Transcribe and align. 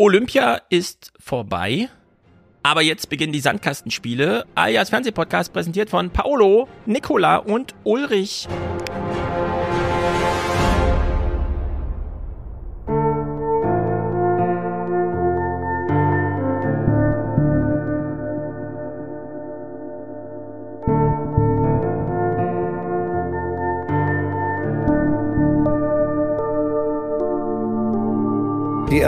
Olympia 0.00 0.62
ist 0.70 1.12
vorbei. 1.20 1.90
Aber 2.62 2.80
jetzt 2.80 3.10
beginnen 3.10 3.34
die 3.34 3.40
Sandkastenspiele, 3.40 4.46
alias 4.54 4.88
Fernsehpodcast, 4.88 5.52
präsentiert 5.52 5.90
von 5.90 6.08
Paolo, 6.08 6.68
Nicola 6.86 7.36
und 7.36 7.74
Ulrich. 7.84 8.48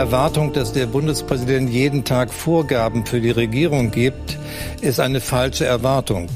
Erwartung, 0.03 0.53
dass 0.53 0.73
der 0.73 0.87
Bundespräsident 0.87 1.71
jeden 1.71 2.03
Tag 2.03 2.33
Vorgaben 2.33 3.07
für 3.07 3.21
die 3.21 3.31
Regierung 3.31 3.93
gibt, 3.93 4.37
ist 4.81 4.99
eine 4.99 5.21
falsche 5.21 5.65
Erwartung. 5.65 6.27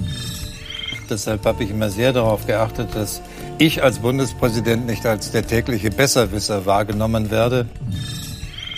Deshalb 1.10 1.44
habe 1.44 1.64
ich 1.64 1.70
immer 1.70 1.90
sehr 1.90 2.12
darauf 2.12 2.46
geachtet, 2.46 2.90
dass 2.94 3.20
ich 3.58 3.82
als 3.82 3.98
Bundespräsident 3.98 4.86
nicht 4.86 5.04
als 5.04 5.32
der 5.32 5.44
tägliche 5.44 5.90
Besserwisser 5.90 6.64
wahrgenommen 6.64 7.32
werde. 7.32 7.66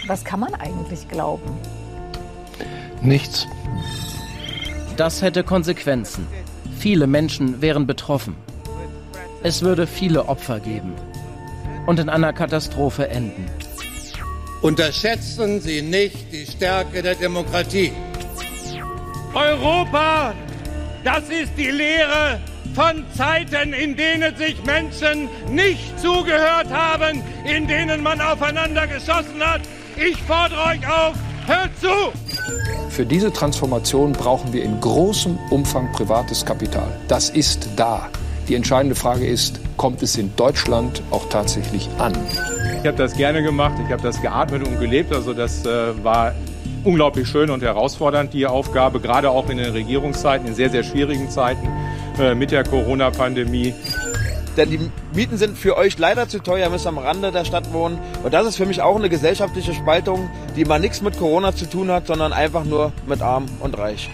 Was 0.07 0.25
kann 0.25 0.41
man 0.41 0.55
eigentlich 0.55 1.07
glauben? 1.07 1.51
Nichts. 3.03 3.47
Das 4.97 5.21
hätte 5.21 5.45
Konsequenzen. 5.45 6.27
Viele 6.79 7.07
Menschen 7.07 7.61
wären 7.61 7.87
betroffen. 7.87 8.37
Es 9.43 9.61
würde 9.61 9.87
viele 9.87 10.31
Opfer 10.31 10.61
geben 10.61 10.95
und 11.85 11.99
in 11.99 12.09
einer 12.09 12.33
Katastrophe 12.33 13.11
enden. 13.11 13.45
Unterschätzen 14.61 15.61
Sie 15.61 15.83
nicht 15.83 16.33
die 16.33 16.45
Stärke 16.45 17.01
der 17.01 17.15
Demokratie. 17.15 17.93
Europa, 19.33 20.35
das 21.05 21.23
ist 21.29 21.53
die 21.57 21.71
Lehre 21.71 22.41
von 22.75 23.05
Zeiten, 23.17 23.73
in 23.73 23.97
denen 23.97 24.37
sich 24.37 24.63
Menschen 24.65 25.29
nicht 25.51 25.99
zugehört 26.01 26.71
haben, 26.71 27.23
in 27.45 27.69
denen 27.69 28.03
man 28.03 28.21
aufeinander 28.21 28.87
geschossen 28.89 29.41
hat. 29.41 29.61
Ich 29.97 30.17
fordere 30.23 30.61
euch 30.65 30.89
auf, 30.89 31.15
hört 31.47 31.71
zu! 31.81 32.13
Für 32.91 33.07
diese 33.07 33.33
Transformation 33.33 34.13
brauchen 34.13 34.53
wir 34.53 34.65
in 34.65 34.81
großem 34.81 35.39
Umfang 35.51 35.93
privates 35.93 36.45
Kapital. 36.45 36.89
Das 37.07 37.31
ist 37.31 37.69
da. 37.77 38.09
Die 38.49 38.57
entscheidende 38.57 38.97
Frage 38.97 39.27
ist, 39.27 39.61
kommt 39.77 40.03
es 40.03 40.17
in 40.17 40.35
Deutschland 40.35 41.03
auch 41.13 41.29
tatsächlich 41.29 41.89
an? 41.99 42.15
Ich 42.81 42.87
habe 42.87 42.97
das 42.97 43.15
gerne 43.15 43.43
gemacht, 43.43 43.75
ich 43.85 43.93
habe 43.93 44.03
das 44.03 44.23
geatmet 44.23 44.67
und 44.67 44.79
gelebt. 44.79 45.13
Also 45.13 45.35
das 45.35 45.67
äh, 45.67 46.05
war 46.05 46.33
unglaublich 46.85 47.27
schön 47.27 47.51
und 47.51 47.61
herausfordernd, 47.61 48.33
die 48.33 48.47
Aufgabe, 48.47 49.01
gerade 49.01 49.31
auch 49.31 49.51
in 49.51 49.59
den 49.59 49.73
Regierungszeiten, 49.73 50.47
in 50.47 50.55
sehr, 50.55 50.71
sehr 50.71 50.85
schwierigen 50.85 51.29
Zeiten 51.29 51.69
äh, 52.21 52.37
mit 52.37 52.53
der 52.53 52.63
Corona-Pandemie. 52.63 53.75
Denn 54.57 54.71
die 54.71 54.91
Mieten 55.13 55.37
sind 55.37 55.59
für 55.59 55.77
euch 55.77 55.99
leider 55.99 56.29
zu 56.29 56.39
teuer, 56.39 56.67
ihr 56.67 56.71
müsst 56.71 56.87
am 56.87 56.99
Rande 56.99 57.33
der 57.33 57.45
Stadt 57.45 57.73
wohnen. 57.73 57.99
Und 58.23 58.33
das 58.33 58.47
ist 58.47 58.57
für 58.57 58.67
mich 58.67 58.81
auch 58.81 58.97
eine 58.97 59.09
gesellschaftliche 59.09 59.75
Spaltung, 59.75 60.31
die 60.57 60.65
mal 60.65 60.79
nichts 60.79 61.03
mit 61.03 61.19
Corona 61.19 61.55
zu 61.55 61.69
tun 61.69 61.91
hat, 61.91 62.07
sondern 62.07 62.33
einfach 62.33 62.65
nur 62.65 62.93
mit 63.07 63.23
Arm 63.23 63.47
und 63.61 63.77
Reich. 63.77 64.09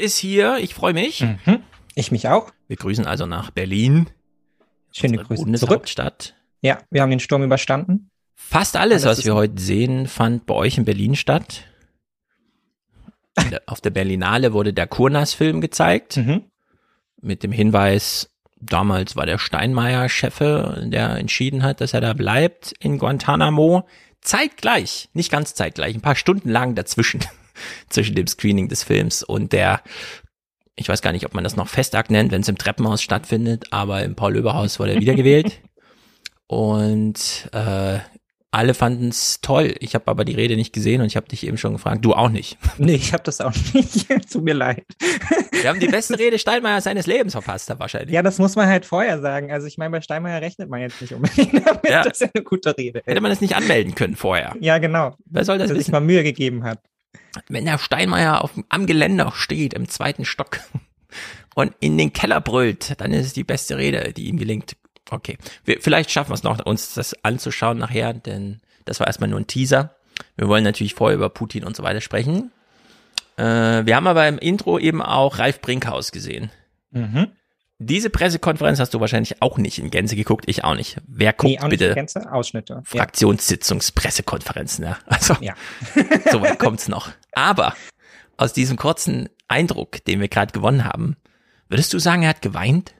Ist 0.00 0.16
hier. 0.16 0.58
Ich 0.58 0.74
freue 0.74 0.92
mich. 0.92 1.20
Mhm. 1.22 1.62
Ich 1.94 2.10
mich 2.10 2.28
auch. 2.28 2.50
Wir 2.68 2.76
grüßen 2.76 3.06
also 3.06 3.26
nach 3.26 3.50
Berlin. 3.50 4.08
Schöne 4.92 5.18
Grüße 5.18 5.28
zurück. 5.28 5.44
Bundeshauptstadt. 5.44 6.34
Ja, 6.62 6.78
wir 6.90 7.02
haben 7.02 7.10
den 7.10 7.20
Sturm 7.20 7.42
überstanden. 7.42 8.10
Fast 8.34 8.76
alles, 8.76 9.04
Alles 9.04 9.18
was 9.18 9.24
wir 9.24 9.34
heute 9.34 9.60
sehen, 9.60 10.06
fand 10.06 10.46
bei 10.46 10.54
euch 10.54 10.78
in 10.78 10.84
Berlin 10.84 11.14
statt. 11.14 11.64
Auf 13.66 13.80
der 13.80 13.90
Berlinale 13.90 14.52
wurde 14.52 14.72
der 14.72 14.86
Kurnas-Film 14.86 15.60
gezeigt. 15.60 16.16
Mhm. 16.16 16.44
mit 17.22 17.42
dem 17.42 17.52
Hinweis, 17.52 18.30
damals 18.60 19.14
war 19.16 19.26
der 19.26 19.38
Steinmeier 19.38 20.08
Chefe, 20.08 20.82
der 20.86 21.16
entschieden 21.16 21.62
hat, 21.62 21.80
dass 21.80 21.92
er 21.94 22.00
da 22.00 22.12
bleibt 22.14 22.72
in 22.80 22.98
Guantanamo. 22.98 23.86
Zeitgleich, 24.22 25.08
nicht 25.12 25.30
ganz 25.30 25.54
zeitgleich, 25.54 25.94
ein 25.94 26.02
paar 26.02 26.16
Stunden 26.16 26.48
lang 26.48 26.74
dazwischen, 26.74 27.20
zwischen 27.88 28.14
dem 28.14 28.26
Screening 28.26 28.68
des 28.68 28.82
Films 28.82 29.22
und 29.22 29.52
der, 29.52 29.82
ich 30.76 30.88
weiß 30.88 31.02
gar 31.02 31.12
nicht, 31.12 31.26
ob 31.26 31.34
man 31.34 31.44
das 31.44 31.56
noch 31.56 31.68
Festakt 31.68 32.10
nennt, 32.10 32.32
wenn 32.32 32.42
es 32.42 32.48
im 32.48 32.58
Treppenhaus 32.58 33.02
stattfindet, 33.02 33.66
aber 33.70 34.02
im 34.02 34.14
Paul-Löber-Haus 34.14 34.78
wurde 34.78 34.94
er 34.94 35.00
wiedergewählt. 35.00 35.60
und 36.46 37.48
äh, 37.52 37.98
alle 38.52 38.74
fanden 38.74 39.08
es 39.08 39.40
toll. 39.40 39.74
Ich 39.78 39.94
habe 39.94 40.08
aber 40.08 40.24
die 40.24 40.34
Rede 40.34 40.56
nicht 40.56 40.72
gesehen 40.72 41.00
und 41.00 41.06
ich 41.06 41.14
habe 41.14 41.28
dich 41.28 41.46
eben 41.46 41.56
schon 41.56 41.74
gefragt, 41.74 42.04
du 42.04 42.14
auch 42.14 42.28
nicht. 42.28 42.58
Nee, 42.78 42.94
ich 42.94 43.12
habe 43.12 43.22
das 43.22 43.40
auch 43.40 43.52
nicht. 43.74 44.08
Tut 44.32 44.42
mir 44.42 44.54
leid. 44.54 44.84
Wir 45.52 45.68
haben 45.68 45.78
die 45.78 45.86
beste 45.86 46.18
Rede 46.18 46.38
Steinmeier 46.38 46.80
seines 46.80 47.06
Lebens 47.06 47.32
verpasst, 47.32 47.68
da 47.68 47.78
wahrscheinlich. 47.78 48.12
Ja, 48.12 48.22
das 48.22 48.38
muss 48.38 48.56
man 48.56 48.66
halt 48.66 48.86
vorher 48.86 49.20
sagen. 49.20 49.52
Also 49.52 49.66
ich 49.66 49.76
meine, 49.76 49.90
bei 49.90 50.00
Steinmeier 50.00 50.40
rechnet 50.40 50.70
man 50.70 50.80
jetzt 50.80 51.00
nicht 51.00 51.12
unbedingt 51.12 51.66
damit. 51.66 51.88
Ja. 51.88 52.02
Das 52.02 52.14
ist 52.14 52.20
ja 52.22 52.28
eine 52.32 52.42
gute 52.42 52.76
Rede. 52.76 53.02
Hätte 53.04 53.20
man 53.20 53.30
das 53.30 53.40
nicht 53.40 53.54
anmelden 53.54 53.94
können 53.94 54.16
vorher. 54.16 54.56
Ja, 54.60 54.78
genau. 54.78 55.14
Wer 55.26 55.44
soll 55.44 55.58
das 55.58 55.68
Dass 55.68 55.76
sich 55.76 55.86
wissen? 55.86 55.92
mal 55.92 56.00
Mühe 56.00 56.22
gegeben 56.22 56.64
hat. 56.64 56.80
Wenn 57.48 57.64
der 57.64 57.78
Steinmeier 57.78 58.42
auf, 58.42 58.52
am 58.68 58.86
Geländer 58.86 59.32
steht, 59.34 59.74
im 59.74 59.88
zweiten 59.88 60.24
Stock 60.24 60.60
und 61.54 61.74
in 61.80 61.96
den 61.98 62.12
Keller 62.12 62.40
brüllt, 62.40 63.00
dann 63.00 63.12
ist 63.12 63.26
es 63.26 63.32
die 63.32 63.44
beste 63.44 63.76
Rede, 63.76 64.12
die 64.12 64.26
ihm 64.26 64.38
gelingt. 64.38 64.76
Okay, 65.10 65.38
wir, 65.64 65.80
vielleicht 65.80 66.10
schaffen 66.10 66.30
wir 66.30 66.34
es 66.34 66.42
noch, 66.42 66.64
uns 66.64 66.94
das 66.94 67.14
anzuschauen 67.24 67.78
nachher, 67.78 68.14
denn 68.14 68.60
das 68.84 69.00
war 69.00 69.06
erstmal 69.06 69.30
nur 69.30 69.40
ein 69.40 69.46
Teaser. 69.46 69.96
Wir 70.36 70.48
wollen 70.48 70.64
natürlich 70.64 70.94
vorher 70.94 71.16
über 71.16 71.30
Putin 71.30 71.64
und 71.64 71.76
so 71.76 71.82
weiter 71.82 72.00
sprechen. 72.00 72.52
Äh, 73.36 73.86
wir 73.86 73.96
haben 73.96 74.06
aber 74.06 74.28
im 74.28 74.38
Intro 74.38 74.78
eben 74.78 75.02
auch 75.02 75.38
Ralf 75.38 75.60
Brinkhaus 75.60 76.12
gesehen. 76.12 76.50
Mhm. 76.90 77.28
Diese 77.82 78.10
Pressekonferenz 78.10 78.78
hast 78.78 78.92
du 78.92 79.00
wahrscheinlich 79.00 79.40
auch 79.40 79.56
nicht 79.56 79.78
in 79.78 79.90
Gänze 79.90 80.14
geguckt, 80.14 80.44
ich 80.48 80.64
auch 80.64 80.74
nicht. 80.74 80.98
Wer 81.06 81.32
guckt 81.32 81.50
Nee, 81.50 81.58
auch 81.60 81.68
nicht 81.68 81.78
bitte 81.78 81.94
Gänze, 81.94 82.30
Ausschnitte. 82.30 82.82
Fraktionssitzungspressekonferenzen? 82.84 84.84
Ja? 84.84 84.98
Also 85.06 85.34
Ja. 85.40 85.54
Soweit 86.30 86.58
kommt's 86.58 86.88
noch. 86.88 87.08
Aber 87.32 87.74
aus 88.36 88.52
diesem 88.52 88.76
kurzen 88.76 89.30
Eindruck, 89.48 90.04
den 90.04 90.20
wir 90.20 90.28
gerade 90.28 90.52
gewonnen 90.52 90.84
haben, 90.84 91.16
würdest 91.70 91.94
du 91.94 91.98
sagen, 91.98 92.22
er 92.22 92.28
hat 92.28 92.42
geweint? 92.42 92.92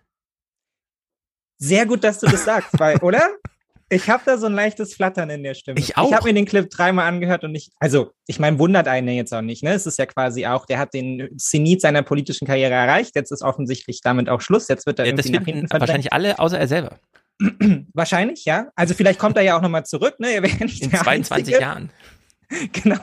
Sehr 1.59 1.85
gut, 1.85 2.03
dass 2.03 2.21
du 2.21 2.27
das 2.27 2.47
sagst, 2.47 2.71
weil, 2.79 2.97
oder? 3.01 3.29
Ich 3.93 4.09
habe 4.09 4.23
da 4.25 4.39
so 4.39 4.47
ein 4.47 4.55
leichtes 4.55 4.95
Flattern 4.95 5.31
in 5.31 5.43
der 5.43 5.55
Stimme. 5.55 5.79
Ich 5.81 5.97
auch. 5.97 6.09
Ich 6.09 6.15
habe 6.15 6.29
mir 6.29 6.35
den 6.35 6.47
Clip 6.47 6.71
dreimal 6.71 7.09
angehört 7.09 7.43
und 7.43 7.55
ich, 7.57 7.71
also 7.81 8.13
ich 8.29 8.39
meine, 8.39 8.59
wundert 8.61 8.87
einen 8.87 9.09
jetzt 9.09 9.35
auch 9.35 9.43
nicht. 9.43 9.65
Ne? 9.65 9.73
Es 9.73 9.85
ist 9.85 9.99
ja 9.99 10.07
quasi 10.07 10.47
auch, 10.47 10.65
der 10.65 10.79
hat 10.79 10.95
den 10.95 11.29
Zenit 11.39 11.81
seiner 11.81 12.03
politischen 12.03 12.47
Karriere 12.47 12.73
erreicht. 12.73 13.17
Jetzt 13.17 13.33
ist 13.33 13.43
offensichtlich 13.43 14.01
damit 14.01 14.29
auch 14.29 14.41
Schluss. 14.41 14.69
Jetzt 14.69 14.87
wird 14.87 15.01
er 15.01 15.07
Ja, 15.07 15.13
das 15.13 15.27
irgendwie 15.27 15.41
nach 15.41 15.47
hinten 15.47 15.69
verdrängt. 15.69 15.89
wahrscheinlich 15.89 16.13
alle, 16.13 16.39
außer 16.39 16.59
er 16.59 16.69
selber. 16.69 16.99
Wahrscheinlich, 17.95 18.45
ja. 18.45 18.69
Also 18.77 18.95
vielleicht 18.95 19.19
kommt 19.19 19.37
er 19.37 19.43
ja 19.43 19.57
auch 19.57 19.63
nochmal 19.63 19.85
zurück. 19.87 20.21
Ne? 20.21 20.35
In 20.35 20.43
der 20.91 21.01
22 21.01 21.33
Einzige. 21.33 21.61
Jahren. 21.61 21.91
Genau. 22.73 22.99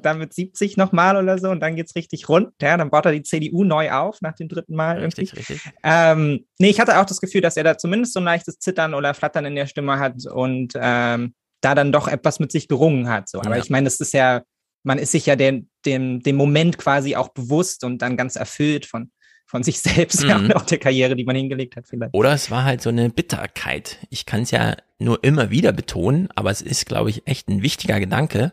Dann 0.00 0.18
mit 0.18 0.32
70 0.32 0.78
nochmal 0.78 1.16
oder 1.22 1.36
so 1.38 1.50
und 1.50 1.60
dann 1.60 1.76
geht's 1.76 1.94
richtig 1.94 2.28
rund. 2.30 2.50
Ja, 2.62 2.78
dann 2.78 2.88
baut 2.88 3.04
er 3.04 3.12
die 3.12 3.22
CDU 3.22 3.62
neu 3.64 3.90
auf 3.90 4.22
nach 4.22 4.34
dem 4.34 4.48
dritten 4.48 4.74
Mal. 4.74 5.00
irgendwie. 5.02 5.20
Richtig, 5.22 5.50
richtig. 5.50 5.72
Ähm, 5.82 6.46
nee, 6.58 6.70
ich 6.70 6.80
hatte 6.80 6.98
auch 6.98 7.04
das 7.04 7.20
Gefühl, 7.20 7.42
dass 7.42 7.58
er 7.58 7.64
da 7.64 7.76
zumindest 7.76 8.14
so 8.14 8.20
ein 8.20 8.24
leichtes 8.24 8.58
Zittern 8.58 8.94
oder 8.94 9.12
Flattern 9.12 9.44
in 9.44 9.54
der 9.56 9.66
Stimme 9.66 9.98
hat 9.98 10.24
und 10.26 10.72
ähm, 10.76 11.34
da 11.60 11.74
dann 11.74 11.92
doch 11.92 12.08
etwas 12.08 12.40
mit 12.40 12.50
sich 12.52 12.68
gerungen 12.68 13.08
hat. 13.10 13.28
So. 13.28 13.40
Aber 13.40 13.56
Ja. 13.56 13.62
ich 13.62 13.68
meine, 13.68 13.84
das 13.84 14.00
ist 14.00 14.14
ja, 14.14 14.42
man 14.82 14.98
ist 14.98 15.12
sich 15.12 15.26
ja 15.26 15.36
dem, 15.36 15.68
dem, 15.84 16.22
dem 16.22 16.36
Moment 16.36 16.78
quasi 16.78 17.14
auch 17.16 17.28
bewusst 17.28 17.84
und 17.84 18.00
dann 18.00 18.16
ganz 18.16 18.36
erfüllt 18.36 18.86
von, 18.86 19.10
von 19.50 19.62
sich 19.64 19.80
selbst 19.82 20.22
Mhm. 20.24 20.30
und 20.30 20.56
auch 20.56 20.62
der 20.64 20.78
Karriere, 20.78 21.16
die 21.16 21.24
man 21.24 21.34
hingelegt 21.36 21.76
hat, 21.76 21.86
vielleicht. 21.88 22.14
Oder 22.14 22.32
es 22.32 22.50
war 22.50 22.64
halt 22.64 22.80
so 22.82 22.88
eine 22.88 23.10
Bitterkeit. 23.10 23.98
Ich 24.08 24.24
kann 24.24 24.42
es 24.42 24.50
ja 24.52 24.76
nur 24.98 25.22
immer 25.24 25.50
wieder 25.50 25.72
betonen, 25.72 26.28
aber 26.36 26.50
es 26.50 26.62
ist, 26.62 26.86
glaube 26.86 27.10
ich, 27.10 27.26
echt 27.26 27.48
ein 27.48 27.62
wichtiger 27.62 27.98
Gedanke. 27.98 28.52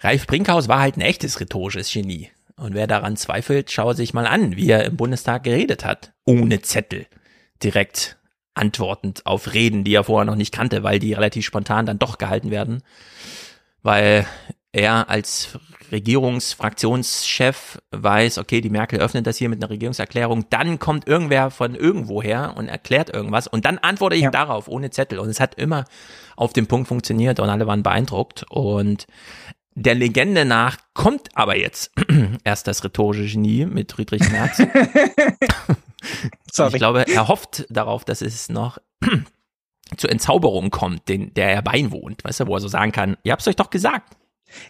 Ralf 0.00 0.26
Brinkhaus 0.26 0.68
war 0.68 0.80
halt 0.80 0.96
ein 0.98 1.00
echtes 1.00 1.40
rhetorisches 1.40 1.90
Genie. 1.92 2.28
Und 2.56 2.74
wer 2.74 2.86
daran 2.86 3.16
zweifelt, 3.16 3.70
schaue 3.72 3.94
sich 3.94 4.12
mal 4.14 4.26
an, 4.26 4.56
wie 4.56 4.68
er 4.70 4.84
im 4.84 4.96
Bundestag 4.96 5.42
geredet 5.42 5.84
hat. 5.84 6.12
Ohne 6.24 6.60
Zettel. 6.60 7.06
Direkt 7.62 8.18
antwortend 8.52 9.24
auf 9.26 9.54
Reden, 9.54 9.82
die 9.84 9.94
er 9.94 10.04
vorher 10.04 10.24
noch 10.26 10.36
nicht 10.36 10.52
kannte, 10.52 10.82
weil 10.82 10.98
die 10.98 11.14
relativ 11.14 11.44
spontan 11.46 11.86
dann 11.86 11.98
doch 11.98 12.18
gehalten 12.18 12.50
werden. 12.50 12.82
Weil 13.82 14.26
er 14.74 15.08
als 15.08 15.58
Regierungsfraktionschef 15.92 17.78
weiß, 17.92 18.38
okay, 18.38 18.60
die 18.60 18.70
Merkel 18.70 18.98
öffnet 18.98 19.26
das 19.26 19.36
hier 19.36 19.48
mit 19.48 19.62
einer 19.62 19.70
Regierungserklärung, 19.70 20.46
dann 20.50 20.78
kommt 20.78 21.06
irgendwer 21.06 21.50
von 21.50 21.74
irgendwoher 21.74 22.54
und 22.56 22.68
erklärt 22.68 23.10
irgendwas 23.10 23.46
und 23.46 23.64
dann 23.64 23.78
antworte 23.78 24.16
ich 24.16 24.22
ja. 24.22 24.30
darauf 24.30 24.68
ohne 24.68 24.90
Zettel. 24.90 25.18
Und 25.18 25.28
es 25.28 25.40
hat 25.40 25.54
immer 25.54 25.84
auf 26.36 26.52
dem 26.52 26.66
Punkt 26.66 26.88
funktioniert 26.88 27.38
und 27.38 27.48
alle 27.48 27.66
waren 27.66 27.82
beeindruckt. 27.82 28.44
Und 28.50 29.06
der 29.76 29.94
Legende 29.94 30.44
nach 30.44 30.78
kommt 30.94 31.28
aber 31.34 31.56
jetzt 31.56 31.92
erst 32.44 32.66
das 32.66 32.82
rhetorische 32.82 33.32
Genie 33.32 33.66
mit 33.66 33.92
Friedrich 33.92 34.28
Merz. 34.30 34.58
ich 36.52 36.74
glaube, 36.74 37.06
er 37.06 37.28
hofft 37.28 37.66
darauf, 37.70 38.04
dass 38.04 38.20
es 38.22 38.48
noch 38.48 38.78
zur 39.96 40.10
Entzauberung 40.10 40.70
kommt, 40.70 41.08
den, 41.08 41.32
der 41.34 41.52
er 41.52 41.62
beiwohnt, 41.62 42.24
weißt 42.24 42.40
du, 42.40 42.46
wo 42.48 42.56
er 42.56 42.60
so 42.60 42.68
sagen 42.68 42.90
kann, 42.90 43.16
ihr 43.22 43.32
habt 43.32 43.42
es 43.42 43.48
euch 43.48 43.56
doch 43.56 43.70
gesagt. 43.70 44.16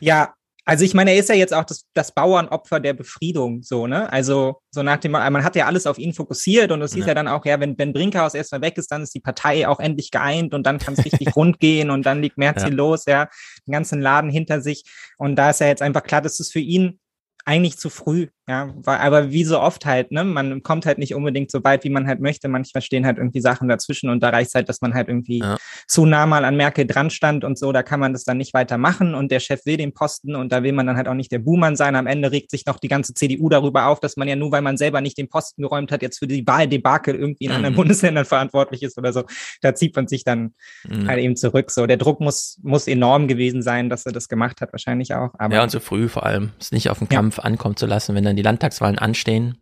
Ja, 0.00 0.34
also 0.66 0.84
ich 0.84 0.94
meine, 0.94 1.12
er 1.12 1.18
ist 1.18 1.28
ja 1.28 1.34
jetzt 1.34 1.52
auch 1.52 1.64
das, 1.64 1.84
das 1.92 2.12
Bauernopfer 2.12 2.80
der 2.80 2.94
Befriedung, 2.94 3.62
so, 3.62 3.86
ne? 3.86 4.10
Also 4.10 4.62
so 4.70 4.82
nach 4.82 4.96
dem, 4.96 5.12
man 5.12 5.44
hat 5.44 5.56
ja 5.56 5.66
alles 5.66 5.86
auf 5.86 5.98
ihn 5.98 6.14
fokussiert 6.14 6.72
und 6.72 6.80
es 6.80 6.92
ja. 6.92 6.96
hieß 6.96 7.06
ja 7.06 7.14
dann 7.14 7.28
auch, 7.28 7.44
ja, 7.44 7.60
wenn 7.60 7.76
Ben 7.76 7.92
Brinkhaus 7.92 8.32
erstmal 8.32 8.62
weg 8.62 8.78
ist, 8.78 8.90
dann 8.90 9.02
ist 9.02 9.14
die 9.14 9.20
Partei 9.20 9.68
auch 9.68 9.78
endlich 9.78 10.10
geeint 10.10 10.54
und 10.54 10.64
dann 10.66 10.78
kann 10.78 10.94
es 10.94 11.04
richtig 11.04 11.28
rund 11.36 11.60
gehen 11.60 11.90
und 11.90 12.06
dann 12.06 12.22
liegt 12.22 12.38
Merz 12.38 12.62
ja. 12.62 12.68
los, 12.68 13.04
ja, 13.06 13.28
den 13.66 13.72
ganzen 13.72 14.00
Laden 14.00 14.30
hinter 14.30 14.62
sich. 14.62 14.84
Und 15.18 15.36
da 15.36 15.50
ist 15.50 15.60
ja 15.60 15.66
jetzt 15.66 15.82
einfach 15.82 16.02
klar, 16.02 16.22
dass 16.22 16.40
es 16.40 16.50
für 16.50 16.60
ihn 16.60 16.98
eigentlich 17.44 17.78
zu 17.78 17.90
früh, 17.90 18.28
ja, 18.46 18.74
aber 18.84 19.30
wie 19.30 19.44
so 19.44 19.58
oft 19.58 19.86
halt, 19.86 20.12
ne, 20.12 20.22
man 20.22 20.62
kommt 20.62 20.84
halt 20.84 20.98
nicht 20.98 21.14
unbedingt 21.14 21.50
so 21.50 21.64
weit, 21.64 21.82
wie 21.84 21.88
man 21.88 22.06
halt 22.06 22.20
möchte. 22.20 22.48
Manchmal 22.48 22.82
stehen 22.82 23.06
halt 23.06 23.16
irgendwie 23.16 23.40
Sachen 23.40 23.68
dazwischen 23.68 24.10
und 24.10 24.22
da 24.22 24.28
reicht 24.28 24.54
halt, 24.54 24.68
dass 24.68 24.82
man 24.82 24.92
halt 24.92 25.08
irgendwie 25.08 25.38
ja. 25.38 25.56
zu 25.88 26.04
nah 26.04 26.26
mal 26.26 26.44
an 26.44 26.54
Merkel 26.54 26.86
dran 26.86 27.08
stand 27.08 27.42
und 27.42 27.58
so, 27.58 27.72
da 27.72 27.82
kann 27.82 28.00
man 28.00 28.12
das 28.12 28.24
dann 28.24 28.36
nicht 28.36 28.52
weiter 28.52 28.76
machen 28.76 29.14
und 29.14 29.30
der 29.32 29.40
Chef 29.40 29.64
will 29.64 29.78
den 29.78 29.94
Posten 29.94 30.36
und 30.36 30.52
da 30.52 30.62
will 30.62 30.72
man 30.72 30.86
dann 30.86 30.98
halt 30.98 31.08
auch 31.08 31.14
nicht 31.14 31.32
der 31.32 31.38
Buhmann 31.38 31.74
sein. 31.74 31.96
Am 31.96 32.06
Ende 32.06 32.32
regt 32.32 32.50
sich 32.50 32.66
noch 32.66 32.78
die 32.78 32.88
ganze 32.88 33.14
CDU 33.14 33.48
darüber 33.48 33.86
auf, 33.86 33.98
dass 33.98 34.18
man 34.18 34.28
ja 34.28 34.36
nur, 34.36 34.52
weil 34.52 34.60
man 34.60 34.76
selber 34.76 35.00
nicht 35.00 35.16
den 35.16 35.30
Posten 35.30 35.62
geräumt 35.62 35.90
hat, 35.90 36.02
jetzt 36.02 36.18
für 36.18 36.26
die 36.26 36.46
Wahldebakel 36.46 37.14
irgendwie 37.14 37.44
in 37.44 37.50
mhm. 37.50 37.56
anderen 37.56 37.76
Bundesländern 37.76 38.26
verantwortlich 38.26 38.82
ist 38.82 38.98
oder 38.98 39.14
so. 39.14 39.24
Da 39.62 39.74
zieht 39.74 39.96
man 39.96 40.06
sich 40.06 40.22
dann 40.22 40.52
mhm. 40.86 41.08
halt 41.08 41.20
eben 41.20 41.36
zurück. 41.36 41.70
So, 41.70 41.86
der 41.86 41.96
Druck 41.96 42.20
muss, 42.20 42.60
muss 42.62 42.88
enorm 42.88 43.26
gewesen 43.26 43.62
sein, 43.62 43.88
dass 43.88 44.04
er 44.04 44.12
das 44.12 44.28
gemacht 44.28 44.60
hat, 44.60 44.72
wahrscheinlich 44.72 45.14
auch. 45.14 45.30
Aber, 45.38 45.54
ja, 45.54 45.62
und 45.62 45.70
so 45.70 45.80
früh 45.80 46.08
vor 46.08 46.26
allem, 46.26 46.50
es 46.60 46.72
nicht 46.72 46.90
auf 46.90 46.98
den 46.98 47.08
Kampf 47.08 47.33
ja. 47.33 47.33
Ankommen 47.42 47.76
zu 47.76 47.86
lassen, 47.86 48.14
wenn 48.14 48.24
dann 48.24 48.36
die 48.36 48.42
Landtagswahlen 48.42 48.98
anstehen. 48.98 49.58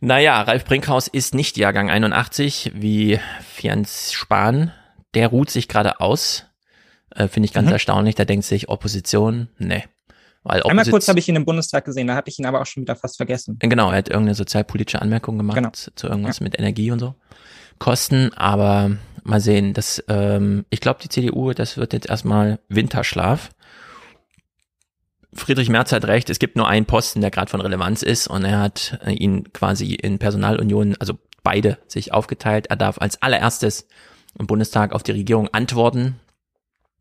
Naja, 0.00 0.42
Ralf 0.42 0.64
Brinkhaus 0.64 1.08
ist 1.08 1.34
nicht 1.34 1.56
Jahrgang 1.56 1.90
81 1.90 2.72
wie 2.74 3.18
Fianz 3.42 4.12
Spahn. 4.12 4.72
Der 5.14 5.28
ruht 5.28 5.50
sich 5.50 5.68
gerade 5.68 6.00
aus. 6.00 6.46
Äh, 7.10 7.28
Finde 7.28 7.46
ich 7.46 7.52
ganz 7.52 7.66
mhm. 7.66 7.72
erstaunlich. 7.72 8.14
Da 8.14 8.24
denkt 8.24 8.44
sich 8.44 8.68
Opposition, 8.68 9.48
nee. 9.58 9.84
Weil 10.42 10.62
Einmal 10.62 10.84
kurz 10.84 11.08
habe 11.08 11.18
ich 11.18 11.28
ihn 11.28 11.36
im 11.36 11.46
Bundestag 11.46 11.86
gesehen, 11.86 12.06
da 12.06 12.14
hatte 12.14 12.28
ich 12.28 12.38
ihn 12.38 12.44
aber 12.44 12.60
auch 12.60 12.66
schon 12.66 12.82
wieder 12.82 12.96
fast 12.96 13.16
vergessen. 13.16 13.56
Genau, 13.60 13.90
er 13.90 13.96
hat 13.96 14.10
irgendeine 14.10 14.34
sozialpolitische 14.34 15.00
Anmerkung 15.00 15.38
gemacht 15.38 15.56
genau. 15.56 15.70
zu 15.72 16.06
irgendwas 16.06 16.40
ja. 16.40 16.44
mit 16.44 16.58
Energie 16.58 16.90
und 16.90 16.98
so. 16.98 17.14
Kosten, 17.78 18.30
aber 18.34 18.98
mal 19.22 19.40
sehen, 19.40 19.72
das, 19.72 20.04
ähm, 20.08 20.66
ich 20.68 20.80
glaube, 20.80 21.00
die 21.02 21.08
CDU, 21.08 21.54
das 21.54 21.78
wird 21.78 21.94
jetzt 21.94 22.10
erstmal 22.10 22.60
Winterschlaf. 22.68 23.53
Friedrich 25.34 25.68
Merz 25.68 25.92
hat 25.92 26.04
recht, 26.04 26.30
es 26.30 26.38
gibt 26.38 26.56
nur 26.56 26.68
einen 26.68 26.86
Posten, 26.86 27.20
der 27.20 27.30
gerade 27.30 27.50
von 27.50 27.60
Relevanz 27.60 28.02
ist 28.02 28.28
und 28.28 28.44
er 28.44 28.60
hat 28.60 28.98
äh, 29.04 29.12
ihn 29.12 29.52
quasi 29.52 29.94
in 29.94 30.18
Personalunion, 30.18 30.96
also 31.00 31.18
beide 31.42 31.78
sich 31.88 32.12
aufgeteilt. 32.12 32.66
Er 32.68 32.76
darf 32.76 32.98
als 32.98 33.20
allererstes 33.20 33.86
im 34.38 34.46
Bundestag 34.46 34.92
auf 34.92 35.02
die 35.02 35.12
Regierung 35.12 35.48
antworten 35.52 36.20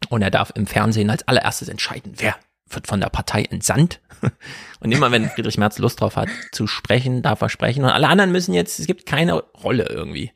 und 0.09 0.21
er 0.21 0.31
darf 0.31 0.51
im 0.55 0.67
Fernsehen 0.67 1.09
als 1.09 1.27
allererstes 1.27 1.69
entscheiden, 1.69 2.13
wer 2.17 2.35
wird 2.69 2.87
von 2.87 2.99
der 2.99 3.09
Partei 3.09 3.43
entsandt. 3.43 3.99
Und 4.79 4.91
immer 4.91 5.11
wenn 5.11 5.29
Friedrich 5.29 5.57
Merz 5.57 5.77
Lust 5.77 6.01
drauf 6.01 6.15
hat 6.15 6.29
zu 6.51 6.65
sprechen, 6.65 7.21
darf 7.21 7.41
er 7.41 7.49
sprechen. 7.49 7.83
Und 7.83 7.91
alle 7.91 8.07
anderen 8.07 8.31
müssen 8.31 8.53
jetzt, 8.53 8.79
es 8.79 8.87
gibt 8.87 9.05
keine 9.05 9.43
Rolle 9.63 9.87
irgendwie. 9.89 10.31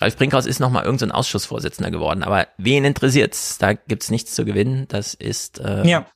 Ralf 0.00 0.16
Brinkhaus 0.16 0.46
ist 0.46 0.60
nochmal 0.60 0.84
irgendein 0.84 1.10
so 1.10 1.14
Ausschussvorsitzender 1.14 1.90
geworden, 1.90 2.22
aber 2.22 2.48
wen 2.58 2.84
interessiert's? 2.84 3.58
Da 3.58 3.72
gibt's 3.72 4.10
nichts 4.10 4.34
zu 4.34 4.44
gewinnen. 4.44 4.86
Das 4.88 5.14
ist 5.14 5.58
äh, 5.58 5.86
ja. 5.86 6.06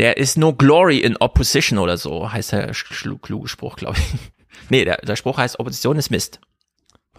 Der 0.00 0.16
ist 0.16 0.38
no 0.38 0.54
glory 0.54 0.96
in 0.96 1.18
opposition 1.18 1.78
oder 1.78 1.98
so, 1.98 2.32
heißt 2.32 2.52
der 2.52 2.72
kluge 3.20 3.48
Spruch, 3.48 3.76
glaube 3.76 3.98
ich. 3.98 4.14
nee, 4.70 4.86
der, 4.86 4.96
der 4.96 5.14
Spruch 5.14 5.36
heißt, 5.36 5.60
Opposition 5.60 5.98
ist 5.98 6.08
Mist. 6.08 6.40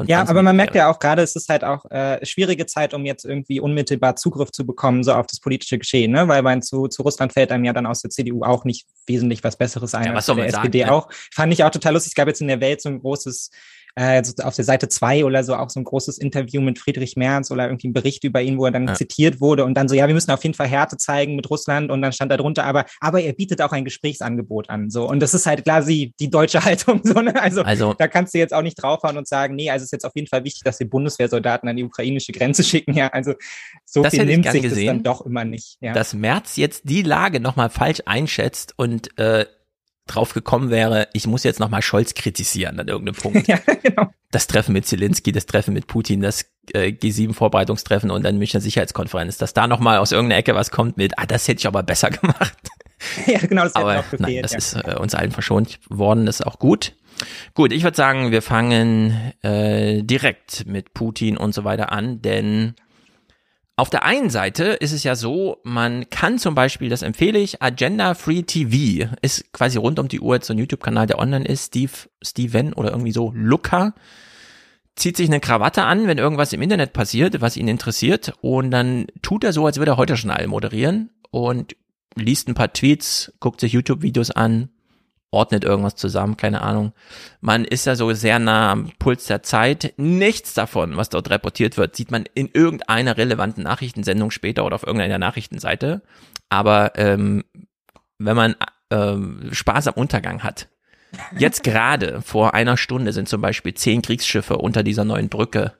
Ja, 0.08 0.28
aber 0.28 0.42
man 0.42 0.56
merkt 0.56 0.74
ja 0.74 0.90
auch 0.90 0.98
gerade, 0.98 1.22
es 1.22 1.36
ist 1.36 1.48
halt 1.48 1.64
auch 1.64 1.86
äh, 1.92 2.26
schwierige 2.26 2.66
Zeit, 2.66 2.96
um 2.96 3.06
jetzt 3.06 3.24
irgendwie 3.24 3.60
unmittelbar 3.60 4.16
Zugriff 4.16 4.52
zu 4.52 4.66
bekommen, 4.66 5.04
so 5.04 5.14
auf 5.14 5.28
das 5.28 5.40
politische 5.40 5.78
Geschehen, 5.78 6.12
ne? 6.12 6.28
Weil 6.28 6.42
man 6.42 6.64
zu, 6.64 6.88
zu 6.88 7.04
Russland 7.04 7.34
fällt 7.34 7.52
einem 7.52 7.66
ja 7.66 7.74
dann 7.74 7.86
aus 7.86 8.02
der 8.02 8.10
CDU 8.10 8.42
auch 8.44 8.66
nicht 8.66 8.88
wesentlich 9.06 9.44
was 9.44 9.58
Besseres 9.58 9.94
ein 9.94 10.08
ja, 10.08 10.14
was 10.16 10.28
als 10.28 10.38
der 10.38 10.48
SPD 10.48 10.80
sagen, 10.80 10.92
auch. 10.92 11.08
Fand 11.32 11.54
ich 11.54 11.64
auch 11.64 11.70
total 11.70 11.94
lustig. 11.94 12.12
Es 12.12 12.16
gab 12.16 12.28
jetzt 12.28 12.42
in 12.42 12.48
der 12.48 12.62
Welt 12.62 12.82
so 12.82 12.90
ein 12.90 13.00
großes 13.00 13.52
äh, 13.96 14.22
auf 14.44 14.56
der 14.56 14.66
Seite 14.66 14.90
zwei 14.90 15.26
oder 15.26 15.44
so 15.44 15.56
auch 15.56 15.70
so 15.70 15.80
ein 15.80 15.84
großes 15.84 16.18
Interview 16.18 16.62
mit 16.62 16.80
Friedrich 16.80 17.16
Merz 17.16 17.52
oder 17.52 17.66
irgendwie 17.66 17.90
ein 17.90 17.94
Bericht 17.94 18.24
über 18.24 18.42
ihn, 18.42 18.58
wo 18.58 18.66
er 18.66 18.72
dann 18.72 18.88
ja. 18.88 18.94
zitiert 18.94 19.42
wurde 19.42 19.66
und 19.66 19.74
dann 19.76 19.88
so, 19.88 19.96
ja, 19.96 20.08
wir 20.08 20.14
müssen 20.14 20.32
auf 20.32 20.44
jeden 20.44 20.56
Fall 20.56 20.68
Härte 20.68 20.98
zeigen 20.98 21.36
mit 21.36 21.50
Russland 21.50 21.92
und 21.92 22.02
dann 22.02 22.14
stand 22.14 22.32
da 22.32 22.38
drunter, 22.38 22.66
aber, 22.66 22.86
aber 23.00 23.22
er 23.22 23.34
bietet 23.34 23.62
auch 23.62 23.72
ein 23.72 23.86
Gesprächsangebot 23.86 24.70
an, 24.70 24.90
so. 24.90 25.08
Und 25.08 25.20
das 25.20 25.34
ist 25.34 25.46
halt 25.46 25.64
klar 25.64 25.84
die, 25.84 26.14
die 26.20 26.30
deutsche 26.30 26.64
Haltung, 26.66 27.02
so, 27.04 27.22
ne? 27.22 27.40
Also, 27.42 27.64
also, 27.64 27.94
da 27.94 28.08
kannst 28.08 28.34
du 28.34 28.40
jetzt 28.40 28.54
auch 28.54 28.62
nicht 28.62 28.82
draufhauen 28.82 29.18
und 29.18 29.28
sagen, 29.28 29.56
nee, 29.56 29.70
also 29.70 29.84
es 29.84 29.88
ist 29.88 29.92
jetzt 29.92 30.06
auf 30.06 30.16
jeden 30.16 30.28
Fall 30.28 30.44
wichtig, 30.44 30.64
dass 30.64 30.80
wir 30.80 30.90
Bundeswehrsoldaten 30.90 31.68
an 31.68 31.76
die 31.76 31.84
ukrainische 31.84 32.32
Grenze 32.32 32.64
schicken, 32.72 32.94
ja. 32.94 33.08
Also, 33.08 33.34
so 33.86 34.04
viel 34.04 34.26
nimmt 34.26 34.50
sich 34.50 34.62
gesehen, 34.62 34.86
das 34.86 34.96
dann 34.96 35.04
doch 35.04 35.26
immer 35.26 35.46
nicht, 35.46 35.78
ja. 35.82 35.94
Dass 35.94 36.14
Merz 36.14 36.56
jetzt 36.56 36.84
die 36.86 37.02
Lage 37.02 37.40
nochmal 37.40 37.70
falsch 37.70 38.02
einschätzt 38.06 38.74
und, 38.78 39.18
äh, 39.18 39.46
drauf 40.14 40.34
gekommen 40.34 40.70
wäre, 40.70 41.08
ich 41.14 41.28
muss 41.28 41.44
jetzt 41.44 41.60
nochmal 41.60 41.82
Scholz 41.82 42.14
kritisieren 42.14 42.80
an 42.80 42.88
irgendeinem 42.88 43.16
Punkt. 43.16 43.48
ja, 43.48 43.58
genau. 43.82 44.08
Das 44.32 44.48
Treffen 44.48 44.74
mit 44.74 44.86
Zelensky, 44.86 45.32
das 45.32 45.46
Treffen 45.46 45.74
mit 45.74 45.88
Putin, 45.88 46.22
das 46.22 46.46
äh, 46.74 46.90
G7-Vorbereitungstreffen 46.90 48.12
und 48.12 48.24
dann 48.24 48.38
Münchner 48.38 48.62
Sicherheitskonferenz, 48.62 49.38
dass 49.38 49.54
da 49.54 49.68
nochmal 49.68 49.98
aus 49.98 50.12
irgendeiner 50.12 50.40
Ecke 50.40 50.56
was 50.56 50.72
kommt 50.72 50.98
mit, 50.98 51.18
ah, 51.18 51.26
das 51.26 51.48
hätte 51.48 51.60
ich 51.60 51.68
aber 51.68 51.84
besser 51.84 52.10
gemacht. 52.12 52.58
ja, 53.26 53.40
genau, 53.40 53.64
das 53.64 53.76
aber, 53.76 53.98
gefehlt. 53.98 54.22
Nein, 54.22 54.42
das 54.42 54.52
ja. 54.52 54.58
ist 54.58 54.76
äh, 54.76 54.96
uns 54.96 55.16
allen 55.16 55.32
verschont 55.32 55.80
worden, 55.90 56.26
das 56.26 56.40
ist 56.40 56.46
auch 56.46 56.60
gut. 56.60 56.94
Gut, 57.54 57.72
ich 57.72 57.84
würde 57.84 57.98
sagen, 57.98 58.32
wir 58.32 58.42
fangen 58.42 59.34
äh, 59.42 60.02
direkt 60.04 60.66
mit 60.66 60.94
Putin 60.94 61.38
und 61.38 61.54
so 61.54 61.64
weiter 61.64 61.92
an, 61.92 62.22
denn 62.22 62.76
auf 63.82 63.90
der 63.90 64.06
einen 64.06 64.30
Seite 64.30 64.66
ist 64.66 64.92
es 64.92 65.04
ja 65.04 65.16
so, 65.16 65.58
man 65.64 66.08
kann 66.12 66.38
zum 66.38 66.54
Beispiel, 66.54 66.88
das 66.88 67.02
empfehle 67.02 67.40
ich, 67.40 67.64
Agenda 67.64 68.14
Free 68.14 68.44
TV, 68.44 69.10
ist 69.24 69.52
quasi 69.54 69.80
rund 69.80 69.98
um 69.98 70.08
die 70.08 70.20
Uhr 70.20 70.38
so 70.40 70.54
ein 70.54 70.60
YouTube-Kanal, 70.60 71.08
der 71.08 71.18
online 71.18 71.46
ist, 71.46 71.70
Steve, 71.70 71.92
Steven 72.22 72.74
oder 72.74 72.92
irgendwie 72.92 73.12
so, 73.12 73.32
Luca, 73.34 73.96
zieht 74.96 75.18
sich 75.18 75.30
eine 75.30 75.40
Krawatte 75.40 75.82
an, 75.82 76.06
wenn 76.06 76.20
irgendwas 76.20 76.54
im 76.54 76.62
Internet 76.62 76.94
passiert, 76.94 77.42
was 77.42 77.58
ihn 77.58 77.68
interessiert, 77.68 78.36
und 78.42 78.70
dann 78.70 79.08
tut 79.24 79.44
er 79.44 79.52
so, 79.52 79.66
als 79.66 79.78
würde 79.80 79.94
er 79.94 79.98
heute 79.98 80.16
schon 80.16 80.30
all 80.30 80.46
moderieren 80.46 81.10
und 81.32 81.76
liest 82.14 82.50
ein 82.50 82.54
paar 82.54 82.74
Tweets, 82.74 83.34
guckt 83.40 83.62
sich 83.62 83.74
YouTube-Videos 83.74 84.30
an, 84.30 84.70
ordnet 85.32 85.64
irgendwas 85.64 85.96
zusammen, 85.96 86.38
keine 86.38 86.62
Ahnung. 86.62 86.92
Man 87.40 87.64
ist 87.66 87.86
ja 87.86 87.96
so 87.96 88.14
sehr 88.14 88.38
nah 88.38 88.72
am 88.72 88.92
Puls 89.00 89.26
der 89.26 89.44
Zeit. 89.44 89.94
Nichts 89.98 90.54
davon, 90.54 90.98
was 90.98 91.10
dort 91.10 91.30
reportiert 91.30 91.78
wird, 91.78 91.96
sieht 91.96 92.12
man 92.12 92.26
in 92.34 92.50
irgendeiner 92.54 93.18
relevanten 93.18 93.64
Nachrichtensendung 93.64 94.30
später 94.30 94.66
oder 94.66 94.76
auf 94.76 94.84
irgendeiner 94.84 95.18
Nachrichtenseite. 95.18 96.02
Aber 96.50 96.94
ähm, 96.98 97.46
wenn 98.20 98.36
man 98.36 98.56
ähm, 98.92 99.50
Spaß 99.52 99.88
am 99.88 99.94
Untergang 99.96 100.44
hat, 100.44 100.68
jetzt 101.38 101.64
gerade 101.64 102.22
vor 102.22 102.54
einer 102.54 102.76
Stunde 102.76 103.14
sind 103.14 103.30
zum 103.30 103.42
Beispiel 103.42 103.74
zehn 103.74 104.02
Kriegsschiffe 104.02 104.58
unter 104.58 104.84
dieser 104.84 105.06
neuen 105.06 105.30
Brücke 105.30 105.74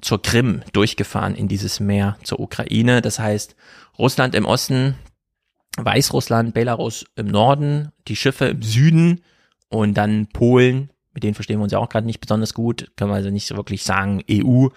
zur 0.00 0.22
Krim 0.22 0.62
durchgefahren 0.72 1.34
in 1.34 1.46
dieses 1.46 1.78
Meer 1.78 2.18
zur 2.24 2.40
Ukraine. 2.40 3.02
Das 3.02 3.18
heißt, 3.18 3.54
Russland 3.98 4.34
im 4.34 4.46
Osten 4.46 4.96
Weißrussland, 5.76 6.54
Belarus 6.54 7.04
im 7.16 7.26
Norden, 7.26 7.92
die 8.08 8.16
Schiffe 8.16 8.46
im 8.46 8.62
Süden 8.62 9.20
und 9.68 9.94
dann 9.94 10.28
Polen, 10.28 10.90
mit 11.12 11.22
denen 11.22 11.34
verstehen 11.34 11.58
wir 11.58 11.64
uns 11.64 11.72
ja 11.72 11.78
auch 11.78 11.88
gerade 11.88 12.06
nicht 12.06 12.20
besonders 12.20 12.54
gut, 12.54 12.92
können 12.96 13.10
wir 13.10 13.16
also 13.16 13.30
nicht 13.30 13.46
so 13.46 13.56
wirklich 13.56 13.84
sagen 13.84 14.22
EU, 14.30 14.68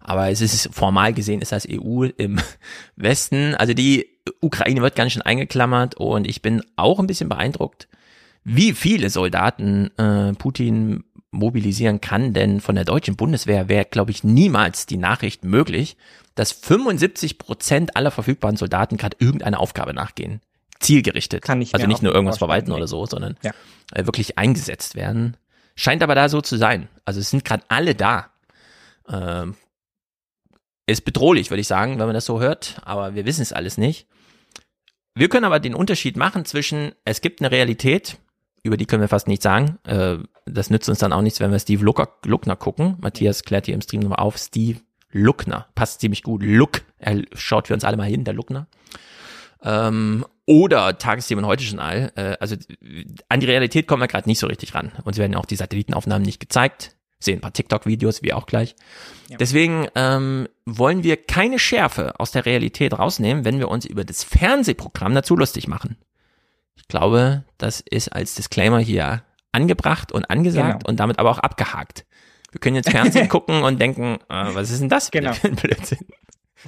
aber 0.00 0.30
es 0.30 0.40
ist 0.40 0.68
formal 0.72 1.12
gesehen 1.12 1.40
ist 1.40 1.52
das 1.52 1.66
EU 1.70 2.04
im 2.16 2.40
Westen. 2.96 3.54
Also 3.54 3.74
die 3.74 4.06
Ukraine 4.40 4.82
wird 4.82 4.96
ganz 4.96 5.12
schön 5.12 5.22
eingeklammert 5.22 5.94
und 5.96 6.26
ich 6.26 6.42
bin 6.42 6.62
auch 6.76 6.98
ein 6.98 7.06
bisschen 7.06 7.28
beeindruckt, 7.28 7.88
wie 8.44 8.72
viele 8.72 9.10
Soldaten 9.10 9.90
äh, 9.98 10.32
Putin 10.34 11.04
mobilisieren 11.30 12.00
kann, 12.00 12.32
denn 12.32 12.60
von 12.60 12.74
der 12.74 12.84
deutschen 12.84 13.16
Bundeswehr 13.16 13.68
wäre, 13.68 13.84
glaube 13.84 14.10
ich, 14.10 14.24
niemals 14.24 14.86
die 14.86 14.96
Nachricht 14.96 15.44
möglich, 15.44 15.96
dass 16.34 16.52
75 16.52 17.38
Prozent 17.38 17.96
aller 17.96 18.10
verfügbaren 18.10 18.56
Soldaten 18.56 18.96
gerade 18.96 19.16
irgendeine 19.20 19.58
Aufgabe 19.58 19.94
nachgehen. 19.94 20.40
Zielgerichtet. 20.80 21.42
Kann 21.42 21.60
ich 21.62 21.74
also 21.74 21.86
nicht 21.86 22.02
nur 22.02 22.14
irgendwas 22.14 22.38
verwalten 22.38 22.72
oder 22.72 22.86
so, 22.86 23.06
sondern 23.06 23.36
ja. 23.42 23.52
Äh, 23.92 24.06
wirklich 24.06 24.38
eingesetzt 24.38 24.94
werden. 24.94 25.36
Scheint 25.74 26.02
aber 26.02 26.14
da 26.14 26.28
so 26.28 26.40
zu 26.40 26.56
sein. 26.56 26.88
Also 27.04 27.20
es 27.20 27.30
sind 27.30 27.44
gerade 27.44 27.64
alle 27.68 27.94
da. 27.94 28.30
Ähm, 29.08 29.54
ist 30.86 31.04
bedrohlich, 31.04 31.50
würde 31.50 31.60
ich 31.60 31.66
sagen, 31.66 31.98
wenn 31.98 32.06
man 32.06 32.14
das 32.14 32.26
so 32.26 32.40
hört, 32.40 32.80
aber 32.84 33.14
wir 33.14 33.26
wissen 33.26 33.42
es 33.42 33.52
alles 33.52 33.76
nicht. 33.76 34.06
wir 35.14 35.28
können 35.28 35.44
aber 35.44 35.60
den 35.60 35.74
Unterschied 35.74 36.16
machen 36.16 36.44
zwischen, 36.44 36.92
es 37.04 37.20
gibt 37.20 37.40
eine 37.40 37.50
Realität, 37.50 38.18
über 38.62 38.76
die 38.76 38.86
können 38.86 39.00
wir 39.00 39.08
fast 39.08 39.28
nichts 39.28 39.44
sagen. 39.44 39.78
Äh, 39.84 40.18
das 40.44 40.70
nützt 40.70 40.88
uns 40.88 40.98
dann 40.98 41.12
auch 41.12 41.22
nichts, 41.22 41.40
wenn 41.40 41.52
wir 41.52 41.58
Steve 41.58 41.84
Lucker, 41.84 42.18
Luckner 42.24 42.56
gucken. 42.56 42.96
Matthias 43.00 43.42
klärt 43.42 43.66
hier 43.66 43.74
im 43.74 43.80
Stream 43.80 44.02
nochmal 44.02 44.18
auf. 44.18 44.36
Steve 44.36 44.80
Luckner. 45.10 45.68
Passt 45.74 46.00
ziemlich 46.00 46.22
gut. 46.22 46.42
Look. 46.42 46.82
Er 46.98 47.22
schaut 47.34 47.68
für 47.68 47.74
uns 47.74 47.84
alle 47.84 47.96
mal 47.96 48.08
hin, 48.08 48.24
der 48.24 48.34
Luckner. 48.34 48.66
Ähm, 49.62 50.24
oder 50.46 50.96
Tagesthemen 50.96 51.44
heute 51.44 51.64
schon 51.64 51.80
all. 51.80 52.12
Äh, 52.14 52.36
also 52.40 52.56
an 53.28 53.40
die 53.40 53.46
Realität 53.46 53.86
kommen 53.86 54.02
wir 54.02 54.08
gerade 54.08 54.28
nicht 54.28 54.38
so 54.38 54.46
richtig 54.46 54.74
ran. 54.74 54.92
Uns 55.04 55.18
werden 55.18 55.34
auch 55.34 55.44
die 55.44 55.56
Satellitenaufnahmen 55.56 56.24
nicht 56.24 56.40
gezeigt. 56.40 56.96
Sehen 57.18 57.38
ein 57.38 57.40
paar 57.40 57.52
TikTok-Videos, 57.52 58.22
wie 58.22 58.32
auch 58.32 58.46
gleich. 58.46 58.76
Ja. 59.28 59.38
Deswegen 59.38 59.88
ähm, 59.94 60.48
wollen 60.66 61.02
wir 61.02 61.16
keine 61.16 61.58
Schärfe 61.58 62.20
aus 62.20 62.30
der 62.30 62.46
Realität 62.46 62.98
rausnehmen, 62.98 63.44
wenn 63.44 63.58
wir 63.58 63.68
uns 63.68 63.84
über 63.86 64.04
das 64.04 64.22
Fernsehprogramm 64.22 65.14
dazu 65.14 65.34
lustig 65.34 65.66
machen. 65.66 65.96
Ich 66.76 66.86
glaube, 66.88 67.44
das 67.58 67.80
ist 67.80 68.08
als 68.08 68.34
Disclaimer 68.34 68.78
hier 68.78 69.22
angebracht 69.50 70.12
und 70.12 70.30
angesagt 70.30 70.80
genau. 70.80 70.90
und 70.90 71.00
damit 71.00 71.18
aber 71.18 71.30
auch 71.30 71.38
abgehakt. 71.38 72.04
Wir 72.52 72.60
können 72.60 72.76
jetzt 72.76 72.90
Fernsehen 72.90 73.28
gucken 73.30 73.64
und 73.64 73.80
denken, 73.80 74.18
äh, 74.28 74.54
was 74.54 74.70
ist 74.70 74.80
denn 74.80 74.88
das 74.88 75.10
genau. 75.10 75.32
Blödsinn? 75.42 76.06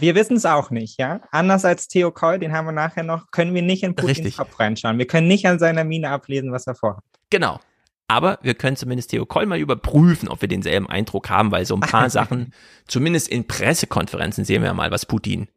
Wir 0.00 0.14
wissen 0.14 0.37
es 0.37 0.47
auch 0.47 0.71
nicht, 0.71 0.99
ja. 0.99 1.21
Anders 1.31 1.64
als 1.64 1.88
Theo 1.88 2.11
Koll, 2.12 2.38
den 2.38 2.52
haben 2.52 2.67
wir 2.67 2.73
nachher 2.73 3.02
noch, 3.02 3.31
können 3.31 3.55
wir 3.55 3.62
nicht 3.62 3.83
in 3.83 3.95
Putins 3.95 4.19
Richtig. 4.19 4.37
Kopf 4.37 4.59
reinschauen. 4.61 4.99
Wir 4.99 5.07
können 5.07 5.28
nicht 5.28 5.47
an 5.47 5.59
seiner 5.59 5.85
Miene 5.85 6.11
ablesen, 6.11 6.52
was 6.52 6.67
er 6.67 6.75
vorhat. 6.75 7.02
Genau. 7.31 7.61
Aber 8.07 8.38
wir 8.43 8.55
können 8.55 8.76
zumindest 8.76 9.11
Theo 9.11 9.26
Koll 9.26 9.47
mal 9.47 9.59
überprüfen, 9.59 10.28
ob 10.28 10.40
wir 10.40 10.49
denselben 10.49 10.88
Eindruck 10.88 11.28
haben, 11.28 11.50
weil 11.50 11.67
so 11.67 11.75
ein 11.75 11.81
paar 11.81 12.09
Sachen, 12.11 12.55
zumindest 12.87 13.28
in 13.28 13.47
Pressekonferenzen 13.47 14.45
sehen 14.45 14.62
wir 14.62 14.73
mal, 14.73 14.90
was 14.90 15.05
Putin 15.05 15.49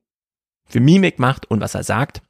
für 0.67 0.79
Mimik 0.79 1.19
macht 1.19 1.49
und 1.49 1.61
was 1.61 1.75
er 1.75 1.83
sagt. 1.83 2.21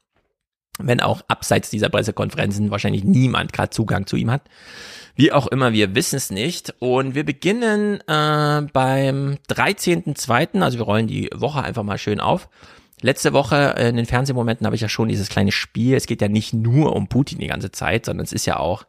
Wenn 0.78 1.00
auch 1.00 1.22
abseits 1.28 1.70
dieser 1.70 1.90
Pressekonferenzen 1.90 2.72
wahrscheinlich 2.72 3.04
niemand 3.04 3.52
gerade 3.54 3.72
Zugang 3.72 4.08
zu 4.08 4.16
ihm 4.16 4.32
hat. 4.32 4.44
Wie 5.16 5.32
auch 5.32 5.48
immer, 5.48 5.74
wir 5.74 5.96
wissen 5.96 6.16
es 6.16 6.32
nicht. 6.32 6.74
Und 6.80 7.16
wir 7.16 7.26
beginnen 7.26 8.02
äh, 8.08 8.62
beim 8.74 9.38
13.2., 9.50 10.62
also 10.62 10.78
wir 10.78 10.86
rollen 10.86 11.08
die 11.08 11.30
Woche 11.34 11.64
einfach 11.64 11.84
mal 11.84 11.98
schön 11.98 12.20
auf. 12.20 12.50
Letzte 13.02 13.34
Woche 13.34 13.76
in 13.80 13.96
den 13.96 14.06
Fernsehmomenten 14.06 14.66
habe 14.66 14.76
ich 14.76 14.82
ja 14.82 14.90
schon 14.90 15.10
dieses 15.10 15.30
kleine 15.30 15.52
Spiel. 15.52 15.96
Es 15.96 16.06
geht 16.06 16.22
ja 16.22 16.28
nicht 16.28 16.54
nur 16.54 16.96
um 16.96 17.08
Putin 17.08 17.40
die 17.40 17.48
ganze 17.48 17.72
Zeit, 17.72 18.06
sondern 18.06 18.26
es 18.26 18.32
ist 18.32 18.46
ja 18.46 18.58
auch, 18.58 18.86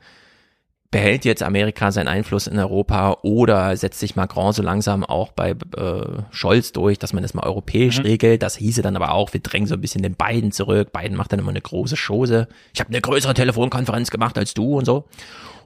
behält 0.91 1.25
jetzt 1.25 1.43
Amerika 1.43 1.91
seinen 1.91 2.09
Einfluss 2.09 2.47
in 2.47 2.59
Europa 2.59 3.17
oder 3.23 3.75
setzt 3.79 3.99
sich 3.99 4.15
Macron 4.15 4.53
so 4.53 4.63
langsam 4.63 5.03
auch 5.03 5.33
bei 5.33 5.53
äh, 5.53 6.23
Scholz 6.31 6.73
durch, 6.73 6.99
dass 6.99 7.15
man 7.15 7.23
das 7.23 7.33
mal 7.33 7.45
europäisch 7.45 7.99
mhm. 7.99 8.05
regelt. 8.05 8.43
Das 8.43 8.57
hieße 8.57 8.83
dann 8.83 8.97
aber 8.97 9.13
auch, 9.13 9.33
wir 9.33 9.41
drängen 9.41 9.67
so 9.67 9.75
ein 9.75 9.81
bisschen 9.81 10.03
den 10.03 10.15
Biden 10.15 10.53
zurück. 10.53 10.93
Biden 10.93 11.17
macht 11.17 11.33
dann 11.33 11.39
immer 11.39 11.51
eine 11.51 11.63
große 11.63 11.97
Chose. 11.97 12.47
Ich 12.75 12.81
habe 12.81 12.91
eine 12.91 13.01
größere 13.01 13.33
Telefonkonferenz 13.33 14.11
gemacht 14.11 14.37
als 14.37 14.53
du 14.53 14.77
und 14.77 14.85
so. 14.85 15.09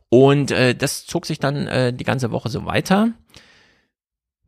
Und 0.08 0.50
äh, 0.50 0.74
das 0.74 1.06
zog 1.06 1.26
sich 1.26 1.38
dann 1.38 1.66
äh, 1.66 1.92
die 1.92 2.04
ganze 2.04 2.30
Woche 2.30 2.48
so 2.48 2.64
weiter. 2.64 3.12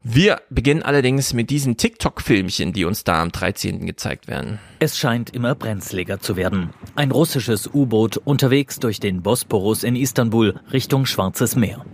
Wir 0.03 0.41
beginnen 0.49 0.83
allerdings 0.83 1.35
mit 1.35 1.51
diesen 1.51 1.77
TikTok-Filmchen, 1.77 2.73
die 2.73 2.85
uns 2.85 3.03
da 3.03 3.21
am 3.21 3.33
13. 3.33 3.85
gezeigt 3.85 4.29
werden. 4.29 4.61
Es 4.79 4.97
scheint 4.97 5.31
immer 5.31 5.55
brenzliger 5.57 6.21
zu 6.21 6.37
werden. 6.37 6.71
Ein 6.95 7.11
russisches 7.11 7.69
U-Boot 7.73 8.17
unterwegs 8.17 8.79
durch 8.79 9.01
den 9.01 9.23
Bosporus 9.23 9.83
in 9.83 9.97
Istanbul 9.97 10.61
Richtung 10.73 11.05
Schwarzes 11.05 11.57
Meer. 11.57 11.85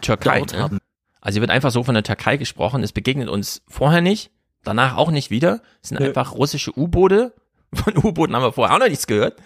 Türkei. 0.00 0.42
Ne? 0.52 0.78
Also 1.20 1.36
hier 1.36 1.42
wird 1.42 1.50
einfach 1.50 1.72
so 1.72 1.82
von 1.82 1.94
der 1.94 2.04
Türkei 2.04 2.36
gesprochen. 2.36 2.82
Es 2.82 2.92
begegnet 2.92 3.28
uns 3.28 3.62
vorher 3.68 4.00
nicht, 4.00 4.30
danach 4.62 4.96
auch 4.96 5.10
nicht 5.10 5.30
wieder. 5.30 5.62
Es 5.82 5.88
sind 5.88 6.00
ja. 6.00 6.06
einfach 6.06 6.32
russische 6.34 6.76
U-Boote. 6.76 7.34
Von 7.74 7.96
U-Booten 7.96 8.36
haben 8.36 8.42
wir 8.42 8.52
vorher 8.52 8.74
auch 8.76 8.80
noch 8.80 8.88
nichts 8.88 9.06
gehört. 9.06 9.40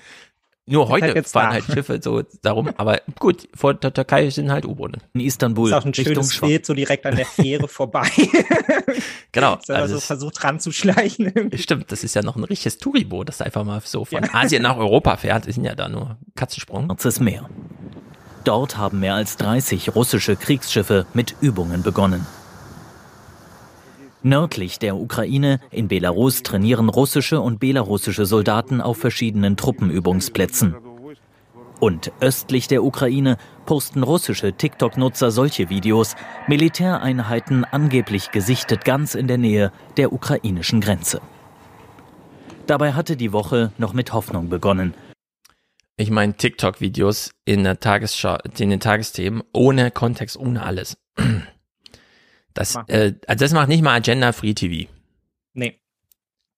Nur 0.69 0.89
heute 0.89 1.15
halt 1.15 1.29
fahren 1.29 1.53
halt 1.53 1.65
Schiffe 1.65 2.01
so 2.03 2.23
darum, 2.43 2.71
aber 2.77 3.01
gut, 3.19 3.49
vor 3.55 3.75
der 3.75 3.95
Türkei 3.95 4.29
sind 4.31 4.51
halt 4.51 4.67
U-Boote. 4.67 4.99
In 5.15 5.21
Istanbul. 5.21 5.71
Das 5.71 5.79
ist 5.79 5.83
auch 5.83 5.87
ein 5.87 5.95
schönes 5.95 6.41
Bild, 6.41 6.67
so 6.67 6.75
direkt 6.75 7.07
an 7.07 7.15
der 7.15 7.27
Fähre 7.27 7.69
vorbei. 7.69 8.11
genau. 9.33 9.59
So 9.65 9.73
also 9.73 9.95
so 9.95 10.01
versucht 10.01 10.43
ranzuschleichen. 10.43 11.51
Stimmt, 11.57 11.93
das 11.93 12.03
ist 12.05 12.15
ja 12.15 12.23
noch 12.23 12.37
ein 12.37 12.45
richtiges 12.45 12.79
Touriboot, 12.79 13.29
das 13.29 13.41
einfach 13.41 13.65
mal 13.65 13.81
so 13.85 14.05
von 14.05 14.23
ja. 14.23 14.35
Asien 14.35 14.63
nach 14.63 14.77
Europa 14.77 15.17
fährt. 15.17 15.47
Wir 15.47 15.53
sind 15.53 15.65
ja 15.65 15.75
da 15.75 15.89
nur 15.89 16.19
Katzensprung. 16.35 16.87
Schwarzes 17.07 17.21
Meer. 17.21 17.49
Dort 18.43 18.77
haben 18.77 19.01
mehr 19.01 19.15
als 19.15 19.37
30 19.37 19.95
russische 19.95 20.37
Kriegsschiffe 20.37 21.07
mit 21.15 21.37
Übungen 21.41 21.83
begonnen. 21.83 22.27
Nördlich 24.27 24.81
der 24.81 24.97
Ukraine, 24.97 25.61
in 25.71 25.87
Belarus, 25.87 26.43
trainieren 26.43 26.89
russische 26.89 27.41
und 27.41 27.61
belarussische 27.61 28.27
Soldaten 28.27 28.81
auf 28.81 28.99
verschiedenen 28.99 29.57
Truppenübungsplätzen. 29.57 30.75
Und 31.79 32.11
östlich 32.19 32.67
der 32.67 32.83
Ukraine 32.83 33.37
posten 33.67 34.03
russische 34.03 34.53
TikTok-Nutzer 34.53 35.31
solche 35.31 35.71
Videos, 35.71 36.17
Militäreinheiten 36.49 37.65
angeblich 37.65 38.33
gesichtet 38.33 38.85
ganz 38.85 39.15
in 39.15 39.29
der 39.29 39.39
Nähe 39.39 39.71
der 39.97 40.13
ukrainischen 40.13 40.81
Grenze. 40.81 41.21
Dabei 42.67 42.95
hatte 42.95 43.17
die 43.17 43.33
Woche 43.33 43.71
noch 43.79 43.93
mit 43.93 44.13
Hoffnung 44.13 44.49
begonnen. 44.49 44.95
Ich 45.97 46.11
meine 46.11 46.35
TikTok-Videos 46.35 47.31
in 47.45 47.65
in 47.65 48.71
den 48.71 48.81
Tagesthemen, 48.81 49.45
ohne 49.53 49.93
Kontext, 49.93 50.37
ohne 50.37 50.65
alles. 50.65 50.97
Das, 52.57 52.77
äh, 52.89 53.13
also 53.27 53.45
das 53.45 53.53
macht 53.53 53.69
nicht 53.69 53.83
mal 53.83 53.95
Agenda 53.95 54.33
Free 54.33 54.55
TV. 54.55 54.91
Nee. 55.53 55.79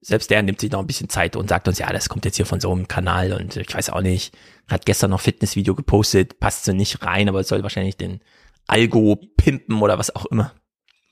Selbst 0.00 0.30
der 0.30 0.42
nimmt 0.42 0.60
sich 0.60 0.70
noch 0.70 0.80
ein 0.80 0.86
bisschen 0.86 1.08
Zeit 1.08 1.34
und 1.34 1.48
sagt 1.48 1.66
uns, 1.66 1.78
ja, 1.78 1.92
das 1.92 2.08
kommt 2.08 2.24
jetzt 2.24 2.36
hier 2.36 2.46
von 2.46 2.60
so 2.60 2.72
einem 2.72 2.86
Kanal 2.86 3.32
und 3.32 3.56
ich 3.56 3.74
weiß 3.74 3.90
auch 3.90 4.00
nicht, 4.00 4.36
hat 4.68 4.86
gestern 4.86 5.10
noch 5.10 5.20
Fitnessvideo 5.20 5.74
gepostet, 5.74 6.38
passt 6.38 6.64
so 6.64 6.72
nicht 6.72 7.02
rein, 7.02 7.28
aber 7.28 7.40
es 7.40 7.48
soll 7.48 7.64
wahrscheinlich 7.64 7.96
den 7.96 8.20
Algo 8.68 9.16
pimpen 9.36 9.82
oder 9.82 9.98
was 9.98 10.14
auch 10.14 10.26
immer. 10.26 10.54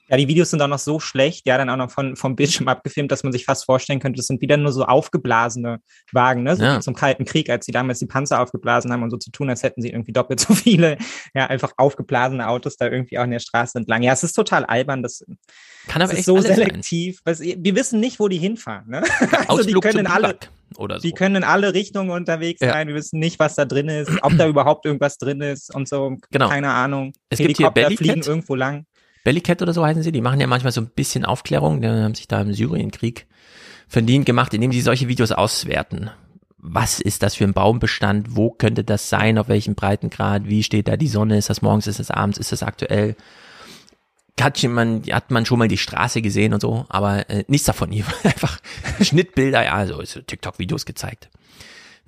Ja, 0.09 0.17
die 0.17 0.29
Videos 0.29 0.51
sind 0.51 0.63
auch 0.63 0.69
noch 0.69 0.79
so 0.79 1.01
schlecht, 1.01 1.47
ja, 1.47 1.59
dann 1.59 1.69
auch 1.69 1.77
noch 1.77 1.91
von, 1.91 2.15
vom 2.15 2.37
Bildschirm 2.37 2.69
abgefilmt, 2.69 3.11
dass 3.11 3.25
man 3.25 3.33
sich 3.33 3.45
fast 3.45 3.65
vorstellen 3.65 3.99
könnte, 3.99 4.19
das 4.19 4.27
sind 4.27 4.41
wieder 4.41 4.57
nur 4.57 4.73
so 4.73 4.85
aufgeblasene 4.85 5.81
Wagen, 6.13 6.45
ne? 6.45 6.57
So 6.57 6.63
ja. 6.63 6.81
zum 6.81 6.95
Kalten 6.95 7.25
Krieg, 7.25 7.51
als 7.51 7.67
sie 7.67 7.73
damals 7.73 7.99
die 7.99 8.07
Panzer 8.07 8.41
aufgeblasen 8.41 8.93
haben 8.93 9.03
und 9.03 9.11
so 9.11 9.17
zu 9.17 9.31
tun, 9.31 9.51
als 9.51 9.63
hätten 9.63 9.83
sie 9.83 9.91
irgendwie 9.91 10.13
doppelt 10.13 10.41
so 10.41 10.55
viele, 10.55 10.97
ja, 11.35 11.47
einfach 11.47 11.73
aufgeblasene 11.77 12.47
Autos 12.47 12.77
da 12.77 12.87
irgendwie 12.87 13.19
auch 13.19 13.25
in 13.25 13.33
der 13.33 13.41
Straße 13.41 13.79
entlang. 13.79 14.03
Ja, 14.03 14.13
es 14.13 14.23
ist 14.23 14.35
total 14.35 14.65
albern, 14.65 15.03
das, 15.03 15.25
Kann 15.89 16.03
aber 16.03 16.13
ist 16.13 16.25
so 16.25 16.41
selektiv. 16.41 17.21
Was, 17.25 17.41
wir 17.41 17.75
wissen 17.75 17.99
nicht, 17.99 18.21
wo 18.21 18.29
die 18.29 18.39
hinfahren, 18.39 18.89
ne? 18.89 19.03
also 19.49 19.65
die 19.65 19.73
können 19.75 20.07
alle, 20.07 20.39
oder 20.77 21.01
so. 21.01 21.03
Die 21.03 21.13
können 21.13 21.37
in 21.37 21.45
alle 21.45 21.75
Richtungen 21.75 22.11
unterwegs 22.11 22.61
ja. 22.61 22.73
sein. 22.73 22.89
Wir 22.89 22.95
wissen 22.95 23.19
nicht, 23.19 23.39
was 23.39 23.55
da 23.55 23.65
drin 23.65 23.89
ist, 23.89 24.11
ob 24.23 24.37
da 24.37 24.47
überhaupt 24.49 24.85
irgendwas 24.85 25.19
drin 25.19 25.41
ist 25.41 25.75
und 25.75 25.89
so. 25.89 26.17
Genau. 26.31 26.49
Keine 26.49 26.71
Ahnung. 26.71 27.13
Es 27.29 27.39
Helikopter 27.39 27.89
gibt 27.89 27.99
hier 27.99 27.99
fliegen 27.99 28.23
irgendwo 28.23 28.55
lang. 28.55 28.85
Bellycat 29.27 29.61
oder 29.61 29.73
so 29.73 29.85
heißen 29.85 30.05
sie, 30.05 30.13
die 30.13 30.21
machen 30.21 30.39
ja 30.39 30.47
manchmal 30.47 30.71
so 30.71 30.81
ein 30.81 30.87
bisschen 30.87 31.25
Aufklärung, 31.25 31.81
die 31.81 31.89
haben 31.89 32.15
sich 32.15 32.29
da 32.29 32.41
im 32.41 32.53
Syrienkrieg 32.53 33.27
verdient 33.89 34.25
gemacht, 34.25 34.55
indem 34.55 34.71
sie 34.71 34.81
solche 34.81 35.09
Videos 35.09 35.33
auswerten. 35.33 36.11
Was 36.59 37.01
ist 37.01 37.25
das 37.25 37.35
für 37.35 37.43
ein 37.43 37.53
Baumbestand? 37.53 38.37
Wo 38.37 38.51
könnte 38.51 38.85
das 38.85 39.11
sein? 39.11 39.37
Auf 39.39 39.49
welchem 39.49 39.75
Breitengrad? 39.75 40.47
Wie 40.47 40.63
steht 40.63 40.87
da 40.87 40.97
die 40.97 41.09
Sonne? 41.09 41.39
Ist 41.39 41.51
das 41.51 41.61
morgens? 41.61 41.89
Ist 41.89 41.99
das 41.99 42.13
abends? 42.13 42.39
Ist 42.39 42.53
das 42.53 42.63
aktuell? 42.63 43.17
Hat 44.41 44.63
man, 44.63 45.03
hat 45.11 45.33
man 45.33 45.45
schon 45.45 45.59
mal 45.59 45.67
die 45.67 45.77
Straße 45.77 46.23
gesehen 46.23 46.55
und 46.55 46.61
so, 46.61 46.87
aber 46.89 47.29
äh, 47.29 47.43
nichts 47.49 47.67
davon. 47.67 47.91
Hier 47.91 48.05
einfach 48.23 48.61
Schnittbilder, 49.03 49.65
ja, 49.65 49.87
so 49.87 50.05
TikTok-Videos 50.05 50.87
gezeigt. 50.87 51.31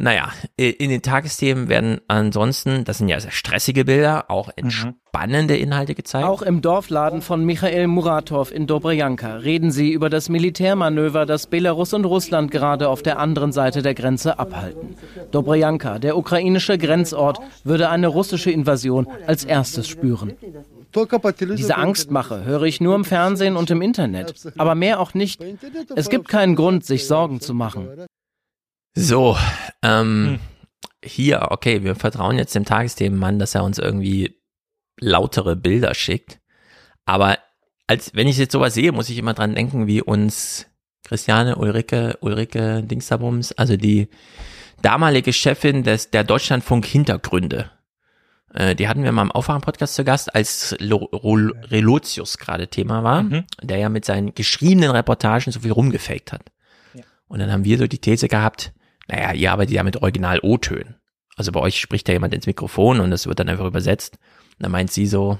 Naja, 0.00 0.30
in 0.56 0.90
den 0.90 1.02
Tagesthemen 1.02 1.68
werden 1.68 2.00
ansonsten, 2.06 2.84
das 2.84 2.98
sind 2.98 3.08
ja 3.08 3.18
sehr 3.18 3.32
stressige 3.32 3.84
Bilder, 3.84 4.30
auch 4.30 4.46
mhm. 4.46 4.52
entspannende 4.62 5.56
Inhalte 5.56 5.96
gezeigt. 5.96 6.24
Auch 6.24 6.42
im 6.42 6.62
Dorfladen 6.62 7.20
von 7.20 7.44
Michael 7.44 7.88
Muratov 7.88 8.52
in 8.52 8.68
Dobrojanka 8.68 9.38
reden 9.38 9.72
sie 9.72 9.90
über 9.90 10.08
das 10.08 10.28
Militärmanöver, 10.28 11.26
das 11.26 11.48
Belarus 11.48 11.94
und 11.94 12.04
Russland 12.04 12.52
gerade 12.52 12.88
auf 12.88 13.02
der 13.02 13.18
anderen 13.18 13.50
Seite 13.50 13.82
der 13.82 13.94
Grenze 13.94 14.38
abhalten. 14.38 14.94
Dobrojanka, 15.32 15.98
der 15.98 16.16
ukrainische 16.16 16.78
Grenzort, 16.78 17.40
würde 17.64 17.88
eine 17.90 18.06
russische 18.06 18.52
Invasion 18.52 19.08
als 19.26 19.42
erstes 19.42 19.88
spüren. 19.88 20.34
Diese 21.56 21.76
Angstmache 21.76 22.44
höre 22.44 22.62
ich 22.62 22.80
nur 22.80 22.94
im 22.94 23.04
Fernsehen 23.04 23.56
und 23.56 23.68
im 23.72 23.82
Internet, 23.82 24.34
aber 24.56 24.76
mehr 24.76 25.00
auch 25.00 25.14
nicht. 25.14 25.42
Es 25.96 26.08
gibt 26.08 26.28
keinen 26.28 26.54
Grund, 26.54 26.84
sich 26.84 27.08
Sorgen 27.08 27.40
zu 27.40 27.52
machen. 27.52 27.88
So, 28.94 29.36
ähm, 29.82 30.26
hm. 30.26 30.40
hier, 31.04 31.48
okay, 31.50 31.84
wir 31.84 31.94
vertrauen 31.94 32.38
jetzt 32.38 32.54
dem 32.54 32.64
Tagesthemenmann, 32.64 33.38
dass 33.38 33.54
er 33.54 33.64
uns 33.64 33.78
irgendwie 33.78 34.40
lautere 35.00 35.56
Bilder 35.56 35.94
schickt. 35.94 36.40
Aber 37.04 37.38
als 37.86 38.14
wenn 38.14 38.28
ich 38.28 38.36
jetzt 38.36 38.52
sowas 38.52 38.74
sehe, 38.74 38.92
muss 38.92 39.08
ich 39.08 39.18
immer 39.18 39.34
dran 39.34 39.54
denken, 39.54 39.86
wie 39.86 40.02
uns 40.02 40.66
Christiane 41.04 41.56
Ulrike, 41.56 42.18
Ulrike 42.20 42.82
Dingsabums, 42.82 43.52
also 43.52 43.76
die 43.76 44.08
damalige 44.82 45.32
Chefin 45.32 45.82
des, 45.82 46.10
der 46.10 46.24
Deutschlandfunk 46.24 46.84
Hintergründe. 46.84 47.70
Äh, 48.54 48.74
die 48.74 48.88
hatten 48.88 49.04
wir 49.04 49.12
mal 49.12 49.22
im 49.22 49.32
Aufwachen-Podcast 49.32 49.94
zu 49.94 50.04
Gast, 50.04 50.34
als 50.34 50.76
Relotius 50.80 52.38
gerade 52.38 52.68
Thema 52.68 53.02
war, 53.02 53.22
mhm. 53.22 53.44
der 53.62 53.78
ja 53.78 53.88
mit 53.88 54.04
seinen 54.04 54.34
geschriebenen 54.34 54.90
Reportagen 54.90 55.50
so 55.50 55.60
viel 55.60 55.72
rumgefaked 55.72 56.32
hat. 56.32 56.42
Ja. 56.94 57.02
Und 57.26 57.40
dann 57.40 57.50
haben 57.50 57.64
wir 57.64 57.78
so 57.78 57.86
die 57.86 57.98
These 57.98 58.28
gehabt, 58.28 58.72
naja, 59.08 59.32
ihr 59.32 59.52
arbeitet 59.52 59.74
ja 59.74 59.82
mit 59.82 60.02
Original-O-Tönen. 60.02 60.96
Also 61.36 61.52
bei 61.52 61.60
euch 61.60 61.80
spricht 61.80 62.08
ja 62.08 62.14
jemand 62.14 62.34
ins 62.34 62.46
Mikrofon 62.46 63.00
und 63.00 63.10
das 63.10 63.26
wird 63.26 63.38
dann 63.40 63.48
einfach 63.48 63.64
übersetzt. 63.66 64.14
Und 64.58 64.64
dann 64.64 64.72
meint 64.72 64.90
sie 64.92 65.06
so, 65.06 65.38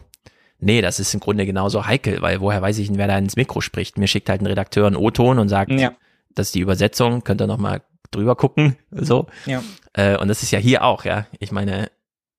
nee, 0.59 0.81
das 0.81 1.01
ist 1.01 1.13
im 1.15 1.21
Grunde 1.21 1.45
genauso 1.45 1.87
heikel, 1.87 2.23
weil 2.23 2.41
woher 2.41 2.63
weiß 2.63 2.79
ich 2.79 2.89
denn, 2.89 2.99
wer 2.99 3.09
da 3.09 3.19
ins 3.19 3.37
Mikro 3.37 3.61
spricht? 3.61 3.99
Mir 3.99 4.07
schickt 4.07 4.29
halt 4.29 4.41
ein 4.41 4.47
Redakteur 4.47 4.87
einen 4.87 4.97
O-Ton 4.97 5.39
und 5.39 5.49
sagt, 5.49 5.73
Ja. 5.73 5.93
das 6.35 6.49
ist 6.49 6.55
die 6.55 6.61
Übersetzung, 6.61 7.25
könnt 7.25 7.41
ihr 7.43 7.47
noch 7.47 7.59
mal 7.59 7.83
drüber 8.11 8.37
gucken, 8.37 8.77
so. 8.91 9.27
Ja. 9.47 9.63
Äh, 9.93 10.17
und 10.19 10.29
das 10.29 10.43
ist 10.43 10.51
ja 10.53 10.59
hier 10.59 10.85
auch, 10.85 11.05
ja. 11.05 11.27
Ich 11.41 11.53
meine, 11.53 11.91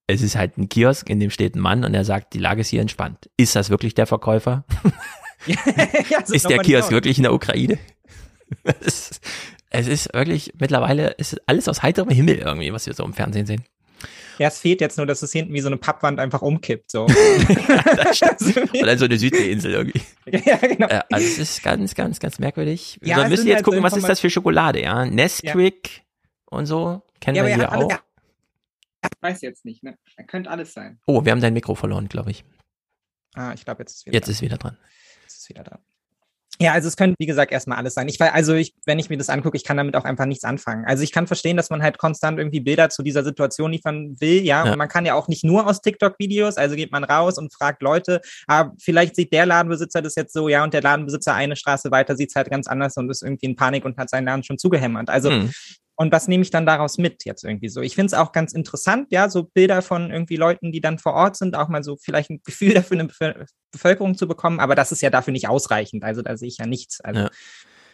es 0.06 0.22
ist 0.22 0.36
halt 0.36 0.58
ein 0.58 0.68
Kiosk, 0.68 1.08
in 1.08 1.20
dem 1.20 1.30
steht 1.30 1.54
ein 1.54 1.60
Mann 1.60 1.84
und 1.84 1.94
er 1.94 2.04
sagt, 2.04 2.32
die 2.34 2.38
Lage 2.38 2.62
ist 2.62 2.68
hier 2.68 2.80
entspannt. 2.80 3.30
Ist 3.36 3.54
das 3.54 3.70
wirklich 3.70 3.94
der 3.94 4.06
Verkäufer? 4.06 4.64
ja, 5.46 5.56
ist 6.20 6.44
der 6.44 6.56
nochmal 6.56 6.64
Kiosk 6.64 6.90
wirklich 6.90 7.18
in 7.18 7.22
der 7.24 7.32
Ukraine? 7.34 7.78
ist, 8.80 9.20
es 9.70 9.86
ist 9.86 10.12
wirklich, 10.14 10.52
mittlerweile 10.58 11.10
ist 11.12 11.40
alles 11.46 11.68
aus 11.68 11.82
heiterem 11.82 12.10
Himmel 12.10 12.36
irgendwie, 12.38 12.72
was 12.72 12.86
wir 12.86 12.94
so 12.94 13.04
im 13.04 13.12
Fernsehen 13.14 13.46
sehen. 13.46 13.64
Ja, 14.38 14.48
es 14.48 14.58
fehlt 14.58 14.80
jetzt 14.80 14.96
nur, 14.96 15.06
dass 15.06 15.20
es 15.22 15.32
hinten 15.32 15.52
wie 15.52 15.60
so 15.60 15.68
eine 15.68 15.76
Pappwand 15.76 16.18
einfach 16.18 16.40
umkippt. 16.42 16.90
So. 16.90 17.04
Oder 18.80 18.96
so 18.98 19.04
eine 19.04 19.18
Südseeinsel 19.18 19.72
irgendwie. 19.72 20.00
ja, 20.48 20.56
genau. 20.56 20.86
Äh, 20.88 21.02
also 21.10 21.26
es 21.26 21.38
ist 21.38 21.62
ganz, 21.62 21.94
ganz, 21.94 22.18
ganz 22.20 22.38
merkwürdig. 22.38 22.98
Ja, 23.02 23.18
wir 23.18 23.28
müssen 23.28 23.46
jetzt 23.46 23.56
halt 23.56 23.64
so 23.66 23.70
gucken, 23.72 23.82
was 23.84 23.96
ist 23.96 24.08
das 24.08 24.20
für 24.20 24.30
Schokolade, 24.30 24.80
ja? 24.82 25.04
Nesquik 25.04 26.02
und 26.46 26.64
so. 26.66 27.02
Kennen 27.20 27.36
Ja, 27.36 27.44
wir 27.46 27.54
hier 27.54 27.64
er 27.64 27.76
auch. 27.76 27.88
ge- 27.88 27.98
Ich 29.04 29.10
weiß 29.22 29.42
jetzt 29.42 29.66
nicht, 29.66 29.82
ne? 29.82 29.98
Er 30.16 30.24
könnte 30.24 30.50
alles 30.50 30.72
sein. 30.72 30.98
Oh, 31.06 31.24
wir 31.24 31.32
haben 31.32 31.40
dein 31.42 31.52
Mikro 31.52 31.74
verloren, 31.74 32.08
glaube 32.08 32.30
ich. 32.30 32.44
Ah, 33.34 33.52
ich 33.54 33.64
glaube, 33.66 33.82
jetzt 33.82 33.92
ist 33.96 34.06
wieder 34.06 34.14
Jetzt 34.14 34.26
dran. 34.26 34.32
ist 34.32 34.40
wieder 34.42 34.56
dran. 34.56 34.78
Jetzt 35.22 35.36
ist 35.38 35.48
wieder 35.50 35.62
dran. 35.64 35.80
Ja, 36.60 36.72
also 36.72 36.88
es 36.88 36.96
könnte, 36.96 37.16
wie 37.18 37.26
gesagt, 37.26 37.52
erstmal 37.52 37.78
alles 37.78 37.94
sein. 37.94 38.06
Ich 38.08 38.20
weiß, 38.20 38.32
also 38.32 38.52
ich, 38.54 38.74
wenn 38.84 38.98
ich 38.98 39.08
mir 39.08 39.16
das 39.16 39.30
angucke, 39.30 39.56
ich 39.56 39.64
kann 39.64 39.78
damit 39.78 39.96
auch 39.96 40.04
einfach 40.04 40.26
nichts 40.26 40.44
anfangen. 40.44 40.84
Also 40.84 41.02
ich 41.02 41.10
kann 41.10 41.26
verstehen, 41.26 41.56
dass 41.56 41.70
man 41.70 41.82
halt 41.82 41.96
konstant 41.96 42.38
irgendwie 42.38 42.60
Bilder 42.60 42.90
zu 42.90 43.02
dieser 43.02 43.24
Situation 43.24 43.72
liefern 43.72 44.16
will, 44.20 44.44
ja. 44.44 44.66
Ja. 44.66 44.72
Und 44.72 44.78
man 44.78 44.88
kann 44.88 45.06
ja 45.06 45.14
auch 45.14 45.26
nicht 45.28 45.42
nur 45.42 45.66
aus 45.66 45.80
TikTok-Videos, 45.80 46.58
also 46.58 46.76
geht 46.76 46.92
man 46.92 47.02
raus 47.04 47.38
und 47.38 47.52
fragt 47.54 47.80
Leute, 47.82 48.20
aber 48.46 48.74
vielleicht 48.78 49.16
sieht 49.16 49.32
der 49.32 49.46
Ladenbesitzer 49.46 50.02
das 50.02 50.14
jetzt 50.16 50.34
so, 50.34 50.48
ja, 50.48 50.62
und 50.62 50.74
der 50.74 50.82
Ladenbesitzer 50.82 51.34
eine 51.34 51.56
Straße 51.56 51.90
weiter 51.90 52.14
sieht 52.14 52.28
es 52.28 52.36
halt 52.36 52.50
ganz 52.50 52.66
anders 52.66 52.96
und 52.98 53.08
ist 53.10 53.22
irgendwie 53.22 53.46
in 53.46 53.56
Panik 53.56 53.86
und 53.86 53.96
hat 53.96 54.10
seinen 54.10 54.26
Laden 54.26 54.42
schon 54.44 54.58
zugehämmert. 54.58 55.08
Also 55.08 55.30
Hm. 55.30 55.50
Und 56.00 56.12
was 56.12 56.28
nehme 56.28 56.42
ich 56.42 56.50
dann 56.50 56.64
daraus 56.64 56.96
mit 56.96 57.26
jetzt 57.26 57.44
irgendwie 57.44 57.68
so? 57.68 57.82
Ich 57.82 57.94
finde 57.94 58.06
es 58.06 58.14
auch 58.14 58.32
ganz 58.32 58.54
interessant, 58.54 59.08
ja, 59.10 59.28
so 59.28 59.42
Bilder 59.44 59.82
von 59.82 60.10
irgendwie 60.10 60.36
Leuten, 60.36 60.72
die 60.72 60.80
dann 60.80 60.98
vor 60.98 61.12
Ort 61.12 61.36
sind, 61.36 61.54
auch 61.54 61.68
mal 61.68 61.84
so 61.84 61.98
vielleicht 61.98 62.30
ein 62.30 62.40
Gefühl 62.42 62.72
dafür 62.74 62.98
eine 62.98 63.08
Bevö- 63.10 63.46
Bevölkerung 63.70 64.16
zu 64.16 64.26
bekommen, 64.26 64.60
aber 64.60 64.74
das 64.74 64.92
ist 64.92 65.02
ja 65.02 65.10
dafür 65.10 65.32
nicht 65.32 65.46
ausreichend. 65.46 66.02
Also 66.02 66.22
da 66.22 66.38
sehe 66.38 66.48
ich 66.48 66.56
ja 66.56 66.64
nichts. 66.64 67.02
Also 67.02 67.20
Ja. 67.20 67.30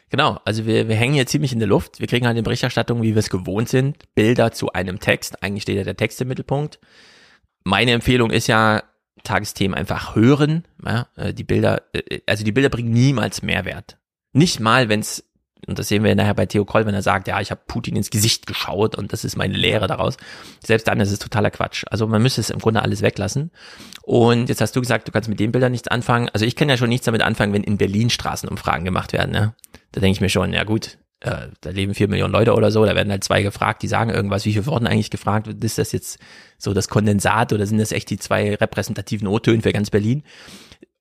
Genau, 0.08 0.38
also 0.44 0.66
wir, 0.66 0.86
wir 0.86 0.94
hängen 0.94 1.14
hier 1.14 1.26
ziemlich 1.26 1.52
in 1.52 1.58
der 1.58 1.66
Luft. 1.66 1.98
Wir 1.98 2.06
kriegen 2.06 2.28
halt 2.28 2.38
in 2.38 2.44
Berichterstattung, 2.44 3.02
wie 3.02 3.16
wir 3.16 3.18
es 3.18 3.28
gewohnt 3.28 3.68
sind, 3.68 3.96
Bilder 4.14 4.52
zu 4.52 4.72
einem 4.72 5.00
Text. 5.00 5.42
Eigentlich 5.42 5.64
steht 5.64 5.76
ja 5.76 5.82
der 5.82 5.96
Text 5.96 6.20
im 6.20 6.28
Mittelpunkt. 6.28 6.78
Meine 7.64 7.90
Empfehlung 7.90 8.30
ist 8.30 8.46
ja, 8.46 8.84
Tagesthemen 9.24 9.76
einfach 9.76 10.14
hören. 10.14 10.64
Ja, 10.84 11.08
äh, 11.16 11.34
die 11.34 11.42
Bilder, 11.42 11.82
äh, 11.92 12.20
also 12.26 12.44
die 12.44 12.52
Bilder 12.52 12.68
bringen 12.68 12.92
niemals 12.92 13.42
Mehrwert. 13.42 13.98
Nicht 14.32 14.60
mal, 14.60 14.88
wenn 14.88 15.00
es, 15.00 15.25
und 15.66 15.78
das 15.78 15.88
sehen 15.88 16.04
wir 16.04 16.14
nachher 16.14 16.34
bei 16.34 16.46
Theo 16.46 16.64
Koll, 16.64 16.86
wenn 16.86 16.94
er 16.94 17.02
sagt, 17.02 17.28
ja, 17.28 17.40
ich 17.40 17.50
habe 17.50 17.60
Putin 17.66 17.96
ins 17.96 18.10
Gesicht 18.10 18.46
geschaut 18.46 18.94
und 18.94 19.12
das 19.12 19.24
ist 19.24 19.36
meine 19.36 19.56
Lehre 19.56 19.86
daraus. 19.86 20.16
Selbst 20.62 20.86
dann 20.86 21.00
ist 21.00 21.10
es 21.10 21.18
totaler 21.18 21.50
Quatsch. 21.50 21.84
Also 21.90 22.06
man 22.06 22.22
müsste 22.22 22.40
es 22.40 22.50
im 22.50 22.58
Grunde 22.58 22.82
alles 22.82 23.02
weglassen. 23.02 23.50
Und 24.02 24.48
jetzt 24.48 24.60
hast 24.60 24.76
du 24.76 24.80
gesagt, 24.80 25.08
du 25.08 25.12
kannst 25.12 25.28
mit 25.28 25.40
den 25.40 25.52
Bildern 25.52 25.72
nichts 25.72 25.88
anfangen. 25.88 26.28
Also 26.32 26.44
ich 26.44 26.56
kann 26.56 26.68
ja 26.68 26.76
schon 26.76 26.90
nichts 26.90 27.06
damit 27.06 27.22
anfangen, 27.22 27.52
wenn 27.52 27.64
in 27.64 27.78
Berlin 27.78 28.10
Straßenumfragen 28.10 28.84
gemacht 28.84 29.12
werden. 29.12 29.32
Ne? 29.32 29.54
Da 29.92 30.00
denke 30.00 30.12
ich 30.16 30.20
mir 30.20 30.28
schon, 30.28 30.52
ja 30.52 30.64
gut, 30.64 30.98
äh, 31.20 31.48
da 31.62 31.70
leben 31.70 31.94
vier 31.94 32.08
Millionen 32.08 32.32
Leute 32.32 32.54
oder 32.54 32.70
so, 32.70 32.84
da 32.84 32.94
werden 32.94 33.10
halt 33.10 33.24
zwei 33.24 33.42
gefragt, 33.42 33.82
die 33.82 33.88
sagen 33.88 34.10
irgendwas, 34.10 34.44
wie 34.44 34.52
viele 34.52 34.66
wurden 34.66 34.86
eigentlich 34.86 35.10
gefragt, 35.10 35.48
ist 35.64 35.78
das 35.78 35.92
jetzt 35.92 36.18
so 36.58 36.74
das 36.74 36.88
Kondensat 36.88 37.52
oder 37.52 37.66
sind 37.66 37.78
das 37.78 37.92
echt 37.92 38.10
die 38.10 38.18
zwei 38.18 38.54
repräsentativen 38.54 39.26
O-Töne 39.26 39.62
für 39.62 39.72
ganz 39.72 39.90
Berlin? 39.90 40.22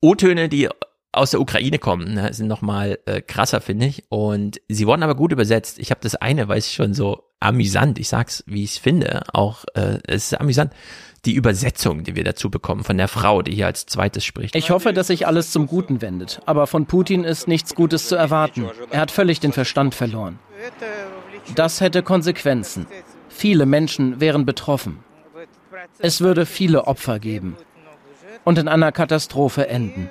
O-Töne, 0.01 0.47
die 0.47 0.69
aus 1.15 1.31
der 1.31 1.41
Ukraine 1.41 1.79
kommen, 1.79 2.13
ne, 2.13 2.33
sind 2.33 2.47
nochmal 2.47 2.99
äh, 3.05 3.21
krasser, 3.21 3.61
finde 3.61 3.85
ich. 3.85 4.03
Und 4.09 4.61
sie 4.67 4.85
wurden 4.87 5.03
aber 5.03 5.15
gut 5.15 5.31
übersetzt. 5.31 5.79
Ich 5.79 5.91
habe 5.91 6.01
das 6.01 6.15
eine, 6.15 6.47
weiß 6.47 6.67
ich 6.67 6.73
schon, 6.73 6.93
so 6.93 7.23
amüsant, 7.39 7.99
ich 7.99 8.09
sag's, 8.09 8.43
wie 8.47 8.63
ich 8.63 8.71
es 8.71 8.77
finde, 8.77 9.23
auch 9.33 9.65
äh, 9.75 9.99
es 10.07 10.31
ist 10.31 10.39
amüsant, 10.39 10.73
die 11.25 11.33
Übersetzung, 11.33 12.03
die 12.03 12.15
wir 12.15 12.23
dazu 12.23 12.49
bekommen 12.49 12.83
von 12.83 12.97
der 12.97 13.07
Frau, 13.07 13.41
die 13.41 13.53
hier 13.53 13.65
als 13.65 13.85
zweites 13.85 14.23
spricht. 14.23 14.55
Ich 14.55 14.69
hoffe, 14.69 14.93
dass 14.93 15.07
sich 15.07 15.25
alles 15.25 15.51
zum 15.51 15.67
Guten 15.67 16.01
wendet. 16.01 16.39
Aber 16.45 16.67
von 16.67 16.85
Putin 16.85 17.23
ist 17.23 17.47
nichts 17.47 17.73
Gutes 17.75 18.07
zu 18.07 18.15
erwarten. 18.15 18.69
Er 18.91 19.01
hat 19.01 19.11
völlig 19.11 19.39
den 19.39 19.51
Verstand 19.51 19.95
verloren. 19.95 20.39
Das 21.55 21.81
hätte 21.81 22.03
Konsequenzen. 22.03 22.85
Viele 23.27 23.65
Menschen 23.65 24.19
wären 24.19 24.45
betroffen. 24.45 24.99
Es 25.99 26.21
würde 26.21 26.45
viele 26.45 26.85
Opfer 26.87 27.19
geben 27.19 27.57
und 28.43 28.57
in 28.57 28.67
einer 28.67 28.91
Katastrophe 28.91 29.67
enden. 29.67 30.09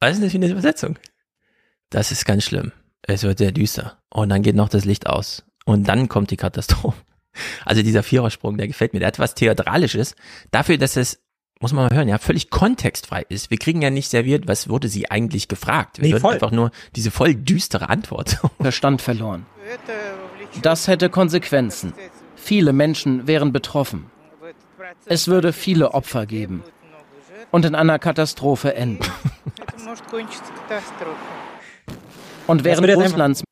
Was 0.00 0.14
ist 0.14 0.22
das 0.22 0.30
für 0.32 0.36
eine 0.38 0.48
Übersetzung? 0.48 0.98
Das 1.90 2.12
ist 2.12 2.24
ganz 2.24 2.44
schlimm. 2.44 2.72
Es 3.02 3.22
wird 3.22 3.38
sehr 3.38 3.52
düster. 3.52 3.98
Und 4.10 4.28
dann 4.30 4.42
geht 4.42 4.56
noch 4.56 4.68
das 4.68 4.84
Licht 4.84 5.06
aus. 5.06 5.44
Und 5.64 5.88
dann 5.88 6.08
kommt 6.08 6.30
die 6.30 6.36
Katastrophe. 6.36 6.96
Also 7.64 7.82
dieser 7.82 8.02
Vierersprung, 8.02 8.56
der 8.56 8.66
gefällt 8.66 8.94
mir. 8.94 9.00
Der 9.00 9.08
hat 9.08 9.18
was 9.18 9.34
Theatralisches. 9.34 10.14
Dafür, 10.50 10.78
dass 10.78 10.96
es, 10.96 11.22
muss 11.60 11.72
man 11.74 11.84
mal 11.88 11.94
hören, 11.94 12.08
ja, 12.08 12.16
völlig 12.18 12.48
kontextfrei 12.50 13.24
ist. 13.28 13.50
Wir 13.50 13.58
kriegen 13.58 13.82
ja 13.82 13.90
nicht 13.90 14.08
serviert, 14.08 14.48
was 14.48 14.68
wurde 14.70 14.88
sie 14.88 15.10
eigentlich 15.10 15.48
gefragt. 15.48 15.98
Wir 15.98 16.04
Nee, 16.06 16.12
hören 16.12 16.20
voll. 16.22 16.34
einfach 16.34 16.50
nur 16.50 16.70
diese 16.94 17.10
voll 17.10 17.34
düstere 17.34 17.88
Antwort. 17.90 18.38
Verstand 18.60 19.02
verloren. 19.02 19.44
Das 20.62 20.88
hätte 20.88 21.10
Konsequenzen. 21.10 21.92
Viele 22.36 22.72
Menschen 22.72 23.26
wären 23.26 23.52
betroffen. 23.52 24.10
Es 25.04 25.28
würde 25.28 25.52
viele 25.52 25.92
Opfer 25.92 26.24
geben 26.26 26.62
und 27.50 27.64
in 27.64 27.74
einer 27.74 27.98
Katastrophe 27.98 28.74
enden. 28.74 29.04
Und 32.46 32.58
Das 32.60 32.64
während 32.64 32.96
Russlands 32.96 33.42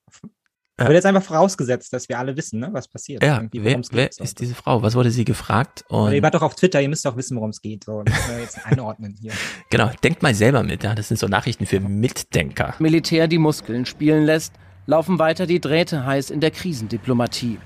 wird 0.77 0.91
jetzt 0.91 1.07
einfach 1.07 1.23
vorausgesetzt, 1.23 1.93
dass 1.93 2.09
wir 2.09 2.19
alle 2.19 2.37
wissen, 2.37 2.59
ne, 2.59 2.69
was 2.73 2.89
passiert. 2.89 3.23
ja, 3.23 3.43
wer, 3.53 3.81
wer 3.93 4.11
ist 4.11 4.41
diese 4.41 4.55
Frau? 4.57 4.83
Was 4.83 4.97
wurde 4.97 5.11
sie 5.13 5.25
gefragt? 5.25 5.85
Und 5.89 6.13
ihr 6.13 6.23
wart 6.23 6.35
doch 6.35 6.43
auf 6.43 6.57
Twitter, 6.57 6.81
ihr 6.83 6.89
müsst 6.89 7.05
doch 7.07 7.17
wissen, 7.17 7.37
worum 7.37 7.51
es 7.51 7.61
geht. 7.61 7.85
So, 7.85 8.03
müssen 8.03 8.29
wir 8.29 8.41
jetzt 8.41 8.67
einordnen 8.67 9.17
hier. 9.21 9.33
genau, 9.71 9.91
denkt 10.03 10.23
mal 10.23 10.35
selber 10.35 10.65
mit. 10.65 10.83
Ja, 10.83 10.95
das 10.97 11.09
sind 11.09 11.19
so 11.21 11.29
Nachrichten 11.29 11.67
für 11.67 11.79
Mitdenker. 11.79 12.75
Militär 12.81 13.29
die 13.29 13.39
Muskeln 13.39 13.87
spielen 13.87 14.25
lässt, 14.25 14.53
laufen 14.87 15.21
weiter 15.21 15.47
die 15.47 15.61
Drähte 15.61 16.05
heiß 16.05 16.31
in 16.31 16.41
der 16.41 16.51
Krisendiplomatie. 16.51 17.59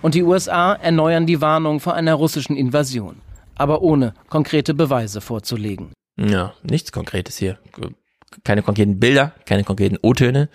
Und 0.00 0.14
die 0.14 0.22
USA 0.22 0.72
erneuern 0.74 1.26
die 1.26 1.40
Warnung 1.42 1.80
vor 1.80 1.94
einer 1.94 2.14
russischen 2.14 2.56
Invasion, 2.56 3.16
aber 3.58 3.82
ohne 3.82 4.14
konkrete 4.28 4.74
Beweise 4.74 5.20
vorzulegen. 5.20 5.92
Ja, 6.16 6.54
nichts 6.62 6.90
Konkretes 6.92 7.36
hier. 7.36 7.58
Keine 8.44 8.62
konkreten 8.62 9.00
Bilder, 9.00 9.32
keine 9.46 9.64
konkreten 9.64 9.96
O-Töne. 10.02 10.48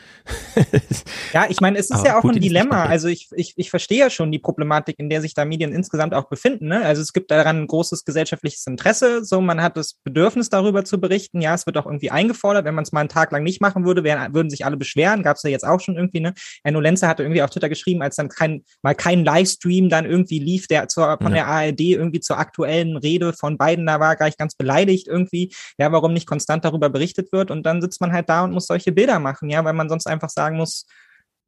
Ja, 1.33 1.45
ich 1.49 1.59
meine, 1.59 1.77
es 1.79 1.89
ist 1.89 1.99
Aber 1.99 2.05
ja 2.05 2.19
auch 2.19 2.23
ein 2.23 2.39
Dilemma. 2.39 2.85
Also 2.85 3.07
ich, 3.07 3.29
ich, 3.35 3.53
ich 3.57 3.69
verstehe 3.69 3.97
ja 3.99 4.09
schon 4.09 4.31
die 4.31 4.39
Problematik, 4.39 4.99
in 4.99 5.09
der 5.09 5.21
sich 5.21 5.33
da 5.33 5.43
Medien 5.45 5.73
insgesamt 5.73 6.13
auch 6.13 6.29
befinden. 6.29 6.67
Ne? 6.67 6.85
Also 6.85 7.01
es 7.01 7.13
gibt 7.13 7.31
daran 7.31 7.61
ein 7.61 7.67
großes 7.67 8.05
gesellschaftliches 8.05 8.65
Interesse. 8.67 9.25
So, 9.25 9.41
man 9.41 9.61
hat 9.61 9.75
das 9.77 9.95
Bedürfnis, 10.03 10.49
darüber 10.49 10.85
zu 10.85 10.99
berichten. 10.99 11.41
Ja, 11.41 11.55
es 11.55 11.65
wird 11.65 11.77
auch 11.77 11.85
irgendwie 11.85 12.11
eingefordert. 12.11 12.65
Wenn 12.65 12.75
man 12.75 12.83
es 12.83 12.91
mal 12.91 12.99
einen 13.01 13.09
Tag 13.09 13.31
lang 13.31 13.43
nicht 13.43 13.61
machen 13.61 13.85
würde, 13.85 14.03
wären, 14.03 14.33
würden 14.33 14.49
sich 14.49 14.65
alle 14.65 14.77
beschweren. 14.77 15.23
Gab 15.23 15.37
es 15.37 15.43
ja 15.43 15.49
jetzt 15.49 15.65
auch 15.65 15.79
schon 15.79 15.95
irgendwie. 15.95 16.19
Ne? 16.19 16.33
Enno 16.63 16.79
Lenze 16.79 17.07
hatte 17.07 17.23
irgendwie 17.23 17.41
auf 17.41 17.49
Twitter 17.49 17.69
geschrieben, 17.69 18.01
als 18.01 18.15
dann 18.15 18.29
kein 18.29 18.63
mal 18.83 18.93
kein 18.95 19.25
Livestream 19.25 19.89
dann 19.89 20.05
irgendwie 20.05 20.39
lief, 20.39 20.67
der 20.67 20.87
zur, 20.87 21.17
von 21.17 21.33
Ja. 21.33 21.45
der 21.45 21.47
ARD 21.47 21.81
irgendwie 21.81 22.19
zur 22.19 22.37
aktuellen 22.37 22.97
Rede 22.97 23.33
von 23.33 23.57
Biden 23.57 23.85
da 23.85 23.99
war, 23.99 24.15
gleich 24.15 24.37
ganz 24.37 24.55
beleidigt 24.55 25.07
irgendwie. 25.07 25.53
Ja, 25.79 25.91
warum 25.91 26.13
nicht 26.13 26.27
konstant 26.27 26.65
darüber 26.65 26.89
berichtet 26.89 27.31
wird? 27.31 27.49
Und 27.49 27.62
dann 27.65 27.81
sitzt 27.81 28.01
man 28.01 28.11
halt 28.11 28.29
da 28.29 28.43
und 28.43 28.51
muss 28.51 28.67
solche 28.67 28.91
Bilder 28.91 29.19
machen. 29.19 29.49
Ja, 29.49 29.63
weil 29.65 29.73
man 29.73 29.89
sonst 29.89 30.07
einfach 30.07 30.29
sagen 30.29 30.57
muss, 30.57 30.85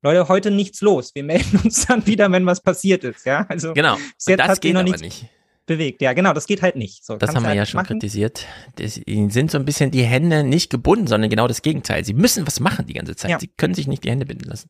Leute, 0.02 0.28
heute 0.28 0.52
nichts 0.52 0.82
los. 0.82 1.12
Wir 1.16 1.24
melden 1.26 1.60
uns 1.64 1.86
dann 1.86 2.06
wieder, 2.06 2.32
wenn 2.32 2.46
was 2.46 2.62
passiert 2.62 3.04
ist. 3.04 3.26
Ja, 3.26 3.46
also 3.50 3.74
Genau. 3.74 3.96
bis 3.96 4.26
jetzt 4.28 4.40
das 4.40 4.48
hat 4.48 4.56
sich 4.56 4.62
geht 4.62 4.74
noch 4.74 4.82
aber 4.82 4.98
nicht. 4.98 5.26
bewegt. 5.66 6.02
Ja, 6.02 6.14
genau, 6.14 6.34
das 6.34 6.46
geht 6.46 6.62
halt 6.62 6.76
nicht. 6.76 7.04
So, 7.04 7.16
Das 7.18 7.34
haben 7.34 7.42
wir 7.44 7.48
halt 7.50 7.58
ja 7.58 7.66
schon 7.66 7.80
machen. 7.82 8.00
kritisiert. 8.00 8.46
Das, 8.76 8.98
ihnen 8.98 9.32
sind 9.32 9.50
so 9.50 9.58
ein 9.58 9.66
bisschen 9.66 9.90
die 9.90 10.04
Hände 10.04 10.44
nicht 10.44 10.70
gebunden, 10.70 11.08
sondern 11.08 11.30
genau 11.30 11.48
das 11.48 11.64
Gegenteil. 11.64 12.06
Sie 12.06 12.14
müssen 12.14 12.46
was 12.46 12.60
machen 12.60 12.86
die 12.86 12.94
ganze 12.94 13.16
Zeit. 13.16 13.32
Ja. 13.32 13.40
Sie 13.40 13.48
können 13.48 13.74
sich 13.74 13.88
nicht 13.88 14.04
die 14.04 14.12
Hände 14.12 14.26
binden 14.28 14.48
lassen. 14.48 14.70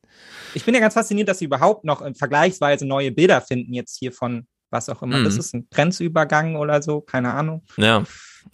Ich 0.54 0.64
bin 0.64 0.74
ja 0.74 0.80
ganz 0.80 0.94
fasziniert, 0.94 1.28
dass 1.28 1.40
sie 1.40 1.46
überhaupt 1.46 1.84
noch 1.84 2.02
äh, 2.02 2.14
vergleichsweise 2.14 2.86
neue 2.86 3.12
Bilder 3.12 3.42
finden 3.42 3.74
jetzt 3.74 3.98
hier 4.00 4.14
von 4.14 4.48
was 4.72 4.88
auch 4.90 5.02
immer. 5.04 5.18
Mhm. 5.18 5.24
Das 5.26 5.38
ist 5.38 5.54
ein 5.54 5.68
Grenzübergang 5.70 6.56
oder 6.56 6.82
so, 6.82 7.02
keine 7.02 7.34
Ahnung. 7.34 7.64
Ja. 7.78 8.04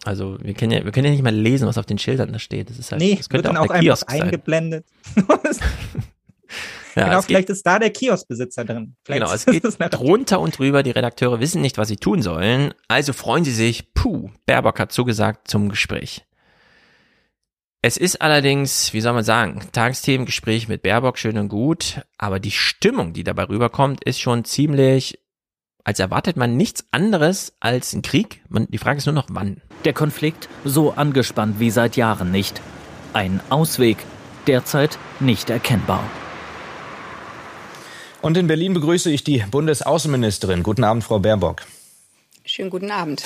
Also 0.03 0.37
wir 0.41 0.53
können 0.53 0.71
ja, 0.71 0.83
wir 0.83 0.91
können 0.91 1.05
ja 1.05 1.11
nicht 1.11 1.23
mal 1.23 1.33
lesen, 1.33 1.67
was 1.67 1.77
auf 1.77 1.85
den 1.85 1.97
Schildern 1.97 2.33
da 2.33 2.39
steht. 2.39 2.69
Das 2.69 2.79
ist 2.79 2.91
halt, 2.91 3.01
nee, 3.01 3.15
das 3.15 3.29
wird 3.29 3.29
könnte 3.29 3.47
dann 3.49 3.57
auch 3.57 3.67
der 3.67 3.75
einfach 3.75 3.83
Kiosk 3.83 4.09
sein. 4.09 4.21
eingeblendet. 4.23 4.85
Ja, 6.95 7.05
genau, 7.05 7.19
es 7.19 7.27
geht, 7.27 7.35
vielleicht 7.37 7.49
ist 7.49 7.65
da 7.65 7.79
der 7.79 7.89
Kioskbesitzer 7.89 8.65
drin. 8.65 8.95
Vielleicht 9.05 9.21
genau, 9.21 9.33
es 9.33 9.45
geht 9.45 9.93
drunter 9.93 10.39
und 10.39 10.57
drüber. 10.57 10.83
Die 10.83 10.91
Redakteure 10.91 11.39
wissen 11.39 11.61
nicht, 11.61 11.77
was 11.77 11.87
sie 11.87 11.95
tun 11.95 12.21
sollen. 12.21 12.73
Also 12.87 13.13
freuen 13.13 13.45
sie 13.45 13.53
sich. 13.53 13.93
Puh, 13.93 14.29
Baerbock 14.45 14.79
hat 14.79 14.91
zugesagt 14.91 15.47
zum 15.47 15.69
Gespräch. 15.69 16.25
Es 17.81 17.97
ist 17.97 18.21
allerdings, 18.21 18.93
wie 18.93 19.01
soll 19.01 19.13
man 19.13 19.23
sagen, 19.23 19.59
Tagesthemengespräch 19.71 20.67
mit 20.67 20.83
Baerbock 20.83 21.17
schön 21.17 21.37
und 21.37 21.49
gut, 21.49 22.01
aber 22.17 22.39
die 22.39 22.51
Stimmung, 22.51 23.13
die 23.13 23.23
dabei 23.23 23.45
rüberkommt, 23.45 24.03
ist 24.03 24.19
schon 24.19 24.45
ziemlich, 24.45 25.17
als 25.83 25.99
erwartet 25.99 26.37
man 26.37 26.57
nichts 26.57 26.85
anderes 26.91 27.53
als 27.59 27.93
einen 27.93 28.01
Krieg. 28.01 28.41
Man, 28.49 28.67
die 28.69 28.77
Frage 28.77 28.97
ist 28.97 29.05
nur 29.05 29.15
noch 29.15 29.27
wann. 29.29 29.61
Der 29.85 29.93
Konflikt 29.93 30.49
so 30.63 30.91
angespannt 30.91 31.59
wie 31.59 31.71
seit 31.71 31.95
Jahren 31.95 32.31
nicht. 32.31 32.61
Ein 33.13 33.41
Ausweg 33.49 33.97
derzeit 34.47 34.97
nicht 35.19 35.49
erkennbar. 35.49 36.03
Und 38.21 38.37
in 38.37 38.47
Berlin 38.47 38.73
begrüße 38.73 39.09
ich 39.09 39.23
die 39.23 39.39
Bundesaußenministerin. 39.49 40.63
Guten 40.63 40.83
Abend, 40.83 41.03
Frau 41.03 41.19
Baerbock. 41.19 41.63
Schönen 42.45 42.69
guten 42.69 42.91
Abend. 42.91 43.23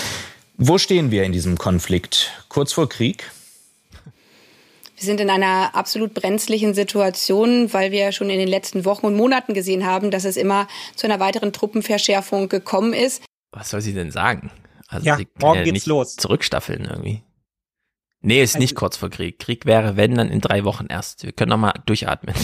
Wo 0.58 0.78
stehen 0.78 1.12
wir 1.12 1.24
in 1.24 1.34
diesem 1.34 1.58
Konflikt? 1.58 2.32
Kurz 2.48 2.72
vor 2.72 2.88
Krieg? 2.88 3.30
Wir 4.96 5.04
sind 5.04 5.20
in 5.20 5.30
einer 5.30 5.76
absolut 5.76 6.14
brenzlichen 6.14 6.74
Situation, 6.74 7.74
weil 7.74 7.92
wir 7.92 8.12
schon 8.14 8.30
in 8.30 8.40
den 8.40 8.48
letzten 8.48 8.86
Wochen 8.86 9.06
und 9.06 9.16
Monaten 9.16 9.54
gesehen 9.54 9.86
haben, 9.86 10.10
dass 10.10 10.24
es 10.24 10.38
immer 10.38 10.68
zu 10.96 11.06
einer 11.06 11.20
weiteren 11.20 11.52
Truppenverschärfung 11.52 12.48
gekommen 12.48 12.94
ist. 12.94 13.24
Was 13.52 13.70
soll 13.70 13.82
sie 13.82 13.94
denn 13.94 14.12
sagen? 14.12 14.52
Also 14.88 15.06
ja, 15.06 15.20
morgen 15.40 15.60
ja 15.60 15.64
geht's 15.66 15.86
los. 15.86 16.16
Zurückstaffeln 16.16 16.86
irgendwie. 16.86 17.24
Nee, 18.22 18.42
ist 18.42 18.56
also, 18.56 18.64
nicht 18.64 18.76
kurz 18.76 18.98
vor 18.98 19.10
Krieg. 19.10 19.40
Krieg 19.40 19.66
wäre, 19.66 19.98
wenn, 19.98 20.16
dann 20.16 20.30
in 20.30 20.42
drei 20.42 20.64
Wochen 20.64 20.88
erst. 20.88 21.24
Wir 21.24 21.32
können 21.32 21.50
noch 21.50 21.58
mal 21.58 21.74
durchatmen. 21.86 22.36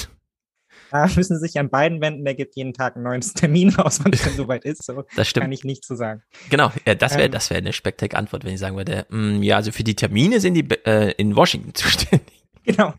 Da 0.92 1.08
müssen 1.16 1.40
sich 1.40 1.58
an 1.58 1.70
beiden 1.70 2.02
wenden, 2.02 2.26
der 2.26 2.36
gibt 2.36 2.56
jeden 2.58 2.74
Tag 2.74 2.96
einen 2.96 3.06
neuen 3.06 3.22
Termin 3.36 3.70
raus, 3.70 4.04
wenn 4.04 4.12
es 4.12 4.24
dann 4.24 4.36
soweit 4.36 4.66
ist. 4.66 4.84
So 4.84 5.06
das 5.16 5.30
stimmt. 5.30 5.46
Kann 5.46 5.52
ich 5.54 5.64
nicht 5.64 5.86
zu 5.86 5.94
so 5.94 6.00
sagen. 6.00 6.22
Genau, 6.50 6.72
ja, 6.86 6.96
das 6.96 7.14
wäre 7.14 7.26
ähm, 7.26 7.32
das 7.32 7.50
wäre 7.50 7.60
eine 7.60 7.72
spektakuläre 7.72 8.20
Antwort, 8.20 8.44
wenn 8.44 8.54
ich 8.54 8.60
sagen 8.60 8.76
würde, 8.76 9.06
mh, 9.10 9.38
mm, 9.40 9.44
ja, 9.44 9.56
also 9.56 9.72
für 9.72 9.86
die 9.86 9.96
Termine 9.96 10.42
sind 10.42 10.56
die 10.56 10.70
äh, 10.86 11.12
in 11.14 11.36
Washington 11.36 11.74
zuständig. 11.74 12.41
Genau. 12.66 12.94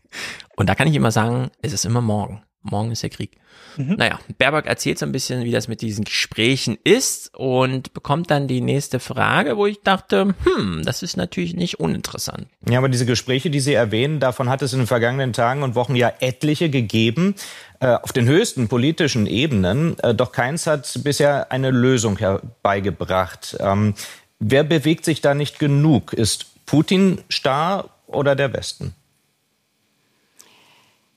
Und 0.55 0.67
da 0.69 0.75
kann 0.75 0.87
ich 0.87 0.95
immer 0.95 1.11
sagen, 1.11 1.49
es 1.61 1.73
ist 1.73 1.85
immer 1.85 2.01
morgen. 2.01 2.43
Morgen 2.63 2.91
ist 2.91 3.03
der 3.03 3.09
Krieg. 3.09 3.37
Mhm. 3.75 3.95
Naja, 3.97 4.19
Baerbock 4.37 4.65
erzählt 4.67 4.97
so 4.97 5.05
ein 5.05 5.11
bisschen, 5.11 5.43
wie 5.43 5.51
das 5.51 5.67
mit 5.67 5.81
diesen 5.81 6.05
Gesprächen 6.05 6.77
ist 6.83 7.35
und 7.35 7.93
bekommt 7.93 8.31
dann 8.31 8.47
die 8.47 8.61
nächste 8.61 8.99
Frage, 8.99 9.57
wo 9.57 9.65
ich 9.65 9.81
dachte, 9.81 10.33
hm, 10.43 10.83
das 10.85 11.03
ist 11.03 11.17
natürlich 11.17 11.55
nicht 11.55 11.79
uninteressant. 11.79 12.47
Ja, 12.69 12.77
aber 12.77 12.87
diese 12.87 13.05
Gespräche, 13.05 13.49
die 13.49 13.59
Sie 13.59 13.73
erwähnen, 13.73 14.19
davon 14.19 14.49
hat 14.49 14.61
es 14.61 14.71
in 14.71 14.79
den 14.79 14.87
vergangenen 14.87 15.33
Tagen 15.33 15.63
und 15.63 15.75
Wochen 15.75 15.95
ja 15.95 16.13
etliche 16.19 16.69
gegeben, 16.69 17.35
äh, 17.81 17.87
auf 17.87 18.13
den 18.13 18.27
höchsten 18.27 18.69
politischen 18.69 19.27
Ebenen. 19.27 19.99
Äh, 19.99 20.15
doch 20.15 20.31
keins 20.31 20.65
hat 20.65 20.99
bisher 21.03 21.51
eine 21.51 21.71
Lösung 21.71 22.17
herbeigebracht. 22.17 23.57
Ähm, 23.59 23.95
wer 24.39 24.63
bewegt 24.63 25.03
sich 25.03 25.19
da 25.19 25.33
nicht 25.33 25.59
genug? 25.59 26.13
Ist 26.13 26.65
Putin 26.65 27.19
starr 27.27 27.89
oder 28.07 28.35
der 28.35 28.53
Westen? 28.53 28.93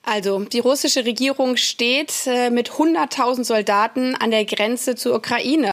Also 0.07 0.45
die 0.45 0.61
russische 0.61 1.05
Regierung 1.05 1.57
steht 1.57 2.27
äh, 2.27 2.49
mit 2.51 2.71
100.000 2.71 3.43
Soldaten 3.43 4.15
an 4.15 4.31
der 4.31 4.45
Grenze 4.45 4.95
zur 4.95 5.17
Ukraine. 5.17 5.73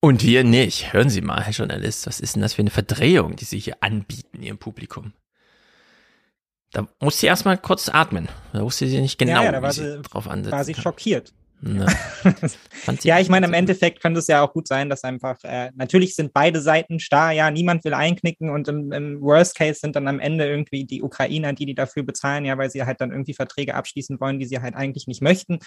Und 0.00 0.24
wir 0.24 0.42
nicht. 0.42 0.92
Hören 0.92 1.10
Sie 1.10 1.20
mal, 1.20 1.42
Herr 1.42 1.52
Journalist, 1.52 2.06
was 2.06 2.18
ist 2.18 2.34
denn 2.34 2.42
das 2.42 2.54
für 2.54 2.62
eine 2.62 2.70
Verdrehung, 2.70 3.36
die 3.36 3.44
Sie 3.44 3.58
hier 3.58 3.76
anbieten, 3.80 4.42
Ihrem 4.42 4.58
Publikum? 4.58 5.12
Da 6.72 6.88
muss 7.00 7.18
sie 7.18 7.26
erstmal 7.26 7.56
kurz 7.56 7.88
atmen. 7.88 8.28
Da 8.52 8.62
wusste 8.62 8.86
sie 8.86 9.00
nicht 9.00 9.18
genau, 9.18 9.42
ja, 9.42 9.52
ja, 9.52 9.62
wie 9.62 9.72
sie, 9.72 9.92
sie 9.92 10.02
drauf 10.02 10.28
ansetzt. 10.28 10.52
War 10.52 10.64
sie 10.64 10.74
schockiert. 10.74 11.32
Ne. 11.60 11.86
ja, 13.02 13.18
ich 13.20 13.28
meine, 13.28 13.46
im 13.46 13.52
Endeffekt 13.52 14.00
könnte 14.00 14.20
es 14.20 14.28
ja 14.28 14.42
auch 14.42 14.52
gut 14.52 14.68
sein, 14.68 14.88
dass 14.88 15.02
einfach, 15.02 15.36
äh, 15.42 15.70
natürlich 15.74 16.14
sind 16.14 16.32
beide 16.32 16.60
Seiten 16.60 17.00
starr, 17.00 17.32
ja, 17.32 17.50
niemand 17.50 17.84
will 17.84 17.94
einknicken 17.94 18.50
und 18.50 18.68
im, 18.68 18.92
im, 18.92 19.20
Worst 19.20 19.56
Case 19.56 19.80
sind 19.80 19.96
dann 19.96 20.06
am 20.06 20.20
Ende 20.20 20.46
irgendwie 20.46 20.84
die 20.84 21.02
Ukrainer, 21.02 21.52
die 21.52 21.66
die 21.66 21.74
dafür 21.74 22.04
bezahlen, 22.04 22.44
ja, 22.44 22.56
weil 22.58 22.70
sie 22.70 22.84
halt 22.84 23.00
dann 23.00 23.10
irgendwie 23.10 23.34
Verträge 23.34 23.74
abschließen 23.74 24.20
wollen, 24.20 24.38
die 24.38 24.46
sie 24.46 24.60
halt 24.60 24.76
eigentlich 24.76 25.08
nicht 25.08 25.20
möchten. 25.20 25.58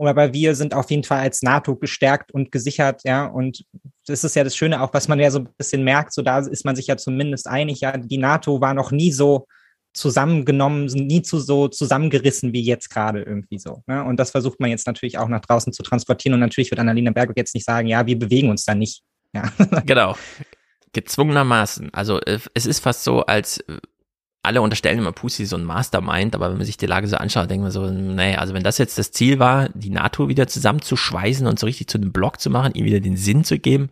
Aber 0.00 0.32
wir 0.32 0.54
sind 0.54 0.74
auf 0.74 0.90
jeden 0.90 1.04
Fall 1.04 1.20
als 1.20 1.42
NATO 1.42 1.76
gestärkt 1.76 2.32
und 2.32 2.50
gesichert, 2.50 3.02
ja, 3.04 3.26
und 3.26 3.64
das 4.06 4.24
ist 4.24 4.34
ja 4.34 4.44
das 4.44 4.56
Schöne 4.56 4.82
auch, 4.82 4.92
was 4.92 5.08
man 5.08 5.20
ja 5.20 5.30
so 5.30 5.40
ein 5.40 5.48
bisschen 5.56 5.84
merkt, 5.84 6.12
so 6.12 6.22
da 6.22 6.38
ist 6.40 6.64
man 6.64 6.76
sich 6.76 6.88
ja 6.88 6.96
zumindest 6.96 7.46
einig, 7.46 7.80
ja, 7.80 7.96
die 7.96 8.18
NATO 8.18 8.60
war 8.60 8.74
noch 8.74 8.90
nie 8.90 9.12
so 9.12 9.46
zusammengenommen, 9.98 10.86
nie 10.86 11.22
zu 11.22 11.38
so 11.38 11.68
zusammengerissen 11.68 12.52
wie 12.52 12.62
jetzt 12.62 12.90
gerade 12.90 13.22
irgendwie 13.22 13.58
so. 13.58 13.82
Ne? 13.86 14.04
Und 14.04 14.18
das 14.18 14.30
versucht 14.30 14.60
man 14.60 14.70
jetzt 14.70 14.86
natürlich 14.86 15.18
auch 15.18 15.28
nach 15.28 15.40
draußen 15.40 15.72
zu 15.72 15.82
transportieren. 15.82 16.34
Und 16.34 16.40
natürlich 16.40 16.70
wird 16.70 16.80
Annalena 16.80 17.10
Berger 17.10 17.34
jetzt 17.36 17.54
nicht 17.54 17.64
sagen, 17.64 17.88
ja, 17.88 18.06
wir 18.06 18.18
bewegen 18.18 18.50
uns 18.50 18.64
da 18.64 18.74
nicht. 18.74 19.02
Ja. 19.34 19.52
Genau. 19.86 20.16
Gezwungenermaßen. 20.92 21.92
Also 21.92 22.20
äh, 22.20 22.38
es 22.54 22.66
ist 22.66 22.80
fast 22.80 23.04
so, 23.04 23.26
als 23.26 23.58
äh, 23.58 23.78
alle 24.42 24.62
unterstellen 24.62 24.98
immer 24.98 25.12
Pussy 25.12 25.44
so 25.44 25.56
ein 25.56 25.64
Mastermind, 25.64 26.34
aber 26.34 26.50
wenn 26.50 26.56
man 26.56 26.66
sich 26.66 26.76
die 26.76 26.86
Lage 26.86 27.06
so 27.06 27.16
anschaut, 27.16 27.50
denkt 27.50 27.62
man 27.62 27.72
so, 27.72 27.90
nee, 27.90 28.36
also 28.36 28.54
wenn 28.54 28.62
das 28.62 28.78
jetzt 28.78 28.96
das 28.96 29.10
Ziel 29.10 29.38
war, 29.38 29.68
die 29.70 29.90
NATO 29.90 30.28
wieder 30.28 30.46
zusammenzuschweißen 30.46 31.46
und 31.46 31.58
so 31.58 31.66
richtig 31.66 31.88
zu 31.88 31.98
einem 31.98 32.12
Block 32.12 32.40
zu 32.40 32.48
machen, 32.48 32.72
ihm 32.74 32.86
wieder 32.86 33.00
den 33.00 33.16
Sinn 33.16 33.44
zu 33.44 33.58
geben, 33.58 33.90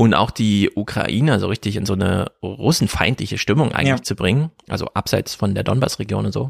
und 0.00 0.14
auch 0.14 0.30
die 0.30 0.70
Ukrainer 0.74 1.38
so 1.40 1.48
richtig 1.48 1.76
in 1.76 1.84
so 1.84 1.92
eine 1.92 2.32
russenfeindliche 2.42 3.36
Stimmung 3.36 3.72
eigentlich 3.72 3.98
ja. 3.98 4.02
zu 4.02 4.16
bringen, 4.16 4.50
also 4.66 4.86
abseits 4.94 5.34
von 5.34 5.54
der 5.54 5.62
Donbass-Region 5.62 6.24
und 6.24 6.32
so, 6.32 6.48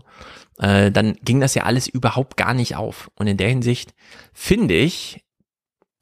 äh, 0.60 0.92
dann 0.92 1.16
ging 1.24 1.40
das 1.40 1.56
ja 1.56 1.64
alles 1.64 1.88
überhaupt 1.88 2.36
gar 2.36 2.54
nicht 2.54 2.76
auf. 2.76 3.10
Und 3.16 3.26
in 3.26 3.38
der 3.38 3.48
Hinsicht 3.48 3.92
finde 4.32 4.74
ich, 4.74 5.24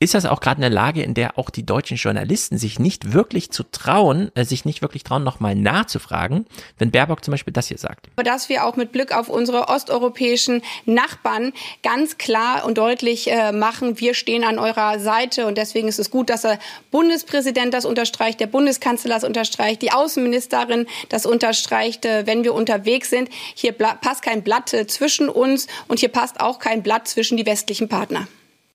ist 0.00 0.14
das 0.14 0.26
auch 0.26 0.40
gerade 0.40 0.62
eine 0.62 0.72
Lage, 0.72 1.02
in 1.02 1.14
der 1.14 1.38
auch 1.38 1.50
die 1.50 1.66
deutschen 1.66 1.96
Journalisten 1.96 2.56
sich 2.56 2.78
nicht 2.78 3.12
wirklich 3.12 3.50
zu 3.50 3.64
trauen, 3.64 4.30
äh, 4.36 4.44
sich 4.44 4.64
nicht 4.64 4.80
wirklich 4.80 5.02
trauen, 5.02 5.24
nochmal 5.24 5.56
nachzufragen, 5.56 6.46
wenn 6.78 6.92
Baerbock 6.92 7.24
zum 7.24 7.32
Beispiel 7.32 7.52
das 7.52 7.66
hier 7.66 7.78
sagt. 7.78 8.08
Dass 8.16 8.48
wir 8.48 8.64
auch 8.64 8.76
mit 8.76 8.92
Blick 8.92 9.12
auf 9.12 9.28
unsere 9.28 9.68
osteuropäischen 9.68 10.62
Nachbarn 10.84 11.52
ganz 11.82 12.16
klar 12.16 12.64
und 12.64 12.78
deutlich 12.78 13.30
äh, 13.30 13.50
machen, 13.50 13.98
wir 13.98 14.14
stehen 14.14 14.44
an 14.44 14.60
eurer 14.60 15.00
Seite 15.00 15.46
und 15.46 15.58
deswegen 15.58 15.88
ist 15.88 15.98
es 15.98 16.12
gut, 16.12 16.30
dass 16.30 16.42
der 16.42 16.60
Bundespräsident 16.92 17.74
das 17.74 17.84
unterstreicht, 17.84 18.38
der 18.38 18.46
Bundeskanzler 18.46 19.10
das 19.10 19.24
unterstreicht, 19.24 19.82
die 19.82 19.90
Außenministerin 19.90 20.86
das 21.08 21.26
unterstreicht, 21.26 22.04
äh, 22.04 22.24
wenn 22.24 22.44
wir 22.44 22.54
unterwegs 22.54 23.10
sind. 23.10 23.30
Hier 23.56 23.72
passt 23.72 24.22
kein 24.22 24.44
Blatt 24.44 24.68
zwischen 24.86 25.28
uns 25.28 25.66
und 25.88 25.98
hier 25.98 26.10
passt 26.10 26.40
auch 26.40 26.60
kein 26.60 26.84
Blatt 26.84 27.08
zwischen 27.08 27.36
die 27.36 27.46
westlichen 27.46 27.88
Partner. 27.88 28.28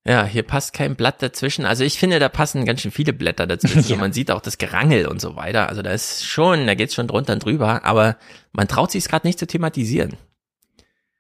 Ja, 0.06 0.26
hier 0.26 0.44
passt 0.44 0.74
kein 0.74 0.96
Blatt 0.96 1.22
dazwischen. 1.22 1.66
Also 1.66 1.86
ich 1.86 1.98
finde, 1.98 2.20
da 2.20 2.28
passen 2.28 2.66
ganz 2.66 2.82
schön 2.82 2.92
viele 2.92 3.14
Blätter 3.14 3.48
dazwischen. 3.48 3.94
ja. 3.94 3.98
Man 3.98 4.12
sieht 4.12 4.32
auch 4.32 4.42
das 4.42 4.58
Gerangel 4.58 5.08
und 5.08 5.22
so 5.22 5.38
weiter. 5.38 5.70
Also 5.70 5.82
da 5.82 5.92
ist 5.92 6.26
schon, 6.26 6.68
da 6.68 6.76
geht's 6.76 6.94
schon 6.94 7.08
drunter 7.08 7.34
und 7.34 7.46
drüber, 7.46 7.86
aber 7.86 8.18
man 8.52 8.68
traut 8.68 8.92
sich 8.92 9.04
es 9.04 9.10
gerade 9.10 9.26
nicht 9.26 9.40
zu 9.40 9.48
thematisieren. 9.48 10.18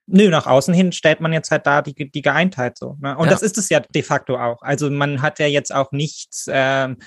Nö, 0.06 0.30
nach 0.30 0.48
außen 0.48 0.74
hin 0.74 0.91
stellt 0.91 1.22
man 1.22 1.32
jetzt 1.32 1.50
halt 1.50 1.65
da 1.65 1.82
die, 1.82 2.12
die 2.12 2.22
Geeintheit 2.22 2.78
so. 2.78 2.98
Ne? 3.00 3.17
Und 3.17 3.26
ja. 3.26 3.32
das 3.32 3.41
ist 3.41 3.58
es 3.58 3.69
ja 3.69 3.80
de 3.80 4.04
facto 4.04 4.38
auch. 4.38 4.62
Also 4.62 4.89
man 4.89 5.22
hat 5.22 5.39
ja 5.39 5.48
jetzt 5.48 5.74
auch 5.74 5.93
nichts, 5.93 6.48
ähm, 6.52 6.98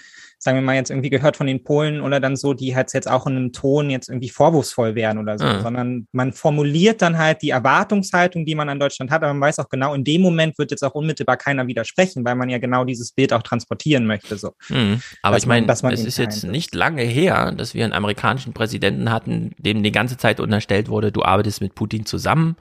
sagen 0.46 0.58
wir 0.58 0.62
mal, 0.62 0.76
jetzt 0.76 0.90
irgendwie 0.90 1.10
gehört 1.10 1.36
von 1.36 1.46
den 1.46 1.62
Polen 1.62 2.00
oder 2.00 2.20
dann 2.20 2.36
so, 2.36 2.54
die 2.54 2.74
halt 2.74 2.92
jetzt 2.94 3.10
auch 3.10 3.26
in 3.26 3.36
einem 3.36 3.52
Ton 3.52 3.90
jetzt 3.90 4.08
irgendwie 4.08 4.30
vorwurfsvoll 4.30 4.94
werden 4.94 5.18
oder 5.18 5.38
so, 5.38 5.44
mhm. 5.44 5.60
sondern 5.60 6.08
man 6.12 6.32
formuliert 6.32 7.02
dann 7.02 7.18
halt 7.18 7.42
die 7.42 7.50
Erwartungshaltung, 7.50 8.46
die 8.46 8.54
man 8.54 8.68
an 8.68 8.80
Deutschland 8.80 9.10
hat, 9.10 9.22
aber 9.22 9.34
man 9.34 9.42
weiß 9.42 9.58
auch 9.58 9.68
genau, 9.68 9.92
in 9.92 10.04
dem 10.04 10.22
Moment 10.22 10.56
wird 10.56 10.70
jetzt 10.70 10.84
auch 10.84 10.94
unmittelbar 10.94 11.36
keiner 11.36 11.66
widersprechen, 11.66 12.24
weil 12.24 12.36
man 12.36 12.48
ja 12.48 12.58
genau 12.58 12.84
dieses 12.84 13.12
Bild 13.12 13.32
auch 13.32 13.42
transportieren 13.42 14.06
möchte. 14.06 14.38
So. 14.38 14.52
Mhm. 14.68 15.02
Aber 15.20 15.36
ich 15.36 15.46
meine, 15.46 15.66
es 15.66 16.04
ist 16.04 16.16
jetzt 16.16 16.44
nicht 16.44 16.74
lange 16.74 17.02
her, 17.02 17.52
dass 17.52 17.74
wir 17.74 17.84
einen 17.84 17.92
amerikanischen 17.92 18.54
Präsidenten 18.54 19.10
hatten, 19.10 19.50
dem 19.58 19.82
die 19.82 19.92
ganze 19.92 20.16
Zeit 20.16 20.40
unterstellt 20.40 20.88
wurde, 20.88 21.12
du 21.12 21.24
arbeitest 21.24 21.60
mit 21.60 21.74
Putin 21.74 22.06
zusammen 22.06 22.56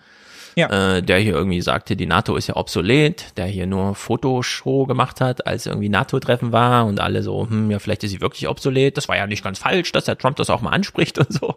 ja. 0.55 0.97
äh, 0.97 1.03
der 1.03 1.19
hier 1.19 1.33
irgendwie 1.33 1.61
sagte, 1.61 1.95
die 1.95 2.05
NATO 2.05 2.35
ist 2.35 2.47
ja 2.47 2.55
obsolet, 2.55 3.37
der 3.37 3.45
hier 3.45 3.67
nur 3.67 3.95
Fotoshow 3.95 4.85
gemacht 4.85 5.21
hat, 5.21 5.45
als 5.45 5.65
irgendwie 5.65 5.89
NATO-Treffen 5.89 6.51
war 6.51 6.85
und 6.85 6.99
alle 6.99 7.23
so, 7.23 7.47
hm, 7.47 7.71
ja, 7.71 7.79
vielleicht 7.79 8.03
ist 8.03 8.11
sie 8.11 8.21
wirklich 8.21 8.47
obsolet. 8.47 8.97
Das 8.97 9.07
war 9.07 9.17
ja 9.17 9.27
nicht 9.27 9.43
ganz 9.43 9.59
falsch, 9.59 9.91
dass 9.91 10.05
der 10.05 10.17
Trump 10.17 10.37
das 10.37 10.49
auch 10.49 10.61
mal 10.61 10.71
anspricht 10.71 11.17
und 11.19 11.31
so. 11.31 11.55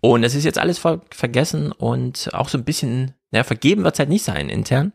Und 0.00 0.22
es 0.22 0.34
ist 0.34 0.44
jetzt 0.44 0.58
alles 0.58 0.78
ver 0.78 1.00
vergessen 1.10 1.72
und 1.72 2.30
auch 2.32 2.48
so 2.48 2.58
ein 2.58 2.64
bisschen, 2.64 3.12
ja, 3.32 3.44
vergeben 3.44 3.84
wird 3.84 3.94
es 3.94 3.98
halt 3.98 4.08
nicht 4.08 4.24
sein 4.24 4.48
intern. 4.48 4.92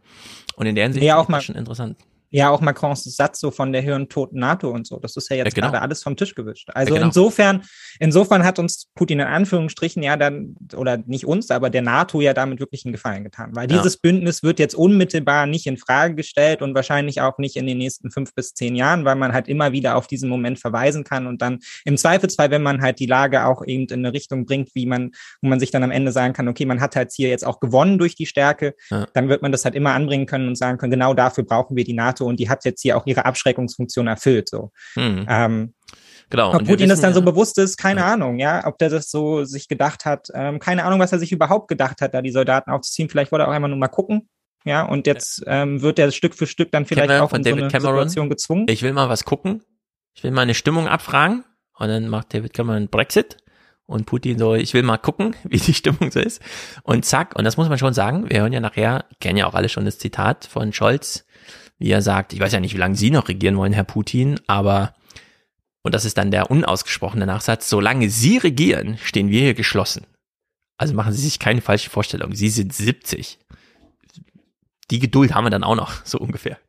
Und 0.55 0.67
in 0.67 0.75
der 0.75 0.85
Hinsicht 0.85 1.05
ja, 1.05 1.17
auch 1.17 1.27
mal, 1.27 1.41
schon 1.41 1.55
interessant. 1.55 1.97
Ja, 2.31 2.49
auch 2.49 2.61
Macrons 2.61 3.03
Satz 3.03 3.39
so 3.39 3.51
von 3.51 3.73
der 3.73 3.81
hirntoten 3.81 4.39
NATO 4.39 4.71
und 4.71 4.87
so. 4.87 4.99
Das 4.99 5.17
ist 5.17 5.29
ja 5.29 5.35
jetzt 5.35 5.47
ja, 5.47 5.51
genau. 5.53 5.71
gerade 5.71 5.81
alles 5.81 6.01
vom 6.01 6.15
Tisch 6.15 6.33
gewischt. 6.33 6.69
Also 6.73 6.93
ja, 6.93 6.99
genau. 6.99 7.07
insofern, 7.07 7.63
insofern 7.99 8.45
hat 8.45 8.57
uns 8.57 8.87
Putin 8.95 9.19
in 9.19 9.27
Anführungsstrichen 9.27 10.01
ja 10.01 10.15
dann, 10.15 10.55
oder 10.75 10.97
nicht 11.05 11.25
uns, 11.25 11.51
aber 11.51 11.69
der 11.69 11.81
NATO 11.81 12.21
ja 12.21 12.33
damit 12.33 12.59
wirklich 12.61 12.85
einen 12.85 12.93
Gefallen 12.93 13.25
getan. 13.25 13.51
Weil 13.53 13.67
dieses 13.67 13.95
ja. 13.95 13.99
Bündnis 14.03 14.43
wird 14.43 14.59
jetzt 14.59 14.75
unmittelbar 14.75 15.45
nicht 15.45 15.67
in 15.67 15.77
Frage 15.77 16.15
gestellt 16.15 16.61
und 16.61 16.73
wahrscheinlich 16.73 17.21
auch 17.21 17.37
nicht 17.37 17.57
in 17.57 17.67
den 17.67 17.77
nächsten 17.77 18.11
fünf 18.11 18.33
bis 18.33 18.53
zehn 18.53 18.75
Jahren, 18.75 19.03
weil 19.03 19.15
man 19.15 19.33
halt 19.33 19.47
immer 19.47 19.73
wieder 19.73 19.97
auf 19.97 20.07
diesen 20.07 20.29
Moment 20.29 20.59
verweisen 20.59 21.03
kann 21.03 21.27
und 21.27 21.41
dann 21.41 21.59
im 21.85 21.97
Zweifelsfall, 21.97 22.49
wenn 22.49 22.63
man 22.63 22.81
halt 22.81 22.99
die 22.99 23.05
Lage 23.05 23.45
auch 23.45 23.65
eben 23.65 23.87
in 23.87 24.05
eine 24.05 24.13
Richtung 24.13 24.45
bringt, 24.45 24.73
wie 24.73 24.85
man, 24.85 25.11
wo 25.41 25.49
man 25.49 25.59
sich 25.59 25.71
dann 25.71 25.83
am 25.83 25.91
Ende 25.91 26.11
sagen 26.11 26.33
kann, 26.33 26.47
okay, 26.47 26.65
man 26.65 26.79
hat 26.79 26.95
halt 26.95 27.11
hier 27.11 27.29
jetzt 27.29 27.45
auch 27.45 27.59
gewonnen 27.59 27.97
durch 27.97 28.15
die 28.15 28.25
Stärke, 28.25 28.75
dann 28.89 29.29
wird 29.29 29.41
man 29.41 29.51
das 29.51 29.65
halt 29.65 29.75
immer 29.75 29.93
anbringen 29.93 30.25
können 30.25 30.47
und 30.47 30.55
sagen 30.55 30.77
können, 30.77 30.91
genau 30.91 31.13
dafür 31.13 31.43
brauchen 31.43 31.75
wir 31.75 31.83
die 31.83 31.93
NATO 31.93 32.20
und 32.25 32.39
die 32.39 32.49
hat 32.49 32.65
jetzt 32.65 32.81
hier 32.81 32.97
auch 32.97 33.05
ihre 33.05 33.25
Abschreckungsfunktion 33.25 34.07
erfüllt. 34.07 34.49
So. 34.49 34.71
Mhm. 34.95 35.25
Ähm, 35.27 35.73
Genau. 36.31 36.53
Ob 36.53 36.65
Putin 36.65 36.87
das 36.87 37.01
dann 37.01 37.13
so 37.13 37.21
bewusst 37.21 37.57
ist, 37.57 37.75
keine 37.75 37.99
ja. 37.99 38.13
Ahnung, 38.13 38.39
ja, 38.39 38.65
ob 38.65 38.77
der 38.77 38.89
das 38.89 39.11
so 39.11 39.43
sich 39.43 39.67
gedacht 39.67 40.05
hat, 40.05 40.29
ähm, 40.33 40.59
keine 40.59 40.85
Ahnung, 40.85 41.01
was 41.01 41.11
er 41.11 41.19
sich 41.19 41.33
überhaupt 41.33 41.67
gedacht 41.67 41.99
hat, 41.99 42.13
da 42.13 42.21
die 42.21 42.31
Soldaten 42.31 42.71
aufzuziehen. 42.71 43.09
Vielleicht 43.09 43.33
wollte 43.33 43.43
er 43.43 43.49
auch 43.49 43.53
einmal 43.53 43.69
nur 43.69 43.77
mal 43.77 43.89
gucken, 43.89 44.29
ja, 44.63 44.83
und 44.83 45.07
jetzt 45.07 45.43
ähm, 45.45 45.81
wird 45.81 45.99
er 45.99 46.09
Stück 46.11 46.33
für 46.33 46.47
Stück 46.47 46.71
dann 46.71 46.85
vielleicht 46.85 47.11
auch 47.11 47.33
in 47.33 47.43
so 47.43 47.49
eine 47.49 47.67
Cameron. 47.67 47.97
Situation 47.97 48.29
gezwungen. 48.29 48.65
Ich 48.69 48.81
will 48.81 48.93
mal 48.93 49.09
was 49.09 49.25
gucken, 49.25 49.63
ich 50.13 50.23
will 50.23 50.31
mal 50.31 50.41
eine 50.41 50.53
Stimmung 50.53 50.87
abfragen 50.87 51.43
und 51.77 51.89
dann 51.89 52.07
macht 52.07 52.33
David 52.33 52.53
Cameron 52.53 52.87
Brexit 52.87 53.35
und 53.85 54.05
Putin 54.05 54.39
so, 54.39 54.55
ich 54.55 54.73
will 54.73 54.83
mal 54.83 54.97
gucken, 54.97 55.35
wie 55.43 55.57
die 55.57 55.73
Stimmung 55.73 56.11
so 56.11 56.21
ist 56.21 56.41
und 56.83 57.03
zack, 57.03 57.35
und 57.35 57.43
das 57.43 57.57
muss 57.57 57.67
man 57.67 57.77
schon 57.77 57.93
sagen, 57.93 58.29
wir 58.29 58.39
hören 58.39 58.53
ja 58.53 58.61
nachher, 58.61 59.03
kennen 59.19 59.37
ja 59.37 59.47
auch 59.47 59.53
alle 59.53 59.67
schon 59.67 59.83
das 59.83 59.97
Zitat 59.97 60.45
von 60.45 60.71
Scholz, 60.71 61.25
wie 61.81 61.91
er 61.91 62.01
sagt, 62.01 62.31
ich 62.31 62.39
weiß 62.39 62.53
ja 62.53 62.59
nicht, 62.59 62.75
wie 62.75 62.79
lange 62.79 62.95
Sie 62.95 63.09
noch 63.09 63.27
regieren 63.27 63.57
wollen, 63.57 63.73
Herr 63.73 63.83
Putin, 63.83 64.39
aber 64.47 64.93
und 65.83 65.95
das 65.95 66.05
ist 66.05 66.17
dann 66.17 66.29
der 66.29 66.51
unausgesprochene 66.51 67.25
Nachsatz, 67.25 67.67
solange 67.67 68.09
Sie 68.09 68.37
regieren, 68.37 68.99
stehen 69.03 69.29
wir 69.29 69.41
hier 69.41 69.53
geschlossen. 69.55 70.05
Also 70.77 70.93
machen 70.93 71.11
Sie 71.11 71.21
sich 71.21 71.39
keine 71.39 71.61
falsche 71.61 71.89
Vorstellung. 71.89 72.35
Sie 72.35 72.49
sind 72.49 72.71
70. 72.71 73.39
Die 74.91 74.99
Geduld 74.99 75.33
haben 75.33 75.45
wir 75.45 75.49
dann 75.49 75.63
auch 75.63 75.75
noch, 75.75 76.05
so 76.05 76.19
ungefähr. 76.19 76.59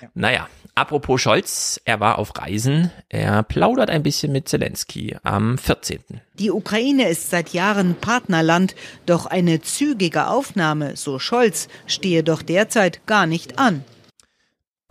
Ja. 0.00 0.08
Naja, 0.14 0.48
apropos 0.74 1.20
Scholz, 1.22 1.80
er 1.84 2.00
war 2.00 2.18
auf 2.18 2.36
Reisen. 2.36 2.90
Er 3.08 3.42
plaudert 3.42 3.88
ein 3.88 4.02
bisschen 4.02 4.32
mit 4.32 4.48
Zelensky 4.48 5.16
am 5.22 5.56
14. 5.56 6.00
Die 6.34 6.50
Ukraine 6.50 7.08
ist 7.08 7.30
seit 7.30 7.50
Jahren 7.50 7.94
Partnerland, 7.94 8.74
doch 9.06 9.24
eine 9.26 9.62
zügige 9.62 10.28
Aufnahme, 10.28 10.96
so 10.96 11.18
Scholz, 11.18 11.68
stehe 11.86 12.22
doch 12.22 12.42
derzeit 12.42 13.06
gar 13.06 13.26
nicht 13.26 13.58
an. 13.58 13.84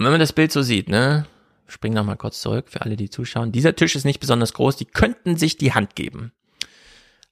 Wenn 0.05 0.11
man 0.11 0.19
das 0.19 0.33
Bild 0.33 0.51
so 0.51 0.61
sieht, 0.61 0.89
ne, 0.89 1.25
spring 1.67 1.93
noch 1.93 2.05
mal 2.05 2.15
kurz 2.15 2.41
zurück 2.41 2.65
für 2.69 2.81
alle, 2.81 2.95
die 2.95 3.09
zuschauen. 3.09 3.51
Dieser 3.51 3.75
Tisch 3.75 3.95
ist 3.95 4.05
nicht 4.05 4.19
besonders 4.19 4.53
groß, 4.53 4.75
die 4.75 4.85
könnten 4.85 5.37
sich 5.37 5.57
die 5.57 5.73
Hand 5.73 5.95
geben. 5.95 6.31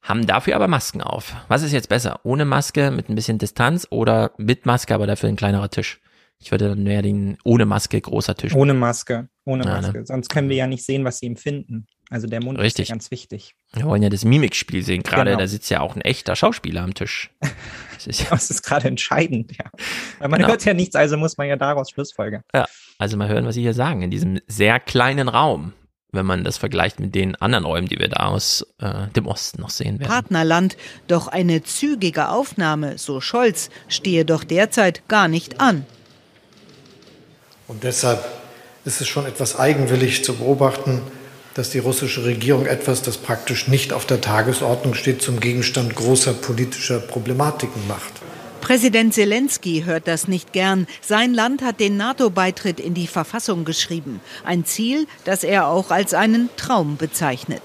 Haben 0.01 0.25
dafür 0.25 0.55
aber 0.55 0.67
Masken 0.67 1.01
auf. 1.01 1.35
Was 1.47 1.63
ist 1.63 1.73
jetzt 1.73 1.89
besser? 1.89 2.21
Ohne 2.23 2.45
Maske, 2.45 2.91
mit 2.91 3.09
ein 3.09 3.15
bisschen 3.15 3.39
Distanz 3.39 3.87
oder 3.89 4.31
mit 4.37 4.65
Maske, 4.65 4.95
aber 4.95 5.07
dafür 5.07 5.27
ein 5.29 5.35
kleinerer 5.35 5.69
Tisch? 5.69 5.99
Ich 6.39 6.51
würde 6.51 6.69
dann 6.69 6.83
mehr 6.83 7.01
den 7.01 7.37
ohne 7.43 7.65
Maske 7.65 7.99
großer 7.99 8.35
Tisch. 8.35 8.53
Ohne 8.53 8.73
Maske, 8.73 9.27
ohne 9.43 9.65
ja, 9.65 9.81
Maske. 9.81 9.99
Ne? 9.99 10.05
Sonst 10.05 10.29
können 10.29 10.49
wir 10.49 10.55
ja 10.55 10.67
nicht 10.67 10.85
sehen, 10.85 11.03
was 11.03 11.19
sie 11.19 11.25
empfinden. 11.25 11.87
Also 12.09 12.27
der 12.27 12.43
Mund 12.43 12.59
Richtig. 12.59 12.83
ist 12.83 12.89
ja 12.89 12.95
ganz 12.95 13.11
wichtig. 13.11 13.55
Wir 13.73 13.85
wollen 13.85 14.01
ja 14.01 14.09
das 14.09 14.25
Mimikspiel 14.25 14.83
sehen. 14.83 15.03
Gerade 15.03 15.31
genau. 15.31 15.39
da 15.39 15.47
sitzt 15.47 15.69
ja 15.69 15.81
auch 15.81 15.95
ein 15.95 16.01
echter 16.01 16.35
Schauspieler 16.35 16.83
am 16.83 16.93
Tisch. 16.93 17.31
Das 17.97 18.05
ist, 18.05 18.21
ja 18.21 18.29
das 18.29 18.51
ist 18.51 18.61
gerade 18.61 18.87
entscheidend, 18.87 19.57
ja. 19.57 19.65
Weil 20.19 20.29
man 20.29 20.37
genau. 20.37 20.49
hört 20.49 20.63
ja 20.65 20.75
nichts, 20.75 20.95
also 20.95 21.17
muss 21.17 21.35
man 21.35 21.47
ja 21.47 21.55
daraus 21.55 21.89
Schlussfolgern. 21.89 22.43
Ja, 22.53 22.67
also 22.99 23.17
mal 23.17 23.27
hören, 23.27 23.43
was 23.47 23.55
Sie 23.55 23.61
hier 23.63 23.73
sagen. 23.73 24.03
In 24.03 24.11
diesem 24.11 24.39
sehr 24.45 24.79
kleinen 24.79 25.27
Raum, 25.27 25.73
wenn 26.11 26.25
man 26.25 26.43
das 26.43 26.57
vergleicht 26.57 26.99
mit 26.99 27.15
den 27.15 27.35
anderen 27.35 27.65
Räumen, 27.65 27.87
die 27.87 27.97
wir 27.97 28.07
da 28.07 28.27
aus 28.27 28.65
äh, 28.79 29.07
dem 29.15 29.25
Osten 29.25 29.61
noch 29.61 29.71
sehen 29.71 29.99
werden. 29.99 30.11
Partnerland, 30.11 30.77
doch 31.07 31.27
eine 31.27 31.63
zügige 31.63 32.29
Aufnahme, 32.29 32.99
so 32.99 33.19
Scholz, 33.19 33.71
stehe 33.87 34.25
doch 34.25 34.43
derzeit 34.43 35.07
gar 35.07 35.27
nicht 35.27 35.59
an. 35.59 35.83
Und 37.67 37.83
deshalb 37.83 38.23
ist 38.85 39.01
es 39.01 39.07
schon 39.07 39.25
etwas 39.25 39.59
eigenwillig 39.59 40.23
zu 40.23 40.35
beobachten, 40.35 41.01
dass 41.57 41.71
die 41.71 41.79
russische 41.79 42.23
Regierung 42.23 42.67
etwas, 42.67 43.01
das 43.01 43.17
praktisch 43.17 43.67
nicht 43.67 43.91
auf 43.91 44.05
der 44.05 44.21
Tagesordnung 44.21 44.93
steht, 44.93 45.23
zum 45.23 45.39
Gegenstand 45.39 45.95
großer 45.95 46.33
politischer 46.33 46.99
Problematiken 46.99 47.87
macht. 47.87 48.13
Präsident 48.67 49.13
Zelensky 49.13 49.83
hört 49.85 50.09
das 50.09 50.27
nicht 50.27 50.51
gern. 50.51 50.87
Sein 51.01 51.33
Land 51.33 51.61
hat 51.61 51.79
den 51.79 51.95
NATO-Beitritt 51.95 52.81
in 52.81 52.93
die 52.93 53.07
Verfassung 53.07 53.63
geschrieben. 53.63 54.19
Ein 54.43 54.65
Ziel, 54.65 55.07
das 55.23 55.45
er 55.45 55.67
auch 55.67 55.89
als 55.89 56.13
einen 56.13 56.49
Traum 56.57 56.97
bezeichnet. 56.97 57.61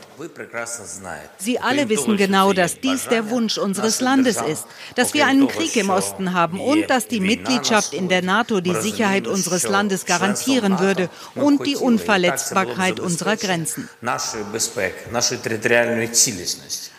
Sie 1.39 1.59
alle 1.59 1.89
wissen 1.89 2.17
genau, 2.17 2.53
dass 2.53 2.79
dies 2.79 3.09
der 3.09 3.31
Wunsch 3.31 3.59
unseres 3.59 4.01
Landes 4.01 4.37
ist, 4.41 4.65
dass 4.95 5.13
wir 5.13 5.27
einen 5.27 5.49
Krieg 5.49 5.75
im 5.75 5.91
Osten 5.91 6.35
haben 6.35 6.61
und 6.61 6.89
dass 6.89 7.09
die 7.09 7.19
Mitgliedschaft 7.19 7.95
in 7.95 8.09
der 8.09 8.23
NATO 8.23 8.61
die 8.61 8.77
Sicherheit 8.77 9.27
unseres 9.27 9.65
Landes 9.65 10.07
garantieren 10.07 10.79
würde 10.79 11.11
und 11.35 11.67
die 11.67 11.75
Unverletzbarkeit 11.75 13.01
unserer 13.01 13.37
Grenzen. 13.37 13.89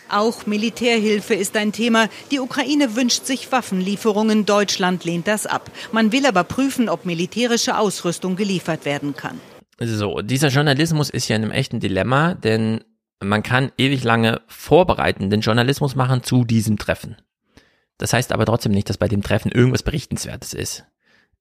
Auch 0.08 0.46
Militärhilfe 0.46 1.34
ist 1.34 1.56
ein 1.56 1.72
Thema. 1.72 2.08
Die 2.30 2.40
Ukraine 2.40 2.94
wünscht 2.94 3.24
sich 3.24 3.50
Waffenlieferungen. 3.50 4.46
Deutschland 4.46 5.04
lehnt 5.04 5.26
das 5.26 5.46
ab. 5.46 5.70
Man 5.92 6.12
will 6.12 6.26
aber 6.26 6.44
prüfen, 6.44 6.88
ob 6.88 7.04
militärische 7.04 7.78
Ausrüstung 7.78 8.36
geliefert 8.36 8.84
werden 8.84 9.16
kann. 9.16 9.40
So, 9.80 10.20
dieser 10.20 10.48
Journalismus 10.48 11.10
ist 11.10 11.28
ja 11.28 11.36
in 11.36 11.42
einem 11.42 11.50
echten 11.50 11.80
Dilemma, 11.80 12.34
denn 12.34 12.84
man 13.20 13.42
kann 13.42 13.72
ewig 13.78 14.04
lange 14.04 14.40
vorbereitenden 14.46 15.40
Journalismus 15.40 15.94
machen 15.94 16.22
zu 16.22 16.44
diesem 16.44 16.78
Treffen. 16.78 17.16
Das 17.98 18.12
heißt 18.12 18.32
aber 18.32 18.44
trotzdem 18.44 18.72
nicht, 18.72 18.88
dass 18.90 18.98
bei 18.98 19.08
dem 19.08 19.22
Treffen 19.22 19.50
irgendwas 19.50 19.82
Berichtenswertes 19.82 20.52
ist. 20.52 20.84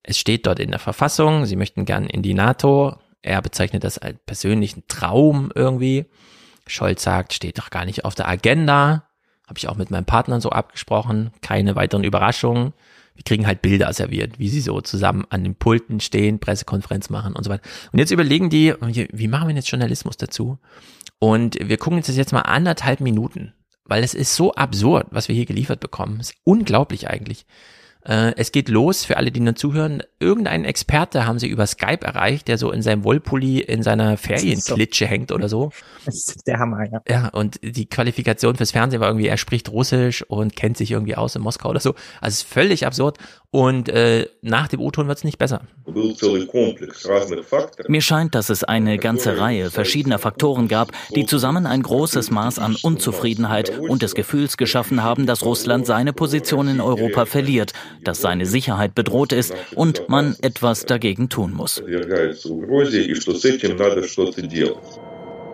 Es 0.03 0.17
steht 0.17 0.45
dort 0.47 0.59
in 0.59 0.71
der 0.71 0.79
Verfassung, 0.79 1.45
sie 1.45 1.55
möchten 1.55 1.85
gern 1.85 2.05
in 2.05 2.21
die 2.21 2.33
NATO. 2.33 2.97
Er 3.21 3.41
bezeichnet 3.41 3.83
das 3.83 3.97
als 3.97 4.17
persönlichen 4.25 4.83
Traum 4.87 5.51
irgendwie. 5.55 6.05
Scholz 6.67 7.03
sagt, 7.03 7.33
steht 7.33 7.57
doch 7.57 7.69
gar 7.69 7.85
nicht 7.85 8.05
auf 8.05 8.15
der 8.15 8.27
Agenda. 8.27 9.07
Habe 9.47 9.57
ich 9.57 9.67
auch 9.67 9.75
mit 9.75 9.91
meinem 9.91 10.05
Partner 10.05 10.39
so 10.39 10.49
abgesprochen. 10.49 11.31
Keine 11.41 11.75
weiteren 11.75 12.03
Überraschungen. 12.03 12.73
Wir 13.15 13.23
kriegen 13.23 13.45
halt 13.45 13.61
Bilder 13.61 13.93
serviert, 13.93 14.39
wie 14.39 14.49
sie 14.49 14.61
so 14.61 14.81
zusammen 14.81 15.25
an 15.29 15.43
den 15.43 15.55
Pulten 15.55 15.99
stehen, 15.99 16.39
Pressekonferenz 16.39 17.09
machen 17.09 17.35
und 17.35 17.43
so 17.43 17.51
weiter. 17.51 17.63
Und 17.91 17.99
jetzt 17.99 18.11
überlegen 18.11 18.49
die, 18.49 18.73
wie 18.81 19.27
machen 19.27 19.47
wir 19.47 19.55
jetzt 19.55 19.69
Journalismus 19.69 20.17
dazu? 20.17 20.57
Und 21.19 21.57
wir 21.61 21.77
gucken 21.77 21.97
uns 21.97 22.07
das 22.07 22.17
jetzt 22.17 22.33
mal 22.33 22.41
anderthalb 22.41 23.01
Minuten, 23.01 23.53
weil 23.85 24.03
es 24.03 24.15
ist 24.15 24.35
so 24.35 24.55
absurd, 24.55 25.07
was 25.11 25.27
wir 25.27 25.35
hier 25.35 25.45
geliefert 25.45 25.79
bekommen. 25.79 26.19
Es 26.19 26.31
ist 26.31 26.39
unglaublich 26.43 27.07
eigentlich. 27.07 27.45
Äh, 28.05 28.33
es 28.35 28.51
geht 28.51 28.69
los, 28.69 29.05
für 29.05 29.17
alle, 29.17 29.31
die 29.31 29.39
nur 29.39 29.55
zuhören, 29.55 30.03
irgendeinen 30.19 30.65
Experte 30.65 31.25
haben 31.25 31.39
sie 31.39 31.47
über 31.47 31.65
Skype 31.67 32.05
erreicht, 32.05 32.47
der 32.47 32.57
so 32.57 32.71
in 32.71 32.81
seinem 32.81 33.03
Wollpulli 33.03 33.59
in 33.59 33.83
seiner 33.83 34.17
Ferienklitsche 34.17 35.05
so. 35.05 35.09
hängt 35.09 35.31
oder 35.31 35.49
so. 35.49 35.71
Das 36.05 36.15
ist 36.15 36.47
der 36.47 36.59
Hammer, 36.59 36.83
ja. 36.91 37.01
Ja, 37.07 37.27
und 37.29 37.59
die 37.63 37.85
Qualifikation 37.85 38.55
fürs 38.55 38.71
Fernsehen 38.71 38.99
war 38.99 39.07
irgendwie, 39.07 39.27
er 39.27 39.37
spricht 39.37 39.69
Russisch 39.71 40.21
und 40.23 40.55
kennt 40.55 40.75
sich 40.75 40.91
irgendwie 40.91 41.15
aus 41.15 41.35
in 41.35 41.41
Moskau 41.41 41.69
oder 41.69 41.79
so. 41.79 41.91
Also 42.19 42.33
es 42.33 42.35
ist 42.39 42.43
völlig 42.43 42.85
absurd. 42.85 43.19
Und 43.53 43.87
äh, 43.87 44.25
nach 44.41 44.67
dem 44.67 44.81
O-Ton 44.81 45.07
wird 45.07 45.19
es 45.19 45.23
nicht 45.23 45.37
besser. 45.37 45.61
Mir 47.87 48.01
scheint, 48.01 48.33
dass 48.33 48.49
es 48.49 48.63
eine 48.63 48.97
ganze 48.97 49.37
Reihe 49.37 49.69
verschiedener 49.69 50.17
Faktoren 50.17 50.67
gab, 50.67 50.91
die 51.15 51.27
zusammen 51.27 51.67
ein 51.67 51.83
großes 51.83 52.31
Maß 52.31 52.57
an 52.57 52.75
Unzufriedenheit 52.81 53.77
und 53.77 54.01
des 54.01 54.15
Gefühls 54.15 54.57
geschaffen 54.57 55.03
haben, 55.03 55.27
dass 55.27 55.45
Russland 55.45 55.85
seine 55.85 56.13
Position 56.13 56.67
in 56.67 56.81
Europa 56.81 57.25
verliert, 57.25 57.73
dass 58.03 58.21
seine 58.21 58.47
Sicherheit 58.47 58.95
bedroht 58.95 59.31
ist 59.31 59.53
und 59.75 60.09
man 60.09 60.35
etwas 60.41 60.87
dagegen 60.87 61.29
tun 61.29 61.53
muss. 61.53 61.83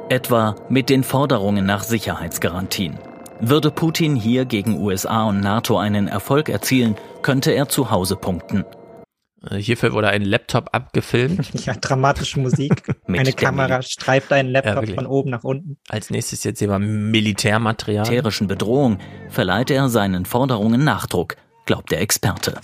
Etwa 0.08 0.56
mit 0.70 0.90
den 0.90 1.04
Forderungen 1.04 1.66
nach 1.66 1.84
Sicherheitsgarantien. 1.84 2.98
Würde 3.42 3.72
Putin 3.72 4.18
hier 4.18 4.44
gegen 4.44 4.82
USA 4.82 5.24
und 5.24 5.40
NATO 5.40 5.78
einen 5.78 6.10
Erfolg 6.10 6.50
erzielen, 6.50 6.96
könnte 7.22 7.52
er 7.52 7.70
zu 7.70 7.90
Hause 7.90 8.18
punkten. 8.18 8.66
Äh, 9.50 9.56
hierfür 9.56 9.94
wurde 9.94 10.10
ein 10.10 10.24
Laptop 10.24 10.70
abgefilmt. 10.74 11.50
Ja, 11.66 11.74
dramatische 11.74 12.40
Musik. 12.42 12.84
Eine 13.08 13.32
Kamera 13.32 13.82
streift 13.82 14.34
einen 14.34 14.50
Laptop 14.50 14.88
ja, 14.88 14.96
von 14.96 15.06
oben 15.06 15.30
nach 15.30 15.44
unten. 15.46 15.78
Als 15.88 16.10
nächstes 16.10 16.44
jetzt 16.44 16.60
wir 16.60 16.80
Militärmaterial. 16.80 18.06
Militärischen 18.06 18.48
Bedrohung 18.48 19.00
verleiht 19.30 19.72
er 19.72 19.88
seinen 19.88 20.26
Forderungen 20.26 20.84
Nachdruck, 20.84 21.38
glaubt 21.66 21.92
der 21.92 22.02
Experte. 22.02 22.60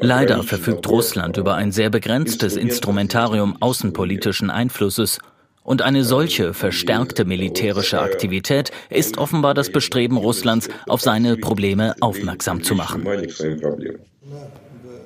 Leider 0.00 0.42
verfügt 0.42 0.88
Russland 0.88 1.36
über 1.36 1.54
ein 1.54 1.70
sehr 1.72 1.90
begrenztes 1.90 2.56
Instrumentarium 2.56 3.56
außenpolitischen 3.60 4.50
Einflusses 4.50 5.20
und 5.62 5.82
eine 5.82 6.04
solche 6.04 6.54
verstärkte 6.54 7.24
militärische 7.24 8.00
Aktivität 8.00 8.70
ist 8.88 9.18
offenbar 9.18 9.54
das 9.54 9.70
Bestreben 9.70 10.16
Russlands, 10.16 10.68
auf 10.86 11.00
seine 11.00 11.36
Probleme 11.36 11.94
aufmerksam 12.00 12.62
zu 12.62 12.74
machen. 12.74 13.06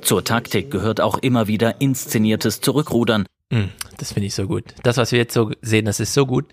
Zur 0.00 0.24
Taktik 0.24 0.70
gehört 0.70 1.00
auch 1.00 1.18
immer 1.18 1.48
wieder 1.48 1.80
inszeniertes 1.80 2.60
Zurückrudern. 2.60 3.26
Hm, 3.52 3.70
das 3.98 4.12
finde 4.12 4.26
ich 4.26 4.34
so 4.34 4.46
gut. 4.46 4.74
Das, 4.82 4.96
was 4.96 5.12
wir 5.12 5.18
jetzt 5.18 5.34
so 5.34 5.50
sehen, 5.62 5.86
das 5.86 6.00
ist 6.00 6.14
so 6.14 6.26
gut. 6.26 6.46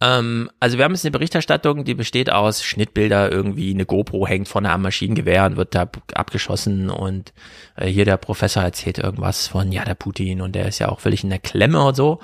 Ähm, 0.00 0.50
also 0.60 0.78
wir 0.78 0.84
haben 0.84 0.92
jetzt 0.92 1.04
eine 1.04 1.12
Berichterstattung, 1.12 1.84
die 1.84 1.94
besteht 1.94 2.30
aus 2.30 2.62
Schnittbilder, 2.62 3.30
irgendwie 3.30 3.72
eine 3.72 3.86
GoPro 3.86 4.26
hängt 4.26 4.48
vorne 4.48 4.70
am 4.70 4.82
Maschinengewehr 4.82 5.46
und 5.46 5.56
wird 5.56 5.74
da 5.74 5.88
abgeschossen 6.14 6.90
und 6.90 7.32
äh, 7.76 7.86
hier 7.86 8.04
der 8.04 8.16
Professor 8.16 8.62
erzählt 8.62 8.98
irgendwas 8.98 9.46
von, 9.46 9.70
ja, 9.72 9.84
der 9.84 9.94
Putin 9.94 10.40
und 10.40 10.54
der 10.54 10.68
ist 10.68 10.78
ja 10.78 10.88
auch 10.88 11.00
völlig 11.00 11.24
in 11.24 11.30
der 11.30 11.38
Klemme 11.38 11.84
und 11.84 11.94
so. 11.94 12.20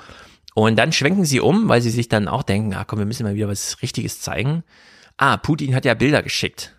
Und 0.53 0.75
dann 0.77 0.91
schwenken 0.91 1.25
sie 1.25 1.39
um, 1.39 1.69
weil 1.69 1.81
sie 1.81 1.89
sich 1.89 2.09
dann 2.09 2.27
auch 2.27 2.43
denken, 2.43 2.73
ah 2.73 2.83
komm, 2.83 2.99
wir 2.99 3.05
müssen 3.05 3.23
mal 3.23 3.35
wieder 3.35 3.47
was 3.47 3.81
Richtiges 3.81 4.21
zeigen. 4.21 4.63
Ah, 5.17 5.37
Putin 5.37 5.75
hat 5.75 5.85
ja 5.85 5.93
Bilder 5.93 6.23
geschickt. 6.23 6.75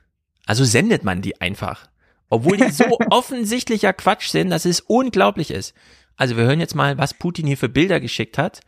Also 0.46 0.64
sendet 0.64 1.04
man 1.04 1.22
die 1.22 1.40
einfach. 1.40 1.88
Obwohl 2.28 2.56
die 2.56 2.70
so 2.70 2.84
offensichtlicher 3.10 3.92
Quatsch 3.92 4.28
sind, 4.28 4.50
dass 4.50 4.64
es 4.64 4.80
unglaublich 4.80 5.50
ist. 5.50 5.74
Also 6.16 6.36
wir 6.36 6.44
hören 6.44 6.60
jetzt 6.60 6.74
mal, 6.74 6.98
was 6.98 7.14
Putin 7.14 7.46
hier 7.46 7.56
für 7.56 7.68
Bilder 7.68 8.00
geschickt 8.00 8.38
hat. 8.38 8.60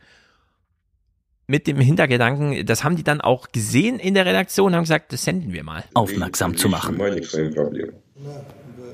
Mit 1.47 1.67
dem 1.67 1.79
Hintergedanken, 1.79 2.65
das 2.65 2.83
haben 2.83 2.95
die 2.95 3.03
dann 3.03 3.21
auch 3.21 3.49
gesehen 3.51 3.99
in 3.99 4.15
der 4.15 4.25
Redaktion 4.25 4.67
und 4.67 4.75
haben 4.75 4.83
gesagt, 4.83 5.13
das 5.13 5.23
senden 5.23 5.53
wir 5.53 5.63
mal. 5.63 5.83
Aufmerksam 5.93 6.57
zu 6.57 6.69
machen. 6.69 6.99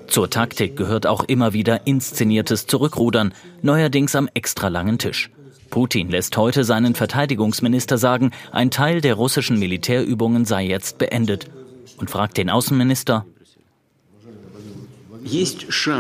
Zur 0.08 0.30
Taktik 0.30 0.76
gehört 0.76 1.08
auch 1.08 1.24
immer 1.24 1.54
wieder 1.54 1.88
inszeniertes 1.88 2.68
Zurückrudern, 2.68 3.34
neuerdings 3.62 4.16
am 4.16 4.30
extra 4.34 4.68
langen 4.68 4.98
Tisch. 4.98 5.32
Putin 5.72 6.10
lässt 6.10 6.38
heute 6.38 6.64
seinen 6.64 6.94
Verteidigungsminister 6.94 7.98
sagen, 7.98 8.32
ein 8.52 8.70
Teil 8.70 9.02
der 9.02 9.16
russischen 9.16 9.58
Militärübungen 9.58 10.46
sei 10.46 10.68
jetzt 10.68 11.00
beendet 11.00 11.50
und 11.98 12.12
fragt 12.12 12.38
den 12.38 12.52
Außenminister, 12.52 13.26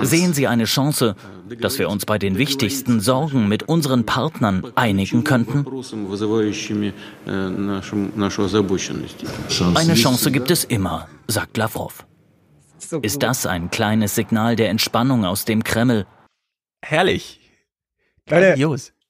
Sehen 0.03 0.33
Sie 0.33 0.47
eine 0.47 0.65
Chance, 0.65 1.15
dass 1.59 1.77
wir 1.77 1.89
uns 1.89 2.05
bei 2.05 2.17
den 2.17 2.37
wichtigsten 2.37 3.01
Sorgen 3.01 3.47
mit 3.47 3.63
unseren 3.63 4.05
Partnern 4.05 4.63
einigen 4.75 5.23
könnten? 5.23 5.65
Eine 9.75 9.93
Chance 9.93 10.31
gibt 10.31 10.51
es 10.51 10.63
immer, 10.63 11.07
sagt 11.27 11.57
Lavrov. 11.57 12.05
Ist 13.03 13.21
das 13.23 13.45
ein 13.45 13.69
kleines 13.69 14.15
Signal 14.15 14.55
der 14.55 14.69
Entspannung 14.69 15.23
aus 15.23 15.45
dem 15.45 15.63
Kreml? 15.63 16.07
Herrlich. 16.81 17.39
Leute, 18.27 18.55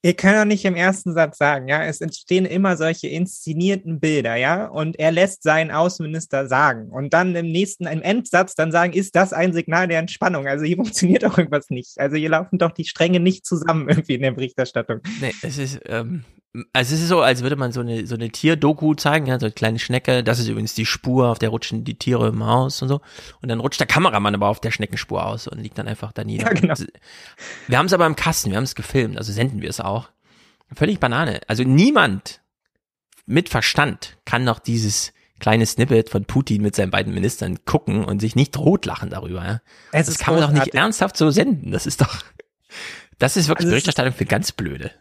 Ihr 0.04 0.14
könnt 0.14 0.36
doch 0.36 0.44
nicht 0.44 0.64
im 0.64 0.74
ersten 0.74 1.14
Satz 1.14 1.38
sagen, 1.38 1.68
ja, 1.68 1.84
es 1.84 2.00
entstehen 2.00 2.44
immer 2.44 2.76
solche 2.76 3.06
inszenierten 3.06 4.00
Bilder, 4.00 4.34
ja, 4.34 4.66
und 4.66 4.98
er 4.98 5.12
lässt 5.12 5.44
seinen 5.44 5.70
Außenminister 5.70 6.48
sagen 6.48 6.90
und 6.90 7.14
dann 7.14 7.36
im 7.36 7.46
nächsten, 7.46 7.86
im 7.86 8.02
Endsatz 8.02 8.56
dann 8.56 8.72
sagen, 8.72 8.94
ist 8.94 9.14
das 9.14 9.32
ein 9.32 9.52
Signal 9.52 9.86
der 9.86 10.00
Entspannung? 10.00 10.48
Also 10.48 10.64
hier 10.64 10.76
funktioniert 10.82 11.22
doch 11.22 11.38
irgendwas 11.38 11.70
nicht. 11.70 12.00
Also 12.00 12.16
hier 12.16 12.30
laufen 12.30 12.58
doch 12.58 12.72
die 12.72 12.84
Stränge 12.84 13.20
nicht 13.20 13.46
zusammen 13.46 13.88
irgendwie 13.88 14.14
in 14.14 14.22
der 14.22 14.32
Berichterstattung. 14.32 15.02
Nee, 15.20 15.34
es 15.42 15.58
ist, 15.58 15.80
ähm, 15.86 16.24
also 16.72 16.94
es 16.94 17.00
ist 17.00 17.08
so, 17.08 17.22
als 17.22 17.42
würde 17.42 17.56
man 17.56 17.72
so 17.72 17.80
eine, 17.80 18.06
so 18.06 18.14
eine 18.14 18.28
Tierdoku 18.28 18.94
zeigen, 18.94 19.26
ja, 19.26 19.40
so 19.40 19.46
eine 19.46 19.52
kleine 19.52 19.78
Schnecke, 19.78 20.22
das 20.22 20.38
ist 20.38 20.48
übrigens 20.48 20.74
die 20.74 20.84
Spur, 20.84 21.30
auf 21.30 21.38
der 21.38 21.48
rutschen 21.48 21.84
die 21.84 21.98
Tiere 21.98 22.28
im 22.28 22.44
Haus 22.44 22.82
und 22.82 22.88
so. 22.88 23.00
Und 23.40 23.48
dann 23.48 23.60
rutscht 23.60 23.80
der 23.80 23.86
Kameramann 23.86 24.34
aber 24.34 24.48
auf 24.48 24.60
der 24.60 24.70
Schneckenspur 24.70 25.24
aus 25.24 25.48
und 25.48 25.60
liegt 25.60 25.78
dann 25.78 25.88
einfach 25.88 26.12
da 26.12 26.24
nieder. 26.24 26.48
Ja, 26.48 26.52
genau. 26.52 26.74
Wir 27.68 27.78
haben 27.78 27.86
es 27.86 27.92
aber 27.94 28.06
im 28.06 28.16
Kasten, 28.16 28.50
wir 28.50 28.58
haben 28.58 28.64
es 28.64 28.74
gefilmt, 28.74 29.16
also 29.16 29.32
senden 29.32 29.62
wir 29.62 29.70
es 29.70 29.80
auch. 29.80 30.10
Völlig 30.74 31.00
Banane. 31.00 31.40
Also 31.48 31.64
niemand 31.64 32.40
mit 33.24 33.48
Verstand 33.48 34.18
kann 34.24 34.44
noch 34.44 34.58
dieses 34.58 35.12
kleine 35.38 35.66
Snippet 35.66 36.10
von 36.10 36.24
Putin 36.24 36.62
mit 36.62 36.76
seinen 36.76 36.90
beiden 36.90 37.14
Ministern 37.14 37.64
gucken 37.64 38.04
und 38.04 38.20
sich 38.20 38.36
nicht 38.36 38.52
totlachen 38.52 39.10
darüber. 39.10 39.44
Ja? 39.44 39.60
Es 39.90 40.06
das 40.06 40.18
kann 40.18 40.34
man 40.34 40.42
doch 40.42 40.52
nicht 40.52 40.74
ernsthaft 40.74 41.16
so 41.16 41.30
senden. 41.30 41.72
Das 41.72 41.86
ist 41.86 42.00
doch, 42.00 42.22
das 43.18 43.36
ist 43.36 43.48
wirklich 43.48 43.66
also 43.66 43.72
Berichterstattung 43.72 44.12
für 44.12 44.26
ganz 44.26 44.52
blöde. 44.52 44.92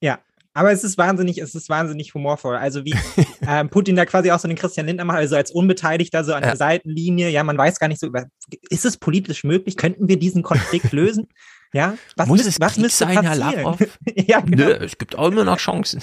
Ja, 0.00 0.18
aber 0.54 0.70
es 0.70 0.84
ist 0.84 0.96
wahnsinnig, 0.96 1.38
es 1.38 1.54
ist 1.56 1.68
wahnsinnig 1.68 2.14
humorvoll. 2.14 2.56
Also 2.56 2.84
wie 2.84 2.94
ähm, 3.46 3.68
Putin 3.68 3.96
da 3.96 4.06
quasi 4.06 4.30
auch 4.30 4.38
so 4.38 4.46
den 4.46 4.56
Christian 4.56 4.86
Lindner 4.86 5.04
macht, 5.04 5.18
also 5.18 5.34
als 5.34 5.50
Unbeteiligter 5.50 6.22
so 6.22 6.32
an 6.32 6.42
ja. 6.42 6.50
der 6.50 6.56
Seitenlinie. 6.56 7.28
Ja, 7.28 7.42
man 7.42 7.58
weiß 7.58 7.80
gar 7.80 7.88
nicht 7.88 8.00
so 8.00 8.06
über, 8.06 8.26
ist 8.70 8.84
es 8.84 8.96
politisch 8.96 9.42
möglich? 9.42 9.76
Könnten 9.76 10.08
wir 10.08 10.18
diesen 10.18 10.44
Konflikt 10.44 10.92
lösen? 10.92 11.26
Ja, 11.72 11.98
was 12.16 12.28
muss 12.28 12.46
es 12.46 12.60
was 12.60 12.76
müsste 12.76 13.04
sein, 13.04 13.20
Herr 13.20 13.34
Lavrov? 13.34 13.78
ja, 14.14 14.40
genau. 14.40 14.64
Nö, 14.64 14.72
es 14.74 14.96
gibt 14.96 15.18
auch 15.18 15.26
immer 15.26 15.42
noch 15.42 15.58
Chancen. 15.58 16.02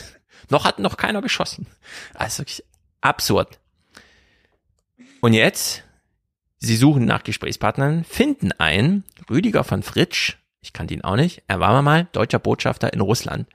noch 0.50 0.66
hat 0.66 0.80
noch 0.80 0.98
keiner 0.98 1.22
geschossen. 1.22 1.66
Also 2.14 2.40
wirklich 2.40 2.66
absurd. 3.00 3.58
Und 5.22 5.32
jetzt, 5.32 5.84
sie 6.60 6.76
suchen 6.76 7.06
nach 7.06 7.24
Gesprächspartnern, 7.24 8.04
finden 8.04 8.52
einen, 8.52 9.06
Rüdiger 9.30 9.64
von 9.64 9.82
Fritsch, 9.82 10.36
ich 10.60 10.74
kannte 10.74 10.94
ihn 10.94 11.06
auch 11.06 11.16
nicht, 11.16 11.42
er 11.48 11.62
war 11.62 11.82
mal 11.82 12.08
deutscher 12.12 12.40
Botschafter 12.40 12.92
in 12.92 13.00
Russland. 13.00 13.48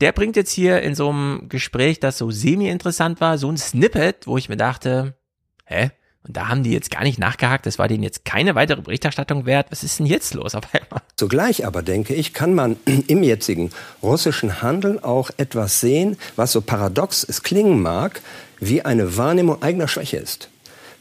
Der 0.00 0.12
bringt 0.12 0.36
jetzt 0.36 0.52
hier 0.52 0.80
in 0.82 0.94
so 0.94 1.08
einem 1.10 1.48
Gespräch, 1.48 1.98
das 1.98 2.18
so 2.18 2.30
semi-interessant 2.30 3.20
war, 3.20 3.36
so 3.36 3.50
ein 3.50 3.56
Snippet, 3.56 4.26
wo 4.26 4.38
ich 4.38 4.48
mir 4.48 4.56
dachte, 4.56 5.14
hä? 5.64 5.90
Und 6.26 6.36
da 6.36 6.48
haben 6.48 6.62
die 6.62 6.72
jetzt 6.72 6.90
gar 6.90 7.04
nicht 7.04 7.18
nachgehakt. 7.18 7.64
Das 7.64 7.78
war 7.78 7.88
denen 7.88 8.02
jetzt 8.02 8.24
keine 8.24 8.54
weitere 8.54 8.82
Berichterstattung 8.82 9.46
wert. 9.46 9.68
Was 9.70 9.82
ist 9.82 9.98
denn 9.98 10.06
jetzt 10.06 10.34
los 10.34 10.54
auf 10.54 10.64
einmal? 10.74 11.00
Zugleich 11.16 11.66
aber 11.66 11.82
denke 11.82 12.14
ich, 12.14 12.32
kann 12.32 12.54
man 12.54 12.76
im 13.06 13.22
jetzigen 13.22 13.70
russischen 14.02 14.62
Handeln 14.62 15.02
auch 15.02 15.30
etwas 15.36 15.80
sehen, 15.80 16.16
was 16.36 16.52
so 16.52 16.60
paradox 16.60 17.24
es 17.24 17.42
klingen 17.42 17.80
mag, 17.80 18.20
wie 18.60 18.82
eine 18.82 19.16
Wahrnehmung 19.16 19.62
eigener 19.62 19.88
Schwäche 19.88 20.18
ist 20.18 20.50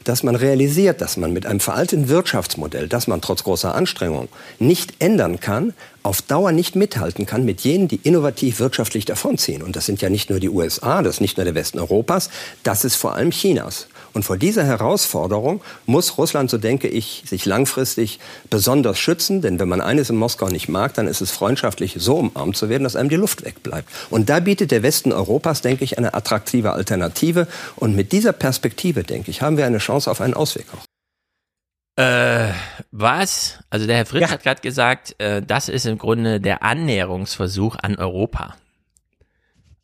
dass 0.08 0.24
man 0.24 0.36
realisiert, 0.36 1.02
dass 1.02 1.17
man 1.17 1.34
mit 1.34 1.46
einem 1.46 1.60
veralteten 1.60 2.08
Wirtschaftsmodell, 2.08 2.88
das 2.88 3.08
man 3.08 3.20
trotz 3.20 3.43
großer 3.43 3.76
Anstrengung 3.76 4.30
nicht 4.58 4.93
ändern 5.00 5.39
kann, 5.39 5.74
auf 6.02 6.22
Dauer 6.22 6.54
nicht 6.54 6.78
mithalten 6.78 7.26
kann 7.26 7.43
mit 7.43 7.62
jenen, 7.62 7.89
die 7.89 8.00
innovativ 8.04 8.60
wirtschaftlich 8.60 9.04
davonziehen. 9.04 9.62
Und 9.62 9.76
das 9.76 9.86
sind 9.86 10.02
ja 10.02 10.10
nicht 10.10 10.30
nur 10.30 10.39
die 10.39 10.50
USA, 10.50 11.02
das 11.02 11.15
ist 11.15 11.22
nicht 11.22 11.38
nur 11.38 11.43
der 11.43 11.56
Westen 11.56 11.80
Europas, 11.80 12.30
das 12.63 12.86
ist 12.86 12.96
vor 12.96 13.15
allem 13.15 13.32
Chinas. 13.32 13.88
Und 14.17 14.23
vor 14.23 14.38
dieser 14.38 14.63
Herausforderung 14.63 15.62
muss 15.86 16.17
Russland, 16.17 16.49
so 16.49 16.58
denke 16.58 16.88
ich, 16.88 17.21
sich 17.27 17.45
langfristig 17.45 18.19
besonders 18.49 18.97
schützen. 18.97 19.43
Denn 19.43 19.60
wenn 19.60 19.69
man 19.69 19.80
eines 19.80 20.10
in 20.10 20.15
Moskau 20.15 20.49
nicht 20.49 20.69
mag, 20.69 20.95
dann 20.95 21.08
ist 21.08 21.21
es 21.21 21.30
freundschaftlich, 21.30 21.97
so 21.99 22.17
umarmt 22.17 22.58
zu 22.58 22.67
werden, 22.67 22.84
dass 22.84 22.95
einem 22.95 23.10
die 23.10 23.15
Luft 23.15 23.45
wegbleibt. 23.45 23.88
Und 24.10 24.27
da 24.27 24.39
bietet 24.39 24.71
der 24.71 24.82
Westen 24.82 25.13
Europas, 25.13 25.62
denke 25.62 25.84
ich, 25.84 25.99
eine 25.99 26.15
attraktive 26.15 26.71
Alternative. 26.71 27.47
Und 27.75 27.95
mit 27.95 28.12
dieser 28.12 28.34
Perspektive, 28.34 29.03
denke 29.03 29.30
ich, 29.30 29.43
haben 29.43 29.56
wir 29.56 29.67
eine 29.67 29.77
Chance 29.77 30.10
auf 30.10 30.19
einen 30.19 30.34
Ausweg 30.34 30.65
auch. 30.73 32.03
Äh, 32.03 32.53
was? 32.89 33.60
Also 33.69 33.86
der 33.86 33.97
Herr 33.97 34.08
Fritz 34.08 34.21
ja. 34.21 34.30
hat 34.32 34.41
gerade 34.41 34.62
gesagt, 34.62 35.13
äh, 35.19 35.43
das 35.43 35.69
ist 35.69 35.86
im 35.86 35.99
Grunde 35.99 36.41
der 36.41 36.63
Annäherungsversuch 36.63 37.75
an 37.80 37.97
Europa. 37.97 38.56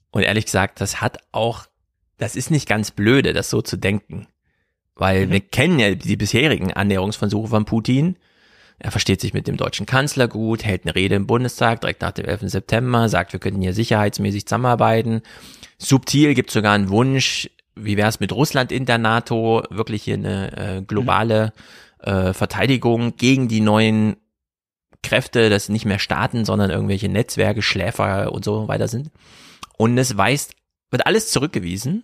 Und 0.10 0.24
ehrlich 0.24 0.46
gesagt, 0.46 0.82
das 0.82 1.02
hat 1.02 1.20
auch 1.32 1.68
das 2.24 2.38
ist 2.38 2.52
nicht 2.52 2.70
ganz 2.70 2.92
blöde, 2.92 3.34
das 3.34 3.50
so 3.50 3.62
zu 3.62 3.78
denken. 3.78 4.28
Weil 4.96 5.28
mhm. 5.28 5.32
wir 5.32 5.40
kennen 5.42 5.78
ja 5.78 5.94
die 5.94 6.16
bisherigen 6.16 6.72
Annäherungsversuche 6.72 7.50
von 7.50 7.66
Putin. 7.66 8.16
Er 8.80 8.92
versteht 8.92 9.20
sich 9.20 9.34
mit 9.34 9.46
dem 9.46 9.58
deutschen 9.58 9.86
Kanzler 9.86 10.30
gut, 10.30 10.64
hält 10.64 10.86
eine 10.86 10.96
Rede 10.96 11.16
im 11.16 11.28
Bundestag 11.28 11.82
direkt 11.82 12.02
nach 12.02 12.12
dem 12.12 12.26
11. 12.26 12.44
September, 12.44 13.10
sagt, 13.10 13.34
wir 13.34 13.42
könnten 13.42 13.62
hier 13.62 13.74
sicherheitsmäßig 13.74 14.46
zusammenarbeiten. 14.46 15.22
Subtil 15.78 16.34
gibt 16.34 16.50
sogar 16.50 16.74
einen 16.74 16.90
Wunsch, 16.90 17.50
wie 17.76 17.98
wäre 17.98 18.08
es 18.08 18.22
mit 18.22 18.32
Russland 18.32 18.72
in 18.72 18.86
der 18.86 19.00
NATO, 19.00 19.64
wirklich 19.70 20.04
hier 20.04 20.16
eine 20.16 20.78
äh, 20.78 20.82
globale 20.82 21.52
äh, 22.00 22.32
Verteidigung 22.32 23.18
gegen 23.18 23.50
die 23.50 23.62
neuen 23.62 24.16
Kräfte, 25.02 25.50
das 25.50 25.68
nicht 25.68 25.86
mehr 25.86 26.00
Staaten, 26.00 26.46
sondern 26.46 26.70
irgendwelche 26.70 27.10
Netzwerke, 27.10 27.62
Schläfer 27.62 28.32
und 28.32 28.46
so 28.46 28.70
weiter 28.70 28.88
sind. 28.88 29.12
Und 29.78 29.98
es 29.98 30.16
weist 30.18 30.56
wird 30.94 31.08
alles 31.08 31.32
zurückgewiesen. 31.32 32.04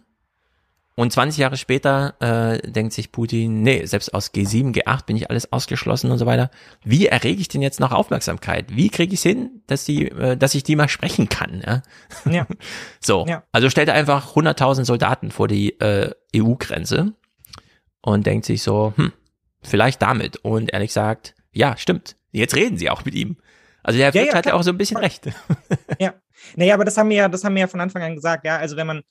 Und 1.00 1.14
20 1.14 1.40
Jahre 1.40 1.56
später 1.56 2.16
äh, 2.20 2.70
denkt 2.70 2.92
sich 2.92 3.14
Putin, 3.14 3.62
nee, 3.62 3.86
selbst 3.86 4.14
aus 4.14 4.34
G7, 4.34 4.74
G8 4.74 5.06
bin 5.06 5.16
ich 5.16 5.30
alles 5.30 5.54
ausgeschlossen 5.54 6.12
und 6.12 6.18
so 6.18 6.26
weiter. 6.26 6.52
Wie 6.84 7.08
errege 7.08 7.40
ich 7.40 7.48
denn 7.48 7.62
jetzt 7.62 7.80
noch 7.80 7.94
Aufmerksamkeit? 7.94 8.66
Wie 8.76 8.90
kriege 8.90 9.14
ich 9.14 9.22
es 9.22 9.24
hin, 9.24 9.64
dass 9.66 9.86
die, 9.86 10.10
äh, 10.12 10.36
dass 10.36 10.56
ich 10.56 10.64
die 10.64 10.76
mal 10.76 10.90
sprechen 10.90 11.30
kann? 11.30 11.64
Ja. 11.66 11.84
ja. 12.30 12.48
so, 13.00 13.26
ja. 13.30 13.44
also 13.54 13.70
stellt 13.70 13.88
er 13.88 13.94
einfach 13.94 14.36
100.000 14.36 14.84
Soldaten 14.84 15.32
vor 15.32 15.48
die 15.48 15.80
äh, 15.80 16.12
EU-Grenze 16.36 17.14
und 18.02 18.28
denkt 18.28 18.44
sich 18.44 18.62
so, 18.62 18.92
hm, 18.98 19.14
vielleicht 19.62 20.02
damit. 20.02 20.36
Und 20.36 20.74
ehrlich 20.74 20.90
gesagt, 20.90 21.34
ja, 21.54 21.78
stimmt. 21.78 22.18
Jetzt 22.34 22.58
reden 22.58 22.78
sie 22.78 22.90
auch 22.90 23.06
mit 23.06 23.16
ihm. 23.16 23.38
Also 23.84 24.00
der 24.00 24.12
ja, 24.12 24.24
ja, 24.24 24.34
hat 24.34 24.48
ja 24.48 24.54
auch 24.54 24.64
so 24.64 24.72
ein 24.72 24.78
bisschen 24.78 24.98
recht. 24.98 25.30
Ja, 25.98 26.14
naja, 26.56 26.74
aber 26.74 26.84
das 26.84 26.98
haben 26.98 27.10
wir 27.10 27.18
ja, 27.18 27.30
das 27.30 27.44
haben 27.46 27.56
wir 27.56 27.62
ja 27.62 27.68
von 27.68 27.80
Anfang 27.80 28.02
an 28.04 28.16
gesagt, 28.16 28.46
ja, 28.46 28.58
also 28.58 28.78
wenn 28.78 28.88
man, 28.88 29.04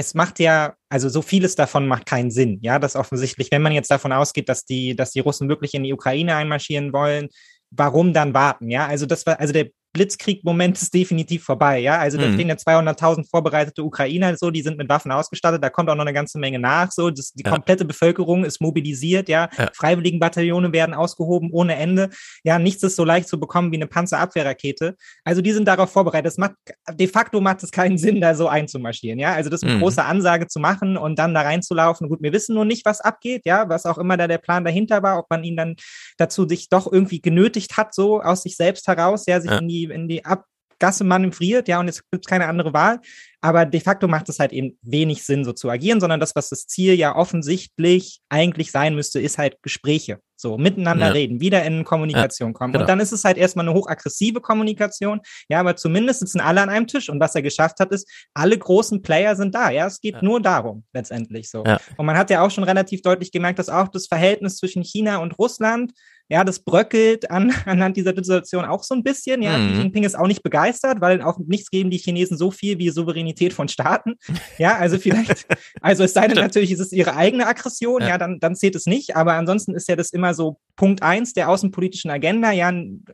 es 0.00 0.14
macht 0.14 0.40
ja, 0.40 0.74
also 0.88 1.08
so 1.08 1.22
vieles 1.22 1.54
davon 1.54 1.86
macht 1.86 2.06
keinen 2.06 2.30
Sinn, 2.30 2.58
ja, 2.62 2.78
das 2.78 2.96
offensichtlich, 2.96 3.50
wenn 3.50 3.62
man 3.62 3.72
jetzt 3.72 3.90
davon 3.90 4.12
ausgeht, 4.12 4.48
dass 4.48 4.64
die, 4.64 4.96
dass 4.96 5.12
die 5.12 5.20
Russen 5.20 5.48
wirklich 5.48 5.74
in 5.74 5.84
die 5.84 5.92
Ukraine 5.92 6.34
einmarschieren 6.34 6.92
wollen, 6.92 7.28
warum 7.70 8.12
dann 8.12 8.34
warten, 8.34 8.70
ja, 8.70 8.86
also 8.86 9.06
das 9.06 9.26
war, 9.26 9.38
also 9.38 9.52
der 9.52 9.68
Blitzkrieg-Moment 9.92 10.80
ist 10.80 10.94
definitiv 10.94 11.44
vorbei, 11.44 11.80
ja. 11.80 11.98
Also 11.98 12.16
da 12.16 12.28
mhm. 12.28 12.34
stehen 12.34 12.48
ja 12.48 12.54
200.000 12.54 13.28
vorbereitete 13.28 13.82
Ukrainer, 13.82 14.36
so, 14.36 14.50
die 14.50 14.62
sind 14.62 14.78
mit 14.78 14.88
Waffen 14.88 15.10
ausgestattet, 15.10 15.64
da 15.64 15.70
kommt 15.70 15.90
auch 15.90 15.96
noch 15.96 16.04
eine 16.04 16.12
ganze 16.12 16.38
Menge 16.38 16.60
nach, 16.60 16.92
so, 16.92 17.10
das, 17.10 17.32
die 17.32 17.42
ja. 17.44 17.50
komplette 17.50 17.84
Bevölkerung 17.84 18.44
ist 18.44 18.60
mobilisiert, 18.60 19.28
ja. 19.28 19.48
ja. 19.58 19.68
Freiwilligenbataillone 19.74 20.72
werden 20.72 20.94
ausgehoben 20.94 21.50
ohne 21.52 21.74
Ende. 21.74 22.10
Ja, 22.44 22.58
nichts 22.58 22.82
ist 22.84 22.96
so 22.96 23.04
leicht 23.04 23.28
zu 23.28 23.40
bekommen 23.40 23.72
wie 23.72 23.76
eine 23.76 23.88
Panzerabwehrrakete. 23.88 24.96
Also 25.24 25.42
die 25.42 25.52
sind 25.52 25.66
darauf 25.66 25.90
vorbereitet. 25.90 26.30
Es 26.32 26.38
macht, 26.38 26.54
de 26.92 27.08
facto 27.08 27.40
macht 27.40 27.62
es 27.62 27.72
keinen 27.72 27.98
Sinn, 27.98 28.20
da 28.20 28.34
so 28.34 28.46
einzumarschieren, 28.46 29.18
ja. 29.18 29.34
Also 29.34 29.50
das 29.50 29.62
ist 29.62 29.68
eine 29.68 29.78
mhm. 29.78 29.82
große 29.82 30.04
Ansage 30.04 30.46
zu 30.46 30.60
machen 30.60 30.96
und 30.96 31.18
dann 31.18 31.34
da 31.34 31.42
reinzulaufen. 31.42 32.08
Gut, 32.08 32.22
wir 32.22 32.32
wissen 32.32 32.54
nur 32.54 32.64
nicht, 32.64 32.84
was 32.84 33.00
abgeht, 33.00 33.42
ja, 33.44 33.68
was 33.68 33.86
auch 33.86 33.98
immer 33.98 34.16
da 34.16 34.28
der 34.28 34.38
Plan 34.38 34.64
dahinter 34.64 35.02
war, 35.02 35.18
ob 35.18 35.26
man 35.30 35.42
ihn 35.42 35.56
dann 35.56 35.74
dazu 36.16 36.46
sich 36.46 36.68
doch 36.68 36.90
irgendwie 36.90 37.20
genötigt 37.20 37.76
hat, 37.76 37.92
so 37.92 38.20
aus 38.20 38.42
sich 38.42 38.56
selbst 38.56 38.86
heraus, 38.86 39.24
ja, 39.26 39.40
sich 39.40 39.50
ja. 39.50 39.58
in 39.58 39.68
die 39.68 39.79
in 39.84 40.08
die 40.08 40.24
Abgasse 40.24 41.04
manövriert, 41.04 41.68
ja, 41.68 41.80
und 41.80 41.86
jetzt 41.86 42.10
gibt 42.10 42.24
es 42.24 42.28
keine 42.28 42.46
andere 42.46 42.72
Wahl. 42.72 43.00
Aber 43.40 43.64
de 43.64 43.80
facto 43.80 44.06
macht 44.06 44.28
es 44.28 44.38
halt 44.38 44.52
eben 44.52 44.78
wenig 44.82 45.24
Sinn, 45.24 45.44
so 45.44 45.52
zu 45.52 45.70
agieren, 45.70 46.00
sondern 46.00 46.20
das, 46.20 46.36
was 46.36 46.50
das 46.50 46.66
Ziel 46.66 46.94
ja 46.94 47.16
offensichtlich 47.16 48.20
eigentlich 48.28 48.70
sein 48.70 48.94
müsste, 48.94 49.20
ist 49.20 49.38
halt 49.38 49.56
Gespräche. 49.62 50.18
so 50.40 50.58
miteinander 50.58 51.06
ja. 51.06 51.12
reden, 51.12 51.40
wieder 51.40 51.62
in 51.64 51.84
Kommunikation 51.84 52.50
ja, 52.50 52.52
kommen. 52.54 52.72
Genau. 52.72 52.82
Und 52.82 52.88
dann 52.88 53.00
ist 53.00 53.12
es 53.12 53.24
halt 53.24 53.36
erstmal 53.36 53.68
eine 53.68 53.74
hochaggressive 53.74 54.40
Kommunikation, 54.40 55.20
ja, 55.48 55.60
aber 55.60 55.76
zumindest 55.76 56.20
sitzen 56.20 56.40
alle 56.40 56.60
an 56.60 56.68
einem 56.68 56.86
Tisch 56.86 57.08
und 57.08 57.20
was 57.20 57.34
er 57.34 57.42
geschafft 57.42 57.80
hat, 57.80 57.92
ist, 57.92 58.10
alle 58.34 58.56
großen 58.58 59.02
Player 59.02 59.36
sind 59.36 59.54
da, 59.54 59.70
ja, 59.70 59.86
es 59.86 60.00
geht 60.00 60.16
ja. 60.16 60.22
nur 60.22 60.40
darum, 60.40 60.84
letztendlich 60.92 61.50
so. 61.50 61.62
Und 61.96 62.06
man 62.06 62.16
hat 62.16 62.30
ja 62.30 62.42
auch 62.42 62.50
schon 62.50 62.64
relativ 62.64 63.02
deutlich 63.02 63.32
gemerkt, 63.32 63.58
dass 63.58 63.68
auch 63.68 63.88
das 63.88 64.06
Verhältnis 64.06 64.56
zwischen 64.56 64.82
China 64.82 65.18
und 65.18 65.38
Russland 65.38 65.92
ja, 66.30 66.44
das 66.44 66.60
bröckelt 66.60 67.28
an, 67.30 67.52
anhand 67.66 67.96
dieser 67.96 68.14
Situation 68.14 68.64
auch 68.64 68.84
so 68.84 68.94
ein 68.94 69.02
bisschen. 69.02 69.42
Ja, 69.42 69.58
mhm. 69.58 69.72
Xi 69.72 69.78
Jinping 69.80 70.04
ist 70.04 70.16
auch 70.16 70.28
nicht 70.28 70.42
begeistert, 70.42 71.00
weil 71.00 71.20
auch 71.22 71.38
nichts 71.38 71.70
geben 71.70 71.90
die 71.90 71.98
Chinesen 71.98 72.38
so 72.38 72.52
viel 72.52 72.78
wie 72.78 72.88
Souveränität 72.90 73.52
von 73.52 73.68
Staaten. 73.68 74.14
Ja, 74.58 74.76
also 74.76 74.98
vielleicht, 74.98 75.46
also 75.80 76.04
es 76.04 76.12
sei 76.12 76.28
denn 76.28 76.36
natürlich, 76.36 76.70
ist 76.70 76.80
es 76.80 76.92
ihre 76.92 77.16
eigene 77.16 77.46
Aggression, 77.46 78.02
ja, 78.02 78.08
ja 78.08 78.18
dann, 78.18 78.40
dann 78.40 78.54
zählt 78.54 78.74
es 78.74 78.84
nicht. 78.84 79.16
Aber 79.16 79.34
ansonsten 79.34 79.74
ist 79.74 79.88
ja 79.88 79.96
das 79.96 80.10
immer 80.10 80.34
so 80.34 80.58
Punkt 80.76 81.02
eins 81.02 81.32
der 81.32 81.48
außenpolitischen 81.48 82.10
Agenda. 82.10 82.52
Ja, 82.52 82.70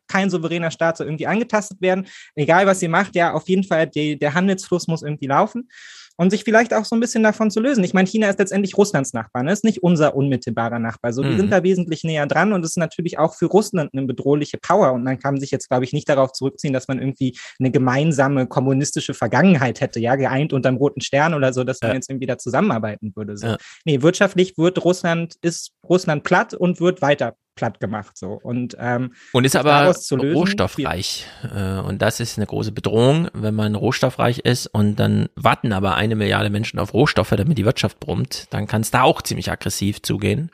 kein 0.08 0.28
souveräner 0.28 0.72
Staat 0.72 0.96
soll 0.96 1.06
irgendwie 1.06 1.26
angetastet 1.26 1.80
werden. 1.80 2.06
Egal, 2.34 2.66
was 2.66 2.80
sie 2.80 2.88
macht, 2.88 3.14
ja, 3.14 3.32
auf 3.32 3.48
jeden 3.48 3.64
Fall, 3.64 3.86
die, 3.86 4.18
der 4.18 4.34
Handelsfluss 4.34 4.88
muss 4.88 5.02
irgendwie 5.02 5.26
laufen 5.26 5.68
und 6.16 6.30
sich 6.30 6.44
vielleicht 6.44 6.72
auch 6.74 6.84
so 6.84 6.96
ein 6.96 7.00
bisschen 7.00 7.22
davon 7.22 7.50
zu 7.50 7.60
lösen. 7.60 7.84
Ich 7.84 7.94
meine, 7.94 8.08
China 8.08 8.28
ist 8.28 8.38
letztendlich 8.38 8.76
Russlands 8.76 9.12
Nachbar, 9.12 9.42
ne? 9.42 9.52
ist 9.52 9.64
nicht 9.64 9.82
unser 9.82 10.14
unmittelbarer 10.14 10.78
Nachbar. 10.78 11.12
So, 11.12 11.22
mhm. 11.22 11.30
die 11.30 11.36
sind 11.36 11.52
da 11.52 11.62
wesentlich 11.62 12.04
näher 12.04 12.26
dran 12.26 12.52
und 12.52 12.64
es 12.64 12.72
ist 12.72 12.76
natürlich 12.76 13.18
auch 13.18 13.34
für 13.34 13.46
Russland 13.46 13.90
eine 13.92 14.02
bedrohliche 14.02 14.58
Power. 14.58 14.92
Und 14.92 15.04
man 15.04 15.18
kann 15.18 15.38
sich 15.38 15.50
jetzt, 15.50 15.68
glaube 15.68 15.84
ich, 15.84 15.92
nicht 15.92 16.08
darauf 16.08 16.32
zurückziehen, 16.32 16.72
dass 16.72 16.88
man 16.88 16.98
irgendwie 16.98 17.36
eine 17.58 17.70
gemeinsame 17.70 18.46
kommunistische 18.46 19.14
Vergangenheit 19.14 19.80
hätte, 19.80 20.00
ja, 20.00 20.16
geeint 20.16 20.52
unterm 20.52 20.76
roten 20.76 21.00
Stern 21.00 21.34
oder 21.34 21.52
so, 21.52 21.64
dass 21.64 21.80
man 21.82 21.94
jetzt 21.94 22.10
irgendwie 22.10 22.26
da 22.26 22.38
zusammenarbeiten 22.38 23.12
würde. 23.14 23.36
So. 23.36 23.46
Ja. 23.46 23.56
Nee, 23.84 24.02
wirtschaftlich 24.02 24.56
wird 24.58 24.84
Russland, 24.84 25.34
ist 25.42 25.72
Russland 25.88 26.24
platt 26.24 26.54
und 26.54 26.80
wird 26.80 27.02
weiter 27.02 27.36
platt 27.56 27.80
gemacht 27.80 28.16
so 28.16 28.38
und 28.42 28.76
ähm, 28.78 29.14
und 29.32 29.44
ist 29.44 29.56
aber 29.56 29.86
lösen, 29.86 30.20
rohstoffreich 30.20 31.26
äh, 31.42 31.78
und 31.80 32.00
das 32.02 32.20
ist 32.20 32.38
eine 32.38 32.46
große 32.46 32.70
Bedrohung, 32.70 33.28
wenn 33.32 33.54
man 33.54 33.74
rohstoffreich 33.74 34.40
ist 34.40 34.68
und 34.68 34.96
dann 34.96 35.28
warten 35.34 35.72
aber 35.72 35.96
eine 35.96 36.14
Milliarde 36.14 36.50
Menschen 36.50 36.78
auf 36.78 36.94
Rohstoffe, 36.94 37.30
damit 37.30 37.58
die 37.58 37.64
Wirtschaft 37.64 37.98
brummt, 37.98 38.46
dann 38.50 38.66
kann 38.66 38.82
es 38.82 38.90
da 38.90 39.02
auch 39.02 39.22
ziemlich 39.22 39.50
aggressiv 39.50 40.02
zugehen. 40.02 40.50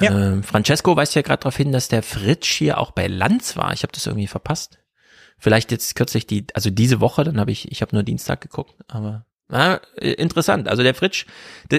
Ja. 0.00 0.10
Ähm, 0.10 0.42
Francesco 0.42 0.96
weist 0.96 1.14
ja 1.14 1.22
gerade 1.22 1.40
darauf 1.40 1.56
hin, 1.56 1.72
dass 1.72 1.88
der 1.88 2.02
Fritsch 2.02 2.52
hier 2.52 2.78
auch 2.78 2.90
bei 2.90 3.06
Lanz 3.06 3.56
war. 3.56 3.72
Ich 3.72 3.84
habe 3.84 3.92
das 3.92 4.06
irgendwie 4.06 4.26
verpasst. 4.26 4.78
Vielleicht 5.38 5.70
jetzt 5.70 5.94
kürzlich 5.94 6.26
die, 6.26 6.46
also 6.54 6.70
diese 6.70 7.00
Woche, 7.00 7.24
dann 7.24 7.38
habe 7.38 7.52
ich, 7.52 7.70
ich 7.70 7.82
habe 7.82 7.94
nur 7.94 8.02
Dienstag 8.02 8.40
geguckt, 8.40 8.74
aber 8.88 9.26
ja, 9.54 9.74
interessant. 10.00 10.68
Also 10.68 10.82
der 10.82 10.94
Fritsch, 10.94 11.26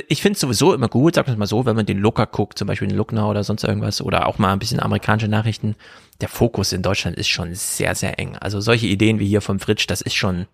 ich 0.07 0.21
finde 0.21 0.36
es 0.36 0.39
sowieso 0.39 0.73
immer 0.73 0.88
gut, 0.88 1.15
sag 1.15 1.28
wir 1.28 1.36
mal 1.36 1.45
so, 1.45 1.65
wenn 1.65 1.76
man 1.76 1.86
den 1.86 1.99
Looker 1.99 2.26
guckt, 2.26 2.57
zum 2.57 2.67
Beispiel 2.67 2.88
den 2.88 2.95
Looknow 2.95 3.30
oder 3.30 3.43
sonst 3.43 3.65
irgendwas, 3.65 4.01
oder 4.01 4.28
auch 4.28 4.38
mal 4.38 4.53
ein 4.53 4.59
bisschen 4.59 4.80
amerikanische 4.80 5.28
Nachrichten, 5.28 5.76
der 6.21 6.30
Fokus 6.30 6.71
in 6.71 6.82
Deutschland 6.82 7.17
ist 7.17 7.28
schon 7.28 7.53
sehr, 7.53 7.93
sehr 7.93 8.17
eng. 8.17 8.38
Also 8.38 8.61
solche 8.61 8.88
Ideen 8.88 9.19
wie 9.19 9.28
hier 9.28 9.41
vom 9.41 9.59
Fritsch, 9.59 9.88
das 9.88 10.01
ist 10.01 10.15
schon, 10.15 10.47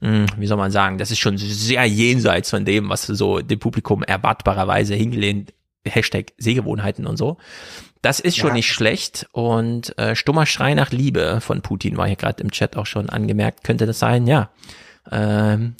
hm, 0.00 0.24
wie 0.38 0.46
soll 0.46 0.56
man 0.56 0.70
sagen, 0.70 0.96
das 0.96 1.10
ist 1.10 1.18
schon 1.18 1.36
sehr 1.36 1.84
jenseits 1.84 2.48
von 2.48 2.64
dem, 2.64 2.88
was 2.88 3.02
so 3.02 3.40
dem 3.40 3.58
Publikum 3.58 4.02
erwartbarerweise 4.02 4.94
hingelehnt, 4.94 5.52
Hashtag 5.86 6.32
Sehgewohnheiten 6.38 7.06
und 7.06 7.18
so. 7.18 7.36
Das 8.00 8.20
ist 8.20 8.38
schon 8.38 8.48
ja. 8.48 8.54
nicht 8.54 8.72
schlecht 8.72 9.26
und 9.32 9.98
äh, 9.98 10.16
stummer 10.16 10.46
Schrei 10.46 10.72
nach 10.72 10.92
Liebe 10.92 11.42
von 11.42 11.60
Putin 11.60 11.98
war 11.98 12.06
hier 12.06 12.16
gerade 12.16 12.42
im 12.42 12.50
Chat 12.50 12.78
auch 12.78 12.86
schon 12.86 13.10
angemerkt, 13.10 13.64
könnte 13.64 13.84
das 13.84 13.98
sein, 13.98 14.26
ja. 14.26 14.50
Ähm, 15.10 15.74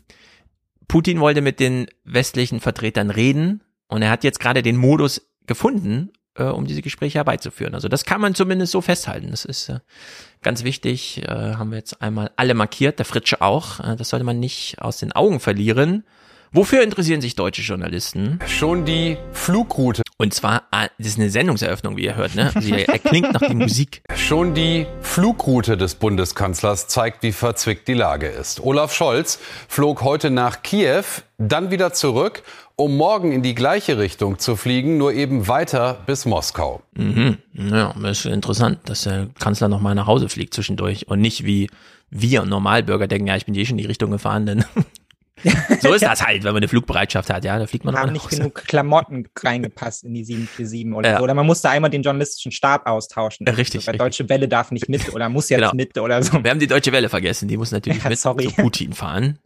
Putin 0.88 1.20
wollte 1.20 1.40
mit 1.40 1.60
den 1.60 1.86
westlichen 2.04 2.60
Vertretern 2.60 3.10
reden 3.10 3.62
und 3.88 4.02
er 4.02 4.10
hat 4.10 4.24
jetzt 4.24 4.40
gerade 4.40 4.62
den 4.62 4.76
Modus 4.76 5.28
gefunden, 5.46 6.10
äh, 6.36 6.44
um 6.44 6.66
diese 6.66 6.82
Gespräche 6.82 7.18
herbeizuführen. 7.18 7.74
Also 7.74 7.88
das 7.88 8.04
kann 8.04 8.20
man 8.20 8.34
zumindest 8.34 8.72
so 8.72 8.80
festhalten. 8.80 9.30
Das 9.30 9.44
ist 9.44 9.68
äh, 9.68 9.80
ganz 10.42 10.64
wichtig. 10.64 11.22
Äh, 11.22 11.54
haben 11.54 11.70
wir 11.70 11.78
jetzt 11.78 12.02
einmal 12.02 12.30
alle 12.36 12.54
markiert, 12.54 12.98
der 12.98 13.06
Fritsche 13.06 13.40
auch. 13.40 13.80
Äh, 13.80 13.96
das 13.96 14.08
sollte 14.10 14.24
man 14.24 14.40
nicht 14.40 14.80
aus 14.80 14.98
den 14.98 15.12
Augen 15.12 15.40
verlieren. 15.40 16.04
Wofür 16.56 16.84
interessieren 16.84 17.20
sich 17.20 17.34
deutsche 17.34 17.62
Journalisten? 17.62 18.38
Schon 18.46 18.84
die 18.84 19.16
Flugroute. 19.32 20.02
Und 20.18 20.32
zwar, 20.34 20.62
ah, 20.70 20.86
das 20.98 21.08
ist 21.08 21.18
eine 21.18 21.28
Sendungseröffnung, 21.28 21.96
wie 21.96 22.04
ihr 22.04 22.14
hört, 22.14 22.36
ne? 22.36 22.52
Also 22.54 22.72
er 22.72 23.00
klingt 23.00 23.32
nach 23.32 23.40
die 23.40 23.56
Musik. 23.56 24.02
Schon 24.14 24.54
die 24.54 24.86
Flugroute 25.00 25.76
des 25.76 25.96
Bundeskanzlers 25.96 26.86
zeigt, 26.86 27.24
wie 27.24 27.32
verzwickt 27.32 27.88
die 27.88 27.94
Lage 27.94 28.28
ist. 28.28 28.62
Olaf 28.62 28.94
Scholz 28.94 29.40
flog 29.66 30.02
heute 30.02 30.30
nach 30.30 30.62
Kiew, 30.62 31.02
dann 31.38 31.72
wieder 31.72 31.92
zurück, 31.92 32.44
um 32.76 32.96
morgen 32.96 33.32
in 33.32 33.42
die 33.42 33.56
gleiche 33.56 33.98
Richtung 33.98 34.38
zu 34.38 34.54
fliegen, 34.54 34.96
nur 34.96 35.12
eben 35.12 35.48
weiter 35.48 36.04
bis 36.06 36.24
Moskau. 36.24 36.82
Mhm. 36.96 37.38
Ja, 37.52 37.96
das 38.00 38.20
ist 38.20 38.26
interessant, 38.26 38.78
dass 38.84 39.02
der 39.02 39.26
Kanzler 39.40 39.66
nochmal 39.66 39.96
nach 39.96 40.06
Hause 40.06 40.28
fliegt 40.28 40.54
zwischendurch 40.54 41.08
und 41.08 41.20
nicht 41.20 41.44
wie 41.44 41.68
wir 42.10 42.44
Normalbürger 42.44 43.08
denken, 43.08 43.26
ja, 43.26 43.34
ich 43.34 43.44
bin 43.44 43.56
eh 43.56 43.66
schon 43.66 43.76
in 43.76 43.82
die 43.82 43.88
Richtung 43.88 44.12
gefahren, 44.12 44.46
denn 44.46 44.64
so 45.80 45.92
ist 45.92 46.04
das 46.04 46.24
halt, 46.24 46.44
wenn 46.44 46.52
man 46.52 46.58
eine 46.58 46.68
Flugbereitschaft 46.68 47.28
hat, 47.30 47.44
ja, 47.44 47.58
da 47.58 47.66
fliegt 47.66 47.84
man 47.84 47.96
Haben 47.96 48.12
nicht 48.12 48.28
genug 48.28 48.54
Klamotten 48.66 49.28
reingepasst 49.36 50.04
in 50.04 50.14
die 50.14 50.24
747 50.24 50.94
oder 50.94 51.10
ja. 51.10 51.18
so. 51.18 51.24
Oder 51.24 51.34
man 51.34 51.46
musste 51.46 51.70
einmal 51.70 51.90
den 51.90 52.02
journalistischen 52.02 52.52
Stab 52.52 52.86
austauschen. 52.86 53.46
Richtig. 53.48 53.84
So, 53.84 53.88
weil 53.88 53.98
Deutsche 53.98 54.28
Welle 54.28 54.48
darf 54.48 54.70
nicht 54.70 54.88
mit 54.88 55.12
oder 55.12 55.28
muss 55.28 55.48
jetzt 55.48 55.60
genau. 55.60 55.74
mit 55.74 55.98
oder 55.98 56.22
so. 56.22 56.42
Wir 56.42 56.50
haben 56.50 56.60
die 56.60 56.66
Deutsche 56.66 56.92
Welle 56.92 57.08
vergessen, 57.08 57.48
die 57.48 57.56
muss 57.56 57.72
natürlich 57.72 58.02
ja, 58.02 58.10
mit 58.10 58.18
sorry. 58.18 58.48
zu 58.48 58.54
Putin 58.54 58.92
fahren. 58.92 59.38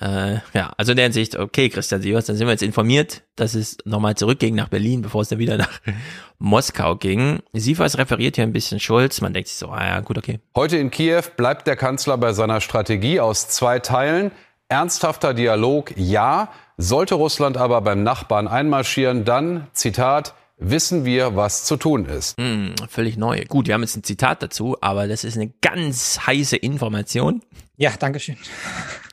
Äh, 0.00 0.38
ja, 0.54 0.72
also 0.76 0.92
in 0.92 0.96
der 0.96 1.04
Hinsicht, 1.04 1.36
okay, 1.36 1.68
Christian 1.68 2.00
Sievers, 2.00 2.24
dann 2.24 2.36
sind 2.36 2.46
wir 2.46 2.52
jetzt 2.52 2.62
informiert, 2.62 3.22
dass 3.36 3.54
es 3.54 3.76
nochmal 3.84 4.16
zurückging 4.16 4.54
nach 4.54 4.68
Berlin, 4.68 5.02
bevor 5.02 5.20
es 5.22 5.28
dann 5.28 5.38
wieder 5.38 5.58
nach 5.58 5.80
Moskau 6.38 6.96
ging. 6.96 7.40
Sievers 7.52 7.98
referiert 7.98 8.36
hier 8.36 8.44
ein 8.44 8.52
bisschen 8.52 8.80
Schulz, 8.80 9.20
man 9.20 9.34
denkt 9.34 9.48
sich 9.48 9.58
so, 9.58 9.68
ah 9.68 9.84
ja, 9.84 10.00
gut, 10.00 10.16
okay. 10.16 10.40
Heute 10.56 10.78
in 10.78 10.90
Kiew 10.90 11.22
bleibt 11.36 11.66
der 11.66 11.76
Kanzler 11.76 12.16
bei 12.16 12.32
seiner 12.32 12.60
Strategie 12.60 13.20
aus 13.20 13.48
zwei 13.48 13.80
Teilen. 13.80 14.32
Ernsthafter 14.72 15.34
Dialog, 15.34 15.92
ja. 15.96 16.48
Sollte 16.78 17.14
Russland 17.14 17.58
aber 17.58 17.82
beim 17.82 18.02
Nachbarn 18.02 18.48
einmarschieren, 18.48 19.26
dann, 19.26 19.66
Zitat, 19.74 20.32
wissen 20.56 21.04
wir, 21.04 21.36
was 21.36 21.66
zu 21.66 21.76
tun 21.76 22.06
ist. 22.06 22.38
Hm, 22.38 22.74
völlig 22.88 23.18
neu. 23.18 23.44
Gut, 23.44 23.66
wir 23.66 23.74
haben 23.74 23.82
jetzt 23.82 23.96
ein 23.96 24.02
Zitat 24.02 24.42
dazu, 24.42 24.78
aber 24.80 25.08
das 25.08 25.24
ist 25.24 25.36
eine 25.36 25.52
ganz 25.60 26.20
heiße 26.26 26.56
Information. 26.56 27.42
Ja, 27.76 27.92
danke 27.98 28.18
schön. 28.18 28.38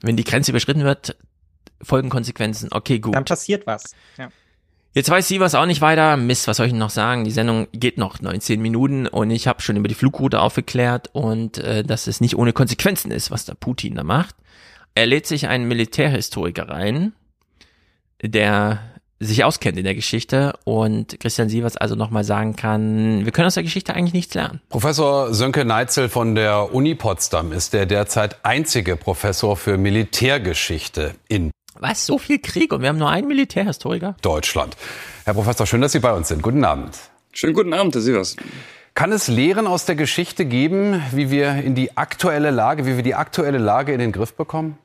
Wenn 0.01 0.16
die 0.16 0.24
Grenze 0.24 0.51
überschritten 0.51 0.86
wird, 0.86 1.18
folgen 1.82 2.10
Konsequenzen. 2.10 2.70
Okay, 2.72 2.99
gut. 2.99 3.14
Dann 3.14 3.26
passiert 3.26 3.68
was. 3.68 3.93
Ja. 4.18 4.30
Jetzt 4.93 5.10
weiß 5.10 5.28
sie 5.28 5.41
was 5.41 5.55
auch 5.55 5.66
nicht 5.66 5.82
weiter. 5.82 6.16
Mist, 6.16 6.47
was 6.47 6.55
soll 6.55 6.68
ich 6.68 6.74
noch 6.74 6.89
sagen? 6.89 7.26
Die 7.26 7.32
Sendung 7.32 7.68
geht 7.74 7.97
noch 7.97 8.22
19 8.22 8.62
Minuten 8.62 9.07
und 9.07 9.30
ich 9.30 9.45
habe 9.45 9.62
schon 9.62 9.76
über 9.76 9.89
die 9.89 9.93
Flugroute 9.93 10.39
aufgeklärt 10.39 11.10
und 11.12 11.57
äh, 11.57 11.84
dass 11.84 12.07
es 12.07 12.22
nicht 12.22 12.38
ohne 12.38 12.53
Konsequenzen 12.53 13.12
ist, 13.12 13.30
was 13.30 13.43
der 13.43 13.55
Putin 13.55 13.95
da 13.95 14.05
macht. 14.05 14.38
Er 14.96 15.06
lädt 15.06 15.28
sich 15.28 15.48
einen 15.48 15.68
Militärhistoriker 15.68 16.70
rein, 16.70 17.14
der 18.22 18.80
sich 19.20 19.44
auskennt 19.44 19.78
in 19.78 19.84
der 19.84 19.96
Geschichte 19.96 20.54
und 20.64 21.20
Christian 21.20 21.50
Sievers 21.50 21.76
also 21.76 21.96
nochmal 21.96 22.24
sagen 22.24 22.56
kann, 22.56 23.26
wir 23.26 23.32
können 23.34 23.48
aus 23.48 23.56
der 23.56 23.64
Geschichte 23.64 23.94
eigentlich 23.94 24.14
nichts 24.14 24.34
lernen. 24.34 24.62
Professor 24.70 25.34
Sönke 25.34 25.66
Neitzel 25.66 26.08
von 26.08 26.36
der 26.36 26.74
Uni 26.74 26.96
Potsdam 26.96 27.52
ist 27.52 27.74
der 27.74 27.86
derzeit 27.86 28.46
einzige 28.46 28.96
Professor 28.96 29.58
für 29.58 29.78
Militärgeschichte 29.78 31.16
in 31.28 31.52
was? 31.80 32.06
So 32.06 32.18
viel 32.18 32.40
Krieg 32.40 32.74
und 32.74 32.82
wir 32.82 32.90
haben 32.90 32.98
nur 32.98 33.10
einen 33.10 33.28
Militärhistoriker? 33.28 34.16
Deutschland. 34.22 34.76
Herr 35.24 35.34
Professor, 35.34 35.66
schön, 35.66 35.82
dass 35.82 35.94
Sie 35.94 36.00
bei 36.00 36.12
uns 36.12 36.28
sind. 36.28 36.42
Guten 36.42 36.66
Abend. 36.66 36.98
Schönen 37.32 37.54
guten 37.54 37.74
Abend, 37.74 37.96
Herr 37.96 38.02
Sievers. 38.02 38.36
Kann 39.00 39.14
es 39.14 39.30
Lehren 39.30 39.66
aus 39.66 39.86
der 39.86 39.95
Geschichte 39.95 40.43
geben, 40.43 41.02
wie 41.14 41.32
wir 41.32 41.64
in 41.64 41.74
die 41.74 41.95
aktuelle 41.95 42.52
Lage, 42.52 42.86
wie 42.86 42.97
wir 42.97 43.02
die 43.02 43.16
aktuelle 43.16 43.58
Lage 43.58 43.93
in 43.93 44.00
den 44.00 44.12
Griff 44.12 44.34
bekommen? 44.34 44.78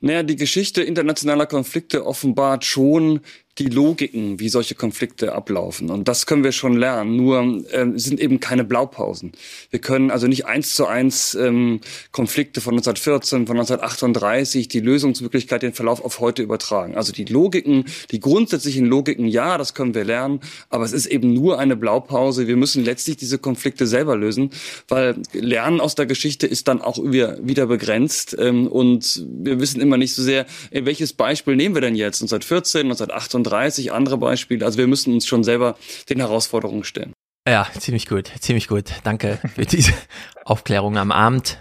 Naja, 0.00 0.24
die 0.24 0.34
Geschichte 0.34 0.82
internationaler 0.82 1.46
Konflikte 1.46 2.04
offenbart 2.04 2.64
schon 2.64 3.20
die 3.58 3.66
Logiken, 3.66 4.38
wie 4.38 4.48
solche 4.48 4.74
Konflikte 4.74 5.34
ablaufen. 5.34 5.90
Und 5.90 6.06
das 6.06 6.26
können 6.26 6.44
wir 6.44 6.52
schon 6.52 6.76
lernen. 6.76 7.16
Nur 7.16 7.64
äh, 7.72 7.86
sind 7.96 8.20
eben 8.20 8.38
keine 8.38 8.64
Blaupausen. 8.64 9.32
Wir 9.70 9.80
können 9.80 10.10
also 10.10 10.28
nicht 10.28 10.46
eins 10.46 10.74
zu 10.74 10.86
eins 10.86 11.34
ähm, 11.34 11.80
Konflikte 12.12 12.60
von 12.60 12.74
1914, 12.74 13.46
von 13.46 13.56
1938, 13.56 14.68
die 14.68 14.80
Lösungsmöglichkeit, 14.80 15.62
den 15.62 15.72
Verlauf 15.72 16.04
auf 16.04 16.20
heute 16.20 16.42
übertragen. 16.42 16.94
Also 16.94 17.12
die 17.12 17.24
Logiken, 17.24 17.86
die 18.12 18.20
grundsätzlichen 18.20 18.86
Logiken, 18.86 19.26
ja, 19.26 19.58
das 19.58 19.74
können 19.74 19.94
wir 19.94 20.04
lernen, 20.04 20.40
aber 20.70 20.84
es 20.84 20.92
ist 20.92 21.06
eben 21.06 21.32
nur 21.32 21.58
eine 21.58 21.76
Blaupause. 21.76 22.46
Wir 22.46 22.56
müssen 22.56 22.84
letztlich 22.84 23.16
diese 23.16 23.38
Konflikte 23.38 23.86
selber 23.86 24.16
lösen, 24.16 24.50
weil 24.86 25.16
Lernen 25.32 25.80
aus 25.80 25.96
der 25.96 26.06
Geschichte 26.06 26.46
ist 26.46 26.68
dann 26.68 26.80
auch 26.80 26.98
wieder 27.02 27.66
begrenzt. 27.66 28.36
Ähm, 28.38 28.68
und 28.68 29.26
wir 29.28 29.58
wissen 29.58 29.80
immer 29.80 29.96
nicht 29.96 30.14
so 30.14 30.22
sehr, 30.22 30.46
welches 30.70 31.12
Beispiel 31.12 31.56
nehmen 31.56 31.74
wir 31.74 31.82
denn 31.82 31.96
jetzt? 31.96 32.22
1914, 32.22 32.82
1938? 32.82 33.47
30 33.48 33.92
andere 33.92 34.18
Beispiele. 34.18 34.64
Also 34.64 34.78
wir 34.78 34.86
müssen 34.86 35.14
uns 35.14 35.26
schon 35.26 35.44
selber 35.44 35.76
den 36.08 36.18
Herausforderungen 36.18 36.84
stellen. 36.84 37.12
Ja, 37.48 37.66
ziemlich 37.78 38.06
gut, 38.06 38.30
ziemlich 38.40 38.68
gut. 38.68 38.92
Danke 39.04 39.38
für 39.54 39.64
diese 39.64 39.92
Aufklärung 40.44 40.98
am 40.98 41.10
Abend. 41.10 41.58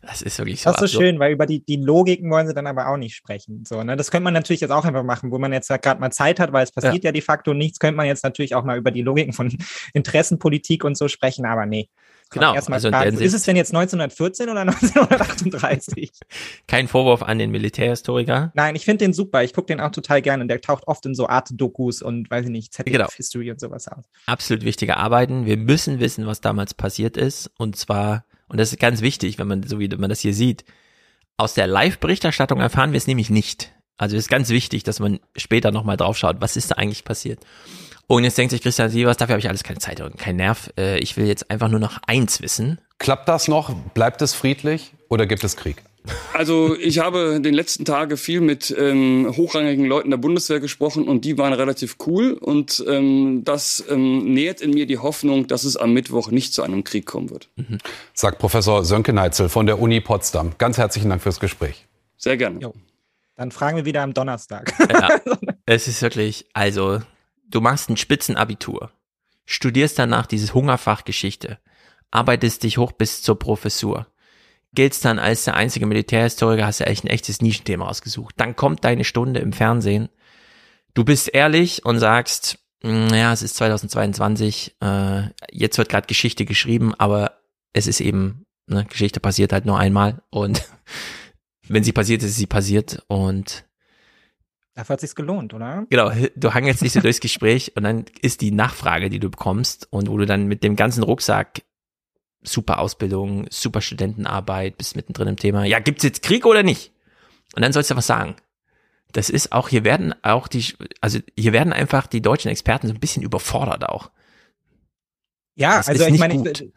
Das 0.00 0.22
ist 0.22 0.38
wirklich 0.38 0.62
so. 0.62 0.72
Das 0.72 0.80
ist 0.80 0.92
so 0.92 1.00
schön, 1.00 1.18
weil 1.18 1.32
über 1.32 1.44
die, 1.44 1.62
die 1.62 1.76
Logiken 1.76 2.30
wollen 2.30 2.46
sie 2.46 2.54
dann 2.54 2.66
aber 2.66 2.88
auch 2.88 2.96
nicht 2.96 3.14
sprechen. 3.14 3.64
So, 3.66 3.82
ne? 3.82 3.96
Das 3.96 4.10
könnte 4.10 4.24
man 4.24 4.32
natürlich 4.32 4.62
jetzt 4.62 4.70
auch 4.70 4.86
einfach 4.86 5.02
machen, 5.02 5.30
wo 5.30 5.38
man 5.38 5.52
jetzt 5.52 5.68
gerade 5.68 6.00
mal 6.00 6.10
Zeit 6.10 6.40
hat, 6.40 6.52
weil 6.54 6.64
es 6.64 6.72
passiert 6.72 7.04
ja. 7.04 7.08
ja 7.08 7.12
de 7.12 7.20
facto 7.20 7.52
nichts, 7.52 7.78
könnte 7.78 7.96
man 7.96 8.06
jetzt 8.06 8.24
natürlich 8.24 8.54
auch 8.54 8.64
mal 8.64 8.78
über 8.78 8.90
die 8.90 9.02
Logiken 9.02 9.34
von 9.34 9.54
Interessenpolitik 9.92 10.84
und 10.84 10.96
so 10.96 11.08
sprechen, 11.08 11.44
aber 11.44 11.66
nee. 11.66 11.90
Genau. 12.30 12.52
Also 12.52 12.68
ist 13.20 13.32
es 13.32 13.42
denn 13.44 13.56
jetzt 13.56 13.74
1914 13.74 14.50
oder 14.50 14.60
1938? 14.62 16.10
Kein 16.66 16.86
Vorwurf 16.86 17.22
an 17.22 17.38
den 17.38 17.50
Militärhistoriker. 17.50 18.52
Nein, 18.54 18.76
ich 18.76 18.84
finde 18.84 19.04
den 19.04 19.12
super. 19.12 19.42
Ich 19.44 19.54
gucke 19.54 19.66
den 19.66 19.80
auch 19.80 19.90
total 19.90 20.20
gerne. 20.20 20.42
Und 20.42 20.48
der 20.48 20.60
taucht 20.60 20.86
oft 20.86 21.06
in 21.06 21.14
so 21.14 21.26
Art-Dokus 21.26 22.02
und 22.02 22.30
weiß 22.30 22.44
ich 22.46 22.50
nicht, 22.50 22.74
ZDF-History 22.74 23.44
genau. 23.44 23.54
und 23.54 23.60
sowas 23.60 23.88
aus. 23.88 24.04
Absolut 24.26 24.64
wichtige 24.64 24.98
Arbeiten. 24.98 25.46
Wir 25.46 25.56
müssen 25.56 26.00
wissen, 26.00 26.26
was 26.26 26.40
damals 26.40 26.74
passiert 26.74 27.16
ist. 27.16 27.50
Und 27.56 27.76
zwar, 27.76 28.24
und 28.48 28.58
das 28.60 28.72
ist 28.72 28.78
ganz 28.78 29.00
wichtig, 29.00 29.38
wenn 29.38 29.48
man, 29.48 29.62
so 29.62 29.78
wie 29.80 29.88
man 29.88 30.10
das 30.10 30.20
hier 30.20 30.34
sieht, 30.34 30.64
aus 31.38 31.54
der 31.54 31.66
Live-Berichterstattung 31.66 32.60
erfahren 32.60 32.92
wir 32.92 32.98
es 32.98 33.06
nämlich 33.06 33.30
nicht. 33.30 33.72
Also 33.96 34.16
ist 34.16 34.28
ganz 34.28 34.50
wichtig, 34.50 34.84
dass 34.84 35.00
man 35.00 35.18
später 35.36 35.72
nochmal 35.72 35.96
drauf 35.96 36.16
schaut, 36.16 36.40
was 36.40 36.56
ist 36.56 36.70
da 36.70 36.76
eigentlich 36.76 37.04
passiert. 37.04 37.40
Und 38.10 38.24
jetzt 38.24 38.38
denkt 38.38 38.52
sich 38.52 38.62
Christian 38.62 38.88
Sievers, 38.88 39.18
dafür 39.18 39.34
habe 39.34 39.40
ich 39.40 39.48
alles 39.50 39.62
keine 39.62 39.80
Zeit 39.80 40.00
und 40.00 40.16
keinen 40.16 40.36
Nerv. 40.36 40.70
Äh, 40.78 40.98
ich 40.98 41.18
will 41.18 41.26
jetzt 41.26 41.50
einfach 41.50 41.68
nur 41.68 41.78
noch 41.78 41.98
eins 42.06 42.40
wissen. 42.40 42.80
Klappt 42.98 43.28
das 43.28 43.48
noch? 43.48 43.74
Bleibt 43.92 44.22
es 44.22 44.32
friedlich 44.34 44.94
oder 45.10 45.26
gibt 45.26 45.44
es 45.44 45.56
Krieg? 45.56 45.82
Also 46.32 46.74
ich 46.74 47.00
habe 47.00 47.34
in 47.36 47.42
den 47.42 47.52
letzten 47.52 47.84
Tagen 47.84 48.16
viel 48.16 48.40
mit 48.40 48.74
ähm, 48.78 49.30
hochrangigen 49.36 49.84
Leuten 49.84 50.08
der 50.08 50.16
Bundeswehr 50.16 50.58
gesprochen 50.58 51.06
und 51.06 51.26
die 51.26 51.36
waren 51.36 51.52
relativ 51.52 51.96
cool 52.06 52.32
und 52.32 52.82
ähm, 52.88 53.42
das 53.44 53.84
ähm, 53.90 54.32
nährt 54.32 54.62
in 54.62 54.70
mir 54.70 54.86
die 54.86 54.96
Hoffnung, 54.96 55.46
dass 55.46 55.64
es 55.64 55.76
am 55.76 55.92
Mittwoch 55.92 56.30
nicht 56.30 56.54
zu 56.54 56.62
einem 56.62 56.84
Krieg 56.84 57.04
kommen 57.04 57.28
wird. 57.28 57.50
Mhm. 57.56 57.76
Sagt 58.14 58.38
Professor 58.38 58.86
Sönke 58.86 59.12
Neitzel 59.12 59.50
von 59.50 59.66
der 59.66 59.78
Uni 59.78 60.00
Potsdam. 60.00 60.52
Ganz 60.56 60.78
herzlichen 60.78 61.10
Dank 61.10 61.22
fürs 61.22 61.40
Gespräch. 61.40 61.86
Sehr 62.16 62.38
gerne. 62.38 62.58
Jo. 62.60 62.72
Dann 63.36 63.52
fragen 63.52 63.76
wir 63.76 63.84
wieder 63.84 64.00
am 64.00 64.14
Donnerstag. 64.14 64.72
Ja, 64.90 65.20
es 65.66 65.88
ist 65.88 66.00
wirklich, 66.00 66.46
also 66.54 67.00
du 67.48 67.60
machst 67.60 67.90
ein 67.90 67.96
Spitzenabitur, 67.96 68.92
studierst 69.46 69.98
danach 69.98 70.26
dieses 70.26 70.54
Hungerfach 70.54 71.04
Geschichte, 71.04 71.58
arbeitest 72.10 72.62
dich 72.62 72.78
hoch 72.78 72.92
bis 72.92 73.22
zur 73.22 73.38
Professur, 73.38 74.06
giltst 74.74 75.04
dann 75.04 75.18
als 75.18 75.44
der 75.44 75.54
einzige 75.54 75.86
Militärhistoriker, 75.86 76.66
hast 76.66 76.80
ja 76.80 76.86
echt 76.86 77.04
ein 77.04 77.08
echtes 77.08 77.40
Nischenthema 77.40 77.86
ausgesucht. 77.86 78.34
Dann 78.38 78.56
kommt 78.56 78.84
deine 78.84 79.04
Stunde 79.04 79.40
im 79.40 79.52
Fernsehen. 79.52 80.08
Du 80.94 81.04
bist 81.04 81.32
ehrlich 81.32 81.84
und 81.84 81.98
sagst, 81.98 82.58
hm, 82.82 83.08
ja, 83.08 83.32
es 83.32 83.42
ist 83.42 83.56
2022, 83.56 84.76
äh, 84.80 85.22
jetzt 85.50 85.78
wird 85.78 85.88
gerade 85.88 86.06
Geschichte 86.06 86.44
geschrieben, 86.44 86.94
aber 86.94 87.40
es 87.72 87.86
ist 87.86 88.00
eben, 88.00 88.44
ne, 88.66 88.84
Geschichte 88.84 89.20
passiert 89.20 89.52
halt 89.52 89.66
nur 89.66 89.78
einmal 89.78 90.22
und 90.30 90.62
wenn 91.68 91.84
sie 91.84 91.92
passiert, 91.92 92.22
ist 92.22 92.36
sie 92.36 92.46
passiert 92.46 93.02
und 93.08 93.64
Dafür 94.78 94.92
hat 94.92 95.00
sich's 95.00 95.16
gelohnt, 95.16 95.54
oder? 95.54 95.86
Genau, 95.90 96.12
du 96.36 96.54
hangelst 96.54 96.82
dich 96.82 96.92
so 96.92 97.00
durchs 97.00 97.18
Gespräch 97.18 97.72
und 97.74 97.82
dann 97.82 98.04
ist 98.22 98.40
die 98.42 98.52
Nachfrage, 98.52 99.10
die 99.10 99.18
du 99.18 99.28
bekommst 99.28 99.88
und 99.90 100.08
wo 100.08 100.16
du 100.16 100.24
dann 100.24 100.46
mit 100.46 100.62
dem 100.62 100.76
ganzen 100.76 101.02
Rucksack 101.02 101.62
super 102.44 102.78
Ausbildung, 102.78 103.48
super 103.50 103.80
Studentenarbeit, 103.80 104.78
bist 104.78 104.94
mittendrin 104.94 105.26
im 105.26 105.36
Thema. 105.36 105.64
Ja, 105.64 105.80
gibt's 105.80 106.04
jetzt 106.04 106.22
Krieg 106.22 106.46
oder 106.46 106.62
nicht? 106.62 106.92
Und 107.56 107.62
dann 107.62 107.72
sollst 107.72 107.90
du 107.90 107.96
was 107.96 108.06
sagen. 108.06 108.36
Das 109.10 109.30
ist 109.30 109.50
auch, 109.50 109.68
hier 109.68 109.82
werden 109.82 110.14
auch 110.22 110.46
die, 110.46 110.64
also 111.00 111.18
hier 111.36 111.52
werden 111.52 111.72
einfach 111.72 112.06
die 112.06 112.22
deutschen 112.22 112.48
Experten 112.48 112.86
so 112.86 112.94
ein 112.94 113.00
bisschen 113.00 113.24
überfordert 113.24 113.84
auch. 113.84 114.12
Ja, 115.56 115.78
das 115.78 115.88
also 115.88 116.06
ich 116.06 116.20
meine, 116.20 116.34
ich, 116.52 116.72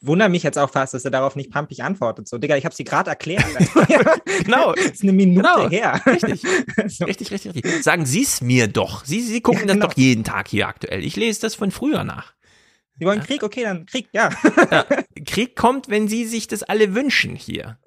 wundere 0.00 0.28
mich 0.28 0.42
jetzt 0.42 0.58
auch 0.58 0.70
fast, 0.70 0.94
dass 0.94 1.04
er 1.04 1.10
darauf 1.10 1.36
nicht 1.36 1.50
pampig 1.50 1.82
antwortet. 1.82 2.28
So, 2.28 2.38
Digga, 2.38 2.56
ich 2.56 2.64
habe 2.64 2.74
sie 2.74 2.84
gerade 2.84 3.10
erklärt. 3.10 3.44
genau. 4.44 4.72
Das 4.72 4.86
ist 4.86 5.02
eine 5.02 5.12
Minute 5.12 5.42
genau. 5.42 5.68
her. 5.68 6.00
Richtig. 6.06 6.42
so. 6.86 7.04
richtig, 7.04 7.30
richtig, 7.30 7.54
richtig. 7.54 7.82
Sagen 7.82 8.06
Sie 8.06 8.22
es 8.22 8.40
mir 8.40 8.68
doch. 8.68 9.04
Sie, 9.04 9.20
Sie 9.20 9.40
gucken 9.40 9.68
ja, 9.68 9.74
genau. 9.74 9.86
das 9.86 9.94
doch 9.94 10.00
jeden 10.00 10.24
Tag 10.24 10.48
hier 10.48 10.68
aktuell. 10.68 11.04
Ich 11.04 11.16
lese 11.16 11.40
das 11.42 11.54
von 11.54 11.70
früher 11.70 12.04
nach. 12.04 12.34
Sie 12.98 13.04
wollen 13.04 13.20
ja. 13.20 13.24
Krieg? 13.24 13.42
Okay, 13.42 13.62
dann 13.62 13.86
Krieg, 13.86 14.08
ja. 14.12 14.30
ja. 14.70 14.84
Krieg 15.26 15.56
kommt, 15.56 15.88
wenn 15.88 16.08
Sie 16.08 16.24
sich 16.24 16.48
das 16.48 16.62
alle 16.62 16.94
wünschen 16.94 17.36
hier. 17.36 17.78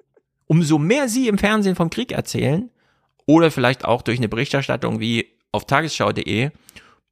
Umso 0.46 0.78
mehr 0.78 1.08
Sie 1.08 1.28
im 1.28 1.38
Fernsehen 1.38 1.76
vom 1.76 1.90
Krieg 1.90 2.12
erzählen, 2.12 2.70
oder 3.26 3.50
vielleicht 3.50 3.84
auch 3.84 4.02
durch 4.02 4.18
eine 4.18 4.28
Berichterstattung 4.28 5.00
wie 5.00 5.38
auf 5.52 5.66
tagesschau.de, 5.66 6.50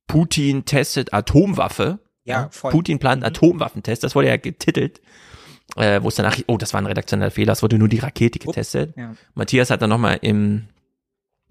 Putin 0.06 0.64
testet 0.64 1.14
Atomwaffe, 1.14 2.00
ja, 2.24 2.48
voll. 2.50 2.70
Putin 2.70 2.98
plant 2.98 3.22
mhm. 3.22 3.26
Atomwaffentest, 3.26 4.04
das 4.04 4.14
wurde 4.14 4.28
ja 4.28 4.36
getitelt. 4.36 5.00
Äh, 5.76 6.02
wo 6.02 6.08
es 6.08 6.16
danach, 6.16 6.36
oh, 6.48 6.58
das 6.58 6.74
war 6.74 6.82
ein 6.82 6.86
redaktioneller 6.86 7.30
Fehler, 7.30 7.52
es 7.52 7.62
wurde 7.62 7.78
nur 7.78 7.88
die 7.88 7.98
Rakete 7.98 8.38
getestet. 8.38 8.94
Ja. 8.96 9.14
Matthias 9.34 9.70
hat 9.70 9.80
dann 9.80 9.88
nochmal 9.88 10.18
im 10.20 10.68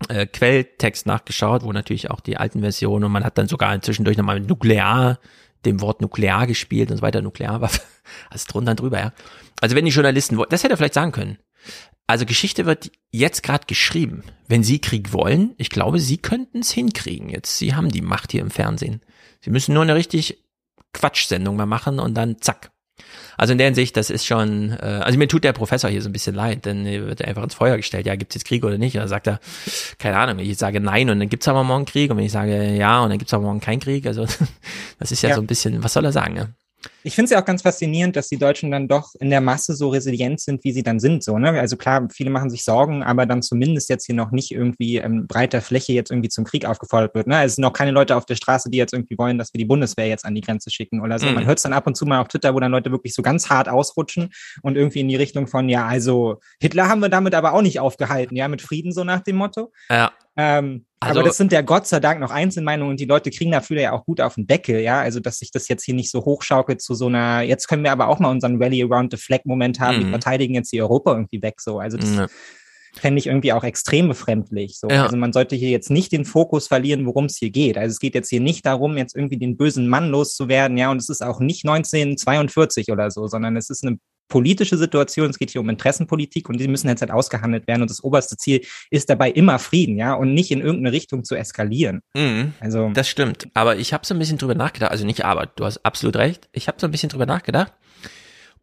äh, 0.10 0.28
Quelltext 0.28 1.08
nachgeschaut, 1.08 1.64
wo 1.64 1.72
natürlich 1.72 2.12
auch 2.12 2.20
die 2.20 2.38
alten 2.38 2.62
Versionen 2.62 3.06
und 3.06 3.12
man 3.12 3.24
hat 3.24 3.38
dann 3.38 3.48
sogar 3.48 3.82
zwischendurch 3.82 4.18
nochmal 4.18 4.40
mit 4.40 4.50
Nuklear, 4.50 5.20
dem 5.66 5.82
Wort 5.82 6.02
Nuklear 6.02 6.46
gespielt 6.46 6.92
und 6.92 6.98
so 6.98 7.02
weiter, 7.02 7.22
Nuklearwaffe, 7.22 7.82
alles 8.30 8.46
drunter 8.46 8.72
und 8.72 8.80
drüber, 8.80 9.00
ja. 9.00 9.14
Also 9.60 9.76
wenn 9.76 9.86
die 9.86 9.92
Journalisten, 9.92 10.40
das 10.50 10.64
hätte 10.64 10.74
er 10.74 10.78
vielleicht 10.78 10.94
sagen 10.94 11.12
können. 11.12 11.38
Also 12.08 12.26
Geschichte 12.26 12.66
wird 12.66 12.92
jetzt 13.12 13.42
gerade 13.42 13.66
geschrieben. 13.68 14.24
Wenn 14.48 14.64
Sie 14.64 14.80
Krieg 14.80 15.14
wollen, 15.14 15.54
ich 15.58 15.70
glaube, 15.70 16.00
Sie 16.00 16.18
könnten 16.18 16.60
es 16.60 16.72
hinkriegen 16.72 17.30
jetzt. 17.30 17.58
Sie 17.58 17.74
haben 17.74 17.90
die 17.90 18.02
Macht 18.02 18.32
hier 18.32 18.42
im 18.42 18.50
Fernsehen. 18.50 19.02
Sie 19.40 19.50
müssen 19.50 19.74
nur 19.74 19.84
eine 19.84 19.96
richtig 19.96 20.41
Quatschsendung 20.94 21.56
mal 21.56 21.66
machen 21.66 22.00
und 22.00 22.16
dann 22.16 22.42
zack. 22.42 22.72
Also 23.38 23.54
in 23.54 23.58
der 23.58 23.68
Hinsicht, 23.68 23.98
das 23.98 24.10
ist 24.10 24.26
schon, 24.26 24.72
äh, 24.72 25.02
also 25.04 25.18
mir 25.18 25.28
tut 25.28 25.44
der 25.44 25.54
Professor 25.54 25.90
hier 25.90 26.02
so 26.02 26.10
ein 26.10 26.14
bisschen 26.14 26.36
leid, 26.36 26.66
denn 26.66 26.86
er 26.86 27.08
wird 27.08 27.24
einfach 27.24 27.44
ins 27.44 27.56
Feuer 27.56 27.78
gestellt, 27.78 28.06
ja, 28.06 28.16
gibt's 28.16 28.36
jetzt 28.36 28.46
Krieg 28.46 28.64
oder 28.64 28.78
nicht? 28.78 28.96
Und 28.96 29.02
dann 29.02 29.10
sagt 29.10 29.28
er, 29.28 29.40
keine 29.98 30.18
Ahnung, 30.18 30.40
ich 30.40 30.58
sage 30.58 30.80
nein 30.80 31.10
und 31.10 31.20
dann 31.20 31.30
gibt's 31.30 31.48
aber 31.48 31.64
morgen 31.64 31.86
Krieg 31.86 32.12
und 32.12 32.18
wenn 32.18 32.26
ich 32.26 32.32
sage 32.32 32.72
ja 32.76 33.02
und 33.02 33.10
dann 33.10 33.18
gibt's 33.18 33.34
aber 33.34 33.44
morgen 33.44 33.60
keinen 33.60 33.80
Krieg, 33.80 34.06
also 34.06 34.26
das 35.00 35.12
ist 35.12 35.22
ja, 35.24 35.30
ja. 35.30 35.36
so 35.36 35.42
ein 35.42 35.48
bisschen, 35.48 35.84
was 35.84 35.94
soll 35.94 36.06
er 36.06 36.12
sagen, 36.12 36.36
ne? 36.36 36.54
Ich 37.04 37.16
finde 37.16 37.26
es 37.26 37.32
ja 37.32 37.42
auch 37.42 37.46
ganz 37.46 37.62
faszinierend, 37.62 38.16
dass 38.16 38.28
die 38.28 38.38
Deutschen 38.38 38.72
dann 38.72 38.88
doch 38.88 39.14
in 39.20 39.30
der 39.30 39.42
Masse 39.42 39.76
so 39.76 39.90
resilient 39.90 40.40
sind, 40.40 40.64
wie 40.64 40.72
sie 40.72 40.84
dann 40.84 41.00
sind. 41.00 41.24
So, 41.24 41.38
ne? 41.38 41.60
Also 41.60 41.78
klar, 41.78 42.08
viele 42.12 42.30
machen 42.30 42.50
sich 42.50 42.64
Sorgen, 42.64 43.04
aber 43.04 43.26
dann 43.26 43.42
zumindest 43.42 43.90
jetzt 43.90 44.06
hier 44.06 44.16
noch 44.16 44.32
nicht 44.32 44.52
irgendwie 44.52 44.98
in 44.98 45.28
breiter 45.28 45.62
Fläche 45.62 45.94
jetzt 45.94 46.12
irgendwie 46.12 46.30
zum 46.30 46.46
Krieg 46.46 46.66
aufgefordert 46.66 47.16
wird. 47.16 47.28
Ne? 47.28 47.38
Also 47.38 47.48
es 47.48 47.56
sind 47.56 47.64
noch 47.64 47.74
keine 47.74 47.92
Leute 47.92 48.16
auf 48.16 48.26
der 48.26 48.36
Straße, 48.36 48.70
die 48.70 48.78
jetzt 48.78 48.94
irgendwie 48.94 49.18
wollen, 49.18 49.38
dass 49.38 49.54
wir 49.54 49.60
die 49.60 49.66
Bundeswehr 49.66 50.08
jetzt 50.08 50.26
an 50.26 50.36
die 50.36 50.42
Grenze 50.42 50.70
schicken 50.70 51.02
oder 51.02 51.20
so. 51.20 51.28
Mhm. 51.28 51.36
Man 51.36 51.46
hört 51.46 51.58
es 51.58 51.64
dann 51.64 51.74
ab 51.74 51.88
und 51.88 51.96
zu 51.96 52.06
mal 52.06 52.20
auf 52.22 52.28
Twitter, 52.28 52.54
wo 52.54 52.60
dann 52.60 52.72
Leute 52.72 52.92
wirklich 52.92 53.14
so 53.14 53.22
ganz 53.22 53.50
hart 53.50 53.70
ausrutschen 53.70 54.30
und 54.62 54.76
irgendwie 54.76 55.00
in 55.00 55.08
die 55.08 55.16
Richtung 55.16 55.48
von, 55.48 55.70
ja, 55.70 55.86
also 55.88 56.40
Hitler 56.60 56.88
haben 56.88 57.02
wir 57.02 57.10
damit 57.10 57.36
aber 57.36 57.54
auch 57.54 57.62
nicht 57.62 57.80
aufgehalten, 57.80 58.36
ja, 58.36 58.48
mit 58.48 58.62
Frieden 58.62 58.92
so 58.92 59.04
nach 59.04 59.22
dem 59.22 59.38
Motto. 59.38 59.72
Ja. 59.90 60.12
Ähm, 60.38 60.86
also, 61.04 61.20
aber 61.20 61.30
das 61.30 61.38
sind 61.38 61.52
ja 61.52 61.62
Gott 61.62 61.88
sei 61.88 62.00
Dank 62.00 62.20
noch 62.20 62.30
Einzelmeinungen 62.30 62.92
und 62.92 63.00
die 63.00 63.06
Leute 63.06 63.32
kriegen 63.32 63.52
dafür 63.52 63.82
ja 63.82 63.92
auch 63.92 64.06
gut 64.06 64.22
auf 64.22 64.36
den 64.36 64.46
Deckel, 64.46 64.82
ja. 64.82 65.02
Also, 65.02 65.20
dass 65.20 65.40
sich 65.40 65.50
das 65.50 65.68
jetzt 65.68 65.84
hier 65.84 65.96
nicht 65.96 66.12
so 66.12 66.24
hochschaukelt 66.26 66.80
zu 66.92 66.96
so 66.96 67.08
einer, 67.08 67.42
jetzt 67.42 67.68
können 67.68 67.84
wir 67.84 67.92
aber 67.92 68.08
auch 68.08 68.20
mal 68.20 68.30
unseren 68.30 68.62
Rally 68.62 68.84
around 68.84 69.12
the 69.12 69.18
flag 69.18 69.42
Moment 69.46 69.80
haben, 69.80 69.98
mhm. 69.98 70.02
wir 70.04 70.10
verteidigen 70.10 70.56
jetzt 70.56 70.72
die 70.74 70.82
Europa 70.82 71.14
irgendwie 71.14 71.42
weg, 71.42 71.62
so. 71.62 71.80
Also, 71.80 71.98
das 71.98 72.10
mhm. 72.10 72.26
fände 72.94 73.20
ich 73.20 73.28
irgendwie 73.28 73.54
auch 73.54 73.64
extrem 73.64 74.10
befremdlich, 74.10 74.78
so. 74.78 74.90
Ja. 74.90 75.04
Also, 75.04 75.16
man 75.16 75.32
sollte 75.32 75.56
hier 75.56 75.70
jetzt 75.70 75.90
nicht 75.90 76.12
den 76.12 76.26
Fokus 76.26 76.68
verlieren, 76.68 77.06
worum 77.06 77.26
es 77.26 77.38
hier 77.38 77.50
geht. 77.50 77.78
Also, 77.78 77.94
es 77.94 78.00
geht 78.00 78.14
jetzt 78.14 78.30
hier 78.30 78.42
nicht 78.42 78.66
darum, 78.66 78.98
jetzt 78.98 79.16
irgendwie 79.16 79.38
den 79.38 79.56
bösen 79.56 79.88
Mann 79.88 80.10
loszuwerden, 80.10 80.78
ja. 80.78 80.92
Und 80.92 80.98
es 80.98 81.10
ist 81.10 81.24
auch 81.24 81.40
nicht 81.40 81.66
1942 81.66 82.92
oder 82.92 83.10
so, 83.10 83.28
sondern 83.28 83.56
es 83.56 83.70
ist 83.70 83.86
eine 83.86 83.98
politische 84.32 84.78
Situation, 84.78 85.30
es 85.30 85.38
geht 85.38 85.52
hier 85.52 85.62
um 85.62 85.70
Interessenpolitik 85.70 86.50
und 86.50 86.58
die 86.60 86.68
müssen 86.68 86.88
jetzt 86.88 87.02
halt 87.02 87.12
ausgehandelt 87.12 87.68
werden. 87.68 87.82
Und 87.84 87.92
das 87.92 88.04
oberste 88.04 88.38
Ziel 88.38 88.66
ist 88.90 89.10
dabei 89.10 89.30
immer 89.30 89.60
Frieden, 89.60 89.98
ja, 89.98 90.14
und 90.14 90.34
nicht 90.34 90.50
in 90.50 90.62
irgendeine 90.62 90.94
Richtung 90.94 91.24
zu 91.24 91.36
eskalieren. 91.36 92.02
Mhm, 92.16 92.54
also 92.60 92.90
das 92.94 93.10
stimmt. 93.10 93.50
Aber 93.54 93.76
ich 93.76 93.94
habe 93.94 94.06
so 94.06 94.16
ein 94.16 94.20
bisschen 94.20 94.38
drüber 94.38 94.56
nachgedacht, 94.56 94.90
also 94.90 95.06
nicht 95.06 95.26
aber, 95.26 95.46
du 95.46 95.66
hast 95.66 95.86
absolut 95.86 96.16
recht. 96.16 96.50
Ich 96.54 96.68
habe 96.68 96.80
so 96.80 96.88
ein 96.88 96.92
bisschen 96.92 97.10
drüber 97.10 97.26
nachgedacht. 97.26 97.74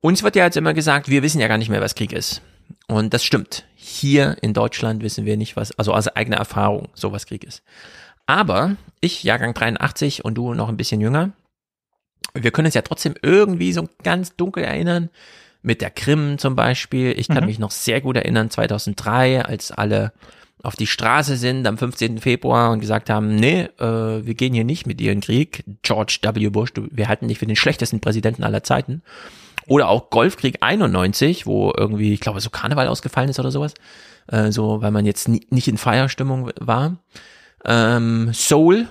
Uns 0.01 0.23
wird 0.23 0.37
ja 0.37 0.45
jetzt 0.45 0.57
immer 0.57 0.75
gesagt, 0.75 1.09
wir 1.09 1.23
wissen 1.23 1.41
ja 1.41 1.49
gar 1.49 1.59
nicht 1.59 1.69
mehr, 1.69 1.81
was 1.81 1.95
Krieg 1.95 2.13
ist. 2.13 2.41
Und 2.87 3.13
das 3.13 3.23
stimmt. 3.23 3.65
Hier 3.77 4.37
in 4.41 4.55
Deutschland 4.55 5.03
wissen 5.03 5.27
wir 5.27 5.37
nicht, 5.37 5.55
was, 5.57 5.79
also 5.79 5.93
aus 5.93 6.09
eigener 6.09 6.39
Erfahrung, 6.39 6.89
so 6.95 7.13
was 7.13 7.27
Krieg 7.27 7.45
ist. 7.45 7.63
Aber 8.27 8.77
ich, 9.01 9.23
Jahrgang 9.23 9.55
83 9.55 10.25
und 10.25 10.35
du 10.35 10.55
noch 10.55 10.69
ein 10.69 10.77
bisschen 10.77 11.01
jünger, 11.01 11.33
wir 12.35 12.51
können 12.51 12.67
uns 12.67 12.75
ja 12.75 12.83
trotzdem 12.83 13.15
irgendwie 13.23 13.73
so 13.73 13.89
ganz 14.03 14.37
dunkel 14.37 14.65
erinnern, 14.65 15.11
mit 15.63 15.81
der 15.81 15.91
Krim 15.91 16.39
zum 16.39 16.57
Beispiel. 16.57 17.15
Ich 17.19 17.29
kann 17.29 17.41
mhm. 17.41 17.47
mich 17.47 17.59
noch 17.59 17.71
sehr 17.71 18.01
gut 18.01 18.17
erinnern, 18.17 18.51
2003, 18.51 19.45
als 19.45 19.71
alle 19.71 20.13
auf 20.63 20.77
die 20.77 20.87
Straße 20.87 21.37
sind 21.37 21.67
am 21.67 21.79
15. 21.79 22.19
Februar 22.19 22.73
und 22.73 22.81
gesagt 22.81 23.11
haben, 23.11 23.37
nee, 23.37 23.69
äh, 23.79 24.27
wir 24.27 24.35
gehen 24.35 24.55
hier 24.55 24.65
nicht 24.65 24.87
mit 24.87 24.99
dir 24.99 25.13
in 25.13 25.21
Krieg. 25.21 25.65
George 25.83 26.19
W. 26.23 26.49
Bush, 26.49 26.73
du, 26.73 26.89
wir 26.91 27.09
halten 27.09 27.29
dich 27.29 27.39
für 27.39 27.47
den 27.47 27.57
schlechtesten 27.57 28.01
Präsidenten 28.01 28.43
aller 28.43 28.63
Zeiten. 28.63 29.03
Oder 29.67 29.89
auch 29.89 30.11
Golfkrieg 30.11 30.59
91, 30.61 31.47
wo 31.47 31.73
irgendwie, 31.77 32.13
ich 32.13 32.21
glaube, 32.21 32.41
so 32.41 32.51
Karneval 32.51 32.89
ausgefallen 32.89 33.29
ist 33.29 33.39
oder 33.39 33.51
sowas. 33.51 33.75
Äh, 34.27 34.51
so, 34.51 34.83
weil 34.83 34.91
man 34.91 35.07
jetzt 35.07 35.29
nie, 35.29 35.47
nicht 35.51 35.69
in 35.69 35.79
Feierstimmung 35.79 36.51
war. 36.59 36.97
Ähm, 37.65 38.31
Seoul, 38.33 38.89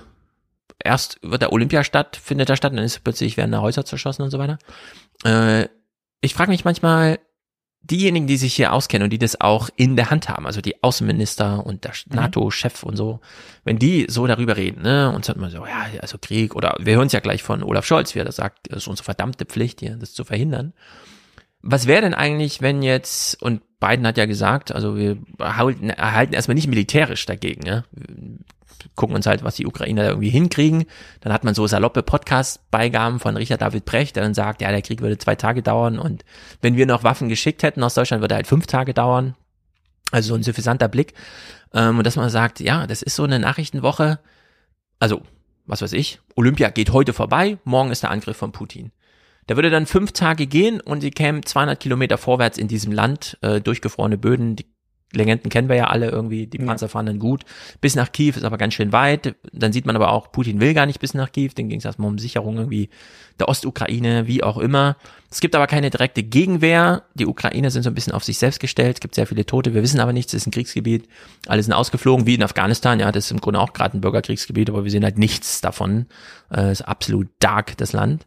erst 0.82 1.18
wird 1.22 1.42
der 1.42 1.52
Olympia 1.52 1.84
statt, 1.84 2.18
findet 2.22 2.48
da 2.48 2.56
statt, 2.56 2.72
dann 2.72 2.84
ist 2.84 3.02
plötzlich 3.04 3.36
werden 3.36 3.52
da 3.52 3.60
Häuser 3.60 3.84
zerschossen 3.84 4.22
und 4.22 4.30
so 4.30 4.38
weiter. 4.38 4.58
Äh, 5.24 5.68
ich 6.20 6.34
frage 6.34 6.50
mich 6.50 6.64
manchmal, 6.64 7.18
diejenigen, 7.80 8.26
die 8.26 8.36
sich 8.36 8.54
hier 8.54 8.72
auskennen 8.72 9.04
und 9.04 9.10
die 9.10 9.18
das 9.18 9.40
auch 9.40 9.70
in 9.76 9.96
der 9.96 10.10
Hand 10.10 10.28
haben, 10.28 10.46
also 10.46 10.60
die 10.60 10.82
Außenminister 10.82 11.64
und 11.64 11.84
der 11.84 11.92
Mhm. 12.06 12.16
NATO-Chef 12.16 12.82
und 12.82 12.96
so, 12.96 13.20
wenn 13.64 13.78
die 13.78 14.06
so 14.08 14.26
darüber 14.26 14.56
reden, 14.56 14.82
ne, 14.82 15.12
und 15.14 15.24
sagt 15.24 15.38
man 15.38 15.50
so, 15.50 15.64
ja, 15.64 15.86
also 16.00 16.18
Krieg 16.18 16.54
oder 16.56 16.76
wir 16.80 16.96
hören 16.96 17.06
es 17.06 17.12
ja 17.12 17.20
gleich 17.20 17.42
von 17.42 17.62
Olaf 17.62 17.86
Scholz, 17.86 18.14
wie 18.14 18.18
er 18.18 18.24
das 18.24 18.36
sagt, 18.36 18.68
es 18.68 18.78
ist 18.78 18.88
unsere 18.88 19.04
verdammte 19.04 19.44
Pflicht 19.46 19.80
hier, 19.80 19.96
das 19.96 20.12
zu 20.12 20.24
verhindern. 20.24 20.74
Was 21.62 21.86
wäre 21.86 22.02
denn 22.02 22.14
eigentlich, 22.14 22.62
wenn 22.62 22.82
jetzt, 22.82 23.40
und 23.42 23.62
Biden 23.80 24.06
hat 24.06 24.18
ja 24.18 24.26
gesagt, 24.26 24.72
also 24.72 24.96
wir 24.96 25.18
erhalten, 25.38 25.90
erhalten 25.90 26.34
erstmal 26.34 26.56
nicht 26.56 26.68
militärisch 26.68 27.26
dagegen, 27.26 27.64
ja. 27.64 27.84
Gucken 28.94 29.16
uns 29.16 29.26
halt, 29.26 29.44
was 29.44 29.56
die 29.56 29.66
Ukrainer 29.66 30.02
da 30.02 30.08
irgendwie 30.08 30.30
hinkriegen. 30.30 30.84
Dann 31.20 31.32
hat 31.32 31.44
man 31.44 31.54
so 31.54 31.66
saloppe 31.66 32.02
Podcast-Beigaben 32.02 33.20
von 33.20 33.36
Richard 33.36 33.62
David 33.62 33.84
Brecht, 33.84 34.16
der 34.16 34.22
dann 34.22 34.34
sagt, 34.34 34.62
ja, 34.62 34.70
der 34.70 34.82
Krieg 34.82 35.00
würde 35.00 35.18
zwei 35.18 35.34
Tage 35.34 35.62
dauern 35.62 35.98
und 35.98 36.24
wenn 36.60 36.76
wir 36.76 36.86
noch 36.86 37.04
Waffen 37.04 37.28
geschickt 37.28 37.62
hätten 37.62 37.82
aus 37.82 37.94
Deutschland, 37.94 38.22
würde 38.22 38.34
er 38.34 38.36
halt 38.36 38.46
fünf 38.46 38.66
Tage 38.66 38.94
dauern. 38.94 39.34
Also 40.10 40.30
so 40.30 40.34
ein 40.34 40.42
suffisanter 40.42 40.88
Blick. 40.88 41.14
Ähm, 41.74 41.98
und 41.98 42.06
dass 42.06 42.16
man 42.16 42.30
sagt, 42.30 42.60
ja, 42.60 42.86
das 42.86 43.02
ist 43.02 43.16
so 43.16 43.24
eine 43.24 43.38
Nachrichtenwoche, 43.38 44.18
also, 44.98 45.22
was 45.66 45.82
weiß 45.82 45.92
ich, 45.92 46.20
Olympia 46.34 46.70
geht 46.70 46.92
heute 46.92 47.12
vorbei, 47.12 47.58
morgen 47.64 47.90
ist 47.90 48.02
der 48.02 48.10
Angriff 48.10 48.36
von 48.36 48.52
Putin. 48.52 48.90
Da 49.46 49.56
würde 49.56 49.70
dann 49.70 49.86
fünf 49.86 50.12
Tage 50.12 50.46
gehen 50.46 50.80
und 50.80 51.00
sie 51.00 51.10
kämen 51.10 51.44
200 51.44 51.80
Kilometer 51.80 52.18
vorwärts 52.18 52.58
in 52.58 52.68
diesem 52.68 52.92
Land, 52.92 53.38
äh, 53.40 53.60
durchgefrorene 53.60 54.18
Böden, 54.18 54.56
die 54.56 54.66
Legenden 55.12 55.48
kennen 55.48 55.68
wir 55.68 55.76
ja 55.76 55.86
alle 55.86 56.10
irgendwie, 56.10 56.46
die 56.46 56.58
Panzer 56.58 56.88
fahren 56.88 57.06
dann 57.06 57.18
gut. 57.18 57.44
Bis 57.80 57.94
nach 57.94 58.12
Kiew 58.12 58.34
ist 58.36 58.44
aber 58.44 58.58
ganz 58.58 58.74
schön 58.74 58.92
weit. 58.92 59.36
Dann 59.52 59.72
sieht 59.72 59.86
man 59.86 59.96
aber 59.96 60.12
auch, 60.12 60.32
Putin 60.32 60.60
will 60.60 60.74
gar 60.74 60.84
nicht 60.84 61.00
bis 61.00 61.14
nach 61.14 61.32
Kiew, 61.32 61.50
dann 61.54 61.68
ging 61.68 61.78
es 61.78 61.84
erstmal 61.84 62.10
um 62.10 62.18
Sicherung 62.18 62.58
irgendwie 62.58 62.90
der 63.38 63.48
Ostukraine, 63.48 64.26
wie 64.26 64.42
auch 64.42 64.58
immer. 64.58 64.96
Es 65.30 65.40
gibt 65.40 65.54
aber 65.54 65.66
keine 65.66 65.90
direkte 65.90 66.22
Gegenwehr. 66.22 67.04
Die 67.14 67.26
Ukrainer 67.26 67.70
sind 67.70 67.84
so 67.84 67.90
ein 67.90 67.94
bisschen 67.94 68.12
auf 68.12 68.24
sich 68.24 68.38
selbst 68.38 68.60
gestellt. 68.60 68.96
Es 68.96 69.00
gibt 69.00 69.14
sehr 69.14 69.26
viele 69.26 69.46
Tote. 69.46 69.74
Wir 69.74 69.82
wissen 69.82 70.00
aber 70.00 70.12
nichts. 70.12 70.32
Es 70.32 70.42
ist 70.42 70.46
ein 70.46 70.50
Kriegsgebiet. 70.50 71.08
Alle 71.46 71.62
sind 71.62 71.72
ausgeflogen, 71.72 72.26
wie 72.26 72.34
in 72.34 72.42
Afghanistan. 72.42 73.00
Ja, 73.00 73.12
das 73.12 73.26
ist 73.26 73.30
im 73.30 73.40
Grunde 73.40 73.60
auch 73.60 73.72
gerade 73.72 73.96
ein 73.96 74.00
Bürgerkriegsgebiet, 74.00 74.68
aber 74.68 74.84
wir 74.84 74.90
sehen 74.90 75.04
halt 75.04 75.18
nichts 75.18 75.60
davon. 75.60 76.06
Äh, 76.50 76.72
ist 76.72 76.82
absolut 76.82 77.28
dark, 77.38 77.76
das 77.76 77.92
Land. 77.92 78.26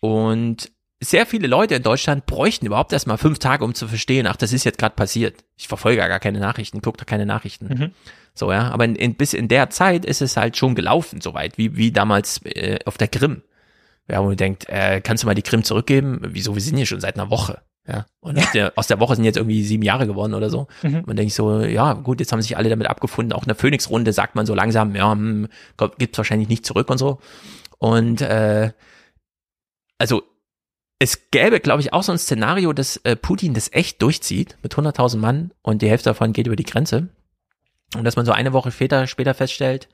Und 0.00 0.70
sehr 1.04 1.26
viele 1.26 1.46
Leute 1.46 1.74
in 1.74 1.82
Deutschland 1.82 2.26
bräuchten 2.26 2.66
überhaupt 2.66 2.92
erstmal 2.92 3.18
fünf 3.18 3.38
Tage, 3.38 3.64
um 3.64 3.74
zu 3.74 3.86
verstehen, 3.88 4.26
ach, 4.26 4.36
das 4.36 4.52
ist 4.52 4.64
jetzt 4.64 4.78
gerade 4.78 4.94
passiert. 4.94 5.44
Ich 5.56 5.68
verfolge 5.68 5.98
ja 5.98 6.08
gar 6.08 6.20
keine 6.20 6.40
Nachrichten, 6.40 6.82
gucke 6.82 6.98
da 6.98 7.04
keine 7.04 7.26
Nachrichten. 7.26 7.66
Mhm. 7.66 7.90
So, 8.34 8.50
ja, 8.50 8.70
aber 8.70 8.84
in, 8.84 8.96
in, 8.96 9.14
bis 9.14 9.34
in 9.34 9.48
der 9.48 9.70
Zeit 9.70 10.04
ist 10.04 10.22
es 10.22 10.36
halt 10.36 10.56
schon 10.56 10.74
gelaufen, 10.74 11.20
soweit, 11.20 11.58
wie, 11.58 11.76
wie 11.76 11.92
damals 11.92 12.40
äh, 12.44 12.78
auf 12.84 12.98
der 12.98 13.08
Krim. 13.08 13.42
Ja, 14.08 14.20
wo 14.22 14.26
man 14.26 14.36
denkt, 14.36 14.68
äh, 14.68 15.00
kannst 15.00 15.22
du 15.22 15.26
mal 15.26 15.34
die 15.34 15.42
Krim 15.42 15.64
zurückgeben? 15.64 16.20
Wieso, 16.22 16.54
wir 16.54 16.62
sind 16.62 16.76
hier 16.76 16.86
schon 16.86 17.00
seit 17.00 17.14
einer 17.16 17.30
Woche. 17.30 17.62
Ja, 17.86 18.06
und 18.20 18.38
Aus, 18.38 18.50
der, 18.52 18.72
aus 18.76 18.86
der 18.86 18.98
Woche 18.98 19.14
sind 19.14 19.24
jetzt 19.24 19.36
irgendwie 19.36 19.62
sieben 19.62 19.82
Jahre 19.82 20.06
geworden 20.06 20.32
oder 20.32 20.48
so. 20.48 20.68
Mhm. 20.82 21.02
Man 21.06 21.16
denkt 21.16 21.34
so, 21.34 21.60
ja, 21.60 21.92
gut, 21.92 22.18
jetzt 22.18 22.32
haben 22.32 22.40
sich 22.40 22.56
alle 22.56 22.70
damit 22.70 22.86
abgefunden. 22.86 23.34
Auch 23.34 23.42
in 23.42 23.48
der 23.48 23.56
Phoenix-Runde 23.56 24.14
sagt 24.14 24.36
man 24.36 24.46
so 24.46 24.54
langsam, 24.54 24.96
ja, 24.96 25.12
hm, 25.12 25.48
gibt's 25.98 26.16
wahrscheinlich 26.16 26.48
nicht 26.48 26.64
zurück 26.64 26.88
und 26.88 26.96
so. 26.96 27.20
Und 27.78 28.22
äh, 28.22 28.72
also 29.98 30.22
es 30.98 31.30
gäbe, 31.30 31.60
glaube 31.60 31.82
ich, 31.82 31.92
auch 31.92 32.02
so 32.02 32.12
ein 32.12 32.18
Szenario, 32.18 32.72
dass 32.72 32.96
äh, 32.98 33.16
Putin 33.16 33.54
das 33.54 33.72
echt 33.72 34.00
durchzieht 34.00 34.56
mit 34.62 34.74
100.000 34.74 35.18
Mann 35.18 35.52
und 35.62 35.82
die 35.82 35.88
Hälfte 35.88 36.10
davon 36.10 36.32
geht 36.32 36.46
über 36.46 36.56
die 36.56 36.64
Grenze. 36.64 37.08
Und 37.96 38.04
dass 38.04 38.16
man 38.16 38.26
so 38.26 38.32
eine 38.32 38.52
Woche 38.52 38.70
später, 38.70 39.06
später 39.06 39.34
feststellt, 39.34 39.88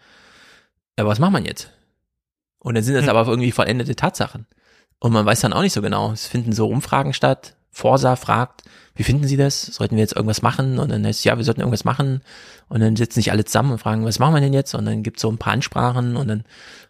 ja, 0.99 1.07
was 1.07 1.19
macht 1.19 1.33
man 1.33 1.45
jetzt? 1.45 1.71
Und 2.59 2.75
dann 2.75 2.85
sind 2.85 2.95
das 2.95 3.05
Hm. 3.05 3.11
aber 3.11 3.29
irgendwie 3.29 3.53
vollendete 3.53 3.97
Tatsachen. 3.97 4.47
Und 4.99 5.13
man 5.13 5.25
weiß 5.25 5.41
dann 5.41 5.53
auch 5.53 5.63
nicht 5.63 5.73
so 5.73 5.83
genau. 5.83 6.13
Es 6.13 6.27
finden 6.27 6.53
so 6.53 6.69
Umfragen 6.69 7.15
statt. 7.15 7.57
Forsa 7.71 8.17
fragt, 8.17 8.63
wie 8.95 9.03
finden 9.05 9.27
Sie 9.27 9.37
das? 9.37 9.63
Sollten 9.63 9.97
wir 9.97 10.03
jetzt 10.03 10.15
irgendwas 10.15 10.43
machen? 10.43 10.79
Und 10.79 10.91
dann 10.91 11.07
heißt 11.07 11.21
es, 11.21 11.25
ja, 11.25 11.39
wir 11.39 11.45
sollten 11.45 11.61
irgendwas 11.61 11.85
machen. 11.85 12.21
Und 12.69 12.81
dann 12.81 12.97
sitzen 12.97 13.15
sich 13.15 13.31
alle 13.31 13.45
zusammen 13.45 13.73
und 13.73 13.79
fragen, 13.79 14.05
was 14.05 14.19
machen 14.19 14.35
wir 14.35 14.41
denn 14.41 14.53
jetzt? 14.53 14.75
Und 14.75 14.85
dann 14.85 15.03
gibt 15.03 15.17
es 15.17 15.23
so 15.23 15.31
ein 15.31 15.39
paar 15.39 15.55
Ansprachen 15.55 16.17
und 16.17 16.29
dann 16.29 16.45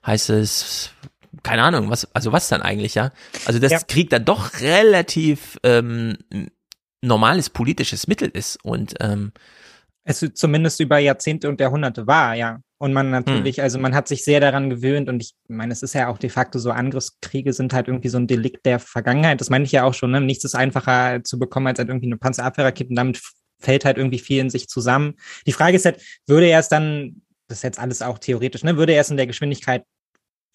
heißt 0.04 0.30
es, 0.30 0.90
keine 1.42 1.62
Ahnung, 1.62 1.90
was, 1.90 2.12
also 2.14 2.32
was 2.32 2.48
dann 2.48 2.62
eigentlich, 2.62 2.94
ja? 2.94 3.12
Also 3.46 3.58
das 3.58 3.72
Ja. 3.72 3.78
Krieg 3.86 4.10
dann 4.10 4.24
doch 4.24 4.60
relativ 4.60 5.58
ähm, 5.62 6.16
normales 7.02 7.50
politisches 7.50 8.06
Mittel 8.06 8.28
ist 8.28 8.58
und 8.64 8.94
ähm, 9.00 9.32
es 10.04 10.24
zumindest 10.34 10.80
über 10.80 10.98
Jahrzehnte 10.98 11.48
und 11.48 11.60
Jahrhunderte 11.60 12.06
war, 12.06 12.34
ja. 12.34 12.60
Und 12.78 12.94
man 12.94 13.10
natürlich, 13.10 13.60
also 13.60 13.78
man 13.78 13.94
hat 13.94 14.08
sich 14.08 14.24
sehr 14.24 14.40
daran 14.40 14.70
gewöhnt 14.70 15.10
und 15.10 15.22
ich 15.22 15.34
meine, 15.48 15.70
es 15.72 15.82
ist 15.82 15.92
ja 15.92 16.08
auch 16.08 16.16
de 16.16 16.30
facto 16.30 16.58
so, 16.58 16.70
Angriffskriege 16.70 17.52
sind 17.52 17.74
halt 17.74 17.88
irgendwie 17.88 18.08
so 18.08 18.16
ein 18.16 18.26
Delikt 18.26 18.64
der 18.64 18.78
Vergangenheit. 18.78 19.40
Das 19.40 19.50
meine 19.50 19.64
ich 19.64 19.72
ja 19.72 19.84
auch 19.84 19.92
schon, 19.92 20.10
ne? 20.10 20.20
Nichts 20.22 20.44
ist 20.44 20.54
einfacher 20.54 21.22
zu 21.22 21.38
bekommen 21.38 21.66
als 21.66 21.78
halt 21.78 21.90
irgendwie 21.90 22.06
eine 22.06 22.16
Panzerabwehrrakete 22.16 22.88
und 22.88 22.96
damit 22.96 23.20
fällt 23.60 23.84
halt 23.84 23.98
irgendwie 23.98 24.18
viel 24.18 24.40
in 24.40 24.48
sich 24.48 24.66
zusammen. 24.68 25.14
Die 25.46 25.52
Frage 25.52 25.76
ist 25.76 25.84
halt, 25.84 26.00
würde 26.26 26.46
er 26.46 26.58
es 26.58 26.68
dann, 26.68 27.20
das 27.48 27.58
ist 27.58 27.64
jetzt 27.64 27.78
alles 27.78 28.00
auch 28.00 28.18
theoretisch, 28.18 28.64
ne, 28.64 28.78
würde 28.78 28.94
er 28.94 29.02
es 29.02 29.10
in 29.10 29.18
der 29.18 29.26
Geschwindigkeit 29.26 29.84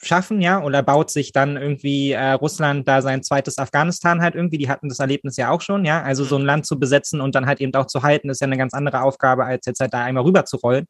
schaffen, 0.02 0.42
ja, 0.42 0.62
oder 0.62 0.84
baut 0.84 1.10
sich 1.10 1.32
dann 1.32 1.58
irgendwie 1.58 2.12
äh, 2.12 2.32
Russland 2.32 2.88
da 2.88 3.02
sein 3.02 3.24
zweites 3.24 3.58
Afghanistan 3.58 4.22
halt 4.22 4.36
irgendwie, 4.36 4.58
die 4.58 4.70
hatten 4.70 4.90
das 4.90 5.00
Erlebnis 5.00 5.38
ja 5.38 5.52
auch 5.52 5.62
schon, 5.62 5.86
ja, 5.86 6.02
also 6.02 6.24
so 6.24 6.38
ein 6.38 6.46
Land 6.46 6.66
zu 6.66 6.80
besetzen 6.80 7.22
und 7.22 7.36
dann 7.36 7.46
halt 7.46 7.62
eben 7.62 7.74
auch 7.76 7.88
zu 7.88 8.04
halten, 8.04 8.30
ist 8.30 8.42
ja 8.42 8.48
eine 8.48 8.58
ganz 8.58 8.74
andere 8.74 9.02
Aufgabe, 9.02 9.46
als 9.46 9.66
jetzt 9.66 9.80
halt 9.80 9.94
da 9.94 10.04
einmal 10.04 10.24
rüber 10.24 10.46
zu 10.46 10.58
rollen. 10.58 10.86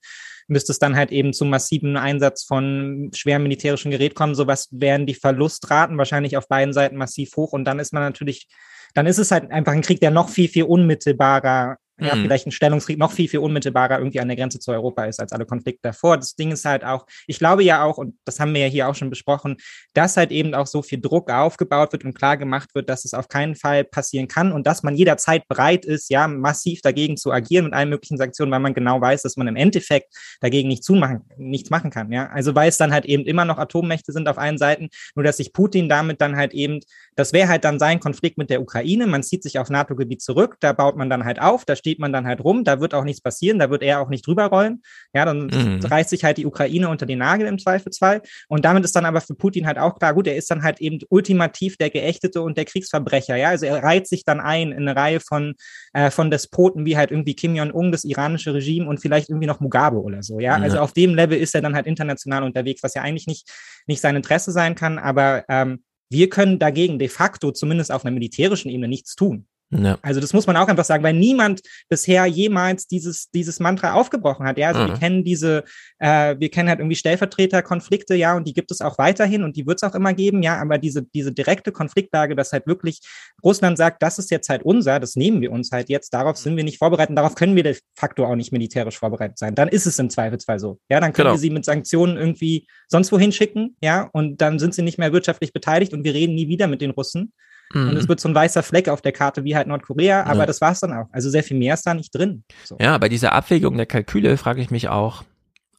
Müsste 0.47 0.71
es 0.71 0.79
dann 0.79 0.95
halt 0.95 1.11
eben 1.11 1.33
zum 1.33 1.49
massiven 1.49 1.97
Einsatz 1.97 2.43
von 2.43 3.09
schwerem 3.13 3.43
militärischen 3.43 3.91
Gerät 3.91 4.15
kommen, 4.15 4.35
sowas 4.35 4.67
wären 4.71 5.05
die 5.05 5.15
Verlustraten 5.15 5.97
wahrscheinlich 5.97 6.37
auf 6.37 6.47
beiden 6.47 6.73
Seiten 6.73 6.97
massiv 6.97 7.35
hoch. 7.35 7.53
Und 7.53 7.65
dann 7.65 7.79
ist 7.79 7.93
man 7.93 8.03
natürlich, 8.03 8.47
dann 8.93 9.07
ist 9.07 9.17
es 9.17 9.31
halt 9.31 9.51
einfach 9.51 9.73
ein 9.73 9.81
Krieg, 9.81 9.99
der 10.01 10.11
noch 10.11 10.29
viel, 10.29 10.47
viel 10.47 10.63
unmittelbarer 10.63 11.77
ja, 11.99 12.15
Mhm. 12.15 12.23
vielleicht 12.23 12.47
ein 12.47 12.51
Stellungskrieg 12.51 12.97
noch 12.97 13.11
viel, 13.11 13.27
viel 13.29 13.39
unmittelbarer 13.39 13.99
irgendwie 13.99 14.19
an 14.19 14.27
der 14.27 14.37
Grenze 14.37 14.59
zu 14.59 14.71
Europa 14.71 15.05
ist 15.05 15.19
als 15.19 15.31
alle 15.31 15.45
Konflikte 15.45 15.81
davor. 15.83 16.17
Das 16.17 16.35
Ding 16.35 16.51
ist 16.51 16.65
halt 16.65 16.83
auch, 16.83 17.05
ich 17.27 17.39
glaube 17.39 17.63
ja 17.63 17.83
auch, 17.83 17.97
und 17.97 18.15
das 18.25 18.39
haben 18.39 18.53
wir 18.53 18.61
ja 18.61 18.67
hier 18.67 18.89
auch 18.89 18.95
schon 18.95 19.09
besprochen, 19.09 19.57
dass 19.93 20.17
halt 20.17 20.31
eben 20.31 20.53
auch 20.53 20.67
so 20.67 20.81
viel 20.81 20.99
Druck 20.99 21.31
aufgebaut 21.31 21.93
wird 21.93 22.03
und 22.03 22.13
klar 22.13 22.37
gemacht 22.37 22.75
wird, 22.75 22.89
dass 22.89 23.05
es 23.05 23.13
auf 23.13 23.27
keinen 23.27 23.55
Fall 23.55 23.83
passieren 23.83 24.27
kann 24.27 24.51
und 24.51 24.67
dass 24.67 24.83
man 24.83 24.95
jederzeit 24.95 25.47
bereit 25.47 25.85
ist, 25.85 26.09
ja, 26.09 26.27
massiv 26.27 26.81
dagegen 26.81 27.17
zu 27.17 27.31
agieren 27.31 27.65
mit 27.65 27.73
allen 27.73 27.89
möglichen 27.89 28.17
Sanktionen, 28.17 28.51
weil 28.51 28.59
man 28.59 28.73
genau 28.73 28.99
weiß, 28.99 29.21
dass 29.21 29.37
man 29.37 29.47
im 29.47 29.55
Endeffekt 29.55 30.13
dagegen 30.41 30.67
nichts 30.67 30.85
tun 30.87 30.99
machen, 30.99 31.21
nichts 31.37 31.69
machen 31.69 31.91
kann, 31.91 32.11
ja. 32.11 32.27
Also 32.27 32.55
weil 32.55 32.69
es 32.69 32.77
dann 32.77 32.91
halt 32.91 33.05
eben 33.05 33.23
immer 33.25 33.45
noch 33.45 33.57
Atommächte 33.57 34.11
sind 34.11 34.27
auf 34.27 34.37
allen 34.37 34.57
Seiten, 34.57 34.89
nur 35.15 35.23
dass 35.23 35.37
sich 35.37 35.53
Putin 35.53 35.87
damit 35.89 36.21
dann 36.21 36.35
halt 36.35 36.53
eben, 36.53 36.79
das 37.15 37.31
wäre 37.31 37.47
halt 37.47 37.63
dann 37.63 37.79
sein 37.79 37.99
Konflikt 37.99 38.37
mit 38.37 38.49
der 38.49 38.61
Ukraine, 38.61 39.07
man 39.07 39.23
zieht 39.23 39.43
sich 39.43 39.59
auf 39.59 39.69
NATO-Gebiet 39.69 40.21
zurück, 40.21 40.57
da 40.59 40.73
baut 40.73 40.97
man 40.97 41.09
dann 41.09 41.23
halt 41.25 41.39
auf, 41.41 41.63
da 41.65 41.75
steht 41.86 41.99
man 41.99 42.11
dann 42.11 42.25
halt 42.25 42.43
rum, 42.43 42.63
da 42.63 42.79
wird 42.79 42.95
auch 42.95 43.03
nichts 43.03 43.21
passieren, 43.21 43.59
da 43.59 43.69
wird 43.69 43.83
er 43.83 44.01
auch 44.01 44.09
nicht 44.09 44.25
drüber 44.25 44.45
rollen. 44.45 44.81
Ja, 45.13 45.23
dann 45.23 45.45
Mhm. 45.45 45.86
reißt 45.86 46.09
sich 46.09 46.23
halt 46.23 46.38
die 46.38 46.47
Ukraine 46.47 46.89
unter 46.89 47.05
den 47.05 47.19
Nagel 47.19 47.45
im 47.45 47.59
Zweifelsfall. 47.59 48.23
Und 48.47 48.65
damit 48.65 48.83
ist 48.83 48.95
dann 48.95 49.05
aber 49.05 49.21
für 49.21 49.36
Putin 49.36 49.67
halt 49.67 49.77
auch 49.77 49.99
klar, 49.99 50.15
gut, 50.15 50.25
er 50.25 50.36
ist 50.36 50.49
dann 50.49 50.63
halt 50.63 50.81
eben 50.81 50.97
ultimativ 51.09 51.77
der 51.77 51.91
Geächtete 51.91 52.41
und 52.41 52.57
der 52.57 52.65
Kriegsverbrecher. 52.65 53.36
Ja, 53.36 53.49
also 53.49 53.67
er 53.67 53.83
reiht 53.83 54.07
sich 54.07 54.25
dann 54.25 54.39
ein 54.39 54.71
in 54.71 54.79
eine 54.89 54.95
Reihe 54.95 55.19
von, 55.19 55.53
äh, 55.93 56.09
von 56.09 56.31
Despoten 56.31 56.86
wie 56.88 56.97
halt 56.97 57.11
irgendwie 57.11 57.36
Kim 57.36 57.55
Jong-un, 57.55 57.91
das 57.91 58.03
iranische 58.03 58.51
Regime 58.55 58.88
und 58.89 58.99
vielleicht 58.99 59.29
irgendwie 59.29 59.45
noch 59.45 59.59
Mugabe 59.59 60.01
oder 60.01 60.23
so. 60.23 60.39
Ja, 60.39 60.55
also 60.55 60.77
Ja. 60.77 60.81
auf 60.81 60.93
dem 60.93 61.13
Level 61.13 61.38
ist 61.38 61.53
er 61.53 61.61
dann 61.61 61.75
halt 61.75 61.86
international 61.86 62.41
unterwegs, 62.41 62.81
was 62.81 62.95
ja 62.95 63.03
eigentlich 63.03 63.27
nicht, 63.27 63.47
nicht 63.86 64.01
sein 64.01 64.15
Interesse 64.15 64.51
sein 64.51 64.73
kann, 64.73 64.97
aber 64.97 65.45
ähm, 65.49 65.83
wir 66.09 66.29
können 66.29 66.57
dagegen 66.57 66.97
de 66.97 67.09
facto 67.09 67.51
zumindest 67.51 67.91
auf 67.91 68.05
einer 68.05 68.13
militärischen 68.13 68.69
Ebene 68.71 68.88
nichts 68.88 69.15
tun. 69.15 69.45
Ja. 69.72 69.97
Also 70.01 70.20
das 70.22 70.32
muss 70.34 70.47
man 70.47 70.57
auch 70.57 70.68
einfach 70.68 70.86
sagen, 70.86 71.03
weil 71.03 71.13
niemand 71.13 71.61
bisher 71.89 72.26
jemals 72.28 72.88
dieses, 72.88 73.30
dieses 73.32 73.59
Mantra 73.59 73.93
aufgebrochen 73.93 74.45
hat. 74.45 74.57
Ja, 74.57 74.70
also 74.70 74.82
wir 74.82 74.93
Mhm. 74.95 74.99
kennen 74.99 75.24
diese, 75.24 75.63
äh, 75.99 76.36
wir 76.39 76.49
kennen 76.49 76.70
halt 76.70 76.80
irgendwie 76.80 76.95
Stellvertreterkonflikte, 76.95 78.16
ja, 78.16 78.36
und 78.36 78.47
die 78.47 78.53
gibt 78.53 78.72
es 78.72 78.82
auch 78.82 78.97
weiterhin 78.97 79.43
und 79.43 79.55
die 79.55 79.66
wird 79.68 79.82
es 79.82 79.84
auch 79.89 79.95
immer 79.95 80.13
geben, 80.13 80.43
ja, 80.43 80.59
aber 80.61 80.78
diese, 80.78 81.03
diese 81.03 81.32
direkte 81.32 81.72
Konfliktlage, 81.72 82.36
dass 82.36 82.51
halt 82.53 82.68
wirklich 82.68 82.99
Russland 83.43 83.78
sagt, 83.78 84.01
das 84.01 84.20
ist 84.20 84.32
jetzt 84.32 84.49
halt 84.49 84.63
unser, 84.63 84.99
das 84.99 85.16
nehmen 85.16 85.41
wir 85.41 85.51
uns 85.51 85.72
halt 85.72 85.89
jetzt, 85.89 86.13
darauf 86.13 86.38
sind 86.38 86.55
wir 86.57 86.63
nicht 86.63 86.78
vorbereitet, 86.78 87.18
darauf 87.18 87.36
können 87.36 87.55
wir 87.55 87.63
de 87.63 87.78
facto 87.95 88.26
auch 88.26 88.36
nicht 88.36 88.51
militärisch 88.51 88.97
vorbereitet 88.97 89.38
sein. 89.38 89.55
Dann 89.55 89.68
ist 89.68 89.86
es 89.86 89.99
im 89.99 90.09
Zweifelsfall 90.09 90.59
so. 90.59 90.80
Ja, 90.89 90.99
dann 90.99 91.13
können 91.13 91.26
Genau. 91.28 91.36
wir 91.36 91.39
sie 91.39 91.49
mit 91.49 91.66
Sanktionen 91.66 92.18
irgendwie 92.18 92.68
sonst 92.88 93.11
wohin 93.11 93.32
schicken, 93.32 93.76
ja, 93.82 94.09
und 94.13 94.41
dann 94.41 94.59
sind 94.59 94.74
sie 94.76 94.82
nicht 94.84 94.97
mehr 94.99 95.11
wirtschaftlich 95.13 95.53
beteiligt 95.53 95.93
und 95.93 96.03
wir 96.03 96.13
reden 96.13 96.36
nie 96.36 96.47
wieder 96.47 96.68
mit 96.68 96.82
den 96.82 96.91
Russen. 96.91 97.34
Und 97.74 97.91
Mhm. 97.91 97.97
es 97.97 98.07
wird 98.07 98.20
so 98.20 98.30
ein 98.30 98.36
weißer 98.36 98.63
Fleck 98.63 98.89
auf 98.89 99.01
der 99.01 99.11
Karte 99.11 99.43
wie 99.43 99.55
halt 99.55 99.68
Nordkorea, 99.68 100.24
aber 100.24 100.41
Ja. 100.41 100.45
das 100.45 100.61
war's 100.61 100.80
dann 100.82 100.93
auch. 100.93 101.07
Also 101.11 101.30
sehr 101.30 101.43
viel 101.43 101.57
mehr 101.57 101.74
ist 101.74 101.86
da 101.86 101.93
nicht 101.93 102.13
drin. 102.13 102.43
So. 102.63 102.78
Ja, 102.80 102.97
bei 102.97 103.09
dieser 103.09 103.34
Abwägung 103.34 103.76
der 103.78 103.86
Kalküle 103.88 104.38
frage 104.38 104.61
ich 104.61 104.70
mich 104.72 104.88
auch, 104.88 105.24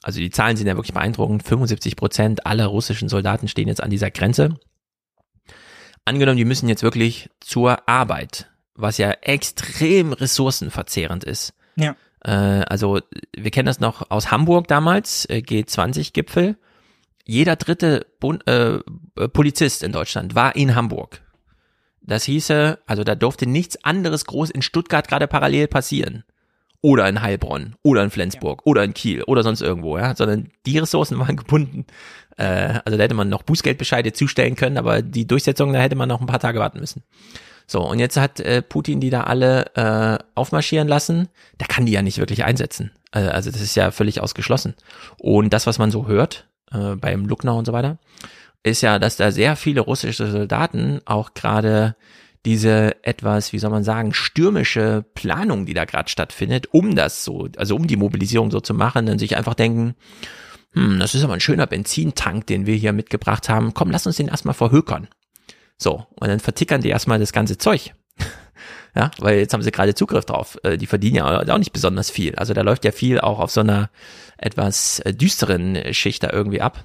also 0.02 0.18
die 0.20 0.30
Zahlen 0.30 0.56
sind 0.56 0.66
ja 0.66 0.74
wirklich 0.76 0.94
beeindruckend, 0.94 1.42
75 1.44 1.96
Prozent 1.96 2.44
aller 2.46 2.66
russischen 2.66 3.08
Soldaten 3.08 3.48
stehen 3.48 3.68
jetzt 3.68 3.82
an 3.82 3.90
dieser 3.90 4.10
Grenze. 4.10 4.58
Angenommen, 6.04 6.36
die 6.38 6.44
müssen 6.44 6.68
jetzt 6.68 6.82
wirklich 6.82 7.30
zur 7.40 7.88
Arbeit, 7.88 8.48
was 8.74 8.98
ja 8.98 9.10
extrem 9.22 10.12
ressourcenverzehrend 10.12 11.24
ist. 11.24 11.54
Ja. 11.76 11.96
Äh, 12.24 12.30
also 12.68 13.00
wir 13.36 13.50
kennen 13.50 13.66
das 13.66 13.80
noch 13.80 14.10
aus 14.10 14.30
Hamburg 14.30 14.68
damals, 14.68 15.24
äh, 15.28 15.38
G20-Gipfel. 15.38 16.56
Jeder 17.24 17.56
dritte 17.56 18.06
Bund, 18.20 18.46
äh, 18.46 18.78
Polizist 19.32 19.82
in 19.82 19.90
Deutschland 19.92 20.34
war 20.36 20.54
in 20.54 20.76
Hamburg. 20.76 21.22
Das 22.06 22.24
hieße, 22.24 22.78
also 22.86 23.04
da 23.04 23.14
durfte 23.14 23.46
nichts 23.46 23.82
anderes 23.84 24.24
groß 24.26 24.50
in 24.50 24.62
Stuttgart 24.62 25.08
gerade 25.08 25.26
parallel 25.26 25.66
passieren. 25.66 26.24
Oder 26.82 27.08
in 27.08 27.20
Heilbronn, 27.20 27.74
oder 27.82 28.04
in 28.04 28.10
Flensburg, 28.10 28.60
ja. 28.60 28.70
oder 28.70 28.84
in 28.84 28.94
Kiel, 28.94 29.22
oder 29.24 29.42
sonst 29.42 29.60
irgendwo, 29.60 29.98
ja. 29.98 30.14
Sondern 30.14 30.50
die 30.66 30.78
Ressourcen 30.78 31.18
waren 31.18 31.36
gebunden. 31.36 31.86
Äh, 32.36 32.80
also 32.84 32.96
da 32.96 33.04
hätte 33.04 33.14
man 33.14 33.28
noch 33.28 33.42
Bußgeldbescheide 33.42 34.12
zustellen 34.12 34.54
können, 34.54 34.78
aber 34.78 35.02
die 35.02 35.26
Durchsetzung, 35.26 35.72
da 35.72 35.80
hätte 35.80 35.96
man 35.96 36.08
noch 36.08 36.20
ein 36.20 36.26
paar 36.26 36.38
Tage 36.38 36.60
warten 36.60 36.78
müssen. 36.78 37.02
So, 37.66 37.80
und 37.80 37.98
jetzt 37.98 38.16
hat 38.16 38.38
äh, 38.38 38.62
Putin 38.62 39.00
die 39.00 39.10
da 39.10 39.22
alle 39.22 39.74
äh, 39.74 40.24
aufmarschieren 40.36 40.86
lassen. 40.86 41.28
Da 41.58 41.66
kann 41.66 41.86
die 41.86 41.92
ja 41.92 42.02
nicht 42.02 42.18
wirklich 42.18 42.44
einsetzen. 42.44 42.92
Also, 43.10 43.30
also 43.30 43.50
das 43.50 43.60
ist 43.60 43.74
ja 43.74 43.90
völlig 43.90 44.20
ausgeschlossen. 44.20 44.74
Und 45.18 45.52
das, 45.52 45.66
was 45.66 45.78
man 45.78 45.90
so 45.90 46.06
hört, 46.06 46.46
äh, 46.70 46.94
beim 46.94 47.26
Lucknow 47.26 47.58
und 47.58 47.64
so 47.64 47.72
weiter, 47.72 47.98
ist 48.62 48.82
ja, 48.82 48.98
dass 48.98 49.16
da 49.16 49.30
sehr 49.30 49.56
viele 49.56 49.80
russische 49.80 50.30
Soldaten 50.30 51.00
auch 51.04 51.34
gerade 51.34 51.96
diese 52.44 53.04
etwas, 53.04 53.52
wie 53.52 53.58
soll 53.58 53.70
man 53.70 53.82
sagen, 53.82 54.14
stürmische 54.14 55.04
Planung, 55.14 55.66
die 55.66 55.74
da 55.74 55.84
gerade 55.84 56.08
stattfindet, 56.08 56.68
um 56.72 56.94
das 56.94 57.24
so, 57.24 57.48
also 57.56 57.74
um 57.74 57.88
die 57.88 57.96
Mobilisierung 57.96 58.52
so 58.52 58.60
zu 58.60 58.72
machen, 58.72 59.06
dann 59.06 59.18
sich 59.18 59.36
einfach 59.36 59.54
denken, 59.54 59.96
hm, 60.72 61.00
das 61.00 61.14
ist 61.14 61.24
aber 61.24 61.34
ein 61.34 61.40
schöner 61.40 61.66
Benzintank, 61.66 62.46
den 62.46 62.66
wir 62.66 62.76
hier 62.76 62.92
mitgebracht 62.92 63.48
haben. 63.48 63.74
Komm, 63.74 63.90
lass 63.90 64.06
uns 64.06 64.16
den 64.16 64.28
erstmal 64.28 64.54
verhökern. 64.54 65.08
So, 65.76 66.06
und 66.20 66.28
dann 66.28 66.38
vertickern 66.38 66.82
die 66.82 66.90
erstmal 66.90 67.18
das 67.18 67.32
ganze 67.32 67.58
Zeug. 67.58 67.94
ja, 68.94 69.10
weil 69.18 69.38
jetzt 69.38 69.52
haben 69.52 69.62
sie 69.62 69.72
gerade 69.72 69.94
Zugriff 69.94 70.24
drauf. 70.24 70.56
Äh, 70.62 70.76
die 70.76 70.86
verdienen 70.86 71.16
ja 71.16 71.52
auch 71.52 71.58
nicht 71.58 71.72
besonders 71.72 72.10
viel. 72.10 72.36
Also 72.36 72.54
da 72.54 72.62
läuft 72.62 72.84
ja 72.84 72.92
viel 72.92 73.20
auch 73.20 73.40
auf 73.40 73.50
so 73.50 73.60
einer 73.60 73.90
etwas 74.38 75.00
äh, 75.00 75.12
düsteren 75.12 75.92
Schicht 75.92 76.22
da 76.22 76.30
irgendwie 76.30 76.60
ab. 76.60 76.84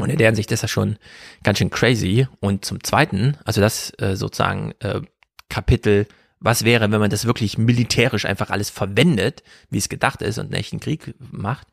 Und 0.00 0.10
in 0.10 0.18
der 0.18 0.28
Hinsicht 0.28 0.52
ist 0.52 0.62
das 0.62 0.70
schon 0.70 0.96
ganz 1.42 1.58
schön 1.58 1.70
crazy. 1.70 2.26
Und 2.40 2.64
zum 2.64 2.82
Zweiten, 2.82 3.36
also 3.44 3.60
das 3.60 3.92
äh, 3.98 4.16
sozusagen 4.16 4.72
äh, 4.80 5.00
Kapitel, 5.48 6.06
was 6.40 6.64
wäre, 6.64 6.90
wenn 6.90 7.00
man 7.00 7.10
das 7.10 7.24
wirklich 7.24 7.58
militärisch 7.58 8.24
einfach 8.24 8.50
alles 8.50 8.70
verwendet, 8.70 9.42
wie 9.70 9.78
es 9.78 9.88
gedacht 9.88 10.22
ist 10.22 10.38
und 10.38 10.46
einen 10.46 10.54
echten 10.54 10.80
Krieg 10.80 11.14
macht. 11.18 11.66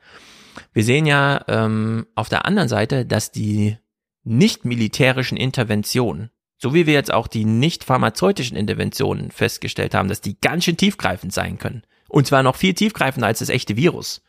Wir 0.74 0.84
sehen 0.84 1.06
ja 1.06 1.44
ähm, 1.48 2.08
auf 2.16 2.30
der 2.30 2.46
anderen 2.46 2.70
Seite, 2.70 3.06
dass 3.06 3.32
die 3.32 3.78
nicht 4.24 4.66
militärischen 4.66 5.38
Interventionen, 5.38 6.32
so 6.58 6.74
wie 6.74 6.88
wir 6.88 6.94
jetzt 6.94 7.14
auch 7.14 7.28
die 7.28 7.46
nicht 7.46 7.84
pharmazeutischen 7.84 8.58
Interventionen 8.58 9.30
festgestellt 9.30 9.94
haben, 9.94 10.10
dass 10.10 10.22
die 10.22 10.40
ganz 10.40 10.64
schön 10.64 10.78
tiefgreifend 10.78 11.34
sein 11.34 11.60
können. 11.60 11.84
Und 12.08 12.26
zwar 12.26 12.42
noch 12.42 12.56
viel 12.56 12.74
tiefgreifender 12.74 13.28
als 13.28 13.40
das 13.40 13.50
echte 13.50 13.76
Virus 13.76 14.22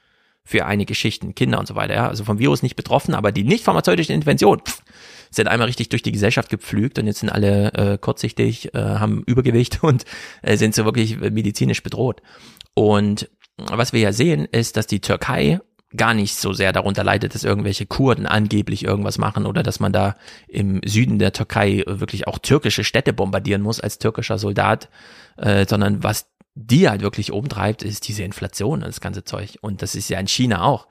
für 0.46 0.64
einige 0.64 0.94
Schichten, 0.94 1.34
Kinder 1.34 1.58
und 1.58 1.66
so 1.66 1.74
weiter. 1.74 1.94
Ja? 1.94 2.08
Also 2.08 2.24
vom 2.24 2.38
Virus 2.38 2.62
nicht 2.62 2.76
betroffen, 2.76 3.14
aber 3.14 3.32
die 3.32 3.44
nicht 3.44 3.64
pharmazeutischen 3.64 4.14
Interventionen 4.14 4.64
pff, 4.64 4.82
sind 5.30 5.48
einmal 5.48 5.66
richtig 5.66 5.88
durch 5.88 6.02
die 6.02 6.12
Gesellschaft 6.12 6.48
gepflügt 6.48 6.98
und 6.98 7.06
jetzt 7.06 7.18
sind 7.18 7.30
alle 7.30 7.72
äh, 7.74 7.98
kurzsichtig, 7.98 8.72
äh, 8.74 8.78
haben 8.78 9.24
Übergewicht 9.26 9.82
und 9.82 10.04
äh, 10.42 10.56
sind 10.56 10.74
so 10.74 10.84
wirklich 10.84 11.18
medizinisch 11.18 11.82
bedroht. 11.82 12.22
Und 12.74 13.28
was 13.56 13.92
wir 13.92 14.00
ja 14.00 14.12
sehen, 14.12 14.46
ist, 14.50 14.76
dass 14.76 14.86
die 14.86 15.00
Türkei 15.00 15.60
gar 15.96 16.14
nicht 16.14 16.36
so 16.36 16.52
sehr 16.52 16.72
darunter 16.72 17.02
leidet, 17.02 17.34
dass 17.34 17.44
irgendwelche 17.44 17.86
Kurden 17.86 18.26
angeblich 18.26 18.84
irgendwas 18.84 19.18
machen 19.18 19.46
oder 19.46 19.62
dass 19.62 19.80
man 19.80 19.92
da 19.92 20.14
im 20.46 20.80
Süden 20.84 21.18
der 21.18 21.32
Türkei 21.32 21.82
wirklich 21.86 22.28
auch 22.28 22.38
türkische 22.38 22.84
Städte 22.84 23.12
bombardieren 23.12 23.62
muss 23.62 23.80
als 23.80 23.98
türkischer 23.98 24.38
Soldat, 24.38 24.90
äh, 25.36 25.66
sondern 25.66 26.02
was 26.02 26.28
die 26.56 26.88
halt 26.88 27.02
wirklich 27.02 27.30
umtreibt, 27.30 27.82
ist 27.82 28.08
diese 28.08 28.24
Inflation 28.24 28.80
und 28.80 28.86
das 28.86 29.00
ganze 29.00 29.24
Zeug. 29.24 29.58
Und 29.60 29.82
das 29.82 29.94
ist 29.94 30.08
ja 30.08 30.18
in 30.18 30.26
China 30.26 30.64
auch. 30.64 30.88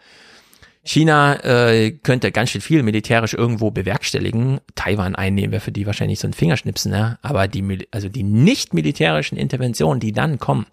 China 0.83 1.43
äh, 1.43 1.91
könnte 1.91 2.31
ganz 2.31 2.51
schön 2.51 2.61
viel 2.61 2.83
militärisch 2.83 3.33
irgendwo 3.33 3.71
bewerkstelligen. 3.71 4.61
Taiwan 4.75 5.15
einnehmen 5.15 5.51
wäre 5.51 5.59
für 5.59 5.71
die 5.71 5.87
wahrscheinlich 5.87 6.19
so 6.19 6.27
ein 6.27 6.33
Fingerschnipsen, 6.33 6.91
ne? 6.91 7.17
aber 7.23 7.47
die, 7.47 7.87
also 7.89 8.07
die 8.07 8.21
nicht 8.21 8.75
militärischen 8.75 9.35
Interventionen, 9.35 9.99
die 9.99 10.11
dann 10.11 10.37
kommen, 10.37 10.67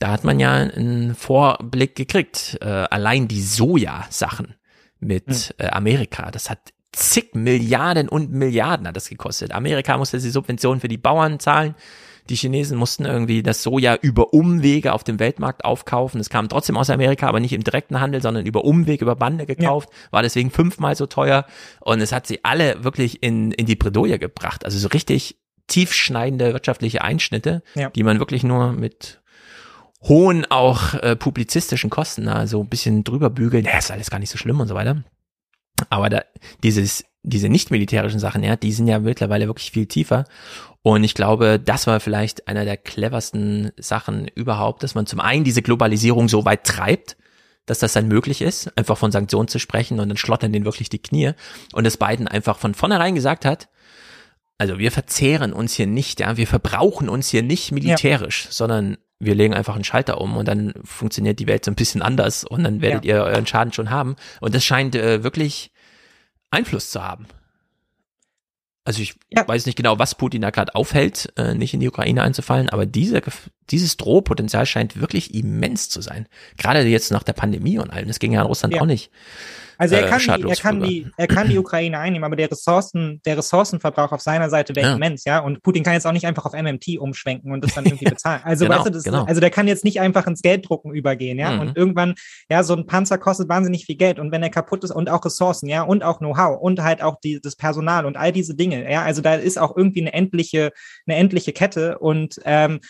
da 0.00 0.08
hat 0.08 0.24
man 0.24 0.40
ja 0.40 0.52
einen 0.52 1.14
Vorblick 1.14 1.94
gekriegt. 1.94 2.58
Äh, 2.60 2.66
allein 2.66 3.28
die 3.28 3.40
Soja-Sachen 3.40 4.56
mit 4.98 5.26
hm. 5.26 5.52
äh, 5.58 5.68
Amerika, 5.68 6.32
das 6.32 6.50
hat 6.50 6.58
zig 6.90 7.34
Milliarden 7.34 8.08
und 8.08 8.32
Milliarden 8.32 8.88
hat 8.88 8.96
das 8.96 9.08
gekostet. 9.08 9.52
Amerika 9.52 9.96
musste 9.96 10.18
die 10.18 10.30
Subventionen 10.30 10.80
für 10.80 10.88
die 10.88 10.98
Bauern 10.98 11.38
zahlen. 11.38 11.76
Die 12.28 12.36
Chinesen 12.36 12.78
mussten 12.78 13.04
irgendwie 13.04 13.42
das 13.42 13.62
Soja 13.62 13.96
über 13.96 14.32
Umwege 14.32 14.92
auf 14.92 15.04
dem 15.04 15.18
Weltmarkt 15.18 15.64
aufkaufen. 15.64 16.20
Es 16.20 16.30
kam 16.30 16.48
trotzdem 16.48 16.76
aus 16.76 16.90
Amerika, 16.90 17.28
aber 17.28 17.40
nicht 17.40 17.52
im 17.52 17.64
direkten 17.64 18.00
Handel, 18.00 18.22
sondern 18.22 18.46
über 18.46 18.64
Umweg, 18.64 19.02
über 19.02 19.16
Bande 19.16 19.46
gekauft. 19.46 19.88
Ja. 19.90 20.12
War 20.12 20.22
deswegen 20.22 20.50
fünfmal 20.50 20.96
so 20.96 21.06
teuer. 21.06 21.46
Und 21.80 22.00
es 22.00 22.12
hat 22.12 22.26
sie 22.26 22.44
alle 22.44 22.84
wirklich 22.84 23.22
in, 23.22 23.52
in 23.52 23.66
die 23.66 23.76
Bredouille 23.76 24.18
gebracht. 24.18 24.64
Also 24.64 24.78
so 24.78 24.88
richtig 24.88 25.38
tiefschneidende 25.68 26.52
wirtschaftliche 26.52 27.02
Einschnitte, 27.02 27.62
ja. 27.74 27.90
die 27.90 28.02
man 28.02 28.18
wirklich 28.18 28.44
nur 28.44 28.72
mit 28.72 29.20
hohen 30.02 30.44
auch 30.50 30.94
äh, 30.94 31.16
publizistischen 31.16 31.90
Kosten, 31.90 32.28
also 32.28 32.60
ein 32.60 32.68
bisschen 32.68 33.04
drüber 33.04 33.30
bügeln, 33.30 33.64
ja, 33.64 33.78
ist 33.78 33.90
alles 33.90 34.10
gar 34.10 34.18
nicht 34.18 34.30
so 34.30 34.38
schlimm 34.38 34.60
und 34.60 34.68
so 34.68 34.74
weiter. 34.74 35.02
Aber 35.90 36.08
da, 36.08 36.22
dieses, 36.62 37.04
diese 37.22 37.48
nicht 37.48 37.70
militärischen 37.70 38.20
Sachen, 38.20 38.42
ja, 38.42 38.56
die 38.56 38.72
sind 38.72 38.86
ja 38.86 38.98
mittlerweile 38.98 39.46
wirklich 39.46 39.72
viel 39.72 39.86
tiefer. 39.86 40.24
Und 40.86 41.02
ich 41.02 41.14
glaube, 41.14 41.58
das 41.58 41.88
war 41.88 41.98
vielleicht 41.98 42.46
einer 42.46 42.64
der 42.64 42.76
cleversten 42.76 43.72
Sachen 43.76 44.28
überhaupt, 44.28 44.84
dass 44.84 44.94
man 44.94 45.04
zum 45.04 45.18
einen 45.18 45.42
diese 45.42 45.60
Globalisierung 45.60 46.28
so 46.28 46.44
weit 46.44 46.62
treibt, 46.62 47.16
dass 47.66 47.80
das 47.80 47.94
dann 47.94 48.06
möglich 48.06 48.40
ist, 48.40 48.70
einfach 48.78 48.96
von 48.96 49.10
Sanktionen 49.10 49.48
zu 49.48 49.58
sprechen 49.58 49.98
und 49.98 50.08
dann 50.08 50.16
schlottern 50.16 50.52
denen 50.52 50.64
wirklich 50.64 50.88
die 50.88 51.02
Knie. 51.02 51.32
Und 51.72 51.88
es 51.88 51.96
beiden 51.96 52.28
einfach 52.28 52.56
von 52.56 52.72
vornherein 52.72 53.16
gesagt 53.16 53.44
hat, 53.44 53.68
also 54.58 54.78
wir 54.78 54.92
verzehren 54.92 55.52
uns 55.52 55.74
hier 55.74 55.88
nicht, 55.88 56.20
ja, 56.20 56.36
wir 56.36 56.46
verbrauchen 56.46 57.08
uns 57.08 57.30
hier 57.30 57.42
nicht 57.42 57.72
militärisch, 57.72 58.44
ja. 58.44 58.52
sondern 58.52 58.96
wir 59.18 59.34
legen 59.34 59.54
einfach 59.54 59.74
einen 59.74 59.82
Schalter 59.82 60.20
um 60.20 60.36
und 60.36 60.46
dann 60.46 60.72
funktioniert 60.84 61.40
die 61.40 61.48
Welt 61.48 61.64
so 61.64 61.72
ein 61.72 61.74
bisschen 61.74 62.00
anders 62.00 62.44
und 62.44 62.62
dann 62.62 62.80
werdet 62.80 63.04
ja. 63.04 63.16
ihr 63.16 63.24
euren 63.24 63.48
Schaden 63.48 63.72
schon 63.72 63.90
haben. 63.90 64.14
Und 64.40 64.54
das 64.54 64.64
scheint 64.64 64.94
äh, 64.94 65.24
wirklich 65.24 65.72
Einfluss 66.52 66.92
zu 66.92 67.02
haben. 67.02 67.26
Also 68.86 69.02
ich 69.02 69.16
ja. 69.30 69.46
weiß 69.46 69.66
nicht 69.66 69.74
genau, 69.74 69.98
was 69.98 70.14
Putin 70.14 70.42
da 70.42 70.50
gerade 70.50 70.76
aufhält, 70.76 71.32
äh, 71.36 71.54
nicht 71.54 71.74
in 71.74 71.80
die 71.80 71.88
Ukraine 71.88 72.22
einzufallen, 72.22 72.70
aber 72.70 72.86
diese, 72.86 73.20
dieses 73.68 73.96
Drohpotenzial 73.96 74.64
scheint 74.64 75.00
wirklich 75.00 75.34
immens 75.34 75.88
zu 75.88 76.00
sein. 76.00 76.28
Gerade 76.56 76.82
jetzt 76.82 77.10
nach 77.10 77.24
der 77.24 77.32
Pandemie 77.32 77.80
und 77.80 77.90
allem. 77.90 78.06
Das 78.06 78.20
ging 78.20 78.32
ja 78.32 78.42
in 78.42 78.46
Russland 78.46 78.74
ja. 78.74 78.80
auch 78.80 78.86
nicht. 78.86 79.10
Also 79.78 79.94
er 79.94 80.06
äh, 80.06 80.08
kann, 80.08 80.20
äh, 80.20 80.38
die, 80.38 80.48
er 80.48 80.56
kann 80.56 80.80
die, 80.80 81.06
er 81.16 81.26
kann 81.26 81.48
die 81.48 81.58
Ukraine 81.58 81.98
einnehmen, 81.98 82.24
aber 82.24 82.36
der 82.36 82.50
Ressourcen, 82.50 83.20
der 83.24 83.38
Ressourcenverbrauch 83.38 84.12
auf 84.12 84.20
seiner 84.20 84.50
Seite 84.50 84.74
wäre 84.74 84.88
ja. 84.88 84.94
immens, 84.94 85.24
ja. 85.24 85.40
Und 85.40 85.62
Putin 85.62 85.82
kann 85.82 85.94
jetzt 85.94 86.06
auch 86.06 86.12
nicht 86.12 86.26
einfach 86.26 86.44
auf 86.44 86.52
MMT 86.52 86.98
umschwenken 86.98 87.52
und 87.52 87.64
das 87.64 87.74
dann 87.74 87.84
irgendwie 87.86 88.06
bezahlen. 88.06 88.40
Also 88.44 88.64
genau, 88.64 88.78
weißt 88.78 88.86
du, 88.86 88.90
das, 88.90 89.04
genau. 89.04 89.24
also 89.24 89.40
der 89.40 89.50
kann 89.50 89.68
jetzt 89.68 89.84
nicht 89.84 90.00
einfach 90.00 90.26
ins 90.26 90.42
Gelddrucken 90.42 90.92
übergehen, 90.92 91.38
ja. 91.38 91.52
Mhm. 91.52 91.60
Und 91.60 91.76
irgendwann, 91.76 92.14
ja, 92.50 92.62
so 92.62 92.74
ein 92.74 92.86
Panzer 92.86 93.18
kostet 93.18 93.48
wahnsinnig 93.48 93.86
viel 93.86 93.96
Geld 93.96 94.18
und 94.18 94.32
wenn 94.32 94.42
er 94.42 94.50
kaputt 94.50 94.84
ist 94.84 94.90
und 94.90 95.10
auch 95.10 95.24
Ressourcen, 95.24 95.68
ja, 95.68 95.82
und 95.82 96.02
auch 96.02 96.18
Know-how 96.18 96.60
und 96.60 96.82
halt 96.82 97.02
auch 97.02 97.20
die, 97.20 97.40
das 97.40 97.56
Personal 97.56 98.06
und 98.06 98.16
all 98.16 98.32
diese 98.32 98.54
Dinge, 98.54 98.90
ja. 98.90 99.02
Also 99.02 99.22
da 99.22 99.34
ist 99.34 99.58
auch 99.58 99.76
irgendwie 99.76 100.00
eine 100.00 100.12
endliche, 100.12 100.72
eine 101.06 101.16
endliche 101.16 101.52
Kette 101.52 101.98
und 101.98 102.40
ähm, 102.44 102.80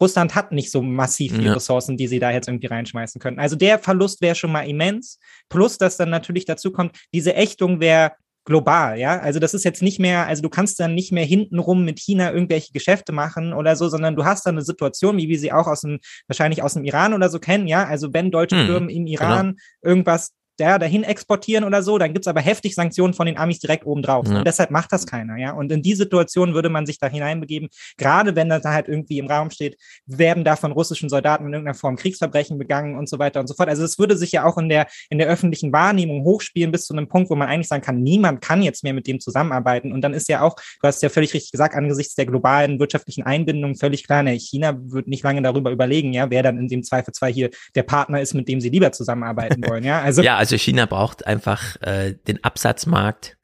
Russland 0.00 0.34
hat 0.34 0.52
nicht 0.52 0.70
so 0.70 0.82
massiv 0.82 1.32
viele 1.32 1.48
ja. 1.48 1.52
Ressourcen, 1.54 1.96
die 1.96 2.08
sie 2.08 2.18
da 2.18 2.30
jetzt 2.30 2.48
irgendwie 2.48 2.66
reinschmeißen 2.66 3.20
können. 3.20 3.38
Also 3.38 3.56
der 3.56 3.78
Verlust 3.78 4.20
wäre 4.20 4.34
schon 4.34 4.52
mal 4.52 4.68
immens. 4.68 5.18
Plus, 5.48 5.78
dass 5.78 5.96
dann 5.96 6.10
natürlich 6.10 6.44
dazu 6.44 6.72
kommt, 6.72 6.96
diese 7.14 7.34
Ächtung 7.34 7.80
wäre 7.80 8.12
global, 8.48 8.98
ja. 8.98 9.20
Also 9.20 9.40
das 9.40 9.52
ist 9.52 9.64
jetzt 9.64 9.82
nicht 9.82 9.98
mehr, 9.98 10.26
also 10.26 10.42
du 10.42 10.48
kannst 10.48 10.80
dann 10.80 10.94
nicht 10.94 11.12
mehr 11.12 11.24
hintenrum 11.24 11.84
mit 11.84 12.00
China 12.00 12.32
irgendwelche 12.32 12.72
Geschäfte 12.72 13.12
machen 13.12 13.52
oder 13.52 13.76
so, 13.76 13.88
sondern 13.88 14.16
du 14.16 14.24
hast 14.24 14.46
dann 14.46 14.54
eine 14.54 14.64
Situation, 14.64 15.18
wie 15.18 15.28
wir 15.28 15.38
sie 15.38 15.52
auch 15.52 15.66
aus 15.66 15.82
dem, 15.82 15.98
wahrscheinlich 16.28 16.62
aus 16.62 16.72
dem 16.72 16.84
Iran 16.84 17.12
oder 17.12 17.28
so 17.28 17.40
kennen, 17.40 17.68
ja. 17.68 17.84
Also 17.84 18.12
wenn 18.14 18.30
deutsche 18.30 18.58
hm, 18.58 18.66
Firmen 18.66 18.88
im 18.88 19.06
Iran 19.06 19.48
genau. 19.48 19.58
irgendwas 19.82 20.32
ja, 20.60 20.78
dahin 20.78 21.04
exportieren 21.04 21.64
oder 21.64 21.82
so, 21.82 21.98
dann 21.98 22.12
gibt's 22.12 22.28
aber 22.28 22.40
heftig 22.40 22.74
Sanktionen 22.74 23.14
von 23.14 23.26
den 23.26 23.38
Amis 23.38 23.58
direkt 23.58 23.86
oben 23.86 24.02
drauf. 24.02 24.26
Ja. 24.28 24.38
Und 24.38 24.46
deshalb 24.46 24.70
macht 24.70 24.92
das 24.92 25.06
keiner, 25.06 25.36
ja. 25.36 25.52
Und 25.52 25.70
in 25.72 25.82
die 25.82 25.94
Situation 25.94 26.54
würde 26.54 26.68
man 26.68 26.86
sich 26.86 26.98
da 26.98 27.08
hineinbegeben, 27.08 27.68
gerade 27.96 28.36
wenn 28.36 28.48
das 28.48 28.62
da 28.62 28.72
halt 28.72 28.88
irgendwie 28.88 29.18
im 29.18 29.26
Raum 29.26 29.50
steht, 29.50 29.76
werden 30.06 30.44
da 30.44 30.56
von 30.56 30.72
russischen 30.72 31.08
Soldaten 31.08 31.46
in 31.46 31.52
irgendeiner 31.52 31.74
Form 31.74 31.96
Kriegsverbrechen 31.96 32.58
begangen 32.58 32.96
und 32.96 33.08
so 33.08 33.18
weiter 33.18 33.40
und 33.40 33.46
so 33.46 33.54
fort. 33.54 33.68
Also 33.68 33.84
es 33.84 33.98
würde 33.98 34.16
sich 34.16 34.32
ja 34.32 34.44
auch 34.44 34.58
in 34.58 34.68
der, 34.68 34.86
in 35.10 35.18
der 35.18 35.28
öffentlichen 35.28 35.72
Wahrnehmung 35.72 36.24
hochspielen 36.24 36.72
bis 36.72 36.86
zu 36.86 36.94
einem 36.94 37.08
Punkt, 37.08 37.30
wo 37.30 37.34
man 37.34 37.48
eigentlich 37.48 37.68
sagen 37.68 37.82
kann, 37.82 38.02
niemand 38.02 38.40
kann 38.40 38.62
jetzt 38.62 38.84
mehr 38.84 38.94
mit 38.94 39.06
dem 39.06 39.20
zusammenarbeiten. 39.20 39.92
Und 39.92 40.02
dann 40.02 40.14
ist 40.14 40.28
ja 40.28 40.42
auch, 40.42 40.56
du 40.56 40.86
hast 40.86 41.02
ja 41.02 41.08
völlig 41.08 41.34
richtig 41.34 41.52
gesagt, 41.52 41.74
angesichts 41.74 42.14
der 42.14 42.26
globalen 42.26 42.78
wirtschaftlichen 42.78 43.22
Einbindung 43.22 43.76
völlig 43.76 44.04
klar, 44.04 44.22
ne, 44.22 44.38
China 44.38 44.76
wird 44.78 45.08
nicht 45.08 45.22
lange 45.22 45.42
darüber 45.42 45.70
überlegen, 45.70 46.12
ja, 46.12 46.30
wer 46.30 46.42
dann 46.42 46.58
in 46.58 46.68
dem 46.68 46.82
Zweifelsfall 46.82 47.32
hier 47.32 47.50
der 47.74 47.82
Partner 47.82 48.20
ist, 48.20 48.34
mit 48.34 48.48
dem 48.48 48.60
sie 48.60 48.68
lieber 48.68 48.92
zusammenarbeiten 48.92 49.62
wollen, 49.68 49.84
ja. 49.84 50.00
Also, 50.00 50.22
ja, 50.22 50.36
also 50.36 50.47
China 50.56 50.86
braucht 50.86 51.26
einfach 51.26 51.76
äh, 51.82 52.14
den 52.26 52.42
Absatzmarkt, 52.42 53.36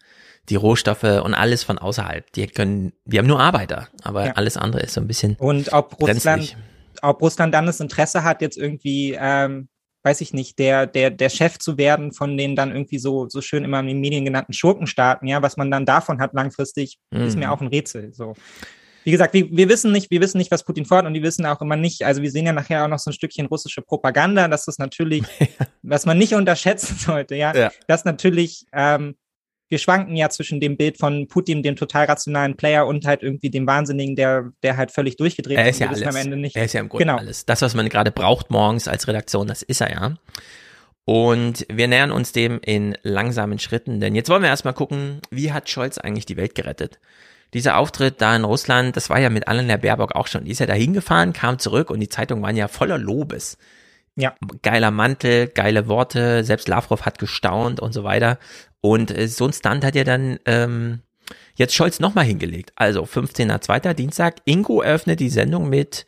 die 0.48 0.56
Rohstoffe 0.56 1.04
und 1.04 1.34
alles 1.34 1.62
von 1.62 1.78
außerhalb. 1.78 2.30
Die 2.32 2.46
können, 2.46 2.92
die 3.04 3.18
haben 3.18 3.26
nur 3.26 3.40
Arbeiter, 3.40 3.88
aber 4.02 4.26
ja. 4.26 4.32
alles 4.32 4.56
andere 4.56 4.82
ist 4.82 4.94
so 4.94 5.00
ein 5.00 5.06
bisschen. 5.06 5.36
Und 5.36 5.72
ob 5.72 6.00
Russland, 6.00 6.56
ob 7.02 7.22
Russland 7.22 7.54
dann 7.54 7.66
das 7.66 7.80
Interesse 7.80 8.24
hat, 8.24 8.40
jetzt 8.42 8.56
irgendwie, 8.56 9.16
ähm, 9.18 9.68
weiß 10.02 10.20
ich 10.20 10.34
nicht, 10.34 10.58
der, 10.58 10.86
der, 10.86 11.10
der 11.10 11.30
Chef 11.30 11.58
zu 11.58 11.78
werden 11.78 12.12
von 12.12 12.36
den 12.36 12.56
dann 12.56 12.72
irgendwie 12.72 12.98
so, 12.98 13.28
so 13.28 13.40
schön 13.40 13.64
immer 13.64 13.80
in 13.80 13.86
den 13.86 14.00
Medien 14.00 14.24
genannten 14.24 14.52
Schurkenstaaten, 14.52 15.26
ja, 15.26 15.40
was 15.42 15.56
man 15.56 15.70
dann 15.70 15.86
davon 15.86 16.20
hat 16.20 16.34
langfristig, 16.34 16.98
mhm. 17.10 17.22
ist 17.22 17.38
mir 17.38 17.50
auch 17.50 17.60
ein 17.60 17.68
Rätsel. 17.68 18.12
So. 18.12 18.34
Wie 19.04 19.10
gesagt, 19.10 19.34
wir, 19.34 19.48
wir 19.50 19.68
wissen 19.68 19.92
nicht, 19.92 20.10
wir 20.10 20.20
wissen 20.20 20.38
nicht, 20.38 20.50
was 20.50 20.64
Putin 20.64 20.86
fordert 20.86 21.06
und 21.06 21.14
die 21.14 21.22
wissen 21.22 21.44
auch 21.46 21.60
immer 21.60 21.76
nicht, 21.76 22.04
also 22.04 22.22
wir 22.22 22.30
sehen 22.30 22.46
ja 22.46 22.52
nachher 22.52 22.84
auch 22.84 22.88
noch 22.88 22.98
so 22.98 23.10
ein 23.10 23.12
Stückchen 23.12 23.46
russische 23.46 23.82
Propaganda, 23.82 24.48
dass 24.48 24.64
das 24.64 24.78
natürlich, 24.78 25.24
was 25.82 26.06
man 26.06 26.18
nicht 26.18 26.34
unterschätzen 26.34 26.96
sollte, 26.96 27.36
ja, 27.36 27.54
ja. 27.54 27.70
dass 27.86 28.04
natürlich, 28.04 28.64
ähm, 28.72 29.14
wir 29.68 29.78
schwanken 29.78 30.16
ja 30.16 30.28
zwischen 30.28 30.60
dem 30.60 30.76
Bild 30.76 30.98
von 30.98 31.26
Putin, 31.26 31.62
dem 31.62 31.76
total 31.76 32.06
rationalen 32.06 32.56
Player 32.56 32.86
und 32.86 33.06
halt 33.06 33.22
irgendwie 33.22 33.50
dem 33.50 33.66
Wahnsinnigen, 33.66 34.14
der, 34.14 34.52
der 34.62 34.76
halt 34.76 34.90
völlig 34.90 35.16
durchgedreht 35.16 35.58
ist. 35.58 35.62
Er 35.62 35.68
ist 35.68 35.78
ja 35.80 35.88
alles. 35.88 36.02
Am 36.02 36.16
Ende 36.16 36.36
nicht. 36.36 36.54
Er 36.54 36.64
ist 36.64 36.74
ja 36.74 36.80
im 36.80 36.88
Grunde 36.88 37.06
genau. 37.06 37.18
alles. 37.18 37.44
Das, 37.46 37.62
was 37.62 37.74
man 37.74 37.88
gerade 37.88 38.12
braucht 38.12 38.50
morgens 38.50 38.88
als 38.88 39.08
Redaktion, 39.08 39.46
das 39.46 39.62
ist 39.62 39.80
er 39.80 39.90
ja. 39.90 40.16
Und 41.06 41.66
wir 41.70 41.88
nähern 41.88 42.12
uns 42.12 42.32
dem 42.32 42.60
in 42.64 42.96
langsamen 43.02 43.58
Schritten, 43.58 44.00
denn 44.00 44.14
jetzt 44.14 44.30
wollen 44.30 44.42
wir 44.42 44.48
erstmal 44.48 44.74
gucken, 44.74 45.20
wie 45.30 45.52
hat 45.52 45.68
Scholz 45.68 45.98
eigentlich 45.98 46.24
die 46.24 46.36
Welt 46.36 46.54
gerettet? 46.54 46.98
Dieser 47.54 47.78
Auftritt 47.78 48.20
da 48.20 48.34
in 48.34 48.44
Russland, 48.44 48.96
das 48.96 49.08
war 49.08 49.20
ja 49.20 49.30
mit 49.30 49.48
Annalena 49.48 49.76
Baerbock 49.76 50.14
auch 50.16 50.26
schon. 50.26 50.44
Die 50.44 50.50
ist 50.50 50.58
ja 50.58 50.66
da 50.66 50.74
hingefahren, 50.74 51.32
kam 51.32 51.58
zurück 51.58 51.90
und 51.90 52.00
die 52.00 52.08
Zeitungen 52.08 52.42
waren 52.42 52.56
ja 52.56 52.68
voller 52.68 52.98
Lobes. 52.98 53.56
Ja. 54.16 54.34
Geiler 54.62 54.90
Mantel, 54.90 55.48
geile 55.48 55.88
Worte, 55.88 56.44
selbst 56.44 56.68
Lavrov 56.68 57.02
hat 57.02 57.18
gestaunt 57.18 57.80
und 57.80 57.92
so 57.92 58.04
weiter. 58.04 58.38
Und 58.80 59.16
äh, 59.16 59.28
so 59.28 59.46
ein 59.46 59.52
Stunt 59.52 59.84
hat 59.84 59.94
ja 59.94 60.04
dann 60.04 60.38
ähm, 60.46 61.00
jetzt 61.54 61.74
Scholz 61.74 62.00
nochmal 62.00 62.24
hingelegt. 62.24 62.72
Also 62.76 63.04
15.02. 63.04 63.94
Dienstag, 63.94 64.36
Ingo 64.44 64.82
eröffnet 64.82 65.20
die 65.20 65.30
Sendung 65.30 65.68
mit 65.68 66.06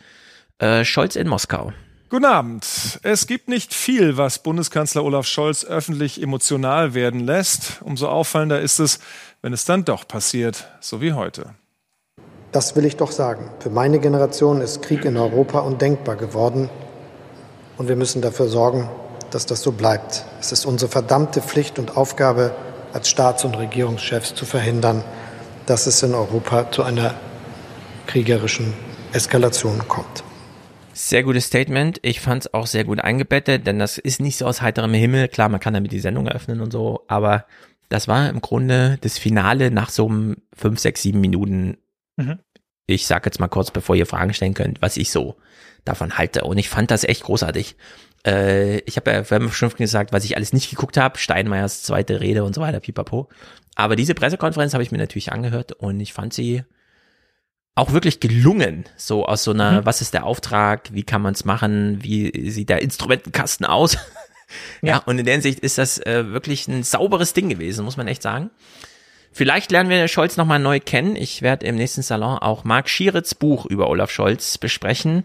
äh, 0.58 0.84
Scholz 0.84 1.16
in 1.16 1.28
Moskau. 1.28 1.72
Guten 2.08 2.24
Abend. 2.24 3.00
Es 3.02 3.26
gibt 3.26 3.48
nicht 3.48 3.74
viel, 3.74 4.16
was 4.16 4.40
Bundeskanzler 4.40 5.02
Olaf 5.02 5.26
Scholz 5.26 5.64
öffentlich 5.64 6.22
emotional 6.22 6.94
werden 6.94 7.18
lässt. 7.18 7.82
Umso 7.82 8.08
auffallender 8.08 8.60
ist 8.60 8.78
es, 8.78 9.00
wenn 9.46 9.52
es 9.52 9.64
dann 9.64 9.84
doch 9.84 10.08
passiert, 10.08 10.66
so 10.80 11.00
wie 11.00 11.12
heute. 11.12 11.54
Das 12.50 12.74
will 12.74 12.84
ich 12.84 12.96
doch 12.96 13.12
sagen. 13.12 13.48
Für 13.60 13.70
meine 13.70 14.00
Generation 14.00 14.60
ist 14.60 14.82
Krieg 14.82 15.04
in 15.04 15.16
Europa 15.16 15.60
undenkbar 15.60 16.16
geworden. 16.16 16.68
Und 17.78 17.86
wir 17.86 17.94
müssen 17.94 18.22
dafür 18.22 18.48
sorgen, 18.48 18.90
dass 19.30 19.46
das 19.46 19.62
so 19.62 19.70
bleibt. 19.70 20.24
Es 20.40 20.50
ist 20.50 20.66
unsere 20.66 20.90
verdammte 20.90 21.42
Pflicht 21.42 21.78
und 21.78 21.96
Aufgabe 21.96 22.56
als 22.92 23.08
Staats- 23.08 23.44
und 23.44 23.56
Regierungschefs 23.56 24.34
zu 24.34 24.46
verhindern, 24.46 25.04
dass 25.66 25.86
es 25.86 26.02
in 26.02 26.12
Europa 26.12 26.72
zu 26.72 26.82
einer 26.82 27.14
kriegerischen 28.08 28.74
Eskalation 29.12 29.86
kommt. 29.86 30.24
Sehr 30.92 31.22
gutes 31.22 31.44
Statement. 31.44 32.00
Ich 32.02 32.20
fand 32.20 32.46
es 32.46 32.52
auch 32.52 32.66
sehr 32.66 32.82
gut 32.82 32.98
eingebettet, 32.98 33.64
denn 33.64 33.78
das 33.78 33.96
ist 33.96 34.18
nicht 34.18 34.38
so 34.38 34.46
aus 34.46 34.60
heiterem 34.60 34.92
Himmel. 34.92 35.28
Klar, 35.28 35.48
man 35.50 35.60
kann 35.60 35.74
damit 35.74 35.92
die 35.92 36.00
Sendung 36.00 36.26
eröffnen 36.26 36.60
und 36.60 36.72
so, 36.72 37.04
aber 37.06 37.44
das 37.88 38.08
war 38.08 38.28
im 38.28 38.40
Grunde 38.40 38.98
das 39.00 39.18
Finale 39.18 39.70
nach 39.70 39.90
so 39.90 40.08
einem 40.08 40.36
5, 40.54 40.78
6, 40.78 41.02
7 41.02 41.20
Minuten. 41.20 41.78
Mhm. 42.16 42.38
Ich 42.86 43.06
sag 43.06 43.26
jetzt 43.26 43.40
mal 43.40 43.48
kurz, 43.48 43.70
bevor 43.70 43.96
ihr 43.96 44.06
Fragen 44.06 44.32
stellen 44.32 44.54
könnt, 44.54 44.80
was 44.82 44.96
ich 44.96 45.10
so 45.10 45.36
davon 45.84 46.18
halte. 46.18 46.44
Und 46.44 46.58
ich 46.58 46.68
fand 46.68 46.90
das 46.90 47.04
echt 47.04 47.24
großartig. 47.24 47.76
Äh, 48.26 48.78
ich 48.80 48.96
habe 48.96 49.10
ja, 49.10 49.30
wir 49.30 49.34
haben 49.34 49.50
schon 49.50 49.70
gesagt, 49.70 50.12
was 50.12 50.24
ich 50.24 50.36
alles 50.36 50.52
nicht 50.52 50.70
geguckt 50.70 50.96
habe. 50.96 51.18
Steinmeiers 51.18 51.82
zweite 51.82 52.20
Rede 52.20 52.44
und 52.44 52.54
so 52.54 52.60
weiter, 52.60 52.80
pipapo. 52.80 53.28
Aber 53.74 53.96
diese 53.96 54.14
Pressekonferenz 54.14 54.72
habe 54.72 54.82
ich 54.82 54.92
mir 54.92 54.98
natürlich 54.98 55.32
angehört 55.32 55.72
und 55.72 56.00
ich 56.00 56.12
fand 56.12 56.32
sie 56.32 56.64
auch 57.76 57.92
wirklich 57.92 58.20
gelungen, 58.20 58.86
so 58.96 59.26
aus 59.26 59.44
so 59.44 59.50
einer, 59.50 59.82
mhm. 59.82 59.86
was 59.86 60.00
ist 60.00 60.14
der 60.14 60.24
Auftrag, 60.24 60.88
wie 60.94 61.02
kann 61.02 61.20
man 61.20 61.34
es 61.34 61.44
machen, 61.44 62.02
wie 62.02 62.50
sieht 62.50 62.70
der 62.70 62.80
Instrumentenkasten 62.80 63.66
aus? 63.66 63.98
Ja. 64.82 64.96
ja. 64.96 65.02
und 65.06 65.18
in 65.18 65.24
der 65.24 65.34
Hinsicht 65.34 65.60
ist 65.60 65.78
das 65.78 65.98
äh, 65.98 66.32
wirklich 66.32 66.68
ein 66.68 66.82
sauberes 66.82 67.32
Ding 67.32 67.48
gewesen, 67.48 67.84
muss 67.84 67.96
man 67.96 68.08
echt 68.08 68.22
sagen. 68.22 68.50
Vielleicht 69.32 69.70
lernen 69.70 69.90
wir 69.90 70.08
Scholz 70.08 70.38
nochmal 70.38 70.58
neu 70.58 70.80
kennen. 70.80 71.14
Ich 71.14 71.42
werde 71.42 71.66
im 71.66 71.74
nächsten 71.76 72.00
Salon 72.00 72.38
auch 72.38 72.64
Marc 72.64 72.88
Schieritz 72.88 73.34
Buch 73.34 73.66
über 73.66 73.88
Olaf 73.88 74.10
Scholz 74.10 74.56
besprechen. 74.56 75.24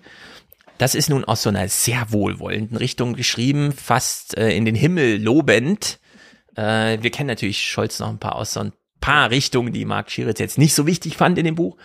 Das 0.78 0.96
ist 0.96 1.10
nun 1.10 1.24
aus 1.24 1.44
so 1.44 1.50
einer 1.50 1.70
sehr 1.70 2.08
wohlwollenden 2.10 2.76
Richtung 2.76 3.14
geschrieben, 3.14 3.72
fast 3.72 4.38
äh, 4.38 4.50
in 4.50 4.66
den 4.66 4.76
Himmel 4.76 5.22
lobend. 5.22 6.00
Äh, 6.56 6.98
wir 7.02 7.12
kennen 7.12 7.28
natürlich 7.28 7.70
Scholz 7.70 8.00
noch 8.00 8.10
ein 8.10 8.20
paar 8.20 8.36
aus 8.36 8.54
so 8.54 8.62
ein 8.62 8.74
paar 9.00 9.32
Richtungen, 9.32 9.74
die 9.74 9.86
Marc 9.86 10.12
Schieritz 10.12 10.40
jetzt 10.40 10.58
nicht 10.58 10.74
so 10.74 10.86
wichtig 10.88 11.18
fand 11.18 11.38
in 11.38 11.46
dem 11.46 11.56
Buch. 11.56 11.78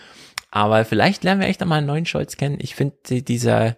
Aber 0.51 0.85
vielleicht 0.85 1.25
lernen 1.25 1.43
wir 1.43 1.49
echt 1.49 1.63
einmal 1.63 1.79
einen 1.79 1.87
neuen 1.87 2.07
Scholz 2.07 2.37
kennen. 2.37 2.59
Ich 2.61 2.75
finde 2.75 3.23
dieser, 3.23 3.77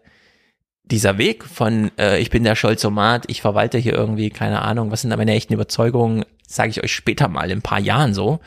dieser 0.91 1.18
Weg 1.18 1.45
von, 1.45 1.91
äh, 1.99 2.18
ich 2.18 2.30
bin 2.30 2.45
der 2.45 2.57
Scholzomat, 2.57 3.24
ich 3.28 3.41
verwalte 3.43 3.78
hier 3.78 3.95
irgendwie, 3.95 4.30
keine 4.30 4.62
Ahnung, 4.62 4.91
was 4.91 5.03
sind 5.03 5.11
da 5.11 5.16
meine 5.16 5.34
echten 5.34 5.53
Überzeugungen, 5.53 6.24
sage 6.47 6.70
ich 6.70 6.82
euch 6.82 6.95
später 6.95 7.28
mal, 7.28 7.51
in 7.51 7.59
ein 7.59 7.62
paar 7.62 7.80
Jahren 7.80 8.14
so. 8.14 8.41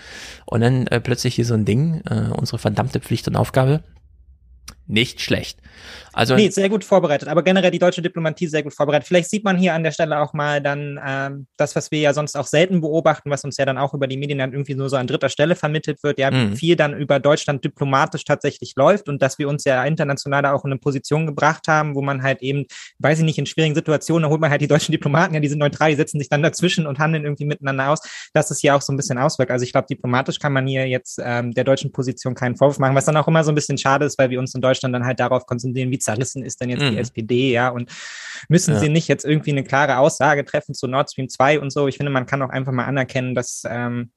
Und 0.45 0.61
dann 0.61 0.87
äh, 0.87 0.99
plötzlich 0.99 1.35
hier 1.35 1.45
so 1.45 1.53
ein 1.53 1.65
Ding, 1.65 2.01
äh, 2.09 2.31
unsere 2.31 2.57
verdammte 2.57 2.99
Pflicht 2.99 3.27
und 3.27 3.35
Aufgabe. 3.35 3.83
Nicht 4.87 5.21
schlecht. 5.21 5.59
Also 6.13 6.35
nee, 6.35 6.49
sehr 6.49 6.69
gut 6.69 6.83
vorbereitet, 6.83 7.29
aber 7.29 7.43
generell 7.43 7.71
die 7.71 7.79
deutsche 7.79 8.01
Diplomatie 8.01 8.47
sehr 8.47 8.63
gut 8.63 8.73
vorbereitet. 8.73 9.07
Vielleicht 9.07 9.29
sieht 9.29 9.43
man 9.43 9.57
hier 9.57 9.73
an 9.73 9.83
der 9.83 9.91
Stelle 9.91 10.19
auch 10.19 10.33
mal 10.33 10.61
dann 10.61 10.99
ähm, 11.05 11.47
das, 11.57 11.75
was 11.75 11.91
wir 11.91 11.99
ja 11.99 12.13
sonst 12.13 12.35
auch 12.35 12.47
selten 12.47 12.81
beobachten, 12.81 13.29
was 13.29 13.43
uns 13.43 13.57
ja 13.57 13.65
dann 13.65 13.77
auch 13.77 13.93
über 13.93 14.07
die 14.07 14.17
Medien 14.17 14.39
dann 14.39 14.51
irgendwie 14.51 14.75
nur 14.75 14.89
so 14.89 14.97
an 14.97 15.07
dritter 15.07 15.29
Stelle 15.29 15.55
vermittelt 15.55 16.03
wird, 16.03 16.19
ja, 16.19 16.29
mhm. 16.29 16.55
viel 16.55 16.75
dann 16.75 16.97
über 16.97 17.19
Deutschland 17.19 17.63
diplomatisch 17.63 18.25
tatsächlich 18.25 18.73
läuft 18.75 19.07
und 19.07 19.21
dass 19.21 19.39
wir 19.39 19.47
uns 19.47 19.63
ja 19.63 19.83
international 19.85 20.41
da 20.41 20.53
auch 20.53 20.65
in 20.65 20.71
eine 20.71 20.79
Position 20.79 21.27
gebracht 21.27 21.67
haben, 21.67 21.95
wo 21.95 22.01
man 22.01 22.23
halt 22.23 22.41
eben, 22.41 22.65
weiß 22.99 23.19
ich 23.19 23.25
nicht, 23.25 23.37
in 23.37 23.45
schwierigen 23.45 23.75
Situationen, 23.75 24.23
da 24.23 24.29
holt 24.29 24.41
man 24.41 24.49
halt 24.49 24.61
die 24.61 24.67
deutschen 24.67 24.91
Diplomaten, 24.91 25.33
ja, 25.33 25.39
die 25.39 25.47
sind 25.47 25.59
neutral, 25.59 25.91
die 25.91 25.95
setzen 25.95 26.19
sich 26.19 26.29
dann 26.29 26.43
dazwischen 26.43 26.87
und 26.87 26.99
handeln 26.99 27.23
irgendwie 27.23 27.45
miteinander 27.45 27.89
aus, 27.89 28.01
dass 28.33 28.51
es 28.51 28.59
hier 28.59 28.75
auch 28.75 28.81
so 28.81 28.91
ein 28.91 28.97
bisschen 28.97 29.17
auswirkt. 29.17 29.51
Also 29.51 29.63
ich 29.63 29.71
glaube, 29.71 29.87
diplomatisch 29.89 30.39
kann 30.39 30.51
man 30.51 30.67
hier 30.67 30.87
jetzt 30.87 31.21
ähm, 31.23 31.51
der 31.53 31.63
deutschen 31.63 31.91
Position 31.91 32.35
keinen 32.35 32.57
Vorwurf 32.57 32.79
machen, 32.79 32.95
was 32.95 33.05
dann 33.05 33.15
auch 33.15 33.27
immer 33.27 33.43
so 33.43 33.51
ein 33.51 33.55
bisschen 33.55 33.77
schade 33.77 34.05
ist, 34.05 34.17
weil 34.17 34.29
wir 34.29 34.39
uns 34.39 34.53
in 34.53 34.61
Deutschland 34.61 34.93
dann 34.93 35.05
halt 35.05 35.19
darauf 35.19 35.45
konzentrieren, 35.45 35.89
wie 35.91 36.00
zerrissen 36.01 36.43
ist 36.43 36.61
denn 36.61 36.69
jetzt 36.69 36.81
mhm. 36.81 36.91
die 36.91 36.97
SPD, 36.97 37.51
ja, 37.51 37.69
und 37.69 37.89
müssen 38.49 38.73
ja. 38.73 38.79
sie 38.79 38.89
nicht 38.89 39.07
jetzt 39.07 39.25
irgendwie 39.25 39.51
eine 39.51 39.63
klare 39.63 39.97
Aussage 39.97 40.43
treffen 40.45 40.73
zu 40.73 40.87
Nord 40.87 41.11
Stream 41.11 41.29
2 41.29 41.59
und 41.59 41.71
so. 41.71 41.87
Ich 41.87 41.97
finde, 41.97 42.11
man 42.11 42.25
kann 42.25 42.41
auch 42.41 42.49
einfach 42.49 42.71
mal 42.71 42.85
anerkennen, 42.85 43.35
dass 43.35 43.63
ähm, 43.67 44.11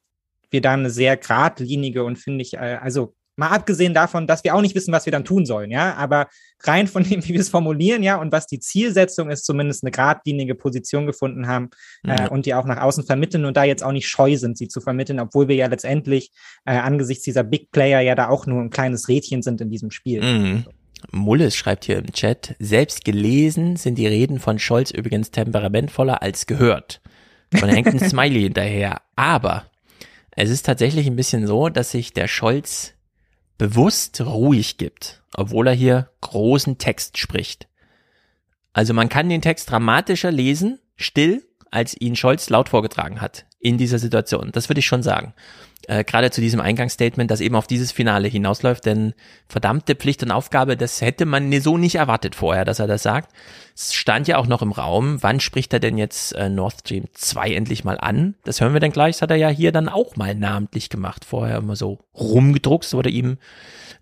wir 0.50 0.60
da 0.60 0.72
eine 0.72 0.90
sehr 0.90 1.16
geradlinige 1.16 2.04
und 2.04 2.16
finde 2.16 2.42
ich, 2.42 2.54
äh, 2.54 2.78
also 2.80 3.14
mal 3.36 3.48
abgesehen 3.48 3.94
davon, 3.94 4.26
dass 4.26 4.44
wir 4.44 4.54
auch 4.54 4.60
nicht 4.60 4.74
wissen, 4.74 4.92
was 4.92 5.06
wir 5.06 5.12
dann 5.12 5.24
tun 5.24 5.44
sollen, 5.44 5.70
ja, 5.70 5.94
aber 5.94 6.28
rein 6.62 6.86
von 6.86 7.02
dem, 7.02 7.24
wie 7.28 7.32
wir 7.32 7.40
es 7.40 7.48
formulieren, 7.48 8.02
ja, 8.02 8.16
und 8.16 8.32
was 8.32 8.46
die 8.46 8.60
Zielsetzung 8.60 9.30
ist, 9.30 9.44
zumindest 9.44 9.82
eine 9.82 9.90
geradlinige 9.90 10.54
Position 10.54 11.06
gefunden 11.06 11.46
haben 11.46 11.70
äh, 12.04 12.28
und 12.28 12.46
die 12.46 12.54
auch 12.54 12.64
nach 12.64 12.80
außen 12.80 13.04
vermitteln 13.04 13.44
und 13.44 13.56
da 13.56 13.64
jetzt 13.64 13.82
auch 13.82 13.92
nicht 13.92 14.08
scheu 14.08 14.36
sind, 14.36 14.56
sie 14.56 14.68
zu 14.68 14.80
vermitteln, 14.80 15.20
obwohl 15.20 15.48
wir 15.48 15.56
ja 15.56 15.66
letztendlich 15.66 16.30
äh, 16.64 16.76
angesichts 16.76 17.24
dieser 17.24 17.42
Big 17.42 17.70
Player 17.70 18.00
ja 18.00 18.14
da 18.14 18.28
auch 18.28 18.46
nur 18.46 18.60
ein 18.60 18.70
kleines 18.70 19.08
Rädchen 19.08 19.42
sind 19.42 19.60
in 19.60 19.70
diesem 19.70 19.90
Spiel. 19.90 20.22
Mhm. 20.22 20.64
Mulles 21.10 21.56
schreibt 21.56 21.84
hier 21.84 21.98
im 21.98 22.12
Chat, 22.12 22.56
selbst 22.58 23.04
gelesen 23.04 23.76
sind 23.76 23.96
die 23.96 24.06
Reden 24.06 24.38
von 24.38 24.58
Scholz 24.58 24.90
übrigens 24.90 25.30
temperamentvoller 25.30 26.22
als 26.22 26.46
gehört. 26.46 27.00
Und 27.52 27.68
hängt 27.68 27.88
ein 27.88 28.00
Smiley 28.08 28.42
hinterher. 28.42 29.02
Aber 29.16 29.66
es 30.30 30.50
ist 30.50 30.66
tatsächlich 30.66 31.06
ein 31.06 31.16
bisschen 31.16 31.46
so, 31.46 31.68
dass 31.68 31.90
sich 31.90 32.12
der 32.12 32.28
Scholz 32.28 32.94
bewusst 33.58 34.20
ruhig 34.20 34.78
gibt, 34.78 35.22
obwohl 35.36 35.68
er 35.68 35.74
hier 35.74 36.10
großen 36.20 36.78
Text 36.78 37.18
spricht. 37.18 37.68
Also 38.72 38.92
man 38.92 39.08
kann 39.08 39.28
den 39.28 39.42
Text 39.42 39.70
dramatischer 39.70 40.32
lesen, 40.32 40.80
still, 40.96 41.44
als 41.74 42.00
ihn 42.00 42.16
Scholz 42.16 42.48
laut 42.50 42.68
vorgetragen 42.68 43.20
hat 43.20 43.44
in 43.58 43.78
dieser 43.78 43.98
Situation. 43.98 44.50
Das 44.52 44.68
würde 44.68 44.80
ich 44.80 44.86
schon 44.86 45.02
sagen 45.02 45.34
äh, 45.88 46.04
gerade 46.04 46.30
zu 46.30 46.40
diesem 46.40 46.60
Eingangsstatement, 46.60 47.30
das 47.30 47.40
eben 47.40 47.56
auf 47.56 47.66
dieses 47.66 47.92
Finale 47.92 48.28
hinausläuft, 48.28 48.86
denn 48.86 49.14
verdammte 49.48 49.94
Pflicht 49.94 50.22
und 50.22 50.30
Aufgabe, 50.30 50.76
das 50.76 51.00
hätte 51.00 51.26
man 51.26 51.52
so 51.60 51.78
nicht 51.78 51.96
erwartet 51.96 52.34
vorher, 52.34 52.64
dass 52.64 52.78
er 52.78 52.86
das 52.86 53.02
sagt. 53.02 53.32
Es 53.74 53.94
stand 53.94 54.28
ja 54.28 54.38
auch 54.38 54.46
noch 54.46 54.62
im 54.62 54.72
Raum, 54.72 55.22
wann 55.22 55.40
spricht 55.40 55.72
er 55.72 55.80
denn 55.80 55.98
jetzt 55.98 56.32
äh, 56.34 56.48
Nord 56.48 56.80
Stream 56.80 57.04
2 57.12 57.54
endlich 57.54 57.84
mal 57.84 57.98
an? 57.98 58.34
Das 58.44 58.60
hören 58.60 58.72
wir 58.72 58.80
dann 58.80 58.92
gleich, 58.92 59.16
das 59.16 59.22
hat 59.22 59.30
er 59.30 59.36
ja 59.36 59.48
hier 59.48 59.72
dann 59.72 59.88
auch 59.88 60.16
mal 60.16 60.34
namentlich 60.34 60.88
gemacht, 60.88 61.24
vorher 61.24 61.58
immer 61.58 61.76
so 61.76 61.98
rumgedruckt, 62.14 62.92
wurde 62.92 63.10
ihm 63.10 63.38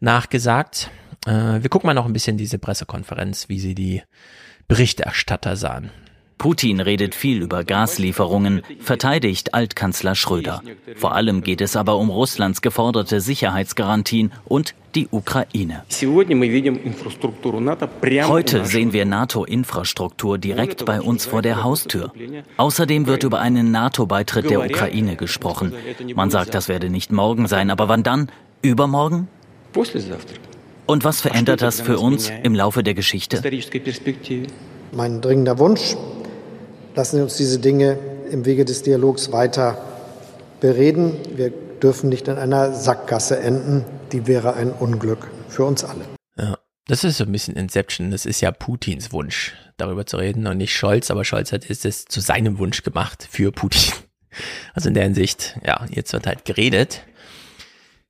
nachgesagt. 0.00 0.90
Äh, 1.26 1.62
wir 1.62 1.68
gucken 1.68 1.86
mal 1.86 1.94
noch 1.94 2.06
ein 2.06 2.12
bisschen 2.12 2.36
diese 2.36 2.58
Pressekonferenz, 2.58 3.48
wie 3.48 3.60
sie 3.60 3.74
die 3.74 4.02
Berichterstatter 4.68 5.56
sahen. 5.56 5.90
Putin 6.42 6.80
redet 6.80 7.14
viel 7.14 7.40
über 7.40 7.62
Gaslieferungen, 7.62 8.62
verteidigt 8.80 9.54
Altkanzler 9.54 10.16
Schröder. 10.16 10.60
Vor 10.96 11.14
allem 11.14 11.42
geht 11.42 11.60
es 11.60 11.76
aber 11.76 11.98
um 11.98 12.10
Russlands 12.10 12.62
geforderte 12.62 13.20
Sicherheitsgarantien 13.20 14.32
und 14.46 14.74
die 14.96 15.06
Ukraine. 15.12 15.84
Heute 18.26 18.64
sehen 18.64 18.92
wir 18.92 19.04
NATO-Infrastruktur 19.04 20.36
direkt 20.36 20.84
bei 20.84 21.00
uns 21.00 21.26
vor 21.26 21.42
der 21.42 21.62
Haustür. 21.62 22.12
Außerdem 22.56 23.06
wird 23.06 23.22
über 23.22 23.38
einen 23.38 23.70
NATO-Beitritt 23.70 24.50
der 24.50 24.64
Ukraine 24.64 25.14
gesprochen. 25.14 25.72
Man 26.16 26.30
sagt, 26.30 26.54
das 26.54 26.66
werde 26.66 26.90
nicht 26.90 27.12
morgen 27.12 27.46
sein, 27.46 27.70
aber 27.70 27.88
wann 27.88 28.02
dann? 28.02 28.32
Übermorgen? 28.62 29.28
Und 30.86 31.04
was 31.04 31.20
verändert 31.20 31.62
das 31.62 31.80
für 31.80 32.00
uns 32.00 32.32
im 32.42 32.56
Laufe 32.56 32.82
der 32.82 32.94
Geschichte? 32.94 33.40
Mein 34.90 35.20
dringender 35.20 35.58
Wunsch 35.60 35.96
Lassen 36.94 37.16
Sie 37.16 37.22
uns 37.22 37.36
diese 37.36 37.58
Dinge 37.58 37.98
im 38.30 38.44
Wege 38.44 38.64
des 38.64 38.82
Dialogs 38.82 39.32
weiter 39.32 39.78
bereden. 40.60 41.16
Wir 41.34 41.50
dürfen 41.82 42.10
nicht 42.10 42.28
in 42.28 42.36
einer 42.36 42.72
Sackgasse 42.72 43.38
enden. 43.40 43.84
Die 44.12 44.26
wäre 44.26 44.54
ein 44.54 44.70
Unglück 44.70 45.30
für 45.48 45.64
uns 45.64 45.84
alle. 45.84 46.04
Ja. 46.36 46.58
Das 46.88 47.04
ist 47.04 47.18
so 47.18 47.24
ein 47.24 47.32
bisschen 47.32 47.54
Inception. 47.54 48.10
Das 48.10 48.26
ist 48.26 48.40
ja 48.40 48.50
Putins 48.50 49.12
Wunsch, 49.12 49.54
darüber 49.76 50.04
zu 50.04 50.16
reden 50.16 50.46
und 50.46 50.58
nicht 50.58 50.74
Scholz. 50.74 51.10
Aber 51.10 51.24
Scholz 51.24 51.52
hat 51.52 51.70
es 51.70 52.04
zu 52.04 52.20
seinem 52.20 52.58
Wunsch 52.58 52.82
gemacht 52.82 53.26
für 53.30 53.52
Putin. 53.52 53.92
Also 54.72 54.88
in 54.88 54.94
der 54.94 55.02
Hinsicht, 55.02 55.58
ja, 55.62 55.84
jetzt 55.90 56.14
wird 56.14 56.26
halt 56.26 56.46
geredet. 56.46 57.02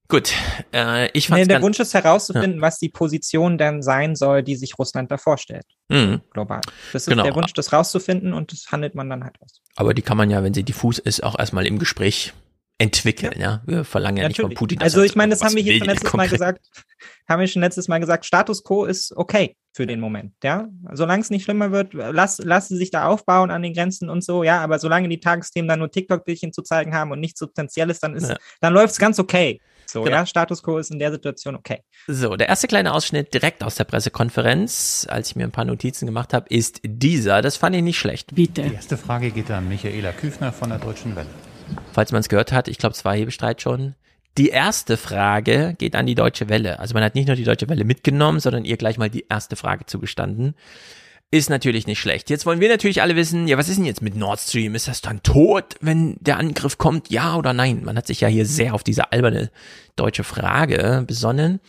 Gut, 0.08 0.34
äh, 0.74 1.10
ich 1.12 1.28
fand 1.28 1.40
nee, 1.40 1.46
Der 1.46 1.62
Wunsch 1.62 1.80
ist 1.80 1.94
herauszufinden, 1.94 2.56
ja. 2.56 2.60
was 2.60 2.78
die 2.78 2.90
Position 2.90 3.56
dann 3.56 3.82
sein 3.82 4.14
soll, 4.14 4.42
die 4.42 4.56
sich 4.56 4.78
Russland 4.78 5.10
da 5.10 5.16
vorstellt. 5.16 5.64
Mhm. 5.88 6.20
Global. 6.30 6.60
Das 6.92 7.02
ist 7.02 7.08
genau. 7.08 7.22
der 7.22 7.34
Wunsch, 7.34 7.54
das 7.54 7.72
rauszufinden 7.72 8.34
und 8.34 8.52
das 8.52 8.66
handelt 8.70 8.94
man 8.94 9.08
dann 9.08 9.24
halt 9.24 9.36
aus. 9.40 9.62
Aber 9.76 9.94
die 9.94 10.02
kann 10.02 10.16
man 10.16 10.28
ja, 10.28 10.42
wenn 10.42 10.52
sie 10.52 10.64
diffus 10.64 10.98
ist, 10.98 11.22
auch 11.22 11.38
erstmal 11.38 11.66
im 11.66 11.78
Gespräch 11.78 12.34
entwickeln, 12.82 13.34
ja. 13.36 13.40
ja? 13.40 13.62
Wir 13.64 13.84
verlangen 13.84 14.18
ja 14.18 14.24
Natürlich. 14.24 14.50
nicht 14.50 14.58
von 14.58 14.66
Putin. 14.68 14.82
Also 14.82 15.02
ich 15.02 15.14
meine, 15.14 15.30
das 15.30 15.42
haben 15.42 15.54
wir 15.54 15.62
hier 15.62 15.78
schon 15.78 15.86
letztes 15.86 16.12
Mal 16.12 16.28
gesagt, 16.28 16.66
haben 17.28 17.40
wir 17.40 17.46
schon 17.46 17.62
letztes 17.62 17.88
Mal 17.88 17.98
gesagt, 18.00 18.26
Status 18.26 18.64
quo 18.64 18.84
ist 18.84 19.16
okay 19.16 19.56
für 19.72 19.86
den 19.86 20.00
Moment, 20.00 20.34
ja. 20.42 20.68
Solange 20.92 21.22
es 21.22 21.30
nicht 21.30 21.44
schlimmer 21.44 21.70
wird, 21.70 21.94
lass, 21.94 22.38
lass 22.38 22.68
sie 22.68 22.76
sich 22.76 22.90
da 22.90 23.06
aufbauen 23.06 23.50
an 23.50 23.62
den 23.62 23.72
Grenzen 23.72 24.10
und 24.10 24.24
so, 24.24 24.42
ja, 24.42 24.60
aber 24.60 24.78
solange 24.78 25.08
die 25.08 25.20
Tagesthemen 25.20 25.68
dann 25.68 25.78
nur 25.78 25.90
TikTok-Bildchen 25.90 26.52
zu 26.52 26.62
zeigen 26.62 26.94
haben 26.94 27.12
und 27.12 27.20
nichts 27.20 27.38
Substanzielles, 27.38 28.00
dann 28.00 28.14
ist, 28.14 28.28
ja. 28.28 28.36
dann 28.60 28.74
läuft 28.74 28.92
es 28.92 28.98
ganz 28.98 29.18
okay. 29.18 29.60
So, 29.92 30.02
genau. 30.02 30.16
ja, 30.16 30.26
Status 30.26 30.62
quo 30.62 30.78
ist 30.78 30.90
in 30.90 30.98
der 30.98 31.12
Situation 31.12 31.54
okay. 31.54 31.82
So, 32.06 32.36
der 32.36 32.48
erste 32.48 32.66
kleine 32.66 32.94
Ausschnitt 32.94 33.34
direkt 33.34 33.62
aus 33.62 33.74
der 33.74 33.84
Pressekonferenz, 33.84 35.06
als 35.10 35.28
ich 35.28 35.36
mir 35.36 35.44
ein 35.44 35.50
paar 35.50 35.66
Notizen 35.66 36.06
gemacht 36.06 36.32
habe, 36.32 36.46
ist 36.48 36.80
dieser. 36.82 37.42
Das 37.42 37.58
fand 37.58 37.76
ich 37.76 37.82
nicht 37.82 37.98
schlecht. 37.98 38.34
Bitte. 38.34 38.62
Die 38.62 38.74
erste 38.74 38.96
Frage 38.96 39.30
geht 39.30 39.50
an 39.50 39.68
Michaela 39.68 40.12
Küfner 40.12 40.50
von 40.50 40.70
der 40.70 40.78
Deutschen 40.78 41.14
Welle. 41.14 41.28
Falls 41.92 42.10
man 42.10 42.20
es 42.20 42.30
gehört 42.30 42.52
hat, 42.52 42.68
ich 42.68 42.78
glaube, 42.78 42.94
es 42.94 43.04
war 43.04 43.14
Hebestreit 43.14 43.60
schon. 43.60 43.94
Die 44.38 44.48
erste 44.48 44.96
Frage 44.96 45.74
geht 45.76 45.94
an 45.94 46.06
die 46.06 46.14
Deutsche 46.14 46.48
Welle. 46.48 46.78
Also 46.78 46.94
man 46.94 47.04
hat 47.04 47.14
nicht 47.14 47.26
nur 47.26 47.36
die 47.36 47.44
Deutsche 47.44 47.68
Welle 47.68 47.84
mitgenommen, 47.84 48.40
sondern 48.40 48.64
ihr 48.64 48.78
gleich 48.78 48.96
mal 48.96 49.10
die 49.10 49.26
erste 49.28 49.56
Frage 49.56 49.84
zugestanden 49.84 50.54
ist 51.32 51.48
natürlich 51.48 51.86
nicht 51.86 51.98
schlecht. 51.98 52.28
Jetzt 52.28 52.44
wollen 52.44 52.60
wir 52.60 52.68
natürlich 52.68 53.00
alle 53.00 53.16
wissen, 53.16 53.48
ja, 53.48 53.56
was 53.56 53.70
ist 53.70 53.78
denn 53.78 53.86
jetzt 53.86 54.02
mit 54.02 54.14
Nord 54.14 54.38
Stream? 54.38 54.74
Ist 54.74 54.86
das 54.86 55.00
dann 55.00 55.22
tot, 55.22 55.76
wenn 55.80 56.16
der 56.20 56.36
Angriff 56.36 56.76
kommt? 56.76 57.10
Ja 57.10 57.36
oder 57.36 57.54
nein? 57.54 57.82
Man 57.84 57.96
hat 57.96 58.06
sich 58.06 58.20
ja 58.20 58.28
hier 58.28 58.44
sehr 58.44 58.74
auf 58.74 58.84
diese 58.84 59.12
alberne 59.12 59.50
deutsche 59.96 60.24
Frage 60.24 61.04
besonnen. 61.06 61.60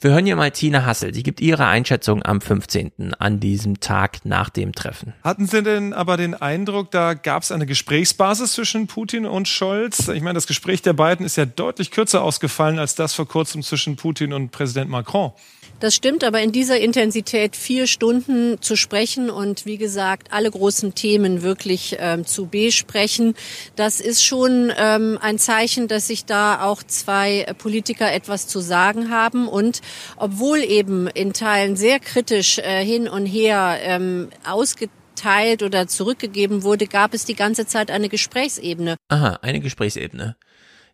Wir 0.00 0.12
hören 0.12 0.26
hier 0.26 0.36
mal 0.36 0.52
Tina 0.52 0.86
Hassel. 0.86 1.12
Sie 1.12 1.24
gibt 1.24 1.40
ihre 1.40 1.66
Einschätzung 1.66 2.22
am 2.22 2.40
15. 2.40 3.14
an 3.18 3.40
diesem 3.40 3.80
Tag 3.80 4.24
nach 4.24 4.50
dem 4.50 4.72
Treffen. 4.72 5.14
Hatten 5.24 5.48
Sie 5.48 5.64
denn 5.64 5.92
aber 5.92 6.16
den 6.16 6.34
Eindruck, 6.34 6.92
da 6.92 7.14
gab 7.14 7.42
es 7.42 7.50
eine 7.50 7.66
Gesprächsbasis 7.66 8.52
zwischen 8.52 8.86
Putin 8.86 9.26
und 9.26 9.48
Scholz? 9.48 10.06
Ich 10.06 10.22
meine, 10.22 10.34
das 10.34 10.46
Gespräch 10.46 10.82
der 10.82 10.92
beiden 10.92 11.26
ist 11.26 11.34
ja 11.34 11.44
deutlich 11.44 11.90
kürzer 11.90 12.22
ausgefallen 12.22 12.78
als 12.78 12.94
das 12.94 13.14
vor 13.14 13.26
kurzem 13.26 13.64
zwischen 13.64 13.96
Putin 13.96 14.32
und 14.32 14.52
Präsident 14.52 14.88
Macron. 14.88 15.32
Das 15.80 15.94
stimmt, 15.94 16.24
aber 16.24 16.40
in 16.40 16.50
dieser 16.50 16.80
Intensität 16.80 17.54
vier 17.54 17.86
Stunden 17.86 18.60
zu 18.60 18.74
sprechen 18.74 19.30
und 19.30 19.64
wie 19.64 19.78
gesagt 19.78 20.32
alle 20.32 20.50
großen 20.50 20.96
Themen 20.96 21.42
wirklich 21.42 21.96
ähm, 22.00 22.26
zu 22.26 22.46
besprechen, 22.46 23.34
das 23.76 24.00
ist 24.00 24.24
schon 24.24 24.72
ähm, 24.76 25.18
ein 25.22 25.38
Zeichen, 25.38 25.86
dass 25.86 26.08
sich 26.08 26.24
da 26.24 26.62
auch 26.62 26.82
zwei 26.82 27.46
Politiker 27.58 28.12
etwas 28.12 28.48
zu 28.48 28.58
sagen 28.58 29.10
haben. 29.10 29.46
Und 29.46 29.80
obwohl 30.16 30.58
eben 30.58 31.06
in 31.06 31.32
Teilen 31.32 31.76
sehr 31.76 32.00
kritisch 32.00 32.58
äh, 32.58 32.84
hin 32.84 33.08
und 33.08 33.26
her 33.26 33.78
ähm, 33.80 34.30
ausgeteilt 34.44 35.62
oder 35.62 35.86
zurückgegeben 35.86 36.64
wurde, 36.64 36.88
gab 36.88 37.14
es 37.14 37.24
die 37.24 37.36
ganze 37.36 37.66
Zeit 37.66 37.92
eine 37.92 38.08
Gesprächsebene. 38.08 38.96
Aha, 39.10 39.38
eine 39.42 39.60
Gesprächsebene. 39.60 40.36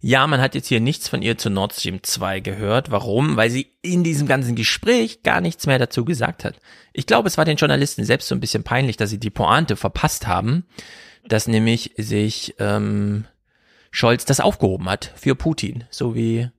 Ja, 0.07 0.27
man 0.27 0.43
hat 0.43 0.55
jetzt 0.55 0.67
hier 0.67 0.81
nichts 0.81 1.09
von 1.09 1.23
ihr 1.23 1.39
zu 1.39 1.49
Nord 1.49 1.73
Stream 1.73 2.03
2 2.03 2.41
gehört. 2.41 2.91
Warum? 2.91 3.39
Weil 3.39 3.49
sie 3.49 3.69
in 3.81 4.05
diesem 4.05 4.29
ganzen 4.29 4.55
Gespräch 4.55 5.23
gar 5.23 5.41
nichts 5.41 5.67
mehr 5.67 5.79
dazu 5.79 6.05
gesagt 6.05 6.45
hat. 6.45 6.57
Ich 6.93 7.07
glaube, 7.07 7.27
es 7.27 7.39
war 7.39 7.47
den 7.47 7.57
Journalisten 7.57 8.05
selbst 8.05 8.29
so 8.29 8.35
ein 8.35 8.41
bisschen 8.41 8.65
peinlich, 8.65 8.99
dass 8.99 9.09
sie 9.09 9.19
die 9.19 9.31
Pointe 9.31 9.77
verpasst 9.77 10.27
haben, 10.27 10.67
dass 11.27 11.49
nämlich 11.49 11.95
sich 11.97 12.55
ähm, 12.59 13.25
Scholz 13.93 14.27
das 14.27 14.41
aufgehoben 14.41 14.91
hat 14.91 15.11
für 15.17 15.35
Putin, 15.35 15.85
so 15.89 16.15
wie 16.15 16.51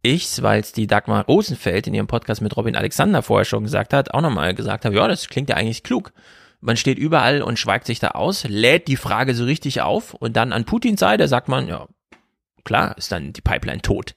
ich's, 0.00 0.40
weil 0.40 0.60
es 0.60 0.72
die 0.72 0.86
Dagmar 0.86 1.26
Rosenfeld 1.26 1.86
in 1.88 1.92
ihrem 1.92 2.06
Podcast 2.06 2.40
mit 2.40 2.56
Robin 2.56 2.76
Alexander 2.76 3.20
vorher 3.20 3.44
schon 3.44 3.64
gesagt 3.64 3.92
hat, 3.92 4.14
auch 4.14 4.22
nochmal 4.22 4.54
gesagt 4.54 4.86
hat, 4.86 4.94
ja, 4.94 5.06
das 5.06 5.28
klingt 5.28 5.50
ja 5.50 5.56
eigentlich 5.56 5.82
klug. 5.82 6.14
Man 6.62 6.78
steht 6.78 6.96
überall 6.96 7.42
und 7.42 7.58
schweigt 7.58 7.84
sich 7.84 7.98
da 7.98 8.12
aus, 8.12 8.44
lädt 8.48 8.88
die 8.88 8.96
Frage 8.96 9.34
so 9.34 9.44
richtig 9.44 9.82
auf 9.82 10.14
und 10.14 10.34
dann 10.34 10.54
an 10.54 10.64
Putins 10.64 11.00
Seite 11.00 11.28
sagt 11.28 11.48
man, 11.48 11.68
ja, 11.68 11.88
klar 12.66 12.96
ist 12.98 13.10
dann 13.10 13.32
die 13.32 13.40
Pipeline 13.40 13.80
tot. 13.80 14.14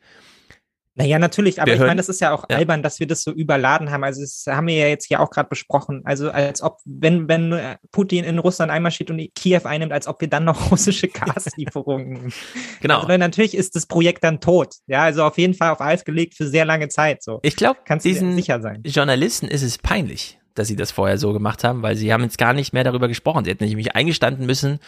Naja, 1.00 1.18
natürlich, 1.18 1.62
aber 1.62 1.68
wir 1.68 1.76
ich 1.76 1.80
meine, 1.80 1.96
das 1.96 2.10
ist 2.10 2.20
ja 2.20 2.34
auch 2.34 2.44
ja. 2.50 2.58
albern, 2.58 2.84
dass 2.84 3.00
wir 3.00 3.08
das 3.08 3.24
so 3.24 3.32
überladen 3.32 3.90
haben. 3.90 4.04
Also 4.04 4.20
das 4.20 4.44
haben 4.48 4.68
wir 4.68 4.76
ja 4.76 4.88
jetzt 4.88 5.06
hier 5.06 5.22
auch 5.22 5.30
gerade 5.30 5.48
besprochen. 5.48 6.02
Also 6.04 6.30
als 6.30 6.62
ob, 6.62 6.80
wenn, 6.84 7.30
wenn 7.30 7.78
Putin 7.94 8.26
in 8.26 8.38
Russland 8.38 8.70
einmarschiert 8.70 9.10
und 9.10 9.34
Kiew 9.34 9.62
einnimmt, 9.64 9.94
als 9.94 10.08
ob 10.08 10.20
wir 10.20 10.28
dann 10.28 10.44
noch 10.44 10.72
russische 10.72 11.08
Gaslieferungen. 11.08 12.34
genau. 12.82 13.00
Also 13.00 13.18
natürlich 13.18 13.56
ist 13.56 13.78
das 13.78 13.86
Projekt 13.86 14.26
dann 14.26 14.42
tot. 14.42 14.76
Ja, 14.88 15.04
also 15.04 15.24
auf 15.24 15.38
jeden 15.38 15.54
Fall 15.54 15.70
auf 15.70 15.80
Eis 15.80 16.04
gelegt 16.04 16.36
für 16.36 16.48
sehr 16.48 16.66
lange 16.66 16.90
Zeit. 16.90 17.24
So. 17.24 17.40
Ich 17.44 17.56
glaube, 17.56 17.80
diesen 18.04 18.36
sicher 18.36 18.60
sein. 18.60 18.82
Journalisten 18.86 19.48
ist 19.48 19.64
es 19.64 19.78
peinlich, 19.78 20.39
dass 20.60 20.68
sie 20.68 20.76
das 20.76 20.92
vorher 20.92 21.18
so 21.18 21.34
gemacht 21.34 21.64
haben, 21.64 21.82
weil 21.82 21.96
sie 21.96 22.14
haben 22.14 22.24
jetzt 22.24 22.38
gar 22.38 22.54
nicht 22.54 22.74
mehr 22.74 22.84
darüber 22.84 23.08
gesprochen. 23.08 23.46
Sie 23.46 23.52
hätten 23.52 23.66
nämlich 23.66 23.96
eingestanden 23.96 24.46
müssen, 24.46 24.80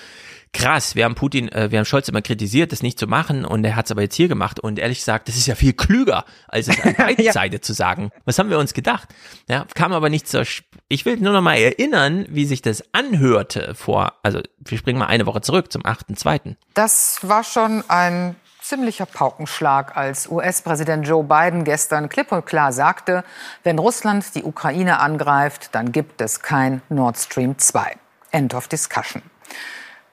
krass, 0.54 0.96
wir 0.96 1.06
haben 1.06 1.16
Putin, 1.16 1.50
äh, 1.50 1.72
wir 1.72 1.80
haben 1.80 1.86
Scholz 1.86 2.10
immer 2.10 2.22
kritisiert, 2.22 2.72
das 2.72 2.84
nicht 2.84 3.00
zu 3.00 3.08
machen 3.08 3.46
und 3.46 3.64
er 3.64 3.76
hat 3.76 3.86
es 3.86 3.92
aber 3.92 4.02
jetzt 4.02 4.16
hier 4.16 4.28
gemacht 4.28 4.60
und 4.60 4.80
ehrlich 4.80 5.00
gesagt, 5.00 5.28
das 5.28 5.36
ist 5.36 5.48
ja 5.48 5.56
viel 5.56 5.74
klüger, 5.74 6.26
als 6.48 6.68
es 6.68 6.80
an 6.82 6.96
beiden 6.98 7.24
ja. 7.24 7.32
Seite 7.32 7.62
zu 7.62 7.74
sagen. 7.74 8.12
Was 8.26 8.38
haben 8.38 8.50
wir 8.50 8.60
uns 8.60 8.74
gedacht? 8.74 9.10
Ja, 9.50 9.66
kam 9.74 9.94
aber 9.94 10.10
nicht 10.10 10.28
zur, 10.28 10.44
ich 10.90 11.06
will 11.06 11.18
nur 11.18 11.34
noch 11.34 11.42
mal 11.42 11.56
erinnern, 11.56 12.26
wie 12.30 12.46
sich 12.46 12.62
das 12.62 12.84
anhörte 12.94 13.74
vor, 13.76 14.14
also 14.24 14.42
wir 14.60 14.78
springen 14.78 15.00
mal 15.00 15.08
eine 15.08 15.26
Woche 15.26 15.42
zurück 15.42 15.72
zum 15.72 15.84
8.2. 15.84 16.56
Das 16.74 17.20
war 17.22 17.44
schon 17.44 17.84
ein 17.88 18.36
ziemlicher 18.72 19.06
Paukenschlag, 19.06 19.98
als 19.98 20.30
US-Präsident 20.30 21.06
Joe 21.06 21.26
Biden 21.26 21.66
gestern 21.66 22.08
klipp 22.08 22.32
und 22.32 22.46
klar 22.46 22.72
sagte, 22.72 23.26
wenn 23.64 23.78
Russland 23.78 24.34
die 24.34 24.46
Ukraine 24.46 25.02
angreift, 25.02 25.76
dann 25.76 25.92
gibt 25.92 26.22
es 26.22 26.42
kein 26.42 26.82
Nord 26.88 27.18
Stream 27.18 27.58
2. 27.58 27.98
End 28.32 28.54
of 28.54 28.70
discussion. 28.70 29.24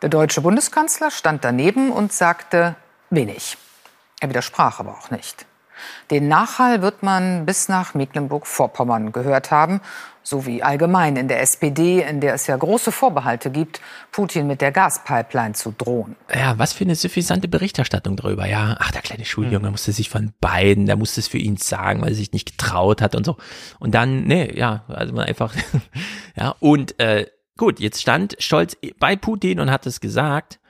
Der 0.02 0.08
deutsche 0.08 0.40
Bundeskanzler 0.40 1.12
stand 1.12 1.44
daneben 1.44 1.92
und 1.92 2.12
sagte 2.12 2.74
wenig. 3.10 3.56
Er 4.18 4.28
widersprach 4.28 4.80
aber 4.80 4.98
auch 4.98 5.12
nicht. 5.12 5.46
Den 6.10 6.26
Nachhall 6.26 6.82
wird 6.82 7.04
man 7.04 7.46
bis 7.46 7.68
nach 7.68 7.94
Mecklenburg-Vorpommern 7.94 9.12
gehört 9.12 9.52
haben, 9.52 9.80
sowie 10.28 10.62
allgemein 10.62 11.16
in 11.16 11.28
der 11.28 11.40
SPD, 11.40 12.02
in 12.02 12.20
der 12.20 12.34
es 12.34 12.46
ja 12.46 12.56
große 12.56 12.92
Vorbehalte 12.92 13.50
gibt, 13.50 13.80
Putin 14.12 14.46
mit 14.46 14.60
der 14.60 14.72
Gaspipeline 14.72 15.54
zu 15.54 15.74
drohen. 15.76 16.16
Ja, 16.34 16.58
was 16.58 16.72
für 16.72 16.84
eine 16.84 16.94
suffisante 16.94 17.48
Berichterstattung 17.48 18.16
darüber. 18.16 18.46
Ja, 18.46 18.76
ach, 18.78 18.90
der 18.90 19.02
kleine 19.02 19.24
Schuljunge 19.24 19.66
mhm. 19.66 19.72
musste 19.72 19.92
sich 19.92 20.10
von 20.10 20.32
beiden, 20.40 20.86
der 20.86 20.96
musste 20.96 21.20
es 21.20 21.28
für 21.28 21.38
ihn 21.38 21.56
sagen, 21.56 22.02
weil 22.02 22.10
er 22.10 22.14
sich 22.14 22.32
nicht 22.32 22.58
getraut 22.58 23.02
hat 23.02 23.14
und 23.14 23.24
so. 23.24 23.36
Und 23.78 23.94
dann, 23.94 24.24
nee, 24.24 24.52
ja, 24.56 24.84
also 24.88 25.14
man 25.14 25.26
einfach, 25.26 25.54
ja, 26.36 26.54
und 26.60 26.98
äh, 27.00 27.26
Gut, 27.58 27.80
jetzt 27.80 28.00
stand 28.00 28.36
Scholz 28.38 28.76
bei 29.00 29.16
Putin 29.16 29.58
und 29.58 29.68
hat 29.68 29.84
es 29.84 30.00
gesagt. 30.00 30.60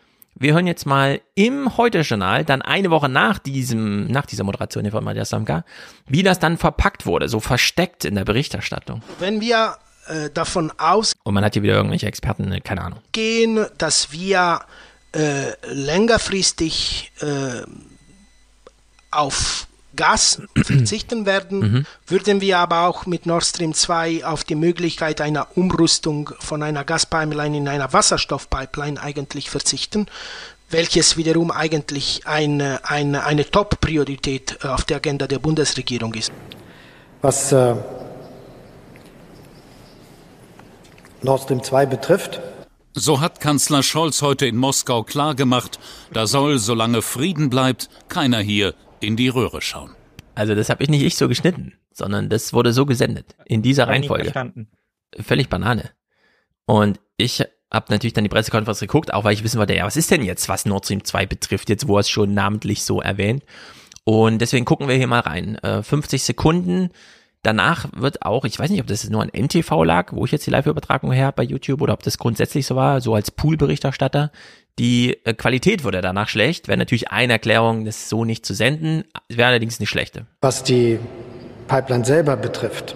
Wir 0.40 0.54
hören 0.54 0.68
jetzt 0.68 0.86
mal 0.86 1.20
im 1.34 1.76
Heute-Journal, 1.76 2.44
dann 2.44 2.62
eine 2.62 2.90
Woche 2.90 3.08
nach 3.08 3.40
diesem, 3.40 4.06
nach 4.06 4.24
dieser 4.24 4.44
Moderation 4.44 4.88
von 4.88 5.02
Maria 5.02 5.24
Samka, 5.24 5.64
wie 6.06 6.22
das 6.22 6.38
dann 6.38 6.58
verpackt 6.58 7.06
wurde, 7.06 7.28
so 7.28 7.40
versteckt 7.40 8.04
in 8.04 8.14
der 8.14 8.24
Berichterstattung. 8.24 9.02
Wenn 9.18 9.40
wir 9.40 9.76
äh, 10.06 10.30
davon 10.30 10.72
aus 10.78 11.12
und 11.24 11.34
man 11.34 11.44
hat 11.44 11.54
hier 11.54 11.64
wieder 11.64 11.74
irgendwelche 11.74 12.06
Experten, 12.06 12.52
äh, 12.52 12.60
keine 12.60 12.82
Ahnung, 12.82 13.00
gehen, 13.10 13.66
dass 13.78 14.12
wir 14.12 14.60
äh, 15.10 15.50
längerfristig 15.72 17.10
äh, 17.20 17.62
auf 19.10 19.66
Gas 19.98 20.40
verzichten 20.56 21.26
werden, 21.26 21.58
mhm. 21.58 21.86
würden 22.06 22.40
wir 22.40 22.58
aber 22.58 22.86
auch 22.86 23.04
mit 23.04 23.26
Nord 23.26 23.44
Stream 23.44 23.74
2 23.74 24.24
auf 24.24 24.44
die 24.44 24.54
Möglichkeit 24.54 25.20
einer 25.20 25.48
Umrüstung 25.56 26.30
von 26.38 26.62
einer 26.62 26.84
Gaspipeline 26.84 27.58
in 27.58 27.68
einer 27.68 27.92
Wasserstoffpipeline 27.92 28.98
eigentlich 29.02 29.50
verzichten, 29.50 30.06
welches 30.70 31.16
wiederum 31.16 31.50
eigentlich 31.50 32.22
eine, 32.26 32.80
eine, 32.84 33.24
eine 33.24 33.50
Top-Priorität 33.50 34.58
äh, 34.62 34.68
auf 34.68 34.84
der 34.84 34.98
Agenda 34.98 35.26
der 35.26 35.40
Bundesregierung 35.40 36.14
ist. 36.14 36.32
Was 37.20 37.52
äh, 37.52 37.74
Nord 41.22 41.42
Stream 41.42 41.62
2 41.62 41.86
betrifft, 41.86 42.40
so 42.94 43.20
hat 43.20 43.40
Kanzler 43.40 43.82
Scholz 43.82 44.22
heute 44.22 44.46
in 44.46 44.56
Moskau 44.56 45.02
klargemacht, 45.02 45.78
da 46.12 46.26
soll, 46.26 46.58
solange 46.58 47.02
Frieden 47.02 47.50
bleibt, 47.50 47.88
keiner 48.08 48.40
hier 48.40 48.74
in 49.00 49.16
die 49.16 49.28
Röhre 49.28 49.60
schauen. 49.60 49.90
Also 50.34 50.54
das 50.54 50.70
habe 50.70 50.82
ich 50.82 50.88
nicht 50.88 51.02
ich 51.02 51.16
so 51.16 51.28
geschnitten, 51.28 51.74
sondern 51.92 52.28
das 52.28 52.52
wurde 52.52 52.72
so 52.72 52.86
gesendet 52.86 53.34
in 53.44 53.62
dieser 53.62 53.88
Reihenfolge. 53.88 54.32
Völlig 55.20 55.48
Banane. 55.48 55.90
Und 56.64 57.00
ich 57.16 57.44
hab 57.72 57.90
natürlich 57.90 58.12
dann 58.12 58.24
die 58.24 58.30
Pressekonferenz 58.30 58.80
geguckt, 58.80 59.12
auch 59.12 59.24
weil 59.24 59.34
ich 59.34 59.44
wissen 59.44 59.58
wollte, 59.58 59.74
ja, 59.74 59.84
was 59.84 59.96
ist 59.96 60.10
denn 60.10 60.22
jetzt, 60.22 60.48
was 60.48 60.64
Nord 60.64 60.84
Stream 60.84 61.04
2 61.04 61.26
betrifft, 61.26 61.68
jetzt 61.68 61.88
wo 61.88 61.96
er 61.96 62.00
es 62.00 62.08
schon 62.08 62.34
namentlich 62.34 62.84
so 62.84 63.00
erwähnt. 63.00 63.42
Und 64.04 64.38
deswegen 64.38 64.64
gucken 64.64 64.88
wir 64.88 64.94
hier 64.94 65.06
mal 65.06 65.20
rein. 65.20 65.56
Äh, 65.56 65.82
50 65.82 66.22
Sekunden. 66.22 66.90
Danach 67.42 67.88
wird 67.94 68.22
auch, 68.22 68.44
ich 68.44 68.58
weiß 68.58 68.70
nicht, 68.70 68.80
ob 68.80 68.86
das 68.86 69.08
nur 69.08 69.22
an 69.22 69.28
NTV 69.28 69.84
lag, 69.84 70.12
wo 70.12 70.24
ich 70.24 70.32
jetzt 70.32 70.46
die 70.46 70.50
Live-Übertragung 70.50 71.12
her 71.12 71.30
bei 71.30 71.42
YouTube 71.42 71.82
oder 71.82 71.92
ob 71.92 72.02
das 72.02 72.18
grundsätzlich 72.18 72.66
so 72.66 72.74
war, 72.74 73.00
so 73.00 73.14
als 73.14 73.30
Pool-Berichterstatter. 73.30 74.32
Die 74.78 75.18
äh, 75.24 75.34
Qualität 75.34 75.84
wurde 75.84 76.00
danach 76.00 76.28
schlecht. 76.28 76.68
Wäre 76.68 76.78
natürlich 76.78 77.10
eine 77.10 77.32
Erklärung, 77.34 77.84
das 77.84 78.08
so 78.08 78.24
nicht 78.24 78.46
zu 78.46 78.54
senden, 78.54 79.04
wäre 79.28 79.48
allerdings 79.48 79.80
eine 79.80 79.86
schlechte. 79.86 80.26
Was 80.40 80.62
die 80.62 80.98
Pipeline 81.66 82.04
selber 82.04 82.36
betrifft, 82.36 82.94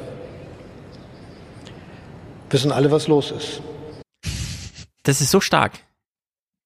wissen 2.51 2.71
alle, 2.71 2.91
was 2.91 3.09
los 3.09 3.33
ist. 3.33 3.61
Das 5.03 5.21
ist 5.21 5.31
so 5.31 5.41
stark. 5.41 5.81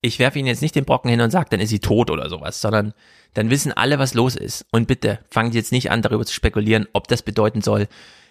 Ich 0.03 0.19
werfe 0.19 0.39
Ihnen 0.39 0.49
jetzt 0.49 0.63
nicht 0.63 0.75
den 0.75 0.85
Brocken 0.85 1.11
hin 1.11 1.23
und 1.23 1.31
sage, 1.31 1.49
dann 1.51 1.59
ist 1.59 1.71
sie 1.71 1.81
tot 1.81 2.11
oder 2.11 2.29
sowas, 2.29 2.61
sondern 2.61 2.93
dann 3.35 3.51
wissen 3.51 3.73
alle, 3.73 3.99
was 3.99 4.15
los 4.15 4.37
ist. 4.37 4.67
Und 4.71 4.87
bitte 4.87 5.19
fangen 5.31 5.51
Sie 5.51 5.59
jetzt 5.59 5.73
nicht 5.73 5.91
an, 5.91 6.03
darüber 6.03 6.25
zu 6.25 6.35
spekulieren, 6.35 6.87
ob 6.93 7.09
das 7.09 7.23
bedeuten 7.23 7.63
soll, 7.63 7.89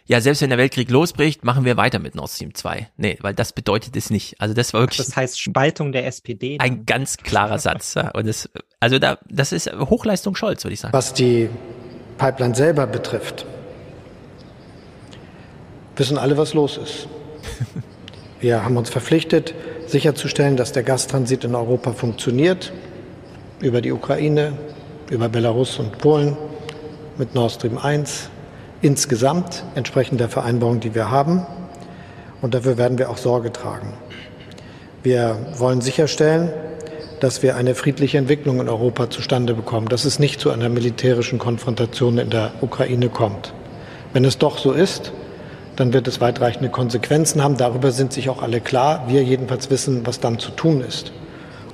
ja, 0.07 0.21
selbst 0.21 0.41
wenn 0.43 0.49
der 0.49 0.59
Weltkrieg 0.59 0.91
losbricht, 0.91 1.43
machen 1.43 1.65
wir 1.65 1.77
weiter 1.77 1.97
mit 1.97 2.13
Nord 2.13 2.29
Stream 2.29 2.53
2. 2.53 2.89
Nee, 2.95 3.17
weil 3.21 3.33
das 3.33 3.53
bedeutet 3.53 3.95
es 3.95 4.11
nicht. 4.11 4.39
Also 4.39 4.53
das 4.53 4.71
war 4.73 4.81
wirklich. 4.81 4.97
Das 4.97 5.15
heißt 5.15 5.39
Spaltung 5.39 5.91
der 5.91 6.05
SPD. 6.05 6.57
Dann. 6.57 6.65
Ein 6.65 6.85
ganz 6.85 7.17
klarer 7.17 7.57
Satz. 7.57 7.95
Ja. 7.95 8.11
Und 8.11 8.27
das, 8.27 8.47
also 8.79 8.99
da, 8.99 9.17
das 9.27 9.51
ist 9.51 9.71
Hochleistung 9.73 10.35
Scholz, 10.35 10.63
würde 10.63 10.75
ich 10.75 10.79
sagen. 10.79 10.93
Was 10.93 11.13
die 11.13 11.49
Pipeline 12.19 12.53
selber 12.53 12.85
betrifft, 12.85 13.47
wissen 15.95 16.19
alle, 16.19 16.37
was 16.37 16.53
los 16.53 16.77
ist. 16.77 17.07
Wir 18.39 18.63
haben 18.63 18.77
uns 18.77 18.91
verpflichtet, 18.91 19.55
sicherzustellen, 19.87 20.55
dass 20.55 20.71
der 20.71 20.83
Gastransit 20.83 21.45
in 21.45 21.55
Europa 21.55 21.93
funktioniert, 21.93 22.71
über 23.59 23.81
die 23.81 23.91
Ukraine, 23.91 24.53
über 25.09 25.29
Belarus 25.29 25.79
und 25.79 25.97
Polen 25.97 26.37
mit 27.17 27.33
Nord 27.33 27.53
Stream 27.53 27.79
1 27.79 28.29
insgesamt 28.86 29.63
entsprechend 29.73 30.19
der 30.19 30.29
Vereinbarung, 30.29 30.79
die 30.79 30.93
wir 30.93 31.09
haben. 31.09 31.43
Und 32.41 32.53
dafür 32.53 32.77
werden 32.77 32.99
wir 32.99 33.09
auch 33.09 33.17
Sorge 33.17 33.51
tragen. 33.51 33.93
Wir 35.01 35.38
wollen 35.57 35.81
sicherstellen, 35.81 36.53
dass 37.19 37.41
wir 37.41 37.55
eine 37.55 37.73
friedliche 37.73 38.19
Entwicklung 38.19 38.59
in 38.59 38.69
Europa 38.69 39.09
zustande 39.09 39.55
bekommen, 39.55 39.88
dass 39.88 40.05
es 40.05 40.19
nicht 40.19 40.39
zu 40.39 40.51
einer 40.51 40.69
militärischen 40.69 41.39
Konfrontation 41.39 42.19
in 42.19 42.29
der 42.29 42.51
Ukraine 42.61 43.09
kommt. 43.09 43.53
Wenn 44.13 44.23
es 44.23 44.38
doch 44.38 44.59
so 44.59 44.71
ist, 44.71 45.11
dann 45.77 45.91
wird 45.91 46.07
es 46.07 46.21
weitreichende 46.21 46.69
Konsequenzen 46.69 47.43
haben. 47.43 47.57
Darüber 47.57 47.91
sind 47.91 48.13
sich 48.13 48.29
auch 48.29 48.43
alle 48.43 48.61
klar. 48.61 49.05
Wir 49.07 49.23
jedenfalls 49.23 49.71
wissen, 49.71 50.05
was 50.05 50.19
dann 50.19 50.38
zu 50.38 50.51
tun 50.51 50.81
ist. 50.81 51.11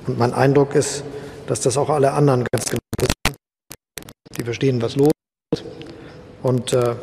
Und 0.06 0.18
mein 0.18 0.32
Eindruck 0.32 0.74
ist, 0.74 1.04
dass 1.46 1.60
das 1.60 1.76
auch 1.76 1.90
alle 1.90 2.12
anderen 2.12 2.46
ganz 2.50 2.70
genau 2.70 2.80
wissen. 2.98 3.36
Die 4.38 4.44
verstehen, 4.44 4.80
was 4.80 4.96
los 4.96 5.10
ist 5.52 5.81
und 6.42 6.72
äh, 6.72 6.94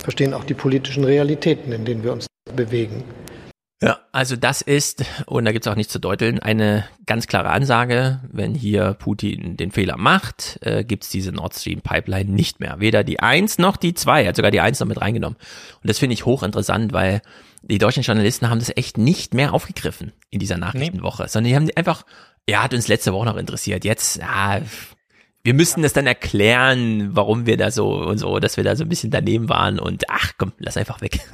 verstehen 0.00 0.34
auch 0.34 0.44
die 0.44 0.54
politischen 0.54 1.04
Realitäten, 1.04 1.72
in 1.72 1.84
denen 1.84 2.02
wir 2.02 2.12
uns 2.12 2.26
bewegen. 2.54 3.04
Ja, 3.82 3.98
also 4.10 4.36
das 4.36 4.62
ist, 4.62 5.04
und 5.26 5.44
da 5.44 5.52
gibt's 5.52 5.68
auch 5.68 5.74
nichts 5.74 5.92
zu 5.92 5.98
deuteln, 5.98 6.38
eine 6.38 6.88
ganz 7.04 7.26
klare 7.26 7.50
Ansage. 7.50 8.20
Wenn 8.32 8.54
hier 8.54 8.94
Putin 8.94 9.58
den 9.58 9.70
Fehler 9.70 9.98
macht, 9.98 10.58
äh, 10.62 10.82
gibt's 10.82 11.10
diese 11.10 11.30
Nord 11.30 11.54
Stream 11.54 11.82
Pipeline 11.82 12.30
nicht 12.30 12.58
mehr. 12.58 12.80
Weder 12.80 13.04
die 13.04 13.20
eins 13.20 13.58
noch 13.58 13.76
die 13.76 13.92
zwei. 13.92 14.22
Er 14.22 14.28
hat 14.28 14.36
sogar 14.36 14.50
die 14.50 14.60
eins 14.60 14.80
noch 14.80 14.86
mit 14.86 15.00
reingenommen. 15.00 15.36
Und 15.82 15.90
das 15.90 15.98
finde 15.98 16.14
ich 16.14 16.24
hochinteressant, 16.24 16.94
weil 16.94 17.20
die 17.60 17.76
deutschen 17.76 18.02
Journalisten 18.02 18.48
haben 18.48 18.60
das 18.60 18.72
echt 18.74 18.96
nicht 18.96 19.34
mehr 19.34 19.52
aufgegriffen 19.52 20.12
in 20.30 20.38
dieser 20.38 20.56
Nachrichtenwoche, 20.56 21.24
nee. 21.24 21.28
sondern 21.28 21.50
die 21.50 21.56
haben 21.56 21.68
einfach, 21.76 22.06
ja, 22.48 22.62
hat 22.62 22.72
uns 22.72 22.88
letzte 22.88 23.12
Woche 23.12 23.26
noch 23.26 23.36
interessiert. 23.36 23.84
Jetzt, 23.84 24.16
ja, 24.16 24.62
wir 25.46 25.54
müssten 25.54 25.82
das 25.82 25.92
dann 25.92 26.08
erklären, 26.08 27.10
warum 27.14 27.46
wir 27.46 27.56
da 27.56 27.70
so 27.70 27.94
und 27.94 28.18
so, 28.18 28.40
dass 28.40 28.56
wir 28.56 28.64
da 28.64 28.74
so 28.74 28.82
ein 28.82 28.88
bisschen 28.88 29.12
daneben 29.12 29.48
waren 29.48 29.78
und 29.78 30.04
ach 30.08 30.32
komm, 30.36 30.52
lass 30.58 30.76
einfach 30.76 31.00
weg. 31.00 31.20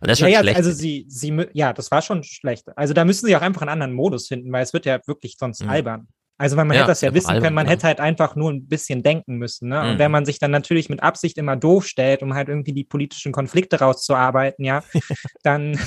Und 0.00 0.08
das 0.08 0.12
ist 0.12 0.20
schon 0.20 0.30
ja, 0.30 0.40
schlecht. 0.40 0.56
Also 0.56 0.70
sie, 0.70 1.04
sie, 1.08 1.46
ja, 1.52 1.74
das 1.74 1.90
war 1.90 2.00
schon 2.00 2.24
schlecht. 2.24 2.64
Also 2.74 2.94
da 2.94 3.04
müssen 3.04 3.26
sie 3.26 3.36
auch 3.36 3.42
einfach 3.42 3.60
einen 3.60 3.68
anderen 3.68 3.92
Modus 3.92 4.28
finden, 4.28 4.50
weil 4.50 4.62
es 4.62 4.72
wird 4.72 4.86
ja 4.86 4.98
wirklich 5.06 5.36
sonst 5.38 5.62
mhm. 5.62 5.68
albern. 5.68 6.08
Also 6.38 6.56
weil 6.56 6.64
man 6.64 6.74
ja, 6.74 6.82
hätte 6.82 6.92
das 6.92 7.02
ja 7.02 7.12
wissen 7.12 7.28
albern, 7.28 7.42
können, 7.42 7.54
man 7.54 7.66
ja. 7.66 7.72
hätte 7.72 7.86
halt 7.86 8.00
einfach 8.00 8.34
nur 8.34 8.50
ein 8.50 8.66
bisschen 8.66 9.02
denken 9.02 9.36
müssen. 9.36 9.68
Ne? 9.68 9.82
Mhm. 9.82 9.90
Und 9.90 9.98
wenn 9.98 10.10
man 10.10 10.24
sich 10.24 10.38
dann 10.38 10.52
natürlich 10.52 10.88
mit 10.88 11.02
Absicht 11.02 11.36
immer 11.36 11.56
doof 11.56 11.86
stellt, 11.86 12.22
um 12.22 12.32
halt 12.32 12.48
irgendwie 12.48 12.72
die 12.72 12.84
politischen 12.84 13.32
Konflikte 13.32 13.80
rauszuarbeiten, 13.80 14.64
ja, 14.64 14.82
dann 15.42 15.78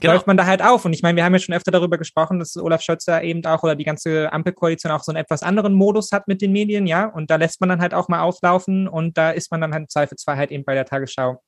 genau. 0.00 0.14
läuft 0.14 0.26
man 0.26 0.36
da 0.36 0.46
halt 0.46 0.62
auf. 0.62 0.84
Und 0.84 0.92
ich 0.92 1.02
meine, 1.02 1.16
wir 1.16 1.24
haben 1.24 1.32
ja 1.32 1.38
schon 1.38 1.54
öfter 1.54 1.70
darüber 1.70 1.98
gesprochen, 1.98 2.38
dass 2.38 2.56
Olaf 2.56 2.82
Scholz 2.82 3.04
da 3.04 3.20
eben 3.20 3.44
auch 3.44 3.62
oder 3.62 3.76
die 3.76 3.84
ganze 3.84 4.32
Ampelkoalition 4.32 4.92
auch 4.92 5.02
so 5.02 5.12
einen 5.12 5.22
etwas 5.22 5.42
anderen 5.42 5.74
Modus 5.74 6.12
hat 6.12 6.28
mit 6.28 6.42
den 6.42 6.52
Medien, 6.52 6.86
ja. 6.86 7.06
Und 7.06 7.30
da 7.30 7.36
lässt 7.36 7.60
man 7.60 7.68
dann 7.68 7.80
halt 7.80 7.94
auch 7.94 8.08
mal 8.08 8.20
auflaufen 8.20 8.88
und 8.88 9.16
da 9.16 9.30
ist 9.30 9.50
man 9.50 9.60
dann 9.60 9.72
halt 9.72 9.82
im 9.82 9.88
Zweifelsfall 9.88 10.36
halt 10.36 10.50
eben 10.50 10.64
bei 10.64 10.74
der 10.74 10.84
Tagesschau 10.84 11.40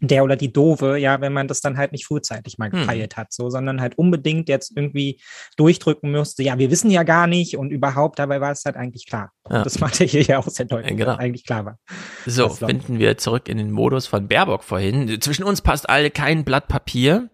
der 0.00 0.24
oder 0.24 0.36
die 0.36 0.52
Dove, 0.52 0.98
ja, 0.98 1.20
wenn 1.20 1.32
man 1.32 1.48
das 1.48 1.60
dann 1.60 1.76
halt 1.78 1.92
nicht 1.92 2.06
frühzeitig 2.06 2.58
mal 2.58 2.70
gepeilt 2.70 3.14
hm. 3.14 3.20
hat, 3.20 3.32
so, 3.32 3.50
sondern 3.50 3.80
halt 3.80 3.96
unbedingt 3.96 4.48
jetzt 4.48 4.76
irgendwie 4.76 5.20
durchdrücken 5.56 6.10
müsste, 6.10 6.42
ja, 6.42 6.58
wir 6.58 6.70
wissen 6.70 6.90
ja 6.90 7.04
gar 7.04 7.26
nicht 7.26 7.56
und 7.56 7.70
überhaupt, 7.70 8.18
dabei 8.18 8.40
war 8.40 8.50
es 8.50 8.64
halt 8.64 8.76
eigentlich 8.76 9.06
klar. 9.06 9.30
Ja. 9.48 9.62
Das 9.62 9.78
macht 9.80 10.00
er 10.00 10.06
hier 10.06 10.22
ja 10.22 10.38
auch 10.38 10.48
sehr 10.48 10.66
deutlich, 10.66 10.90
ja, 10.90 10.96
genau. 10.96 11.16
eigentlich 11.16 11.44
klar 11.44 11.64
war. 11.64 11.78
So, 12.26 12.48
finden 12.48 12.98
wir 12.98 13.16
zurück 13.18 13.48
in 13.48 13.58
den 13.58 13.70
Modus 13.70 14.06
von 14.06 14.28
Baerbock 14.28 14.64
vorhin. 14.64 15.20
Zwischen 15.20 15.44
uns 15.44 15.62
passt 15.62 15.88
alle 15.88 16.10
kein 16.10 16.44
Blatt 16.44 16.68
Papier. 16.68 17.30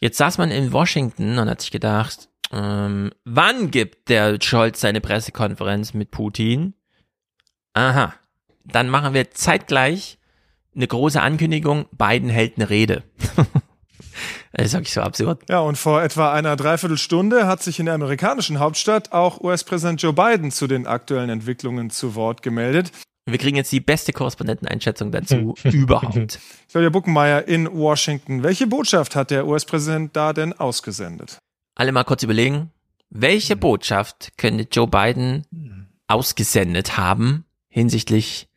Jetzt 0.00 0.18
saß 0.18 0.38
man 0.38 0.50
in 0.50 0.72
Washington 0.72 1.38
und 1.38 1.48
hat 1.48 1.60
sich 1.60 1.70
gedacht, 1.70 2.28
ähm, 2.52 3.10
wann 3.24 3.70
gibt 3.70 4.08
der 4.08 4.38
Scholz 4.40 4.80
seine 4.80 5.00
Pressekonferenz 5.00 5.94
mit 5.94 6.10
Putin? 6.10 6.74
Aha, 7.72 8.14
dann 8.64 8.88
machen 8.88 9.14
wir 9.14 9.30
zeitgleich 9.30 10.18
eine 10.74 10.86
große 10.86 11.20
Ankündigung, 11.20 11.86
Biden 11.92 12.28
hält 12.28 12.56
eine 12.56 12.70
Rede. 12.70 13.02
Das 14.56 14.66
ist 14.66 14.72
wirklich 14.74 14.92
so 14.92 15.00
absurd. 15.00 15.42
Ja, 15.48 15.58
und 15.58 15.76
vor 15.76 16.00
etwa 16.00 16.32
einer 16.32 16.54
Dreiviertelstunde 16.54 17.48
hat 17.48 17.60
sich 17.60 17.80
in 17.80 17.86
der 17.86 17.96
amerikanischen 17.96 18.60
Hauptstadt 18.60 19.12
auch 19.12 19.40
US-Präsident 19.40 20.00
Joe 20.00 20.12
Biden 20.12 20.52
zu 20.52 20.68
den 20.68 20.86
aktuellen 20.86 21.28
Entwicklungen 21.28 21.90
zu 21.90 22.14
Wort 22.14 22.40
gemeldet. 22.42 22.92
Wir 23.26 23.38
kriegen 23.38 23.56
jetzt 23.56 23.72
die 23.72 23.80
beste 23.80 24.12
Korrespondenteneinschätzung 24.12 25.10
dazu 25.10 25.54
überhaupt. 25.64 26.38
Claudia 26.70 26.90
Buckenmeier 26.90 27.48
in 27.48 27.72
Washington. 27.72 28.42
Welche 28.42 28.66
Botschaft 28.66 29.16
hat 29.16 29.30
der 29.30 29.46
US-Präsident 29.46 30.14
da 30.14 30.32
denn 30.32 30.52
ausgesendet? 30.52 31.38
Alle 31.74 31.92
mal 31.92 32.04
kurz 32.04 32.22
überlegen. 32.22 32.70
Welche 33.10 33.56
Botschaft 33.56 34.32
könnte 34.36 34.66
Joe 34.70 34.86
Biden 34.86 35.46
ausgesendet 36.06 36.98
haben 36.98 37.44
hinsichtlich 37.68 38.48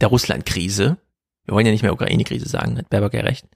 der 0.00 0.08
Russland-Krise? 0.08 0.96
Wir 1.44 1.54
wollen 1.54 1.66
ja 1.66 1.72
nicht 1.72 1.82
mehr 1.82 1.92
Ukraine-Krise 1.92 2.48
sagen, 2.48 2.78
hat 2.78 2.90
Baerbock 2.90 3.14
ja 3.14 3.20
recht. 3.20 3.46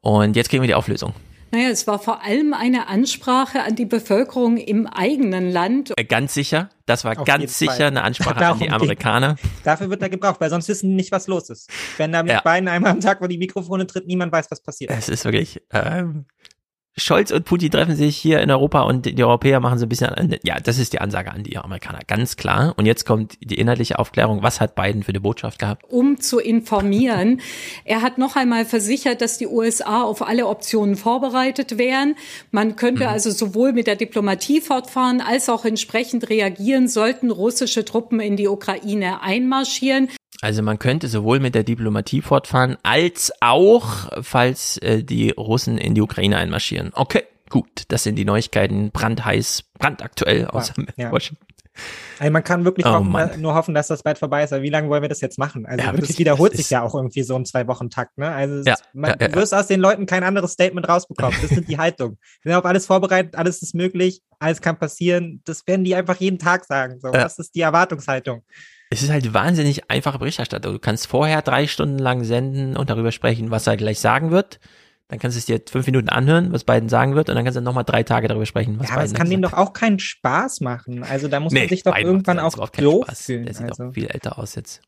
Und 0.00 0.36
jetzt 0.36 0.50
kriegen 0.50 0.62
wir 0.62 0.68
die 0.68 0.74
Auflösung. 0.74 1.14
Naja, 1.54 1.68
es 1.68 1.86
war 1.86 1.98
vor 1.98 2.22
allem 2.22 2.54
eine 2.54 2.88
Ansprache 2.88 3.62
an 3.62 3.76
die 3.76 3.84
Bevölkerung 3.84 4.56
im 4.56 4.86
eigenen 4.86 5.50
Land. 5.50 5.92
Äh, 5.98 6.04
ganz 6.04 6.32
sicher, 6.32 6.70
das 6.86 7.04
war 7.04 7.18
Auf 7.18 7.26
ganz 7.26 7.58
sicher 7.58 7.74
Fall. 7.74 7.86
eine 7.88 8.04
Ansprache 8.04 8.46
an 8.46 8.58
die 8.58 8.70
Amerikaner. 8.70 9.36
Dafür 9.62 9.90
wird 9.90 10.00
er 10.00 10.08
gebraucht, 10.08 10.40
weil 10.40 10.48
sonst 10.48 10.68
wissen 10.68 10.88
die 10.88 10.96
nicht, 10.96 11.12
was 11.12 11.26
los 11.26 11.50
ist. 11.50 11.70
Wenn 11.98 12.10
da 12.10 12.22
mit 12.22 12.32
ja. 12.32 12.40
beiden 12.40 12.70
einmal 12.70 12.92
am 12.92 13.00
Tag 13.00 13.18
vor 13.18 13.28
die 13.28 13.36
Mikrofone 13.36 13.86
tritt, 13.86 14.06
niemand 14.06 14.32
weiß, 14.32 14.50
was 14.50 14.62
passiert. 14.62 14.90
Es 14.92 15.10
ist 15.10 15.26
wirklich, 15.26 15.60
ähm, 15.74 16.24
Scholz 16.94 17.30
und 17.30 17.46
Putin 17.46 17.70
treffen 17.70 17.96
sich 17.96 18.18
hier 18.18 18.40
in 18.42 18.50
Europa 18.50 18.82
und 18.82 19.06
die 19.06 19.24
Europäer 19.24 19.60
machen 19.60 19.78
so 19.78 19.86
ein 19.86 19.88
bisschen, 19.88 20.36
ja, 20.42 20.60
das 20.60 20.78
ist 20.78 20.92
die 20.92 21.00
Ansage 21.00 21.32
an 21.32 21.42
die 21.42 21.56
Amerikaner, 21.56 22.00
ganz 22.06 22.36
klar. 22.36 22.74
Und 22.76 22.84
jetzt 22.84 23.06
kommt 23.06 23.38
die 23.40 23.58
inhaltliche 23.58 23.98
Aufklärung. 23.98 24.42
Was 24.42 24.60
hat 24.60 24.74
Biden 24.74 25.02
für 25.02 25.08
eine 25.08 25.20
Botschaft 25.20 25.58
gehabt? 25.58 25.84
Um 25.88 26.20
zu 26.20 26.38
informieren. 26.38 27.40
er 27.86 28.02
hat 28.02 28.18
noch 28.18 28.36
einmal 28.36 28.66
versichert, 28.66 29.22
dass 29.22 29.38
die 29.38 29.46
USA 29.46 30.02
auf 30.02 30.20
alle 30.20 30.46
Optionen 30.46 30.96
vorbereitet 30.96 31.78
wären. 31.78 32.14
Man 32.50 32.76
könnte 32.76 33.04
mhm. 33.04 33.10
also 33.10 33.30
sowohl 33.30 33.72
mit 33.72 33.86
der 33.86 33.96
Diplomatie 33.96 34.60
fortfahren 34.60 35.22
als 35.22 35.48
auch 35.48 35.64
entsprechend 35.64 36.28
reagieren, 36.28 36.88
sollten 36.88 37.30
russische 37.30 37.86
Truppen 37.86 38.20
in 38.20 38.36
die 38.36 38.48
Ukraine 38.48 39.22
einmarschieren. 39.22 40.08
Also 40.42 40.60
man 40.62 40.80
könnte 40.80 41.06
sowohl 41.06 41.38
mit 41.38 41.54
der 41.54 41.62
Diplomatie 41.62 42.20
fortfahren, 42.20 42.76
als 42.82 43.32
auch, 43.40 44.10
falls 44.22 44.76
äh, 44.78 45.04
die 45.04 45.30
Russen 45.30 45.78
in 45.78 45.94
die 45.94 46.00
Ukraine 46.00 46.36
einmarschieren. 46.36 46.90
Okay, 46.94 47.22
gut, 47.48 47.84
das 47.88 48.02
sind 48.02 48.16
die 48.16 48.24
Neuigkeiten, 48.24 48.90
brandheiß, 48.90 49.62
brandaktuell 49.78 50.48
aus 50.48 50.72
ja. 50.96 51.12
Washington. 51.12 51.46
Also 52.18 52.32
man 52.32 52.42
kann 52.42 52.64
wirklich 52.64 52.84
oh, 52.84 52.90
hoffen, 52.90 53.14
äh, 53.14 53.36
nur 53.36 53.54
hoffen, 53.54 53.72
dass 53.72 53.86
das 53.86 54.02
bald 54.02 54.18
vorbei 54.18 54.42
ist. 54.42 54.52
Aber 54.52 54.62
wie 54.62 54.68
lange 54.68 54.88
wollen 54.88 55.02
wir 55.02 55.08
das 55.08 55.20
jetzt 55.20 55.38
machen? 55.38 55.64
Also 55.64 55.84
ja, 55.84 55.92
das 55.92 56.18
wiederholt 56.18 56.56
sich 56.56 56.68
ja 56.70 56.82
auch 56.82 56.94
irgendwie 56.94 57.22
so 57.22 57.36
im 57.36 57.44
Zwei-Wochen-Takt. 57.44 58.18
Ne? 58.18 58.28
Also 58.28 58.68
ja, 58.68 58.74
man, 58.92 59.16
ja, 59.18 59.28
du 59.28 59.34
wirst 59.36 59.54
aus 59.54 59.68
den 59.68 59.80
Leuten 59.80 60.06
kein 60.06 60.24
anderes 60.24 60.52
Statement 60.52 60.88
rausbekommen. 60.88 61.38
Das 61.40 61.50
sind 61.50 61.68
die 61.68 61.78
Haltung. 61.78 62.18
Wir 62.42 62.52
sind 62.52 62.58
auf 62.58 62.66
alles 62.66 62.86
vorbereitet, 62.86 63.36
alles 63.36 63.62
ist 63.62 63.76
möglich, 63.76 64.22
alles 64.40 64.60
kann 64.60 64.76
passieren. 64.76 65.40
Das 65.44 65.66
werden 65.68 65.84
die 65.84 65.94
einfach 65.94 66.16
jeden 66.16 66.40
Tag 66.40 66.64
sagen. 66.64 66.98
So, 67.00 67.10
Das 67.10 67.38
ist 67.38 67.54
die 67.54 67.60
Erwartungshaltung 67.60 68.42
es 68.92 69.02
ist 69.02 69.10
halt 69.10 69.32
wahnsinnig 69.32 69.90
einfache 69.90 70.18
Berichterstattung. 70.18 70.74
Du 70.74 70.78
kannst 70.78 71.06
vorher 71.06 71.42
drei 71.42 71.66
Stunden 71.66 71.98
lang 71.98 72.24
senden 72.24 72.76
und 72.76 72.90
darüber 72.90 73.10
sprechen, 73.10 73.50
was 73.50 73.66
er 73.66 73.76
gleich 73.76 74.00
sagen 74.00 74.30
wird. 74.30 74.60
Dann 75.08 75.18
kannst 75.18 75.36
du 75.36 75.38
es 75.38 75.46
dir 75.46 75.60
fünf 75.70 75.86
Minuten 75.86 76.08
anhören, 76.08 76.52
was 76.52 76.64
Biden 76.64 76.88
sagen 76.88 77.14
wird, 77.14 77.28
und 77.28 77.34
dann 77.34 77.44
kannst 77.44 77.56
du 77.56 77.62
nochmal 77.62 77.84
drei 77.84 78.02
Tage 78.02 78.28
darüber 78.28 78.46
sprechen, 78.46 78.78
was 78.78 78.88
ja, 78.88 78.94
aber 78.94 79.02
Biden 79.02 79.14
es 79.14 79.18
kann 79.18 79.30
dem 79.30 79.42
doch 79.42 79.52
auch 79.52 79.72
keinen 79.72 79.98
Spaß 79.98 80.60
machen. 80.60 81.02
Also 81.04 81.28
da 81.28 81.40
muss 81.40 81.52
Nee, 81.52 81.60
man 81.60 81.68
sich 81.68 81.82
doch 81.82 81.94
Biden 81.94 82.08
irgendwann 82.08 82.38
auch 82.38 82.54
doof 82.68 83.06
fühlen. 83.14 83.44
Der 83.46 83.54
sieht 83.54 83.68
also. 83.68 83.84
auch 83.84 83.92
viel 83.92 84.06
älter 84.06 84.38
aus 84.38 84.54
jetzt. 84.54 84.80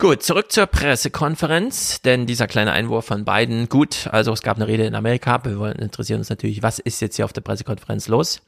Gut, 0.00 0.22
zurück 0.22 0.52
zur 0.52 0.66
Pressekonferenz, 0.66 2.02
denn 2.02 2.26
dieser 2.26 2.46
kleine 2.46 2.70
Einwurf 2.70 3.06
von 3.06 3.24
Biden, 3.24 3.68
gut, 3.68 4.06
also 4.12 4.32
es 4.32 4.42
gab 4.42 4.56
eine 4.56 4.68
Rede 4.68 4.84
in 4.84 4.94
Amerika, 4.94 5.44
wir 5.44 5.58
wollen 5.58 5.76
interessieren 5.76 6.20
uns 6.20 6.30
natürlich, 6.30 6.62
was 6.62 6.78
ist 6.78 7.00
jetzt 7.00 7.16
hier 7.16 7.24
auf 7.24 7.32
der 7.32 7.40
Pressekonferenz 7.40 8.06
los? 8.06 8.40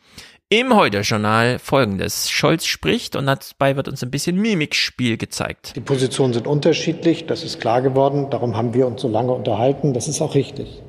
Im 0.52 0.74
Heute-Journal 0.74 1.60
folgendes, 1.60 2.28
Scholz 2.28 2.64
spricht 2.64 3.14
und 3.14 3.27
dabei 3.27 3.77
wird 3.77 3.86
uns 3.86 4.02
ein 4.02 4.10
bisschen 4.10 4.35
Mimikspiel 4.35 5.16
gezeigt. 5.16 5.77
Die 5.77 5.81
Positionen 5.81 6.32
sind 6.32 6.48
unterschiedlich, 6.48 7.28
das 7.28 7.44
ist 7.44 7.60
klar 7.60 7.82
geworden. 7.82 8.31
Darum 8.31 8.56
haben 8.56 8.74
wir 8.74 8.89
uns 8.89 9.01
so 9.01 9.06
lange 9.06 9.31
unterhalten. 9.31 9.94
Das 9.94 10.09
ist 10.09 10.20
auch 10.20 10.35
richtig. 10.35 10.82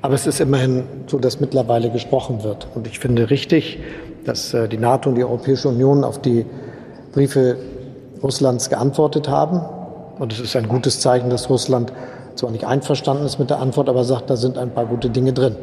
Aber 0.00 0.14
es 0.14 0.26
ist 0.26 0.40
immerhin 0.40 0.84
so, 1.08 1.18
dass 1.18 1.40
mittlerweile 1.40 1.90
gesprochen 1.90 2.42
wird. 2.42 2.68
Und 2.74 2.86
ich 2.86 2.98
finde 2.98 3.28
richtig, 3.28 3.80
dass 4.24 4.54
äh, 4.54 4.66
die 4.66 4.78
NATO 4.78 5.10
und 5.10 5.16
die 5.16 5.24
Europäische 5.24 5.68
Union 5.68 6.02
auf 6.02 6.22
die 6.22 6.46
Briefe 7.12 7.58
Russlands 8.22 8.70
geantwortet 8.70 9.28
haben. 9.28 9.60
Und 10.18 10.32
es 10.32 10.40
ist 10.40 10.56
ein 10.56 10.68
gutes 10.68 11.00
Zeichen, 11.00 11.28
dass 11.28 11.50
Russland 11.50 11.92
zwar 12.34 12.50
nicht 12.50 12.64
einverstanden 12.64 13.26
ist 13.26 13.38
mit 13.38 13.50
der 13.50 13.58
Antwort, 13.58 13.90
aber 13.90 14.04
sagt, 14.04 14.30
da 14.30 14.36
sind 14.36 14.56
ein 14.56 14.72
paar 14.72 14.86
gute 14.86 15.10
Dinge 15.10 15.34
drin. 15.34 15.54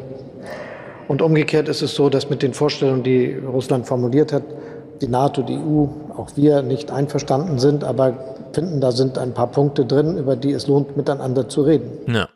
Und 1.08 1.22
umgekehrt 1.22 1.68
ist 1.68 1.82
es 1.82 1.94
so, 1.94 2.08
dass 2.08 2.30
mit 2.30 2.42
den 2.42 2.54
Vorstellungen, 2.54 3.02
die 3.02 3.34
Russland 3.34 3.86
formuliert 3.86 4.32
hat, 4.32 4.44
die 5.00 5.08
NATO, 5.08 5.42
die 5.42 5.56
EU, 5.56 5.86
auch 6.16 6.30
wir 6.36 6.62
nicht 6.62 6.90
einverstanden 6.90 7.58
sind, 7.58 7.84
aber 7.84 8.36
finden, 8.52 8.80
da 8.80 8.92
sind 8.92 9.18
ein 9.18 9.34
paar 9.34 9.48
Punkte 9.48 9.84
drin, 9.84 10.16
über 10.16 10.36
die 10.36 10.52
es 10.52 10.66
lohnt, 10.66 10.96
miteinander 10.96 11.48
zu 11.48 11.62
reden. 11.62 12.12
Ja. 12.12 12.28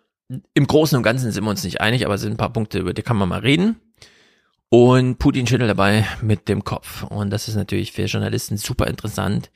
Im 0.53 0.67
Großen 0.67 0.97
und 0.97 1.03
Ganzen 1.03 1.31
sind 1.31 1.45
wir 1.45 1.51
uns 1.51 1.65
nicht 1.65 1.81
einig, 1.81 2.05
aber 2.05 2.15
es 2.15 2.21
sind 2.21 2.33
ein 2.33 2.37
paar 2.37 2.53
Punkte, 2.53 2.79
über 2.79 2.93
die 2.93 3.03
kann 3.03 3.17
man 3.17 3.31
mal 3.31 3.41
reden. 3.41 3.81
Und 4.69 5.19
Putin 5.19 5.47
schüttelt 5.47 5.71
dabei 5.71 6.07
mit 6.21 6.49
dem 6.49 6.65
Kopf. 6.65 7.05
Und 7.05 7.31
das 7.31 7.49
ist 7.49 7.55
natürlich 7.55 7.93
für 7.93 8.05
Journalisten 8.05 8.59
super 8.59 8.87
interessant. 8.87 9.51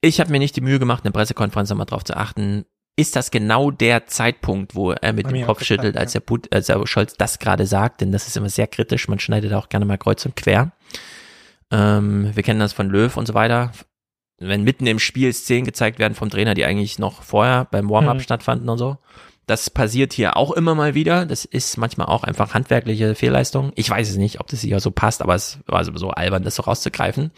Ich 0.00 0.18
habe 0.18 0.32
mir 0.32 0.40
nicht 0.40 0.56
die 0.56 0.60
Mühe 0.60 0.80
gemacht, 0.80 1.04
eine 1.04 1.12
Pressekonferenz 1.12 1.70
nochmal 1.70 1.86
drauf 1.86 2.02
zu 2.02 2.16
achten. 2.16 2.64
Ist 2.98 3.14
das 3.14 3.30
genau 3.30 3.70
der 3.70 4.06
Zeitpunkt, 4.06 4.74
wo 4.74 4.90
er 4.92 5.12
mit 5.12 5.30
dem 5.30 5.44
Kopf 5.44 5.62
schüttelt, 5.62 5.92
gefallen, 5.94 5.98
als 6.02 6.12
der, 6.12 6.20
Put 6.20 6.52
als 6.52 6.66
der 6.66 6.86
Scholz 6.86 7.14
das 7.14 7.38
gerade 7.38 7.66
sagt? 7.66 8.00
Denn 8.00 8.10
das 8.10 8.26
ist 8.26 8.36
immer 8.38 8.48
sehr 8.48 8.66
kritisch. 8.66 9.06
Man 9.08 9.18
schneidet 9.18 9.52
auch 9.52 9.68
gerne 9.68 9.84
mal 9.84 9.98
kreuz 9.98 10.24
und 10.24 10.34
quer. 10.34 10.72
Ähm, 11.70 12.30
wir 12.34 12.42
kennen 12.42 12.60
das 12.60 12.72
von 12.72 12.88
Löw 12.88 13.14
und 13.16 13.26
so 13.26 13.34
weiter. 13.34 13.72
Wenn 14.38 14.62
mitten 14.64 14.86
im 14.86 14.98
Spiel 14.98 15.32
Szenen 15.32 15.64
gezeigt 15.64 15.98
werden 15.98 16.14
vom 16.14 16.30
Trainer, 16.30 16.54
die 16.54 16.64
eigentlich 16.64 16.98
noch 16.98 17.22
vorher 17.22 17.66
beim 17.70 17.88
Warm-up 17.90 18.16
Mhm. 18.16 18.20
stattfanden 18.20 18.68
und 18.68 18.78
so. 18.78 18.98
Das 19.46 19.70
passiert 19.70 20.12
hier 20.12 20.36
auch 20.36 20.50
immer 20.52 20.74
mal 20.74 20.94
wieder. 20.94 21.24
Das 21.24 21.44
ist 21.44 21.76
manchmal 21.76 22.08
auch 22.08 22.24
einfach 22.24 22.52
handwerkliche 22.54 23.14
Fehlleistung. 23.14 23.72
Ich 23.76 23.88
weiß 23.88 24.10
es 24.10 24.16
nicht, 24.16 24.40
ob 24.40 24.48
das 24.48 24.60
hier 24.60 24.80
so 24.80 24.90
passt, 24.90 25.22
aber 25.22 25.34
es 25.34 25.58
war 25.66 25.84
so 25.84 26.10
albern, 26.10 26.42
das 26.42 26.56
so 26.56 26.62
rauszugreifen. 26.64 27.30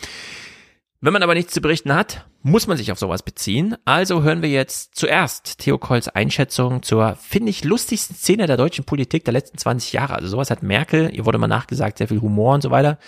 Wenn 1.00 1.12
man 1.12 1.22
aber 1.22 1.34
nichts 1.34 1.54
zu 1.54 1.60
berichten 1.60 1.94
hat, 1.94 2.26
muss 2.42 2.66
man 2.66 2.76
sich 2.76 2.90
auf 2.90 2.98
sowas 2.98 3.22
beziehen. 3.22 3.76
Also 3.84 4.24
hören 4.24 4.42
wir 4.42 4.48
jetzt 4.48 4.96
zuerst 4.96 5.58
Theo 5.58 5.78
Kolls 5.78 6.08
Einschätzung 6.08 6.82
zur, 6.82 7.14
finde 7.14 7.50
ich, 7.50 7.62
lustigsten 7.62 8.16
Szene 8.16 8.48
der 8.48 8.56
deutschen 8.56 8.84
Politik 8.84 9.24
der 9.24 9.32
letzten 9.32 9.58
20 9.58 9.92
Jahre. 9.92 10.14
Also 10.16 10.26
sowas 10.26 10.50
hat 10.50 10.64
Merkel, 10.64 11.14
ihr 11.14 11.24
wurde 11.24 11.38
mal 11.38 11.46
nachgesagt, 11.46 11.98
sehr 11.98 12.08
viel 12.08 12.20
Humor 12.20 12.54
und 12.54 12.62
so 12.62 12.72
weiter. 12.72 12.98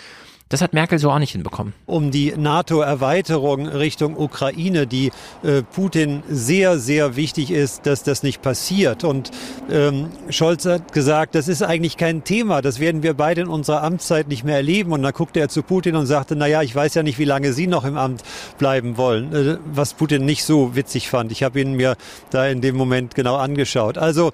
Das 0.51 0.61
hat 0.61 0.73
Merkel 0.73 0.99
so 0.99 1.09
auch 1.09 1.17
nicht 1.19 1.31
hinbekommen. 1.31 1.73
um 1.85 2.11
die 2.11 2.33
NATO-Erweiterung 2.35 3.67
Richtung 3.67 4.17
Ukraine, 4.17 4.85
die 4.85 5.11
äh, 5.43 5.63
Putin 5.63 6.23
sehr, 6.29 6.77
sehr 6.77 7.15
wichtig 7.15 7.51
ist, 7.51 7.85
dass 7.85 8.03
das 8.03 8.21
nicht 8.21 8.41
passiert. 8.41 9.05
Und 9.05 9.31
ähm, 9.69 10.09
Scholz 10.29 10.65
hat 10.65 10.91
gesagt, 10.91 11.35
das 11.35 11.47
ist 11.47 11.61
eigentlich 11.63 11.95
kein 11.95 12.25
Thema, 12.25 12.61
das 12.61 12.81
werden 12.81 13.01
wir 13.01 13.13
beide 13.13 13.41
in 13.41 13.47
unserer 13.47 13.81
Amtszeit 13.81 14.27
nicht 14.27 14.43
mehr 14.43 14.57
erleben. 14.57 14.91
Und 14.91 15.03
dann 15.03 15.13
guckte 15.13 15.39
er 15.39 15.47
zu 15.47 15.63
Putin 15.63 15.95
und 15.95 16.05
sagte, 16.05 16.35
na 16.35 16.47
ja, 16.47 16.61
ich 16.61 16.75
weiß 16.75 16.95
ja 16.95 17.03
nicht, 17.03 17.17
wie 17.17 17.23
lange 17.25 17.53
Sie 17.53 17.67
noch 17.67 17.85
im 17.85 17.95
Amt 17.95 18.21
bleiben 18.57 18.97
wollen, 18.97 19.33
äh, 19.33 19.57
was 19.65 19.93
Putin 19.93 20.25
nicht 20.25 20.43
so 20.43 20.75
witzig 20.75 21.09
fand. 21.09 21.31
Ich 21.31 21.43
habe 21.43 21.61
ihn 21.61 21.73
mir 21.75 21.95
da 22.29 22.45
in 22.45 22.59
dem 22.59 22.75
Moment 22.75 23.15
genau 23.15 23.37
angeschaut. 23.37 23.97
Also 23.97 24.31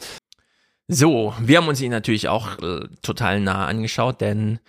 So, 0.88 1.34
wir 1.40 1.58
haben 1.58 1.68
uns 1.68 1.80
ihn 1.80 1.92
natürlich 1.92 2.28
auch 2.28 2.58
äh, 2.60 2.88
total 3.04 3.40
nah 3.40 3.68
angeschaut, 3.68 4.20
denn 4.20 4.60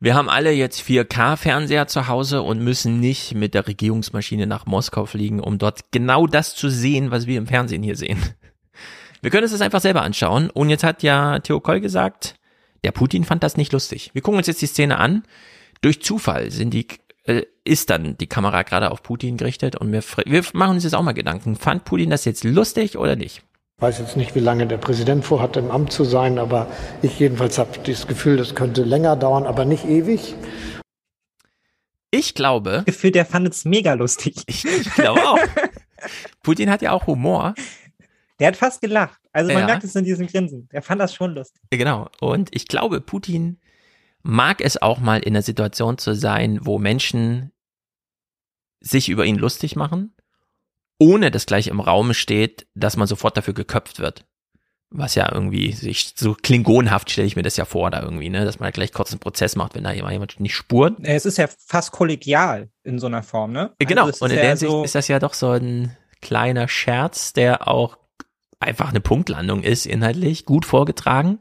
wir 0.00 0.14
haben 0.14 0.28
alle 0.28 0.52
jetzt 0.52 0.80
4K-Fernseher 0.80 1.88
zu 1.88 2.06
Hause 2.06 2.42
und 2.42 2.62
müssen 2.62 3.00
nicht 3.00 3.34
mit 3.34 3.54
der 3.54 3.66
Regierungsmaschine 3.66 4.46
nach 4.46 4.66
Moskau 4.66 5.06
fliegen, 5.06 5.40
um 5.40 5.58
dort 5.58 5.90
genau 5.90 6.26
das 6.26 6.54
zu 6.54 6.68
sehen, 6.68 7.10
was 7.10 7.26
wir 7.26 7.38
im 7.38 7.46
Fernsehen 7.46 7.82
hier 7.82 7.96
sehen. 7.96 8.18
Wir 9.20 9.30
können 9.30 9.42
uns 9.42 9.52
das 9.52 9.60
einfach 9.60 9.80
selber 9.80 10.02
anschauen. 10.02 10.48
Und 10.50 10.70
jetzt 10.70 10.84
hat 10.84 11.02
ja 11.02 11.40
Theo 11.40 11.58
Koll 11.60 11.80
gesagt, 11.80 12.36
der 12.84 12.92
Putin 12.92 13.24
fand 13.24 13.42
das 13.42 13.56
nicht 13.56 13.72
lustig. 13.72 14.10
Wir 14.12 14.22
gucken 14.22 14.38
uns 14.38 14.46
jetzt 14.46 14.62
die 14.62 14.66
Szene 14.66 14.98
an. 14.98 15.24
Durch 15.80 16.02
Zufall 16.02 16.52
sind 16.52 16.70
die, 16.70 16.86
äh, 17.24 17.42
ist 17.64 17.90
dann 17.90 18.16
die 18.18 18.28
Kamera 18.28 18.62
gerade 18.62 18.92
auf 18.92 19.02
Putin 19.02 19.36
gerichtet 19.36 19.74
und 19.74 19.90
wir, 19.90 20.02
wir 20.26 20.44
machen 20.52 20.76
uns 20.76 20.84
jetzt 20.84 20.94
auch 20.94 21.02
mal 21.02 21.12
Gedanken. 21.12 21.56
Fand 21.56 21.84
Putin 21.84 22.10
das 22.10 22.24
jetzt 22.24 22.44
lustig 22.44 22.96
oder 22.96 23.16
nicht? 23.16 23.42
Ich 23.78 23.82
weiß 23.82 24.00
jetzt 24.00 24.16
nicht, 24.16 24.34
wie 24.34 24.40
lange 24.40 24.66
der 24.66 24.76
Präsident 24.76 25.24
vorhat, 25.24 25.56
im 25.56 25.70
Amt 25.70 25.92
zu 25.92 26.02
sein, 26.02 26.40
aber 26.40 26.66
ich 27.00 27.16
jedenfalls 27.20 27.58
habe 27.58 27.78
das 27.84 28.08
Gefühl, 28.08 28.36
das 28.36 28.56
könnte 28.56 28.82
länger 28.82 29.14
dauern, 29.14 29.46
aber 29.46 29.64
nicht 29.64 29.84
ewig. 29.84 30.34
Ich 32.10 32.34
glaube. 32.34 32.82
Gefühl, 32.86 33.12
der 33.12 33.24
fand 33.24 33.46
es 33.46 33.64
mega 33.64 33.92
lustig. 33.92 34.34
Ich, 34.48 34.64
ich 34.64 34.92
glaube 34.94 35.20
auch. 35.24 35.38
Putin 36.42 36.72
hat 36.72 36.82
ja 36.82 36.90
auch 36.90 37.06
Humor. 37.06 37.54
Der 38.40 38.48
hat 38.48 38.56
fast 38.56 38.80
gelacht. 38.80 39.20
Also 39.30 39.52
man 39.52 39.60
Ja. 39.60 39.66
merkt 39.66 39.84
es 39.84 39.94
in 39.94 40.04
diesem 40.04 40.26
Grinsen. 40.26 40.68
Der 40.72 40.82
fand 40.82 41.00
das 41.00 41.14
schon 41.14 41.36
lustig. 41.36 41.62
Genau. 41.70 42.08
Und 42.20 42.48
ich 42.52 42.66
glaube, 42.66 43.00
Putin 43.00 43.60
mag 44.24 44.60
es 44.60 44.82
auch 44.82 44.98
mal 44.98 45.20
in 45.20 45.34
einer 45.36 45.42
Situation 45.42 45.98
zu 45.98 46.16
sein, 46.16 46.58
wo 46.62 46.80
Menschen 46.80 47.52
sich 48.80 49.08
über 49.08 49.24
ihn 49.24 49.36
lustig 49.36 49.76
machen, 49.76 50.14
ohne 50.98 51.30
dass 51.30 51.46
gleich 51.46 51.68
im 51.68 51.80
Raum 51.80 52.14
steht, 52.14 52.66
dass 52.74 52.96
man 52.96 53.06
sofort 53.06 53.36
dafür 53.36 53.54
geköpft 53.54 54.00
wird. 54.00 54.24
Was 54.90 55.14
ja 55.14 55.30
irgendwie 55.30 55.72
sich 55.72 56.14
so 56.16 56.34
klingonhaft 56.34 57.10
stelle 57.10 57.26
ich 57.26 57.36
mir 57.36 57.42
das 57.42 57.58
ja 57.58 57.66
vor, 57.66 57.90
da 57.90 58.02
irgendwie, 58.02 58.30
ne, 58.30 58.44
dass 58.44 58.58
man 58.58 58.72
gleich 58.72 58.92
kurz 58.92 59.12
einen 59.12 59.20
Prozess 59.20 59.54
macht, 59.54 59.74
wenn 59.74 59.84
da 59.84 59.92
jemand 59.92 60.40
nicht 60.40 60.54
spurt. 60.54 60.96
Es 61.02 61.26
ist 61.26 61.36
ja 61.36 61.46
fast 61.46 61.92
kollegial 61.92 62.70
in 62.84 62.98
so 62.98 63.06
einer 63.06 63.22
Form, 63.22 63.52
ne? 63.52 63.74
Ja, 63.80 63.86
Genau. 63.86 64.06
Also 64.06 64.24
Und 64.24 64.30
in 64.30 64.36
der 64.38 64.48
Hinsicht 64.48 64.72
so, 64.72 64.84
ist 64.84 64.94
das 64.94 65.08
ja 65.08 65.18
doch 65.18 65.34
so 65.34 65.50
ein 65.50 65.94
kleiner 66.22 66.68
Scherz, 66.68 67.34
der 67.34 67.68
auch 67.68 67.98
einfach 68.60 68.88
eine 68.88 69.00
Punktlandung 69.00 69.62
ist, 69.62 69.86
inhaltlich, 69.86 70.46
gut 70.46 70.64
vorgetragen. 70.64 71.38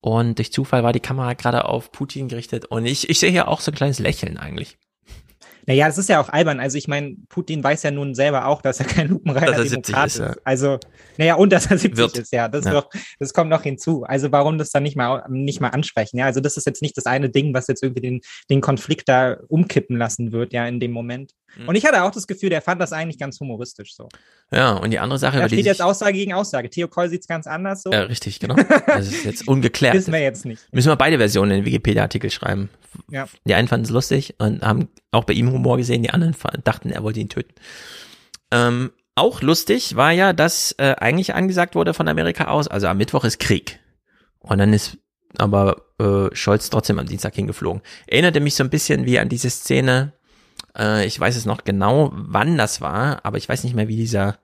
Und 0.00 0.38
durch 0.38 0.52
Zufall 0.52 0.84
war 0.84 0.92
die 0.92 1.00
Kamera 1.00 1.34
gerade 1.34 1.64
auf 1.64 1.90
Putin 1.90 2.28
gerichtet. 2.28 2.66
Und 2.66 2.86
ich, 2.86 3.10
ich 3.10 3.18
sehe 3.18 3.30
hier 3.30 3.48
auch 3.48 3.60
so 3.60 3.72
ein 3.72 3.74
kleines 3.74 3.98
Lächeln 3.98 4.36
eigentlich. 4.36 4.78
Naja, 5.66 5.86
das 5.86 5.98
ist 5.98 6.08
ja 6.08 6.20
auch 6.20 6.28
albern. 6.28 6.60
Also 6.60 6.78
ich 6.78 6.86
meine, 6.86 7.16
Putin 7.28 7.62
weiß 7.62 7.82
ja 7.82 7.90
nun 7.90 8.14
selber 8.14 8.46
auch, 8.46 8.62
dass 8.62 8.78
er 8.80 8.86
kein 8.86 9.08
lupenreiner 9.08 9.46
Dass 9.46 9.58
er 9.58 9.66
70 9.66 9.94
Demokrat 9.94 10.06
ist, 10.06 10.18
ja. 10.18 10.34
Also, 10.44 10.78
naja, 11.16 11.34
und 11.34 11.52
dass 11.52 11.66
er 11.66 11.78
70 11.78 11.98
Wird. 11.98 12.18
ist, 12.18 12.32
ja. 12.32 12.48
Das, 12.48 12.64
Ja. 12.64 12.72
Doch, 12.72 12.90
das 13.18 13.32
kommt 13.32 13.50
noch 13.50 13.62
hinzu. 13.62 14.04
Also 14.04 14.30
warum 14.32 14.58
das 14.58 14.70
dann 14.70 14.84
nicht 14.84 14.96
mal, 14.96 15.24
nicht 15.28 15.60
mal 15.60 15.68
ansprechen? 15.68 16.18
Ja, 16.18 16.26
also 16.26 16.40
das 16.40 16.56
ist 16.56 16.66
jetzt 16.66 16.82
nicht 16.82 16.96
das 16.96 17.06
eine 17.06 17.30
Ding, 17.30 17.52
was 17.52 17.66
jetzt 17.66 17.82
irgendwie 17.82 18.02
den, 18.02 18.20
den 18.48 18.60
Konflikt 18.60 19.08
da 19.08 19.38
umkippen 19.48 19.96
lassen 19.96 20.32
wird, 20.32 20.52
ja, 20.52 20.66
in 20.66 20.80
dem 20.80 20.92
Moment. 20.92 21.32
Mhm. 21.56 21.68
Und 21.68 21.74
ich 21.74 21.84
hatte 21.84 22.02
auch 22.02 22.10
das 22.10 22.26
Gefühl, 22.26 22.50
der 22.50 22.62
fand 22.62 22.80
das 22.80 22.92
eigentlich 22.92 23.18
ganz 23.18 23.40
humoristisch 23.40 23.94
so. 23.94 24.08
Ja, 24.52 24.72
und 24.72 24.90
die 24.90 24.98
andere 24.98 25.18
Sache, 25.18 25.34
Da 25.36 25.40
über 25.40 25.48
die 25.48 25.56
steht 25.56 25.66
jetzt 25.66 25.76
sich, 25.78 25.86
Aussage 25.86 26.12
gegen 26.14 26.32
Aussage. 26.34 26.70
Theo 26.70 26.88
Koll 26.88 27.08
sieht 27.08 27.22
es 27.22 27.28
ganz 27.28 27.46
anders 27.46 27.82
so. 27.82 27.92
ja, 27.92 28.02
richtig, 28.02 28.40
genau. 28.40 28.56
Das 28.86 29.06
ist 29.06 29.24
jetzt 29.24 29.48
ungeklärt. 29.48 29.94
Wissen 29.94 30.12
wir 30.12 30.20
jetzt 30.20 30.44
nicht. 30.44 30.62
Müssen 30.72 30.88
wir 30.88 30.96
beide 30.96 31.18
Versionen 31.18 31.50
in 31.52 31.56
den 31.58 31.64
Wikipedia-Artikel 31.64 32.30
schreiben. 32.30 32.70
Ja. 33.10 33.26
Die 33.44 33.54
einen 33.54 33.68
fanden 33.68 33.84
es 33.84 33.90
lustig 33.90 34.34
und 34.38 34.62
haben 34.62 34.88
auch 35.10 35.24
bei 35.24 35.32
ihm 35.34 35.52
Humor 35.52 35.76
gesehen, 35.76 36.02
die 36.02 36.10
anderen 36.10 36.34
dachten, 36.64 36.90
er 36.90 37.02
wollte 37.02 37.20
ihn 37.20 37.28
töten. 37.28 37.54
Ähm, 38.50 38.92
auch 39.14 39.40
lustig 39.42 39.96
war 39.96 40.12
ja, 40.12 40.32
dass 40.32 40.72
äh, 40.78 40.94
eigentlich 40.98 41.34
angesagt 41.34 41.74
wurde 41.74 41.94
von 41.94 42.06
Amerika 42.06 42.44
aus, 42.48 42.68
also 42.68 42.86
am 42.86 42.98
Mittwoch 42.98 43.24
ist 43.24 43.38
Krieg. 43.38 43.80
Und 44.40 44.58
dann 44.58 44.72
ist 44.72 44.98
aber 45.38 45.82
äh, 45.98 46.34
Scholz 46.34 46.70
trotzdem 46.70 46.98
am 46.98 47.06
Dienstag 47.06 47.34
hingeflogen. 47.34 47.82
Erinnerte 48.06 48.40
mich 48.40 48.54
so 48.54 48.64
ein 48.64 48.70
bisschen 48.70 49.06
wie 49.06 49.18
an 49.18 49.28
diese 49.28 49.50
Szene, 49.50 50.12
äh, 50.78 51.06
ich 51.06 51.18
weiß 51.18 51.36
es 51.36 51.46
noch 51.46 51.64
genau, 51.64 52.10
wann 52.12 52.56
das 52.56 52.80
war, 52.80 53.24
aber 53.24 53.38
ich 53.38 53.48
weiß 53.48 53.64
nicht 53.64 53.74
mehr, 53.74 53.88
wie 53.88 53.96
dieser 53.96 54.38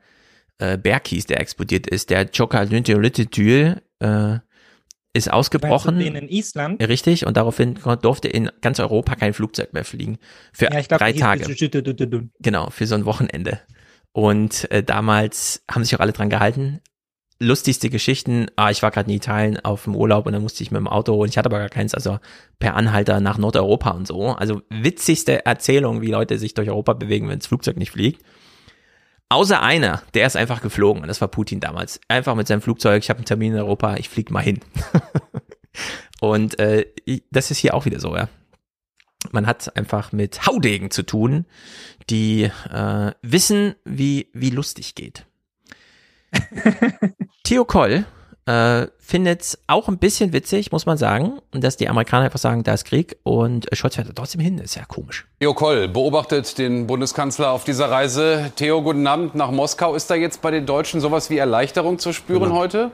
äh, 0.59 0.79
Berg 0.79 1.09
hieß, 1.09 1.27
der 1.27 1.41
explodiert 1.41 1.87
ist. 1.87 2.11
Der 2.11 2.23
Joker 2.25 2.65
Lynteolittetül 2.65 3.83
äh, 4.01 4.39
ist 5.15 5.31
ausgebrochen. 5.31 5.97
Meinst 5.97 6.11
du 6.11 6.19
in 6.19 6.29
Island? 6.29 6.83
Richtig, 6.83 7.27
und 7.27 7.37
daraufhin 7.37 7.79
durfte 8.01 8.29
in 8.29 8.51
ganz 8.61 8.81
Europa 8.81 9.15
kein 9.15 9.35
Flugzeug 9.35 9.73
mehr 9.73 9.85
fliegen. 9.85 10.19
Für 10.53 10.67
Ja, 10.67 10.79
ich 10.79 10.89
glaube, 10.89 11.05
drei 11.05 11.13
Tage. 11.13 11.45
Genau, 12.41 12.71
für 12.71 12.87
so 12.87 12.95
ein 12.95 13.05
Wochenende. 13.05 13.61
Und 14.13 14.71
äh, 14.71 14.83
damals 14.83 15.65
haben 15.71 15.85
sich 15.85 15.95
auch 15.97 16.01
alle 16.01 16.13
dran 16.13 16.31
gehalten. 16.31 16.81
Lustigste 17.43 17.91
Geschichten, 17.91 18.47
ah, 18.57 18.71
ich 18.71 18.83
war 18.83 18.91
gerade 18.91 19.11
in 19.11 19.17
Italien 19.17 19.59
auf 19.65 19.85
dem 19.85 19.97
Urlaub 19.97 20.27
und 20.27 20.33
dann 20.33 20.43
musste 20.43 20.63
ich 20.63 20.71
mit 20.71 20.79
dem 20.79 20.87
Auto 20.87 21.21
und 21.21 21.29
ich 21.29 21.37
hatte 21.37 21.47
aber 21.49 21.59
gar 21.59 21.69
keins, 21.69 21.93
also 21.95 22.19
per 22.59 22.77
Anhalter 22.77 23.21
nach 23.21 23.37
Nordeuropa 23.37 23.91
und 23.91 24.07
so. 24.07 24.29
Also 24.29 24.63
witzigste 24.71 25.45
Erzählung, 25.45 26.03
wie 26.03 26.11
Leute 26.11 26.39
sich 26.39 26.55
durch 26.55 26.69
Europa 26.69 26.93
bewegen, 26.93 27.29
wenn 27.29 27.39
das 27.39 27.49
Flugzeug 27.49 27.77
nicht 27.77 27.91
fliegt. 27.91 28.25
Außer 29.29 29.63
einer, 29.63 30.03
der 30.15 30.27
ist 30.27 30.37
einfach 30.37 30.61
geflogen 30.61 31.03
und 31.03 31.09
das 31.09 31.21
war 31.21 31.29
Putin 31.29 31.59
damals. 31.59 32.01
Einfach 32.07 32.35
mit 32.35 32.47
seinem 32.47 32.61
Flugzeug, 32.61 33.03
ich 33.03 33.11
habe 33.11 33.19
einen 33.19 33.25
Termin 33.25 33.55
in 33.55 33.59
Europa, 33.59 33.97
ich 33.97 34.09
flieg 34.09 34.31
mal 34.31 34.43
hin. 34.43 34.61
und 36.21 36.59
äh, 36.59 36.87
das 37.31 37.51
ist 37.51 37.59
hier 37.59 37.75
auch 37.75 37.87
wieder 37.87 37.99
so, 37.99 38.15
ja. 38.15 38.29
Man 39.31 39.47
hat 39.47 39.75
einfach 39.77 40.13
mit 40.13 40.47
Haudegen 40.47 40.91
zu 40.91 41.03
tun, 41.03 41.47
die 42.11 42.51
äh, 42.71 43.13
wissen, 43.23 43.75
wie, 43.85 44.29
wie 44.35 44.51
lustig 44.51 44.95
geht. 44.95 45.25
Theo 47.45 47.65
Koll 47.65 48.05
äh, 48.47 48.87
findet 48.99 49.43
es 49.43 49.59
auch 49.67 49.89
ein 49.89 49.99
bisschen 49.99 50.33
witzig, 50.33 50.73
muss 50.73 50.87
man 50.87 50.97
sagen, 50.97 51.39
dass 51.53 51.77
die 51.77 51.89
Amerikaner 51.89 52.25
einfach 52.25 52.39
sagen, 52.39 52.63
da 52.63 52.75
ist 52.75 52.85
Krieg 52.85 53.17
und 53.23 53.69
Scholz 53.73 53.95
fährt 53.95 54.09
trotzdem 54.15 54.41
hin. 54.41 54.59
ist 54.59 54.75
ja 54.75 54.85
komisch. 54.85 55.27
Theo 55.41 55.55
Koll 55.55 55.89
beobachtet 55.89 56.59
den 56.59 56.87
Bundeskanzler 56.87 57.51
auf 57.51 57.65
dieser 57.65 57.91
Reise. 57.91 58.51
Theo, 58.57 58.83
guten 58.83 59.07
Abend 59.07 59.35
nach 59.35 59.51
Moskau. 59.51 59.95
Ist 59.95 60.11
da 60.11 60.15
jetzt 60.15 60.43
bei 60.43 60.51
den 60.51 60.67
Deutschen 60.67 61.01
sowas 61.01 61.31
wie 61.31 61.39
Erleichterung 61.39 61.99
zu 61.99 62.13
spüren 62.13 62.45
genau. 62.45 62.57
heute? 62.57 62.91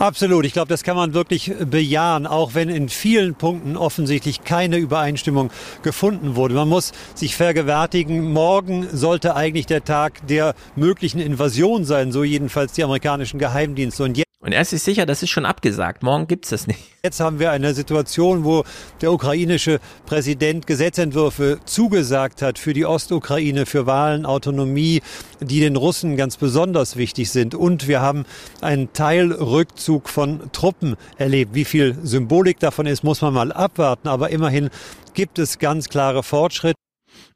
Absolut. 0.00 0.46
Ich 0.46 0.54
glaube, 0.54 0.68
das 0.68 0.82
kann 0.82 0.96
man 0.96 1.12
wirklich 1.12 1.52
bejahen, 1.70 2.26
auch 2.26 2.54
wenn 2.54 2.70
in 2.70 2.88
vielen 2.88 3.34
Punkten 3.34 3.76
offensichtlich 3.76 4.44
keine 4.44 4.78
Übereinstimmung 4.78 5.50
gefunden 5.82 6.36
wurde. 6.36 6.54
Man 6.54 6.70
muss 6.70 6.92
sich 7.14 7.36
vergewärtigen, 7.36 8.32
morgen 8.32 8.88
sollte 8.90 9.36
eigentlich 9.36 9.66
der 9.66 9.84
Tag 9.84 10.26
der 10.26 10.54
möglichen 10.74 11.20
Invasion 11.20 11.84
sein, 11.84 12.12
so 12.12 12.24
jedenfalls 12.24 12.72
die 12.72 12.82
amerikanischen 12.82 13.38
Geheimdienste. 13.38 14.04
Und 14.04 14.16
und 14.42 14.52
er 14.52 14.62
ist 14.62 14.70
sich 14.70 14.82
sicher, 14.82 15.04
das 15.04 15.22
ist 15.22 15.28
schon 15.28 15.44
abgesagt. 15.44 16.02
Morgen 16.02 16.26
gibt 16.26 16.46
es 16.46 16.50
das 16.50 16.66
nicht. 16.66 16.80
Jetzt 17.04 17.20
haben 17.20 17.38
wir 17.38 17.50
eine 17.50 17.74
Situation, 17.74 18.42
wo 18.42 18.64
der 19.02 19.12
ukrainische 19.12 19.80
Präsident 20.06 20.66
Gesetzentwürfe 20.66 21.60
zugesagt 21.66 22.40
hat 22.40 22.58
für 22.58 22.72
die 22.72 22.86
Ostukraine, 22.86 23.66
für 23.66 23.84
Wahlen, 23.84 24.24
Autonomie, 24.24 25.02
die 25.40 25.60
den 25.60 25.76
Russen 25.76 26.16
ganz 26.16 26.38
besonders 26.38 26.96
wichtig 26.96 27.30
sind. 27.30 27.54
Und 27.54 27.86
wir 27.86 28.00
haben 28.00 28.24
einen 28.62 28.94
Teilrückzug 28.94 30.08
von 30.08 30.50
Truppen 30.52 30.96
erlebt. 31.18 31.54
Wie 31.54 31.66
viel 31.66 31.98
Symbolik 32.02 32.58
davon 32.60 32.86
ist, 32.86 33.04
muss 33.04 33.20
man 33.20 33.34
mal 33.34 33.52
abwarten. 33.52 34.08
Aber 34.08 34.30
immerhin 34.30 34.70
gibt 35.12 35.38
es 35.38 35.58
ganz 35.58 35.90
klare 35.90 36.22
Fortschritte. 36.22 36.80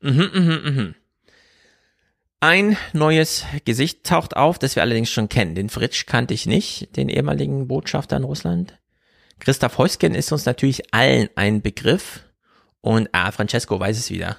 Mhm, 0.01 0.31
mhm, 0.33 0.61
mhm. 0.65 0.95
Ein 2.47 2.77
neues 2.93 3.47
Gesicht 3.65 4.05
taucht 4.05 4.37
auf, 4.37 4.59
das 4.59 4.77
wir 4.77 4.83
allerdings 4.83 5.09
schon 5.09 5.31
kennen. 5.31 5.55
Den 5.55 5.71
Fritsch 5.71 6.05
kannte 6.05 6.35
ich 6.35 6.45
nicht, 6.45 6.95
den 6.95 7.09
ehemaligen 7.09 7.69
Botschafter 7.69 8.19
in 8.19 8.25
Russland. 8.25 8.79
Christoph 9.41 9.79
Heusgen 9.79 10.15
ist 10.15 10.31
uns 10.31 10.45
natürlich 10.45 10.93
allen 10.93 11.31
ein 11.37 11.63
Begriff. 11.63 12.21
Und, 12.83 13.09
ah, 13.13 13.33
Francesco 13.33 13.81
weiß 13.81 13.97
es 13.97 14.11
wieder. 14.11 14.37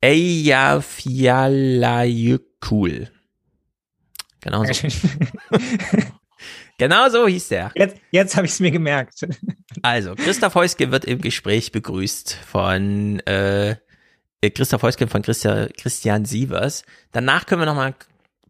Eya 0.00 0.80
Fialayukul. 0.80 1.50
Genau 4.40 4.64
so. 4.64 4.88
genau 6.78 7.10
so 7.10 7.28
hieß 7.28 7.48
der. 7.48 7.72
Jetzt, 7.74 7.98
jetzt 8.10 8.36
habe 8.36 8.46
ich 8.46 8.52
es 8.52 8.60
mir 8.60 8.70
gemerkt. 8.70 9.26
Also, 9.82 10.14
Christoph 10.14 10.54
Heuske 10.54 10.90
wird 10.90 11.04
im 11.04 11.20
Gespräch 11.20 11.72
begrüßt 11.72 12.38
von 12.50 13.20
äh, 13.26 13.76
Christoph 14.50 14.82
Heusken 14.82 15.08
von 15.08 15.22
Christian, 15.22 15.68
Christian 15.76 16.24
Sievers. 16.24 16.82
Danach 17.12 17.46
können 17.46 17.62
wir 17.62 17.66
noch 17.66 17.74
mal 17.74 17.88
ein 17.88 17.94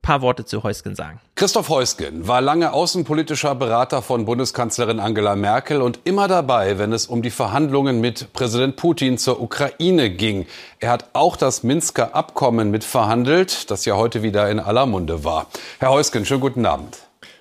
paar 0.02 0.20
Worte 0.22 0.44
zu 0.44 0.62
Heusken 0.62 0.94
sagen. 0.94 1.20
Christoph 1.34 1.68
Heusgen 1.70 2.28
war 2.28 2.40
lange 2.40 2.72
außenpolitischer 2.72 3.54
Berater 3.54 4.02
von 4.02 4.24
Bundeskanzlerin 4.24 5.00
Angela 5.00 5.34
Merkel 5.34 5.80
und 5.82 6.00
immer 6.04 6.28
dabei, 6.28 6.78
wenn 6.78 6.92
es 6.92 7.06
um 7.06 7.22
die 7.22 7.30
Verhandlungen 7.30 8.00
mit 8.00 8.32
Präsident 8.32 8.76
Putin 8.76 9.18
zur 9.18 9.40
Ukraine 9.40 10.10
ging. 10.10 10.46
Er 10.78 10.90
hat 10.90 11.10
auch 11.14 11.36
das 11.36 11.62
Minsker 11.62 12.14
Abkommen 12.14 12.70
mitverhandelt, 12.70 13.70
das 13.70 13.84
ja 13.84 13.96
heute 13.96 14.22
wieder 14.22 14.50
in 14.50 14.60
aller 14.60 14.86
Munde 14.86 15.24
war. 15.24 15.46
Herr 15.80 15.90
Heusgen, 15.90 16.24
schönen 16.24 16.40
guten 16.40 16.66
Abend. 16.66 16.98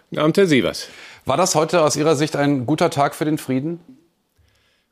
Guten 0.09 0.21
Abend, 0.21 0.37
Herr 0.37 0.47
Sievers. 0.47 0.87
War 1.25 1.37
das 1.37 1.55
heute 1.55 1.81
aus 1.81 1.95
Ihrer 1.95 2.15
Sicht 2.15 2.35
ein 2.35 2.65
guter 2.65 2.89
Tag 2.89 3.15
für 3.15 3.25
den 3.25 3.37
Frieden? 3.37 3.79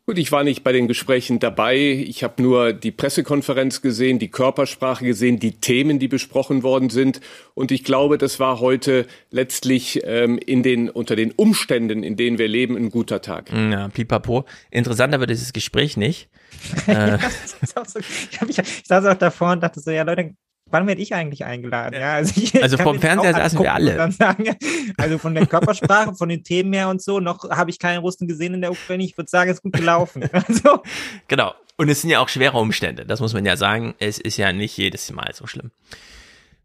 Gut, 0.07 0.17
ich 0.17 0.31
war 0.31 0.43
nicht 0.43 0.63
bei 0.63 0.71
den 0.71 0.87
Gesprächen 0.87 1.39
dabei. 1.39 1.77
Ich 1.77 2.23
habe 2.23 2.41
nur 2.41 2.73
die 2.73 2.91
Pressekonferenz 2.91 3.81
gesehen, 3.81 4.17
die 4.17 4.29
Körpersprache 4.29 5.05
gesehen, 5.05 5.39
die 5.39 5.51
Themen, 5.61 5.99
die 5.99 6.07
besprochen 6.07 6.63
worden 6.63 6.89
sind. 6.89 7.21
Und 7.53 7.71
ich 7.71 7.83
glaube, 7.83 8.17
das 8.17 8.39
war 8.39 8.59
heute 8.59 9.05
letztlich 9.29 10.01
ähm, 10.03 10.39
in 10.39 10.63
den, 10.63 10.89
unter 10.89 11.15
den 11.15 11.31
Umständen, 11.31 12.01
in 12.01 12.17
denen 12.17 12.39
wir 12.39 12.47
leben, 12.47 12.75
ein 12.77 12.89
guter 12.89 13.21
Tag. 13.21 13.51
Ja, 13.53 13.89
pipapo. 13.89 14.45
Interessanter 14.71 15.19
wird 15.19 15.29
dieses 15.29 15.53
Gespräch 15.53 15.97
nicht. 15.97 16.29
äh. 16.87 17.19
so, 17.61 17.99
ich, 17.99 18.39
ich, 18.49 18.57
ich 18.57 18.83
saß 18.85 19.05
auch 19.05 19.13
davor 19.13 19.51
und 19.51 19.61
dachte 19.61 19.79
so, 19.79 19.91
ja 19.91 20.01
Leute, 20.01 20.33
wann 20.71 20.87
werde 20.87 21.01
ich 21.01 21.13
eigentlich 21.13 21.45
eingeladen? 21.45 21.99
Ja, 21.99 22.13
also, 22.13 22.59
also 22.61 22.77
vom 22.77 22.99
Fernseher 22.99 23.33
saßen 23.33 23.59
wir 23.59 23.73
alle. 23.73 24.11
Sagen, 24.11 24.55
also 24.97 25.17
von 25.17 25.35
der 25.35 25.45
Körpersprache, 25.45 26.15
von 26.15 26.29
den 26.29 26.43
Themen 26.43 26.73
her 26.73 26.89
und 26.89 27.01
so, 27.01 27.19
noch 27.19 27.49
habe 27.49 27.69
ich 27.69 27.79
keine 27.79 27.99
Russen 27.99 28.27
gesehen 28.27 28.53
in 28.53 28.61
der 28.61 28.71
Ukraine. 28.71 29.03
Ich 29.03 29.17
würde 29.17 29.29
sagen, 29.29 29.49
es 29.49 29.57
ist 29.57 29.63
gut 29.63 29.73
gelaufen. 29.73 30.29
Also. 30.41 30.81
Genau. 31.27 31.53
Und 31.77 31.89
es 31.89 32.01
sind 32.01 32.09
ja 32.09 32.19
auch 32.19 32.29
schwere 32.29 32.57
Umstände. 32.57 33.05
Das 33.05 33.19
muss 33.19 33.33
man 33.33 33.45
ja 33.45 33.57
sagen. 33.57 33.93
Es 33.99 34.17
ist 34.17 34.37
ja 34.37 34.51
nicht 34.53 34.75
jedes 34.77 35.11
Mal 35.11 35.31
so 35.33 35.45
schlimm. 35.45 35.71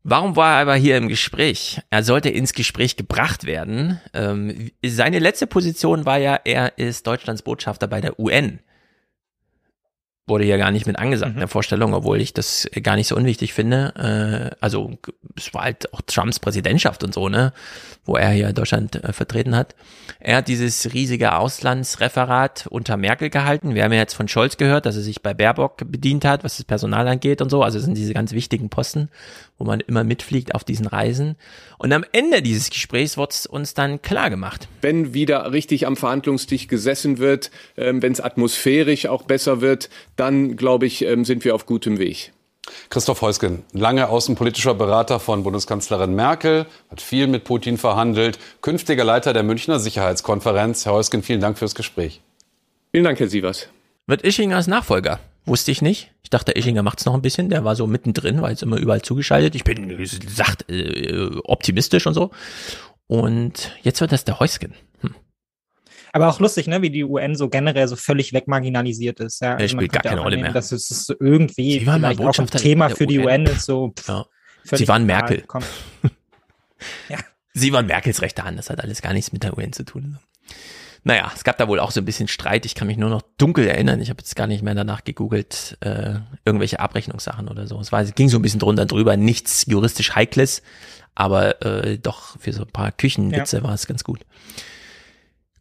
Warum 0.02 0.36
war 0.36 0.54
er 0.54 0.60
aber 0.60 0.76
hier 0.76 0.96
im 0.96 1.08
Gespräch? 1.08 1.80
Er 1.90 2.04
sollte 2.04 2.30
ins 2.30 2.52
Gespräch 2.52 2.96
gebracht 2.96 3.44
werden. 3.44 4.00
Ähm, 4.14 4.70
seine 4.84 5.18
letzte 5.18 5.46
Position 5.46 6.06
war 6.06 6.18
ja, 6.18 6.38
er 6.44 6.78
ist 6.78 7.06
Deutschlands 7.06 7.42
Botschafter 7.42 7.88
bei 7.88 8.00
der 8.00 8.18
UN 8.18 8.60
wurde 10.26 10.44
ja 10.44 10.56
gar 10.56 10.72
nicht 10.72 10.86
mit 10.86 10.98
angesagt 10.98 11.32
mhm. 11.32 11.36
in 11.36 11.40
der 11.40 11.48
Vorstellung, 11.48 11.94
obwohl 11.94 12.20
ich 12.20 12.34
das 12.34 12.68
gar 12.82 12.96
nicht 12.96 13.06
so 13.06 13.16
unwichtig 13.16 13.52
finde. 13.52 14.52
Äh, 14.52 14.56
also 14.60 14.98
es 15.36 15.54
war 15.54 15.62
halt 15.62 15.92
auch 15.94 16.00
Trumps 16.02 16.40
Präsidentschaft 16.40 17.04
und 17.04 17.14
so, 17.14 17.28
ne, 17.28 17.52
wo 18.04 18.16
er 18.16 18.30
hier 18.30 18.52
Deutschland 18.52 18.96
äh, 18.96 19.12
vertreten 19.12 19.54
hat. 19.54 19.76
Er 20.18 20.38
hat 20.38 20.48
dieses 20.48 20.92
riesige 20.92 21.36
Auslandsreferat 21.36 22.66
unter 22.70 22.96
Merkel 22.96 23.30
gehalten. 23.30 23.74
Wir 23.74 23.84
haben 23.84 23.92
ja 23.92 24.00
jetzt 24.00 24.14
von 24.14 24.26
Scholz 24.26 24.56
gehört, 24.56 24.84
dass 24.86 24.96
er 24.96 25.02
sich 25.02 25.22
bei 25.22 25.32
Baerbock 25.32 25.76
bedient 25.90 26.24
hat, 26.24 26.42
was 26.42 26.56
das 26.56 26.64
Personal 26.64 27.06
angeht 27.06 27.40
und 27.40 27.50
so. 27.50 27.62
Also 27.62 27.78
es 27.78 27.84
sind 27.84 27.96
diese 27.96 28.14
ganz 28.14 28.32
wichtigen 28.32 28.68
Posten, 28.68 29.08
wo 29.58 29.64
man 29.64 29.80
immer 29.80 30.04
mitfliegt 30.04 30.54
auf 30.54 30.64
diesen 30.64 30.86
Reisen. 30.86 31.36
Und 31.78 31.92
am 31.92 32.04
Ende 32.12 32.42
dieses 32.42 32.70
Gesprächs 32.70 33.16
wird 33.16 33.32
es 33.32 33.46
uns 33.46 33.74
dann 33.74 34.02
klar 34.02 34.30
gemacht. 34.30 34.68
Wenn 34.82 35.14
wieder 35.14 35.52
richtig 35.52 35.86
am 35.86 35.96
Verhandlungstisch 35.96 36.68
gesessen 36.68 37.18
wird, 37.18 37.50
ähm, 37.76 38.02
wenn 38.02 38.12
es 38.12 38.20
atmosphärisch 38.20 39.06
auch 39.06 39.22
besser 39.22 39.60
wird, 39.60 39.90
dann 40.16 40.56
glaube 40.56 40.86
ich, 40.86 41.02
ähm, 41.02 41.24
sind 41.24 41.44
wir 41.44 41.54
auf 41.54 41.66
gutem 41.66 41.98
Weg. 41.98 42.32
Christoph 42.90 43.22
Heusgen, 43.22 43.64
lange 43.72 44.08
außenpolitischer 44.08 44.74
Berater 44.74 45.20
von 45.20 45.42
Bundeskanzlerin 45.42 46.14
Merkel, 46.14 46.66
hat 46.90 47.00
viel 47.00 47.26
mit 47.26 47.44
Putin 47.44 47.78
verhandelt, 47.78 48.38
künftiger 48.60 49.04
Leiter 49.04 49.32
der 49.32 49.42
Münchner 49.42 49.78
Sicherheitskonferenz. 49.78 50.84
Herr 50.84 50.92
Heusgen, 50.92 51.22
vielen 51.22 51.40
Dank 51.40 51.58
fürs 51.58 51.74
Gespräch. 51.74 52.20
Vielen 52.90 53.04
Dank, 53.04 53.20
Herr 53.20 53.28
Sievers. 53.28 53.68
Wird 54.06 54.22
Ischinger 54.22 54.56
als 54.56 54.66
Nachfolger? 54.66 55.20
Wusste 55.44 55.70
ich 55.70 55.82
nicht. 55.82 56.10
Ich 56.26 56.30
dachte, 56.30 56.56
Ischinger 56.56 56.82
macht's 56.82 57.04
noch 57.04 57.14
ein 57.14 57.22
bisschen. 57.22 57.50
Der 57.50 57.62
war 57.62 57.76
so 57.76 57.86
mittendrin, 57.86 58.42
war 58.42 58.50
jetzt 58.50 58.64
immer 58.64 58.78
überall 58.78 59.00
zugeschaltet. 59.00 59.54
Ich 59.54 59.62
bin, 59.62 60.04
sagt, 60.26 60.68
äh, 60.68 61.30
optimistisch 61.44 62.04
und 62.08 62.14
so. 62.14 62.32
Und 63.06 63.70
jetzt 63.82 64.00
wird 64.00 64.10
das 64.10 64.24
der 64.24 64.40
Heusgen. 64.40 64.74
Hm. 65.02 65.14
Aber 66.12 66.26
auch 66.26 66.40
lustig, 66.40 66.66
ne, 66.66 66.82
wie 66.82 66.90
die 66.90 67.04
UN 67.04 67.36
so 67.36 67.48
generell 67.48 67.86
so 67.86 67.94
völlig 67.94 68.32
wegmarginalisiert 68.32 69.20
ist. 69.20 69.40
Ja, 69.40 69.52
also 69.52 69.62
er 69.62 69.68
spielt 69.68 69.92
gar 69.92 70.02
keine 70.02 70.20
Rolle 70.20 70.38
mehr. 70.38 70.50
Dass 70.50 70.72
es 70.72 70.88
so 70.88 71.14
irgendwie 71.20 71.78
vielleicht 71.78 72.20
auch 72.20 72.36
ein 72.36 72.46
Thema 72.48 72.88
für 72.88 73.06
die 73.06 73.20
UN, 73.20 73.26
UN 73.26 73.44
ist. 73.44 73.64
So, 73.64 73.92
pff, 73.96 74.08
ja. 74.08 74.26
Sie 74.64 74.88
waren 74.88 75.06
Merkel. 75.06 75.44
ja. 77.08 77.18
Sie 77.54 77.72
waren 77.72 77.86
Merkels 77.86 78.20
rechte 78.20 78.42
Hand. 78.42 78.58
Das 78.58 78.68
hat 78.68 78.82
alles 78.82 79.00
gar 79.00 79.12
nichts 79.12 79.32
mit 79.32 79.44
der 79.44 79.56
UN 79.56 79.72
zu 79.72 79.84
tun. 79.84 80.18
Naja, 81.06 81.30
es 81.32 81.44
gab 81.44 81.56
da 81.56 81.68
wohl 81.68 81.78
auch 81.78 81.92
so 81.92 82.00
ein 82.00 82.04
bisschen 82.04 82.26
Streit. 82.26 82.66
Ich 82.66 82.74
kann 82.74 82.88
mich 82.88 82.96
nur 82.96 83.08
noch 83.08 83.22
dunkel 83.38 83.68
erinnern. 83.68 84.00
Ich 84.00 84.10
habe 84.10 84.18
jetzt 84.18 84.34
gar 84.34 84.48
nicht 84.48 84.64
mehr 84.64 84.74
danach 84.74 85.04
gegoogelt, 85.04 85.78
äh, 85.78 86.14
irgendwelche 86.44 86.80
Abrechnungssachen 86.80 87.46
oder 87.46 87.68
so. 87.68 87.78
Es, 87.78 87.92
war, 87.92 88.02
es 88.02 88.16
ging 88.16 88.28
so 88.28 88.40
ein 88.40 88.42
bisschen 88.42 88.58
drunter 88.58 88.86
drüber. 88.86 89.16
Nichts 89.16 89.66
juristisch 89.68 90.16
Heikles, 90.16 90.62
aber 91.14 91.64
äh, 91.64 91.98
doch 91.98 92.36
für 92.40 92.52
so 92.52 92.62
ein 92.62 92.72
paar 92.72 92.90
Küchenwitze 92.90 93.58
ja. 93.58 93.62
war 93.62 93.72
es 93.72 93.86
ganz 93.86 94.02
gut. 94.02 94.18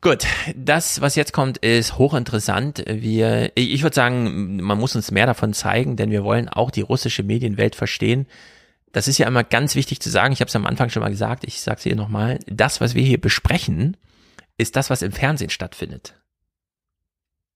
Gut, 0.01 0.25
das, 0.55 1.01
was 1.01 1.13
jetzt 1.13 1.31
kommt, 1.31 1.59
ist 1.59 1.99
hochinteressant. 1.99 2.83
Wir, 2.87 3.51
ich 3.53 3.83
würde 3.83 3.95
sagen, 3.95 4.63
man 4.63 4.79
muss 4.79 4.95
uns 4.95 5.11
mehr 5.11 5.27
davon 5.27 5.53
zeigen, 5.53 5.95
denn 5.95 6.09
wir 6.09 6.23
wollen 6.23 6.49
auch 6.49 6.71
die 6.71 6.81
russische 6.81 7.21
Medienwelt 7.21 7.75
verstehen. 7.75 8.25
Das 8.93 9.07
ist 9.07 9.19
ja 9.19 9.27
immer 9.27 9.43
ganz 9.43 9.75
wichtig 9.75 9.99
zu 9.99 10.09
sagen. 10.09 10.33
Ich 10.33 10.39
habe 10.39 10.49
es 10.49 10.55
am 10.55 10.65
Anfang 10.65 10.89
schon 10.89 11.03
mal 11.03 11.11
gesagt. 11.11 11.43
Ich 11.43 11.61
sage 11.61 11.77
es 11.77 11.83
hier 11.83 11.95
nochmal. 11.95 12.39
Das, 12.47 12.81
was 12.81 12.95
wir 12.95 13.03
hier 13.03 13.21
besprechen, 13.21 13.95
ist 14.57 14.75
das, 14.75 14.89
was 14.89 15.01
im 15.01 15.11
Fernsehen 15.11 15.49
stattfindet. 15.49 16.15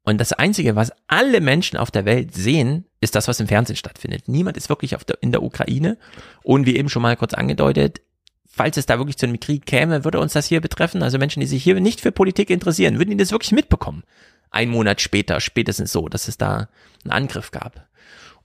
Und 0.03 0.19
das 0.19 0.34
Einzige, 0.34 0.76
was 0.76 0.91
alle 1.07 1.41
Menschen 1.41 1.77
auf 1.77 1.91
der 1.91 2.05
Welt 2.05 2.34
sehen, 2.34 2.85
ist 2.99 3.15
das, 3.15 3.27
was 3.27 3.39
im 3.39 3.47
Fernsehen 3.47 3.76
stattfindet. 3.76 4.27
Niemand 4.27 4.57
ist 4.57 4.69
wirklich 4.69 4.91
der, 4.91 5.21
in 5.21 5.31
der 5.31 5.43
Ukraine. 5.43 5.97
Und 6.41 6.65
wie 6.65 6.77
eben 6.77 6.89
schon 6.89 7.01
mal 7.01 7.15
kurz 7.15 7.34
angedeutet, 7.34 8.01
falls 8.47 8.77
es 8.77 8.85
da 8.85 8.97
wirklich 8.97 9.17
zu 9.17 9.27
einem 9.27 9.39
Krieg 9.39 9.65
käme, 9.65 10.03
würde 10.03 10.19
uns 10.19 10.34
das 10.34 10.47
hier 10.47 10.61
betreffen. 10.61 11.03
Also 11.03 11.17
Menschen, 11.17 11.41
die 11.41 11.45
sich 11.45 11.63
hier 11.63 11.80
nicht 11.80 12.01
für 12.01 12.11
Politik 12.11 12.49
interessieren, 12.49 12.97
würden 12.97 13.11
die 13.11 13.17
das 13.17 13.31
wirklich 13.31 13.51
mitbekommen. 13.51 14.03
Ein 14.51 14.69
Monat 14.69 14.99
später, 14.99 15.39
spätestens 15.39 15.91
so, 15.91 16.09
dass 16.09 16.27
es 16.27 16.38
da 16.38 16.69
einen 17.03 17.11
Angriff 17.11 17.51
gab. 17.51 17.88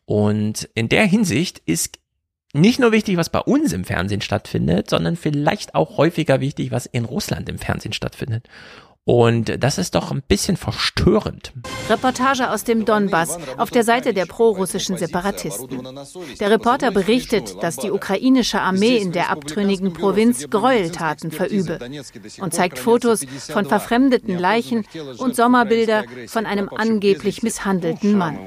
Und 0.04 0.68
in 0.74 0.90
der 0.90 1.06
Hinsicht 1.06 1.62
ist 1.64 1.98
nicht 2.54 2.78
nur 2.78 2.92
wichtig, 2.92 3.16
was 3.16 3.28
bei 3.28 3.40
uns 3.40 3.72
im 3.72 3.84
Fernsehen 3.84 4.20
stattfindet, 4.20 4.88
sondern 4.88 5.16
vielleicht 5.16 5.74
auch 5.74 5.98
häufiger 5.98 6.40
wichtig, 6.40 6.70
was 6.70 6.86
in 6.86 7.04
Russland 7.04 7.48
im 7.48 7.58
Fernsehen 7.58 7.92
stattfindet. 7.92 8.48
Und 9.06 9.62
das 9.62 9.76
ist 9.76 9.94
doch 9.94 10.10
ein 10.12 10.22
bisschen 10.22 10.56
verstörend. 10.56 11.52
Reportage 11.90 12.50
aus 12.50 12.64
dem 12.64 12.86
Donbass 12.86 13.38
auf 13.58 13.70
der 13.70 13.84
Seite 13.84 14.14
der 14.14 14.24
prorussischen 14.24 14.96
Separatisten. 14.96 15.86
Der 16.40 16.50
Reporter 16.50 16.90
berichtet, 16.90 17.62
dass 17.62 17.76
die 17.76 17.90
ukrainische 17.90 18.62
Armee 18.62 18.96
in 18.96 19.12
der 19.12 19.30
abtrünnigen 19.30 19.92
Provinz 19.92 20.48
Gräueltaten 20.48 21.32
verübe 21.32 21.78
und 22.40 22.54
zeigt 22.54 22.78
Fotos 22.78 23.26
von 23.50 23.66
verfremdeten 23.66 24.38
Leichen 24.38 24.86
und 25.18 25.36
Sommerbilder 25.36 26.04
von 26.28 26.46
einem 26.46 26.70
angeblich 26.70 27.42
misshandelten 27.42 28.16
Mann. 28.16 28.38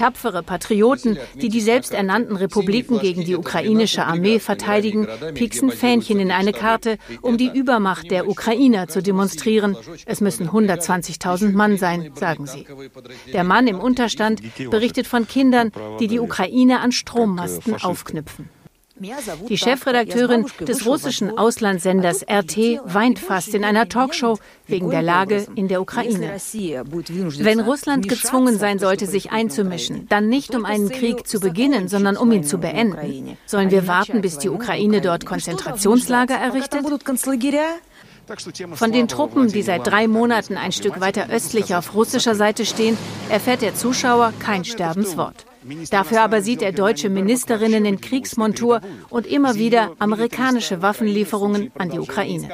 Tapfere 0.00 0.42
Patrioten, 0.42 1.18
die 1.34 1.50
die 1.50 1.60
selbsternannten 1.60 2.34
Republiken 2.34 3.00
gegen 3.00 3.22
die 3.26 3.36
ukrainische 3.36 4.06
Armee 4.06 4.38
verteidigen, 4.38 5.06
pieksen 5.34 5.70
Fähnchen 5.70 6.18
in 6.20 6.30
eine 6.30 6.54
Karte, 6.54 6.96
um 7.20 7.36
die 7.36 7.50
Übermacht 7.52 8.10
der 8.10 8.26
Ukrainer 8.26 8.88
zu 8.88 9.02
demonstrieren. 9.02 9.76
Es 10.06 10.22
müssen 10.22 10.48
120.000 10.48 11.52
Mann 11.52 11.76
sein, 11.76 12.12
sagen 12.14 12.46
sie. 12.46 12.64
Der 13.34 13.44
Mann 13.44 13.66
im 13.66 13.78
Unterstand 13.78 14.40
berichtet 14.70 15.06
von 15.06 15.28
Kindern, 15.28 15.70
die 16.00 16.08
die 16.08 16.18
Ukraine 16.18 16.80
an 16.80 16.92
Strommasten 16.92 17.74
aufknüpfen. 17.74 18.48
Die 19.48 19.56
Chefredakteurin 19.56 20.46
des 20.60 20.84
russischen 20.84 21.38
Auslandssenders 21.38 22.22
RT 22.30 22.80
weint 22.84 23.18
fast 23.18 23.54
in 23.54 23.64
einer 23.64 23.88
Talkshow 23.88 24.38
wegen 24.66 24.90
der 24.90 25.00
Lage 25.00 25.46
in 25.54 25.68
der 25.68 25.80
Ukraine. 25.80 26.36
Wenn 26.36 27.60
Russland 27.60 28.08
gezwungen 28.08 28.58
sein 28.58 28.78
sollte, 28.78 29.06
sich 29.06 29.32
einzumischen, 29.32 30.06
dann 30.08 30.28
nicht 30.28 30.54
um 30.54 30.66
einen 30.66 30.90
Krieg 30.90 31.26
zu 31.26 31.40
beginnen, 31.40 31.88
sondern 31.88 32.18
um 32.18 32.30
ihn 32.30 32.44
zu 32.44 32.58
beenden. 32.58 33.38
Sollen 33.46 33.70
wir 33.70 33.86
warten, 33.86 34.20
bis 34.20 34.36
die 34.36 34.50
Ukraine 34.50 35.00
dort 35.00 35.24
Konzentrationslager 35.24 36.34
errichtet? 36.34 36.84
Von 38.74 38.92
den 38.92 39.08
Truppen, 39.08 39.48
die 39.48 39.62
seit 39.62 39.86
drei 39.86 40.08
Monaten 40.08 40.56
ein 40.56 40.72
Stück 40.72 41.00
weiter 41.00 41.30
östlich 41.30 41.74
auf 41.74 41.94
russischer 41.94 42.34
Seite 42.34 42.66
stehen, 42.66 42.98
erfährt 43.30 43.62
der 43.62 43.74
Zuschauer 43.74 44.34
kein 44.38 44.64
Sterbenswort. 44.64 45.46
Dafür 45.90 46.22
aber 46.22 46.42
sieht 46.42 46.62
er 46.62 46.72
deutsche 46.72 47.10
Ministerinnen 47.10 47.84
in 47.84 48.00
Kriegsmontur 48.00 48.80
und 49.08 49.26
immer 49.26 49.56
wieder 49.56 49.92
amerikanische 49.98 50.82
Waffenlieferungen 50.82 51.70
an 51.78 51.90
die 51.90 51.98
Ukraine. 51.98 52.48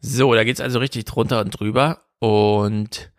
So, 0.00 0.34
da 0.34 0.44
geht 0.44 0.56
es 0.56 0.60
also 0.60 0.78
richtig 0.80 1.06
drunter 1.06 1.40
und 1.40 1.58
drüber. 1.58 2.02
Und 2.18 3.10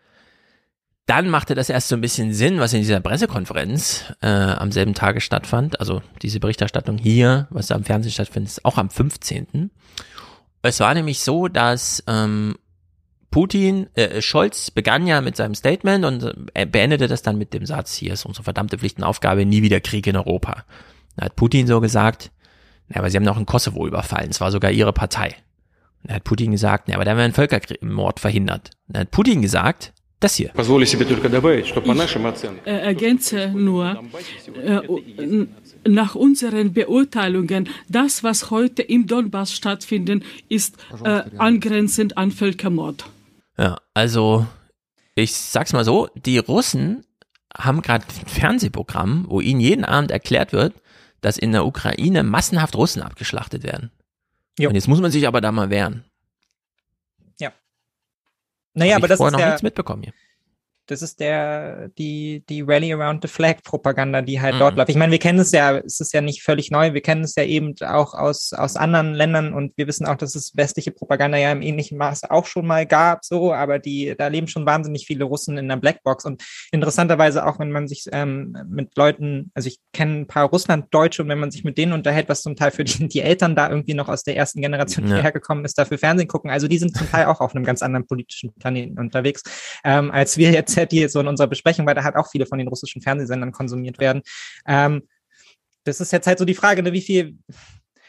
dann 1.06 1.30
machte 1.30 1.54
das 1.54 1.68
erst 1.68 1.88
so 1.88 1.96
ein 1.96 2.00
bisschen 2.00 2.32
Sinn, 2.32 2.58
was 2.58 2.72
in 2.72 2.80
dieser 2.80 3.00
Pressekonferenz 3.00 4.12
äh, 4.22 4.28
am 4.28 4.72
selben 4.72 4.94
Tage 4.94 5.20
stattfand. 5.20 5.80
Also 5.80 6.02
diese 6.22 6.40
Berichterstattung 6.40 6.98
hier, 6.98 7.46
was 7.50 7.68
da 7.68 7.76
am 7.76 7.84
Fernsehen 7.84 8.12
stattfindet, 8.12 8.50
ist 8.50 8.64
auch 8.64 8.78
am 8.78 8.90
15. 8.90 9.70
Es 10.62 10.80
war 10.80 10.94
nämlich 10.94 11.20
so, 11.20 11.46
dass 11.46 12.02
ähm, 12.08 12.56
Putin, 13.30 13.88
äh, 13.94 14.22
Scholz 14.22 14.70
begann 14.70 15.06
ja 15.06 15.20
mit 15.20 15.36
seinem 15.36 15.54
Statement 15.54 16.04
und 16.04 16.22
äh, 16.22 16.34
er 16.54 16.66
beendete 16.66 17.08
das 17.08 17.22
dann 17.22 17.38
mit 17.38 17.52
dem 17.54 17.66
Satz, 17.66 17.94
hier 17.94 18.12
ist 18.12 18.24
unsere 18.24 18.44
verdammte 18.44 18.78
Pflichtenaufgabe, 18.78 19.44
nie 19.44 19.62
wieder 19.62 19.80
Krieg 19.80 20.06
in 20.06 20.16
Europa. 20.16 20.64
Da 21.16 21.26
hat 21.26 21.36
Putin 21.36 21.66
so 21.66 21.80
gesagt, 21.80 22.30
na, 22.88 23.00
aber 23.00 23.10
sie 23.10 23.16
haben 23.16 23.24
noch 23.24 23.38
in 23.38 23.46
Kosovo 23.46 23.86
überfallen, 23.86 24.30
es 24.30 24.40
war 24.40 24.50
sogar 24.50 24.70
ihre 24.70 24.92
Partei. 24.92 25.34
Und 26.02 26.10
da 26.10 26.14
hat 26.14 26.24
Putin 26.24 26.52
gesagt, 26.52 26.88
na, 26.88 26.94
aber 26.94 27.04
da 27.04 27.10
haben 27.12 27.18
wir 27.18 27.24
einen 27.24 27.34
Völkermord 27.34 28.20
verhindert. 28.20 28.70
Da 28.88 29.00
hat 29.00 29.10
Putin 29.10 29.42
gesagt, 29.42 29.92
das 30.20 30.36
hier. 30.36 30.50
Ich 30.54 30.64
äh, 32.64 32.78
ergänze 32.78 33.50
nur, 33.54 34.02
äh, 34.62 34.80
nach 35.88 36.14
unseren 36.14 36.72
Beurteilungen, 36.72 37.68
das, 37.88 38.24
was 38.24 38.50
heute 38.50 38.82
im 38.82 39.06
Donbass 39.06 39.52
stattfindet, 39.52 40.24
ist 40.48 40.76
äh, 41.04 41.22
angrenzend 41.36 42.16
an 42.16 42.30
Völkermord. 42.30 43.04
Ja, 43.58 43.78
also 43.94 44.46
ich 45.14 45.34
sag's 45.34 45.72
mal 45.72 45.84
so, 45.84 46.08
die 46.14 46.38
Russen 46.38 47.04
haben 47.56 47.82
gerade 47.82 48.04
ein 48.06 48.26
Fernsehprogramm, 48.26 49.26
wo 49.28 49.40
ihnen 49.40 49.60
jeden 49.60 49.84
Abend 49.84 50.10
erklärt 50.10 50.52
wird, 50.52 50.74
dass 51.22 51.38
in 51.38 51.52
der 51.52 51.64
Ukraine 51.64 52.22
massenhaft 52.22 52.76
Russen 52.76 53.02
abgeschlachtet 53.02 53.62
werden. 53.62 53.90
Jo. 54.58 54.68
Und 54.68 54.74
jetzt 54.74 54.88
muss 54.88 55.00
man 55.00 55.10
sich 55.10 55.26
aber 55.26 55.40
da 55.40 55.52
mal 55.52 55.70
wehren. 55.70 56.04
Ja. 57.38 57.52
Naja, 58.74 58.96
aber 58.96 59.08
das 59.08 59.20
ist 59.20 59.32
noch 59.32 59.44
nichts 59.44 59.62
mitbekommen 59.62 60.02
hier. 60.02 60.12
Das 60.86 61.02
ist 61.02 61.20
der, 61.20 61.88
die, 61.98 62.44
die 62.48 62.62
Rally 62.62 62.92
Around 62.92 63.22
the 63.22 63.28
Flag 63.28 63.62
Propaganda, 63.64 64.22
die 64.22 64.40
halt 64.40 64.54
mhm. 64.54 64.58
dort 64.60 64.76
läuft. 64.76 64.88
Ich 64.88 64.96
meine, 64.96 65.12
wir 65.12 65.18
kennen 65.18 65.38
es 65.38 65.52
ja, 65.52 65.78
es 65.78 66.00
ist 66.00 66.12
ja 66.12 66.20
nicht 66.20 66.42
völlig 66.42 66.70
neu, 66.70 66.94
wir 66.94 67.00
kennen 67.00 67.24
es 67.24 67.34
ja 67.34 67.44
eben 67.44 67.74
auch 67.82 68.14
aus, 68.14 68.52
aus 68.52 68.76
anderen 68.76 69.14
Ländern 69.14 69.52
und 69.52 69.72
wir 69.76 69.86
wissen 69.86 70.06
auch, 70.06 70.16
dass 70.16 70.34
es 70.34 70.56
westliche 70.56 70.92
Propaganda 70.92 71.38
ja 71.38 71.50
im 71.52 71.62
ähnlichen 71.62 71.98
Maße 71.98 72.30
auch 72.30 72.46
schon 72.46 72.66
mal 72.66 72.86
gab, 72.86 73.24
so, 73.24 73.52
aber 73.52 73.78
die, 73.78 74.14
da 74.16 74.28
leben 74.28 74.48
schon 74.48 74.66
wahnsinnig 74.66 75.06
viele 75.06 75.24
Russen 75.24 75.58
in 75.58 75.68
der 75.68 75.76
Blackbox 75.76 76.24
und 76.24 76.42
interessanterweise 76.70 77.46
auch, 77.46 77.58
wenn 77.58 77.72
man 77.72 77.88
sich 77.88 78.04
ähm, 78.12 78.56
mit 78.68 78.96
Leuten, 78.96 79.50
also 79.54 79.68
ich 79.68 79.78
kenne 79.92 80.20
ein 80.20 80.26
paar 80.26 80.48
Russlanddeutsche 80.48 81.22
und 81.22 81.28
wenn 81.28 81.38
man 81.38 81.50
sich 81.50 81.64
mit 81.64 81.78
denen 81.78 81.92
unterhält, 81.92 82.28
was 82.28 82.42
zum 82.42 82.56
Teil 82.56 82.70
für 82.70 82.84
die, 82.84 83.08
die 83.08 83.20
Eltern 83.20 83.56
da 83.56 83.68
irgendwie 83.68 83.94
noch 83.94 84.08
aus 84.08 84.22
der 84.22 84.36
ersten 84.36 84.60
Generation 84.60 85.08
ja. 85.08 85.16
hergekommen 85.16 85.64
ist, 85.64 85.78
dafür 85.78 85.98
Fernsehen 85.98 86.28
gucken, 86.28 86.50
also 86.50 86.68
die 86.68 86.78
sind 86.78 86.96
zum 86.96 87.10
Teil 87.10 87.26
auch 87.26 87.40
auf 87.40 87.54
einem 87.54 87.64
ganz 87.64 87.82
anderen 87.82 88.06
politischen 88.06 88.52
Planeten 88.54 88.98
unterwegs, 88.98 89.42
ähm, 89.84 90.10
als 90.10 90.36
wir 90.36 90.52
jetzt 90.52 90.75
die 90.84 91.00
jetzt 91.00 91.12
so 91.12 91.20
in 91.20 91.28
unserer 91.28 91.48
Besprechung, 91.48 91.86
weil 91.86 91.94
da 91.94 92.04
halt 92.04 92.16
auch 92.16 92.30
viele 92.30 92.46
von 92.46 92.58
den 92.58 92.68
russischen 92.68 93.02
Fernsehsendern 93.02 93.52
konsumiert 93.52 93.98
werden. 93.98 94.22
Ähm, 94.66 95.02
das 95.84 96.00
ist 96.00 96.12
jetzt 96.12 96.26
halt 96.26 96.38
so 96.38 96.44
die 96.44 96.54
Frage, 96.54 96.82
ne, 96.82 96.92
wie 96.92 97.00
viel, 97.00 97.38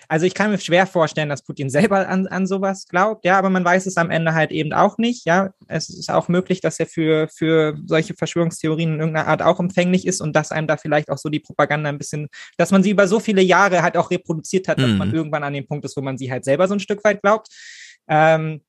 also 0.10 0.26
ich 0.26 0.34
kann 0.34 0.52
mir 0.52 0.58
schwer 0.58 0.88
vorstellen, 0.88 1.30
dass 1.30 1.44
Putin 1.44 1.70
selber 1.70 2.08
an, 2.08 2.28
an 2.28 2.48
sowas 2.48 2.88
glaubt, 2.88 3.26
ja, 3.26 3.38
aber 3.38 3.50
man 3.50 3.66
weiß 3.66 3.86
es 3.86 3.98
am 3.98 4.10
Ende 4.10 4.34
halt 4.34 4.52
eben 4.52 4.74
auch 4.74 4.98
nicht, 4.98 5.26
ja. 5.26 5.52
Es 5.68 5.90
ist 5.90 6.10
auch 6.10 6.28
möglich, 6.28 6.62
dass 6.62 6.80
er 6.80 6.88
für, 6.88 7.28
für 7.28 7.78
solche 7.86 8.14
Verschwörungstheorien 8.14 8.94
in 8.94 9.00
irgendeiner 9.00 9.28
Art 9.28 9.42
auch 9.42 9.60
empfänglich 9.60 10.08
ist 10.08 10.22
und 10.22 10.36
dass 10.36 10.52
einem 10.52 10.68
da 10.68 10.78
vielleicht 10.78 11.10
auch 11.10 11.18
so 11.18 11.30
die 11.30 11.40
Propaganda 11.40 11.90
ein 11.90 11.98
bisschen, 11.98 12.30
dass 12.58 12.72
man 12.72 12.84
sie 12.84 12.92
über 12.92 13.08
so 13.08 13.20
viele 13.20 13.42
Jahre 13.42 13.82
halt 13.84 13.98
auch 13.98 14.10
reproduziert 14.10 14.68
hat, 14.68 14.80
dass 14.80 14.90
mhm. 14.90 14.98
man 14.98 15.14
irgendwann 15.14 15.44
an 15.44 15.54
dem 15.54 15.68
Punkt 15.68 15.86
ist, 15.86 15.98
wo 15.98 16.02
man 16.02 16.18
sie 16.18 16.32
halt 16.32 16.46
selber 16.46 16.68
so 16.68 16.74
ein 16.74 16.80
Stück 16.80 17.04
weit 17.04 17.22
glaubt. 17.22 17.50
Ähm, 18.08 18.62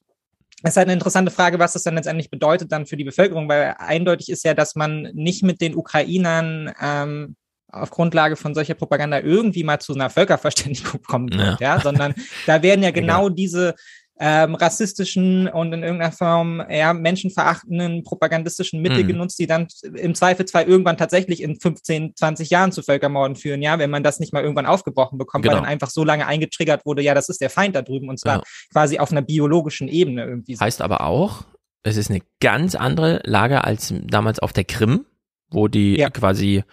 es 0.63 0.71
ist 0.71 0.77
halt 0.77 0.89
eine 0.89 0.95
interessante 0.95 1.31
Frage, 1.31 1.59
was 1.59 1.75
das 1.75 1.85
dann 1.85 1.95
letztendlich 1.95 2.31
bedeutet 2.31 2.73
dann 2.73 2.87
für 2.87 2.97
die 2.97 3.05
Bevölkerung, 3.05 3.49
weil 3.49 3.77
eindeutig 3.79 4.29
ist 4.29 4.45
ja, 4.45 4.55
dass 4.55 4.75
man 4.75 5.03
nicht 5.15 5.43
mit 5.45 5.61
den 5.61 5.77
Ukrainern 5.77 6.73
ähm, 6.81 7.37
auf 7.71 7.91
Grundlage 7.91 8.37
von 8.37 8.55
solcher 8.55 8.75
Propaganda 8.75 9.21
irgendwie 9.21 9.63
mal 9.63 9.79
zu 9.79 9.95
einer 9.95 10.11
Völkerverständigung 10.11 11.03
kommen 11.07 11.31
wird, 11.31 11.61
ja, 11.61 11.77
ja? 11.77 11.81
sondern 11.81 12.15
da 12.47 12.63
werden 12.63 12.83
ja 12.83 12.91
genau, 12.93 13.25
genau 13.25 13.29
diese 13.29 13.75
ähm, 14.21 14.55
rassistischen 14.55 15.49
und 15.49 15.73
in 15.73 15.83
irgendeiner 15.83 16.13
Form 16.13 16.63
ja, 16.69 16.93
menschenverachtenden 16.93 18.03
propagandistischen 18.03 18.83
Mittel 18.83 19.05
mhm. 19.05 19.09
genutzt, 19.09 19.39
die 19.39 19.47
dann 19.47 19.69
im 19.95 20.15
Zweifelsfall 20.15 20.65
irgendwann 20.65 20.97
tatsächlich 20.97 21.43
in 21.43 21.59
15, 21.61 22.17
20 22.17 22.51
Jahren 22.51 22.73
zu 22.73 22.83
Völkermorden 22.83 23.37
führen, 23.37 23.63
ja, 23.63 23.79
wenn 23.79 23.91
man 23.91 24.03
das 24.03 24.19
nicht 24.19 24.33
mal 24.33 24.43
irgendwann 24.43 24.67
aufgebrochen 24.67 25.19
bekommt, 25.19 25.45
genau. 25.45 25.55
weil 25.55 25.63
dann 25.63 25.71
einfach 25.71 25.91
so 25.91 26.05
lange 26.05 26.27
eingetriggert 26.27 26.85
wurde, 26.85 27.03
ja, 27.03 27.15
das 27.15 27.29
ist 27.29 27.41
der 27.41 27.51
Feind 27.51 27.77
da 27.77 27.83
drüben 27.83 28.09
und 28.09 28.19
zwar 28.19 28.39
ja. 28.39 28.43
quasi 28.73 28.99
auf 28.99 29.13
einer 29.13 29.23
biologischen 29.23 29.89
Ebene 29.89 30.25
irgendwie. 30.25 30.59
Heißt 30.59 30.83
aber 30.83 31.03
auch, 31.03 31.45
es 31.85 31.97
ist 31.97 32.11
eine 32.11 32.21
ganz 32.41 32.75
andere 32.75 33.21
Lage 33.25 33.65
als 33.65 33.95
damals 34.05 34.41
auf 34.41 34.53
der 34.53 34.65
Krim, 34.65 35.07
wo 35.51 35.69
die 35.69 35.97
ja. 35.97 36.11
quasi 36.11 36.65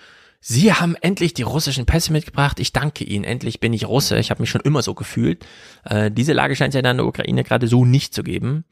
Sie 0.48 0.72
haben 0.72 0.96
endlich 1.02 1.34
die 1.34 1.42
russischen 1.42 1.88
Pässe 1.88 2.12
mitgebracht. 2.12 2.60
Ich 2.60 2.72
danke 2.72 3.04
Ihnen. 3.04 3.24
Endlich 3.24 3.60
bin 3.60 3.74
ich 3.74 3.88
Russe. 3.88 4.20
Ich 4.20 4.30
habe 4.30 4.44
mich 4.44 4.52
schon 4.52 4.62
immer 4.62 4.84
so 4.84 4.94
gefühlt. 4.94 5.44
Äh, 5.86 6.12
diese 6.12 6.34
Lage 6.34 6.56
scheint 6.56 6.76
es 6.76 6.80
ja 6.80 6.88
in 6.88 6.98
der 6.98 7.08
Ukraine 7.08 7.44
gerade 7.44 7.68
so 7.68 7.84
nicht 7.84 8.14
zu 8.14 8.22
geben. 8.22 8.64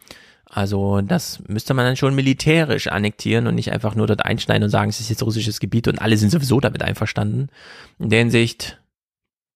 Also 0.46 1.02
das 1.02 1.42
müsste 1.48 1.74
man 1.74 1.86
dann 1.86 1.96
schon 1.96 2.14
militärisch 2.14 2.86
annektieren 2.90 3.48
und 3.48 3.56
nicht 3.56 3.72
einfach 3.72 3.96
nur 3.96 4.06
dort 4.06 4.24
einschneiden 4.24 4.66
und 4.66 4.70
sagen, 4.70 4.92
es 4.92 5.00
ist 5.00 5.10
jetzt 5.10 5.24
russisches 5.24 5.60
Gebiet 5.60 5.88
und 5.88 6.00
alle 6.00 6.16
sind 6.16 6.30
sowieso 6.30 6.60
damit 6.60 6.84
einverstanden. 6.84 7.50
In 7.98 8.12
der 8.12 8.20
Hinsicht, 8.20 8.80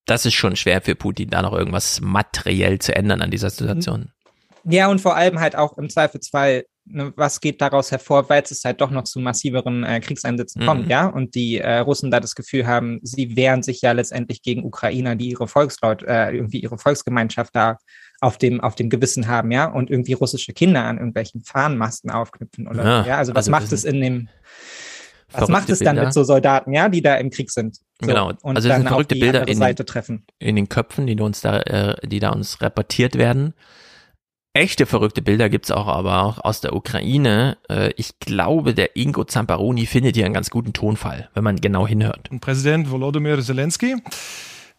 das 0.08 0.26
ist 0.26 0.34
schon 0.34 0.56
schwer 0.56 0.82
für 0.82 0.96
Putin, 0.96 1.30
da 1.30 1.44
noch 1.44 1.54
irgendwas 1.54 2.02
materiell 2.02 2.80
zu 2.80 2.96
ändern 2.96 3.22
an 3.22 3.30
dieser 3.30 3.52
Situation. 3.52 4.12
Ja, 4.64 4.88
und 4.88 5.02
vor 5.02 5.16
allem 5.16 5.40
halt 5.40 5.56
auch 5.56 5.78
im 5.78 5.88
Zweifelsfall 5.88 6.66
Ne, 6.90 7.12
was 7.18 7.42
geht 7.42 7.60
daraus 7.60 7.92
hervor, 7.92 8.30
weil 8.30 8.44
es 8.44 8.64
halt 8.64 8.80
doch 8.80 8.92
noch 8.92 9.04
zu 9.04 9.20
massiveren 9.20 9.84
äh, 9.84 10.00
Kriegseinsätzen 10.00 10.62
mhm. 10.62 10.66
kommt, 10.66 10.90
ja, 10.90 11.08
und 11.08 11.36
die 11.36 11.58
äh, 11.58 11.80
Russen 11.80 12.12
da 12.12 12.22
das 12.22 12.34
Gefühl 12.34 12.66
haben, 12.66 13.00
sie 13.04 13.36
wehren 13.36 13.62
sich 13.62 13.82
ja 13.82 13.92
letztendlich 13.92 14.42
gegen 14.42 14.64
Ukrainer, 14.64 15.18
die 15.18 15.32
ihre 15.32 15.50
Volksleute, 15.50 16.08
äh, 16.08 16.34
irgendwie 16.34 16.60
ihre 16.60 16.78
Volksgemeinschaft 16.78 17.54
da 17.54 17.78
auf 18.22 18.38
dem, 18.38 18.62
auf 18.62 18.76
dem 18.76 18.90
Gewissen 18.90 19.28
haben, 19.28 19.52
ja, 19.52 19.66
und 19.66 19.90
irgendwie 19.90 20.14
russische 20.14 20.54
Kinder 20.54 20.84
an 20.84 20.98
irgendwelchen 20.98 21.44
Fahnenmasten 21.44 22.10
aufknüpfen 22.10 22.70
oder 22.70 22.84
ja, 22.84 23.06
ja? 23.06 23.18
also 23.18 23.34
was 23.34 23.50
also 23.50 23.52
macht 23.52 23.72
es 23.74 23.84
in 23.84 24.00
dem 24.00 24.30
was 25.34 25.50
macht 25.50 25.70
es 25.70 25.80
dann 25.80 25.96
Bilder. 25.96 26.06
mit 26.06 26.14
so 26.14 26.24
Soldaten, 26.24 26.72
ja, 26.72 26.88
die 26.88 27.02
da 27.02 27.16
im 27.16 27.32
Krieg 27.32 27.52
sind? 27.52 27.76
So, 28.00 28.08
genau, 28.08 28.32
und 28.44 28.56
also 28.56 28.70
das 28.70 28.78
sind 28.78 28.88
verrückte 28.88 29.16
Bilder 29.16 29.46
in, 29.46 29.60
den, 29.60 30.24
in 30.40 30.56
den 30.56 30.70
Köpfen, 30.70 31.06
die 31.06 31.20
uns 31.20 31.42
da, 31.42 31.60
äh, 31.60 32.08
die 32.08 32.20
da 32.20 32.30
uns 32.30 32.62
reportiert 32.62 33.18
werden 33.18 33.54
echte 34.58 34.86
verrückte 34.86 35.22
Bilder 35.22 35.50
gibt's 35.50 35.72
auch 35.72 35.88
aber 35.88 36.24
auch 36.24 36.44
aus 36.44 36.62
der 36.62 36.76
Ukraine. 36.76 37.58
Äh, 37.70 37.92
ich 37.96 38.20
glaube, 38.20 38.74
der 38.74 38.96
Ingo 38.96 39.24
Zamparoni 39.24 39.86
findet 39.86 40.16
hier 40.16 40.26
einen 40.26 40.34
ganz 40.34 40.50
guten 40.50 40.74
Tonfall, 40.74 41.30
wenn 41.34 41.44
man 41.44 41.58
genau 41.58 41.88
hinhört. 41.88 42.30
Präsident 42.42 42.92
Volodymyr 42.92 43.42
Zelensky 43.42 43.96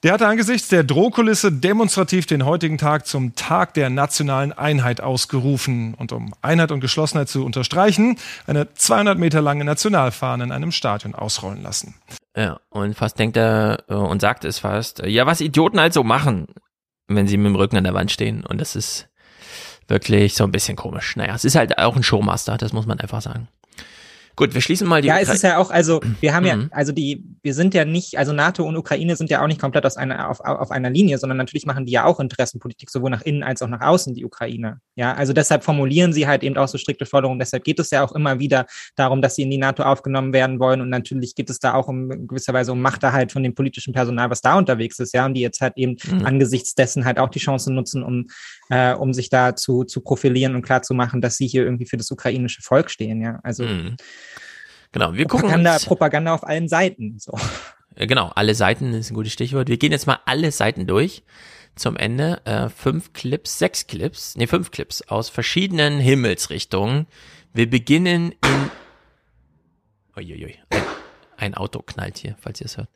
der 0.05 0.13
hatte 0.13 0.29
angesichts 0.29 0.69
der 0.69 0.85
Drohkulisse 0.85 1.51
demonstrativ 1.51 2.27
den 2.27 2.45
heutigen 2.45 2.79
Tag 2.79 3.05
zum 3.05 3.35
Tag 3.35 3.75
der 3.75 3.91
nationalen 3.91 4.53
Einheit 4.53 5.01
ausgerufen 5.01 5.95
und 5.95 6.13
um 6.13 6.33
Einheit 6.41 6.71
und 6.71 6.79
Geschlossenheit 6.79 7.29
zu 7.29 7.45
unterstreichen, 7.45 8.17
eine 8.47 8.73
200 8.73 9.19
Meter 9.19 9.43
lange 9.43 9.65
Nationalfahne 9.65 10.45
in 10.45 10.53
einem 10.53 10.71
Stadion 10.71 11.17
ausrollen 11.17 11.65
lassen. 11.65 11.97
Ja, 12.37 12.61
und 12.71 12.95
fast 12.95 13.19
denkt 13.19 13.37
er 13.37 13.83
äh, 13.89 13.95
und 13.95 14.21
sagt 14.21 14.45
es 14.45 14.61
fast, 14.61 15.01
ja, 15.05 15.27
was 15.27 15.41
Idioten 15.41 15.81
halt 15.81 15.95
so 15.95 16.05
machen, 16.05 16.47
wenn 17.09 17.27
sie 17.27 17.37
mit 17.37 17.47
dem 17.47 17.57
Rücken 17.57 17.77
an 17.77 17.85
der 17.85 17.95
Wand 17.95 18.13
stehen. 18.13 18.45
Und 18.47 18.61
das 18.61 18.77
ist 18.77 19.08
wirklich 19.89 20.35
so 20.35 20.45
ein 20.45 20.53
bisschen 20.53 20.77
komisch. 20.77 21.17
Naja, 21.17 21.35
es 21.35 21.45
ist 21.45 21.57
halt 21.57 21.79
auch 21.79 21.97
ein 21.97 22.03
Showmaster, 22.03 22.57
das 22.57 22.73
muss 22.73 22.87
man 22.87 23.01
einfach 23.01 23.23
sagen. 23.23 23.49
Gut, 24.39 24.55
wir 24.55 24.61
schließen 24.61 24.87
mal 24.87 25.03
die. 25.03 25.09
Ja, 25.09 25.19
es 25.19 25.29
ist 25.29 25.43
ja 25.43 25.59
auch, 25.59 25.73
also 25.73 26.01
wir 26.21 26.33
haben 26.33 26.47
ja, 26.47 26.55
mhm. 26.55 26.69
also 26.71 26.93
die, 26.93 27.25
wir 27.43 27.55
sind 27.55 27.75
ja 27.75 27.85
nicht, 27.85 28.19
also 28.19 28.33
NATO 28.33 28.63
und 28.63 28.77
Ukraine 28.77 29.17
sind 29.17 29.31
ja 29.31 29.43
auch 29.43 29.49
nicht 29.49 29.61
komplett 29.61 29.85
aus 29.85 29.97
einer, 29.97 30.31
auf, 30.31 30.39
auf 30.39 30.71
einer 30.71 30.91
Linie, 30.91 31.19
sondern 31.19 31.39
natürlich 31.39 31.67
machen 31.67 31.87
die 31.87 31.93
ja 31.93 32.05
auch 32.05 32.21
Interessenpolitik, 32.21 32.89
sowohl 32.89 33.11
nach 33.11 33.23
innen 33.23 33.43
als 33.43 33.63
auch 33.63 33.69
nach 33.69 33.81
außen, 33.81 34.15
die 34.15 34.25
Ukraine. 34.25 34.79
Ja, 34.95 35.13
also 35.13 35.33
deshalb 35.33 35.65
formulieren 35.65 36.13
sie 36.13 36.29
halt 36.29 36.45
eben 36.45 36.57
auch 36.57 36.69
so 36.69 36.79
strikte 36.79 37.05
Forderungen. 37.05 37.41
Deshalb 37.41 37.65
geht 37.65 37.81
es 37.81 37.91
ja 37.91 38.05
auch 38.05 38.13
immer 38.13 38.39
wieder 38.39 38.67
darum, 38.95 39.23
dass 39.23 39.35
sie 39.35 39.43
in 39.43 39.51
die 39.51 39.59
NATO 39.59 39.83
aufgenommen 39.83 40.33
werden 40.33 40.61
wollen. 40.61 40.83
Und 40.83 40.89
natürlich 40.89 41.35
geht 41.35 41.51
es 41.51 41.59
da 41.59 41.75
auch 41.75 41.89
um 41.89 42.29
gewisser 42.29 42.53
Weise 42.53 42.71
um 42.71 42.81
Machterhalt 42.81 43.33
von 43.33 43.43
dem 43.43 43.57
politischen 43.57 43.93
Personal, 43.93 44.31
was 44.31 44.41
da 44.41 44.57
unterwegs 44.57 45.01
ist, 45.01 45.15
ja, 45.15 45.27
und 45.27 45.35
die 45.35 45.41
jetzt 45.41 45.61
halt 45.61 45.73
eben 45.75 45.97
mhm. 46.09 46.25
angesichts 46.25 46.77
dessen 46.77 47.05
halt 47.05 47.19
auch 47.19 47.31
die 47.31 47.41
Chance 47.41 47.73
nutzen, 47.73 48.05
um, 48.05 48.29
äh, 48.71 48.95
um 48.95 49.13
sich 49.13 49.31
da 49.31 49.57
zu, 49.57 49.83
zu 49.83 50.01
profilieren 50.01 50.55
und 50.55 50.63
klarzumachen, 50.63 51.21
dass 51.21 51.39
sie 51.39 51.49
hier 51.49 51.65
irgendwie 51.65 51.87
für 51.87 51.97
das 51.97 52.09
ukrainische 52.13 52.63
Volk 52.63 52.89
stehen, 52.89 53.21
ja. 53.21 53.41
Also 53.43 53.65
mhm. 53.65 53.97
Genau, 54.93 55.15
wir 55.15 55.27
Propaganda, 55.27 55.57
gucken 55.57 55.75
uns, 55.75 55.85
Propaganda 55.85 56.35
auf 56.35 56.45
allen 56.45 56.69
Seiten. 56.69 57.19
So. 57.19 57.33
Genau, 57.97 58.31
alle 58.35 58.55
Seiten 58.55 58.95
ist 58.95 59.11
ein 59.11 59.15
gutes 59.15 59.33
Stichwort. 59.33 59.69
Wir 59.69 59.77
gehen 59.77 59.93
jetzt 59.93 60.07
mal 60.07 60.21
alle 60.25 60.53
Seiten 60.53 60.87
durch 60.87 61.25
zum 61.75 61.97
Ende. 61.97 62.41
Äh, 62.45 62.69
fünf 62.69 63.13
Clips, 63.13 63.59
sechs 63.59 63.87
Clips, 63.87 64.37
nee, 64.37 64.47
fünf 64.47 64.71
Clips 64.71 65.03
aus 65.03 65.29
verschiedenen 65.29 65.99
Himmelsrichtungen. 65.99 67.07
Wir 67.53 67.69
beginnen 67.69 68.33
in. 68.33 68.71
Uiuiui, 70.17 70.57
ein, 70.71 70.83
ein 71.37 71.55
Auto 71.55 71.81
knallt 71.83 72.19
hier, 72.19 72.37
falls 72.41 72.61
ihr 72.61 72.67
es 72.67 72.77
hört. 72.77 72.89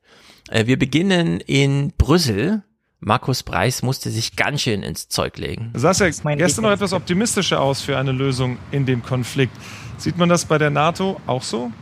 Äh, 0.51 0.67
wir 0.67 0.79
beginnen 0.79 1.41
in 1.41 1.93
Brüssel. 1.99 2.63
Markus 3.05 3.43
Preis 3.43 3.83
musste 3.83 4.11
sich 4.11 4.37
ganz 4.37 4.63
schön 4.63 4.85
ins 4.85 5.09
Zeug 5.09 5.37
legen. 5.37 5.73
Sah 5.75 5.91
ja 5.91 6.09
gestern 6.37 6.63
noch 6.63 6.71
etwas 6.71 6.93
optimistischer 6.93 7.61
aus 7.61 7.83
für 7.83 7.99
eine 7.99 8.13
Lösung 8.13 8.59
in 8.71 8.87
dem 8.87 9.03
Konflikt. 9.03 9.57
Sieht 9.99 10.17
man 10.19 10.29
das 10.29 10.45
bei 10.45 10.57
der 10.57 10.71
NATO 10.71 11.21
auch 11.27 11.43
so? 11.43 11.73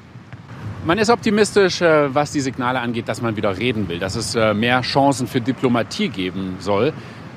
Man 0.86 0.98
ist 0.98 1.10
optimistisch, 1.10 1.82
äh, 1.82 2.14
was 2.14 2.32
die 2.32 2.40
Signale 2.40 2.80
angeht, 2.80 3.06
dass 3.06 3.20
man 3.20 3.36
wieder 3.36 3.59
reden 3.59 3.86
will, 3.88 3.98
dass 3.98 4.16
es 4.16 4.34
äh, 4.34 4.55
mehr 4.55 4.80
Chancen 4.80 5.26
für 5.26 5.42
Diplomatie 5.42 6.09
geben 6.09 6.56
soll. 6.59 6.94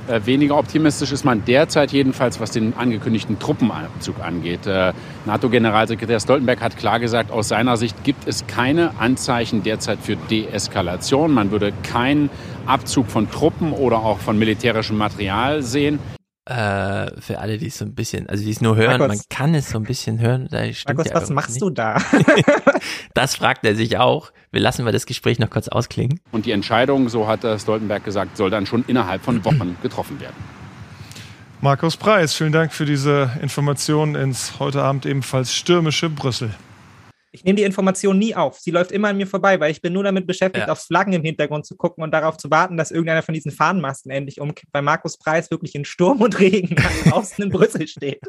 Äh, 0.07 0.25
weniger 0.25 0.57
optimistisch 0.57 1.11
ist 1.11 1.23
man 1.23 1.45
derzeit 1.45 1.91
jedenfalls, 1.91 2.39
was 2.39 2.51
den 2.51 2.73
angekündigten 2.75 3.39
Truppenabzug 3.39 4.19
angeht. 4.19 4.61
NATO-Generalsekretär 5.25 6.19
Stoltenberg 6.19 6.61
hat 6.61 6.77
klar 6.77 6.99
gesagt, 6.99 7.31
aus 7.31 7.47
seiner 7.47 7.77
Sicht 7.77 8.03
gibt 8.03 8.27
es 8.27 8.45
keine 8.47 8.91
Anzeichen 8.99 9.63
derzeit 9.63 9.99
für 10.01 10.15
Deeskalation. 10.15 11.31
Man 11.31 11.51
würde 11.51 11.71
keinen 11.83 12.29
Abzug 12.65 13.07
von 13.07 13.29
Truppen 13.29 13.71
oder 13.71 13.97
auch 13.99 14.19
von 14.19 14.37
militärischem 14.37 14.97
Material 14.97 15.61
sehen. 15.61 15.99
Äh, 16.45 17.21
für 17.21 17.39
alle, 17.39 17.57
die 17.57 17.67
es 17.67 17.77
so 17.77 17.85
ein 17.85 17.95
bisschen, 17.95 18.27
also 18.27 18.43
die 18.43 18.51
es 18.51 18.59
nur 18.59 18.75
hören, 18.75 18.99
Markus, 18.99 19.17
man 19.17 19.25
kann 19.29 19.55
es 19.55 19.69
so 19.69 19.77
ein 19.77 19.83
bisschen 19.83 20.19
hören. 20.19 20.49
Da 20.51 20.65
Markus, 20.87 21.07
ja 21.07 21.15
was 21.15 21.29
machst 21.29 21.51
nicht. 21.51 21.61
du 21.61 21.69
da? 21.69 22.01
das 23.13 23.35
fragt 23.35 23.65
er 23.65 23.75
sich 23.75 23.97
auch. 23.97 24.31
Wir 24.51 24.59
lassen 24.59 24.83
wir 24.83 24.91
das 24.91 25.05
Gespräch 25.05 25.39
noch 25.39 25.49
kurz 25.49 25.69
ausklingen. 25.69 26.19
Und 26.31 26.45
die 26.45 26.51
Entscheidung, 26.51 27.07
so 27.07 27.27
hat 27.27 27.45
Stoltenberg 27.61 28.03
gesagt, 28.03 28.35
soll 28.35 28.49
dann 28.49 28.65
schon 28.65 28.83
innerhalb 28.87 29.23
von 29.23 29.45
Wochen 29.45 29.77
getroffen 29.81 30.19
werden. 30.19 30.35
Markus 31.61 31.95
Preis, 31.95 32.33
vielen 32.33 32.51
Dank 32.51 32.73
für 32.73 32.85
diese 32.85 33.31
Informationen 33.41 34.15
ins 34.15 34.59
heute 34.59 34.83
Abend 34.83 35.05
ebenfalls 35.05 35.55
stürmische 35.55 36.09
Brüssel. 36.09 36.53
Ich 37.35 37.43
nehme 37.43 37.55
die 37.55 37.63
Information 37.63 38.19
nie 38.19 38.35
auf. 38.35 38.59
Sie 38.59 38.69
läuft 38.69 38.91
immer 38.91 39.07
an 39.07 39.17
mir 39.17 39.25
vorbei, 39.25 39.59
weil 39.59 39.71
ich 39.71 39.81
bin 39.81 39.91
nur 39.91 40.03
damit 40.03 40.27
beschäftigt, 40.27 40.67
ja. 40.67 40.71
auf 40.71 40.81
Flaggen 40.81 41.13
im 41.13 41.23
Hintergrund 41.23 41.65
zu 41.65 41.75
gucken 41.75 42.03
und 42.03 42.11
darauf 42.11 42.37
zu 42.37 42.51
warten, 42.51 42.77
dass 42.77 42.91
irgendeiner 42.91 43.23
von 43.23 43.33
diesen 43.33 43.51
Fahnenmasten 43.51 44.11
endlich 44.11 44.39
umkippt, 44.39 44.71
weil 44.71 44.83
Markus 44.83 45.17
Preis 45.17 45.49
wirklich 45.49 45.73
in 45.73 45.83
Sturm 45.83 46.21
und 46.21 46.39
Regen 46.39 46.75
draußen 47.05 47.43
in 47.43 47.49
Brüssel 47.49 47.87
steht. 47.87 48.21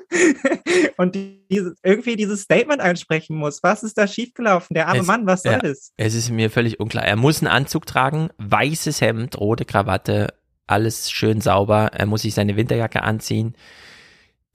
und 0.97 1.15
dieses, 1.51 1.75
irgendwie 1.83 2.17
dieses 2.17 2.41
Statement 2.41 2.81
einsprechen 2.81 3.37
muss. 3.37 3.63
Was 3.63 3.83
ist 3.83 3.99
da 3.99 4.07
schiefgelaufen? 4.07 4.73
Der 4.73 4.89
arme 4.89 5.01
es, 5.01 5.07
Mann, 5.07 5.27
was 5.27 5.43
soll 5.43 5.53
ja, 5.53 5.59
das? 5.59 5.93
Es 5.99 6.15
ist 6.15 6.31
mir 6.31 6.51
völlig 6.51 6.81
unklar. 6.81 7.05
Er 7.05 7.17
muss 7.17 7.43
einen 7.43 7.53
Anzug 7.53 7.85
tragen, 7.85 8.31
weißes 8.39 9.03
Hemd, 9.03 9.39
rote 9.39 9.67
Krawatte, 9.67 10.33
alles 10.67 11.11
schön 11.11 11.43
sauber. 11.43 11.91
Er 11.93 12.07
muss 12.07 12.23
sich 12.23 12.33
seine 12.33 12.57
Winterjacke 12.57 13.03
anziehen 13.03 13.55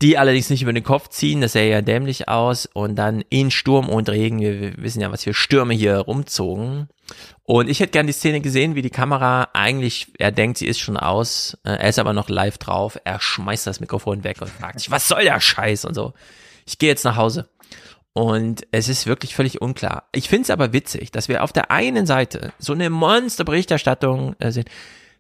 die 0.02 0.18
allerdings 0.18 0.50
nicht 0.50 0.62
über 0.62 0.72
den 0.72 0.84
Kopf 0.84 1.10
ziehen, 1.10 1.42
das 1.42 1.54
sähe 1.54 1.70
ja 1.70 1.82
dämlich 1.82 2.30
aus 2.30 2.66
und 2.66 2.96
dann 2.96 3.22
in 3.30 3.52
Sturm 3.52 3.90
und 3.90 4.08
Regen, 4.08 4.40
wir 4.40 4.78
wissen 4.78 5.02
ja, 5.02 5.12
was 5.12 5.24
für 5.24 5.34
Stürme 5.34 5.74
hier 5.74 5.98
rumzogen. 5.98 6.88
Und 7.44 7.70
ich 7.70 7.80
hätte 7.80 7.92
gern 7.92 8.08
die 8.08 8.14
Szene 8.14 8.40
gesehen, 8.40 8.76
wie 8.76 8.82
die 8.82 8.92
Kamera 8.92 9.50
eigentlich, 9.54 10.08
er 10.18 10.32
denkt, 10.32 10.58
sie 10.60 10.68
ist 10.68 10.80
schon 10.80 10.96
aus, 10.96 11.58
äh, 11.64 11.72
er 11.72 11.90
ist 11.90 12.00
aber 12.00 12.14
noch 12.14 12.30
live 12.30 12.58
drauf, 12.58 12.98
er 13.04 13.20
schmeißt 13.20 13.68
das 13.68 13.80
Mikrofon 13.82 14.24
weg 14.24 14.42
und 14.42 14.50
fragt 14.50 14.80
sich, 14.80 14.92
was 14.92 15.08
soll 15.08 15.24
der 15.24 15.40
Scheiß 15.42 15.84
und 15.86 15.96
so. 15.96 16.14
Ich 16.66 16.78
gehe 16.78 16.90
jetzt 16.90 17.04
nach 17.04 17.18
Hause. 17.18 17.50
Und 18.14 18.68
es 18.72 18.90
ist 18.90 19.06
wirklich 19.06 19.36
völlig 19.36 19.62
unklar. 19.62 20.08
Ich 20.14 20.30
finde 20.30 20.44
es 20.44 20.50
aber 20.50 20.74
witzig, 20.74 21.12
dass 21.12 21.28
wir 21.30 21.44
auf 21.44 21.54
der 21.54 21.72
einen 21.72 22.06
Seite 22.06 22.54
so 22.58 22.74
eine 22.74 22.90
Monsterberichterstattung 22.90 24.36
äh, 24.40 24.52
sehen 24.52 24.66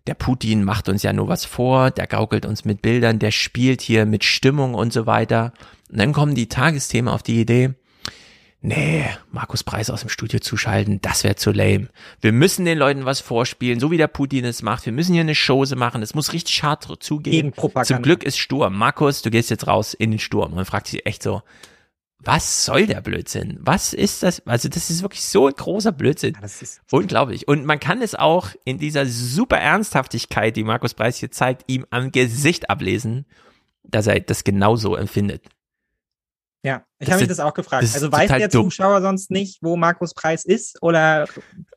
der 0.07 0.13
Putin 0.13 0.63
macht 0.63 0.89
uns 0.89 1.03
ja 1.03 1.13
nur 1.13 1.27
was 1.27 1.45
vor, 1.45 1.91
der 1.91 2.07
gaukelt 2.07 2.45
uns 2.45 2.65
mit 2.65 2.81
Bildern, 2.81 3.19
der 3.19 3.31
spielt 3.31 3.81
hier 3.81 4.05
mit 4.05 4.23
Stimmung 4.23 4.73
und 4.73 4.91
so 4.93 5.05
weiter. 5.05 5.53
Und 5.89 5.99
dann 5.99 6.13
kommen 6.13 6.35
die 6.35 6.49
Tagesthemen 6.49 7.13
auf 7.13 7.23
die 7.23 7.39
Idee, 7.39 7.73
nee, 8.61 9.05
Markus 9.31 9.63
Preis 9.63 9.89
aus 9.89 10.01
dem 10.01 10.09
Studio 10.09 10.39
zuschalten, 10.39 11.01
das 11.01 11.23
wäre 11.23 11.35
zu 11.35 11.51
lame. 11.51 11.89
Wir 12.21 12.31
müssen 12.31 12.65
den 12.65 12.77
Leuten 12.77 13.05
was 13.05 13.19
vorspielen, 13.19 13.80
so 13.80 13.91
wie 13.91 13.97
der 13.97 14.07
Putin 14.07 14.45
es 14.45 14.61
macht. 14.61 14.85
Wir 14.85 14.93
müssen 14.93 15.13
hier 15.13 15.21
eine 15.21 15.35
Chose 15.35 15.76
machen. 15.76 16.01
Es 16.01 16.13
muss 16.13 16.34
richtig 16.34 16.63
hart 16.63 16.88
zugehen. 16.99 17.53
Zum 17.84 18.01
Glück 18.01 18.23
ist 18.23 18.38
Sturm. 18.38 18.77
Markus, 18.77 19.21
du 19.21 19.30
gehst 19.30 19.49
jetzt 19.49 19.67
raus 19.67 19.93
in 19.93 20.11
den 20.11 20.19
Sturm. 20.19 20.51
Und 20.51 20.55
man 20.55 20.65
fragt 20.65 20.88
sich 20.88 21.05
echt 21.05 21.23
so, 21.23 21.41
was 22.22 22.66
soll 22.66 22.86
der 22.86 23.02
Blödsinn? 23.02 23.58
Was 23.62 23.94
ist 23.94 24.24
das? 24.24 24.46
Also 24.46 24.68
das 24.68 24.90
ist 24.90 25.02
wirklich 25.02 25.24
so 25.24 25.48
ein 25.48 25.54
großer 25.54 25.94
Blödsinn. 25.94 26.34
Ja, 26.34 26.41
Unglaublich. 26.91 27.48
Und 27.48 27.66
man 27.66 27.80
kann 27.80 28.02
es 28.02 28.14
auch 28.14 28.50
in 28.66 28.78
dieser 28.78 29.06
super 29.06 29.58
Ernsthaftigkeit, 29.58 30.56
die 30.56 30.66
Markus 30.66 30.94
Preis 30.94 31.18
hier 31.18 31.32
zeigt, 31.32 31.64
ihm 31.68 31.86
am 31.91 32.12
Gesicht 32.12 32.70
ablesen, 32.70 33.26
dass 33.84 34.08
er 34.08 34.20
das 34.20 34.44
genauso 34.44 34.96
empfindet. 34.96 35.46
Ja, 36.62 36.84
ich 36.99 37.09
habe 37.09 37.21
mich 37.21 37.30
das 37.30 37.39
auch 37.39 37.53
gefragt. 37.53 37.88
Also 37.93 38.11
weiß 38.11 38.30
der 38.30 38.49
Zuschauer 38.49 38.95
dumm. 38.95 39.03
sonst 39.03 39.31
nicht, 39.31 39.59
wo 39.61 39.77
Markus 39.77 40.13
Preis 40.13 40.43
ist 40.43 40.81
oder 40.81 41.27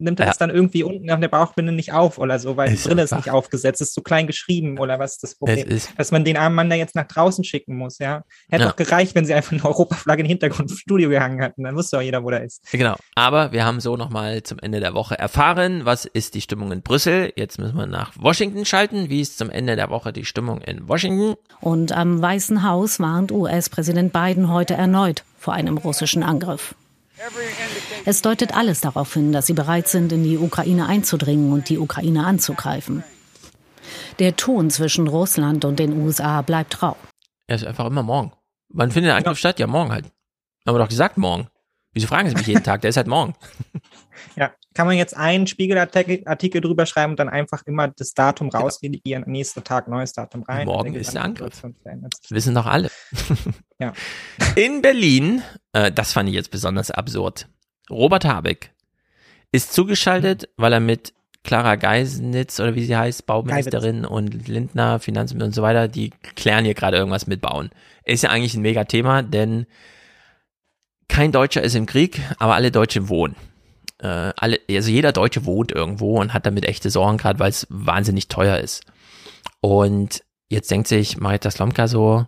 nimmt 0.00 0.18
er 0.18 0.26
ja. 0.26 0.30
das 0.30 0.38
dann 0.38 0.50
irgendwie 0.50 0.82
unten 0.82 1.08
auf 1.10 1.20
der 1.20 1.28
Bauchbinde 1.28 1.72
nicht 1.72 1.92
auf 1.92 2.18
oder 2.18 2.40
so, 2.40 2.56
weil 2.56 2.70
die 2.70 2.76
Brille 2.76 3.02
ist 3.02 3.14
nicht 3.14 3.30
aufgesetzt, 3.30 3.80
ist 3.80 3.94
zu 3.94 4.02
klein 4.02 4.26
geschrieben 4.26 4.78
oder 4.78 4.98
was 4.98 5.12
ist 5.12 5.22
das 5.22 5.34
Problem? 5.36 5.68
Ist 5.68 5.90
Dass 5.96 6.10
man 6.10 6.24
den 6.24 6.36
armen 6.36 6.56
Mann 6.56 6.70
da 6.70 6.76
jetzt 6.76 6.96
nach 6.96 7.06
draußen 7.06 7.44
schicken 7.44 7.76
muss, 7.76 7.98
ja. 7.98 8.24
Hätte 8.50 8.64
ja. 8.64 8.68
doch 8.70 8.76
gereicht, 8.76 9.14
wenn 9.14 9.24
sie 9.24 9.34
einfach 9.34 9.52
eine 9.52 9.64
Europaflagge 9.64 10.22
im 10.22 10.28
Hintergrund 10.28 10.70
im 10.70 10.76
Studio 10.76 11.08
gehangen 11.08 11.40
hätten, 11.40 11.62
dann 11.62 11.76
wusste 11.76 11.98
auch 11.98 12.02
jeder, 12.02 12.24
wo 12.24 12.30
der 12.30 12.42
ist. 12.42 12.62
Genau, 12.72 12.96
aber 13.14 13.52
wir 13.52 13.64
haben 13.64 13.80
so 13.80 13.96
nochmal 13.96 14.42
zum 14.42 14.58
Ende 14.58 14.80
der 14.80 14.94
Woche 14.94 15.16
erfahren, 15.16 15.84
was 15.84 16.04
ist 16.04 16.34
die 16.34 16.40
Stimmung 16.40 16.72
in 16.72 16.82
Brüssel. 16.82 17.32
Jetzt 17.36 17.60
müssen 17.60 17.76
wir 17.76 17.86
nach 17.86 18.12
Washington 18.18 18.64
schalten. 18.64 19.08
Wie 19.08 19.20
ist 19.20 19.38
zum 19.38 19.50
Ende 19.50 19.76
der 19.76 19.88
Woche 19.88 20.12
die 20.12 20.24
Stimmung 20.24 20.60
in 20.62 20.88
Washington? 20.88 21.36
Und 21.60 21.92
am 21.92 22.20
Weißen 22.20 22.68
Haus 22.68 22.98
warnt 22.98 23.30
US-Präsident 23.30 24.12
Biden 24.12 24.50
heute 24.50 24.74
erneut 24.74 25.11
vor 25.42 25.54
einem 25.54 25.76
russischen 25.76 26.22
Angriff. 26.22 26.76
Es 28.04 28.22
deutet 28.22 28.54
alles 28.54 28.80
darauf 28.80 29.12
hin, 29.12 29.32
dass 29.32 29.46
sie 29.46 29.54
bereit 29.54 29.88
sind, 29.88 30.12
in 30.12 30.22
die 30.22 30.38
Ukraine 30.38 30.86
einzudringen 30.86 31.52
und 31.52 31.68
die 31.68 31.78
Ukraine 31.78 32.24
anzugreifen. 32.24 33.02
Der 34.20 34.36
Ton 34.36 34.70
zwischen 34.70 35.08
Russland 35.08 35.64
und 35.64 35.80
den 35.80 36.00
USA 36.00 36.42
bleibt 36.42 36.80
rau. 36.80 36.96
Er 37.48 37.56
ist 37.56 37.64
einfach 37.64 37.86
immer 37.86 38.04
morgen. 38.04 38.32
Wann 38.68 38.92
findet 38.92 39.10
der 39.10 39.16
Angriff 39.16 39.38
ja. 39.38 39.40
statt? 39.40 39.58
Ja, 39.58 39.66
morgen 39.66 39.90
halt. 39.90 40.04
Haben 40.66 40.76
wir 40.76 40.78
doch 40.78 40.88
gesagt, 40.88 41.18
morgen. 41.18 41.48
Wieso 41.92 42.06
fragen 42.06 42.28
Sie 42.28 42.36
mich 42.36 42.46
jeden 42.46 42.62
Tag? 42.64 42.80
Der 42.82 42.90
ist 42.90 42.96
halt 42.96 43.08
morgen. 43.08 43.34
Ja, 44.36 44.52
kann 44.74 44.86
man 44.86 44.96
jetzt 44.96 45.16
einen 45.16 45.46
Spiegelartikel 45.46 46.60
drüber 46.60 46.86
schreiben 46.86 47.12
und 47.12 47.18
dann 47.18 47.28
einfach 47.28 47.62
immer 47.66 47.88
das 47.88 48.14
Datum 48.14 48.48
rausredigieren, 48.48 49.24
nächster 49.26 49.62
Tag 49.62 49.88
neues 49.88 50.12
Datum 50.12 50.42
rein. 50.42 50.66
Morgen 50.66 50.94
ist 50.94 51.14
der 51.14 51.24
Angriff. 51.24 51.62
Wissen 52.30 52.54
doch 52.54 52.66
alle. 52.66 52.90
ja. 53.78 53.92
In 54.56 54.82
Berlin, 54.82 55.42
äh, 55.72 55.92
das 55.92 56.12
fand 56.12 56.28
ich 56.28 56.34
jetzt 56.34 56.50
besonders 56.50 56.90
absurd. 56.90 57.48
Robert 57.90 58.24
Habeck 58.24 58.72
ist 59.50 59.72
zugeschaltet, 59.72 60.48
weil 60.56 60.72
er 60.72 60.80
mit 60.80 61.12
Clara 61.44 61.74
Geisenitz 61.76 62.60
oder 62.60 62.74
wie 62.74 62.84
sie 62.84 62.96
heißt, 62.96 63.26
Bauministerin 63.26 64.04
und 64.04 64.48
Lindner, 64.48 65.00
Finanzminister 65.00 65.46
und 65.46 65.54
so 65.54 65.62
weiter, 65.62 65.88
die 65.88 66.10
klären 66.36 66.64
hier 66.64 66.74
gerade 66.74 66.96
irgendwas 66.96 67.26
mit 67.26 67.40
Bauen. 67.40 67.70
Ist 68.04 68.22
ja 68.22 68.30
eigentlich 68.30 68.54
ein 68.54 68.62
mega 68.62 68.84
Thema, 68.84 69.22
denn 69.22 69.66
kein 71.08 71.32
Deutscher 71.32 71.62
ist 71.62 71.74
im 71.74 71.86
Krieg, 71.86 72.20
aber 72.38 72.54
alle 72.54 72.70
Deutsche 72.70 73.08
wohnen. 73.08 73.36
Äh, 74.02 74.32
alle, 74.36 74.60
also 74.68 74.90
jeder 74.90 75.12
Deutsche 75.12 75.46
wohnt 75.46 75.70
irgendwo 75.70 76.20
und 76.20 76.34
hat 76.34 76.44
damit 76.44 76.64
echte 76.64 76.90
Sorgen, 76.90 77.18
gerade 77.18 77.38
weil 77.38 77.50
es 77.50 77.66
wahnsinnig 77.70 78.26
teuer 78.28 78.58
ist. 78.58 78.84
Und 79.60 80.24
jetzt 80.48 80.70
denkt 80.70 80.88
sich 80.88 81.18
Marita 81.18 81.50
Slomka 81.50 81.86
so, 81.86 82.26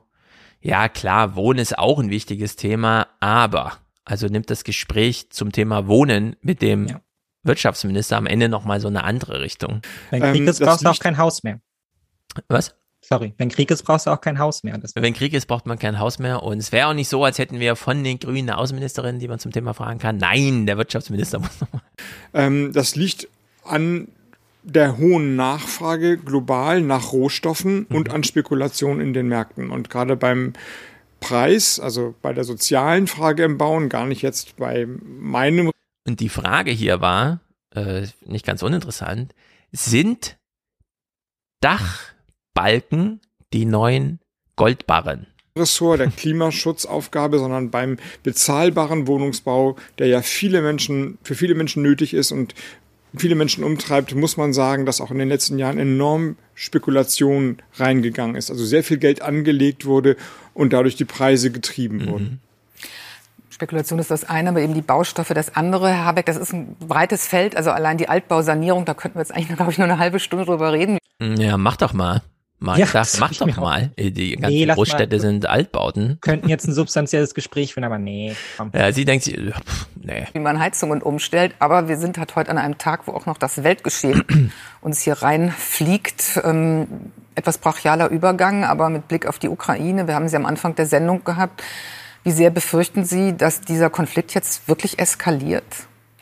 ja 0.61 0.89
klar, 0.89 1.35
Wohnen 1.35 1.59
ist 1.59 1.77
auch 1.77 1.99
ein 1.99 2.11
wichtiges 2.11 2.55
Thema, 2.55 3.09
aber, 3.19 3.73
also 4.05 4.29
nimmt 4.29 4.51
das 4.51 4.63
Gespräch 4.63 5.31
zum 5.31 5.51
Thema 5.51 5.89
Wohnen 5.89 6.37
mit 6.41 6.63
dem 6.63 6.87
ja. 6.87 7.01
Wirtschaftsminister 7.43 8.17
am 8.17 8.27
Ende 8.27 8.49
nochmal 8.49 8.81
so 8.81 8.87
eine 8.89 9.03
andere 9.03 9.41
Richtung. 9.41 9.83
Wenn 10.11 10.23
Krieg 10.23 10.43
ähm, 10.43 10.49
ist, 10.49 10.61
brauchst 10.61 10.85
du 10.85 10.89
auch 10.89 10.99
kein 11.01 11.19
Haus 11.19 11.43
mehr. 11.43 11.61
Was? 12.49 12.77
Sorry, 13.07 13.35
wenn 13.37 13.51
Krieg 13.51 13.71
ist, 13.71 13.83
brauchst 13.83 14.07
du 14.07 14.11
auch 14.11 14.21
kein 14.21 14.39
Haus 14.39 14.63
mehr. 14.63 14.81
wenn 14.95 15.13
Krieg 15.13 15.35
ist, 15.35 15.47
braucht 15.47 15.67
man 15.67 15.79
kein 15.79 15.99
Haus 15.99 16.19
mehr. 16.19 16.43
Und 16.43 16.59
es 16.59 16.73
wäre 16.73 16.89
auch 16.89 16.95
nicht 16.95 17.09
so, 17.09 17.23
als 17.23 17.39
hätten 17.39 17.61
wir 17.61 17.77
von 17.77 18.03
den 18.03 18.19
Grünen 18.19 18.49
eine 18.49 18.59
Außenministerin, 18.59 19.19
die 19.19 19.29
man 19.29 19.39
zum 19.39 19.53
Thema 19.53 19.75
fragen 19.75 19.99
kann. 19.99 20.17
Nein, 20.17 20.67
der 20.67 20.79
Wirtschaftsminister 20.79 21.39
muss 21.41 21.61
nochmal. 21.61 21.83
Ähm, 22.33 22.73
das 22.73 22.97
liegt 22.97 23.29
an 23.65 24.09
der 24.63 24.97
hohen 24.97 25.37
Nachfrage 25.37 26.17
global 26.17 26.81
nach 26.81 27.13
Rohstoffen 27.13 27.87
mhm. 27.89 27.97
und 27.97 28.11
an 28.11 28.25
Spekulation 28.25 29.01
in 29.01 29.13
den 29.13 29.29
Märkten. 29.29 29.71
Und 29.71 29.91
gerade 29.91 30.17
beim 30.17 30.55
Preis, 31.21 31.79
also 31.79 32.15
bei 32.23 32.33
der 32.33 32.45
sozialen 32.45 33.07
Frage 33.07 33.45
im 33.45 33.59
Bauen, 33.59 33.91
gar 33.91 34.07
nicht 34.07 34.23
jetzt 34.23 34.57
bei 34.57 34.87
meinem. 34.87 35.71
Und 36.07 36.21
die 36.21 36.31
Frage 36.31 36.71
hier 36.71 37.03
war, 37.03 37.41
äh, 37.75 38.07
nicht 38.25 38.47
ganz 38.47 38.63
uninteressant, 38.63 39.35
sind 39.73 40.39
Dachbalken 42.55 43.21
die 43.53 43.65
neuen 43.65 44.21
Goldbarren? 44.57 45.27
Ressort 45.57 46.01
der 46.01 46.09
Klimaschutzaufgabe, 46.09 47.39
sondern 47.39 47.71
beim 47.71 47.99
bezahlbaren 48.23 49.07
Wohnungsbau, 49.07 49.77
der 49.99 50.09
ja 50.09 50.23
viele 50.23 50.63
Menschen, 50.63 51.19
für 51.23 51.35
viele 51.35 51.55
Menschen 51.55 51.83
nötig 51.83 52.15
ist 52.15 52.33
und 52.33 52.55
viele 53.17 53.37
Menschen 53.37 53.63
umtreibt, 53.63 54.15
muss 54.15 54.37
man 54.37 54.53
sagen, 54.53 54.87
dass 54.87 55.01
auch 55.01 55.13
in 55.13 55.19
den 55.19 55.29
letzten 55.29 55.59
Jahren 55.59 55.79
enorm 55.79 56.37
Spekulation 56.55 57.59
reingegangen 57.77 58.35
ist. 58.35 58.51
Also 58.51 58.65
sehr 58.65 58.83
viel 58.83 58.99
Geld 58.99 59.23
angelegt 59.23 59.85
wurde 59.87 60.17
und 60.55 60.73
dadurch 60.73 60.97
die 60.97 61.05
Preise 61.05 61.53
getrieben 61.53 61.99
mhm. 61.99 62.09
wurden. 62.09 62.41
Spekulation 63.51 64.01
ist 64.01 64.11
das 64.11 64.25
eine, 64.25 64.49
aber 64.49 64.61
eben 64.61 64.75
die 64.75 64.83
Baustoffe 64.83 65.33
das 65.35 65.55
andere. 65.55 65.89
Herr 65.89 66.05
Habeck, 66.07 66.27
das 66.27 66.37
ist 66.37 66.53
ein 66.53 66.75
breites 66.81 67.29
Feld. 67.29 67.57
Also 67.57 67.71
allein 67.71 67.99
die 67.99 68.09
Altbausanierung, 68.09 68.85
da 68.85 68.95
könnten 68.95 69.17
wir 69.17 69.23
jetzt 69.23 69.33
eigentlich, 69.33 69.57
glaube 69.57 69.71
ich, 69.71 69.79
nur 69.79 69.87
eine 69.87 69.99
halbe 69.99 70.19
Stunde 70.19 70.45
drüber 70.45 70.73
reden. 70.73 70.99
Ja, 71.21 71.57
mach 71.57 71.77
doch 71.77 71.93
mal. 71.93 72.23
Mal, 72.61 72.79
ja, 72.79 72.87
das 72.93 73.19
mach 73.19 73.33
doch 73.35 73.57
mal. 73.57 73.91
Auch. 73.91 74.11
Die 74.11 74.37
ganzen 74.37 74.57
nee, 74.57 74.67
Großstädte 74.67 75.17
mal. 75.17 75.21
sind 75.21 75.47
Altbauten. 75.47 76.19
Könnten 76.21 76.49
jetzt 76.49 76.67
ein 76.67 76.73
substanzielles 76.73 77.35
Gespräch 77.35 77.75
führen, 77.75 77.85
aber 77.85 77.99
nee. 77.99 78.35
Komm. 78.57 78.71
Ja, 78.73 78.91
sie 78.93 79.05
denkt, 79.05 79.25
pff, 79.27 79.87
nee. 80.01 80.27
Wie 80.33 80.39
man 80.39 80.59
Heizungen 80.59 81.03
umstellt, 81.03 81.55
aber 81.59 81.89
wir 81.89 81.99
sind 81.99 82.17
halt 82.17 82.35
heute 82.37 82.51
an 82.51 82.59
einem 82.59 82.79
Tag, 82.79 83.07
wo 83.07 83.13
auch 83.13 83.27
noch 83.27 83.39
das 83.39 83.65
Weltgeschehen 83.65 84.53
uns 84.81 85.03
hier 85.03 85.15
reinfliegt. 85.15 86.41
Ähm, 86.43 86.87
etwas 87.35 87.59
brachialer 87.59 88.09
Übergang, 88.09 88.65
aber 88.65 88.89
mit 88.89 89.09
Blick 89.09 89.27
auf 89.27 89.39
die 89.39 89.49
Ukraine, 89.49 90.07
wir 90.07 90.15
haben 90.15 90.29
sie 90.29 90.37
am 90.37 90.47
Anfang 90.47 90.75
der 90.77 90.87
Sendung 90.87 91.25
gehabt. 91.25 91.63
Wie 92.23 92.31
sehr 92.31 92.51
befürchten 92.51 93.05
Sie, 93.05 93.37
dass 93.37 93.61
dieser 93.61 93.91
Konflikt 93.91 94.33
jetzt 94.33 94.67
wirklich 94.67 94.99
eskaliert? 94.99 95.65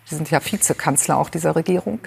Sie 0.04 0.16
sind 0.16 0.30
ja 0.30 0.44
Vizekanzler 0.44 1.16
auch 1.16 1.28
dieser 1.28 1.54
Regierung. 1.54 2.00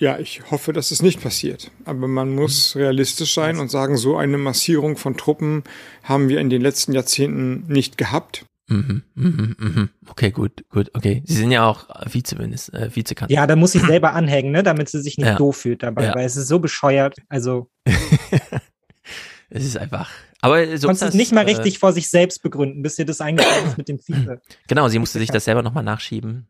Ja, 0.00 0.18
ich 0.18 0.50
hoffe, 0.50 0.72
dass 0.72 0.90
es 0.90 1.02
nicht 1.02 1.22
passiert. 1.22 1.70
Aber 1.84 2.08
man 2.08 2.34
muss 2.34 2.74
realistisch 2.74 3.34
sein 3.34 3.58
und 3.58 3.70
sagen, 3.70 3.98
so 3.98 4.16
eine 4.16 4.38
Massierung 4.38 4.96
von 4.96 5.18
Truppen 5.18 5.62
haben 6.02 6.30
wir 6.30 6.40
in 6.40 6.48
den 6.48 6.62
letzten 6.62 6.92
Jahrzehnten 6.92 7.66
nicht 7.68 7.98
gehabt. 7.98 8.46
Mhm, 8.68 9.02
mhm, 9.14 9.56
mhm. 9.58 9.88
Okay, 10.08 10.30
gut, 10.30 10.64
gut, 10.70 10.90
okay. 10.94 11.22
Sie 11.26 11.34
sind 11.34 11.50
ja 11.50 11.66
auch 11.66 11.88
Vizeminister, 12.10 12.80
äh, 12.80 12.96
Vizekanzler. 12.96 13.34
Ja, 13.34 13.46
da 13.46 13.56
muss 13.56 13.74
ich 13.74 13.82
selber 13.82 14.12
anhängen, 14.14 14.52
ne, 14.52 14.62
damit 14.62 14.88
sie 14.88 15.02
sich 15.02 15.18
nicht 15.18 15.26
ja. 15.26 15.36
doof 15.36 15.58
fühlt 15.58 15.82
dabei, 15.82 16.04
ja. 16.04 16.14
weil 16.14 16.24
es 16.24 16.36
ist 16.36 16.48
so 16.48 16.60
bescheuert. 16.60 17.16
Also. 17.28 17.68
es 19.50 19.64
ist 19.66 19.76
einfach. 19.76 20.10
Aber 20.40 20.78
so 20.78 20.86
Konntest 20.86 21.10
es 21.10 21.14
nicht 21.14 21.32
mal 21.32 21.46
äh, 21.46 21.52
richtig 21.52 21.78
vor 21.78 21.92
sich 21.92 22.08
selbst 22.08 22.42
begründen, 22.42 22.82
bis 22.82 22.98
ihr 22.98 23.04
das 23.04 23.20
eingefallen 23.20 23.66
ist 23.66 23.76
mit 23.76 23.88
dem 23.88 23.98
Vize. 23.98 24.40
Genau, 24.66 24.88
sie 24.88 24.98
musste 24.98 25.18
sich 25.18 25.30
das 25.30 25.44
selber 25.44 25.62
nochmal 25.62 25.84
nachschieben. 25.84 26.46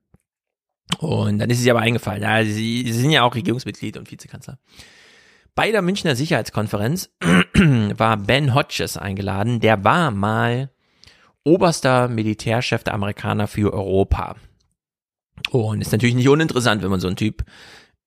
Und 0.99 1.39
dann 1.39 1.51
ist 1.51 1.61
es 1.61 1.67
ihr 1.67 1.73
aber 1.73 1.81
eingefallen. 1.81 2.23
Ja, 2.23 2.45
sie, 2.45 2.85
sie 2.85 2.93
sind 2.93 3.11
ja 3.11 3.23
auch 3.23 3.35
Regierungsmitglied 3.35 3.97
und 3.97 4.11
Vizekanzler. 4.11 4.59
Bei 5.55 5.71
der 5.71 5.83
Münchner 5.83 6.17
Sicherheitskonferenz 6.17 7.11
war 7.97 8.17
Ben 8.17 8.55
Hodges 8.55 8.97
eingeladen. 8.97 9.61
Der 9.61 9.85
war 9.85 10.11
mal 10.11 10.71
oberster 11.45 12.09
Militärchef 12.09 12.85
der 12.85 12.95
Amerikaner 12.95 13.47
für 13.47 13.73
Europa. 13.73 14.37
Und 15.51 15.81
ist 15.81 15.93
natürlich 15.93 16.15
nicht 16.15 16.29
uninteressant, 16.29 16.83
wenn 16.83 16.91
man 16.91 17.01
so 17.01 17.09
ein 17.09 17.17
Typ, 17.17 17.45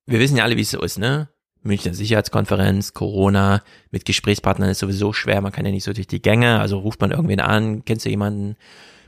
wir 0.05 0.19
wissen 0.19 0.37
ja 0.37 0.43
alle, 0.43 0.57
wie 0.57 0.61
es 0.61 0.71
so 0.71 0.81
ist, 0.81 0.99
ne? 0.99 1.29
Münchner 1.63 1.93
Sicherheitskonferenz, 1.93 2.93
Corona, 2.93 3.63
mit 3.89 4.05
Gesprächspartnern 4.05 4.69
ist 4.69 4.79
sowieso 4.79 5.13
schwer, 5.13 5.39
man 5.41 5.53
kann 5.53 5.65
ja 5.65 5.71
nicht 5.71 5.85
so 5.85 5.93
durch 5.93 6.07
die 6.07 6.21
Gänge, 6.21 6.59
also 6.59 6.77
ruft 6.79 6.99
man 6.99 7.11
irgendwen 7.11 7.39
an, 7.39 7.85
kennst 7.85 8.05
du 8.05 8.09
jemanden, 8.09 8.57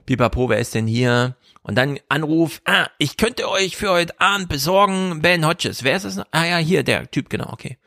Pipapo, 0.06 0.50
wer 0.50 0.60
ist 0.60 0.76
denn 0.76 0.88
hier? 0.88 1.36
Und 1.62 1.76
dann 1.76 2.00
Anruf, 2.10 2.62
ah, 2.66 2.88
ich 3.00 3.18
könnte 3.18 3.50
euch 3.50 3.76
für 3.76 3.90
heute 3.90 4.20
Abend 4.22 4.50
besorgen, 4.50 5.22
Ben 5.22 5.46
Hodges. 5.46 5.84
Wer 5.84 5.96
ist 5.96 6.06
das? 6.06 6.20
Ah 6.32 6.46
ja, 6.46 6.58
hier, 6.58 6.84
der 6.84 7.10
Typ, 7.10 7.30
genau, 7.30 7.52
okay. 7.52 7.78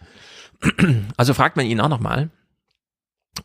Also 1.16 1.34
fragt 1.34 1.56
man 1.56 1.66
ihn 1.66 1.80
auch 1.80 1.88
nochmal. 1.88 2.30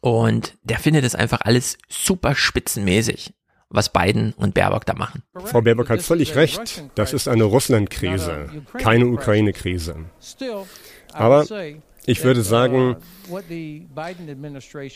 Und 0.01 0.57
der 0.63 0.79
findet 0.79 1.05
es 1.05 1.13
einfach 1.13 1.41
alles 1.41 1.77
super 1.87 2.33
spitzenmäßig, 2.33 3.33
was 3.69 3.93
Biden 3.93 4.33
und 4.33 4.55
Baerbock 4.55 4.85
da 4.85 4.95
machen. 4.95 5.21
Frau 5.45 5.61
Baerbock 5.61 5.89
hat 5.89 6.01
völlig 6.01 6.35
recht. 6.35 6.83
Das 6.95 7.13
ist 7.13 7.27
eine 7.27 7.43
Russland-Krise, 7.43 8.49
keine 8.79 9.05
Ukraine-Krise. 9.05 10.05
Aber 11.11 11.45
ich 12.05 12.23
würde 12.23 12.41
sagen, 12.41 12.97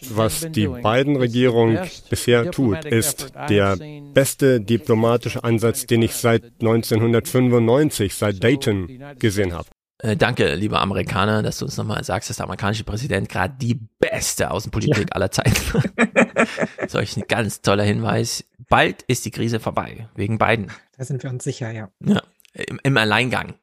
was 0.10 0.48
die 0.52 0.68
Biden-Regierung 0.68 1.80
bisher 2.10 2.52
tut, 2.52 2.86
ist 2.86 3.34
der 3.50 3.78
beste 4.14 4.62
diplomatische 4.62 5.44
Ansatz, 5.44 5.86
den 5.86 6.02
ich 6.02 6.14
seit 6.14 6.44
1995, 6.60 8.14
seit 8.14 8.44
Dayton 8.44 9.04
gesehen 9.20 9.54
habe. 9.54 9.68
Äh, 10.00 10.16
danke, 10.16 10.54
lieber 10.54 10.80
Amerikaner, 10.80 11.42
dass 11.42 11.58
du 11.58 11.66
uns 11.66 11.76
nochmal 11.78 12.04
sagst, 12.04 12.30
dass 12.30 12.38
der 12.38 12.46
amerikanische 12.46 12.84
Präsident 12.84 13.30
gerade 13.30 13.56
die 13.60 13.80
beste 14.00 14.52
Außenpolitik 14.52 15.10
ja. 15.10 15.16
aller 15.16 15.32
Zeiten 15.32 15.56
Solch 16.88 17.18
ein 17.18 17.24
ganz 17.28 17.62
toller 17.62 17.84
Hinweis. 17.84 18.46
Bald 18.70 19.02
ist 19.04 19.26
die 19.26 19.32
Krise 19.32 19.60
vorbei, 19.60 20.08
wegen 20.16 20.38
Biden. 20.38 20.72
Da 20.98 21.04
sind 21.04 21.24
wir 21.24 21.32
uns 21.32 21.44
sicher, 21.44 21.72
ja. 21.72 21.90
Ja, 22.06 22.22
im, 22.54 22.80
im 22.84 22.98
Alleingang. 22.98 23.56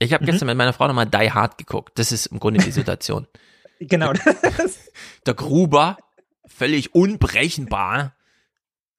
Ich 0.00 0.14
habe 0.14 0.24
mhm. 0.24 0.26
gestern 0.26 0.46
mit 0.46 0.56
meiner 0.56 0.72
Frau 0.72 0.88
nochmal 0.88 1.06
Die 1.06 1.30
Hard 1.30 1.58
geguckt. 1.58 1.98
Das 1.98 2.10
ist 2.10 2.26
im 2.26 2.40
Grunde 2.40 2.60
die 2.60 2.72
Situation. 2.72 3.28
genau. 3.80 4.12
Der 5.26 5.34
Gruber, 5.34 5.98
völlig 6.46 6.94
unberechenbar, 6.94 8.16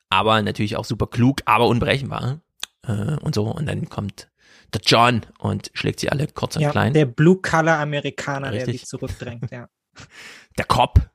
aber 0.10 0.41
natürlich 0.41 0.78
auch 0.78 0.86
super 0.86 1.07
klug, 1.07 1.41
aber 1.45 1.68
unberechenbar. 1.68 2.41
Äh, 2.88 3.18
und 3.22 3.34
so. 3.34 3.45
Und 3.45 3.65
dann 3.65 3.90
kommt 3.90 4.30
der 4.73 4.82
John 4.86 5.26
und 5.40 5.72
schlägt 5.73 5.99
sie 5.99 6.10
alle 6.10 6.28
kurz 6.28 6.56
und 6.56 6.61
ja, 6.61 6.72
klein. 6.72 6.94
Der 6.94 7.06
Blue-Color-Amerikaner, 7.06 8.52
der 8.52 8.65
sich 8.65 8.86
zurückdrängt, 8.86 9.52
ja. 9.52 9.68
Der 10.57 10.65
Cop. 10.65 11.10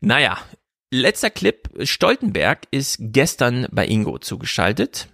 Naja, 0.00 0.38
letzter 0.90 1.30
Clip. 1.30 1.68
Stoltenberg 1.82 2.66
ist 2.70 2.96
gestern 3.00 3.66
bei 3.70 3.86
Ingo 3.86 4.18
zugeschaltet. 4.18 5.08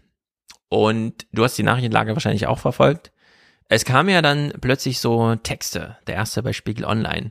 Und 0.69 1.27
du 1.33 1.45
hast 1.45 1.59
die 1.59 1.63
Nachrichtenlage 1.63 2.15
wahrscheinlich 2.15 2.47
auch 2.47 2.59
verfolgt. 2.59 3.11
Es 3.71 3.85
kam 3.85 4.09
ja 4.09 4.21
dann 4.21 4.53
plötzlich 4.61 4.99
so 4.99 5.37
Texte, 5.37 5.97
der 6.09 6.17
erste 6.17 6.43
bei 6.43 6.53
Spiegel 6.53 6.85
Online. 6.85 7.31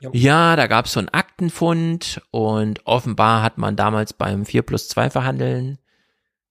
Jo. 0.00 0.10
Ja, 0.12 0.54
da 0.54 0.66
gab 0.66 0.84
es 0.84 0.92
so 0.92 1.00
einen 1.00 1.08
Aktenfund 1.08 2.20
und 2.30 2.86
offenbar 2.86 3.42
hat 3.42 3.56
man 3.56 3.74
damals 3.74 4.12
beim 4.12 4.44
4 4.44 4.62
plus 4.62 4.88
2 4.88 5.08
Verhandeln 5.08 5.78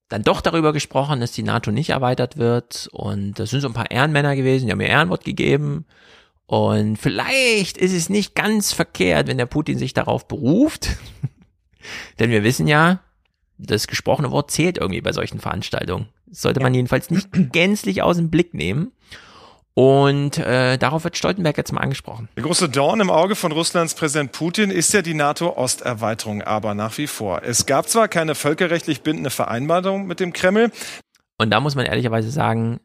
dann 0.09 0.23
doch 0.23 0.41
darüber 0.41 0.73
gesprochen, 0.73 1.19
dass 1.19 1.33
die 1.33 1.43
NATO 1.43 1.71
nicht 1.71 1.91
erweitert 1.91 2.37
wird 2.37 2.89
und 2.93 3.35
das 3.35 3.51
sind 3.51 3.61
so 3.61 3.67
ein 3.67 3.73
paar 3.73 3.91
Ehrenmänner 3.91 4.35
gewesen, 4.35 4.65
die 4.65 4.71
haben 4.71 4.79
mir 4.79 4.87
Ehrenwort 4.87 5.23
gegeben 5.23 5.85
und 6.47 6.97
vielleicht 6.97 7.77
ist 7.77 7.93
es 7.93 8.09
nicht 8.09 8.33
ganz 8.33 8.73
verkehrt, 8.73 9.27
wenn 9.27 9.37
der 9.37 9.45
Putin 9.45 9.77
sich 9.77 9.93
darauf 9.93 10.27
beruft, 10.27 10.97
denn 12.19 12.31
wir 12.31 12.43
wissen 12.43 12.67
ja, 12.67 13.01
das 13.59 13.87
gesprochene 13.87 14.31
Wort 14.31 14.49
zählt 14.49 14.79
irgendwie 14.79 15.01
bei 15.01 15.13
solchen 15.13 15.39
Veranstaltungen. 15.39 16.07
Sollte 16.31 16.61
man 16.61 16.73
jedenfalls 16.73 17.09
nicht 17.09 17.29
gänzlich 17.51 18.01
aus 18.01 18.17
dem 18.17 18.29
Blick 18.29 18.53
nehmen. 18.53 18.91
Und 19.73 20.37
äh, 20.37 20.77
darauf 20.77 21.05
wird 21.05 21.17
Stoltenberg 21.17 21.57
jetzt 21.57 21.71
mal 21.71 21.79
angesprochen. 21.79 22.27
Der 22.35 22.43
große 22.43 22.67
Dorn 22.67 22.99
im 22.99 23.09
Auge 23.09 23.35
von 23.35 23.53
Russlands 23.53 23.95
Präsident 23.95 24.33
Putin 24.33 24.69
ist 24.69 24.93
ja 24.93 25.01
die 25.01 25.13
NATO-Osterweiterung, 25.13 26.41
aber 26.41 26.73
nach 26.73 26.97
wie 26.97 27.07
vor. 27.07 27.41
Es 27.43 27.65
gab 27.65 27.87
zwar 27.87 28.09
keine 28.09 28.35
völkerrechtlich 28.35 29.01
bindende 29.01 29.29
Vereinbarung 29.29 30.07
mit 30.07 30.19
dem 30.19 30.33
Kreml. 30.33 30.71
Und 31.37 31.51
da 31.51 31.61
muss 31.61 31.75
man 31.75 31.85
ehrlicherweise 31.85 32.31
sagen, 32.31 32.81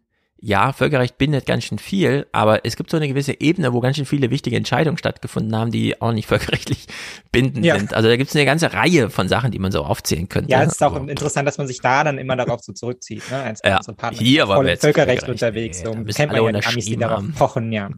ja, 0.47 0.73
Völkerrecht 0.73 1.19
bindet 1.19 1.45
ganz 1.45 1.65
schön 1.65 1.81
viel, 1.81 2.29
aber 2.31 2.65
es 2.65 2.77
gibt 2.77 2.89
so 2.89 2.97
eine 2.97 3.09
gewisse 3.09 3.41
Ebene, 3.41 3.73
wo 3.73 3.81
ganz 3.81 3.97
schön 3.97 4.07
viele 4.07 4.31
wichtige 4.31 4.55
Entscheidungen 4.55 4.97
stattgefunden 4.97 5.57
haben, 5.57 5.73
die 5.73 6.01
auch 6.01 6.13
nicht 6.13 6.29
völkerrechtlich 6.29 6.87
bindend 7.33 7.65
ja. 7.65 7.77
sind. 7.77 7.95
Also 7.95 8.09
da 8.09 8.17
gibt 8.17 8.31
es 8.31 8.37
eine 8.37 8.45
ganze 8.45 8.73
Reihe 8.73 9.11
von 9.11 9.29
Sachen, 9.29 9.51
die 9.51 9.59
man 9.59 9.73
so 9.73 9.83
aufzählen 9.83 10.29
könnte. 10.29 10.53
Ja, 10.53 10.63
es 10.63 10.75
ist 10.75 10.83
auch 10.85 10.95
aber, 10.95 11.11
interessant, 11.11 11.49
dass 11.49 11.59
man 11.59 11.67
sich 11.67 11.81
da 11.81 12.05
dann 12.05 12.19
immer 12.19 12.37
darauf 12.37 12.61
so 12.61 12.73
zurückzieht. 12.73 13.29
Ne? 13.29 13.43
Als 13.43 13.61
ja, 13.65 13.81
Partner, 13.97 14.19
hier 14.21 14.47
war 14.47 14.59
Völkerrecht, 14.59 14.83
Völkerrecht 14.83 15.29
unterwegs. 15.29 15.81
So, 15.81 15.91
kennt 15.91 16.31
man 16.31 16.55
ja 16.55 16.61
Amis, 16.65 16.85
die 16.85 16.97
darauf 16.97 17.25
pochen, 17.37 17.73
ja. 17.73 17.91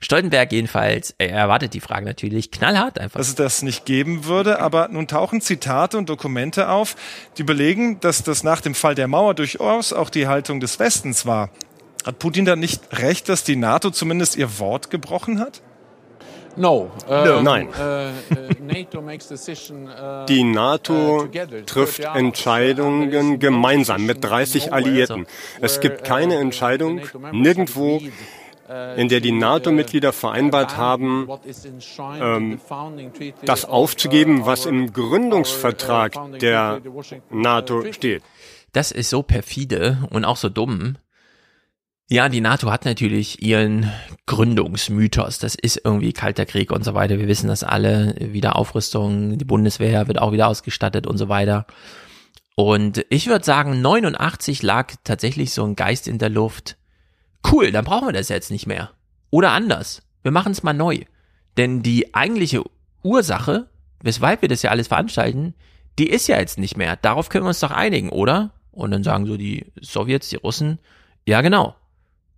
Stoltenberg 0.00 0.52
jedenfalls, 0.52 1.14
er 1.18 1.30
erwartet 1.30 1.74
die 1.74 1.80
Frage 1.80 2.06
natürlich 2.06 2.50
knallhart 2.50 2.98
einfach. 2.98 3.18
Dass 3.18 3.28
es 3.28 3.34
das 3.34 3.62
nicht 3.62 3.84
geben 3.84 4.24
würde, 4.24 4.60
aber 4.60 4.88
nun 4.88 5.06
tauchen 5.06 5.40
Zitate 5.40 5.98
und 5.98 6.08
Dokumente 6.08 6.68
auf, 6.68 6.96
die 7.36 7.42
belegen, 7.42 8.00
dass 8.00 8.22
das 8.22 8.42
nach 8.42 8.60
dem 8.60 8.74
Fall 8.74 8.94
der 8.94 9.08
Mauer 9.08 9.34
durchaus 9.34 9.92
auch 9.92 10.10
die 10.10 10.26
Haltung 10.26 10.60
des 10.60 10.78
Westens 10.78 11.26
war. 11.26 11.50
Hat 12.04 12.18
Putin 12.18 12.44
dann 12.46 12.60
nicht 12.60 12.98
recht, 12.98 13.28
dass 13.28 13.44
die 13.44 13.56
NATO 13.56 13.90
zumindest 13.90 14.36
ihr 14.36 14.58
Wort 14.58 14.90
gebrochen 14.90 15.38
hat? 15.38 15.60
No, 16.56 16.90
uh, 17.08 17.40
Nein. 17.42 17.68
Uh, 17.68 18.10
uh, 18.34 20.24
die 20.26 20.42
NATO 20.42 21.28
trifft 21.64 22.00
Entscheidungen 22.00 23.38
gemeinsam 23.38 24.04
mit 24.04 24.24
30 24.24 24.72
Alliierten. 24.72 25.26
Es 25.60 25.80
gibt 25.80 26.04
keine 26.04 26.36
Entscheidung 26.36 27.02
nirgendwo 27.32 28.00
in 28.96 29.08
der 29.08 29.20
die 29.20 29.32
NATO-Mitglieder 29.32 30.12
vereinbart 30.12 30.76
haben, 30.76 31.28
ähm, 32.20 32.60
das 33.44 33.64
aufzugeben, 33.64 34.46
was 34.46 34.66
im 34.66 34.92
Gründungsvertrag 34.92 36.12
der 36.38 36.80
NATO 37.30 37.92
steht. 37.92 38.22
Das 38.72 38.92
ist 38.92 39.10
so 39.10 39.22
perfide 39.22 40.06
und 40.10 40.24
auch 40.24 40.36
so 40.36 40.48
dumm. 40.48 40.98
Ja, 42.08 42.28
die 42.28 42.40
NATO 42.40 42.70
hat 42.70 42.84
natürlich 42.84 43.42
ihren 43.42 43.90
Gründungsmythos. 44.26 45.38
Das 45.38 45.54
ist 45.54 45.80
irgendwie 45.84 46.12
Kalter 46.12 46.46
Krieg 46.46 46.72
und 46.72 46.84
so 46.84 46.94
weiter. 46.94 47.18
Wir 47.18 47.28
wissen 47.28 47.48
das 47.48 47.62
alle. 47.62 48.14
Wiederaufrüstung, 48.18 49.38
die 49.38 49.44
Bundeswehr 49.44 50.08
wird 50.08 50.20
auch 50.20 50.32
wieder 50.32 50.48
ausgestattet 50.48 51.06
und 51.06 51.18
so 51.18 51.28
weiter. 51.28 51.66
Und 52.56 53.04
ich 53.10 53.28
würde 53.28 53.44
sagen, 53.44 53.80
89 53.80 54.62
lag 54.62 54.92
tatsächlich 55.04 55.52
so 55.52 55.64
ein 55.64 55.76
Geist 55.76 56.08
in 56.08 56.18
der 56.18 56.30
Luft 56.30 56.76
cool, 57.50 57.72
dann 57.72 57.84
brauchen 57.84 58.08
wir 58.08 58.12
das 58.12 58.28
jetzt 58.28 58.50
nicht 58.50 58.66
mehr. 58.66 58.90
Oder 59.30 59.52
anders, 59.52 60.02
wir 60.22 60.32
machen 60.32 60.52
es 60.52 60.62
mal 60.62 60.72
neu. 60.72 61.00
Denn 61.56 61.82
die 61.82 62.14
eigentliche 62.14 62.62
Ursache, 63.02 63.68
weshalb 64.02 64.42
wir 64.42 64.48
das 64.48 64.62
ja 64.62 64.70
alles 64.70 64.88
veranstalten, 64.88 65.54
die 65.98 66.08
ist 66.08 66.28
ja 66.28 66.38
jetzt 66.38 66.58
nicht 66.58 66.76
mehr. 66.76 66.96
Darauf 66.96 67.28
können 67.28 67.44
wir 67.44 67.48
uns 67.48 67.60
doch 67.60 67.70
einigen, 67.70 68.10
oder? 68.10 68.52
Und 68.72 68.90
dann 68.90 69.02
sagen 69.02 69.26
so 69.26 69.36
die 69.36 69.66
Sowjets, 69.80 70.28
die 70.28 70.36
Russen, 70.36 70.78
ja 71.26 71.40
genau. 71.40 71.74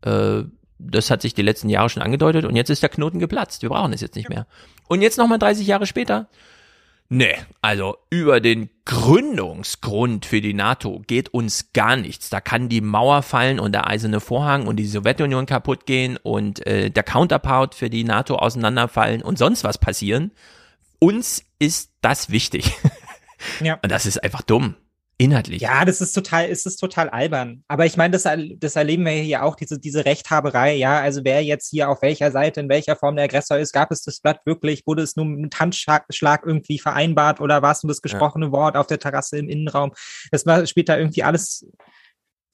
Äh, 0.03 0.43
das 0.79 1.11
hat 1.11 1.23
sich 1.23 1.35
die 1.35 1.43
letzten 1.43 1.69
Jahre 1.69 1.89
schon 1.89 2.03
angedeutet 2.03 2.45
und 2.45 2.57
jetzt 2.57 2.71
ist 2.71 2.83
der 2.83 2.89
Knoten 2.89 3.19
geplatzt. 3.19 3.63
Wir 3.63 3.69
brauchen 3.69 3.93
es 3.93 4.01
jetzt 4.01 4.17
nicht 4.17 4.29
mehr. 4.29 4.47
Und 4.89 5.01
jetzt 5.03 5.19
nochmal 5.19 5.39
30 5.39 5.67
Jahre 5.67 5.87
später, 5.87 6.29
Nee, 7.15 7.37
also 7.61 7.99
über 8.09 8.41
den 8.41 8.71
Gründungsgrund 8.87 10.25
für 10.25 10.41
die 10.41 10.55
NATO 10.55 11.03
geht 11.07 11.29
uns 11.35 11.75
gar 11.75 11.95
nichts. 11.97 12.31
Da 12.31 12.41
kann 12.41 12.71
die 12.71 12.81
Mauer 12.81 13.21
fallen 13.21 13.61
und 13.61 13.73
der 13.73 13.87
eiserne 13.87 14.19
Vorhang 14.19 14.67
und 14.67 14.77
die 14.77 14.87
Sowjetunion 14.87 15.45
kaputt 15.45 15.85
gehen 15.85 16.17
und 16.17 16.67
äh, 16.67 16.91
der 16.91 17.03
Counterpart 17.03 17.75
für 17.75 17.91
die 17.91 18.05
NATO 18.05 18.37
auseinanderfallen 18.37 19.21
und 19.21 19.37
sonst 19.37 19.63
was 19.63 19.77
passieren. 19.77 20.31
Uns 21.01 21.45
ist 21.59 21.93
das 22.01 22.31
wichtig. 22.31 22.73
Ja. 23.61 23.79
Und 23.83 23.91
das 23.91 24.07
ist 24.07 24.23
einfach 24.23 24.43
dumm 24.43 24.77
inhaltlich. 25.25 25.63
Ja, 25.63 25.85
das 25.85 26.01
ist 26.01 26.13
total, 26.13 26.49
ist 26.49 26.67
es 26.67 26.77
total 26.77 27.09
albern. 27.09 27.65
Aber 27.69 27.87
ich 27.87 27.97
meine, 27.97 28.13
das, 28.13 28.25
das 28.57 28.77
erleben 28.77 29.05
wir 29.05 29.13
hier 29.13 29.45
auch, 29.45 29.57
diese, 29.57 29.79
diese 29.79 30.05
Rechthaberei, 30.05 30.75
ja. 30.75 31.01
Also 31.01 31.23
wer 31.25 31.43
jetzt 31.43 31.71
hier 31.71 31.89
auf 31.89 32.03
welcher 32.03 32.31
Seite, 32.31 32.61
in 32.61 32.69
welcher 32.69 32.97
Form 32.97 33.17
der 33.17 33.27
Aggressor 33.27 33.59
ist, 33.59 33.73
gab 33.73 33.91
es 33.93 34.03
das 34.03 34.21
Blatt 34.21 34.41
wirklich, 34.45 34.83
wurde 34.87 35.03
es 35.03 35.17
nur 35.17 35.27
mit 35.27 35.59
Handschlag 35.59 36.43
irgendwie 36.45 36.79
vereinbart 36.79 37.41
oder 37.41 37.63
war 37.63 37.73
es 37.73 37.83
nur 37.83 37.89
das 37.89 38.03
gesprochene 38.03 38.47
ja. 38.47 38.53
Wort 38.53 38.77
auf 38.77 38.87
der 38.87 38.99
Terrasse 38.99 39.39
im 39.39 39.49
Innenraum? 39.49 39.93
Das 40.31 40.47
war, 40.47 40.67
spielt 40.67 40.89
da 40.89 40.97
irgendwie 40.97 41.23
alles, 41.23 41.67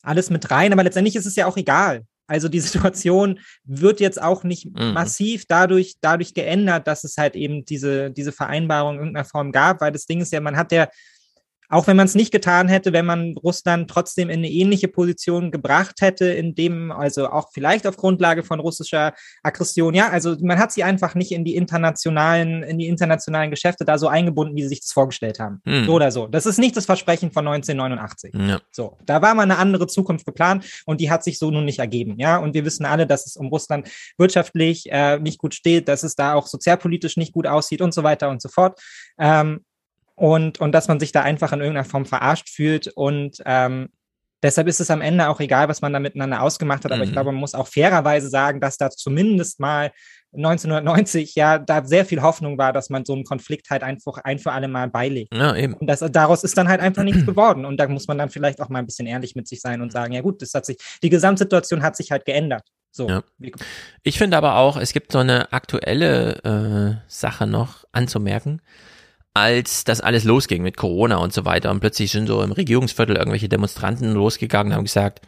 alles 0.02 0.30
mit 0.30 0.50
rein, 0.50 0.72
aber 0.72 0.84
letztendlich 0.84 1.16
ist 1.16 1.26
es 1.26 1.36
ja 1.36 1.46
auch 1.46 1.56
egal. 1.56 2.04
Also 2.28 2.48
die 2.48 2.60
Situation 2.60 3.40
wird 3.64 4.00
jetzt 4.00 4.20
auch 4.22 4.44
nicht 4.44 4.66
mhm. 4.66 4.92
massiv 4.92 5.46
dadurch, 5.48 5.94
dadurch 6.00 6.34
geändert, 6.34 6.86
dass 6.86 7.04
es 7.04 7.16
halt 7.16 7.34
eben 7.34 7.64
diese, 7.64 8.10
diese 8.10 8.32
Vereinbarung 8.32 8.94
in 8.94 9.00
irgendeiner 9.00 9.24
Form 9.24 9.50
gab, 9.50 9.80
weil 9.80 9.92
das 9.92 10.06
Ding 10.06 10.20
ist 10.20 10.32
ja, 10.32 10.40
man 10.40 10.56
hat 10.56 10.70
ja 10.72 10.88
auch 11.68 11.86
wenn 11.86 11.96
man 11.96 12.06
es 12.06 12.14
nicht 12.14 12.32
getan 12.32 12.68
hätte, 12.68 12.92
wenn 12.92 13.04
man 13.04 13.36
Russland 13.36 13.90
trotzdem 13.90 14.30
in 14.30 14.38
eine 14.38 14.50
ähnliche 14.50 14.88
Position 14.88 15.50
gebracht 15.50 16.00
hätte, 16.00 16.26
in 16.26 16.54
dem, 16.54 16.90
also 16.90 17.28
auch 17.28 17.50
vielleicht 17.52 17.86
auf 17.86 17.96
Grundlage 17.96 18.42
von 18.42 18.58
russischer 18.58 19.14
Aggression, 19.42 19.94
ja, 19.94 20.08
also 20.08 20.36
man 20.40 20.58
hat 20.58 20.72
sie 20.72 20.82
einfach 20.82 21.14
nicht 21.14 21.32
in 21.32 21.44
die 21.44 21.56
internationalen, 21.56 22.62
in 22.62 22.78
die 22.78 22.86
internationalen 22.86 23.50
Geschäfte 23.50 23.84
da 23.84 23.98
so 23.98 24.08
eingebunden, 24.08 24.56
wie 24.56 24.62
sie 24.62 24.68
sich 24.68 24.80
das 24.80 24.92
vorgestellt 24.92 25.40
haben. 25.40 25.60
Hm. 25.66 25.84
So 25.84 25.92
oder 25.92 26.10
so. 26.10 26.26
Das 26.26 26.46
ist 26.46 26.58
nicht 26.58 26.76
das 26.76 26.86
Versprechen 26.86 27.30
von 27.30 27.46
1989. 27.46 28.34
Ja. 28.34 28.60
So, 28.70 28.96
da 29.04 29.20
war 29.20 29.34
mal 29.34 29.42
eine 29.42 29.58
andere 29.58 29.86
Zukunft 29.86 30.24
geplant 30.24 30.64
und 30.86 31.00
die 31.00 31.10
hat 31.10 31.22
sich 31.22 31.38
so 31.38 31.50
nun 31.50 31.66
nicht 31.66 31.78
ergeben, 31.78 32.18
ja. 32.18 32.38
Und 32.38 32.54
wir 32.54 32.64
wissen 32.64 32.86
alle, 32.86 33.06
dass 33.06 33.26
es 33.26 33.36
um 33.36 33.48
Russland 33.48 33.88
wirtschaftlich 34.16 34.90
äh, 34.90 35.18
nicht 35.18 35.38
gut 35.38 35.54
steht, 35.54 35.88
dass 35.88 36.02
es 36.02 36.14
da 36.14 36.34
auch 36.34 36.46
sozialpolitisch 36.46 37.16
nicht 37.16 37.32
gut 37.32 37.46
aussieht 37.46 37.82
und 37.82 37.92
so 37.92 38.02
weiter 38.02 38.30
und 38.30 38.40
so 38.40 38.48
fort. 38.48 38.80
Ähm, 39.18 39.60
und, 40.18 40.60
und 40.60 40.72
dass 40.72 40.88
man 40.88 41.00
sich 41.00 41.12
da 41.12 41.22
einfach 41.22 41.52
in 41.52 41.60
irgendeiner 41.60 41.88
Form 41.88 42.04
verarscht 42.04 42.48
fühlt 42.48 42.88
und 42.88 43.40
ähm, 43.46 43.88
deshalb 44.42 44.68
ist 44.68 44.80
es 44.80 44.90
am 44.90 45.00
Ende 45.00 45.28
auch 45.28 45.40
egal, 45.40 45.68
was 45.68 45.80
man 45.80 45.92
da 45.92 46.00
miteinander 46.00 46.42
ausgemacht 46.42 46.84
hat, 46.84 46.92
aber 46.92 47.02
mhm. 47.02 47.08
ich 47.08 47.12
glaube, 47.12 47.32
man 47.32 47.40
muss 47.40 47.54
auch 47.54 47.68
fairerweise 47.68 48.28
sagen, 48.28 48.60
dass 48.60 48.76
da 48.76 48.90
zumindest 48.90 49.60
mal 49.60 49.92
1990 50.36 51.34
ja 51.36 51.58
da 51.58 51.84
sehr 51.84 52.04
viel 52.04 52.20
Hoffnung 52.20 52.58
war, 52.58 52.72
dass 52.72 52.90
man 52.90 53.04
so 53.04 53.14
einen 53.14 53.24
Konflikt 53.24 53.70
halt 53.70 53.82
einfach 53.82 54.18
ein 54.18 54.38
für 54.38 54.52
alle 54.52 54.68
Mal 54.68 54.88
beilegt. 54.90 55.34
Ja, 55.34 55.56
eben. 55.56 55.74
Und 55.74 55.86
das, 55.86 56.00
daraus 56.00 56.44
ist 56.44 56.58
dann 56.58 56.68
halt 56.68 56.80
einfach 56.80 57.02
nichts 57.02 57.24
geworden. 57.26 57.64
Und 57.64 57.78
da 57.78 57.88
muss 57.88 58.08
man 58.08 58.18
dann 58.18 58.28
vielleicht 58.28 58.60
auch 58.60 58.68
mal 58.68 58.80
ein 58.80 58.86
bisschen 58.86 59.06
ehrlich 59.06 59.36
mit 59.36 59.48
sich 59.48 59.60
sein 59.60 59.80
und 59.80 59.90
sagen, 59.90 60.12
ja 60.12 60.20
gut, 60.20 60.42
das 60.42 60.52
hat 60.52 60.66
sich, 60.66 60.76
die 61.02 61.08
Gesamtsituation 61.08 61.82
hat 61.82 61.96
sich 61.96 62.10
halt 62.10 62.26
geändert. 62.26 62.62
So. 62.90 63.08
Ja. 63.08 63.22
Ich 64.02 64.18
finde 64.18 64.36
aber 64.36 64.56
auch, 64.56 64.76
es 64.76 64.92
gibt 64.92 65.12
so 65.12 65.18
eine 65.18 65.52
aktuelle 65.52 67.00
äh, 67.06 67.10
Sache 67.10 67.46
noch 67.46 67.84
anzumerken 67.92 68.60
als 69.34 69.84
das 69.84 70.00
alles 70.00 70.24
losging 70.24 70.62
mit 70.62 70.76
Corona 70.76 71.16
und 71.16 71.32
so 71.32 71.44
weiter 71.44 71.70
und 71.70 71.80
plötzlich 71.80 72.10
sind 72.10 72.26
so 72.26 72.42
im 72.42 72.52
Regierungsviertel 72.52 73.16
irgendwelche 73.16 73.48
Demonstranten 73.48 74.12
losgegangen 74.12 74.72
und 74.72 74.76
haben 74.76 74.84
gesagt, 74.84 75.20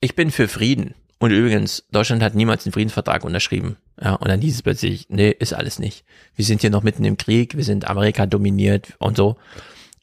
ich 0.00 0.14
bin 0.14 0.30
für 0.30 0.48
Frieden. 0.48 0.94
Und 1.18 1.30
übrigens, 1.30 1.84
Deutschland 1.92 2.20
hat 2.20 2.34
niemals 2.34 2.66
einen 2.66 2.72
Friedensvertrag 2.72 3.24
unterschrieben. 3.24 3.76
Ja, 4.02 4.14
und 4.14 4.26
dann 4.26 4.40
hieß 4.40 4.56
es 4.56 4.62
plötzlich, 4.62 5.06
nee, 5.08 5.30
ist 5.30 5.54
alles 5.54 5.78
nicht. 5.78 6.04
Wir 6.34 6.44
sind 6.44 6.60
hier 6.60 6.70
noch 6.70 6.82
mitten 6.82 7.04
im 7.04 7.16
Krieg, 7.16 7.56
wir 7.56 7.62
sind 7.62 7.88
Amerika 7.88 8.26
dominiert 8.26 8.94
und 8.98 9.16
so. 9.16 9.36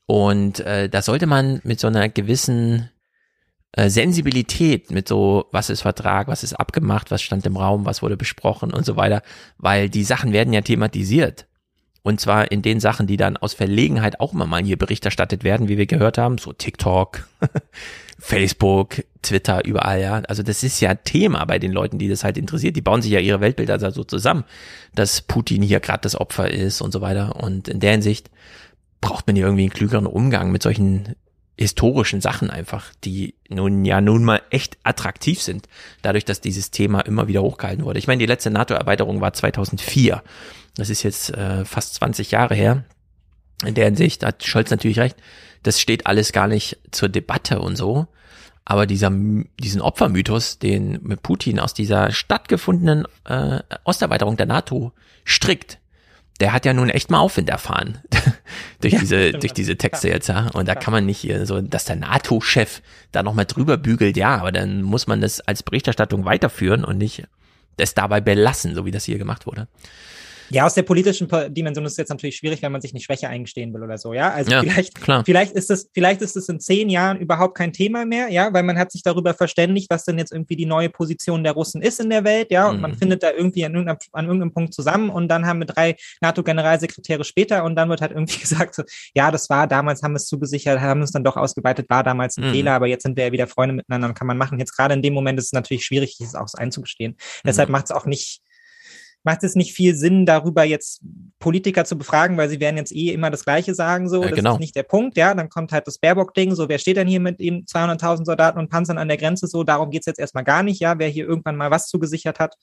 Und 0.05 0.61
äh, 0.61 0.87
da 0.87 1.01
sollte 1.01 1.27
man 1.27 1.59
mit 1.65 1.81
so 1.81 1.87
einer 1.87 2.07
gewissen 2.07 2.89
äh, 3.73 3.89
Sensibilität, 3.89 4.91
mit 4.91 5.09
so, 5.09 5.47
was 5.51 5.69
ist 5.69 5.81
Vertrag, 5.81 6.29
was 6.29 6.43
ist 6.43 6.53
abgemacht, 6.53 7.11
was 7.11 7.21
stand 7.21 7.45
im 7.45 7.57
Raum, 7.57 7.85
was 7.85 8.01
wurde 8.01 8.15
besprochen 8.15 8.73
und 8.73 8.85
so 8.85 8.95
weiter, 8.95 9.21
weil 9.57 9.89
die 9.89 10.05
Sachen 10.05 10.31
werden 10.31 10.53
ja 10.53 10.61
thematisiert. 10.61 11.48
Und 12.09 12.19
zwar 12.19 12.51
in 12.51 12.63
den 12.63 12.79
Sachen, 12.79 13.05
die 13.05 13.17
dann 13.17 13.37
aus 13.37 13.53
Verlegenheit 13.53 14.19
auch 14.19 14.33
immer 14.33 14.47
mal 14.47 14.63
hier 14.63 14.79
Bericht 14.79 15.05
erstattet 15.05 15.43
werden, 15.43 15.67
wie 15.67 15.77
wir 15.77 15.85
gehört 15.85 16.17
haben, 16.17 16.39
so 16.39 16.51
TikTok, 16.51 17.27
Facebook, 18.19 19.03
Twitter, 19.21 19.63
überall, 19.63 20.01
ja. 20.01 20.15
Also 20.27 20.41
das 20.41 20.63
ist 20.63 20.79
ja 20.79 20.95
Thema 20.95 21.45
bei 21.45 21.59
den 21.59 21.71
Leuten, 21.71 21.99
die 21.99 22.07
das 22.07 22.23
halt 22.23 22.39
interessiert. 22.39 22.75
Die 22.75 22.81
bauen 22.81 23.03
sich 23.03 23.11
ja 23.11 23.19
ihre 23.19 23.41
Weltbilder 23.41 23.73
also 23.73 23.91
so 23.91 24.03
zusammen, 24.03 24.43
dass 24.95 25.21
Putin 25.21 25.61
hier 25.61 25.79
gerade 25.81 26.01
das 26.01 26.19
Opfer 26.19 26.49
ist 26.49 26.81
und 26.81 26.91
so 26.91 27.01
weiter. 27.01 27.35
Und 27.35 27.67
in 27.67 27.79
der 27.79 27.91
Hinsicht 27.91 28.31
braucht 29.01 29.27
man 29.27 29.35
hier 29.35 29.45
irgendwie 29.45 29.65
einen 29.65 29.73
klügeren 29.73 30.07
Umgang 30.07 30.51
mit 30.51 30.63
solchen 30.63 31.15
historischen 31.59 32.21
Sachen 32.21 32.49
einfach, 32.49 32.85
die 33.03 33.35
nun 33.49 33.85
ja 33.85 34.01
nun 34.01 34.23
mal 34.23 34.41
echt 34.49 34.77
attraktiv 34.83 35.41
sind, 35.41 35.67
dadurch, 36.01 36.25
dass 36.25 36.41
dieses 36.41 36.71
Thema 36.71 37.01
immer 37.01 37.27
wieder 37.27 37.41
hochgehalten 37.41 37.85
wurde. 37.85 37.99
Ich 37.99 38.07
meine, 38.07 38.19
die 38.19 38.25
letzte 38.25 38.49
NATO-Erweiterung 38.49 39.21
war 39.21 39.33
2004 39.33 40.23
das 40.79 40.89
ist 40.89 41.03
jetzt 41.03 41.31
äh, 41.35 41.65
fast 41.65 41.95
20 41.95 42.31
Jahre 42.31 42.55
her. 42.55 42.85
In 43.65 43.75
der 43.75 43.85
Hinsicht 43.85 44.25
hat 44.25 44.45
Scholz 44.45 44.71
natürlich 44.71 44.99
recht. 44.99 45.17
Das 45.61 45.79
steht 45.79 46.07
alles 46.07 46.31
gar 46.31 46.47
nicht 46.47 46.77
zur 46.91 47.09
Debatte 47.09 47.59
und 47.59 47.75
so. 47.75 48.07
Aber 48.63 48.85
dieser, 48.85 49.11
diesen 49.11 49.81
Opfermythos, 49.81 50.59
den 50.59 50.99
mit 51.01 51.21
Putin 51.21 51.59
aus 51.59 51.73
dieser 51.73 52.11
stattgefundenen 52.11 53.05
äh, 53.25 53.59
Osterweiterung 53.83 54.37
der 54.37 54.45
NATO 54.45 54.93
strickt, 55.25 55.79
der 56.39 56.53
hat 56.53 56.65
ja 56.65 56.73
nun 56.73 56.89
echt 56.89 57.11
mal 57.11 57.19
Aufwind 57.19 57.49
erfahren 57.49 57.99
durch 58.81 58.93
ja, 58.93 58.99
diese 58.99 59.31
durch 59.33 59.53
diese 59.53 59.77
Texte 59.77 60.07
ja. 60.07 60.15
jetzt 60.15 60.27
ja. 60.27 60.47
Und 60.53 60.67
da 60.67 60.75
kann 60.75 60.91
man 60.93 61.05
nicht 61.05 61.19
hier 61.19 61.45
so 61.45 61.61
dass 61.61 61.85
der 61.85 61.97
NATO-Chef 61.97 62.81
da 63.11 63.23
noch 63.23 63.33
mal 63.33 63.45
drüber 63.45 63.77
bügelt 63.77 64.17
ja 64.17 64.37
aber 64.37 64.51
dann 64.51 64.81
muss 64.81 65.07
man 65.07 65.21
das 65.21 65.41
als 65.41 65.63
Berichterstattung 65.63 66.25
weiterführen 66.25 66.83
und 66.83 66.97
nicht 66.97 67.27
das 67.77 67.93
dabei 67.93 68.21
belassen 68.21 68.75
so 68.75 68.85
wie 68.85 68.91
das 68.91 69.05
hier 69.05 69.17
gemacht 69.17 69.45
wurde 69.45 69.67
Ja, 70.51 70.65
aus 70.65 70.73
der 70.73 70.83
politischen 70.83 71.27
Dimension 71.53 71.85
ist 71.85 71.93
es 71.93 71.97
jetzt 71.97 72.09
natürlich 72.09 72.35
schwierig, 72.37 72.61
wenn 72.61 72.71
man 72.71 72.81
sich 72.81 72.93
nicht 72.93 73.05
Schwäche 73.05 73.27
eingestehen 73.29 73.73
will 73.73 73.83
oder 73.83 73.97
so, 73.97 74.13
ja. 74.13 74.31
Also 74.31 74.51
ja, 74.51 74.61
vielleicht, 74.61 74.95
klar. 75.01 75.23
vielleicht 75.25 75.53
ist 75.53 75.69
es, 75.71 75.89
vielleicht 75.93 76.21
ist 76.21 76.35
es 76.35 76.49
in 76.49 76.59
zehn 76.59 76.89
Jahren 76.89 77.17
überhaupt 77.19 77.55
kein 77.55 77.73
Thema 77.73 78.05
mehr, 78.05 78.29
ja, 78.29 78.51
weil 78.53 78.63
man 78.63 78.77
hat 78.77 78.91
sich 78.91 79.03
darüber 79.03 79.33
verständigt, 79.33 79.87
was 79.89 80.05
denn 80.05 80.17
jetzt 80.17 80.31
irgendwie 80.31 80.55
die 80.55 80.65
neue 80.65 80.89
Position 80.89 81.43
der 81.43 81.53
Russen 81.53 81.81
ist 81.81 81.99
in 81.99 82.09
der 82.09 82.23
Welt, 82.23 82.51
ja, 82.51 82.69
und 82.69 82.75
Mhm. 82.77 82.81
man 82.81 82.93
findet 82.95 83.23
da 83.23 83.31
irgendwie 83.31 83.65
an 83.65 83.73
irgendeinem, 83.73 83.97
an 84.13 84.25
irgendeinem 84.25 84.53
Punkt 84.53 84.73
zusammen 84.73 85.09
und 85.09 85.27
dann 85.27 85.45
haben 85.45 85.59
wir 85.59 85.65
drei 85.67 85.95
NATO-Generalsekretäre 86.21 87.23
später 87.23 87.63
und 87.63 87.75
dann 87.75 87.89
wird 87.89 88.01
halt 88.01 88.11
irgendwie 88.11 88.39
gesagt, 88.39 88.75
so, 88.75 88.83
ja, 89.13 89.31
das 89.31 89.49
war 89.49 89.67
damals, 89.67 90.01
haben 90.03 90.13
wir 90.13 90.17
es 90.17 90.27
zugesichert, 90.27 90.79
haben 90.79 91.01
es 91.01 91.11
dann 91.11 91.23
doch 91.23 91.37
ausgeweitet, 91.37 91.89
war 91.89 92.03
damals 92.03 92.37
ein 92.37 92.45
Mhm. 92.47 92.51
Fehler, 92.51 92.71
aber 92.73 92.87
jetzt 92.87 93.03
sind 93.03 93.17
wir 93.17 93.25
ja 93.25 93.31
wieder 93.31 93.47
Freunde 93.47 93.75
miteinander 93.75 94.07
und 94.07 94.13
kann 94.15 94.27
man 94.27 94.37
machen. 94.37 94.59
Jetzt 94.59 94.75
gerade 94.75 94.93
in 94.93 95.01
dem 95.01 95.13
Moment 95.13 95.37
ist 95.39 95.45
es 95.47 95.51
natürlich 95.53 95.85
schwierig, 95.85 96.17
es 96.21 96.35
auch 96.35 96.47
einzugestehen. 96.55 97.15
Deshalb 97.45 97.69
Mhm. 97.69 97.73
macht 97.73 97.85
es 97.85 97.91
auch 97.91 98.05
nicht, 98.05 98.41
macht 99.23 99.43
es 99.43 99.55
nicht 99.55 99.73
viel 99.73 99.95
Sinn, 99.95 100.25
darüber 100.25 100.63
jetzt 100.63 101.01
Politiker 101.39 101.85
zu 101.85 101.97
befragen, 101.97 102.37
weil 102.37 102.49
sie 102.49 102.59
werden 102.59 102.77
jetzt 102.77 102.93
eh 102.93 103.09
immer 103.09 103.29
das 103.29 103.43
Gleiche 103.43 103.75
sagen, 103.75 104.09
so. 104.09 104.21
Ja, 104.21 104.29
das 104.29 104.37
genau. 104.37 104.53
ist 104.53 104.59
nicht 104.59 104.75
der 104.75 104.83
Punkt, 104.83 105.17
ja. 105.17 105.33
Dann 105.33 105.49
kommt 105.49 105.71
halt 105.71 105.87
das 105.87 105.97
Baerbock-Ding, 105.97 106.55
so, 106.55 106.69
wer 106.69 106.79
steht 106.79 106.97
denn 106.97 107.07
hier 107.07 107.19
mit 107.19 107.39
ihm 107.39 107.65
200.000 107.65 108.25
Soldaten 108.25 108.59
und 108.59 108.69
Panzern 108.69 108.97
an 108.97 109.07
der 109.07 109.17
Grenze, 109.17 109.47
so, 109.47 109.63
darum 109.63 109.91
geht's 109.91 110.05
jetzt 110.05 110.19
erstmal 110.19 110.43
gar 110.43 110.63
nicht, 110.63 110.79
ja, 110.79 110.99
wer 110.99 111.09
hier 111.09 111.25
irgendwann 111.25 111.57
mal 111.57 111.71
was 111.71 111.87
zugesichert 111.87 112.39
hat. 112.39 112.55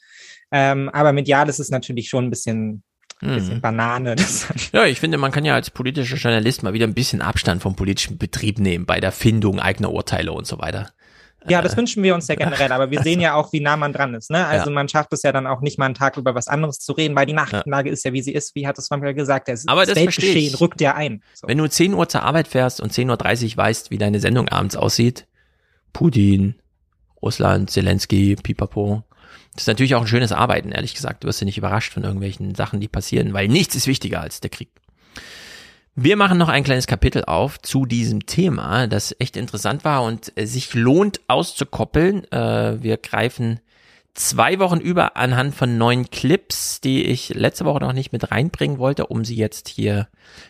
Ähm, 0.51 0.89
aber 0.91 1.13
medial 1.13 1.49
ist 1.49 1.61
es 1.61 1.71
natürlich 1.71 2.09
schon 2.09 2.25
ein 2.25 2.31
bisschen, 2.31 2.83
bisschen 3.21 3.57
Mhm. 3.57 3.61
Banane. 3.61 4.17
Ja, 4.73 4.85
ich 4.85 5.01
finde, 5.01 5.19
man 5.19 5.33
kann 5.33 5.45
ja 5.45 5.55
als 5.55 5.71
politischer 5.71 6.17
Journalist 6.17 6.63
mal 6.63 6.73
wieder 6.73 6.87
ein 6.87 6.95
bisschen 6.95 7.23
Abstand 7.23 7.63
vom 7.63 7.77
politischen 7.77 8.19
Betrieb 8.19 8.59
nehmen 8.59 8.85
bei 8.85 9.01
der 9.01 9.13
Findung 9.13 9.59
eigener 9.59 9.93
Urteile 9.93 10.33
und 10.33 10.47
so 10.47 10.59
weiter. 10.59 10.91
Ja, 11.49 11.63
das 11.63 11.77
wünschen 11.77 12.03
wir 12.03 12.15
uns 12.15 12.29
ja 12.29 12.35
generell, 12.35 12.73
aber 12.73 12.91
wir 12.91 13.03
sehen 13.03 13.21
ja 13.21 13.35
auch, 13.35 13.53
wie 13.53 13.61
nah 13.61 13.77
man 13.77 13.93
dran 13.93 14.15
ist. 14.15 14.31
Ne? 14.31 14.47
Also 14.47 14.71
Ja. 14.71 14.75
man 14.75 14.89
schafft 14.89 15.13
es 15.13 15.23
ja 15.23 15.33
dann 15.33 15.47
auch 15.47 15.61
nicht 15.61 15.79
mal 15.79 15.87
einen 15.87 15.95
Tag 15.95 16.17
über 16.17 16.35
was 16.35 16.49
anderes 16.49 16.79
zu 16.79 16.93
reden, 16.93 17.15
weil 17.17 17.27
die 17.27 17.33
Nachrichtenlage 17.33 17.91
ist 17.91 18.05
ja, 18.05 18.13
wie 18.13 18.23
sie 18.23 18.33
ist. 18.33 18.55
Wie 18.55 18.67
hat 18.67 18.79
es 18.79 18.89
ja 18.91 19.13
gesagt, 19.13 19.49
das, 19.49 19.67
Aber 19.69 19.87
das 19.87 19.97
Weltgeschehen 19.97 20.55
rückt 20.55 20.81
ja 20.81 20.95
ein. 20.95 21.23
Wenn 21.43 21.59
du 21.59 21.69
10 21.69 21.95
Uhr 21.95 22.09
zur 22.09 22.23
Arbeit 22.23 22.49
fährst 22.49 22.81
und 22.81 22.93
10.30 22.93 23.53
Uhr 23.53 23.57
weißt, 23.57 23.91
wie 23.91 23.99
deine 23.99 24.21
Sendung 24.21 24.49
abends 24.49 24.77
aussieht, 24.77 25.27
Putin, 25.93 26.57
Russland, 27.23 27.71
Zelensky, 27.71 28.37
Pipapo, 28.37 29.03
das 29.55 29.63
ist 29.63 29.69
natürlich 29.69 29.95
auch 29.95 30.03
ein 30.03 30.07
schönes 30.07 30.33
Arbeiten, 30.33 30.71
ehrlich 30.71 30.95
gesagt. 30.95 31.25
Du 31.25 31.29
wirst 31.29 31.41
ja 31.41 31.47
nicht 31.47 31.57
überrascht 31.57 31.93
von 31.93 32.05
irgendwelchen 32.05 32.55
Sachen, 32.55 32.79
die 32.81 32.89
passieren, 32.89 33.33
weil 33.33 33.49
nichts 33.49 33.75
ist 33.75 33.87
wichtiger 33.87 34.21
als 34.21 34.41
der 34.41 34.51
Krieg. 34.51 34.69
Wir 35.99 36.19
machen 36.19 36.37
noch 36.37 36.51
ein 36.51 36.63
kleines 36.63 36.87
Kapitel 36.87 37.25
auf 37.25 37.59
zu 37.59 37.87
diesem 37.87 38.27
Thema, 38.27 38.87
das 38.87 39.17
echt 39.19 39.35
interessant 39.35 39.83
war 39.83 40.03
und 40.03 40.31
äh, 40.37 40.45
sich 40.45 40.75
lohnt 40.75 41.21
auszukoppeln. 41.27 42.31
Äh, 42.31 42.83
wir 42.83 42.99
greifen 42.99 43.61
zwei 44.13 44.59
Wochen 44.59 44.79
über 44.79 45.17
anhand 45.17 45.55
von 45.55 45.79
neuen 45.79 46.11
Clips, 46.11 46.83
die 46.83 47.07
ich 47.07 47.31
letzte 47.31 47.65
Woche 47.65 47.81
noch 47.81 47.95
nicht 47.95 48.13
mit 48.13 48.31
reinbringen 48.31 48.77
wollte, 48.77 49.07
um 49.07 49.25
sie 49.25 49.37
jetzt 49.37 49.69
hier 49.69 50.09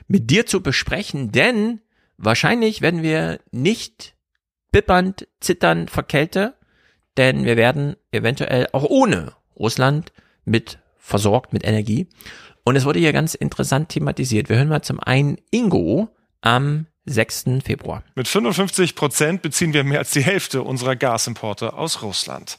mit 0.09 0.31
dir 0.33 0.47
zu 0.47 0.65
besprechen, 0.65 1.31
denn 1.31 1.81
wahrscheinlich 2.17 2.83
werden 2.83 3.05
wir 3.05 3.39
nicht 3.53 4.17
bippernd, 4.73 5.29
zittern 5.39 5.87
vor 5.87 6.03
Kälte, 6.03 6.55
denn 7.17 7.45
wir 7.45 7.57
werden 7.57 7.95
eventuell 8.11 8.67
auch 8.73 8.85
ohne 8.85 9.33
Russland 9.57 10.13
mit 10.45 10.81
versorgt 11.07 11.53
mit 11.53 11.65
Energie. 11.65 12.09
Und 12.67 12.75
es 12.75 12.85
wurde 12.85 12.99
hier 12.99 13.13
ganz 13.13 13.37
interessant 13.37 13.91
thematisiert. 13.91 14.49
Wir 14.49 14.57
hören 14.57 14.69
mal 14.69 14.83
zum 14.83 14.99
einen 14.99 15.39
Ingo 15.53 16.09
am 16.41 16.87
6. 17.05 17.45
Februar. 17.65 18.03
Mit 18.17 18.27
55 18.27 18.97
Prozent 18.97 19.41
beziehen 19.41 19.73
wir 19.73 19.85
mehr 19.85 20.01
als 20.01 20.11
die 20.11 20.25
Hälfte 20.25 20.63
unserer 20.63 20.97
Gasimporte 20.97 21.75
aus 21.75 22.03
Russland. 22.03 22.59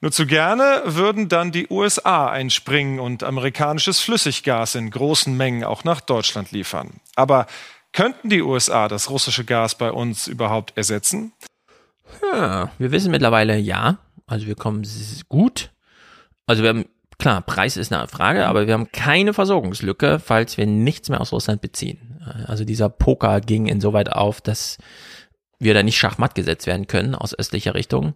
Nur 0.00 0.10
zu 0.10 0.26
gerne 0.26 0.82
würden 0.86 1.28
dann 1.28 1.52
die 1.52 1.68
USA 1.70 2.26
einspringen 2.26 2.98
und 2.98 3.22
amerikanisches 3.22 4.00
Flüssiggas 4.00 4.74
in 4.74 4.90
großen 4.90 5.36
Mengen 5.36 5.62
auch 5.62 5.84
nach 5.84 6.00
Deutschland 6.00 6.50
liefern. 6.50 6.94
Aber 7.14 7.46
könnten 7.92 8.28
die 8.28 8.42
USA 8.42 8.88
das 8.88 9.08
russische 9.08 9.44
Gas 9.44 9.76
bei 9.76 9.92
uns 9.92 10.26
überhaupt 10.26 10.76
ersetzen? 10.76 11.32
Ja, 12.32 12.72
wir 12.76 12.90
wissen 12.90 13.12
mittlerweile 13.12 13.56
ja. 13.56 13.98
Also 14.26 14.48
wir 14.48 14.56
kommen 14.56 14.84
gut. 15.28 15.70
Also 16.46 16.64
wir 16.64 16.70
haben, 16.70 16.86
klar, 17.22 17.40
Preis 17.40 17.76
ist 17.76 17.92
eine 17.92 18.08
Frage, 18.08 18.46
aber 18.46 18.66
wir 18.66 18.74
haben 18.74 18.90
keine 18.90 19.32
Versorgungslücke, 19.32 20.18
falls 20.18 20.58
wir 20.58 20.66
nichts 20.66 21.08
mehr 21.08 21.20
aus 21.20 21.32
Russland 21.32 21.60
beziehen. 21.60 22.20
Also 22.46 22.64
dieser 22.64 22.88
Poker 22.88 23.40
ging 23.40 23.66
insoweit 23.66 24.10
auf, 24.10 24.40
dass 24.40 24.78
wir 25.60 25.72
da 25.72 25.84
nicht 25.84 25.96
schachmatt 25.96 26.34
gesetzt 26.34 26.66
werden 26.66 26.88
können 26.88 27.14
aus 27.14 27.38
östlicher 27.38 27.74
Richtung. 27.74 28.14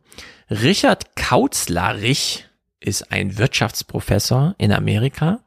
Richard 0.50 1.14
Kautzlarich 1.14 2.46
ist 2.80 3.12
ein 3.12 3.38
Wirtschaftsprofessor 3.38 4.56
in 4.58 4.72
Amerika, 4.72 5.38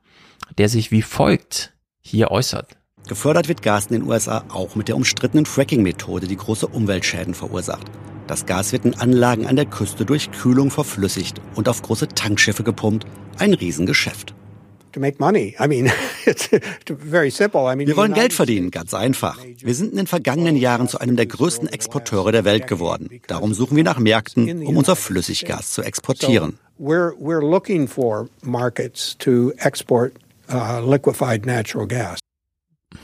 der 0.57 0.69
sich 0.69 0.91
wie 0.91 1.02
folgt 1.02 1.73
hier 1.99 2.31
äußert. 2.31 2.78
Gefördert 3.07 3.47
wird 3.47 3.61
Gas 3.61 3.88
in 3.88 3.99
den 3.99 4.09
USA 4.09 4.43
auch 4.49 4.76
mit 4.76 4.88
der 4.88 4.95
umstrittenen 4.95 5.45
Fracking-Methode, 5.45 6.27
die 6.27 6.38
große 6.38 6.67
Umweltschäden 6.67 7.34
verursacht. 7.34 7.88
Das 8.27 8.45
Gas 8.45 8.71
wird 8.73 8.85
in 8.85 8.93
Anlagen 8.93 9.47
an 9.47 9.55
der 9.55 9.65
Küste 9.65 10.05
durch 10.05 10.31
Kühlung 10.31 10.69
verflüssigt 10.69 11.41
und 11.55 11.67
auf 11.67 11.81
große 11.81 12.09
Tankschiffe 12.09 12.63
gepumpt. 12.63 13.07
Ein 13.39 13.55
Riesengeschäft. 13.55 14.35
Wir 17.88 17.97
wollen 17.97 18.13
Geld 18.13 18.34
verdienen, 18.34 18.71
ganz 18.71 18.93
einfach. 18.93 19.39
Wir 19.43 19.73
sind 19.76 19.91
in 19.91 19.97
den 19.97 20.07
vergangenen 20.07 20.55
Jahren 20.55 20.88
zu 20.88 20.99
einem 20.99 21.15
der 21.15 21.26
größten 21.26 21.67
Exporteure 21.67 22.31
der 22.31 22.45
Welt 22.45 22.67
geworden. 22.67 23.09
Darum 23.27 23.53
suchen 23.53 23.77
wir 23.77 23.84
nach 23.84 23.99
Märkten, 23.99 24.63
um 24.63 24.77
unser 24.77 24.95
Flüssiggas 24.95 25.71
zu 25.71 25.81
exportieren. 25.84 26.59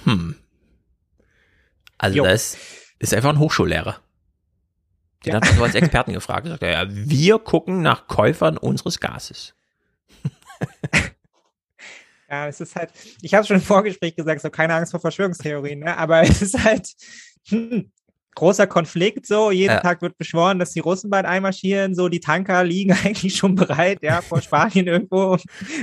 Hm. 0.04 0.36
Also 1.98 2.18
Jo. 2.18 2.24
das 2.24 2.58
ist 3.00 3.14
einfach 3.14 3.30
ein 3.30 3.40
Hochschullehrer. 3.40 4.00
Den 5.26 5.36
hat 5.36 5.46
man 5.46 5.56
so 5.56 5.64
als 5.64 5.76
Experten 5.76 6.14
gefragt. 6.14 6.48
Sagt 6.48 6.62
er, 6.62 6.72
ja, 6.72 6.86
wir 6.90 7.40
gucken 7.40 7.82
nach 7.82 8.08
Käufern 8.08 8.58
unseres 8.58 9.00
Gases. 9.00 9.56
Ja, 12.28 12.48
es 12.48 12.60
ist 12.60 12.76
halt, 12.76 12.92
ich 13.22 13.34
habe 13.34 13.46
schon 13.46 13.58
im 13.58 13.62
Vorgespräch 13.62 14.16
gesagt, 14.16 14.42
so 14.42 14.50
keine 14.50 14.74
Angst 14.74 14.92
vor 14.92 15.00
Verschwörungstheorien, 15.00 15.80
ne? 15.80 15.96
aber 15.96 16.22
es 16.24 16.42
ist 16.42 16.64
halt 16.64 16.92
hm, 17.48 17.92
großer 18.36 18.68
Konflikt, 18.68 19.26
so 19.26 19.50
jeden 19.52 19.74
Ja. 19.74 19.80
Tag 19.80 20.02
wird 20.02 20.18
beschworen, 20.18 20.60
dass 20.60 20.72
die 20.72 20.80
Russen 20.82 21.10
bald 21.10 21.26
einmarschieren, 21.26 21.96
so 21.96 22.10
die 22.10 22.20
Tanker 22.20 22.64
liegen 22.64 22.92
eigentlich 23.04 23.36
schon 23.36 23.56
bereit, 23.56 24.00
ja, 24.02 24.22
vor 24.22 24.42
Spanien 24.42 24.88
irgendwo, 24.88 25.34
um, 25.34 25.40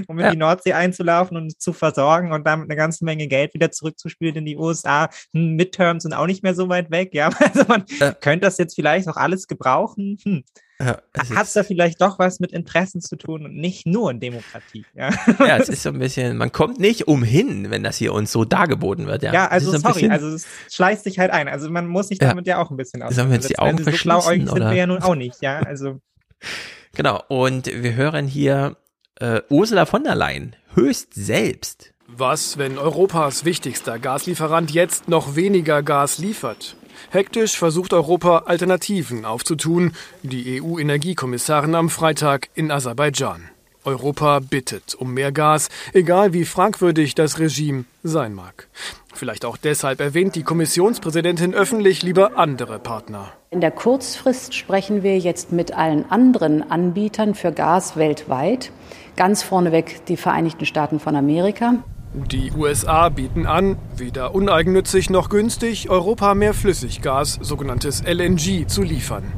um 0.08 0.18
in 0.18 0.24
Ja. 0.26 0.30
die 0.30 0.36
Nordsee 0.36 0.72
einzulaufen 0.74 1.36
und 1.36 1.60
zu 1.60 1.72
versorgen 1.72 2.32
und 2.32 2.46
damit 2.46 2.68
eine 2.70 2.76
ganze 2.76 3.04
Menge 3.04 3.26
Geld 3.26 3.54
wieder 3.54 3.70
zurückzuspielen 3.70 4.36
in 4.36 4.44
die 4.44 4.56
USA. 4.56 5.08
Hm, 5.32 5.56
Midterms 5.56 6.02
sind 6.04 6.12
auch 6.12 6.26
nicht 6.26 6.42
mehr 6.42 6.54
so 6.54 6.68
weit 6.68 6.90
weg, 6.90 7.14
ja, 7.14 7.30
also 7.40 7.64
man 7.68 7.84
könnte 8.20 8.40
das 8.46 8.58
jetzt 8.58 8.74
vielleicht 8.74 9.08
auch 9.08 9.16
alles 9.16 9.46
gebrauchen. 9.48 10.18
Hm. 10.22 10.44
Hat 10.84 11.46
es 11.46 11.52
da 11.52 11.62
vielleicht 11.62 12.00
doch 12.00 12.18
was 12.18 12.40
mit 12.40 12.52
Interessen 12.52 13.00
zu 13.00 13.16
tun 13.16 13.44
und 13.44 13.54
nicht 13.54 13.86
nur 13.86 14.10
in 14.10 14.20
Demokratie, 14.20 14.84
ja. 14.94 15.10
Ja, 15.38 15.56
es 15.58 15.68
ist 15.68 15.82
so 15.82 15.90
ein 15.90 15.98
bisschen, 15.98 16.36
man 16.36 16.52
kommt 16.52 16.78
nicht 16.80 17.08
umhin, 17.08 17.70
wenn 17.70 17.82
das 17.82 17.96
hier 17.96 18.12
uns 18.12 18.32
so 18.32 18.44
dargeboten 18.44 19.06
wird. 19.06 19.22
Ja, 19.22 19.32
Ja, 19.32 19.46
also 19.48 19.70
so 19.72 19.78
sorry, 19.78 19.94
bisschen- 19.94 20.12
also 20.12 20.28
es 20.28 20.46
schleißt 20.70 21.04
sich 21.04 21.18
halt 21.18 21.30
ein. 21.30 21.48
Also 21.48 21.70
man 21.70 21.86
muss 21.86 22.08
sich 22.08 22.20
Ja. 22.20 22.28
damit 22.28 22.46
ja 22.46 22.58
auch 22.62 22.70
ein 22.70 22.76
bisschen 22.76 23.02
Sollen 23.10 23.28
wir 23.28 23.36
jetzt 23.36 23.48
die 23.50 23.58
Augen 23.58 23.78
So 23.78 23.84
verschließen, 23.84 24.04
blauäugig 24.20 24.48
sind 24.48 24.60
wir 24.60 24.72
ja 24.74 24.86
nun 24.86 25.02
auch 25.02 25.14
nicht, 25.14 25.40
ja. 25.42 25.60
Also 25.60 26.00
Genau, 26.94 27.22
und 27.28 27.66
wir 27.66 27.94
hören 27.94 28.26
hier 28.26 28.76
äh, 29.20 29.40
Ursula 29.48 29.86
von 29.86 30.04
der 30.04 30.14
Leyen 30.14 30.56
höchst 30.74 31.14
selbst. 31.14 31.92
Was, 32.06 32.58
wenn 32.58 32.76
Europas 32.76 33.44
wichtigster 33.46 33.98
Gaslieferant 33.98 34.70
jetzt 34.70 35.08
noch 35.08 35.34
weniger 35.36 35.82
Gas 35.82 36.18
liefert? 36.18 36.76
Hektisch 37.12 37.58
versucht 37.58 37.92
Europa 37.92 38.44
Alternativen 38.46 39.26
aufzutun, 39.26 39.92
die 40.22 40.62
EU-Energiekommissarin 40.62 41.74
am 41.74 41.90
Freitag 41.90 42.48
in 42.54 42.70
Aserbaidschan. 42.70 43.50
Europa 43.84 44.38
bittet 44.38 44.94
um 44.94 45.12
mehr 45.12 45.30
Gas, 45.30 45.68
egal 45.92 46.32
wie 46.32 46.46
fragwürdig 46.46 47.14
das 47.14 47.38
Regime 47.38 47.84
sein 48.02 48.32
mag. 48.32 48.66
Vielleicht 49.12 49.44
auch 49.44 49.58
deshalb 49.58 50.00
erwähnt 50.00 50.36
die 50.36 50.42
Kommissionspräsidentin 50.42 51.52
öffentlich 51.52 52.02
lieber 52.02 52.38
andere 52.38 52.78
Partner. 52.78 53.34
In 53.50 53.60
der 53.60 53.72
Kurzfrist 53.72 54.54
sprechen 54.54 55.02
wir 55.02 55.18
jetzt 55.18 55.52
mit 55.52 55.74
allen 55.74 56.10
anderen 56.10 56.70
Anbietern 56.70 57.34
für 57.34 57.52
Gas 57.52 57.98
weltweit. 57.98 58.72
Ganz 59.16 59.42
vorneweg 59.42 60.06
die 60.06 60.16
Vereinigten 60.16 60.64
Staaten 60.64 60.98
von 60.98 61.14
Amerika. 61.14 61.74
Die 62.14 62.52
USA 62.52 63.08
bieten 63.08 63.46
an, 63.46 63.78
weder 63.96 64.34
uneigennützig 64.34 65.08
noch 65.08 65.30
günstig, 65.30 65.88
Europa 65.88 66.34
mehr 66.34 66.52
Flüssiggas, 66.52 67.38
sogenanntes 67.40 68.02
LNG, 68.02 68.66
zu 68.66 68.82
liefern. 68.82 69.32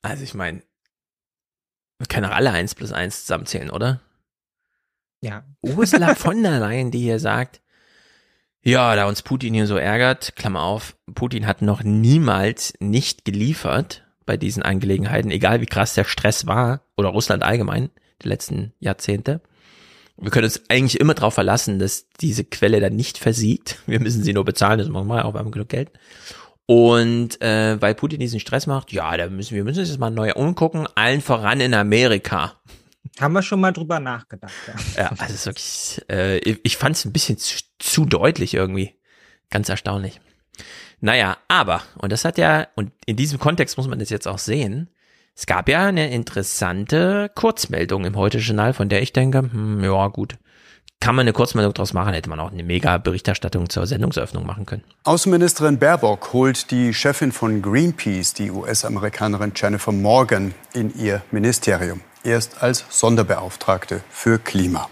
Also 0.00 0.22
ich 0.22 0.34
meine, 0.34 0.62
wir 1.98 2.06
können 2.06 2.26
auch 2.26 2.36
alle 2.36 2.52
1 2.52 2.76
plus 2.76 2.92
1 2.92 3.22
zusammenzählen, 3.22 3.68
oder? 3.70 4.00
Ja. 5.22 5.42
Ursula 5.60 6.14
von 6.14 6.40
der 6.44 6.60
Leyen, 6.60 6.92
die 6.92 7.00
hier 7.00 7.18
sagt, 7.18 7.60
ja, 8.62 8.94
da 8.94 9.08
uns 9.08 9.22
Putin 9.22 9.52
hier 9.52 9.66
so 9.66 9.76
ärgert, 9.76 10.36
Klammer 10.36 10.62
auf, 10.62 10.96
Putin 11.12 11.48
hat 11.48 11.62
noch 11.62 11.82
niemals 11.82 12.74
nicht 12.78 13.24
geliefert 13.24 14.06
bei 14.24 14.36
diesen 14.36 14.62
Angelegenheiten, 14.62 15.32
egal 15.32 15.60
wie 15.60 15.66
krass 15.66 15.94
der 15.94 16.04
Stress 16.04 16.46
war, 16.46 16.82
oder 16.96 17.08
Russland 17.08 17.42
allgemein, 17.42 17.90
die 18.22 18.28
letzten 18.28 18.72
Jahrzehnte. 18.78 19.40
Wir 20.22 20.30
können 20.30 20.44
uns 20.44 20.62
eigentlich 20.68 21.00
immer 21.00 21.14
darauf 21.14 21.34
verlassen, 21.34 21.78
dass 21.78 22.08
diese 22.20 22.44
Quelle 22.44 22.80
dann 22.80 22.94
nicht 22.94 23.18
versiegt. 23.18 23.78
Wir 23.86 24.00
müssen 24.00 24.22
sie 24.22 24.32
nur 24.32 24.44
bezahlen, 24.44 24.78
das 24.78 24.88
machen 24.88 25.08
wir 25.08 25.24
auch, 25.24 25.34
wir 25.34 25.40
haben 25.40 25.50
genug 25.50 25.68
Geld. 25.68 25.90
Und 26.66 27.42
äh, 27.42 27.80
weil 27.82 27.94
Putin 27.96 28.20
diesen 28.20 28.38
Stress 28.38 28.68
macht, 28.68 28.92
ja, 28.92 29.16
da 29.16 29.28
müssen 29.28 29.56
wir 29.56 29.64
müssen 29.64 29.80
uns 29.80 29.88
jetzt 29.88 29.98
mal 29.98 30.10
neu 30.10 30.32
umgucken, 30.32 30.86
allen 30.94 31.20
voran 31.20 31.60
in 31.60 31.74
Amerika. 31.74 32.54
Haben 33.20 33.34
wir 33.34 33.42
schon 33.42 33.60
mal 33.60 33.72
drüber 33.72 33.98
nachgedacht. 33.98 34.52
Ja, 34.96 35.02
ja 35.02 35.12
also 35.18 35.34
ist 35.34 35.46
wirklich, 35.46 36.02
äh, 36.08 36.38
ich 36.38 36.76
fand 36.76 36.96
es 36.96 37.04
ein 37.04 37.12
bisschen 37.12 37.36
zu, 37.36 37.58
zu 37.78 38.04
deutlich 38.04 38.54
irgendwie. 38.54 38.94
Ganz 39.50 39.68
erstaunlich. 39.68 40.20
Naja, 41.00 41.36
aber, 41.48 41.82
und 41.98 42.12
das 42.12 42.24
hat 42.24 42.38
ja, 42.38 42.68
und 42.76 42.92
in 43.06 43.16
diesem 43.16 43.40
Kontext 43.40 43.76
muss 43.76 43.88
man 43.88 43.98
das 43.98 44.08
jetzt 44.08 44.28
auch 44.28 44.38
sehen, 44.38 44.88
es 45.34 45.46
gab 45.46 45.68
ja 45.68 45.86
eine 45.86 46.10
interessante 46.10 47.30
Kurzmeldung 47.34 48.04
im 48.04 48.16
Heute-Journal, 48.16 48.74
von 48.74 48.88
der 48.88 49.02
ich 49.02 49.12
denke, 49.12 49.38
hm, 49.38 49.82
ja 49.82 50.08
gut, 50.08 50.36
kann 51.00 51.16
man 51.16 51.24
eine 51.24 51.32
Kurzmeldung 51.32 51.74
draus 51.74 51.94
machen, 51.94 52.14
hätte 52.14 52.30
man 52.30 52.38
auch 52.38 52.52
eine 52.52 52.62
mega 52.62 52.96
Berichterstattung 52.98 53.68
zur 53.68 53.88
Sendungseröffnung 53.88 54.46
machen 54.46 54.66
können. 54.66 54.84
Außenministerin 55.02 55.78
Baerbock 55.78 56.32
holt 56.32 56.70
die 56.70 56.94
Chefin 56.94 57.32
von 57.32 57.60
Greenpeace, 57.60 58.34
die 58.34 58.52
US-Amerikanerin 58.52 59.52
Jennifer 59.56 59.90
Morgan, 59.90 60.54
in 60.74 60.96
ihr 60.96 61.22
Ministerium. 61.32 62.02
Erst 62.22 62.62
als 62.62 62.84
Sonderbeauftragte 62.88 64.02
für 64.10 64.38
Klima. 64.38 64.88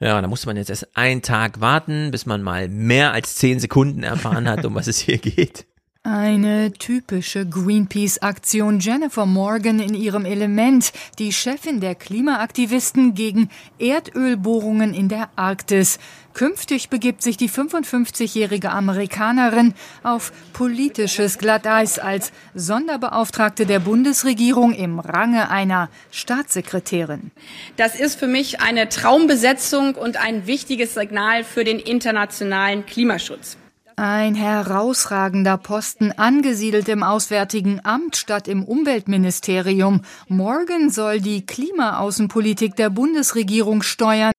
Ja, 0.00 0.20
da 0.22 0.26
musste 0.26 0.46
man 0.46 0.56
jetzt 0.56 0.70
erst 0.70 0.96
einen 0.96 1.20
Tag 1.20 1.60
warten, 1.60 2.10
bis 2.10 2.24
man 2.24 2.40
mal 2.42 2.68
mehr 2.68 3.12
als 3.12 3.36
zehn 3.36 3.60
Sekunden 3.60 4.04
erfahren 4.04 4.48
hat, 4.48 4.64
um 4.64 4.74
was 4.74 4.86
es 4.86 4.98
hier 4.98 5.18
geht. 5.18 5.66
Eine 6.04 6.72
typische 6.72 7.48
Greenpeace-Aktion. 7.48 8.80
Jennifer 8.80 9.24
Morgan 9.24 9.78
in 9.78 9.94
ihrem 9.94 10.24
Element, 10.24 10.92
die 11.20 11.32
Chefin 11.32 11.78
der 11.78 11.94
Klimaaktivisten 11.94 13.14
gegen 13.14 13.50
Erdölbohrungen 13.78 14.94
in 14.94 15.08
der 15.08 15.28
Arktis. 15.36 16.00
Künftig 16.34 16.88
begibt 16.88 17.22
sich 17.22 17.36
die 17.36 17.48
55-jährige 17.48 18.70
Amerikanerin 18.70 19.74
auf 20.02 20.32
politisches 20.52 21.38
Glatteis 21.38 22.00
als 22.00 22.32
Sonderbeauftragte 22.56 23.64
der 23.64 23.78
Bundesregierung 23.78 24.72
im 24.72 24.98
Range 24.98 25.50
einer 25.50 25.88
Staatssekretärin. 26.10 27.30
Das 27.76 27.94
ist 27.94 28.18
für 28.18 28.26
mich 28.26 28.60
eine 28.60 28.88
Traumbesetzung 28.88 29.94
und 29.94 30.16
ein 30.16 30.48
wichtiges 30.48 30.94
Signal 30.94 31.44
für 31.44 31.62
den 31.62 31.78
internationalen 31.78 32.86
Klimaschutz. 32.86 33.56
Ein 34.04 34.34
herausragender 34.34 35.56
Posten 35.56 36.10
angesiedelt 36.10 36.88
im 36.88 37.04
Auswärtigen 37.04 37.78
Amt 37.84 38.16
statt 38.16 38.48
im 38.48 38.64
Umweltministerium. 38.64 40.02
Morgan 40.26 40.90
soll 40.90 41.20
die 41.20 41.46
Klimaaußenpolitik 41.46 42.74
der 42.74 42.90
Bundesregierung 42.90 43.82
steuern. 43.82 44.32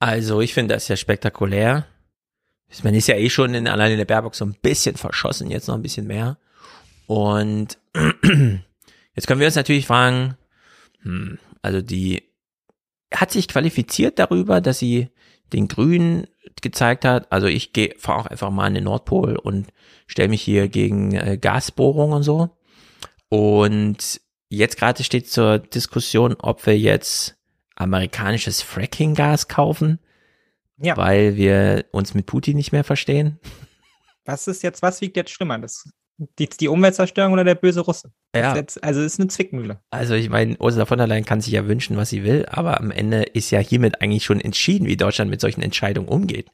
Also, 0.00 0.40
ich 0.40 0.52
finde 0.52 0.74
das 0.74 0.88
ja 0.88 0.96
spektakulär. 0.96 1.86
Man 2.82 2.96
ist 2.96 3.06
ja 3.06 3.14
eh 3.14 3.30
schon 3.30 3.54
in, 3.54 3.68
allein 3.68 3.92
in 3.92 3.98
der 3.98 4.04
Baerbock 4.04 4.34
so 4.34 4.44
ein 4.44 4.56
bisschen 4.60 4.96
verschossen, 4.96 5.48
jetzt 5.48 5.68
noch 5.68 5.76
ein 5.76 5.82
bisschen 5.82 6.08
mehr. 6.08 6.36
Und 7.06 7.78
jetzt 7.94 9.28
können 9.28 9.38
wir 9.38 9.46
uns 9.46 9.54
natürlich 9.54 9.86
fragen, 9.86 10.36
hm, 11.02 11.38
also 11.62 11.82
die 11.82 12.24
hat 13.14 13.30
sich 13.30 13.46
qualifiziert 13.46 14.18
darüber, 14.18 14.60
dass 14.60 14.80
sie 14.80 15.10
den 15.52 15.68
Grünen 15.68 16.26
gezeigt 16.62 17.04
hat. 17.04 17.30
Also 17.30 17.46
ich 17.46 17.72
gehe 17.72 17.94
fahre 17.98 18.20
auch 18.20 18.26
einfach 18.26 18.50
mal 18.50 18.68
in 18.68 18.74
den 18.74 18.84
Nordpol 18.84 19.36
und 19.36 19.68
stelle 20.06 20.28
mich 20.28 20.42
hier 20.42 20.68
gegen 20.68 21.12
äh, 21.12 21.38
Gasbohrungen 21.38 22.16
und 22.16 22.22
so. 22.22 22.50
Und 23.28 24.20
jetzt 24.48 24.76
gerade 24.76 25.02
steht 25.04 25.28
zur 25.30 25.58
Diskussion, 25.58 26.36
ob 26.38 26.66
wir 26.66 26.78
jetzt 26.78 27.36
amerikanisches 27.74 28.62
Fracking-Gas 28.62 29.48
kaufen, 29.48 29.98
ja. 30.78 30.96
weil 30.96 31.36
wir 31.36 31.84
uns 31.92 32.14
mit 32.14 32.26
Putin 32.26 32.56
nicht 32.56 32.72
mehr 32.72 32.84
verstehen. 32.84 33.38
Was 34.24 34.48
ist 34.48 34.62
jetzt, 34.62 34.82
was 34.82 35.00
wiegt 35.00 35.16
jetzt 35.16 35.30
schlimmer? 35.30 35.58
Das 35.58 35.88
die, 36.18 36.48
die 36.48 36.68
Umweltzerstörung 36.68 37.32
oder 37.32 37.44
der 37.44 37.54
böse 37.54 37.80
Russe? 37.80 38.12
Ja. 38.34 38.54
Jetzt, 38.54 38.82
also 38.82 39.00
es 39.00 39.14
ist 39.14 39.20
eine 39.20 39.28
Zwickmühle. 39.28 39.80
Also 39.90 40.14
ich 40.14 40.30
meine, 40.30 40.56
Ursula 40.58 40.86
von 40.86 40.98
der 40.98 41.06
Leyen 41.06 41.24
kann 41.24 41.40
sich 41.40 41.52
ja 41.52 41.66
wünschen, 41.68 41.96
was 41.96 42.10
sie 42.10 42.24
will, 42.24 42.46
aber 42.48 42.80
am 42.80 42.90
Ende 42.90 43.22
ist 43.22 43.50
ja 43.50 43.58
hiermit 43.58 44.00
eigentlich 44.00 44.24
schon 44.24 44.40
entschieden, 44.40 44.86
wie 44.86 44.96
Deutschland 44.96 45.30
mit 45.30 45.40
solchen 45.40 45.62
Entscheidungen 45.62 46.08
umgeht. 46.08 46.50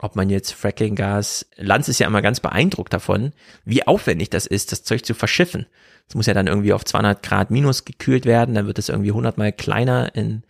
Ob 0.00 0.14
man 0.14 0.30
jetzt 0.30 0.52
Fracking-Gas, 0.52 1.46
Lanz 1.56 1.88
ist 1.88 1.98
ja 1.98 2.06
immer 2.06 2.22
ganz 2.22 2.38
beeindruckt 2.38 2.92
davon, 2.92 3.32
wie 3.64 3.86
aufwendig 3.86 4.30
das 4.30 4.46
ist, 4.46 4.70
das 4.70 4.84
Zeug 4.84 5.04
zu 5.04 5.14
verschiffen. 5.14 5.66
Es 6.08 6.14
muss 6.14 6.26
ja 6.26 6.34
dann 6.34 6.46
irgendwie 6.46 6.72
auf 6.72 6.84
200 6.84 7.22
Grad 7.22 7.50
minus 7.50 7.84
gekühlt 7.84 8.24
werden, 8.24 8.54
dann 8.54 8.66
wird 8.66 8.78
es 8.78 8.88
irgendwie 8.88 9.10
100 9.10 9.38
mal 9.38 9.52
kleiner 9.52 10.14
in 10.14 10.44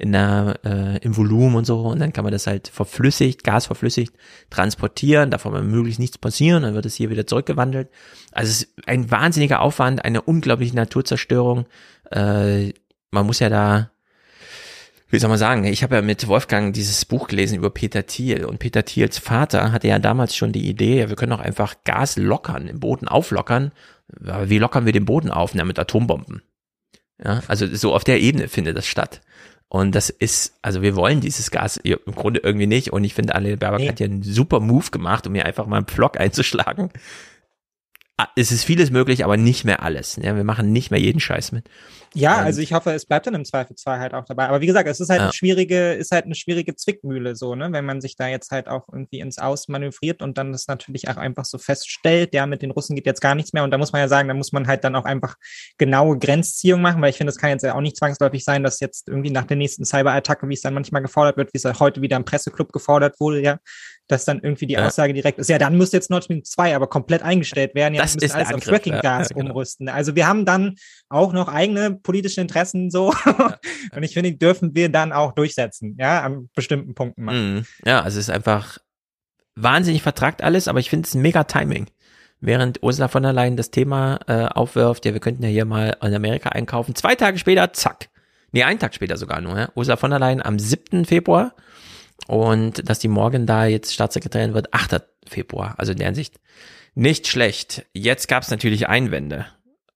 in 0.00 0.12
der, 0.12 0.58
äh, 0.64 0.98
im 0.98 1.16
Volumen 1.16 1.56
und 1.56 1.64
so. 1.64 1.80
Und 1.80 2.00
dann 2.00 2.12
kann 2.12 2.24
man 2.24 2.32
das 2.32 2.46
halt 2.46 2.68
verflüssigt, 2.68 3.44
gasverflüssigt 3.44 4.14
transportieren. 4.48 5.30
Davon 5.30 5.52
kann 5.52 5.70
möglichst 5.70 6.00
nichts 6.00 6.18
passieren. 6.18 6.62
Dann 6.62 6.74
wird 6.74 6.86
es 6.86 6.94
hier 6.94 7.10
wieder 7.10 7.26
zurückgewandelt. 7.26 7.88
Also 8.32 8.50
es 8.50 8.62
ist 8.62 8.88
ein 8.88 9.10
wahnsinniger 9.10 9.60
Aufwand, 9.60 10.04
eine 10.04 10.22
unglaubliche 10.22 10.74
Naturzerstörung. 10.74 11.66
Äh, 12.10 12.72
man 13.10 13.26
muss 13.26 13.40
ja 13.40 13.48
da, 13.48 13.90
wie 15.08 15.18
soll 15.18 15.28
man 15.28 15.38
sagen, 15.38 15.64
ich 15.64 15.82
habe 15.82 15.96
ja 15.96 16.02
mit 16.02 16.26
Wolfgang 16.28 16.72
dieses 16.72 17.04
Buch 17.04 17.28
gelesen 17.28 17.58
über 17.58 17.70
Peter 17.70 18.06
Thiel 18.06 18.44
und 18.44 18.58
Peter 18.58 18.84
Thiels 18.84 19.18
Vater 19.18 19.72
hatte 19.72 19.88
ja 19.88 19.98
damals 19.98 20.36
schon 20.36 20.52
die 20.52 20.68
Idee, 20.68 21.00
ja, 21.00 21.08
wir 21.08 21.16
können 21.16 21.32
doch 21.32 21.40
einfach 21.40 21.74
Gas 21.84 22.16
lockern, 22.16 22.68
im 22.68 22.80
Boden 22.80 23.08
auflockern. 23.08 23.72
Aber 24.24 24.48
wie 24.48 24.58
lockern 24.58 24.86
wir 24.86 24.92
den 24.92 25.04
Boden 25.04 25.30
auf? 25.30 25.54
Na, 25.54 25.64
mit 25.64 25.78
Atombomben. 25.78 26.42
Ja, 27.22 27.42
also 27.48 27.66
so 27.66 27.94
auf 27.94 28.04
der 28.04 28.20
Ebene 28.20 28.48
findet 28.48 28.76
das 28.76 28.86
statt. 28.86 29.20
Und 29.70 29.94
das 29.94 30.10
ist, 30.10 30.54
also 30.62 30.82
wir 30.82 30.96
wollen 30.96 31.20
dieses 31.20 31.52
Gas 31.52 31.76
im 31.76 32.14
Grunde 32.16 32.40
irgendwie 32.42 32.66
nicht. 32.66 32.92
Und 32.92 33.04
ich 33.04 33.14
finde, 33.14 33.36
Anneliese 33.36 33.58
Baerbock 33.58 33.80
nee. 33.80 33.88
hat 33.88 34.00
ja 34.00 34.06
einen 34.06 34.24
super 34.24 34.58
Move 34.58 34.90
gemacht, 34.90 35.28
um 35.28 35.32
mir 35.32 35.46
einfach 35.46 35.66
mal 35.66 35.76
einen 35.76 35.86
Pflock 35.86 36.18
einzuschlagen. 36.18 36.90
Ah, 38.20 38.28
es 38.36 38.52
ist 38.52 38.64
vieles 38.64 38.90
möglich, 38.90 39.24
aber 39.24 39.38
nicht 39.38 39.64
mehr 39.64 39.82
alles. 39.82 40.16
Ja, 40.16 40.36
wir 40.36 40.44
machen 40.44 40.72
nicht 40.72 40.90
mehr 40.90 41.00
jeden 41.00 41.20
Scheiß 41.20 41.52
mit. 41.52 41.70
Ja, 42.12 42.40
und 42.40 42.44
also 42.44 42.60
ich 42.60 42.74
hoffe, 42.74 42.92
es 42.92 43.06
bleibt 43.06 43.26
dann 43.26 43.34
im 43.34 43.46
Zweifelsfall 43.46 43.98
halt 43.98 44.12
auch 44.12 44.26
dabei. 44.26 44.46
Aber 44.46 44.60
wie 44.60 44.66
gesagt, 44.66 44.86
es 44.86 45.00
ist 45.00 45.08
halt 45.08 45.20
ja. 45.20 45.24
eine 45.24 45.32
schwierige, 45.32 45.94
ist 45.94 46.10
halt 46.10 46.26
eine 46.26 46.34
schwierige 46.34 46.76
Zwickmühle 46.76 47.34
so, 47.34 47.54
ne? 47.54 47.72
Wenn 47.72 47.86
man 47.86 48.02
sich 48.02 48.16
da 48.16 48.28
jetzt 48.28 48.50
halt 48.50 48.68
auch 48.68 48.88
irgendwie 48.92 49.20
ins 49.20 49.38
Aus 49.38 49.68
manövriert 49.68 50.20
und 50.20 50.36
dann 50.36 50.52
das 50.52 50.66
natürlich 50.66 51.08
auch 51.08 51.16
einfach 51.16 51.46
so 51.46 51.56
feststellt, 51.56 52.34
ja, 52.34 52.44
mit 52.44 52.60
den 52.60 52.72
Russen 52.72 52.94
geht 52.94 53.06
jetzt 53.06 53.22
gar 53.22 53.34
nichts 53.34 53.54
mehr. 53.54 53.64
Und 53.64 53.70
da 53.70 53.78
muss 53.78 53.92
man 53.92 54.02
ja 54.02 54.08
sagen, 54.08 54.28
da 54.28 54.34
muss 54.34 54.52
man 54.52 54.66
halt 54.66 54.84
dann 54.84 54.96
auch 54.96 55.06
einfach 55.06 55.36
genaue 55.78 56.18
Grenzziehung 56.18 56.82
machen, 56.82 57.00
weil 57.00 57.08
ich 57.08 57.16
finde, 57.16 57.30
es 57.30 57.38
kann 57.38 57.48
jetzt 57.48 57.62
ja 57.62 57.74
auch 57.74 57.80
nicht 57.80 57.96
zwangsläufig 57.96 58.44
sein, 58.44 58.62
dass 58.62 58.80
jetzt 58.80 59.08
irgendwie 59.08 59.30
nach 59.30 59.46
der 59.46 59.56
nächsten 59.56 59.86
Cyberattacke, 59.86 60.46
wie 60.46 60.54
es 60.54 60.60
dann 60.60 60.74
manchmal 60.74 61.00
gefordert 61.00 61.38
wird, 61.38 61.54
wie 61.54 61.58
es 61.58 61.80
heute 61.80 62.02
wieder 62.02 62.18
im 62.18 62.26
Presseclub 62.26 62.70
gefordert 62.70 63.18
wurde, 63.18 63.40
ja, 63.40 63.58
dass 64.10 64.24
dann 64.24 64.40
irgendwie 64.40 64.66
die 64.66 64.74
ja. 64.74 64.86
Aussage 64.86 65.12
direkt 65.12 65.38
ist, 65.38 65.48
ja, 65.48 65.58
dann 65.58 65.76
müsste 65.76 65.96
jetzt 65.96 66.10
Nord 66.10 66.24
Stream 66.24 66.44
2 66.44 66.74
aber 66.74 66.86
komplett 66.86 67.22
eingestellt 67.22 67.74
werden. 67.74 67.94
Ja, 67.94 68.02
das 68.02 68.14
ist 68.16 68.34
alles 68.34 68.52
auf 68.52 68.62
Fracking-Gas 68.62 69.30
ja, 69.30 69.36
genau. 69.36 69.50
umrüsten. 69.50 69.88
Also 69.88 70.16
wir 70.16 70.26
haben 70.26 70.44
dann 70.44 70.76
auch 71.08 71.32
noch 71.32 71.48
eigene 71.48 71.92
politische 71.92 72.40
Interessen 72.40 72.90
so. 72.90 73.12
Und 73.94 74.02
ich 74.02 74.14
finde, 74.14 74.30
die 74.32 74.38
dürfen 74.38 74.74
wir 74.74 74.88
dann 74.88 75.12
auch 75.12 75.32
durchsetzen, 75.32 75.96
ja, 75.98 76.22
an 76.22 76.48
bestimmten 76.54 76.94
Punkten 76.94 77.24
machen. 77.24 77.54
Mhm. 77.54 77.66
Ja, 77.84 78.02
also 78.02 78.18
es 78.18 78.28
ist 78.28 78.34
einfach 78.34 78.78
wahnsinnig 79.54 80.02
vertragt 80.02 80.42
alles, 80.42 80.68
aber 80.68 80.80
ich 80.80 80.90
finde 80.90 81.06
es 81.06 81.14
ein 81.14 81.22
mega 81.22 81.44
Timing. 81.44 81.86
Während 82.40 82.82
Ursula 82.82 83.08
von 83.08 83.22
der 83.22 83.34
Leyen 83.34 83.56
das 83.56 83.70
Thema 83.70 84.18
äh, 84.26 84.46
aufwirft, 84.46 85.04
ja, 85.04 85.12
wir 85.12 85.20
könnten 85.20 85.42
ja 85.42 85.50
hier 85.50 85.66
mal 85.66 85.96
in 86.02 86.14
Amerika 86.14 86.48
einkaufen. 86.48 86.94
Zwei 86.94 87.14
Tage 87.14 87.38
später, 87.38 87.72
zack. 87.74 88.08
Nee, 88.52 88.64
einen 88.64 88.78
Tag 88.78 88.94
später 88.94 89.16
sogar 89.16 89.40
nur, 89.40 89.58
ja. 89.58 89.68
Ursula 89.74 89.96
von 89.96 90.10
der 90.10 90.18
Leyen 90.18 90.42
am 90.42 90.58
7. 90.58 91.04
Februar 91.04 91.54
und 92.26 92.88
dass 92.88 92.98
die 92.98 93.08
morgen 93.08 93.46
da 93.46 93.66
jetzt 93.66 93.92
Staatssekretärin 93.92 94.54
wird, 94.54 94.72
8. 94.72 95.02
Februar. 95.26 95.74
Also 95.78 95.92
in 95.92 95.98
der 95.98 96.08
Hinsicht 96.08 96.40
nicht 96.94 97.26
schlecht. 97.28 97.86
Jetzt 97.92 98.28
gab 98.28 98.42
es 98.42 98.50
natürlich 98.50 98.88
Einwände. 98.88 99.46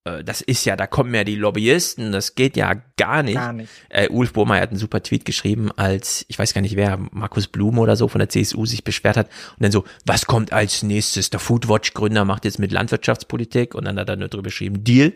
Äh, 0.04 0.22
das 0.22 0.40
ist 0.40 0.64
ja, 0.64 0.76
da 0.76 0.86
kommen 0.86 1.14
ja 1.14 1.24
die 1.24 1.34
Lobbyisten, 1.34 2.12
das 2.12 2.34
geht 2.34 2.56
ja 2.56 2.74
gar 2.96 3.22
nicht. 3.22 3.34
Gar 3.34 3.52
nicht. 3.52 3.70
Äh, 3.88 4.08
Ulf 4.08 4.32
Bohmer 4.32 4.60
hat 4.60 4.70
einen 4.70 4.78
super 4.78 5.02
Tweet 5.02 5.24
geschrieben, 5.24 5.72
als, 5.72 6.24
ich 6.28 6.38
weiß 6.38 6.54
gar 6.54 6.60
nicht 6.60 6.76
wer, 6.76 6.98
Markus 7.10 7.48
Blum 7.48 7.78
oder 7.78 7.96
so 7.96 8.08
von 8.08 8.18
der 8.18 8.28
CSU 8.28 8.66
sich 8.66 8.84
beschwert 8.84 9.16
hat 9.16 9.28
und 9.52 9.62
dann 9.62 9.72
so, 9.72 9.84
was 10.04 10.26
kommt 10.26 10.52
als 10.52 10.82
nächstes? 10.82 11.30
Der 11.30 11.40
Foodwatch-Gründer 11.40 12.24
macht 12.24 12.44
jetzt 12.44 12.58
mit 12.58 12.72
Landwirtschaftspolitik 12.72 13.74
und 13.74 13.84
dann 13.84 13.98
hat 13.98 14.08
er 14.08 14.16
nur 14.16 14.28
drüber 14.28 14.44
geschrieben, 14.44 14.84
Deal, 14.84 15.12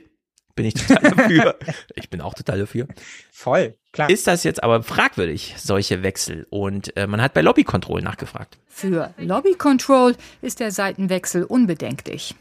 bin 0.55 0.67
ich 0.67 0.75
total 0.75 1.11
dafür. 1.17 1.59
ich 1.95 2.11
bin 2.11 2.21
auch 2.21 2.35
total 2.35 2.59
dafür. 2.59 2.89
Voll, 3.31 3.77
klar. 3.99 4.11
Ist 4.11 4.27
das 4.27 4.45
jetzt 4.45 4.63
aber 4.63 4.83
fragwürdig, 4.83 5.55
solche 5.59 6.03
Wechsel? 6.03 6.47
Und 6.51 6.97
äh, 6.97 7.07
man 7.07 7.21
hat 7.21 7.35
bei 7.35 7.41
Lobby 7.41 7.65
Control 7.65 8.01
nachgefragt. 8.01 8.59
Für 8.69 9.13
Lobby 9.19 9.55
Control 9.55 10.15
ist 10.41 10.61
der 10.61 10.71
Seitenwechsel 10.71 11.43
unbedenklich. 11.45 12.37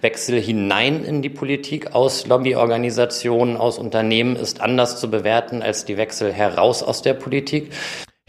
Wechsel 0.00 0.40
hinein 0.40 1.04
in 1.04 1.22
die 1.22 1.30
Politik 1.30 1.94
aus 1.94 2.26
Lobbyorganisationen, 2.26 3.56
aus 3.56 3.78
Unternehmen 3.78 4.36
ist 4.36 4.60
anders 4.60 4.98
zu 5.00 5.10
bewerten 5.10 5.62
als 5.62 5.84
die 5.84 5.96
Wechsel 5.96 6.32
heraus 6.32 6.82
aus 6.82 7.02
der 7.02 7.14
Politik. 7.14 7.70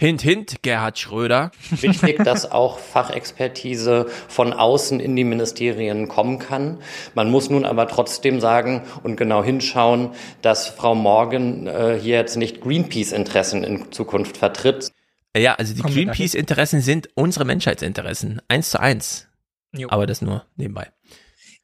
Hint, 0.04 0.22
hint, 0.22 0.64
Gerhard 0.64 1.00
Schröder. 1.00 1.52
Wichtig, 1.70 2.22
dass 2.26 2.52
auch 2.52 2.78
Fachexpertise 2.78 4.08
von 4.28 4.52
außen 4.52 5.00
in 5.00 5.16
die 5.16 5.24
Ministerien 5.24 6.10
kommen 6.10 6.40
kann. 6.40 6.80
Man 7.16 7.32
muss 7.32 7.50
nun 7.50 7.64
aber 7.64 7.88
trotzdem 7.88 8.42
sagen 8.42 8.82
und 9.04 9.16
genau 9.16 9.46
hinschauen, 9.46 10.10
dass 10.42 10.68
Frau 10.68 10.94
Morgan 10.94 11.68
äh, 11.68 11.98
hier 11.98 12.18
jetzt 12.18 12.36
nicht 12.36 12.60
Greenpeace-Interessen 12.60 13.64
in 13.64 13.94
Zukunft 13.94 14.36
vertritt. 14.36 14.92
Ja, 15.38 15.54
also 15.54 15.74
die 15.74 15.84
Greenpeace-Interessen 15.84 16.82
sind 16.82 17.08
unsere 17.16 17.46
Menschheitsinteressen. 17.46 18.42
Eins 18.50 18.72
zu 18.72 18.82
eins. 18.82 19.30
Jo. 19.72 19.88
Aber 19.90 20.06
das 20.06 20.22
nur 20.22 20.44
nebenbei. 20.58 20.92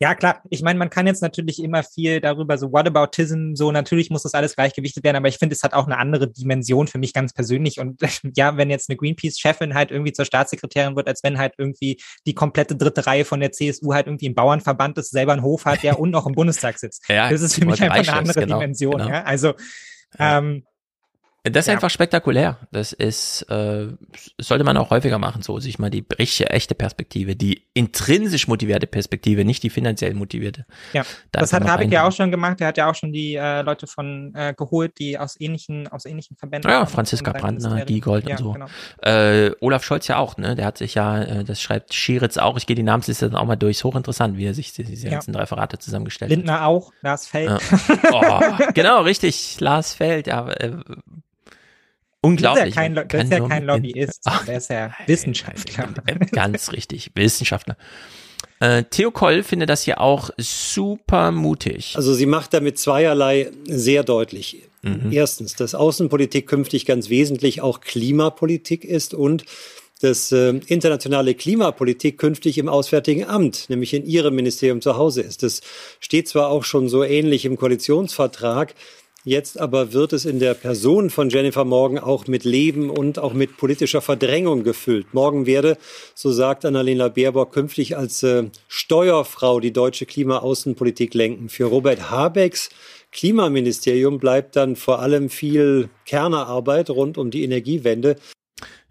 Ja, 0.02 0.16
klar. 0.16 0.42
Ich 0.50 0.62
meine, 0.62 0.80
man 0.80 0.90
kann 0.90 1.08
jetzt 1.08 1.22
natürlich 1.22 1.62
immer 1.62 1.84
viel 1.84 2.22
darüber, 2.22 2.58
so 2.58 2.72
Whataboutism, 2.72 3.56
so 3.56 3.70
natürlich 3.74 4.10
muss 4.10 4.24
das 4.24 4.34
alles 4.34 4.56
gleichgewichtet 4.56 5.04
werden, 5.04 5.18
aber 5.18 5.28
ich 5.28 5.38
finde, 5.38 5.54
es 5.54 5.62
hat 5.62 5.74
auch 5.74 5.88
eine 5.88 5.98
andere 5.98 6.32
Dimension 6.32 6.88
für 6.88 7.00
mich 7.00 7.14
ganz 7.14 7.34
persönlich. 7.34 7.82
Und 7.82 8.00
ja, 8.38 8.56
wenn 8.56 8.70
jetzt 8.70 8.90
eine 8.90 8.96
Greenpeace-Chefin 8.96 9.74
halt 9.74 9.92
irgendwie 9.92 10.14
zur 10.14 10.24
Staatssekretärin 10.24 10.96
wird, 10.96 11.10
als 11.10 11.22
wenn 11.24 11.38
halt 11.38 11.56
irgendwie 11.58 12.00
die 12.26 12.34
komplette 12.34 12.78
dritte 12.78 13.08
Reihe 13.08 13.26
von 13.26 13.42
der 13.42 13.52
CSU 13.52 13.94
halt 13.94 14.08
irgendwie 14.08 14.28
im 14.28 14.36
Bauernverband 14.36 14.98
ist, 14.98 15.12
selber 15.12 15.34
einen 15.34 15.44
Hof 15.44 15.66
hat, 15.66 15.84
ja, 15.84 15.96
und 15.96 16.12
noch 16.12 16.26
im 16.26 16.34
Bundestag 16.34 16.80
sitzt. 16.80 17.04
ja, 17.10 17.30
das 17.30 17.42
ist 17.42 17.56
für 17.56 17.66
mich 17.66 17.82
einfach 17.82 17.98
eine 17.98 18.14
andere 18.14 18.40
genau, 18.40 18.60
Dimension. 18.60 18.98
Genau. 18.98 19.10
Ja? 19.10 19.24
Also 19.24 19.54
ähm, 20.18 20.64
das 21.44 21.62
ist 21.62 21.68
ja. 21.68 21.74
einfach 21.74 21.90
spektakulär. 21.90 22.58
Das 22.72 22.92
ist, 22.92 23.44
äh, 23.44 23.88
sollte 24.38 24.64
man 24.66 24.76
auch 24.76 24.90
häufiger 24.90 25.18
machen, 25.20 25.42
so 25.42 25.60
sich 25.60 25.80
mal 25.80 25.90
die 25.90 26.06
richtige, 26.18 26.50
echte 26.50 26.76
Perspektive, 26.76 27.36
die 27.36 27.64
intrinsisch 27.74 28.48
motivierte 28.48 28.88
Perspektive, 28.88 29.46
nicht 29.46 29.64
die 29.64 29.70
finanziell 29.70 30.14
motivierte. 30.16 30.66
Ja, 30.92 31.04
da 31.32 31.40
das 31.40 31.54
hat 31.54 31.64
Habeck 31.66 31.92
ja 31.92 32.06
auch 32.06 32.12
schon 32.12 32.32
gemacht. 32.32 32.60
Er 32.60 32.68
hat 32.68 32.78
ja 32.78 32.90
auch 32.90 32.96
schon 32.96 33.14
die 33.14 33.36
äh, 33.36 33.62
Leute 33.62 33.88
von 33.88 34.34
äh, 34.36 34.54
geholt, 34.54 35.00
die 35.00 35.18
aus 35.18 35.40
ähnlichen, 35.40 35.88
aus 35.88 36.06
ähnlichen 36.06 36.36
Verbänden. 36.36 36.70
Ja, 36.70 36.86
Franziska 36.86 37.32
Brandner, 37.32 37.86
Giegold 37.86 38.28
ja, 38.28 38.36
und 38.36 38.40
so. 38.40 38.52
Genau. 38.52 38.68
Äh, 39.02 39.52
Olaf 39.62 39.84
Scholz 39.86 40.08
ja 40.08 40.18
auch, 40.18 40.36
ne? 40.38 40.56
Der 40.56 40.66
hat 40.66 40.78
sich 40.78 40.96
ja, 40.96 41.22
äh, 41.22 41.44
das 41.46 41.62
schreibt 41.62 41.94
Schieritz 41.94 42.38
auch. 42.38 42.58
Ich 42.58 42.68
gehe 42.68 42.76
die 42.76 42.84
Namensliste 42.84 43.30
dann 43.30 43.40
auch 43.40 43.46
mal 43.46 43.56
durch. 43.56 43.78
Ist 43.80 43.84
hochinteressant, 43.86 44.36
wie 44.36 44.46
er 44.46 44.54
sich 44.54 44.74
diese 44.74 45.06
ja. 45.06 45.12
ganzen 45.12 45.34
Referate 45.36 45.78
zusammengestellt 45.80 46.32
Lindner 46.32 46.54
hat. 46.54 46.60
Lindner 46.60 46.68
auch, 46.68 46.92
Lars 47.02 47.28
Feld. 47.28 47.50
Ja. 47.50 47.60
Oh, 48.12 48.66
genau, 48.74 49.02
richtig, 49.04 49.60
Lars 49.62 49.94
Feld. 49.94 50.28
Ja, 50.28 50.50
äh, 50.50 50.74
Unglaublich. 52.22 52.64
Das 52.64 52.70
ist 52.70 52.76
ja 52.76 52.82
kein, 52.82 53.08
das 53.08 53.24
ist 53.24 53.32
ja 53.32 53.48
kein 53.48 53.64
Lobbyist, 53.66 54.22
Ach, 54.26 54.46
der 54.46 54.58
ist 54.58 54.70
ja 54.70 54.94
Wissenschaftler. 55.06 55.94
Ganz 56.32 56.72
richtig, 56.72 57.12
Wissenschaftler. 57.16 57.78
Äh, 58.60 58.84
Theo 58.90 59.12
Koll 59.12 59.44
findet 59.44 59.70
das 59.70 59.84
hier 59.84 60.02
auch 60.02 60.30
super 60.38 61.32
mutig. 61.32 61.94
Also 61.96 62.14
sie 62.14 62.26
macht 62.26 62.54
damit 62.54 62.78
zweierlei 62.78 63.52
sehr 63.66 64.04
deutlich. 64.04 64.64
Mhm. 64.82 65.12
Erstens, 65.12 65.56
dass 65.56 65.76
Außenpolitik 65.76 66.48
künftig 66.48 66.86
ganz 66.86 67.10
wesentlich 67.10 67.62
auch 67.62 67.80
Klimapolitik 67.80 68.84
ist 68.84 69.14
und 69.14 69.46
dass 70.02 70.32
äh, 70.32 70.60
internationale 70.68 71.36
Klimapolitik 71.36 72.18
künftig 72.18 72.58
im 72.58 72.70
Auswärtigen 72.70 73.26
Amt, 73.26 73.70
nämlich 73.70 73.94
in 73.94 74.06
ihrem 74.06 74.36
Ministerium 74.36 74.82
zu 74.82 74.96
Hause 74.96 75.22
ist. 75.22 75.44
Das 75.44 75.62
steht 76.00 76.28
zwar 76.30 76.50
auch 76.50 76.64
schon 76.64 76.88
so 76.88 77.04
ähnlich 77.04 77.46
im 77.46 77.58
Koalitionsvertrag, 77.58 78.76
Jetzt 79.30 79.60
aber 79.60 79.94
wird 79.94 80.12
es 80.14 80.26
in 80.26 80.40
der 80.40 80.56
Person 80.56 81.12
von 81.12 81.30
Jennifer 81.30 81.64
Morgan 81.64 82.00
auch 82.00 82.26
mit 82.26 82.46
Leben 82.46 82.90
und 82.90 83.20
auch 83.20 83.34
mit 83.34 83.58
politischer 83.58 84.02
Verdrängung 84.02 84.64
gefüllt. 84.64 85.14
Morgen 85.14 85.46
werde, 85.46 85.78
so 86.16 86.32
sagt 86.32 86.66
Annalena 86.66 87.10
Baerbock, 87.10 87.54
künftig 87.54 87.96
als 87.96 88.24
äh, 88.24 88.46
Steuerfrau 88.68 89.60
die 89.60 89.72
deutsche 89.72 90.08
Klimaaußenpolitik 90.08 91.14
lenken. 91.14 91.50
Für 91.50 91.66
Robert 91.66 92.10
Habecks 92.10 92.72
Klimaministerium 93.12 94.18
bleibt 94.18 94.56
dann 94.56 94.76
vor 94.76 94.98
allem 94.98 95.30
viel 95.30 95.90
Kernerarbeit 96.08 96.90
rund 96.90 97.20
um 97.20 97.30
die 97.30 97.44
Energiewende. 97.44 98.16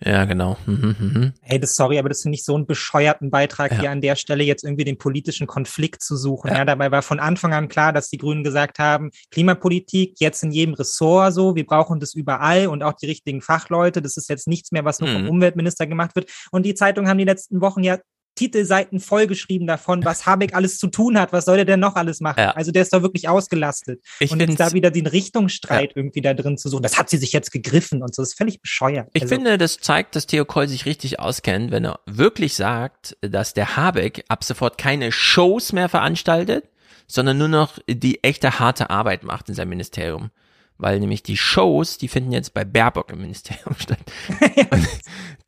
Ja, 0.05 0.25
genau. 0.27 0.57
Mhm, 0.67 0.97
mhm. 0.99 1.33
Hey, 1.41 1.59
das 1.59 1.75
sorry, 1.75 1.99
aber 1.99 2.09
das 2.09 2.23
finde 2.23 2.37
ich 2.37 2.45
so 2.45 2.55
einen 2.55 2.67
bescheuerten 2.67 3.31
Beitrag, 3.31 3.73
ja. 3.73 3.81
hier 3.81 3.91
an 3.91 4.01
der 4.01 4.15
Stelle 4.15 4.45
jetzt 4.45 4.63
irgendwie 4.63 4.85
den 4.85 4.97
politischen 4.97 5.47
Konflikt 5.49 6.03
zu 6.03 6.17
suchen. 6.17 6.51
Ja. 6.51 6.59
ja. 6.59 6.65
dabei 6.65 6.91
war 6.93 7.03
von 7.03 7.19
Anfang 7.19 7.53
an 7.53 7.69
klar, 7.69 7.93
dass 7.93 8.09
die 8.09 8.19
Grünen 8.19 8.45
gesagt 8.45 8.79
haben, 8.79 9.11
Klimapolitik 9.31 10.21
jetzt 10.21 10.45
in 10.45 10.53
jedem 10.53 10.75
Ressort 10.75 11.35
so, 11.35 11.57
wir 11.57 11.67
brauchen 11.67 11.99
das 11.99 12.15
überall 12.15 12.69
und 12.69 12.83
auch 12.83 12.93
die 12.93 13.07
richtigen 13.07 13.41
Fachleute. 13.41 14.01
Das 14.01 14.17
ist 14.17 14.29
jetzt 14.29 14.47
nichts 14.47 14.71
mehr, 14.71 14.85
was 14.85 15.01
nur 15.01 15.09
vom 15.09 15.23
mhm. 15.23 15.31
Umweltminister 15.31 15.87
gemacht 15.87 16.15
wird. 16.15 16.31
Und 16.53 16.65
die 16.65 16.75
Zeitungen 16.75 17.09
haben 17.09 17.19
die 17.19 17.25
letzten 17.25 17.61
Wochen 17.61 17.83
ja 17.83 17.99
Titelseiten 18.39 19.01
vollgeschrieben 19.01 19.67
davon, 19.67 20.05
was 20.05 20.25
Habeck 20.25 20.55
alles 20.55 20.79
zu 20.79 20.87
tun 20.87 21.19
hat. 21.19 21.33
Was 21.33 21.45
soll 21.45 21.57
der 21.57 21.65
denn 21.65 21.81
noch 21.81 21.97
alles 21.97 22.21
machen? 22.21 22.39
Ja. 22.39 22.51
Also 22.53 22.71
der 22.71 22.83
ist 22.83 22.93
doch 22.93 23.03
wirklich 23.03 23.29
ausgelastet. 23.29 24.01
Ich 24.21 24.31
und 24.31 24.39
jetzt 24.39 24.61
da 24.61 24.73
wieder 24.73 24.93
den 24.93 25.09
Richtungsstreit 25.09 25.91
ja. 25.91 25.97
irgendwie 25.97 26.21
da 26.21 26.35
drin 26.35 26.57
zu 26.57 26.69
suchen, 26.69 26.85
das 26.85 26.97
hat 26.97 27.11
sie 27.11 27.17
sich 27.17 27.33
jetzt 27.33 27.51
gegriffen 27.51 28.01
und 28.01 28.15
so. 28.15 28.23
Das 28.23 28.31
ist 28.31 28.39
völlig 28.39 28.63
bescheuert. 28.63 29.09
Ich 29.13 29.23
also, 29.23 29.35
finde, 29.35 29.59
das 29.59 29.79
zeigt, 29.79 30.15
dass 30.15 30.27
Theo 30.27 30.45
Koll 30.45 30.69
sich 30.69 30.87
richtig 30.87 31.19
auskennt, 31.19 31.73
wenn 31.73 31.85
er 31.85 31.99
wirklich 32.07 32.55
sagt, 32.55 33.17
dass 33.23 33.55
der 33.55 33.77
Habeck 33.77 34.25
ab 34.29 34.45
sofort 34.45 34.79
keine 34.79 35.11
Shows 35.11 35.73
mehr 35.73 35.89
veranstaltet, 35.89 36.65
sondern 37.09 37.39
nur 37.39 37.49
noch 37.49 37.79
die 37.89 38.23
echte 38.23 38.61
harte 38.61 38.89
Arbeit 38.91 39.25
macht 39.25 39.49
in 39.49 39.57
seinem 39.57 39.71
Ministerium 39.71 40.31
weil 40.79 41.01
nämlich 41.01 41.23
die 41.23 41.37
Shows, 41.37 41.99
die 41.99 42.09
finden 42.09 42.33
jetzt 42.33 42.55
bei 42.55 42.65
Baerbock 42.65 43.11
im 43.11 43.21
Ministerium 43.21 43.75
statt. 43.79 43.99
Und 44.71 44.89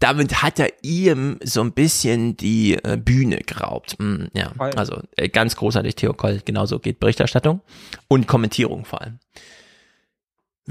damit 0.00 0.42
hat 0.42 0.58
er 0.58 0.68
ihm 0.82 1.38
so 1.42 1.60
ein 1.60 1.72
bisschen 1.72 2.36
die 2.36 2.74
äh, 2.74 2.96
Bühne 2.96 3.38
geraubt. 3.38 3.96
Mm, 3.98 4.26
ja, 4.34 4.52
also 4.76 5.00
äh, 5.16 5.28
ganz 5.28 5.56
großartig, 5.56 5.94
Theo 5.94 6.12
Koll, 6.12 6.40
genauso 6.44 6.78
geht 6.78 7.00
Berichterstattung 7.00 7.60
und 8.08 8.26
Kommentierung 8.26 8.84
vor 8.84 9.00
allem. 9.00 9.18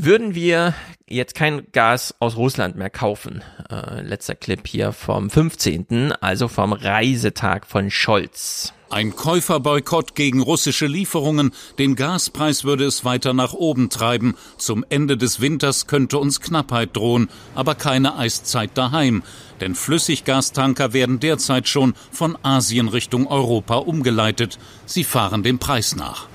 Würden 0.02 0.34
wir 0.34 0.76
jetzt 1.10 1.36
kein 1.36 1.70
Gas 1.74 2.16
aus 2.20 2.38
Russland 2.38 2.78
mehr 2.78 2.90
kaufen, 2.90 3.44
äh, 3.70 4.00
letzter 4.02 4.34
Clip 4.34 4.66
hier 4.66 4.94
vom 4.94 5.30
15., 5.30 6.14
also 6.22 6.48
vom 6.48 6.72
Reisetag 6.72 7.68
von 7.68 7.92
Scholz. 7.92 8.72
Ein 8.90 9.14
Käuferboykott 9.14 10.16
gegen 10.16 10.42
russische 10.42 10.88
Lieferungen, 10.88 11.52
den 11.80 11.98
Gaspreis 11.98 12.64
würde 12.64 12.86
es 12.86 13.04
weiter 13.04 13.34
nach 13.34 13.52
oben 13.54 13.90
treiben. 13.90 14.38
Zum 14.58 14.86
Ende 14.88 15.18
des 15.18 15.42
Winters 15.42 15.86
könnte 15.86 16.18
uns 16.18 16.40
Knappheit 16.40 16.96
drohen, 16.96 17.28
aber 17.54 17.76
keine 17.76 18.16
Eiszeit 18.16 18.72
daheim. 18.76 19.22
Denn 19.60 19.76
Flüssiggastanker 19.76 20.94
werden 20.94 21.20
derzeit 21.20 21.68
schon 21.68 21.94
von 22.10 22.38
Asien 22.42 22.88
Richtung 22.88 23.28
Europa 23.28 23.76
umgeleitet. 23.76 24.60
Sie 24.86 25.04
fahren 25.04 25.44
dem 25.44 25.60
Preis 25.60 25.98
nach. 25.98 26.28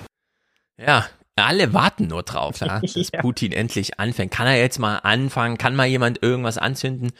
Ja, 0.77 1.07
alle 1.35 1.73
warten 1.73 2.07
nur 2.07 2.23
drauf, 2.23 2.59
ja, 2.59 2.79
dass 2.79 3.11
ja. 3.11 3.21
Putin 3.21 3.51
endlich 3.51 3.99
anfängt. 3.99 4.31
Kann 4.31 4.47
er 4.47 4.57
jetzt 4.57 4.79
mal 4.79 4.97
anfangen? 4.99 5.57
Kann 5.57 5.75
mal 5.75 5.87
jemand 5.87 6.23
irgendwas 6.23 6.57
anzünden? 6.57 7.11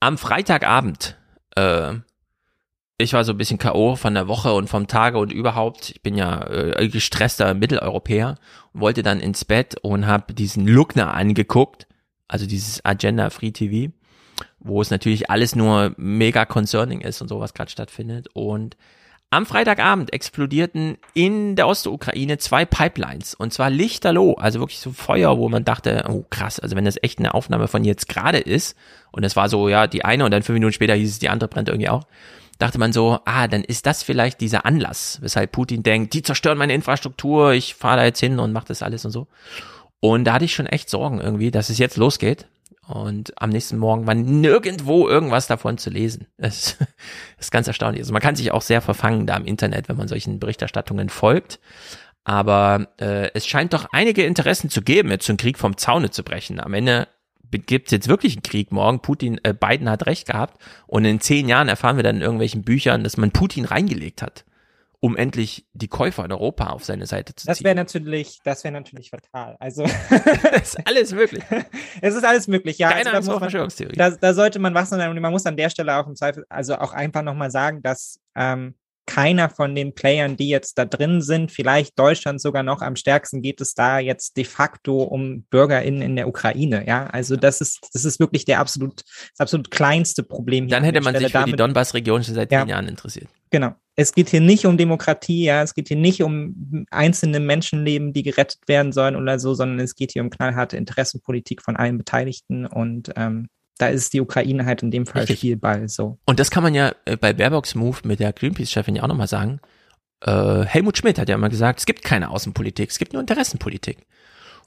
Am 0.00 0.18
Freitagabend 0.18 1.16
äh, 1.56 1.94
ich 2.96 3.12
war 3.12 3.24
so 3.24 3.32
ein 3.32 3.38
bisschen 3.38 3.58
K.O. 3.58 3.96
von 3.96 4.14
der 4.14 4.28
Woche 4.28 4.52
und 4.52 4.68
vom 4.68 4.86
Tage 4.86 5.18
und 5.18 5.32
überhaupt. 5.32 5.90
Ich 5.90 6.02
bin 6.02 6.16
ja 6.16 6.46
äh, 6.46 6.88
gestresster 6.88 7.52
Mitteleuropäer 7.54 8.36
und 8.72 8.80
wollte 8.80 9.02
dann 9.02 9.20
ins 9.20 9.44
Bett 9.44 9.76
und 9.82 10.06
habe 10.06 10.32
diesen 10.32 10.66
Lookner 10.66 11.12
angeguckt, 11.12 11.88
also 12.28 12.46
dieses 12.46 12.84
Agenda 12.84 13.30
Free 13.30 13.50
TV, 13.50 13.92
wo 14.60 14.80
es 14.80 14.90
natürlich 14.90 15.28
alles 15.28 15.56
nur 15.56 15.92
mega 15.96 16.44
concerning 16.44 17.00
ist 17.00 17.20
und 17.20 17.28
sowas 17.28 17.52
gerade 17.52 17.70
stattfindet. 17.70 18.28
Und 18.32 18.76
am 19.34 19.46
Freitagabend 19.46 20.12
explodierten 20.12 20.96
in 21.12 21.56
der 21.56 21.68
Ostukraine 21.68 22.38
zwei 22.38 22.64
Pipelines 22.64 23.34
und 23.34 23.52
zwar 23.52 23.70
lichterloh, 23.70 24.34
also 24.34 24.60
wirklich 24.60 24.78
so 24.78 24.92
Feuer, 24.92 25.38
wo 25.38 25.48
man 25.48 25.64
dachte, 25.64 26.04
oh 26.08 26.24
krass, 26.30 26.60
also 26.60 26.76
wenn 26.76 26.84
das 26.84 26.98
echt 27.02 27.18
eine 27.18 27.34
Aufnahme 27.34 27.68
von 27.68 27.84
jetzt 27.84 28.08
gerade 28.08 28.38
ist 28.38 28.76
und 29.10 29.24
es 29.24 29.36
war 29.36 29.48
so, 29.48 29.68
ja, 29.68 29.86
die 29.86 30.04
eine 30.04 30.24
und 30.24 30.30
dann 30.30 30.42
fünf 30.42 30.54
Minuten 30.54 30.72
später 30.72 30.94
hieß 30.94 31.10
es, 31.10 31.18
die 31.18 31.28
andere 31.28 31.48
brennt 31.48 31.68
irgendwie 31.68 31.88
auch 31.88 32.04
dachte 32.58 32.78
man 32.78 32.92
so, 32.92 33.18
ah, 33.24 33.48
dann 33.48 33.64
ist 33.64 33.86
das 33.86 34.02
vielleicht 34.02 34.40
dieser 34.40 34.64
Anlass, 34.64 35.18
weshalb 35.20 35.52
Putin 35.52 35.82
denkt, 35.82 36.14
die 36.14 36.22
zerstören 36.22 36.58
meine 36.58 36.74
Infrastruktur, 36.74 37.52
ich 37.52 37.74
fahre 37.74 37.98
da 37.98 38.04
jetzt 38.04 38.20
hin 38.20 38.38
und 38.38 38.52
mache 38.52 38.68
das 38.68 38.82
alles 38.82 39.04
und 39.04 39.10
so. 39.10 39.26
Und 40.00 40.24
da 40.24 40.34
hatte 40.34 40.44
ich 40.44 40.54
schon 40.54 40.66
echt 40.66 40.90
Sorgen 40.90 41.20
irgendwie, 41.20 41.50
dass 41.50 41.70
es 41.70 41.78
jetzt 41.78 41.96
losgeht. 41.96 42.46
Und 42.86 43.40
am 43.40 43.50
nächsten 43.50 43.78
Morgen 43.78 44.06
war 44.06 44.14
nirgendwo 44.14 45.08
irgendwas 45.08 45.46
davon 45.46 45.78
zu 45.78 45.90
lesen. 45.90 46.26
Das, 46.36 46.76
ist 47.38 47.50
ganz 47.50 47.66
erstaunlich. 47.66 48.02
Also 48.02 48.12
man 48.12 48.22
kann 48.22 48.36
sich 48.36 48.52
auch 48.52 48.62
sehr 48.62 48.80
verfangen 48.80 49.26
da 49.26 49.36
im 49.36 49.46
Internet, 49.46 49.88
wenn 49.88 49.96
man 49.96 50.08
solchen 50.08 50.38
Berichterstattungen 50.38 51.08
folgt. 51.08 51.60
Aber 52.24 52.88
äh, 52.98 53.30
es 53.34 53.46
scheint 53.46 53.72
doch 53.74 53.86
einige 53.92 54.24
Interessen 54.24 54.70
zu 54.70 54.82
geben, 54.82 55.10
jetzt 55.10 55.28
einen 55.28 55.36
Krieg 55.36 55.58
vom 55.58 55.76
Zaune 55.76 56.10
zu 56.10 56.22
brechen. 56.22 56.58
Am 56.60 56.72
Ende 56.72 57.06
gibt 57.50 57.88
es 57.88 57.92
jetzt 57.92 58.08
wirklich 58.08 58.34
einen 58.34 58.42
Krieg 58.42 58.72
morgen. 58.72 59.00
Putin, 59.00 59.38
äh, 59.42 59.54
Biden 59.54 59.88
hat 59.88 60.06
recht 60.06 60.26
gehabt. 60.26 60.60
Und 60.86 61.04
in 61.04 61.20
zehn 61.20 61.48
Jahren 61.48 61.68
erfahren 61.68 61.96
wir 61.96 62.02
dann 62.02 62.16
in 62.16 62.22
irgendwelchen 62.22 62.62
Büchern, 62.62 63.04
dass 63.04 63.16
man 63.16 63.30
Putin 63.30 63.64
reingelegt 63.64 64.22
hat, 64.22 64.44
um 65.04 65.18
endlich 65.18 65.66
die 65.74 65.88
Käufer 65.88 66.24
in 66.24 66.32
Europa 66.32 66.68
auf 66.68 66.82
seine 66.82 67.04
Seite 67.04 67.34
zu 67.34 67.44
ziehen. 67.44 67.50
Das 67.50 67.62
wäre 67.62 67.74
natürlich, 67.74 68.40
das 68.42 68.64
wäre 68.64 68.72
natürlich 68.72 69.10
fatal. 69.10 69.54
Also 69.60 69.82
ist 70.62 70.78
alles 70.88 71.12
möglich. 71.12 71.44
es 72.00 72.14
ist 72.14 72.24
alles 72.24 72.48
möglich, 72.48 72.78
ja. 72.78 72.90
Keine 72.90 73.12
also, 73.12 73.32
da, 73.32 73.38
Verschwörungstheorie. 73.38 73.96
Da, 73.96 74.12
da, 74.12 74.32
sollte 74.32 74.60
man 74.60 74.72
wachsen 74.72 74.96
sein 74.96 75.10
und 75.10 75.20
man 75.20 75.30
muss 75.30 75.44
an 75.44 75.58
der 75.58 75.68
Stelle 75.68 75.94
auch 75.94 76.06
im 76.06 76.16
Zweifel, 76.16 76.46
also 76.48 76.76
auch 76.76 76.94
einfach 76.94 77.20
nochmal 77.20 77.50
sagen, 77.50 77.82
dass 77.82 78.18
ähm, 78.34 78.76
keiner 79.04 79.50
von 79.50 79.74
den 79.74 79.94
Playern, 79.94 80.38
die 80.38 80.48
jetzt 80.48 80.78
da 80.78 80.86
drin 80.86 81.20
sind, 81.20 81.52
vielleicht 81.52 81.98
Deutschland 81.98 82.40
sogar 82.40 82.62
noch 82.62 82.80
am 82.80 82.96
stärksten, 82.96 83.42
geht 83.42 83.60
es 83.60 83.74
da 83.74 83.98
jetzt 83.98 84.38
de 84.38 84.44
facto 84.44 85.02
um 85.02 85.42
BürgerInnen 85.50 86.00
in 86.00 86.16
der 86.16 86.28
Ukraine. 86.28 86.86
Ja, 86.86 87.08
also 87.08 87.36
das 87.36 87.60
ist, 87.60 87.90
das 87.92 88.06
ist 88.06 88.20
wirklich 88.20 88.46
der 88.46 88.58
absolut, 88.58 89.02
das 89.02 89.40
absolut 89.40 89.70
kleinste 89.70 90.22
Problem. 90.22 90.66
Dann 90.68 90.82
hätte 90.82 91.02
man 91.02 91.12
Stelle. 91.12 91.26
sich 91.26 91.32
für 91.32 91.40
Damit, 91.40 91.52
die 91.52 91.56
Donbass-Region 91.58 92.24
schon 92.24 92.36
seit 92.36 92.50
ja, 92.50 92.60
zehn 92.60 92.70
Jahren 92.70 92.88
interessiert. 92.88 93.28
Genau. 93.50 93.74
Es 93.96 94.12
geht 94.12 94.28
hier 94.28 94.40
nicht 94.40 94.66
um 94.66 94.76
Demokratie, 94.76 95.44
ja, 95.44 95.62
es 95.62 95.74
geht 95.74 95.88
hier 95.88 95.96
nicht 95.96 96.22
um 96.22 96.86
einzelne 96.90 97.38
Menschenleben, 97.38 98.12
die 98.12 98.24
gerettet 98.24 98.66
werden 98.66 98.92
sollen 98.92 99.14
oder 99.14 99.38
so, 99.38 99.54
sondern 99.54 99.78
es 99.78 99.94
geht 99.94 100.12
hier 100.12 100.22
um 100.22 100.30
knallharte 100.30 100.76
Interessenpolitik 100.76 101.62
von 101.62 101.76
allen 101.76 101.96
Beteiligten 101.96 102.66
und 102.66 103.12
ähm, 103.16 103.48
da 103.78 103.88
ist 103.88 104.12
die 104.12 104.20
Ukraine 104.20 104.66
halt 104.66 104.82
in 104.82 104.90
dem 104.90 105.06
Fall 105.06 105.22
Richtig. 105.22 105.38
Spielball 105.38 105.88
so. 105.88 106.18
Und 106.26 106.38
das 106.38 106.50
kann 106.50 106.62
man 106.62 106.74
ja 106.74 106.92
äh, 107.04 107.16
bei 107.16 107.32
Baerbocks 107.32 107.74
Move 107.74 107.98
mit 108.04 108.20
der 108.20 108.32
Greenpeace-Chefin 108.32 108.96
ja 108.96 109.02
auch 109.02 109.08
nochmal 109.08 109.28
sagen. 109.28 109.60
Äh, 110.20 110.64
Helmut 110.64 110.96
Schmidt 110.96 111.18
hat 111.18 111.28
ja 111.28 111.34
immer 111.34 111.48
gesagt, 111.48 111.80
es 111.80 111.86
gibt 111.86 112.02
keine 112.02 112.30
Außenpolitik, 112.30 112.90
es 112.90 112.98
gibt 112.98 113.12
nur 113.12 113.20
Interessenpolitik. 113.20 114.06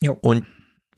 Jo. 0.01 0.17
Und 0.21 0.45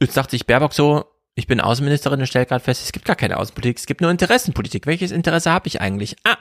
jetzt 0.01 0.13
sagt 0.13 0.31
sich 0.31 0.47
Baerbock 0.47 0.73
so, 0.73 1.05
ich 1.35 1.47
bin 1.47 1.61
Außenministerin 1.61 2.19
und 2.19 2.27
stelle 2.27 2.45
gerade 2.45 2.63
fest, 2.63 2.83
es 2.83 2.91
gibt 2.91 3.05
gar 3.05 3.15
keine 3.15 3.37
Außenpolitik, 3.37 3.77
es 3.77 3.85
gibt 3.85 4.01
nur 4.01 4.11
Interessenpolitik. 4.11 4.85
Welches 4.85 5.11
Interesse 5.11 5.51
habe 5.51 5.67
ich 5.67 5.79
eigentlich? 5.79 6.15
Ah, 6.23 6.37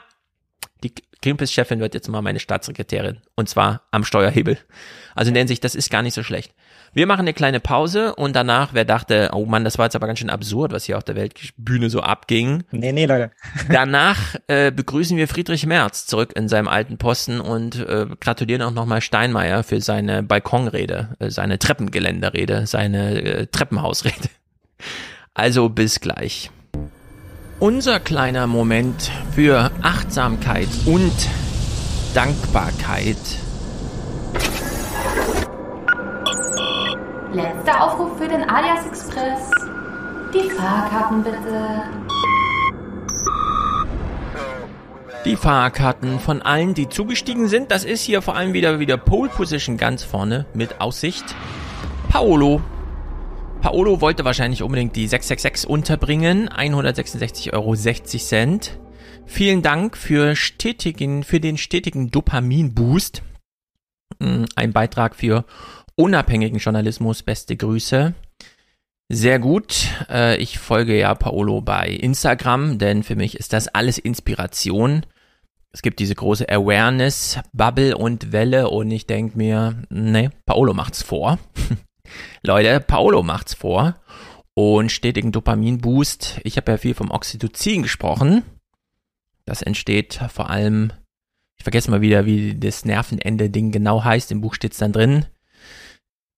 die 0.83 0.93
Greenpeace-Chefin 1.21 1.79
wird 1.79 1.93
jetzt 1.93 2.07
mal 2.07 2.21
meine 2.21 2.39
Staatssekretärin. 2.39 3.17
Und 3.35 3.49
zwar 3.49 3.81
am 3.91 4.03
Steuerhebel. 4.03 4.57
Also 5.15 5.29
in 5.29 5.33
der 5.33 5.41
Hinsicht, 5.41 5.63
das 5.63 5.75
ist 5.75 5.89
gar 5.89 6.01
nicht 6.01 6.13
so 6.13 6.23
schlecht. 6.23 6.53
Wir 6.93 7.05
machen 7.05 7.21
eine 7.21 7.33
kleine 7.33 7.59
Pause 7.59 8.15
und 8.15 8.35
danach, 8.35 8.73
wer 8.73 8.85
dachte, 8.85 9.29
oh 9.33 9.45
Mann, 9.45 9.63
das 9.63 9.77
war 9.77 9.85
jetzt 9.85 9.95
aber 9.95 10.07
ganz 10.07 10.19
schön 10.19 10.29
absurd, 10.29 10.71
was 10.71 10.85
hier 10.85 10.97
auf 10.97 11.03
der 11.03 11.15
Weltbühne 11.15 11.89
so 11.89 12.01
abging. 12.01 12.63
Nee, 12.71 12.93
nee, 12.93 13.05
Leute. 13.05 13.31
danach 13.69 14.35
äh, 14.47 14.71
begrüßen 14.71 15.15
wir 15.15 15.27
Friedrich 15.27 15.65
Merz 15.65 16.07
zurück 16.07 16.33
in 16.35 16.47
seinem 16.47 16.67
alten 16.67 16.97
Posten 16.97 17.41
und 17.41 17.75
äh, 17.75 18.07
gratulieren 18.19 18.61
auch 18.63 18.71
nochmal 18.71 19.01
Steinmeier 19.01 19.63
für 19.63 19.81
seine 19.81 20.23
Balkonrede, 20.23 21.15
äh, 21.19 21.29
seine 21.29 21.59
Treppengeländerrede, 21.59 22.65
seine 22.65 23.21
äh, 23.21 23.47
Treppenhausrede. 23.47 24.29
Also 25.35 25.69
bis 25.69 25.99
gleich. 25.99 26.49
Unser 27.61 27.99
kleiner 27.99 28.47
Moment 28.47 29.11
für 29.35 29.69
Achtsamkeit 29.81 30.69
und 30.85 31.11
Dankbarkeit. 32.13 33.17
Letzter 37.33 37.83
Aufruf 37.83 38.17
für 38.17 38.29
den 38.29 38.49
Alias 38.49 38.85
Express. 38.85 39.51
Die 40.33 40.49
Fahrkarten 40.51 41.21
bitte. 41.21 41.81
Die 45.25 45.35
Fahrkarten 45.35 46.21
von 46.21 46.41
allen, 46.41 46.73
die 46.73 46.87
zugestiegen 46.87 47.49
sind. 47.49 47.71
Das 47.71 47.83
ist 47.83 48.03
hier 48.03 48.21
vor 48.21 48.37
allem 48.37 48.53
wieder 48.53 48.79
wieder 48.79 48.95
Pole 48.95 49.29
Position 49.29 49.75
ganz 49.75 50.05
vorne 50.05 50.45
mit 50.53 50.79
Aussicht. 50.79 51.25
Paolo 52.07 52.61
Paolo 53.61 53.99
wollte 53.99 54.23
wahrscheinlich 54.23 54.63
unbedingt 54.63 54.95
die 54.95 55.07
666 55.07 55.69
unterbringen. 55.69 56.47
166,60 56.49 57.53
Euro. 57.53 57.75
Vielen 59.25 59.61
Dank 59.61 59.97
für, 59.97 60.35
stetigen, 60.35 61.23
für 61.23 61.39
den 61.41 61.57
stetigen 61.57 62.09
Dopamin-Boost. 62.09 63.21
Hm, 64.21 64.45
ein 64.55 64.71
Beitrag 64.71 65.15
für 65.15 65.45
unabhängigen 65.95 66.59
Journalismus. 66.59 67.21
Beste 67.21 67.57
Grüße. 67.57 68.13
Sehr 69.09 69.39
gut. 69.39 69.87
Äh, 70.09 70.37
ich 70.37 70.57
folge 70.57 70.97
ja 70.97 71.13
Paolo 71.13 71.61
bei 71.61 71.89
Instagram, 71.89 72.77
denn 72.77 73.03
für 73.03 73.15
mich 73.15 73.35
ist 73.35 73.51
das 73.51 73.67
alles 73.67 73.97
Inspiration. 73.97 75.05
Es 75.71 75.81
gibt 75.81 75.99
diese 75.99 76.15
große 76.15 76.47
Awareness, 76.47 77.39
Bubble 77.53 77.97
und 77.97 78.31
Welle 78.31 78.69
und 78.69 78.89
ich 78.89 79.05
denke 79.05 79.37
mir, 79.37 79.83
ne, 79.89 80.31
Paolo 80.45 80.73
macht's 80.73 81.03
vor. 81.03 81.39
Leute, 82.43 82.79
Paolo 82.79 83.23
macht's 83.23 83.53
vor 83.53 83.95
und 84.53 84.91
stetigen 84.91 85.31
Dopaminboost. 85.31 86.41
Ich 86.43 86.57
habe 86.57 86.71
ja 86.71 86.77
viel 86.77 86.93
vom 86.93 87.11
Oxytocin 87.11 87.83
gesprochen. 87.83 88.43
Das 89.45 89.61
entsteht 89.61 90.19
vor 90.33 90.49
allem, 90.49 90.91
ich 91.57 91.63
vergesse 91.63 91.89
mal 91.91 92.01
wieder, 92.01 92.25
wie 92.25 92.59
das 92.59 92.85
Nervenende-Ding 92.85 93.71
genau 93.71 94.03
heißt. 94.03 94.31
Im 94.31 94.41
Buch 94.41 94.55
steht's 94.55 94.77
dann 94.77 94.91
drin. 94.91 95.25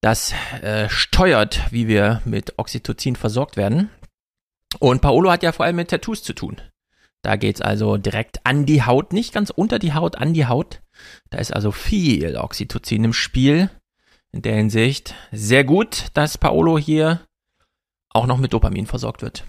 Das 0.02 0.34
äh, 0.62 0.88
steuert, 0.90 1.72
wie 1.72 1.88
wir 1.88 2.22
mit 2.26 2.58
Oxytocin 2.58 3.16
versorgt 3.16 3.58
werden. 3.58 3.90
Und 4.80 5.02
Paolo 5.02 5.32
hat 5.32 5.44
ja 5.44 5.52
vor 5.52 5.66
allem 5.66 5.76
mit 5.76 5.90
Tattoos 5.90 6.24
zu 6.24 6.34
tun. 6.34 6.62
Da 7.22 7.36
geht's 7.36 7.62
also 7.62 7.98
direkt 7.98 8.46
an 8.46 8.66
die 8.66 8.84
Haut, 8.84 9.14
nicht 9.14 9.34
ganz 9.34 9.52
unter 9.52 9.78
die 9.78 9.94
Haut, 9.94 10.16
an 10.16 10.34
die 10.34 10.48
Haut. 10.48 10.82
Da 11.30 11.38
ist 11.38 11.54
also 11.54 11.72
viel 11.72 12.36
Oxytocin 12.38 13.04
im 13.04 13.14
Spiel 13.14 13.70
in 14.32 14.42
der 14.42 14.56
Hinsicht 14.56 15.16
sehr 15.32 15.64
gut, 15.64 16.08
dass 16.14 16.38
Paolo 16.38 16.78
hier 16.78 17.22
auch 18.10 18.26
noch 18.26 18.38
mit 18.38 18.54
Dopamin 18.54 18.86
versorgt 18.86 19.22
wird. 19.22 19.46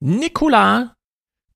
Nicola 0.00 0.94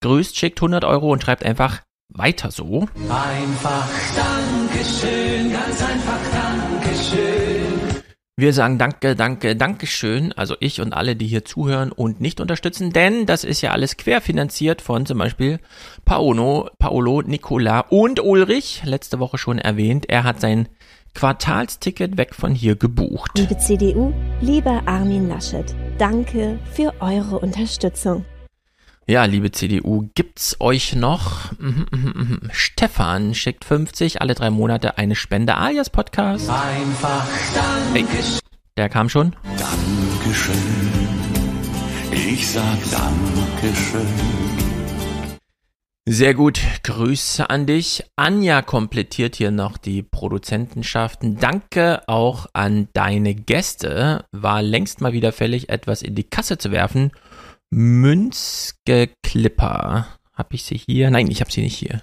grüßt, 0.01 0.36
schickt 0.36 0.59
100 0.59 0.84
Euro 0.84 1.10
und 1.12 1.22
schreibt 1.22 1.44
einfach 1.44 1.82
weiter 2.09 2.51
so. 2.51 2.88
Einfach 3.09 3.88
Dankeschön, 4.14 5.52
ganz 5.52 5.82
einfach 5.82 6.20
Dankeschön. 6.32 8.02
Wir 8.38 8.52
sagen 8.52 8.76
Danke, 8.76 9.16
Danke, 9.16 9.56
Dankeschön, 9.56 10.32
also 10.34 10.56
ich 10.60 10.82
und 10.82 10.93
alle, 10.93 11.16
die 11.16 11.26
hier 11.26 11.47
zuhören 11.47 11.90
und 11.90 12.20
nicht 12.20 12.38
unterstützen, 12.38 12.93
denn 12.93 13.24
das 13.24 13.44
ist 13.44 13.62
ja 13.62 13.70
alles 13.70 13.97
querfinanziert 13.97 14.82
von 14.82 15.06
zum 15.06 15.16
Beispiel 15.16 15.59
Paolo, 16.05 16.68
Paolo, 16.78 17.22
Nicola 17.22 17.80
und 17.80 18.20
Ulrich, 18.20 18.82
letzte 18.84 19.20
Woche 19.20 19.38
schon 19.38 19.59
erwähnt. 19.59 20.10
Er 20.10 20.24
hat 20.24 20.40
sein 20.40 20.68
Quartalsticket 21.16 22.18
weg 22.18 22.34
von 22.34 22.55
hier 22.55 22.76
gebucht. 22.76 23.30
Liebe 23.38 23.56
CDU, 23.56 24.12
lieber 24.43 24.82
Armin 24.84 25.28
Laschet, 25.28 25.74
danke 25.97 26.59
für 26.74 26.93
eure 27.01 27.38
Unterstützung. 27.38 28.26
Ja, 29.06 29.24
liebe 29.24 29.51
CDU, 29.51 30.10
gibt's 30.14 30.56
euch 30.60 30.94
noch? 30.94 31.52
Mhm, 31.52 31.86
mhm, 31.90 32.12
mhm. 32.14 32.40
Stefan 32.52 33.34
schickt 33.34 33.64
50 33.64 34.20
alle 34.20 34.34
drei 34.34 34.51
Monate 34.51 34.98
eine 34.98 35.14
Spende 35.14 35.56
alias 35.56 35.88
Podcast. 35.88 36.51
Einfach 36.51 37.26
Dankeschön. 37.94 38.34
Hey, 38.34 38.40
der 38.76 38.88
kam 38.90 39.09
schon. 39.09 39.34
Dankeschön. 39.56 40.55
Ich 42.12 42.47
sag 42.47 42.78
Dankeschön. 42.90 44.65
Sehr 46.09 46.35
gut, 46.35 46.61
Grüße 46.85 47.51
an 47.51 47.66
dich. 47.66 48.05
Anja 48.15 48.62
komplettiert 48.62 49.35
hier 49.35 49.51
noch 49.51 49.77
die 49.77 50.05
Produzentenschaften. 50.05 51.39
Danke 51.39 52.07
auch 52.07 52.47
an 52.53 52.87
deine 52.93 53.35
Gäste. 53.35 54.24
War 54.31 54.62
längst 54.62 55.01
mal 55.01 55.12
wieder 55.12 55.33
fällig, 55.33 55.69
etwas 55.69 56.03
in 56.03 56.15
die 56.15 56.23
Kasse 56.23 56.59
zu 56.59 56.70
werfen. 56.70 57.11
Münzgeklipper. 57.70 60.07
Hab 60.33 60.55
ich 60.55 60.62
sie 60.62 60.77
hier? 60.77 61.11
Nein, 61.11 61.28
ich 61.28 61.41
habe 61.41 61.51
sie 61.51 61.62
nicht 61.62 61.77
hier. 61.77 62.03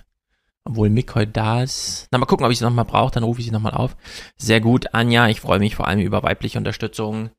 Obwohl 0.65 0.89
Mick 0.89 1.15
heute 1.15 1.31
da 1.31 1.63
ist. 1.63 2.09
Na, 2.11 2.17
mal 2.17 2.25
gucken, 2.25 2.45
ob 2.45 2.51
ich 2.51 2.57
sie 2.57 2.65
nochmal 2.65 2.83
brauche, 2.83 3.13
dann 3.13 3.23
rufe 3.23 3.39
ich 3.39 3.45
sie 3.45 3.53
nochmal 3.53 3.73
auf. 3.73 3.95
Sehr 4.35 4.59
gut, 4.59 4.93
Anja. 4.93 5.29
Ich 5.29 5.39
freue 5.39 5.59
mich 5.59 5.75
vor 5.75 5.87
allem 5.87 6.01
über 6.01 6.23
weibliche 6.23 6.57
Unterstützung. 6.57 7.29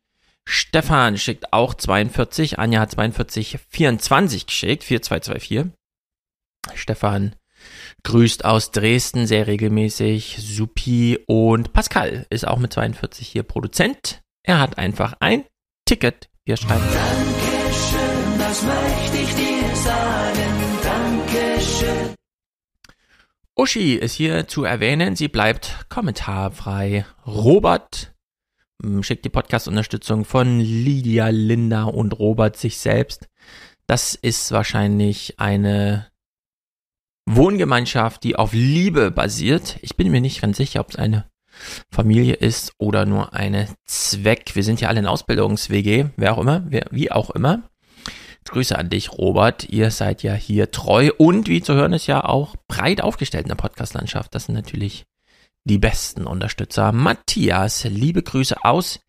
Stefan 0.46 1.18
schickt 1.18 1.52
auch 1.52 1.74
42. 1.74 2.58
Anja 2.58 2.80
hat 2.80 2.92
42, 2.92 3.58
24 3.68 4.46
geschickt. 4.46 4.84
4224. 4.84 5.74
Stefan 6.74 7.34
grüßt 8.02 8.44
aus 8.44 8.70
Dresden 8.70 9.26
sehr 9.26 9.46
regelmäßig. 9.46 10.36
Supi 10.40 11.18
und 11.26 11.72
Pascal 11.72 12.26
ist 12.30 12.46
auch 12.46 12.58
mit 12.58 12.72
42 12.72 13.26
hier 13.28 13.42
Produzent. 13.42 14.22
Er 14.42 14.60
hat 14.60 14.78
einfach 14.78 15.14
ein 15.20 15.44
Ticket. 15.84 16.28
Wir 16.44 16.56
schreiben. 16.56 16.84
Dankeschön, 16.84 18.38
das 18.38 18.62
möchte 18.62 19.16
ich 19.16 19.34
dir 19.34 19.76
sagen. 19.76 20.78
Dankeschön. 20.82 22.14
Uschi 23.56 23.94
ist 23.94 24.14
hier 24.14 24.48
zu 24.48 24.64
erwähnen. 24.64 25.16
Sie 25.16 25.28
bleibt 25.28 25.86
kommentarfrei. 25.88 27.06
Robert 27.26 28.14
hm, 28.82 29.02
schickt 29.02 29.24
die 29.24 29.30
Podcast-Unterstützung 29.30 30.24
von 30.24 30.60
Lydia, 30.60 31.28
Linda 31.28 31.84
und 31.84 32.18
Robert 32.18 32.56
sich 32.56 32.78
selbst. 32.78 33.28
Das 33.86 34.14
ist 34.14 34.50
wahrscheinlich 34.52 35.38
eine 35.38 36.08
Wohngemeinschaft, 37.26 38.22
die 38.22 38.36
auf 38.36 38.52
Liebe 38.52 39.10
basiert. 39.10 39.78
Ich 39.82 39.96
bin 39.96 40.10
mir 40.10 40.20
nicht 40.20 40.40
ganz 40.40 40.56
sicher, 40.56 40.80
ob 40.80 40.90
es 40.90 40.96
eine 40.96 41.26
Familie 41.90 42.34
ist 42.34 42.72
oder 42.78 43.06
nur 43.06 43.32
eine 43.34 43.68
Zweck. 43.86 44.54
Wir 44.54 44.62
sind 44.62 44.80
ja 44.80 44.88
alle 44.88 45.00
in 45.00 45.06
Ausbildungs-WG, 45.06 46.06
wer 46.16 46.34
auch 46.34 46.38
immer, 46.38 46.64
wer, 46.66 46.86
wie 46.90 47.10
auch 47.10 47.30
immer. 47.30 47.62
Grüße 48.44 48.76
an 48.76 48.90
dich, 48.90 49.12
Robert. 49.12 49.68
Ihr 49.70 49.90
seid 49.90 50.22
ja 50.22 50.34
hier 50.34 50.70
treu 50.70 51.10
und 51.16 51.48
wie 51.48 51.62
zu 51.62 51.74
hören 51.74 51.94
ist 51.94 52.06
ja 52.06 52.24
auch 52.24 52.56
breit 52.68 53.00
aufgestellt 53.00 53.44
in 53.44 53.48
der 53.48 53.56
Podcast-Landschaft. 53.56 54.34
Das 54.34 54.46
sind 54.46 54.54
natürlich 54.54 55.04
die 55.64 55.78
besten 55.78 56.26
Unterstützer. 56.26 56.92
Matthias, 56.92 57.84
liebe 57.84 58.22
Grüße 58.22 58.64
aus 58.64 59.00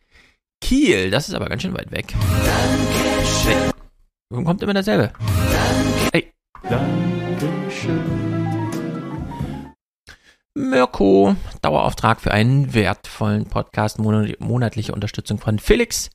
Kiel. 0.61 1.11
Das 1.11 1.27
ist 1.27 1.35
aber 1.35 1.47
ganz 1.47 1.63
schön 1.63 1.75
weit 1.75 1.91
weg. 1.91 2.13
Dankeschön. 2.45 3.71
Warum 4.29 4.45
kommt 4.45 4.63
immer 4.63 4.73
dasselbe? 4.73 5.11
Danke. 5.19 6.09
Ey. 6.13 6.31
Dankeschön. 6.63 7.14
Mirko, 10.57 11.35
Dauerauftrag 11.61 12.21
für 12.21 12.31
einen 12.31 12.73
wertvollen 12.73 13.45
Podcast, 13.45 13.99
monatliche 13.99 14.93
Unterstützung 14.93 15.37
von 15.37 15.59
Felix. 15.59 16.09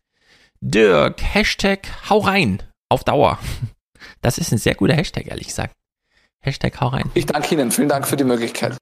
Dirk, 0.61 1.23
Hashtag 1.23 1.89
hau 2.09 2.19
rein, 2.19 2.63
auf 2.89 3.05
Dauer. 3.05 3.39
Das 4.23 4.39
ist 4.39 4.51
ein 4.51 4.57
sehr 4.57 4.75
guter 4.75 4.95
Hashtag, 4.95 5.27
ehrlich 5.27 5.49
gesagt. 5.49 5.75
Hashtag 6.41 6.81
hau 6.81 6.89
rein. 6.89 7.11
Ich 7.13 7.27
danke 7.27 7.55
Ihnen, 7.55 7.71
vielen 7.71 7.91
Dank 7.91 8.09
für 8.09 8.17
die 8.17 8.25
Möglichkeit. 8.25 8.79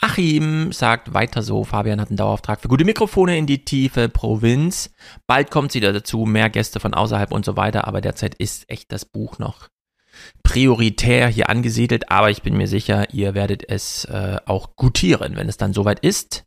Achim 0.00 0.72
sagt 0.72 1.12
weiter 1.12 1.42
so, 1.42 1.64
Fabian 1.64 2.00
hat 2.00 2.08
einen 2.08 2.16
Dauerauftrag 2.16 2.60
für 2.60 2.68
gute 2.68 2.86
Mikrofone 2.86 3.36
in 3.36 3.46
die 3.46 3.64
tiefe 3.64 4.08
Provinz. 4.08 4.90
Bald 5.26 5.50
kommt 5.50 5.72
sie 5.72 5.80
da 5.80 5.92
dazu, 5.92 6.24
mehr 6.24 6.48
Gäste 6.48 6.80
von 6.80 6.94
außerhalb 6.94 7.30
und 7.30 7.44
so 7.44 7.56
weiter, 7.56 7.86
aber 7.86 8.00
derzeit 8.00 8.34
ist 8.36 8.70
echt 8.70 8.90
das 8.90 9.04
Buch 9.04 9.38
noch 9.38 9.68
prioritär 10.48 11.28
hier 11.28 11.50
angesiedelt, 11.50 12.10
aber 12.10 12.30
ich 12.30 12.40
bin 12.40 12.56
mir 12.56 12.68
sicher, 12.68 13.12
ihr 13.12 13.34
werdet 13.34 13.68
es 13.68 14.06
äh, 14.06 14.38
auch 14.46 14.76
gutieren, 14.76 15.36
wenn 15.36 15.46
es 15.46 15.58
dann 15.58 15.74
soweit 15.74 16.00
ist. 16.00 16.44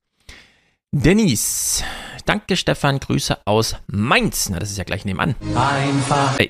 Denise, 0.91 1.83
danke 2.25 2.57
Stefan, 2.57 2.99
Grüße 2.99 3.37
aus 3.45 3.75
Mainz. 3.85 4.49
Na, 4.49 4.57
das 4.57 4.71
ist 4.71 4.77
ja 4.77 4.85
gleich 4.85 5.05
nebenan. 5.05 5.35
Einfach. 5.55 6.39
Ey, 6.39 6.49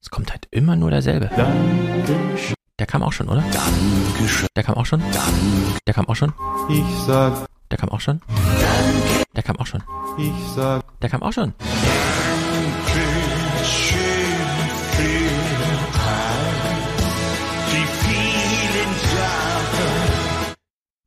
es 0.00 0.08
kommt 0.08 0.30
halt 0.30 0.48
immer 0.50 0.76
nur 0.76 0.90
derselbe. 0.90 1.30
Dankeschön. 1.36 2.54
Der 2.78 2.86
kam 2.86 3.02
auch 3.02 3.12
schon, 3.12 3.28
oder? 3.28 3.44
Dankeschön. 3.52 4.48
Der 4.56 4.64
kam 4.64 4.76
auch 4.76 4.86
schon? 4.86 5.00
Danke. 5.00 5.78
Der 5.86 5.92
kam 5.92 6.08
auch 6.08 6.16
schon? 6.16 6.32
Ich 6.70 7.06
sag. 7.06 7.46
Der 7.70 7.76
kam 7.76 7.90
auch 7.90 8.00
schon? 8.00 8.22
Danke. 8.28 9.24
Der 9.36 9.42
kam 9.42 9.56
auch 9.58 9.66
schon? 9.66 9.82
Ich 10.16 10.32
sag. 10.56 10.82
Der 11.02 11.10
kam 11.10 11.22
auch 11.22 11.32
schon? 11.34 11.52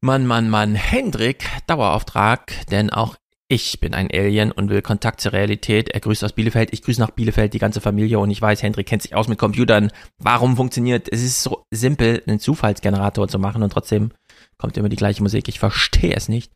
Mann, 0.04 0.26
Mann, 0.26 0.50
Mann, 0.50 0.74
Hendrik, 0.74 1.48
Dauerauftrag, 1.68 2.54
denn 2.72 2.90
auch 2.90 3.18
ich 3.48 3.80
bin 3.80 3.94
ein 3.94 4.10
Alien 4.12 4.52
und 4.52 4.72
will 4.72 4.82
Kontakt 4.82 5.22
zur 5.22 5.34
Realität. 5.34 5.90
Er 5.90 6.00
grüßt 6.00 6.24
aus 6.24 6.34
Bielefeld, 6.34 6.74
ich 6.74 6.82
grüße 6.82 7.00
nach 7.00 7.12
Bielefeld, 7.12 7.54
die 7.54 7.60
ganze 7.60 7.82
Familie 7.82 8.18
und 8.18 8.32
ich 8.32 8.42
weiß, 8.42 8.64
Hendrik 8.64 8.88
kennt 8.88 9.04
sich 9.04 9.14
aus 9.14 9.28
mit 9.28 9.38
Computern. 9.38 9.92
Warum 10.18 10.56
funktioniert? 10.56 11.08
Es 11.12 11.22
ist 11.22 11.44
so 11.44 11.66
simpel, 11.70 12.24
einen 12.26 12.40
Zufallsgenerator 12.40 13.28
zu 13.28 13.38
machen 13.38 13.62
und 13.62 13.72
trotzdem 13.74 14.12
kommt 14.58 14.76
immer 14.76 14.90
die 14.90 14.96
gleiche 14.96 15.22
Musik. 15.22 15.48
Ich 15.48 15.60
verstehe 15.60 16.16
es 16.16 16.30
nicht. 16.30 16.52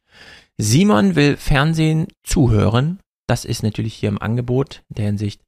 Simon 0.57 1.15
will 1.15 1.37
Fernsehen 1.37 2.07
zuhören. 2.23 2.99
Das 3.27 3.45
ist 3.45 3.61
natürlich 3.61 3.93
hier 3.93 4.09
im 4.09 4.19
Angebot 4.19 4.81
in 4.89 4.95
der 4.95 5.05
Hinsicht. 5.05 5.41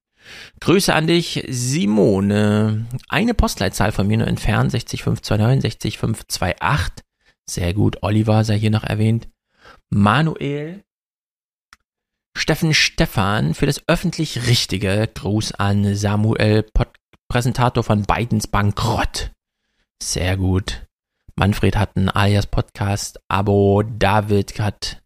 Grüße 0.60 0.94
an 0.94 1.08
dich, 1.08 1.46
Simone. 1.48 2.86
Eine 3.10 3.34
Postleitzahl 3.34 3.92
von 3.92 4.06
mir 4.06 4.18
nur 4.18 4.28
entfernt, 4.28 4.72
60529, 4.72 5.80
60528. 5.80 7.07
Sehr 7.50 7.74
gut. 7.74 8.04
Oliver 8.04 8.44
sei 8.44 8.58
hier 8.60 8.72
noch 8.72 8.84
erwähnt. 8.84 9.28
Manuel 9.90 10.84
Steffen 12.36 12.74
Stefan 12.74 13.54
für 13.56 13.66
das 13.66 13.82
öffentlich 13.88 14.48
Richtige. 14.48 15.10
Gruß 15.12 15.54
an 15.54 15.96
Samuel, 15.96 16.64
Pod 16.64 16.90
Präsentator 17.30 17.84
von 17.84 18.04
Bidens 18.04 18.48
Bankrott. 18.48 19.32
Sehr 20.02 20.38
gut. 20.38 20.86
Manfred 21.36 21.76
hat 21.76 21.96
ein 21.96 22.10
alias 22.10 22.48
Podcast 22.48 23.20
Abo. 23.28 23.84
David 23.84 24.60
hat 24.60 25.02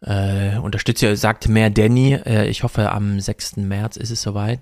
äh, 0.00 0.56
Unterstützer, 0.58 1.16
sagt 1.16 1.48
mehr 1.48 1.70
Danny. 1.70 2.14
Äh, 2.14 2.48
ich 2.48 2.62
hoffe, 2.62 2.92
am 2.92 3.20
6. 3.20 3.56
März 3.56 3.96
ist 3.96 4.10
es 4.10 4.22
soweit. 4.22 4.60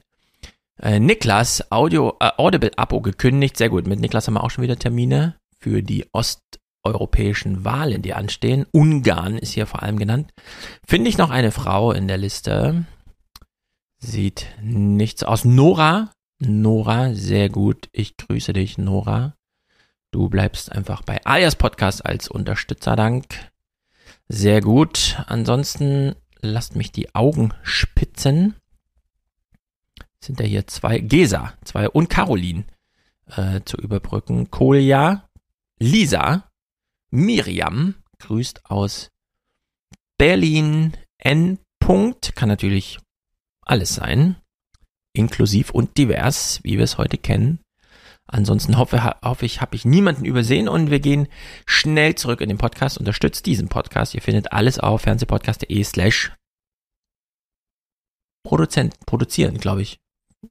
Äh, 0.81 0.99
Niklas, 1.01 1.71
Audio, 1.71 2.17
äh, 2.21 2.31
Audible-Abo 2.37 3.01
gekündigt. 3.03 3.57
Sehr 3.57 3.69
gut. 3.69 3.87
Mit 3.87 4.01
Niklas 4.01 4.27
haben 4.27 4.35
wir 4.35 4.43
auch 4.45 4.51
schon 4.51 4.65
wieder 4.65 4.79
Termine 4.79 5.37
für 5.59 5.83
die 5.83 6.07
Ost- 6.13 6.61
europäischen 6.85 7.65
Wahlen, 7.65 8.03
die 8.03 8.15
anstehen. 8.15 8.67
Ungarn 8.71 9.39
ist 9.39 9.53
hier 9.53 9.67
vor 9.67 9.83
allem 9.83 9.99
genannt. 9.99 10.33
Finde 10.87 11.09
ich 11.09 11.19
noch 11.19 11.31
eine 11.31 11.51
Frau 11.51 11.93
in 11.93 12.09
der 12.09 12.19
Liste. 12.19 12.85
Sieht 13.99 14.47
nichts 14.61 15.23
aus. 15.25 15.45
Nora. 15.45 16.11
Nora, 16.39 17.15
sehr 17.15 17.49
gut. 17.49 17.89
Ich 17.93 18.17
grüße 18.17 18.53
dich, 18.53 18.77
Nora. 18.77 19.35
Du 20.11 20.29
bleibst 20.29 20.71
einfach 20.71 21.03
bei 21.03 21.25
Alias 21.25 21.57
Podcast 21.57 22.05
als 22.05 22.29
Unterstützer. 22.29 22.97
Dank. 22.97 23.51
Sehr 24.29 24.61
gut. 24.61 25.23
Ansonsten 25.27 26.15
lasst 26.41 26.77
mich 26.77 26.93
die 26.93 27.15
Augen 27.15 27.55
spitzen. 27.63 28.55
Sind 30.21 30.41
ja 30.41 30.47
hier 30.47 30.67
zwei, 30.67 30.99
Gesa, 30.99 31.55
zwei 31.65 31.89
und 31.89 32.09
Caroline 32.09 32.65
äh, 33.27 33.61
zu 33.65 33.77
überbrücken. 33.77 34.51
Kolja, 34.51 35.29
Lisa, 35.79 36.51
Miriam 37.15 37.95
grüßt 38.19 38.67
aus 38.67 39.09
Berlin. 40.19 40.97
N. 41.19 41.59
Punkt 41.79 42.35
kann 42.35 42.49
natürlich 42.49 42.99
alles 43.65 43.95
sein, 43.95 44.37
inklusiv 45.15 45.71
und 45.71 45.97
divers, 45.97 46.61
wie 46.65 46.77
wir 46.77 46.85
es 46.85 46.99
heute 46.99 47.17
kennen. 47.17 47.61
Ansonsten 48.27 48.79
hoffe, 48.79 49.15
hoffe 49.23 49.47
ich, 49.47 49.61
habe 49.61 49.77
ich 49.77 49.85
niemanden 49.85 50.25
übersehen 50.25 50.69
und 50.69 50.91
wir 50.91 51.01
gehen 51.01 51.29
schnell 51.67 52.15
zurück 52.15 52.41
in 52.41 52.49
den 52.49 52.59
Podcast. 52.59 52.99
Unterstützt 52.99 53.47
diesen 53.47 53.69
Podcast. 53.69 54.15
Ihr 54.15 54.23
findet 54.23 54.53
alles 54.53 54.79
auf 54.79 55.03
fernsehpodcast.de 55.03 55.85
slash 55.85 56.33
Produzent, 58.47 58.99
produzieren, 59.07 59.59
glaube 59.59 59.83
ich. 59.83 59.99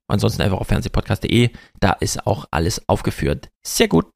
Ansonsten 0.07 0.41
einfach 0.41 0.59
auf 0.59 0.67
fernsehpodcast.de. 0.67 1.51
Da 1.79 1.93
ist 1.93 2.25
auch 2.25 2.45
alles 2.51 2.87
aufgeführt. 2.87 3.49
Sehr 3.63 3.87
gut. 3.87 4.07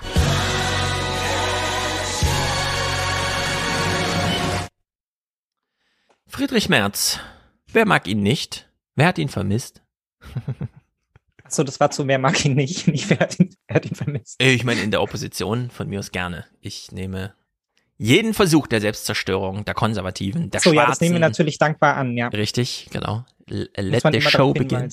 Friedrich 6.27 6.69
Merz. 6.69 7.19
Wer 7.71 7.85
mag 7.85 8.07
ihn 8.07 8.21
nicht? 8.21 8.69
Wer 8.95 9.07
hat 9.07 9.17
ihn 9.17 9.29
vermisst? 9.29 9.81
Achso, 11.43 11.63
das 11.63 11.79
war 11.79 11.91
zu 11.91 12.05
wer 12.07 12.19
mag 12.19 12.43
ihn 12.43 12.55
nicht, 12.55 12.87
nicht 12.89 13.09
wer 13.09 13.19
hat 13.19 13.39
ihn, 13.39 13.55
wer 13.67 13.75
hat 13.75 13.85
ihn 13.85 13.95
vermisst. 13.95 14.35
Ich 14.41 14.63
meine, 14.63 14.81
in 14.81 14.91
der 14.91 15.01
Opposition 15.01 15.69
von 15.69 15.87
mir 15.87 15.99
aus 15.99 16.11
gerne. 16.11 16.45
Ich 16.59 16.91
nehme 16.91 17.33
jeden 17.97 18.33
Versuch 18.33 18.67
der 18.67 18.81
Selbstzerstörung, 18.81 19.63
der 19.65 19.73
Konservativen, 19.73 20.51
der 20.51 20.59
so, 20.59 20.71
Schwarzen. 20.71 20.77
ja, 20.77 20.87
das 20.87 21.01
nehmen 21.01 21.15
wir 21.15 21.19
natürlich 21.19 21.57
dankbar 21.57 21.95
an, 21.95 22.17
ja. 22.17 22.27
Richtig, 22.27 22.89
genau. 22.91 23.25
Let 23.47 24.03
the 24.11 24.21
show 24.21 24.53
begin 24.53 24.91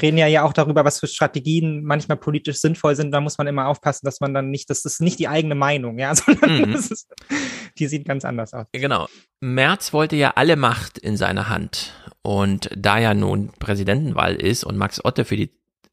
reden 0.00 0.18
ja 0.18 0.26
ja 0.26 0.42
auch 0.42 0.52
darüber, 0.52 0.84
was 0.84 1.00
für 1.00 1.06
Strategien 1.06 1.84
manchmal 1.84 2.18
politisch 2.18 2.58
sinnvoll 2.58 2.96
sind. 2.96 3.12
Da 3.12 3.20
muss 3.20 3.38
man 3.38 3.46
immer 3.46 3.66
aufpassen, 3.68 4.04
dass 4.04 4.20
man 4.20 4.34
dann 4.34 4.50
nicht, 4.50 4.68
das 4.68 4.84
ist 4.84 5.00
nicht 5.00 5.18
die 5.18 5.28
eigene 5.28 5.54
Meinung, 5.54 5.98
ja, 5.98 6.14
sondern 6.14 6.70
mhm. 6.70 6.74
ist, 6.74 7.08
die 7.78 7.86
sieht 7.86 8.06
ganz 8.06 8.24
anders 8.24 8.54
aus. 8.54 8.66
Genau. 8.72 9.08
Merz 9.40 9.92
wollte 9.92 10.16
ja 10.16 10.32
alle 10.36 10.56
Macht 10.56 10.98
in 10.98 11.16
seiner 11.16 11.48
Hand. 11.48 11.92
Und 12.22 12.70
da 12.76 12.98
ja 12.98 13.14
nun 13.14 13.52
Präsidentenwahl 13.58 14.34
ist 14.34 14.64
und 14.64 14.76
Max 14.76 15.04
Otte 15.04 15.24
für 15.24 15.36
die 15.36 15.50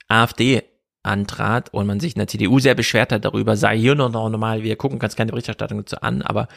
AfD 0.08 0.64
antrat 1.04 1.74
und 1.74 1.86
man 1.86 2.00
sich 2.00 2.16
in 2.16 2.20
der 2.20 2.28
CDU 2.28 2.60
sehr 2.60 2.76
beschwert 2.76 3.12
hat 3.12 3.26
darüber, 3.26 3.58
sei 3.58 3.78
hier 3.78 3.94
noch 3.94 4.10
normal, 4.10 4.64
wir 4.64 4.76
gucken 4.78 5.00
ganz 5.00 5.16
keine 5.16 5.32
Berichterstattung 5.32 5.80
dazu 5.80 5.98
an, 6.02 6.22
aber 6.22 6.48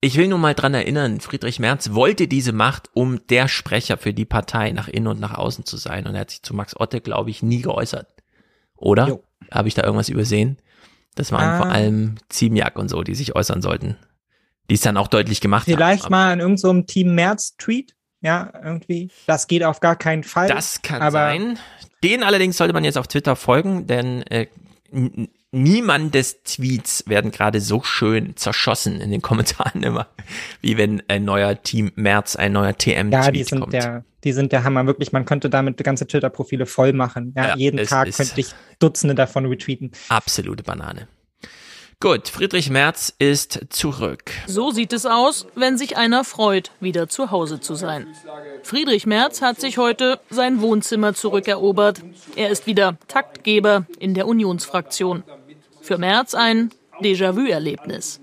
ich 0.00 0.16
will 0.16 0.28
nur 0.28 0.38
mal 0.38 0.54
dran 0.54 0.74
erinnern, 0.74 1.20
Friedrich 1.20 1.58
Merz 1.58 1.92
wollte 1.92 2.28
diese 2.28 2.52
Macht, 2.52 2.90
um 2.94 3.26
der 3.28 3.48
Sprecher 3.48 3.96
für 3.96 4.14
die 4.14 4.24
Partei 4.24 4.70
nach 4.70 4.88
innen 4.88 5.08
und 5.08 5.20
nach 5.20 5.34
außen 5.34 5.64
zu 5.64 5.76
sein. 5.76 6.06
Und 6.06 6.14
er 6.14 6.20
hat 6.20 6.30
sich 6.30 6.42
zu 6.42 6.54
Max 6.54 6.78
Otte, 6.78 7.00
glaube 7.00 7.30
ich, 7.30 7.42
nie 7.42 7.62
geäußert. 7.62 8.06
Oder? 8.76 9.18
Habe 9.50 9.66
ich 9.66 9.74
da 9.74 9.82
irgendwas 9.82 10.08
übersehen? 10.08 10.58
Das 11.16 11.32
waren 11.32 11.48
ah. 11.48 11.58
vor 11.58 11.66
allem 11.66 12.14
Ziemiak 12.28 12.78
und 12.78 12.88
so, 12.88 13.02
die 13.02 13.16
sich 13.16 13.34
äußern 13.34 13.60
sollten. 13.60 13.96
Die 14.70 14.74
es 14.74 14.80
dann 14.80 14.96
auch 14.96 15.08
deutlich 15.08 15.40
gemacht 15.40 15.64
Vielleicht 15.64 15.80
haben. 15.80 15.88
Vielleicht 15.88 16.10
mal 16.10 16.32
in 16.32 16.40
irgendeinem 16.40 16.80
so 16.80 16.86
Team 16.86 17.14
Merz-Tweet. 17.14 17.94
Ja, 18.20 18.52
irgendwie. 18.62 19.10
Das 19.26 19.46
geht 19.46 19.62
auf 19.62 19.80
gar 19.80 19.96
keinen 19.96 20.24
Fall. 20.24 20.48
Das 20.48 20.82
kann 20.82 21.10
sein. 21.12 21.58
Den 22.02 22.22
allerdings 22.22 22.56
sollte 22.56 22.74
man 22.74 22.84
jetzt 22.84 22.98
auf 22.98 23.06
Twitter 23.06 23.36
folgen, 23.36 23.86
denn 23.86 24.22
äh, 24.22 24.46
niemandes 25.50 26.42
Tweets 26.42 27.04
werden 27.06 27.30
gerade 27.30 27.60
so 27.60 27.82
schön 27.82 28.36
zerschossen 28.36 29.00
in 29.00 29.10
den 29.10 29.22
Kommentaren 29.22 29.82
immer, 29.82 30.08
wie 30.60 30.76
wenn 30.76 31.02
ein 31.08 31.24
neuer 31.24 31.62
Team 31.62 31.92
März, 31.94 32.36
ein 32.36 32.52
neuer 32.52 32.76
TM-Tweet 32.76 33.12
ja, 33.12 33.30
die 33.30 33.44
sind 33.44 33.60
kommt. 33.60 33.72
Der, 33.72 34.04
die 34.24 34.32
sind 34.32 34.52
der 34.52 34.64
Hammer. 34.64 34.86
Wirklich, 34.86 35.12
man 35.12 35.24
könnte 35.24 35.48
damit 35.48 35.82
ganze 35.82 36.06
Twitter-Profile 36.06 36.66
voll 36.66 36.92
machen. 36.92 37.34
Ja, 37.36 37.48
ja 37.48 37.56
jeden 37.56 37.84
Tag 37.86 38.12
könnte 38.12 38.40
ich 38.40 38.48
Dutzende 38.78 39.14
davon 39.14 39.46
retweeten. 39.46 39.92
Absolute 40.08 40.62
Banane. 40.62 41.08
Gut, 42.00 42.28
Friedrich 42.28 42.70
Merz 42.70 43.12
ist 43.18 43.58
zurück. 43.70 44.30
So 44.46 44.70
sieht 44.70 44.92
es 44.92 45.04
aus, 45.04 45.48
wenn 45.56 45.76
sich 45.76 45.96
einer 45.96 46.22
freut, 46.22 46.70
wieder 46.78 47.08
zu 47.08 47.32
Hause 47.32 47.58
zu 47.58 47.74
sein. 47.74 48.06
Friedrich 48.62 49.04
Merz 49.04 49.42
hat 49.42 49.60
sich 49.60 49.78
heute 49.78 50.20
sein 50.30 50.60
Wohnzimmer 50.60 51.14
zurückerobert. 51.14 52.00
Er 52.36 52.50
ist 52.50 52.68
wieder 52.68 52.96
Taktgeber 53.08 53.84
in 53.98 54.14
der 54.14 54.28
Unionsfraktion. 54.28 55.24
Für 55.80 55.98
Merz 55.98 56.34
ein 56.34 56.70
Déjà-vu-Erlebnis. 57.02 58.20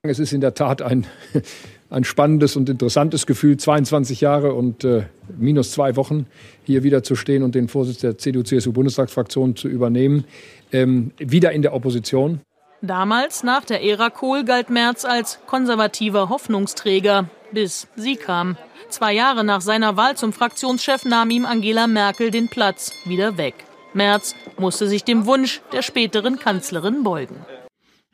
Es 0.00 0.18
ist 0.18 0.32
in 0.32 0.40
der 0.40 0.54
Tat 0.54 0.80
ein, 0.80 1.06
ein 1.90 2.04
spannendes 2.04 2.56
und 2.56 2.70
interessantes 2.70 3.26
Gefühl, 3.26 3.58
22 3.58 4.22
Jahre 4.22 4.54
und 4.54 4.84
äh, 4.84 5.02
minus 5.36 5.72
zwei 5.72 5.96
Wochen 5.96 6.24
hier 6.64 6.82
wieder 6.82 7.02
zu 7.02 7.14
stehen 7.14 7.42
und 7.42 7.54
den 7.54 7.68
Vorsitz 7.68 7.98
der 7.98 8.16
CDU-CSU-Bundestagsfraktion 8.16 9.54
zu 9.54 9.68
übernehmen. 9.68 10.24
Ähm, 10.72 11.10
wieder 11.18 11.52
in 11.52 11.60
der 11.60 11.74
Opposition. 11.74 12.40
Damals, 12.84 13.44
nach 13.44 13.64
der 13.64 13.84
Ära 13.84 14.10
Kohl, 14.10 14.44
galt 14.44 14.68
Merz 14.68 15.04
als 15.04 15.38
konservativer 15.46 16.28
Hoffnungsträger, 16.28 17.30
bis 17.52 17.86
sie 17.94 18.16
kam. 18.16 18.56
Zwei 18.88 19.12
Jahre 19.12 19.44
nach 19.44 19.60
seiner 19.60 19.96
Wahl 19.96 20.16
zum 20.16 20.32
Fraktionschef 20.32 21.04
nahm 21.04 21.30
ihm 21.30 21.46
Angela 21.46 21.86
Merkel 21.86 22.32
den 22.32 22.48
Platz 22.48 22.92
wieder 23.04 23.38
weg. 23.38 23.54
Merz 23.94 24.34
musste 24.58 24.88
sich 24.88 25.04
dem 25.04 25.26
Wunsch 25.26 25.60
der 25.72 25.82
späteren 25.82 26.40
Kanzlerin 26.40 27.04
beugen. 27.04 27.36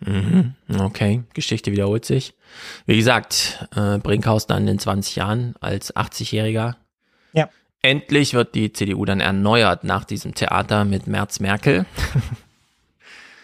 Mhm, 0.01 0.55
okay, 0.79 1.23
Geschichte 1.33 1.73
wiederholt 1.73 2.05
sich. 2.05 2.35
Wie 2.85 2.97
gesagt, 2.97 3.67
äh, 3.75 3.97
Brinkhaus 3.97 4.47
dann 4.47 4.69
in 4.69 4.79
20 4.79 5.17
Jahren 5.17 5.55
als 5.61 5.97
80-Jähriger. 5.97 6.75
Ja. 7.33 7.49
Endlich 7.81 8.35
wird 8.35 8.55
die 8.55 8.71
CDU 8.75 9.07
dann 9.07 9.21
erneuert 9.21 9.83
nach 9.85 10.05
diesem 10.05 10.35
Theater 10.35 10.85
mit 10.85 11.07
Merz 11.07 11.41
Merkel. 11.41 11.87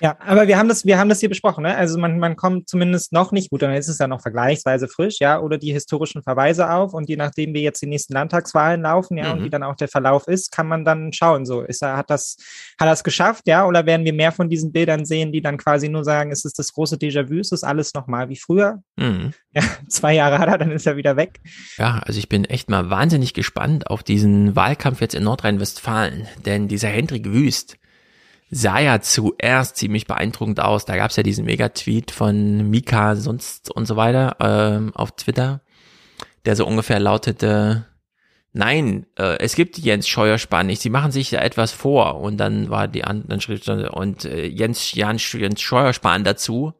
Ja, 0.04 0.18
aber 0.20 0.46
wir 0.46 0.58
haben 0.58 0.68
das, 0.68 0.84
wir 0.84 0.98
haben 0.98 1.08
das 1.08 1.20
hier 1.20 1.30
besprochen, 1.30 1.62
ne? 1.62 1.74
Also 1.74 1.98
man, 1.98 2.18
man 2.18 2.36
kommt 2.36 2.68
zumindest 2.68 3.14
noch 3.14 3.32
nicht 3.32 3.48
gut, 3.48 3.62
dann 3.62 3.72
ist 3.72 3.88
es 3.88 3.96
ja 3.96 4.06
noch 4.06 4.20
vergleichsweise 4.20 4.86
frisch, 4.86 5.16
ja, 5.18 5.40
oder 5.40 5.56
die 5.56 5.72
historischen 5.72 6.22
Verweise 6.22 6.70
auf 6.70 6.92
und 6.92 7.08
je 7.08 7.16
nachdem, 7.16 7.54
wie 7.54 7.62
jetzt 7.62 7.80
die 7.80 7.86
nächsten 7.86 8.12
Landtagswahlen 8.12 8.82
laufen, 8.82 9.16
ja, 9.16 9.28
Mhm. 9.28 9.38
und 9.38 9.44
wie 9.44 9.48
dann 9.50 9.62
auch 9.62 9.76
der 9.76 9.88
Verlauf 9.88 10.28
ist, 10.28 10.52
kann 10.52 10.66
man 10.66 10.84
dann 10.84 11.14
schauen, 11.14 11.46
so, 11.46 11.62
ist 11.62 11.80
er, 11.82 11.96
hat 11.96 12.10
das, 12.10 12.36
hat 12.78 12.92
es 12.92 13.02
geschafft, 13.02 13.44
ja, 13.48 13.66
oder 13.66 13.86
werden 13.86 14.04
wir 14.04 14.12
mehr 14.12 14.30
von 14.30 14.50
diesen 14.50 14.72
Bildern 14.72 15.06
sehen, 15.06 15.32
die 15.32 15.40
dann 15.40 15.56
quasi 15.56 15.88
nur 15.88 16.04
sagen, 16.04 16.30
es 16.32 16.44
ist 16.44 16.58
das 16.58 16.74
große 16.74 16.96
Déjà-vu, 16.96 17.38
es 17.38 17.50
ist 17.50 17.64
alles 17.64 17.94
nochmal 17.94 18.28
wie 18.28 18.36
früher. 18.36 18.82
Mhm. 18.96 19.32
Ja, 19.54 19.62
zwei 19.88 20.12
Jahre 20.14 20.38
hat 20.38 20.48
er, 20.50 20.58
dann 20.58 20.70
ist 20.70 20.86
er 20.86 20.96
wieder 20.98 21.16
weg. 21.16 21.40
Ja, 21.78 22.02
also 22.04 22.18
ich 22.18 22.28
bin 22.28 22.44
echt 22.44 22.68
mal 22.68 22.90
wahnsinnig 22.90 23.32
gespannt 23.32 23.86
auf 23.86 24.02
diesen 24.02 24.54
Wahlkampf 24.54 25.00
jetzt 25.00 25.14
in 25.14 25.24
Nordrhein-Westfalen, 25.24 26.28
denn 26.44 26.68
dieser 26.68 26.88
Hendrik 26.88 27.32
Wüst 27.32 27.76
sah 28.54 28.78
ja 28.78 29.00
zuerst 29.00 29.76
ziemlich 29.76 30.06
beeindruckend 30.06 30.60
aus. 30.60 30.84
Da 30.84 30.96
gab's 30.96 31.16
ja 31.16 31.24
diesen 31.24 31.44
Megatweet 31.44 32.12
von 32.12 32.70
Mika 32.70 33.16
sonst 33.16 33.70
und 33.70 33.86
so 33.86 33.96
weiter 33.96 34.36
ähm, 34.38 34.92
auf 34.94 35.12
Twitter, 35.16 35.60
der 36.44 36.54
so 36.54 36.64
ungefähr 36.64 37.00
lautete, 37.00 37.86
nein, 38.52 39.06
äh, 39.18 39.38
es 39.40 39.56
gibt 39.56 39.76
Jens 39.78 40.06
Scheuerspahn 40.06 40.68
nicht, 40.68 40.80
sie 40.80 40.90
machen 40.90 41.10
sich 41.10 41.30
da 41.30 41.40
etwas 41.40 41.72
vor. 41.72 42.20
Und 42.20 42.36
dann 42.36 42.70
war 42.70 42.86
die 42.86 43.02
anderen 43.02 43.40
Schrift 43.40 43.68
und 43.68 44.24
äh, 44.24 44.46
Jens, 44.46 44.92
Jens, 44.92 45.32
Jens 45.32 45.60
Scheuerspahn 45.60 46.22
dazu. 46.22 46.74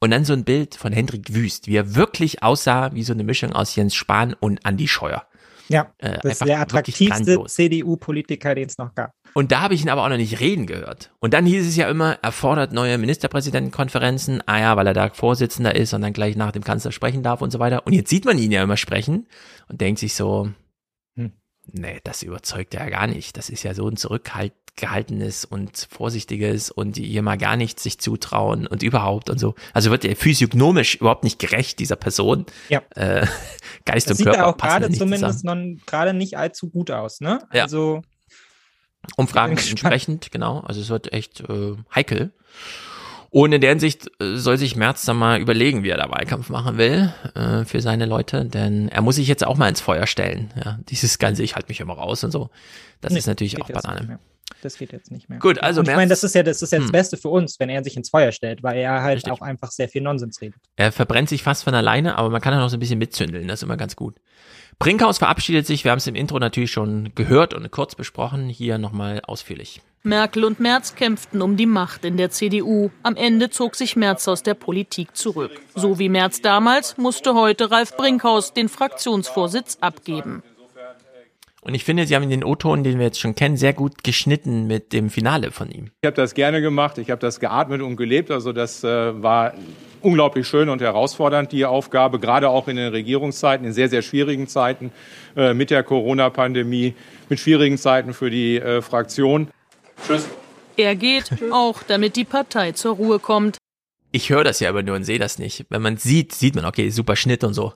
Und 0.00 0.10
dann 0.10 0.24
so 0.24 0.32
ein 0.32 0.42
Bild 0.42 0.74
von 0.74 0.92
Hendrik 0.92 1.32
Wüst, 1.32 1.68
wie 1.68 1.76
er 1.76 1.94
wirklich 1.94 2.42
aussah 2.42 2.92
wie 2.94 3.04
so 3.04 3.12
eine 3.12 3.22
Mischung 3.22 3.52
aus 3.52 3.76
Jens 3.76 3.94
Spahn 3.94 4.34
und 4.34 4.66
Andy 4.66 4.88
Scheuer. 4.88 5.24
Ja, 5.72 5.92
Äh, 5.98 6.18
das 6.22 6.32
ist 6.34 6.44
der 6.46 6.60
attraktivste. 6.60 7.44
CDU-Politiker, 7.46 8.54
den 8.54 8.66
es 8.68 8.78
noch 8.78 8.94
gab. 8.94 9.12
Und 9.34 9.50
da 9.50 9.60
habe 9.62 9.74
ich 9.74 9.82
ihn 9.82 9.88
aber 9.88 10.04
auch 10.04 10.08
noch 10.08 10.16
nicht 10.16 10.40
reden 10.40 10.66
gehört. 10.66 11.12
Und 11.20 11.32
dann 11.34 11.46
hieß 11.46 11.66
es 11.66 11.76
ja 11.76 11.88
immer, 11.88 12.18
er 12.22 12.32
fordert 12.32 12.72
neue 12.72 12.98
Ministerpräsidentenkonferenzen. 12.98 14.42
Ah 14.46 14.60
ja, 14.60 14.76
weil 14.76 14.86
er 14.86 14.94
da 14.94 15.10
Vorsitzender 15.10 15.74
ist 15.74 15.92
und 15.94 16.02
dann 16.02 16.12
gleich 16.12 16.36
nach 16.36 16.52
dem 16.52 16.64
Kanzler 16.64 16.92
sprechen 16.92 17.22
darf 17.22 17.42
und 17.42 17.50
so 17.50 17.58
weiter. 17.58 17.86
Und 17.86 17.92
jetzt 17.92 18.10
sieht 18.10 18.24
man 18.24 18.38
ihn 18.38 18.52
ja 18.52 18.62
immer 18.62 18.76
sprechen 18.76 19.26
und 19.68 19.80
denkt 19.80 20.00
sich 20.00 20.14
so, 20.14 20.50
Hm. 21.16 21.32
nee, 21.72 22.00
das 22.04 22.22
überzeugt 22.22 22.74
ja 22.74 22.88
gar 22.88 23.06
nicht. 23.06 23.36
Das 23.36 23.48
ist 23.50 23.62
ja 23.62 23.74
so 23.74 23.88
ein 23.88 23.96
zurückgehaltenes 24.72 25.44
und 25.44 25.88
vorsichtiges 25.90 26.70
und 26.70 26.96
die 26.96 27.04
hier 27.04 27.22
mal 27.22 27.36
gar 27.36 27.56
nichts 27.56 27.82
sich 27.82 27.98
zutrauen 27.98 28.66
und 28.66 28.82
überhaupt 28.82 29.30
und 29.30 29.38
so. 29.38 29.54
Also 29.72 29.90
wird 29.90 30.04
er 30.04 30.16
physiognomisch 30.16 30.96
überhaupt 30.96 31.24
nicht 31.24 31.38
gerecht, 31.38 31.78
dieser 31.78 31.96
Person. 31.96 32.46
Ja. 32.68 32.82
Äh, 32.94 33.26
Geist 33.84 34.08
Das 34.08 34.12
und 34.12 34.16
sieht 34.18 34.26
Körper 34.26 34.40
ja 34.40 34.46
auch 34.46 34.56
gerade 34.56 34.90
zumindest 34.90 35.44
noch 35.44 35.56
gerade 35.86 36.14
nicht 36.14 36.36
allzu 36.36 36.70
gut 36.70 36.90
aus, 36.90 37.20
ne? 37.20 37.40
Ja. 37.52 37.64
Also, 37.64 38.02
Umfragen 39.16 39.56
entsprechend, 39.56 40.30
genau. 40.30 40.60
Also 40.60 40.80
es 40.80 40.88
wird 40.88 41.12
echt 41.12 41.40
äh, 41.40 41.76
heikel. 41.94 42.32
Und 43.30 43.52
in 43.52 43.62
der 43.62 43.70
Hinsicht 43.70 44.10
äh, 44.20 44.36
soll 44.36 44.58
sich 44.58 44.76
Merz 44.76 45.04
dann 45.04 45.16
mal 45.16 45.40
überlegen, 45.40 45.82
wie 45.82 45.88
er 45.88 45.96
da 45.96 46.10
Wahlkampf 46.10 46.50
machen 46.50 46.76
will 46.76 47.12
äh, 47.34 47.64
für 47.64 47.80
seine 47.80 48.04
Leute, 48.04 48.44
denn 48.44 48.88
er 48.88 49.00
muss 49.00 49.16
sich 49.16 49.26
jetzt 49.26 49.44
auch 49.44 49.56
mal 49.56 49.68
ins 49.68 49.80
Feuer 49.80 50.06
stellen. 50.06 50.52
Ja, 50.62 50.78
dieses 50.88 51.18
ganze, 51.18 51.42
ich 51.42 51.54
halte 51.56 51.68
mich 51.68 51.80
immer 51.80 51.94
raus 51.94 52.22
und 52.24 52.30
so. 52.30 52.50
Das 53.00 53.12
nee, 53.12 53.18
ist 53.18 53.26
natürlich 53.26 53.60
auch 53.60 53.68
Banane. 53.68 54.18
Das 54.60 54.78
geht 54.78 54.92
jetzt 54.92 55.10
nicht 55.10 55.28
mehr. 55.28 55.38
Gut, 55.38 55.62
also 55.62 55.80
Und 55.80 55.88
ich 55.88 55.94
meine, 55.94 56.08
das 56.08 56.22
ist 56.22 56.34
ja 56.34 56.42
das 56.42 56.62
ist 56.62 56.72
ja 56.72 56.78
das 56.78 56.86
Hm. 56.86 56.92
Beste 56.92 57.16
für 57.16 57.28
uns, 57.28 57.58
wenn 57.58 57.68
er 57.68 57.82
sich 57.82 57.96
ins 57.96 58.10
Feuer 58.10 58.32
stellt, 58.32 58.62
weil 58.62 58.76
er 58.78 59.02
halt 59.02 59.16
Richtig. 59.16 59.32
auch 59.32 59.40
einfach 59.40 59.70
sehr 59.70 59.88
viel 59.88 60.02
Nonsens 60.02 60.40
redet. 60.40 60.60
Er 60.76 60.92
verbrennt 60.92 61.28
sich 61.28 61.42
fast 61.42 61.64
von 61.64 61.74
alleine, 61.74 62.18
aber 62.18 62.30
man 62.30 62.40
kann 62.40 62.54
auch 62.54 62.58
noch 62.58 62.68
so 62.68 62.76
ein 62.76 62.80
bisschen 62.80 62.98
mitzündeln, 62.98 63.48
das 63.48 63.60
ist 63.60 63.62
immer 63.64 63.76
ganz 63.76 63.96
gut. 63.96 64.16
Brinkhaus 64.78 65.18
verabschiedet 65.18 65.66
sich, 65.66 65.84
wir 65.84 65.90
haben 65.90 65.98
es 65.98 66.06
im 66.06 66.14
Intro 66.14 66.38
natürlich 66.38 66.72
schon 66.72 67.14
gehört 67.14 67.54
und 67.54 67.70
kurz 67.70 67.94
besprochen, 67.94 68.48
hier 68.48 68.78
nochmal 68.78 69.20
ausführlich. 69.24 69.80
Merkel 70.04 70.44
und 70.44 70.58
Merz 70.58 70.96
kämpften 70.96 71.40
um 71.42 71.56
die 71.56 71.66
Macht 71.66 72.04
in 72.04 72.16
der 72.16 72.30
CDU. 72.30 72.90
Am 73.04 73.14
Ende 73.14 73.50
zog 73.50 73.76
sich 73.76 73.94
Merz 73.94 74.26
aus 74.26 74.42
der 74.42 74.54
Politik 74.54 75.16
zurück. 75.16 75.52
So 75.76 76.00
wie 76.00 76.08
Merz 76.08 76.40
damals 76.40 76.98
musste 76.98 77.34
heute 77.34 77.70
Ralf 77.70 77.96
Brinkhaus 77.96 78.52
den 78.52 78.68
Fraktionsvorsitz 78.68 79.78
abgeben. 79.80 80.42
Und 81.64 81.74
ich 81.74 81.84
finde, 81.84 82.08
sie 82.08 82.16
haben 82.16 82.28
den 82.28 82.42
O-Ton, 82.42 82.82
den 82.82 82.98
wir 82.98 83.06
jetzt 83.06 83.20
schon 83.20 83.36
kennen, 83.36 83.56
sehr 83.56 83.72
gut 83.72 84.02
geschnitten 84.02 84.66
mit 84.66 84.92
dem 84.92 85.10
Finale 85.10 85.52
von 85.52 85.70
ihm. 85.70 85.92
Ich 86.02 86.06
habe 86.06 86.16
das 86.16 86.34
gerne 86.34 86.60
gemacht, 86.60 86.98
ich 86.98 87.08
habe 87.08 87.20
das 87.20 87.38
geatmet 87.38 87.82
und 87.82 87.96
gelebt. 87.96 88.32
Also 88.32 88.52
das 88.52 88.82
äh, 88.82 89.22
war 89.22 89.54
unglaublich 90.00 90.48
schön 90.48 90.68
und 90.68 90.82
herausfordernd, 90.82 91.52
die 91.52 91.64
Aufgabe, 91.64 92.18
gerade 92.18 92.48
auch 92.48 92.66
in 92.66 92.74
den 92.74 92.88
Regierungszeiten, 92.88 93.64
in 93.64 93.72
sehr, 93.72 93.88
sehr 93.88 94.02
schwierigen 94.02 94.48
Zeiten 94.48 94.90
äh, 95.36 95.54
mit 95.54 95.70
der 95.70 95.84
Corona-Pandemie, 95.84 96.94
mit 97.28 97.38
schwierigen 97.38 97.78
Zeiten 97.78 98.12
für 98.12 98.28
die 98.28 98.56
äh, 98.56 98.82
Fraktion. 98.82 99.46
Tschüss. 100.04 100.28
Er 100.76 100.96
geht, 100.96 101.30
auch 101.52 101.84
damit 101.84 102.16
die 102.16 102.24
Partei 102.24 102.72
zur 102.72 102.96
Ruhe 102.96 103.20
kommt. 103.20 103.58
Ich 104.10 104.30
höre 104.30 104.42
das 104.42 104.58
ja 104.58 104.68
aber 104.68 104.82
nur 104.82 104.96
und 104.96 105.04
sehe 105.04 105.20
das 105.20 105.38
nicht. 105.38 105.66
Wenn 105.68 105.82
man 105.82 105.96
sieht, 105.96 106.34
sieht 106.34 106.56
man, 106.56 106.64
okay, 106.64 106.90
super 106.90 107.14
Schnitt 107.14 107.44
und 107.44 107.54
so. 107.54 107.74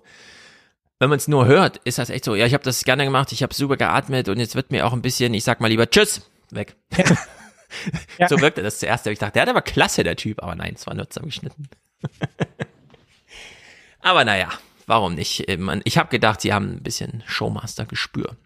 Wenn 0.99 1.11
man 1.11 1.19
es 1.19 1.29
nur 1.29 1.47
hört, 1.47 1.77
ist 1.85 1.99
das 1.99 2.09
echt 2.09 2.25
so, 2.25 2.35
ja, 2.35 2.47
ich 2.47 2.55
habe 2.55 2.65
das 2.65 2.85
gerne 2.85 3.05
gemacht, 3.05 3.31
ich 3.33 3.43
habe 3.43 3.55
super 3.55 3.77
geatmet 3.77 4.29
und 4.29 4.39
jetzt 4.39 4.55
wird 4.55 4.71
mir 4.71 4.87
auch 4.87 4.95
ein 4.95 5.03
bisschen, 5.03 5.35
ich 5.35 5.45
sag 5.45 5.61
mal 5.61 5.69
lieber 5.69 5.91
Tschüss, 5.91 6.23
weg. 6.51 6.77
Ja. 8.17 8.29
So 8.29 8.41
wirkte 8.41 8.63
das 8.63 8.79
zuerst. 8.79 9.07
Ich 9.09 9.19
dachte, 9.19 9.33
der 9.35 9.43
hat 9.43 9.49
aber 9.49 9.61
klasse, 9.61 10.05
der 10.05 10.17
Typ, 10.17 10.43
aber 10.43 10.55
nein, 10.55 10.75
es 10.77 10.87
war 10.87 10.95
nur 10.95 11.11
zusammengeschnitten. 11.11 11.69
aber 14.01 14.25
naja, 14.25 14.49
warum 14.87 15.15
nicht? 15.15 15.49
Äh, 15.49 15.59
Ich 15.85 15.99
habe 15.99 16.09
gedacht, 16.09 16.41
sie 16.41 16.55
haben 16.55 16.77
ein 16.77 16.83
bisschen 16.83 17.25
Showmaster-Gespür. 17.27 18.37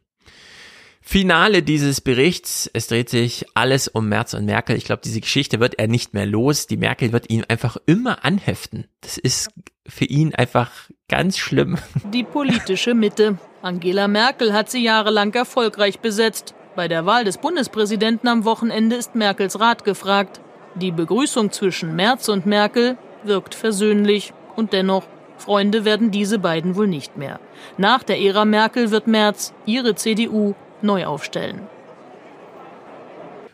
Finale 1.11 1.65
dieses 1.65 2.01
Berichts. 2.01 2.71
Es 2.73 2.87
dreht 2.87 3.09
sich 3.09 3.45
alles 3.55 3.89
um 3.89 4.09
Merz 4.09 4.33
und 4.33 4.45
Merkel. 4.45 4.77
Ich 4.77 4.85
glaube, 4.85 5.03
diese 5.05 5.21
Geschichte 5.21 5.59
wird 5.59 5.77
er 5.77 5.89
nicht 5.89 6.15
mehr 6.15 6.25
los. 6.25 6.69
Die 6.69 6.77
Merkel 6.77 7.13
wird 7.13 7.31
ihn 7.31 7.45
einfach 7.49 7.77
immer 7.85 8.25
anheften. 8.25 8.87
Das 9.01 9.19
ist 9.19 9.51
für 9.85 10.05
ihn 10.05 10.37
einfach 10.37 10.71
ganz 11.09 11.37
schlimm. 11.37 11.79
Die 12.13 12.23
politische 12.23 12.95
Mitte. 12.95 13.39
Angela 13.61 14.07
Merkel 14.07 14.53
hat 14.53 14.71
sie 14.71 14.85
jahrelang 14.85 15.35
erfolgreich 15.35 15.99
besetzt. 15.99 16.55
Bei 16.77 16.87
der 16.87 17.07
Wahl 17.07 17.25
des 17.25 17.39
Bundespräsidenten 17.39 18.29
am 18.29 18.45
Wochenende 18.45 18.95
ist 18.95 19.17
Merkels 19.17 19.59
Rat 19.59 19.83
gefragt. 19.83 20.41
Die 20.77 20.93
Begrüßung 20.93 21.51
zwischen 21.51 21.97
Merz 21.97 22.29
und 22.29 22.47
Merkel 22.47 22.97
wirkt 23.25 23.57
versöhnlich. 23.57 24.33
Und 24.55 24.73
dennoch, 24.73 25.09
Freunde 25.39 25.85
werden 25.85 26.13
diese 26.13 26.39
beiden 26.39 26.77
wohl 26.77 26.87
nicht 26.87 27.17
mehr. 27.17 27.41
Nach 27.79 28.05
der 28.05 28.21
Ära 28.21 28.45
Merkel 28.45 28.93
wird 28.93 29.09
Merz 29.09 29.53
ihre 29.67 29.97
CDU 29.97 30.55
neu 30.83 31.07
aufstellen. 31.07 31.61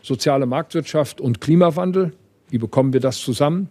Soziale 0.01 0.45
Marktwirtschaft 0.45 1.19
und 1.19 1.41
Klimawandel, 1.41 2.13
wie 2.49 2.57
bekommen 2.57 2.93
wir 2.93 3.01
das 3.01 3.19
zusammen? 3.19 3.69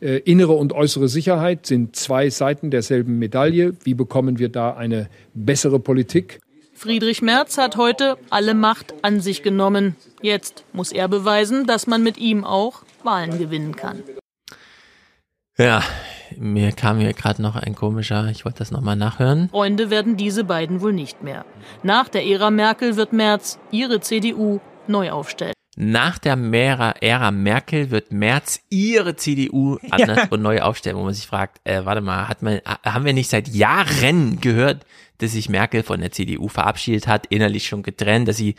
Äh, 0.00 0.18
innere 0.20 0.52
und 0.52 0.72
äußere 0.72 1.08
Sicherheit 1.08 1.66
sind 1.66 1.96
zwei 1.96 2.30
Seiten 2.30 2.70
derselben 2.70 3.18
Medaille. 3.18 3.74
Wie 3.84 3.94
bekommen 3.94 4.38
wir 4.38 4.48
da 4.48 4.74
eine 4.74 5.08
bessere 5.34 5.80
Politik? 5.80 6.40
Friedrich 6.74 7.22
Merz 7.22 7.56
hat 7.56 7.76
heute 7.76 8.18
alle 8.28 8.54
Macht 8.54 8.94
an 9.02 9.20
sich 9.20 9.42
genommen. 9.42 9.96
Jetzt 10.20 10.64
muss 10.74 10.92
er 10.92 11.08
beweisen, 11.08 11.66
dass 11.66 11.86
man 11.86 12.02
mit 12.02 12.18
ihm 12.18 12.44
auch 12.44 12.82
Wahlen 13.02 13.38
gewinnen 13.38 13.76
kann. 13.76 14.02
Ja, 15.58 15.82
mir 16.36 16.72
kam 16.72 16.98
hier 16.98 17.14
gerade 17.14 17.40
noch 17.40 17.56
ein 17.56 17.74
komischer, 17.74 18.28
ich 18.28 18.44
wollte 18.44 18.58
das 18.58 18.70
nochmal 18.70 18.96
nachhören. 18.96 19.48
Freunde 19.48 19.88
werden 19.88 20.18
diese 20.18 20.44
beiden 20.44 20.82
wohl 20.82 20.92
nicht 20.92 21.22
mehr. 21.22 21.46
Nach 21.82 22.10
der 22.10 22.26
Ära 22.26 22.50
Merkel 22.50 22.96
wird 22.96 23.14
Merz 23.14 23.58
ihre 23.70 24.00
CDU 24.00 24.60
neu 24.86 25.10
aufstellen. 25.10 25.54
Nach 25.78 26.18
der 26.18 26.36
Ära, 27.02 27.30
Merkel 27.30 27.90
wird 27.90 28.12
Merz 28.12 28.60
ihre 28.70 29.16
CDU 29.16 29.78
anders 29.90 30.28
und 30.30 30.42
neu 30.42 30.60
aufstellen, 30.60 30.96
wo 30.96 31.04
man 31.04 31.14
sich 31.14 31.26
fragt, 31.26 31.60
äh, 31.64 31.84
warte 31.84 32.00
mal, 32.00 32.28
hat 32.28 32.42
man, 32.42 32.60
haben 32.84 33.04
wir 33.04 33.12
nicht 33.12 33.30
seit 33.30 33.48
Jahren 33.48 34.40
gehört, 34.40 34.84
dass 35.18 35.32
sich 35.32 35.48
Merkel 35.48 35.82
von 35.82 36.00
der 36.00 36.12
CDU 36.12 36.48
verabschiedet 36.48 37.06
hat, 37.06 37.26
innerlich 37.26 37.66
schon 37.66 37.82
getrennt, 37.82 38.28
dass 38.28 38.36
sie 38.36 38.56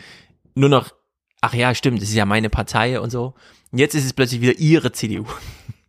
nur 0.55 0.69
noch, 0.69 0.93
ach 1.41 1.53
ja, 1.53 1.73
stimmt, 1.75 2.01
das 2.01 2.09
ist 2.09 2.15
ja 2.15 2.25
meine 2.25 2.49
Partei 2.49 2.99
und 2.99 3.11
so. 3.11 3.35
Und 3.71 3.79
jetzt 3.79 3.95
ist 3.95 4.05
es 4.05 4.13
plötzlich 4.13 4.41
wieder 4.41 4.57
ihre 4.57 4.91
CDU. 4.91 5.25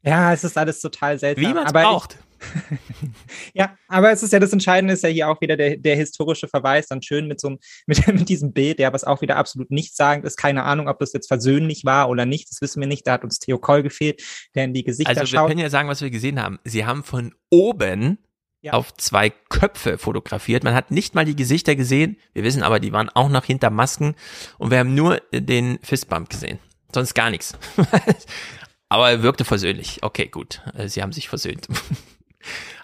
Ja, 0.02 0.32
es 0.32 0.44
ist 0.44 0.56
alles 0.56 0.80
total 0.80 1.18
seltsam. 1.18 1.44
Wie 1.44 1.54
man's 1.54 1.70
aber 1.70 1.82
braucht. 1.82 2.18
Ja, 3.54 3.76
aber 3.88 4.12
es 4.12 4.22
ist 4.22 4.32
ja 4.32 4.38
das 4.38 4.52
Entscheidende, 4.52 4.94
ist 4.94 5.02
ja 5.02 5.08
hier 5.08 5.28
auch 5.28 5.40
wieder 5.40 5.56
der, 5.56 5.76
der 5.76 5.96
historische 5.96 6.48
Verweis, 6.48 6.86
dann 6.86 7.02
schön 7.02 7.26
mit 7.26 7.40
so 7.40 7.48
einem, 7.48 7.58
mit, 7.86 8.06
mit 8.06 8.28
diesem 8.28 8.52
Bild, 8.52 8.78
der 8.78 8.92
was 8.92 9.04
auch 9.04 9.20
wieder 9.22 9.36
absolut 9.36 9.70
nichts 9.70 9.96
sagen 9.96 10.22
ist. 10.22 10.36
Keine 10.36 10.62
Ahnung, 10.64 10.88
ob 10.88 10.98
das 10.98 11.12
jetzt 11.12 11.28
versöhnlich 11.28 11.84
war 11.84 12.08
oder 12.08 12.26
nicht, 12.26 12.50
das 12.50 12.60
wissen 12.60 12.80
wir 12.80 12.86
nicht. 12.86 13.06
Da 13.06 13.14
hat 13.14 13.24
uns 13.24 13.38
Theo 13.38 13.58
Koll 13.58 13.82
gefehlt, 13.82 14.22
der 14.54 14.64
in 14.64 14.74
die 14.74 14.84
Gesichter 14.84 15.10
also, 15.10 15.26
schaut. 15.26 15.44
wir 15.44 15.48
können 15.48 15.60
ja 15.60 15.70
sagen, 15.70 15.88
was 15.88 16.00
wir 16.00 16.10
gesehen 16.10 16.40
haben. 16.40 16.58
Sie 16.64 16.86
haben 16.86 17.02
von 17.02 17.34
oben 17.50 18.18
ja. 18.60 18.72
auf 18.72 18.94
zwei 18.94 19.30
Köpfe 19.30 19.98
fotografiert. 19.98 20.64
Man 20.64 20.74
hat 20.74 20.90
nicht 20.90 21.14
mal 21.14 21.24
die 21.24 21.36
Gesichter 21.36 21.76
gesehen. 21.76 22.16
Wir 22.32 22.44
wissen 22.44 22.62
aber, 22.62 22.80
die 22.80 22.92
waren 22.92 23.08
auch 23.10 23.28
noch 23.28 23.44
hinter 23.44 23.70
Masken 23.70 24.14
und 24.58 24.70
wir 24.70 24.78
haben 24.78 24.94
nur 24.94 25.20
den 25.32 25.78
Fistbump 25.82 26.28
gesehen. 26.28 26.58
Sonst 26.94 27.14
gar 27.14 27.30
nichts. 27.30 27.56
aber 28.88 29.10
er 29.10 29.22
wirkte 29.22 29.44
versöhnlich. 29.44 30.02
Okay, 30.02 30.28
gut. 30.28 30.62
Sie 30.86 31.02
haben 31.02 31.12
sich 31.12 31.28
versöhnt. 31.28 31.68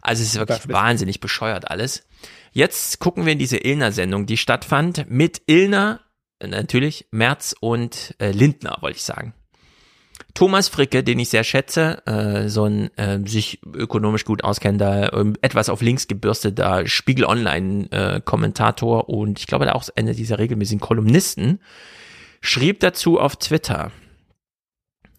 Also 0.03 0.23
es 0.23 0.35
ist 0.35 0.39
wirklich 0.39 0.69
wahnsinnig 0.69 1.21
bescheuert 1.21 1.71
alles. 1.71 2.07
Jetzt 2.53 2.99
gucken 2.99 3.25
wir 3.25 3.33
in 3.33 3.39
diese 3.39 3.57
Illner-Sendung, 3.57 4.27
die 4.27 4.37
stattfand 4.37 5.07
mit 5.09 5.43
Illner, 5.47 6.01
natürlich 6.45 7.07
Merz 7.11 7.55
und 7.59 8.15
äh, 8.19 8.31
Lindner, 8.31 8.77
wollte 8.81 8.99
ich 8.99 9.05
sagen. 9.05 9.33
Thomas 10.35 10.69
Fricke, 10.69 11.03
den 11.03 11.19
ich 11.19 11.31
sehr 11.31 11.45
schätze, 11.45 12.05
äh, 12.07 12.49
so 12.49 12.65
ein 12.65 12.97
äh, 12.99 13.21
sich 13.27 13.61
ökonomisch 13.65 14.25
gut 14.25 14.45
auskennender, 14.45 15.13
äh, 15.13 15.33
etwas 15.43 15.69
auf 15.69 15.81
links 15.81 16.07
gebürsteter 16.07 16.87
Spiegel 16.87 17.25
Online-Kommentator 17.25 19.09
äh, 19.09 19.13
und 19.13 19.39
ich 19.39 19.47
glaube, 19.47 19.65
da 19.65 19.73
auch 19.73 19.89
Ende 19.95 20.15
dieser 20.15 20.39
regelmäßigen 20.39 20.81
Kolumnisten, 20.81 21.61
schrieb 22.41 22.81
dazu 22.81 23.19
auf 23.19 23.37
Twitter, 23.37 23.91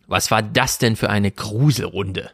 was 0.07 0.31
war 0.31 0.43
das 0.43 0.77
denn 0.77 0.95
für 0.95 1.09
eine 1.09 1.31
Gruselrunde? 1.31 2.31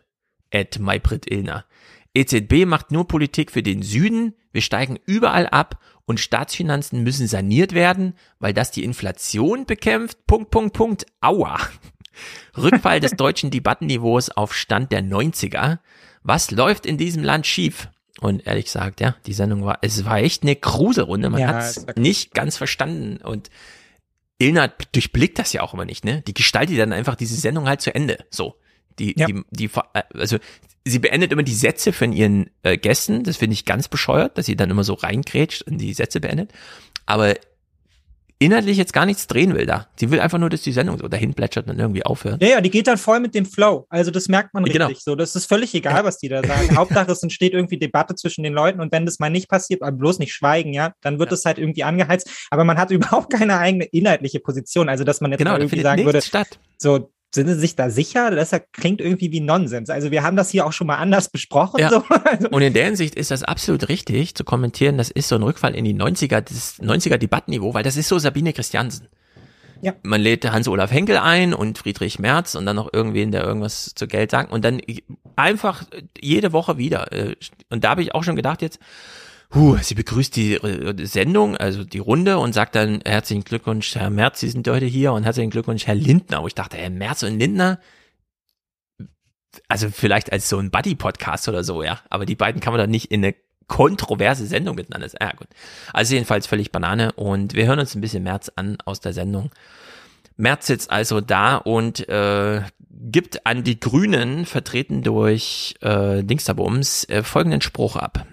Ed 0.50 0.80
Maybrit 0.80 1.30
Illner. 1.30 1.66
EZB 2.14 2.66
macht 2.66 2.92
nur 2.92 3.08
Politik 3.08 3.52
für 3.52 3.64
den 3.64 3.84
Süden, 3.84 4.36
wir 4.52 4.62
steigen 4.62 5.00
überall 5.06 5.48
ab 5.48 5.80
und 6.06 6.20
Staatsfinanzen 6.20 7.04
müssen 7.04 7.28
saniert 7.28 7.74
werden, 7.74 8.16
weil 8.40 8.54
das 8.54 8.72
die 8.72 8.84
Inflation 8.84 9.66
bekämpft. 9.66 10.28
Punkt, 10.28 10.52
Punkt, 10.52 10.74
Punkt. 10.74 11.06
Aua. 11.22 11.58
Rückfall 12.58 13.00
des 13.00 13.12
deutschen 13.18 13.50
Debattenniveaus 13.50 14.30
auf 14.30 14.54
Stand 14.54 14.92
der 14.92 15.02
90er. 15.02 15.80
Was 16.24 16.52
läuft 16.52 16.86
in 16.86 16.98
diesem 16.98 17.24
Land 17.24 17.48
schief? 17.48 17.88
Und 18.20 18.46
ehrlich 18.46 18.66
gesagt, 18.66 19.00
ja, 19.00 19.16
die 19.26 19.34
Sendung 19.34 19.64
war, 19.64 19.80
es 19.82 20.04
war 20.04 20.18
echt 20.18 20.44
eine 20.44 20.56
Kruse-Runde. 20.56 21.30
Man 21.30 21.42
ja, 21.42 21.48
hat 21.48 21.64
es 21.64 21.86
nicht 21.96 22.34
ganz 22.34 22.58
verstanden. 22.58 23.18
Und 23.24 23.50
Ilna 24.42 24.68
durchblickt 24.92 25.40
das 25.40 25.54
ja 25.54 25.62
auch 25.62 25.74
immer 25.74 25.86
nicht, 25.86 26.04
ne? 26.04 26.22
Die 26.26 26.34
gestaltet 26.34 26.80
dann 26.80 26.94
einfach 26.94 27.16
diese 27.16 27.36
Sendung 27.36 27.68
halt 27.68 27.82
zu 27.82 27.94
Ende. 27.94 28.26
So. 28.30 28.56
Die, 29.00 29.16
ja. 29.18 29.26
die, 29.26 29.44
die, 29.52 29.70
also 30.14 30.38
sie 30.84 31.00
beendet 31.00 31.32
immer 31.32 31.44
die 31.44 31.54
Sätze 31.54 31.94
von 31.94 32.12
ihren 32.12 32.50
äh, 32.64 32.78
Gästen. 32.78 33.24
Das 33.24 33.38
finde 33.38 33.54
ich 33.54 33.66
ganz 33.66 33.88
bescheuert, 33.88 34.38
dass 34.38 34.46
sie 34.46 34.56
dann 34.56 34.70
immer 34.70 34.84
so 34.84 34.94
reingrätscht 34.94 35.64
und 35.64 35.78
die 35.78 35.94
Sätze 35.94 36.20
beendet. 36.20 36.52
Aber 37.06 37.36
inhaltlich 38.42 38.78
jetzt 38.78 38.92
gar 38.92 39.06
nichts 39.06 39.28
drehen 39.28 39.54
will 39.54 39.68
da. 39.68 39.88
Sie 39.96 40.10
will 40.10 40.20
einfach 40.20 40.40
nur, 40.40 40.50
dass 40.50 40.64
die 40.64 40.72
Sendung 40.72 40.98
so 40.98 41.08
dahin 41.08 41.34
plätschert 41.36 41.70
und 41.70 41.78
irgendwie 41.78 42.04
aufhört. 42.04 42.42
Ja, 42.42 42.50
ja, 42.50 42.62
die 42.62 42.72
geht 42.72 42.88
dann 42.88 42.98
voll 42.98 43.20
mit 43.20 43.36
dem 43.36 43.46
Flow. 43.46 43.86
Also 43.90 44.10
das 44.10 44.28
merkt 44.28 44.54
man 44.54 44.66
genau. 44.66 44.88
richtig 44.88 45.04
so. 45.04 45.16
Das 45.16 45.36
ist 45.36 45.46
völlig 45.46 45.76
egal, 45.76 46.04
was 46.04 46.18
die 46.18 46.28
da 46.28 46.42
sagen. 46.44 46.76
Hauptsache, 46.76 47.12
es 47.12 47.22
entsteht 47.22 47.54
irgendwie 47.54 47.78
Debatte 47.78 48.16
zwischen 48.16 48.44
den 48.44 48.54
Leuten 48.54 48.82
und 48.82 48.92
wenn 48.92 49.06
das 49.06 49.20
mal 49.20 49.30
nicht 49.30 49.48
passiert, 49.48 49.84
aber 49.84 49.92
bloß 49.92 50.18
nicht 50.18 50.34
schweigen, 50.34 50.74
ja, 50.74 50.94
dann 51.02 51.20
wird 51.20 51.32
es 51.32 51.44
ja. 51.44 51.50
halt 51.50 51.60
irgendwie 51.60 51.84
angeheizt. 51.84 52.48
Aber 52.50 52.64
man 52.64 52.78
hat 52.78 52.90
überhaupt 52.92 53.32
keine 53.32 53.60
eigene 53.60 53.86
inhaltliche 53.86 54.40
Position. 54.40 54.90
Also 54.90 55.04
dass 55.04 55.22
man 55.22 55.32
jetzt 55.32 55.40
genau, 55.40 55.52
mal 55.52 55.60
irgendwie 55.60 55.82
sagen 55.82 56.04
würde, 56.04 56.22
statt. 56.22 56.60
so 56.80 57.12
sind 57.34 57.48
sie 57.48 57.56
sich 57.56 57.76
da 57.76 57.90
sicher? 57.90 58.32
Das 58.32 58.54
klingt 58.74 59.02
irgendwie 59.02 59.32
wie 59.32 59.40
Nonsens. 59.40 59.90
Also 59.90 60.12
wir 60.12 60.24
haben 60.24 60.36
das 60.36 60.50
hier 60.50 60.66
auch 60.66 60.74
schon 60.74 60.88
mal 60.88 60.98
anders 60.98 61.30
besprochen. 61.30 61.80
Ja. 61.80 61.90
So. 61.90 62.04
Also 62.24 62.50
und 62.50 62.62
in 62.62 62.74
der 62.74 62.86
Hinsicht 62.86 63.16
ist 63.16 63.32
das 63.32 63.44
absolut 63.44 63.90
richtig 63.90 64.36
zu 64.36 64.44
kommentieren. 64.44 64.98
Das 64.98 65.10
ist 65.10 65.28
so 65.28 65.36
ein 65.36 65.44
Rückfall 65.44 65.76
in 65.76 65.84
die 65.84 65.96
90er, 65.96 66.42
das 66.42 66.80
90er 66.80 67.18
Debattenniveau, 67.18 67.74
weil 67.74 67.84
das 67.84 67.98
ist 67.98 68.08
so 68.08 68.20
Sabine 68.20 68.54
Christiansen. 68.54 69.08
Ja. 69.82 69.94
Man 70.04 70.22
lädt 70.22 70.50
Hans-Olaf 70.50 70.92
Henkel 70.92 71.18
ein 71.18 71.54
und 71.54 71.80
Friedrich 71.80 72.20
Merz 72.20 72.56
und 72.56 72.66
dann 72.66 72.76
noch 72.76 72.94
irgendwen, 72.94 73.32
der 73.32 73.44
irgendwas 73.44 73.94
zu 73.96 74.08
Geld 74.08 74.32
sagt 74.32 74.52
und 74.52 74.64
dann 74.64 74.80
einfach 75.36 75.84
jede 76.20 76.54
Woche 76.54 76.78
wieder. 76.78 77.12
Äh, 77.12 77.36
und 77.70 77.84
da 77.84 77.90
habe 77.90 78.04
ich 78.04 78.14
auch 78.14 78.24
schon 78.24 78.36
gedacht 78.36 78.62
jetzt, 78.62 78.80
Huh, 79.54 79.78
sie 79.82 79.96
begrüßt 79.96 80.36
die 80.36 80.54
äh, 80.54 81.06
Sendung, 81.06 81.58
also 81.58 81.84
die 81.84 82.00
Runde 82.00 82.38
und 82.38 82.54
sagt 82.54 82.76
dann 82.76 83.02
herzlichen 83.06 83.44
Glückwunsch, 83.44 83.96
Herr 83.96 84.10
Merz, 84.10 84.40
Sie 84.40 84.50
sind 84.50 84.68
heute 84.68 84.86
hier 84.86 85.12
und 85.12 85.24
herzlichen 85.24 85.50
Glückwunsch, 85.50 85.88
Herr 85.88 85.96
Lindner. 85.96 86.42
Wo 86.42 86.48
ich 86.48 86.56
dachte, 86.56 86.78
Herr 86.78 86.90
Merz 86.90 87.24
und 87.24 87.38
Lindner, 87.38 87.80
also 89.68 89.90
vielleicht 89.90 90.32
als 90.32 90.48
so 90.48 90.58
ein 90.58 90.72
Buddy-Podcast 90.72 91.50
oder 91.50 91.66
so, 91.66 91.84
ja. 91.84 92.00
Aber 92.10 92.26
die 92.26 92.36
beiden 92.36 92.62
kann 92.62 92.72
man 92.72 92.80
dann 92.80 92.90
nicht 92.92 93.12
in 93.12 93.26
eine 93.26 93.36
kontroverse 93.68 94.46
Sendung 94.46 94.76
miteinander. 94.76 95.10
Ja, 95.20 95.32
gut. 95.32 95.48
Also 95.92 96.14
jedenfalls 96.14 96.48
völlig 96.48 96.72
Banane 96.72 97.12
und 97.14 97.54
wir 97.54 97.66
hören 97.66 97.80
uns 97.80 97.96
ein 97.96 98.02
bisschen 98.02 98.24
Merz 98.24 98.52
an 98.56 98.78
aus 98.86 99.02
der 99.02 99.14
Sendung. 99.14 99.52
Merz 100.38 100.68
sitzt 100.68 100.92
also 100.92 101.22
da 101.22 101.58
und 101.58 102.08
äh, 102.08 102.62
gibt 102.90 103.46
an 103.46 103.64
die 103.64 103.80
Grünen, 103.80 104.46
vertreten 104.46 105.04
durch 105.04 105.76
äh, 105.82 106.24
Dingsterbums, 106.24 107.04
äh, 107.06 107.24
folgenden 107.24 107.62
Spruch 107.62 107.96
ab. 107.96 108.26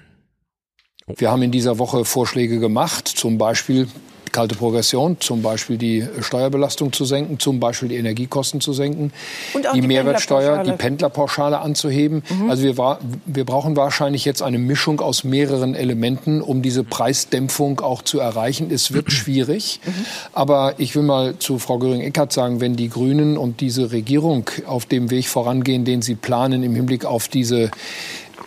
Wir 1.17 1.31
haben 1.31 1.43
in 1.43 1.51
dieser 1.51 1.79
Woche 1.79 2.05
Vorschläge 2.05 2.59
gemacht, 2.59 3.09
zum 3.09 3.39
Beispiel 3.39 3.89
kalte 4.33 4.55
Progression, 4.55 5.17
zum 5.21 5.43
Beispiel 5.43 5.79
die 5.79 6.07
Steuerbelastung 6.21 6.93
zu 6.93 7.05
senken, 7.05 7.39
zum 7.39 7.61
Beispiel 7.61 7.89
die 7.89 7.97
Energiekosten 7.97 8.61
zu 8.61 8.73
senken, 8.73 9.13
die, 9.55 9.81
die, 9.81 9.87
Mehrwertsteuer, 9.87 10.63
die 10.65 10.73
Pendlerpauschale 10.73 11.61
anzuheben. 11.61 12.23
Mhm. 12.29 12.51
Also 12.51 12.63
wir, 12.63 12.99
wir 13.27 13.45
brauchen 13.45 13.77
wahrscheinlich 13.77 14.25
jetzt 14.25 14.43
eine 14.43 14.59
Mischung 14.59 15.01
aus 15.01 15.25
mehreren 15.25 15.75
Elementen, 15.75 16.43
um 16.43 16.63
diese 16.63 16.85
Preisdämpfung 16.85 17.81
auch 17.81 18.03
zu 18.03 18.21
erreichen. 18.21 18.71
Es 18.71 18.93
wird 18.93 19.13
schwierig, 19.13 19.81
mhm. 19.85 19.93
aber 20.33 20.75
ich 20.79 20.95
will 20.95 21.03
mal 21.03 21.39
zu 21.39 21.59
Frau 21.59 21.79
Göring-Eckardt 21.79 22.33
sagen, 22.33 22.61
wenn 22.61 22.77
die 22.77 22.91
Grünen 22.91 23.37
und 23.37 23.61
diese 23.61 23.93
Regierung 23.93 24.51
auf 24.67 24.87
dem 24.87 25.11
Weg 25.11 25.29
vorangehen, 25.29 25.85
den 25.85 26.03
sie 26.03 26.15
planen 26.15 26.63
im 26.63 26.75
Hinblick 26.75 27.05
auf 27.05 27.29
diese 27.29 27.71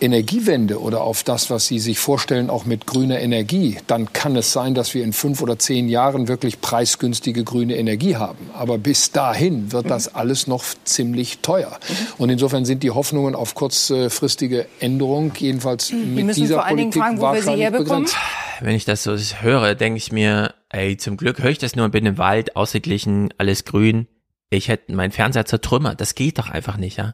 Energiewende 0.02 0.80
oder 0.80 1.02
auf 1.02 1.22
das, 1.22 1.48
was 1.48 1.66
Sie 1.66 1.78
sich 1.78 1.98
vorstellen, 1.98 2.50
auch 2.50 2.64
mit 2.64 2.86
grüner 2.86 3.20
Energie, 3.20 3.78
dann 3.86 4.12
kann 4.12 4.34
es 4.34 4.52
sein, 4.52 4.74
dass 4.74 4.94
wir 4.94 5.04
in 5.04 5.12
fünf 5.12 5.40
oder 5.40 5.58
zehn 5.58 5.88
Jahren 5.88 6.26
wirklich 6.26 6.60
preisgünstige 6.60 7.44
grüne 7.44 7.76
Energie 7.76 8.16
haben. 8.16 8.50
Aber 8.52 8.78
bis 8.78 9.12
dahin 9.12 9.70
wird 9.70 9.88
das 9.88 10.14
alles 10.14 10.48
noch 10.48 10.64
ziemlich 10.84 11.38
teuer. 11.38 11.78
Und 12.18 12.30
insofern 12.30 12.64
sind 12.64 12.82
die 12.82 12.90
Hoffnungen 12.90 13.36
auf 13.36 13.54
kurzfristige 13.54 14.66
Änderung 14.80 15.32
jedenfalls 15.38 15.92
mit 15.92 16.36
dieser 16.36 16.62
Politik 16.62 17.00
fragen, 17.00 17.20
wahrscheinlich 17.20 17.70
begrenzt. 17.70 18.16
Wenn 18.60 18.74
ich 18.74 18.84
das 18.84 19.04
so 19.04 19.16
höre, 19.16 19.74
denke 19.76 19.98
ich 19.98 20.10
mir, 20.10 20.54
ey, 20.68 20.96
zum 20.96 21.16
Glück 21.16 21.42
höre 21.42 21.50
ich 21.50 21.58
das 21.58 21.76
nur, 21.76 21.88
bin 21.88 22.06
im 22.06 22.18
Wald, 22.18 22.56
ausgeglichen, 22.56 23.32
alles 23.38 23.64
grün. 23.64 24.08
Ich 24.50 24.68
hätte 24.68 24.94
meinen 24.94 25.12
Fernseher 25.12 25.46
zertrümmert. 25.46 26.00
Das 26.00 26.14
geht 26.14 26.38
doch 26.38 26.50
einfach 26.50 26.76
nicht, 26.76 26.98
ja. 26.98 27.12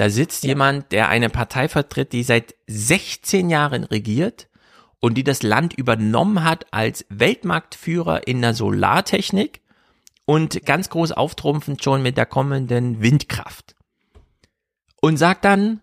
Da 0.00 0.08
sitzt 0.08 0.44
ja. 0.44 0.48
jemand, 0.48 0.92
der 0.92 1.10
eine 1.10 1.28
Partei 1.28 1.68
vertritt, 1.68 2.14
die 2.14 2.22
seit 2.22 2.54
16 2.68 3.50
Jahren 3.50 3.84
regiert 3.84 4.48
und 4.98 5.12
die 5.18 5.24
das 5.24 5.42
Land 5.42 5.74
übernommen 5.74 6.42
hat 6.42 6.64
als 6.72 7.04
Weltmarktführer 7.10 8.26
in 8.26 8.40
der 8.40 8.54
Solartechnik 8.54 9.60
und 10.24 10.64
ganz 10.64 10.88
groß 10.88 11.12
auftrumpfend 11.12 11.84
schon 11.84 12.02
mit 12.02 12.16
der 12.16 12.24
kommenden 12.24 13.02
Windkraft. 13.02 13.74
Und 15.02 15.18
sagt 15.18 15.44
dann, 15.44 15.82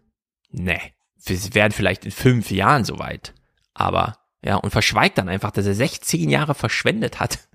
ne, 0.50 0.80
wir 1.24 1.54
werden 1.54 1.72
vielleicht 1.72 2.04
in 2.04 2.12
fünf 2.12 2.50
Jahren 2.50 2.86
soweit. 2.86 3.36
Aber, 3.76 4.18
ja, 4.44 4.56
und 4.56 4.72
verschweigt 4.72 5.20
dann 5.20 5.30
einfach, 5.30 5.52
dass 5.52 5.68
er 5.68 5.76
16 5.76 6.28
Jahre 6.28 6.56
verschwendet 6.56 7.20
hat. 7.20 7.48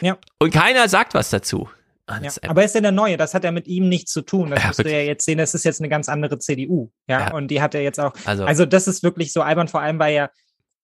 Ja. 0.00 0.16
Und 0.38 0.50
keiner 0.50 0.88
sagt 0.88 1.12
was 1.12 1.28
dazu. 1.28 1.68
Ja, 2.08 2.30
aber 2.48 2.60
er 2.60 2.66
ist 2.66 2.74
ja 2.74 2.82
der 2.82 2.92
Neue, 2.92 3.16
das 3.16 3.32
hat 3.32 3.44
ja 3.44 3.50
mit 3.50 3.66
ihm 3.66 3.88
nichts 3.88 4.12
zu 4.12 4.20
tun. 4.20 4.50
Das 4.50 4.60
ja, 4.60 4.66
musst 4.66 4.84
du 4.84 4.90
ja 4.90 5.00
jetzt 5.00 5.24
sehen, 5.24 5.38
das 5.38 5.54
ist 5.54 5.64
jetzt 5.64 5.80
eine 5.80 5.88
ganz 5.88 6.08
andere 6.10 6.38
CDU. 6.38 6.90
Ja, 7.08 7.20
ja. 7.20 7.34
und 7.34 7.48
die 7.48 7.62
hat 7.62 7.74
er 7.74 7.82
jetzt 7.82 7.98
auch. 7.98 8.12
Also, 8.26 8.44
also, 8.44 8.66
das 8.66 8.86
ist 8.88 9.02
wirklich 9.02 9.32
so 9.32 9.40
albern, 9.40 9.68
vor 9.68 9.80
allem, 9.80 9.98
weil 9.98 10.14
ja 10.14 10.28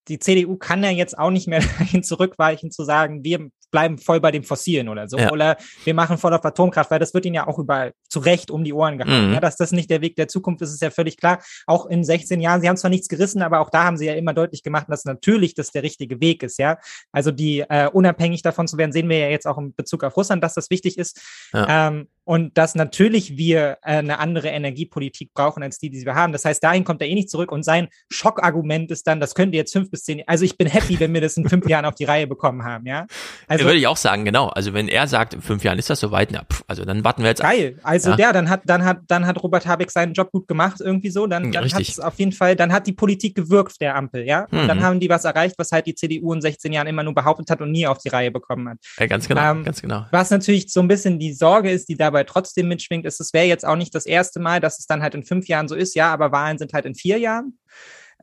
die 0.08 0.18
CDU 0.18 0.56
kann 0.56 0.82
ja 0.82 0.90
jetzt 0.90 1.18
auch 1.18 1.30
nicht 1.30 1.46
mehr 1.46 1.60
dahin 1.78 2.02
zurückweichen 2.02 2.70
zu 2.70 2.84
sagen, 2.84 3.22
wir 3.24 3.50
bleiben 3.70 3.98
voll 3.98 4.20
bei 4.20 4.30
dem 4.30 4.44
Fossilen 4.44 4.88
oder 4.88 5.08
so. 5.08 5.18
Ja. 5.18 5.30
Oder 5.30 5.56
wir 5.84 5.94
machen 5.94 6.18
voll 6.18 6.34
auf 6.34 6.44
Atomkraft, 6.44 6.90
weil 6.90 6.98
das 6.98 7.14
wird 7.14 7.26
ihnen 7.26 7.34
ja 7.34 7.46
auch 7.46 7.58
überall 7.58 7.92
zu 8.08 8.20
Recht 8.20 8.50
um 8.50 8.64
die 8.64 8.72
Ohren 8.72 8.98
gehauen. 8.98 9.28
Mhm. 9.28 9.34
Ja, 9.34 9.40
dass 9.40 9.56
das 9.56 9.72
nicht 9.72 9.90
der 9.90 10.00
Weg 10.00 10.16
der 10.16 10.28
Zukunft 10.28 10.62
ist, 10.62 10.72
ist 10.72 10.82
ja 10.82 10.90
völlig 10.90 11.16
klar. 11.16 11.42
Auch 11.66 11.86
in 11.86 12.04
16 12.04 12.40
Jahren, 12.40 12.60
sie 12.60 12.68
haben 12.68 12.76
zwar 12.76 12.90
nichts 12.90 13.08
gerissen, 13.08 13.42
aber 13.42 13.60
auch 13.60 13.70
da 13.70 13.84
haben 13.84 13.96
sie 13.96 14.06
ja 14.06 14.14
immer 14.14 14.34
deutlich 14.34 14.62
gemacht, 14.62 14.86
dass 14.88 15.04
natürlich 15.04 15.54
das 15.54 15.70
der 15.70 15.82
richtige 15.82 16.20
Weg 16.20 16.42
ist, 16.42 16.58
ja. 16.58 16.78
Also 17.12 17.30
die 17.30 17.60
äh, 17.60 17.88
unabhängig 17.92 18.42
davon 18.42 18.68
zu 18.68 18.78
werden, 18.78 18.92
sehen 18.92 19.08
wir 19.08 19.18
ja 19.18 19.28
jetzt 19.28 19.46
auch 19.46 19.58
in 19.58 19.74
Bezug 19.74 20.04
auf 20.04 20.16
Russland, 20.16 20.42
dass 20.42 20.54
das 20.54 20.70
wichtig 20.70 20.98
ist. 20.98 21.20
Ja. 21.52 21.88
Ähm, 21.88 22.08
und 22.24 22.56
dass 22.56 22.74
natürlich 22.74 23.36
wir 23.36 23.78
äh, 23.82 23.96
eine 23.96 24.18
andere 24.18 24.48
Energiepolitik 24.48 25.32
brauchen 25.34 25.62
als 25.62 25.78
die, 25.78 25.90
die 25.90 26.04
wir 26.04 26.14
haben. 26.14 26.32
Das 26.32 26.44
heißt, 26.44 26.62
dahin 26.62 26.84
kommt 26.84 27.00
er 27.02 27.08
eh 27.08 27.14
nicht 27.14 27.30
zurück 27.30 27.50
und 27.52 27.64
sein 27.64 27.88
Schockargument 28.10 28.90
ist 28.90 29.06
dann, 29.06 29.20
das 29.20 29.34
könnte 29.34 29.56
jetzt 29.56 29.72
fünf 29.72 29.90
bis 29.90 30.04
zehn, 30.04 30.22
also 30.26 30.44
ich 30.44 30.56
bin 30.56 30.68
happy, 30.68 31.00
wenn 31.00 31.12
wir 31.12 31.20
das 31.20 31.36
in 31.36 31.48
fünf 31.48 31.66
Jahren 31.68 31.84
auf 31.84 31.94
die 31.94 32.04
Reihe 32.04 32.26
bekommen 32.26 32.64
haben, 32.64 32.86
ja. 32.86 33.06
Also 33.48 33.64
würde 33.64 33.78
ich 33.78 33.86
auch 33.86 33.96
sagen, 33.96 34.24
genau. 34.24 34.48
Also 34.48 34.74
wenn 34.74 34.88
er 34.88 35.06
sagt, 35.08 35.34
in 35.34 35.42
fünf 35.42 35.64
Jahren 35.64 35.78
ist 35.78 35.90
das 35.90 36.00
soweit, 36.00 36.30
na, 36.30 36.44
pff, 36.44 36.62
also 36.66 36.84
dann 36.84 37.04
warten 37.04 37.22
wir 37.22 37.30
jetzt. 37.30 37.42
Geil. 37.42 37.78
Also 37.82 38.10
ja. 38.10 38.16
der, 38.16 38.32
dann 38.32 38.48
hat, 38.48 38.62
dann 38.64 38.84
hat, 38.84 38.98
dann 39.08 39.26
hat 39.26 39.42
Robert 39.42 39.66
Habeck 39.66 39.90
seinen 39.90 40.12
Job 40.12 40.30
gut 40.30 40.46
gemacht, 40.46 40.80
irgendwie 40.80 41.10
so. 41.10 41.26
Dann, 41.26 41.50
dann 41.50 41.64
hat 41.72 41.80
es 41.80 41.98
auf 41.98 42.18
jeden 42.18 42.32
Fall, 42.32 42.54
dann 42.54 42.72
hat 42.72 42.86
die 42.86 42.92
Politik 42.92 43.34
gewirkt, 43.34 43.80
der 43.80 43.96
Ampel, 43.96 44.24
ja. 44.24 44.46
Und 44.50 44.62
mhm. 44.62 44.68
dann 44.68 44.82
haben 44.82 45.00
die 45.00 45.08
was 45.08 45.24
erreicht, 45.24 45.56
was 45.58 45.72
halt 45.72 45.86
die 45.86 45.94
CDU 45.94 46.32
in 46.32 46.40
16 46.40 46.72
Jahren 46.72 46.86
immer 46.86 47.02
nur 47.02 47.14
behauptet 47.14 47.50
hat 47.50 47.60
und 47.60 47.72
nie 47.72 47.86
auf 47.86 47.98
die 47.98 48.08
Reihe 48.08 48.30
bekommen 48.30 48.68
hat. 48.68 48.78
Ja, 48.98 49.06
ganz 49.06 49.26
genau, 49.26 49.50
ähm, 49.50 49.64
ganz 49.64 49.82
genau. 49.82 50.06
Was 50.10 50.30
natürlich 50.30 50.72
so 50.72 50.80
ein 50.80 50.88
bisschen 50.88 51.18
die 51.18 51.32
Sorge 51.32 51.70
ist, 51.70 51.88
die 51.88 51.96
dabei 51.96 52.19
trotzdem 52.24 52.68
mitschwingt, 52.68 53.06
ist, 53.06 53.20
es 53.20 53.32
wäre 53.32 53.46
jetzt 53.46 53.66
auch 53.66 53.76
nicht 53.76 53.94
das 53.94 54.06
erste 54.06 54.40
Mal, 54.40 54.60
dass 54.60 54.78
es 54.78 54.86
dann 54.86 55.02
halt 55.02 55.14
in 55.14 55.24
fünf 55.24 55.48
Jahren 55.48 55.68
so 55.68 55.74
ist, 55.74 55.94
ja, 55.94 56.12
aber 56.12 56.32
Wahlen 56.32 56.58
sind 56.58 56.72
halt 56.72 56.86
in 56.86 56.94
vier 56.94 57.18
Jahren. 57.18 57.58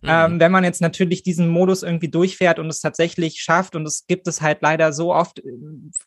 Mhm. 0.01 0.09
Ähm, 0.09 0.39
wenn 0.39 0.51
man 0.51 0.63
jetzt 0.63 0.81
natürlich 0.81 1.23
diesen 1.23 1.47
Modus 1.47 1.81
irgendwie 1.81 2.09
durchfährt 2.09 2.59
und 2.59 2.67
es 2.67 2.81
tatsächlich 2.81 3.41
schafft, 3.41 3.75
und 3.75 3.85
es 3.87 4.05
gibt 4.07 4.27
es 4.27 4.41
halt 4.41 4.61
leider 4.61 4.93
so 4.93 5.13
oft, 5.13 5.39
äh, 5.39 5.43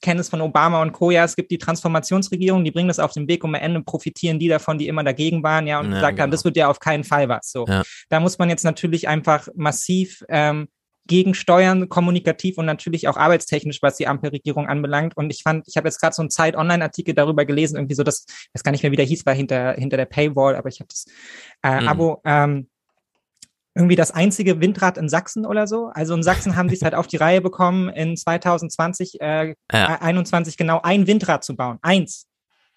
kenne 0.00 0.20
es 0.20 0.28
von 0.28 0.40
Obama 0.40 0.80
und 0.82 0.92
Co. 0.92 1.10
Ja, 1.10 1.24
es 1.24 1.36
gibt 1.36 1.50
die 1.50 1.58
Transformationsregierung, 1.58 2.64
die 2.64 2.70
bringen 2.70 2.88
das 2.88 3.00
auf 3.00 3.12
den 3.12 3.26
Weg 3.28 3.42
und 3.42 3.54
am 3.54 3.60
Ende 3.60 3.82
profitieren 3.82 4.38
die 4.38 4.48
davon, 4.48 4.78
die 4.78 4.88
immer 4.88 5.02
dagegen 5.02 5.42
waren, 5.42 5.66
ja, 5.66 5.80
und 5.80 5.86
ja, 5.86 5.94
gesagt 5.94 6.16
genau. 6.16 6.22
haben, 6.22 6.30
das 6.30 6.44
wird 6.44 6.56
ja 6.56 6.68
auf 6.68 6.78
keinen 6.78 7.04
Fall 7.04 7.28
was. 7.28 7.50
So, 7.50 7.66
ja. 7.66 7.82
da 8.08 8.20
muss 8.20 8.38
man 8.38 8.48
jetzt 8.48 8.64
natürlich 8.64 9.08
einfach 9.08 9.48
massiv 9.54 10.24
ähm, 10.28 10.68
gegensteuern, 11.10 11.88
kommunikativ 11.88 12.56
und 12.56 12.66
natürlich 12.66 13.08
auch 13.08 13.16
arbeitstechnisch, 13.16 13.82
was 13.82 13.96
die 13.96 14.06
Ampelregierung 14.06 14.68
anbelangt. 14.68 15.16
Und 15.16 15.30
ich 15.30 15.42
fand, 15.42 15.66
ich 15.66 15.76
habe 15.76 15.88
jetzt 15.88 16.00
gerade 16.00 16.14
so 16.14 16.22
einen 16.22 16.30
Zeit-Online-Artikel 16.30 17.14
darüber 17.14 17.44
gelesen, 17.44 17.76
irgendwie 17.76 17.96
so, 17.96 18.04
dass, 18.04 18.26
ich 18.28 18.50
weiß 18.54 18.62
gar 18.62 18.70
nicht 18.70 18.84
mehr, 18.84 18.92
wie 18.92 18.96
der 18.96 19.04
hieß, 19.04 19.26
war 19.26 19.34
hinter, 19.34 19.72
hinter 19.72 19.96
der 19.96 20.04
Paywall, 20.04 20.54
aber 20.54 20.68
ich 20.68 20.78
habe 20.78 20.86
das 20.86 21.06
äh, 21.64 21.80
mhm. 21.80 21.88
Abo, 21.88 22.22
ähm, 22.24 22.68
irgendwie 23.74 23.96
das 23.96 24.12
einzige 24.12 24.60
Windrad 24.60 24.98
in 24.98 25.08
Sachsen 25.08 25.44
oder 25.44 25.66
so. 25.66 25.90
Also 25.92 26.14
in 26.14 26.22
Sachsen 26.22 26.54
haben 26.54 26.68
sie 26.68 26.76
es 26.76 26.82
halt 26.82 26.94
auf 26.94 27.08
die 27.08 27.16
Reihe 27.16 27.40
bekommen, 27.40 27.88
in 27.88 28.16
2020, 28.16 29.20
äh, 29.20 29.54
ja. 29.72 30.00
21 30.00 30.56
genau 30.56 30.80
ein 30.82 31.08
Windrad 31.08 31.42
zu 31.42 31.56
bauen. 31.56 31.78
Eins. 31.82 32.28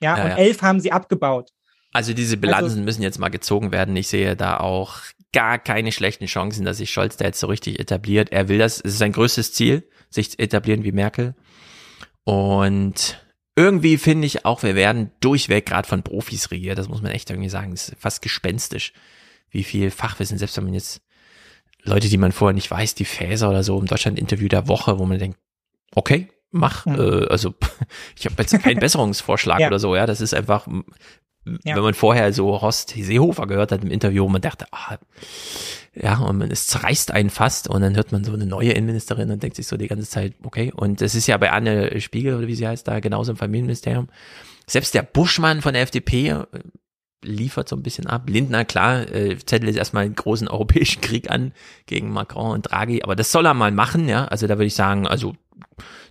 Ja, 0.02 0.18
ja 0.18 0.24
und 0.24 0.30
ja. 0.32 0.38
elf 0.38 0.64
haben 0.64 0.80
sie 0.80 0.92
abgebaut. 0.92 1.52
Also 1.94 2.14
diese 2.14 2.38
Bilanzen 2.38 2.64
also, 2.64 2.82
müssen 2.82 3.04
jetzt 3.04 3.20
mal 3.20 3.30
gezogen 3.30 3.72
werden. 3.72 3.96
Ich 3.96 4.08
sehe 4.08 4.36
da 4.36 4.58
auch 4.58 4.96
gar 5.34 5.60
keine 5.60 5.92
schlechten 5.92 6.26
Chancen, 6.26 6.64
dass 6.64 6.78
sich 6.78 6.92
Scholz 6.92 7.18
da 7.18 7.26
jetzt 7.26 7.40
so 7.40 7.48
richtig 7.48 7.80
etabliert. 7.80 8.32
Er 8.32 8.48
will 8.48 8.60
das, 8.60 8.78
es 8.78 8.94
ist 8.94 8.98
sein 9.00 9.12
größtes 9.12 9.54
Ziel, 9.54 9.90
sich 10.10 10.32
zu 10.32 10.40
etablieren 10.40 10.84
wie 10.84 10.92
Merkel. 10.92 11.36
Und 12.24 13.22
irgendwie 13.56 13.98
finde 13.98 14.26
ich 14.26 14.46
auch, 14.46 14.64
wir 14.64 14.76
werden 14.76 15.12
durchweg 15.20 15.66
gerade 15.66 15.88
von 15.88 16.04
Profis 16.04 16.52
regiert. 16.52 16.78
Das 16.78 16.88
muss 16.88 17.02
man 17.02 17.12
echt 17.12 17.30
irgendwie 17.30 17.50
sagen. 17.50 17.72
Das 17.72 17.90
ist 17.90 18.00
fast 18.00 18.22
gespenstisch 18.22 18.94
wie 19.50 19.64
viel 19.64 19.92
Fachwissen, 19.92 20.38
selbst 20.38 20.58
wenn 20.58 20.64
man 20.64 20.74
jetzt 20.74 21.02
Leute, 21.84 22.10
die 22.10 22.18
man 22.18 22.32
vorher 22.32 22.54
nicht 22.54 22.72
weiß, 22.72 22.96
die 22.96 23.06
Fäser 23.06 23.50
oder 23.50 23.64
so 23.64 23.80
im 23.80 23.86
Deutschland-Interview 23.86 24.48
der 24.48 24.68
Woche, 24.68 24.98
wo 25.00 25.06
man 25.06 25.20
denkt, 25.20 25.38
okay, 25.94 26.30
mach, 26.50 26.86
mhm. 26.86 26.96
äh, 26.96 27.28
also 27.28 27.54
ich 28.18 28.26
habe 28.26 28.36
jetzt 28.40 28.58
keinen 28.64 28.80
Besserungsvorschlag 28.80 29.60
ja. 29.60 29.68
oder 29.68 29.80
so, 29.80 29.96
ja, 29.96 30.06
das 30.06 30.22
ist 30.22 30.34
einfach, 30.34 30.68
ja. 31.46 31.76
wenn 31.76 31.84
man 31.84 31.94
vorher 31.94 32.32
so 32.34 32.62
Horst 32.62 32.92
Seehofer 32.92 33.48
gehört 33.48 33.72
hat 33.72 33.84
im 33.84 33.92
Interview, 33.92 34.28
man 34.28 34.42
dachte, 34.42 34.66
ah, 34.72 34.98
ja, 35.94 36.18
und 36.20 36.38
man, 36.38 36.52
es 36.52 36.68
zerreißt 36.68 37.12
einen 37.12 37.30
fast 37.30 37.70
und 37.70 37.82
dann 37.82 37.96
hört 37.96 38.12
man 38.12 38.24
so 38.24 38.34
eine 38.34 38.46
neue 38.46 38.72
Innenministerin 38.72 39.30
und 39.32 39.44
denkt 39.44 39.56
sich 39.56 39.68
so 39.68 39.78
die 39.78 39.88
ganze 39.88 40.08
Zeit, 40.08 40.34
okay, 40.44 40.72
und 40.76 41.02
das 41.02 41.16
ist 41.16 41.28
ja 41.28 41.38
bei 41.38 41.52
Anne 41.52 42.00
Spiegel 42.02 42.36
oder 42.36 42.48
wie 42.48 42.56
sie 42.56 42.68
heißt 42.68 42.88
da, 42.88 43.00
genauso 43.00 43.32
im 43.32 43.38
Familienministerium. 43.38 44.10
Selbst 44.66 44.94
der 44.94 45.04
Buschmann 45.04 45.62
von 45.62 45.74
der 45.74 45.84
FDP, 45.84 46.36
liefert 47.24 47.70
so 47.70 47.76
ein 47.76 47.84
bisschen 47.84 48.08
ab. 48.08 48.30
Lindner, 48.30 48.66
klar, 48.66 49.10
äh, 49.12 49.38
zettelt 49.38 49.70
jetzt 49.70 49.78
erstmal 49.78 50.06
einen 50.06 50.16
großen 50.16 50.48
europäischen 50.50 51.02
Krieg 51.02 51.30
an 51.30 51.54
gegen 51.86 52.12
Macron 52.12 52.52
und 52.52 52.62
Draghi, 52.64 53.04
aber 53.04 53.16
das 53.16 53.32
soll 53.32 53.46
er 53.46 53.54
mal 53.54 53.72
machen, 53.72 54.08
ja. 54.08 54.26
Also 54.26 54.48
da 54.48 54.56
würde 54.56 54.66
ich 54.66 54.76
sagen, 54.76 55.08
also 55.08 55.34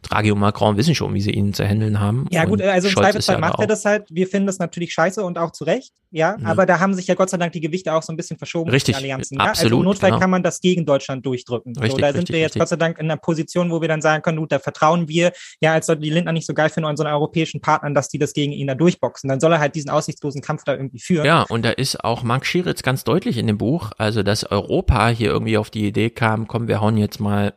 Draghi 0.02 0.32
und 0.32 0.40
Macron 0.40 0.76
wissen 0.76 0.94
schon, 0.94 1.14
wie 1.14 1.20
sie 1.20 1.30
ihn 1.30 1.54
zu 1.54 1.64
handeln 1.64 2.00
haben. 2.00 2.26
Ja, 2.30 2.44
gut, 2.44 2.60
also 2.60 2.88
im 2.88 2.94
Zweifelsfall 2.94 3.36
ja 3.36 3.40
macht 3.40 3.60
er 3.60 3.66
das 3.66 3.84
halt. 3.84 4.08
Wir 4.10 4.26
finden 4.26 4.46
das 4.46 4.58
natürlich 4.58 4.92
scheiße 4.92 5.22
und 5.22 5.38
auch 5.38 5.52
zu 5.52 5.64
Recht, 5.64 5.92
ja. 6.10 6.36
Mhm. 6.36 6.46
Aber 6.46 6.66
da 6.66 6.80
haben 6.80 6.94
sich 6.94 7.06
ja 7.06 7.14
Gott 7.14 7.30
sei 7.30 7.36
Dank 7.36 7.52
die 7.52 7.60
Gewichte 7.60 7.92
auch 7.92 8.02
so 8.02 8.12
ein 8.12 8.16
bisschen 8.16 8.36
verschoben. 8.36 8.70
Richtig. 8.70 8.96
Allianzen, 8.96 9.38
ja? 9.38 9.46
Absolut, 9.46 9.72
also 9.72 9.76
im 9.76 9.84
Notfall 9.84 10.10
genau. 10.10 10.20
kann 10.20 10.30
man 10.30 10.42
das 10.42 10.60
gegen 10.60 10.84
Deutschland 10.84 11.24
durchdrücken. 11.24 11.76
Richtig, 11.76 11.92
so, 11.92 11.98
da 11.98 12.08
sind 12.08 12.18
richtig, 12.18 12.34
wir 12.34 12.40
jetzt 12.40 12.48
richtig. 12.50 12.60
Gott 12.60 12.68
sei 12.68 12.76
Dank 12.76 12.98
in 12.98 13.06
einer 13.06 13.16
Position, 13.16 13.70
wo 13.70 13.80
wir 13.80 13.88
dann 13.88 14.02
sagen 14.02 14.22
können, 14.22 14.38
gut, 14.38 14.50
da 14.52 14.58
vertrauen 14.58 15.08
wir, 15.08 15.32
ja, 15.60 15.72
als 15.72 15.86
die 15.86 16.10
Lindner 16.10 16.32
nicht 16.32 16.46
so 16.46 16.54
geil 16.54 16.68
finden, 16.68 16.88
unseren 16.88 17.06
europäischen 17.06 17.60
Partnern, 17.60 17.94
dass 17.94 18.08
die 18.08 18.18
das 18.18 18.32
gegen 18.32 18.52
ihn 18.52 18.66
da 18.66 18.74
durchboxen. 18.74 19.28
Dann 19.28 19.40
soll 19.40 19.52
er 19.52 19.60
halt 19.60 19.74
diesen 19.74 19.90
aussichtslosen 19.90 20.42
Kampf 20.42 20.64
da 20.64 20.74
irgendwie 20.74 21.00
führen. 21.00 21.24
Ja, 21.24 21.42
und 21.42 21.64
da 21.64 21.70
ist 21.70 22.02
auch 22.04 22.22
Mark 22.22 22.46
Schieritz 22.46 22.82
ganz 22.82 23.04
deutlich 23.04 23.38
in 23.38 23.46
dem 23.46 23.58
Buch, 23.58 23.92
also 23.98 24.22
dass 24.22 24.44
Europa 24.44 25.08
hier 25.08 25.30
irgendwie 25.30 25.58
auf 25.58 25.70
die 25.70 25.86
Idee 25.86 26.10
kam, 26.10 26.48
komm, 26.48 26.68
wir 26.68 26.80
hauen 26.80 26.96
jetzt 26.96 27.20
mal 27.20 27.54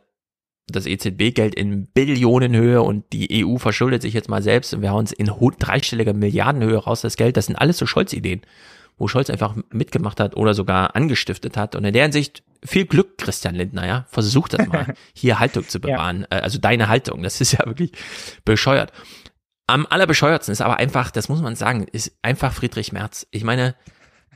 das 0.68 0.86
EZB-Geld 0.86 1.54
in 1.54 1.86
Billionenhöhe 1.86 2.82
und 2.82 3.04
die 3.12 3.44
EU 3.44 3.56
verschuldet 3.56 4.02
sich 4.02 4.14
jetzt 4.14 4.28
mal 4.28 4.42
selbst 4.42 4.74
und 4.74 4.82
wir 4.82 4.90
hauen 4.90 5.04
es 5.04 5.12
in 5.12 5.30
dreistelliger 5.58 6.12
Milliardenhöhe 6.12 6.76
raus, 6.76 7.02
das 7.02 7.16
Geld. 7.16 7.36
Das 7.36 7.46
sind 7.46 7.56
alles 7.56 7.78
so 7.78 7.86
Scholz-Ideen, 7.86 8.42
wo 8.98 9.06
Scholz 9.06 9.30
einfach 9.30 9.56
mitgemacht 9.70 10.18
hat 10.18 10.36
oder 10.36 10.54
sogar 10.54 10.96
angestiftet 10.96 11.56
hat. 11.56 11.76
Und 11.76 11.84
in 11.84 11.92
der 11.92 12.02
Hinsicht 12.02 12.42
viel 12.64 12.84
Glück, 12.84 13.18
Christian 13.18 13.54
Lindner, 13.54 13.86
ja. 13.86 14.06
Versuch 14.08 14.48
das 14.48 14.66
mal, 14.66 14.94
hier 15.14 15.38
Haltung 15.38 15.68
zu 15.68 15.80
bewahren. 15.80 16.26
Ja. 16.32 16.38
Äh, 16.38 16.42
also 16.42 16.58
deine 16.58 16.88
Haltung, 16.88 17.22
das 17.22 17.40
ist 17.40 17.52
ja 17.52 17.64
wirklich 17.64 17.92
bescheuert. 18.44 18.92
Am 19.68 19.86
allerbescheuertsten 19.88 20.52
ist 20.52 20.62
aber 20.62 20.78
einfach, 20.78 21.10
das 21.10 21.28
muss 21.28 21.42
man 21.42 21.54
sagen, 21.54 21.86
ist 21.90 22.16
einfach 22.22 22.52
Friedrich 22.52 22.92
Merz. 22.92 23.26
Ich 23.30 23.44
meine, 23.44 23.74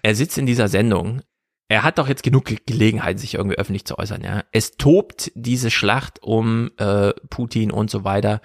er 0.02 0.14
sitzt 0.14 0.38
in 0.38 0.46
dieser 0.46 0.68
Sendung 0.68 1.22
er 1.70 1.84
hat 1.84 1.98
doch 1.98 2.08
jetzt 2.08 2.24
genug 2.24 2.46
Gelegenheit, 2.66 3.20
sich 3.20 3.34
irgendwie 3.34 3.56
öffentlich 3.56 3.84
zu 3.84 3.96
äußern. 3.96 4.22
Ja, 4.24 4.42
es 4.50 4.72
tobt 4.72 5.30
diese 5.36 5.70
Schlacht 5.70 6.20
um 6.20 6.72
äh, 6.78 7.12
Putin 7.30 7.70
und 7.70 7.90
so 7.90 8.02
weiter. 8.02 8.40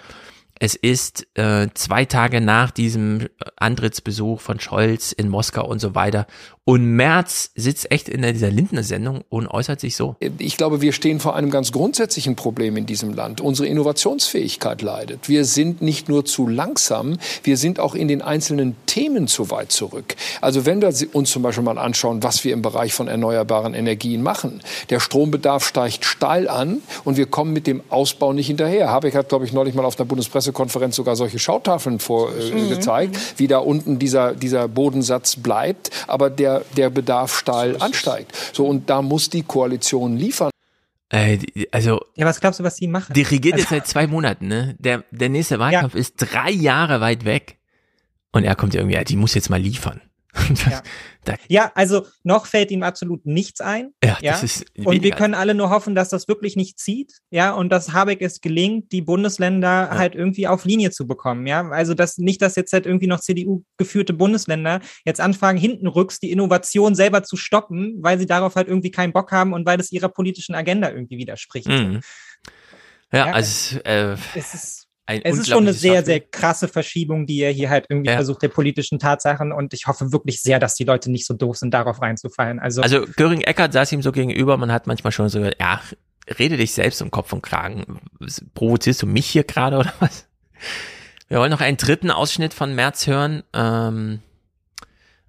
Es 0.59 0.75
ist 0.75 1.27
äh, 1.37 1.67
zwei 1.73 2.05
Tage 2.05 2.39
nach 2.39 2.71
diesem 2.71 3.27
Antrittsbesuch 3.57 4.39
von 4.39 4.59
Scholz 4.59 5.11
in 5.11 5.29
Moskau 5.29 5.67
und 5.67 5.79
so 5.79 5.95
weiter. 5.95 6.27
Und 6.67 6.95
Merz 6.95 7.51
sitzt 7.53 7.91
echt 7.91 8.09
in 8.09 8.23
dieser 8.23 8.49
Lindner-Sendung 8.49 9.23
und 9.29 9.47
äußert 9.47 9.79
sich 9.79 9.95
so. 9.95 10.15
Ich 10.39 10.57
glaube, 10.57 10.81
wir 10.81 10.93
stehen 10.93 11.19
vor 11.19 11.35
einem 11.35 11.51
ganz 11.51 11.71
grundsätzlichen 11.71 12.35
Problem 12.35 12.75
in 12.75 12.87
diesem 12.87 13.13
Land. 13.13 13.39
Unsere 13.39 13.67
Innovationsfähigkeit 13.67 14.81
leidet. 14.81 15.29
Wir 15.29 15.45
sind 15.45 15.83
nicht 15.83 16.09
nur 16.09 16.25
zu 16.25 16.47
langsam, 16.47 17.19
wir 17.43 17.57
sind 17.57 17.79
auch 17.79 17.93
in 17.93 18.07
den 18.07 18.23
einzelnen 18.23 18.75
Themen 18.87 19.27
zu 19.27 19.51
weit 19.51 19.71
zurück. 19.71 20.15
Also 20.41 20.65
wenn 20.65 20.81
wir 20.81 20.91
uns 21.13 21.29
zum 21.29 21.43
Beispiel 21.43 21.63
mal 21.63 21.77
anschauen, 21.77 22.23
was 22.23 22.43
wir 22.43 22.53
im 22.53 22.63
Bereich 22.63 22.93
von 22.93 23.07
erneuerbaren 23.07 23.75
Energien 23.75 24.23
machen. 24.23 24.61
Der 24.89 24.99
Strombedarf 24.99 25.63
steigt 25.63 26.03
steil 26.03 26.47
an 26.47 26.81
und 27.03 27.17
wir 27.17 27.27
kommen 27.27 27.53
mit 27.53 27.67
dem 27.67 27.81
Ausbau 27.89 28.33
nicht 28.33 28.47
hinterher. 28.47 28.89
Habeck 28.89 29.13
hat, 29.13 29.29
glaube 29.29 29.45
ich, 29.45 29.53
neulich 29.53 29.75
mal 29.75 29.85
auf 29.85 29.95
der 29.95 30.05
Bundespressekonferenz 30.51 30.95
sogar 30.95 31.15
solche 31.15 31.39
Schautafeln 31.39 31.99
vorgezeigt, 31.99 33.15
äh, 33.15 33.19
mhm. 33.19 33.23
wie 33.37 33.47
da 33.47 33.57
unten 33.59 33.99
dieser, 33.99 34.33
dieser 34.33 34.67
Bodensatz 34.67 35.35
bleibt. 35.35 35.91
Aber 36.07 36.29
der 36.29 36.63
der, 36.75 36.89
Bedarf 36.89 37.37
steil 37.37 37.77
ansteigt. 37.81 38.31
So, 38.53 38.65
und 38.65 38.89
da 38.89 39.01
muss 39.01 39.29
die 39.29 39.43
Koalition 39.43 40.17
liefern. 40.17 40.51
Äh, 41.09 41.39
also. 41.71 41.99
Ja, 42.15 42.25
was 42.25 42.39
glaubst 42.39 42.59
du, 42.59 42.63
was 42.63 42.77
sie 42.77 42.87
machen? 42.87 43.13
Die 43.13 43.23
regiert 43.23 43.57
jetzt 43.57 43.71
also, 43.71 43.75
seit 43.75 43.87
zwei 43.87 44.07
Monaten, 44.07 44.47
ne? 44.47 44.75
Der, 44.79 45.03
der 45.11 45.29
nächste 45.29 45.59
Wahlkampf 45.59 45.93
ja. 45.93 45.99
ist 45.99 46.15
drei 46.17 46.51
Jahre 46.51 47.01
weit 47.01 47.25
weg. 47.25 47.57
Und 48.31 48.43
er 48.43 48.55
kommt 48.55 48.75
irgendwie, 48.75 48.95
ja, 48.95 49.03
die 49.03 49.15
muss 49.15 49.33
jetzt 49.33 49.49
mal 49.49 49.61
liefern. 49.61 50.01
Ja. 50.69 50.81
ja. 51.47 51.71
also 51.75 52.05
noch 52.23 52.45
fällt 52.45 52.71
ihm 52.71 52.83
absolut 52.83 53.25
nichts 53.25 53.61
ein. 53.61 53.91
Ja, 54.03 54.17
ja? 54.21 54.31
Das 54.33 54.43
ist 54.43 54.65
und 54.77 55.03
wir 55.03 55.11
können 55.11 55.33
alle 55.33 55.55
nur 55.55 55.69
hoffen, 55.69 55.95
dass 55.95 56.09
das 56.09 56.27
wirklich 56.27 56.55
nicht 56.55 56.79
zieht, 56.79 57.13
ja, 57.31 57.53
und 57.53 57.69
dass 57.69 57.93
Habeck 57.93 58.21
es 58.21 58.41
gelingt, 58.41 58.91
die 58.91 59.01
Bundesländer 59.01 59.67
ja. 59.67 59.97
halt 59.97 60.15
irgendwie 60.15 60.47
auf 60.47 60.65
Linie 60.65 60.91
zu 60.91 61.07
bekommen, 61.07 61.47
ja. 61.47 61.67
Also 61.69 61.93
dass 61.93 62.17
nicht, 62.17 62.41
dass 62.41 62.55
jetzt 62.55 62.73
halt 62.73 62.85
irgendwie 62.85 63.07
noch 63.07 63.19
CDU-geführte 63.19 64.13
Bundesländer 64.13 64.81
jetzt 65.05 65.21
anfangen, 65.21 65.57
hinten 65.57 65.87
rücks 65.87 66.19
die 66.19 66.31
Innovation 66.31 66.95
selber 66.95 67.23
zu 67.23 67.37
stoppen, 67.37 67.97
weil 68.01 68.19
sie 68.19 68.25
darauf 68.25 68.55
halt 68.55 68.67
irgendwie 68.67 68.91
keinen 68.91 69.13
Bock 69.13 69.31
haben 69.31 69.53
und 69.53 69.65
weil 69.65 69.77
das 69.77 69.91
ihrer 69.91 70.09
politischen 70.09 70.55
Agenda 70.55 70.89
irgendwie 70.89 71.17
widerspricht. 71.17 71.67
Mhm. 71.67 72.01
Ja, 73.13 73.31
also 73.31 73.79
äh, 73.79 74.17
es 74.35 74.53
ist 74.53 74.84
ein 75.07 75.21
es 75.23 75.37
ist 75.37 75.49
schon 75.49 75.59
eine 75.59 75.73
sehr, 75.73 76.03
sehr 76.03 76.19
krasse 76.19 76.67
Verschiebung, 76.67 77.27
die 77.27 77.39
er 77.39 77.51
hier 77.51 77.69
halt 77.69 77.85
irgendwie 77.89 78.09
ja. 78.09 78.15
versucht, 78.15 78.41
der 78.41 78.47
politischen 78.47 78.97
Tatsachen. 78.97 79.51
Und 79.51 79.73
ich 79.73 79.85
hoffe 79.87 80.11
wirklich 80.11 80.41
sehr, 80.41 80.59
dass 80.59 80.73
die 80.75 80.83
Leute 80.83 81.11
nicht 81.11 81.27
so 81.27 81.35
doof 81.35 81.57
sind, 81.57 81.73
darauf 81.73 82.01
reinzufallen. 82.01 82.59
Also, 82.59 82.81
also 82.81 83.05
Göring-Eckert 83.15 83.73
saß 83.73 83.91
ihm 83.91 84.01
so 84.01 84.11
gegenüber. 84.11 84.57
Man 84.57 84.71
hat 84.71 84.87
manchmal 84.87 85.11
schon 85.11 85.29
so, 85.29 85.39
ja, 85.43 85.81
rede 86.39 86.57
dich 86.57 86.73
selbst 86.73 87.01
um 87.01 87.11
Kopf 87.11 87.33
und 87.33 87.43
Kragen. 87.43 87.99
Provozierst 88.55 89.03
du 89.03 89.07
mich 89.07 89.27
hier 89.27 89.43
gerade 89.43 89.77
oder 89.77 89.93
was? 89.99 90.27
Wir 91.27 91.39
wollen 91.39 91.51
noch 91.51 91.61
einen 91.61 91.77
dritten 91.77 92.11
Ausschnitt 92.11 92.53
von 92.53 92.73
März 92.73 93.07
hören. 93.07 93.43
Ähm, 93.53 94.21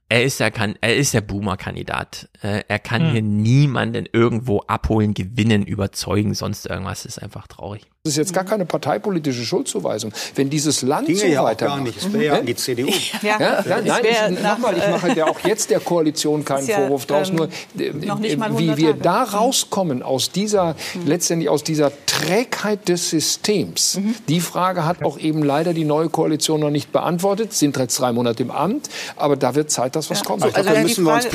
er 0.08 0.24
ist 0.24 0.40
der, 0.40 0.52
er 0.80 0.96
ist 0.96 1.14
der 1.14 1.20
Boomer-Kandidat. 1.20 2.28
Äh, 2.40 2.62
er 2.68 2.78
kann 2.78 3.02
hm. 3.02 3.12
hier 3.12 3.22
niemanden 3.22 4.06
irgendwo 4.12 4.60
abholen, 4.60 5.14
gewinnen, 5.14 5.64
überzeugen, 5.66 6.34
sonst 6.34 6.66
irgendwas. 6.66 7.02
Das 7.02 7.16
ist 7.16 7.22
einfach 7.22 7.46
traurig. 7.46 7.86
Das 8.06 8.12
ist 8.12 8.18
jetzt 8.18 8.32
gar 8.32 8.44
keine 8.44 8.64
parteipolitische 8.66 9.44
Schuldzuweisung. 9.44 10.12
Wenn 10.36 10.48
dieses 10.48 10.82
Land 10.82 11.08
Ginge 11.08 11.18
so 11.18 11.26
ja 11.26 11.40
auch 11.40 11.46
weitermacht. 11.46 11.78
gar 11.78 11.84
nicht. 11.84 11.98
Es 11.98 12.12
wäre 12.12 12.24
ja 12.24 12.38
an 12.38 12.46
die 12.46 12.54
CDU. 12.54 12.86
Ja, 13.22 13.40
ja, 13.40 13.64
ja, 13.66 13.80
nein, 13.82 14.04
ich, 14.04 14.42
nochmal, 14.42 14.76
ich 14.76 14.88
mache 14.88 15.12
ja 15.16 15.26
auch 15.26 15.40
jetzt 15.40 15.70
der 15.70 15.80
Koalition 15.80 16.44
keinen 16.44 16.66
ja, 16.68 16.76
Vorwurf 16.76 17.06
draus. 17.06 17.30
ähm, 17.30 17.36
Nur 17.36 17.46
äh, 17.46 17.48
wie 17.74 18.10
100 18.10 18.76
wir 18.76 18.90
Tage. 18.90 19.02
da 19.02 19.22
rauskommen 19.24 20.02
aus 20.04 20.30
dieser, 20.30 20.76
letztendlich 21.04 21.48
aus 21.48 21.64
dieser 21.64 21.90
Trägheit 22.06 22.88
des 22.88 23.10
Systems. 23.10 23.98
Die 24.28 24.40
Frage 24.40 24.84
hat 24.84 25.02
auch 25.02 25.18
eben 25.18 25.42
leider 25.42 25.74
die 25.74 25.84
neue 25.84 26.08
Koalition 26.08 26.60
noch 26.60 26.70
nicht 26.70 26.92
beantwortet. 26.92 27.52
Sind 27.54 27.76
jetzt 27.76 27.98
drei 27.98 28.12
Monate 28.12 28.44
im 28.44 28.52
Amt, 28.52 28.88
aber 29.16 29.36
da 29.36 29.56
wird 29.56 29.70
Zeit, 29.72 29.96
dass 29.96 30.10
was 30.10 30.22
kommt. 30.22 30.42
Glaube, 30.42 30.62
da 30.62 30.80
müssen 30.80 31.04
wir 31.04 31.14
uns. 31.14 31.26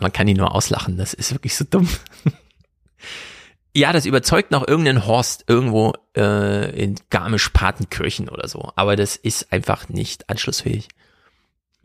Man 0.00 0.12
kann 0.12 0.28
ihn 0.28 0.36
nur 0.36 0.54
auslachen, 0.54 0.96
das 0.96 1.14
ist 1.14 1.32
wirklich 1.32 1.56
so 1.56 1.64
dumm. 1.68 1.88
Ja, 3.74 3.92
das 3.92 4.06
überzeugt 4.06 4.50
noch 4.52 4.66
irgendeinen 4.66 5.06
Horst 5.06 5.44
irgendwo 5.48 5.92
äh, 6.16 6.70
in 6.80 6.96
Garmisch-Partenkirchen 7.10 8.28
oder 8.28 8.46
so. 8.48 8.70
Aber 8.76 8.94
das 8.94 9.16
ist 9.16 9.52
einfach 9.52 9.88
nicht 9.88 10.30
anschlussfähig. 10.30 10.88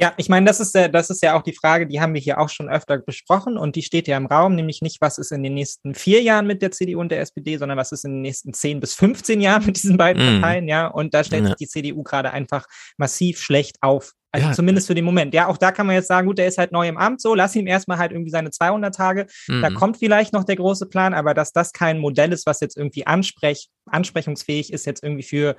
Ja, 0.01 0.13
ich 0.15 0.29
meine, 0.29 0.45
das 0.45 0.61
ist, 0.61 0.73
äh, 0.75 0.89
das 0.89 1.09
ist 1.09 1.21
ja 1.21 1.37
auch 1.37 1.41
die 1.43 1.51
Frage, 1.53 1.85
die 1.85 1.99
haben 1.99 2.13
wir 2.13 2.21
hier 2.21 2.39
auch 2.39 2.47
schon 2.47 2.69
öfter 2.69 2.99
besprochen 2.99 3.57
und 3.57 3.75
die 3.75 3.81
steht 3.81 4.07
ja 4.07 4.15
im 4.15 4.27
Raum, 4.27 4.55
nämlich 4.55 4.81
nicht, 4.81 5.01
was 5.01 5.17
ist 5.17 5.31
in 5.33 5.43
den 5.43 5.53
nächsten 5.55 5.93
vier 5.93 6.21
Jahren 6.21 6.47
mit 6.47 6.61
der 6.61 6.71
CDU 6.71 7.01
und 7.01 7.09
der 7.11 7.19
SPD, 7.19 7.57
sondern 7.57 7.77
was 7.77 7.91
ist 7.91 8.05
in 8.05 8.11
den 8.13 8.21
nächsten 8.21 8.53
zehn 8.53 8.79
bis 8.79 8.93
15 8.95 9.41
Jahren 9.41 9.65
mit 9.65 9.75
diesen 9.75 9.97
beiden 9.97 10.23
Mhm. 10.23 10.41
Parteien, 10.41 10.67
ja. 10.69 10.87
Und 10.87 11.13
da 11.13 11.23
stellt 11.25 11.43
Ja. 11.43 11.47
sich 11.49 11.57
die 11.57 11.67
CDU 11.67 12.01
gerade 12.03 12.31
einfach 12.31 12.65
massiv 12.97 13.41
schlecht 13.41 13.75
auf. 13.81 14.13
Also 14.31 14.47
Ja. 14.47 14.53
zumindest 14.53 14.87
für 14.87 14.95
den 14.95 15.03
Moment. 15.05 15.33
Ja, 15.33 15.47
auch 15.47 15.57
da 15.57 15.71
kann 15.73 15.85
man 15.87 15.95
jetzt 15.95 16.07
sagen, 16.07 16.27
gut, 16.27 16.37
der 16.37 16.47
ist 16.47 16.59
halt 16.59 16.71
neu 16.71 16.87
im 16.87 16.97
Amt, 16.97 17.19
so, 17.19 17.35
lass 17.35 17.55
ihm 17.57 17.67
erstmal 17.67 17.97
halt 17.97 18.11
irgendwie 18.13 18.29
seine 18.31 18.51
200 18.51 18.95
Tage. 18.95 19.25
Da 19.49 19.69
Mhm. 19.69 19.73
kommt 19.73 19.97
vielleicht 19.97 20.31
noch 20.33 20.43
der 20.45 20.55
große 20.55 20.85
Plan, 20.85 21.13
aber 21.13 21.33
dass 21.33 21.51
das 21.51 21.73
kein 21.73 21.97
Modell 21.99 22.31
ist, 22.31 22.45
was 22.45 22.61
jetzt 22.61 22.77
irgendwie 22.77 23.05
ansprech, 23.05 23.67
ansprechungsfähig 23.87 24.71
ist, 24.71 24.85
jetzt 24.85 25.03
irgendwie 25.03 25.23
für 25.23 25.55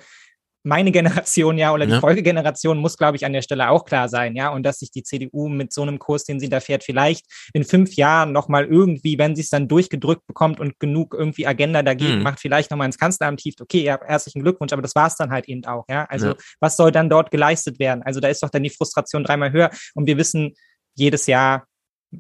meine 0.63 0.93
Generation, 0.93 1.57
ja, 1.59 1.73
oder 1.73 1.87
die 1.87 1.93
Ja. 1.93 2.01
Folgegeneration 2.01 2.79
muss, 2.79 2.97
glaube 2.99 3.17
ich, 3.17 3.25
an 3.25 3.33
der 3.33 3.43
Stelle 3.43 3.71
auch 3.71 3.85
klar 3.85 4.09
sein, 4.09 4.37
ja, 4.37 4.51
und 4.51 4.63
dass 4.65 4.79
sich 4.81 4.91
die 4.91 5.03
CDU 5.03 5.49
mit 5.49 5.73
so 5.73 5.83
einem 5.83 5.99
Kurs, 5.99 6.25
den 6.25 6.39
sie 6.39 6.49
da 6.49 6.61
fährt, 6.61 6.85
vielleicht 6.85 7.25
in 7.55 7.65
fünf 7.65 7.95
Jahren 7.95 8.33
nochmal 8.33 8.67
irgendwie, 8.67 9.19
wenn 9.19 9.35
sie 9.35 9.43
es 9.43 9.49
dann 9.51 9.69
durchgedrückt 9.69 10.27
bekommt 10.27 10.61
und 10.61 10.79
genug 10.79 11.15
irgendwie 11.19 11.47
Agenda 11.47 11.83
dagegen 11.83 12.19
Mhm. 12.19 12.23
macht, 12.25 12.41
vielleicht 12.41 12.71
nochmal 12.71 12.87
ins 12.87 12.99
Kanzleramt 12.99 13.41
hieft, 13.41 13.61
okay, 13.61 13.83
ja, 13.83 13.99
herzlichen 14.05 14.43
Glückwunsch, 14.43 14.73
aber 14.73 14.83
das 14.83 14.95
war 14.95 15.07
es 15.07 15.17
dann 15.17 15.31
halt 15.31 15.49
eben 15.49 15.65
auch, 15.65 15.85
ja, 15.89 16.05
also 16.11 16.29
Ja. 16.29 16.37
was 16.61 16.77
soll 16.77 16.93
dann 16.93 17.09
dort 17.09 17.31
geleistet 17.31 17.79
werden? 17.79 18.03
Also 18.03 18.21
da 18.21 18.29
ist 18.29 18.43
doch 18.43 18.51
dann 18.51 18.63
die 18.63 18.71
Frustration 18.71 19.25
dreimal 19.25 19.53
höher 19.53 19.71
und 19.95 20.07
wir 20.07 20.17
wissen 20.19 20.55
jedes 20.95 21.27
Jahr, 21.27 21.67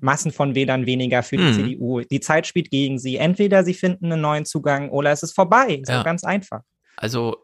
Massen 0.00 0.30
von 0.30 0.54
Wählern 0.54 0.86
weniger 0.86 1.22
für 1.24 1.36
die 1.36 1.42
Mhm. 1.46 1.52
CDU. 1.52 2.00
Die 2.02 2.20
Zeit 2.20 2.46
spielt 2.46 2.70
gegen 2.70 3.00
sie. 3.00 3.16
Entweder 3.16 3.64
sie 3.64 3.74
finden 3.74 4.12
einen 4.12 4.22
neuen 4.22 4.44
Zugang 4.44 4.88
oder 4.90 5.10
es 5.10 5.24
ist 5.24 5.32
vorbei. 5.34 5.82
So 5.84 5.92
Ja. 5.94 6.02
ganz 6.04 6.22
einfach. 6.22 6.60
Also, 6.96 7.36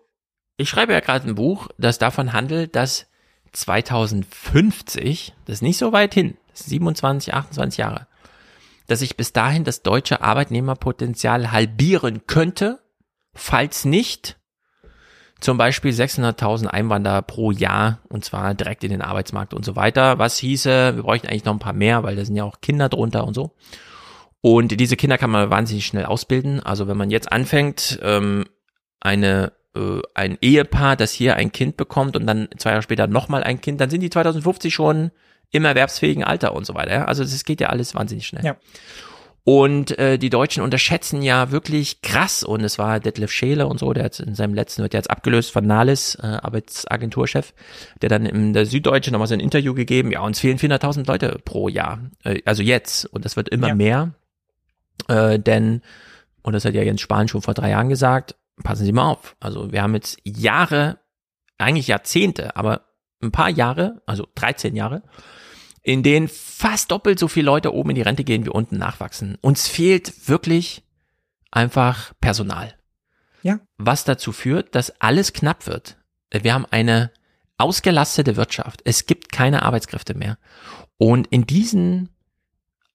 ich 0.56 0.68
schreibe 0.68 0.92
ja 0.92 1.00
gerade 1.00 1.28
ein 1.28 1.34
Buch, 1.34 1.68
das 1.78 1.98
davon 1.98 2.32
handelt, 2.32 2.76
dass 2.76 3.06
2050, 3.52 5.34
das 5.44 5.56
ist 5.56 5.62
nicht 5.62 5.78
so 5.78 5.92
weit 5.92 6.14
hin, 6.14 6.36
das 6.50 6.60
sind 6.60 6.70
27, 6.70 7.34
28 7.34 7.78
Jahre, 7.78 8.06
dass 8.86 9.00
sich 9.00 9.16
bis 9.16 9.32
dahin 9.32 9.64
das 9.64 9.82
deutsche 9.82 10.22
Arbeitnehmerpotenzial 10.22 11.52
halbieren 11.52 12.26
könnte, 12.26 12.80
falls 13.34 13.84
nicht 13.84 14.38
zum 15.40 15.58
Beispiel 15.58 15.92
600.000 15.92 16.66
Einwanderer 16.66 17.22
pro 17.22 17.50
Jahr 17.50 18.00
und 18.08 18.24
zwar 18.24 18.54
direkt 18.54 18.84
in 18.84 18.90
den 18.90 19.02
Arbeitsmarkt 19.02 19.52
und 19.52 19.64
so 19.64 19.76
weiter. 19.76 20.18
Was 20.18 20.38
hieße, 20.38 20.96
wir 20.96 21.02
bräuchten 21.02 21.28
eigentlich 21.28 21.44
noch 21.44 21.52
ein 21.52 21.58
paar 21.58 21.74
mehr, 21.74 22.02
weil 22.02 22.16
da 22.16 22.24
sind 22.24 22.36
ja 22.36 22.44
auch 22.44 22.62
Kinder 22.62 22.88
drunter 22.88 23.26
und 23.26 23.34
so. 23.34 23.54
Und 24.40 24.80
diese 24.80 24.96
Kinder 24.96 25.18
kann 25.18 25.30
man 25.30 25.50
wahnsinnig 25.50 25.86
schnell 25.86 26.06
ausbilden. 26.06 26.60
Also 26.60 26.88
wenn 26.88 26.96
man 26.96 27.10
jetzt 27.10 27.32
anfängt, 27.32 27.98
ähm, 28.02 28.46
eine 29.00 29.52
äh, 29.76 30.02
ein 30.14 30.38
Ehepaar, 30.40 30.96
das 30.96 31.12
hier 31.12 31.36
ein 31.36 31.52
Kind 31.52 31.76
bekommt 31.76 32.16
und 32.16 32.26
dann 32.26 32.48
zwei 32.58 32.70
Jahre 32.70 32.82
später 32.82 33.06
nochmal 33.06 33.44
ein 33.44 33.60
Kind, 33.60 33.80
dann 33.80 33.90
sind 33.90 34.00
die 34.00 34.10
2050 34.10 34.72
schon 34.74 35.10
im 35.50 35.64
erwerbsfähigen 35.64 36.24
Alter 36.24 36.54
und 36.54 36.66
so 36.66 36.74
weiter. 36.74 36.92
Ja? 36.92 37.04
Also 37.04 37.22
das 37.22 37.44
geht 37.44 37.60
ja 37.60 37.68
alles 37.68 37.94
wahnsinnig 37.94 38.26
schnell. 38.26 38.44
Ja. 38.44 38.56
Und 39.48 39.96
äh, 40.00 40.18
die 40.18 40.28
Deutschen 40.28 40.64
unterschätzen 40.64 41.22
ja 41.22 41.52
wirklich 41.52 42.02
krass. 42.02 42.42
Und 42.42 42.64
es 42.64 42.80
war 42.80 42.98
Detlef 42.98 43.30
Scheele 43.30 43.68
und 43.68 43.78
so, 43.78 43.92
der 43.92 44.02
hat 44.06 44.18
in 44.18 44.34
seinem 44.34 44.54
letzten, 44.54 44.82
wird 44.82 44.92
jetzt 44.92 45.08
abgelöst 45.08 45.52
von 45.52 45.64
Nahles, 45.64 46.16
äh, 46.16 46.26
Arbeitsagenturchef, 46.26 47.54
der 48.02 48.08
dann 48.08 48.26
in 48.26 48.54
der 48.54 48.66
Süddeutschen 48.66 49.12
nochmal 49.12 49.28
so 49.28 49.34
ein 49.34 49.40
Interview 49.40 49.72
gegeben, 49.72 50.10
ja, 50.10 50.20
uns 50.22 50.40
fehlen 50.40 50.58
400.000 50.58 51.06
Leute 51.06 51.38
pro 51.44 51.68
Jahr. 51.68 52.00
Äh, 52.24 52.40
also 52.44 52.64
jetzt. 52.64 53.04
Und 53.06 53.24
das 53.24 53.36
wird 53.36 53.48
immer 53.48 53.68
Ja. 53.68 53.74
mehr. 53.76 54.14
Äh, 55.06 55.38
denn, 55.38 55.80
und 56.42 56.52
das 56.54 56.64
hat 56.64 56.74
ja 56.74 56.82
Jens 56.82 57.00
Spahn 57.00 57.28
schon 57.28 57.40
vor 57.42 57.54
drei 57.54 57.70
Jahren 57.70 57.88
gesagt, 57.88 58.34
passen 58.62 58.84
Sie 58.84 58.92
mal 58.92 59.10
auf. 59.10 59.36
Also 59.40 59.72
wir 59.72 59.82
haben 59.82 59.94
jetzt 59.94 60.18
Jahre, 60.24 60.98
eigentlich 61.58 61.88
Jahrzehnte, 61.88 62.56
aber 62.56 62.86
ein 63.22 63.32
paar 63.32 63.50
Jahre, 63.50 64.02
also 64.06 64.26
13 64.34 64.76
Jahre, 64.76 65.02
in 65.82 66.02
denen 66.02 66.28
fast 66.28 66.90
doppelt 66.90 67.18
so 67.18 67.28
viele 67.28 67.46
Leute 67.46 67.72
oben 67.72 67.90
in 67.90 67.96
die 67.96 68.02
Rente 68.02 68.24
gehen 68.24 68.44
wie 68.44 68.50
unten 68.50 68.76
nachwachsen. 68.76 69.38
Uns 69.40 69.68
fehlt 69.68 70.28
wirklich 70.28 70.82
einfach 71.50 72.12
Personal. 72.20 72.74
Ja. 73.42 73.60
Was 73.78 74.04
dazu 74.04 74.32
führt, 74.32 74.74
dass 74.74 75.00
alles 75.00 75.32
knapp 75.32 75.66
wird. 75.66 75.96
Wir 76.32 76.52
haben 76.52 76.66
eine 76.70 77.12
ausgelastete 77.58 78.36
Wirtschaft. 78.36 78.82
Es 78.84 79.06
gibt 79.06 79.32
keine 79.32 79.62
Arbeitskräfte 79.62 80.14
mehr. 80.14 80.38
Und 80.98 81.28
in 81.28 81.46
diesen, 81.46 82.10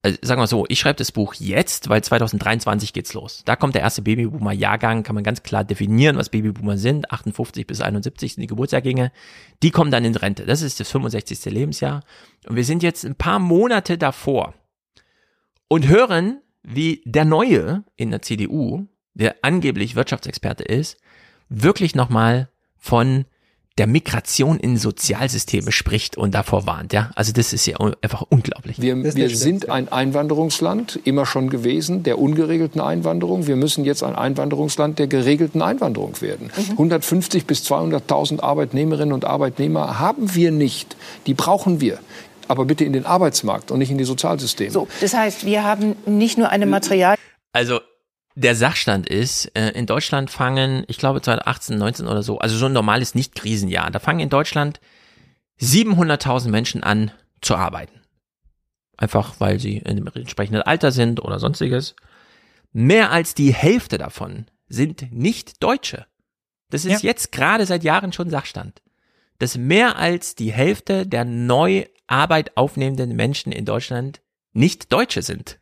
also 0.03 0.17
sagen 0.23 0.41
wir 0.41 0.47
so, 0.47 0.65
ich 0.67 0.80
schreibe 0.80 0.97
das 0.97 1.11
Buch 1.11 1.35
jetzt, 1.35 1.88
weil 1.89 2.03
2023 2.03 2.91
geht's 2.91 3.13
los. 3.13 3.43
Da 3.45 3.55
kommt 3.55 3.75
der 3.75 3.83
erste 3.83 4.01
Babyboomer-Jahrgang, 4.01 5.03
kann 5.03 5.13
man 5.13 5.23
ganz 5.23 5.43
klar 5.43 5.63
definieren, 5.63 6.17
was 6.17 6.30
Babyboomer 6.30 6.77
sind. 6.77 7.11
58 7.11 7.67
bis 7.67 7.81
71 7.81 8.33
sind 8.33 8.41
die 8.41 8.47
Geburtsjahrgänge. 8.47 9.11
Die 9.61 9.69
kommen 9.69 9.91
dann 9.91 10.03
in 10.03 10.15
Rente. 10.15 10.45
Das 10.45 10.63
ist 10.63 10.80
das 10.80 10.89
65. 10.89 11.45
Lebensjahr. 11.45 12.03
Und 12.47 12.55
wir 12.55 12.63
sind 12.63 12.81
jetzt 12.81 13.05
ein 13.05 13.15
paar 13.15 13.38
Monate 13.38 13.99
davor 13.99 14.55
und 15.67 15.88
hören, 15.88 16.41
wie 16.63 17.03
der 17.05 17.25
Neue 17.25 17.83
in 17.95 18.09
der 18.09 18.23
CDU, 18.23 18.88
der 19.13 19.35
angeblich 19.43 19.95
Wirtschaftsexperte 19.95 20.63
ist, 20.63 20.97
wirklich 21.47 21.93
nochmal 21.93 22.49
von 22.77 23.25
der 23.82 23.88
Migration 23.88 24.60
in 24.60 24.77
Sozialsysteme 24.77 25.72
spricht 25.72 26.16
und 26.16 26.35
davor 26.35 26.68
warnt, 26.68 26.93
ja. 26.93 27.10
Also 27.16 27.34
das 27.34 27.51
ist 27.51 27.66
ja 27.66 27.77
einfach 28.03 28.22
unglaublich. 28.30 28.80
Wir, 28.80 28.95
wir 28.95 29.35
sind 29.35 29.69
ein 29.69 29.92
Einwanderungsland, 29.92 31.00
immer 31.03 31.26
schon 31.26 31.50
gewesen, 31.50 32.03
der 32.03 32.19
ungeregelten 32.19 32.80
Einwanderung. 32.80 33.48
Wir 33.48 33.56
müssen 33.56 33.84
jetzt 33.84 34.03
ein 34.03 34.16
Einwanderungsland 34.16 35.00
der 35.00 35.08
geregelten 35.08 35.64
Einwanderung 35.64 36.22
werden. 36.22 36.51
150 36.74 37.48
bis 37.48 37.64
200.000 37.72 38.42
Arbeitnehmerinnen 38.42 39.14
und 39.14 39.26
Arbeitnehmer 39.26 39.98
haben 39.98 40.35
wir 40.35 40.51
nicht. 40.51 40.95
Die 41.26 41.34
brauchen 41.34 41.82
wir. 41.82 41.98
Aber 42.48 42.66
bitte 42.66 42.85
in 42.85 42.93
den 42.93 43.08
Arbeitsmarkt 43.08 43.72
und 43.72 43.80
nicht 43.80 43.90
in 43.90 43.98
die 43.98 44.03
Sozialsysteme. 44.03 44.69
So, 44.69 44.88
das 45.00 45.16
heißt, 45.16 45.43
wir 45.43 45.64
haben 45.64 45.95
nicht 46.06 46.38
nur 46.38 46.50
eine 46.50 46.68
Material. 46.68 47.16
Also 47.51 47.80
der 48.35 48.56
Sachstand 48.56 49.08
ist, 49.10 49.45
äh, 49.56 49.69
in 49.72 49.85
Deutschland 49.85 50.30
fangen, 50.30 50.84
ich 50.88 50.98
glaube 50.98 51.22
2018, 51.22 51.77
19 51.77 52.08
oder 52.08 52.24
so, 52.24 52.40
also 52.40 52.56
so 52.58 52.68
ein 52.68 52.74
normales 52.74 53.16
Nicht-Krisenjahr, 53.16 53.92
da 53.92 54.00
fangen 54.00 54.19
in 54.22 54.30
Deutschland 54.30 54.80
700.000 55.60 56.50
Menschen 56.50 56.84
an 56.84 57.11
zu 57.42 57.56
arbeiten. 57.56 58.01
Einfach 58.98 59.40
weil 59.40 59.60
sie 59.60 59.77
in 59.77 59.98
dem 59.98 60.08
entsprechenden 60.14 60.61
Alter 60.61 60.92
sind 60.92 61.24
oder 61.24 61.40
sonstiges. 61.40 61.95
Mehr 62.72 63.11
als 63.11 63.34
die 63.34 63.53
Hälfte 63.53 63.98
davon 63.98 64.45
sind 64.68 65.11
nicht 65.11 65.61
Deutsche. 65.64 66.06
Das 66.69 66.85
ist 66.85 67.03
Ja. 67.03 67.10
jetzt 67.10 67.32
gerade 67.32 67.66
seit 67.66 67.84
Jahren 67.84 68.14
schon 68.14 68.30
Sachstand. 68.30 68.82
Dass 69.40 69.58
mehr 69.58 69.98
als 69.98 70.35
die 70.35 70.53
Hälfte 70.53 71.06
der 71.08 71.26
neu 71.26 71.85
Arbeit 72.08 72.56
aufnehmenden 72.58 73.16
Menschen 73.16 73.51
in 73.51 73.66
Deutschland 73.66 74.22
nicht 74.53 74.92
Deutsche 74.93 75.22
sind. 75.22 75.60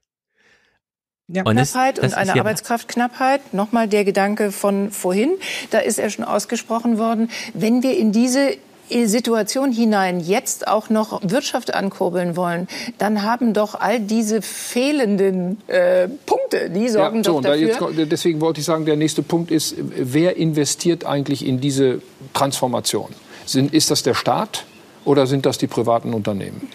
Ja. 1.32 1.44
Und 1.44 1.56
das- 1.58 1.72
Knappheit 1.74 1.98
das 1.98 2.04
und 2.04 2.10
ist 2.10 2.18
eine 2.18 2.30
ja- 2.32 2.36
Arbeitskräftknappheit. 2.42 3.54
Nochmal 3.54 3.88
der 3.88 4.04
Gedanke 4.04 4.52
von 4.52 4.92
vorhin, 4.92 5.32
da 5.72 5.80
ist 5.80 6.00
er 6.00 6.10
schon 6.10 6.26
ausgesprochen 6.26 6.98
worden. 6.98 7.30
Wenn 7.54 7.84
wir 7.84 7.98
in 7.98 8.12
diese 8.12 8.58
Situation 9.06 9.72
hinein 9.72 10.20
jetzt 10.20 10.68
auch 10.68 10.90
noch 10.90 11.22
Wirtschaft 11.24 11.76
ankurbeln 11.76 12.36
wollen, 12.36 12.68
dann 12.98 13.22
haben 13.22 13.54
doch 13.54 13.80
all 13.80 14.00
diese 14.00 14.42
fehlenden 14.42 15.58
äh, 15.68 16.08
Punkte, 16.26 16.72
die 16.72 16.90
sorgen 16.90 17.18
Ja, 17.18 17.24
so, 17.24 17.30
doch 17.32 17.38
und 17.38 17.44
da 17.46 17.50
dafür. 17.56 17.92
jetzt, 17.96 18.12
deswegen 18.12 18.42
wollte 18.42 18.62
ich 18.62 18.66
sagen, 18.66 18.86
der 18.86 18.96
nächste 18.96 19.22
Punkt 19.22 19.52
ist, 19.52 19.76
wer 19.78 20.38
investiert 20.38 21.06
eigentlich 21.06 21.46
in 21.46 21.62
diese 21.62 22.02
Transformation? 22.34 23.10
Sind, 23.46 23.76
ist 23.76 23.92
das 23.92 24.02
der 24.02 24.16
Staat 24.16 24.66
oder 25.06 25.28
sind 25.28 25.46
das 25.46 25.60
die 25.60 25.68
privaten 25.68 26.12
Unternehmen? 26.16 26.68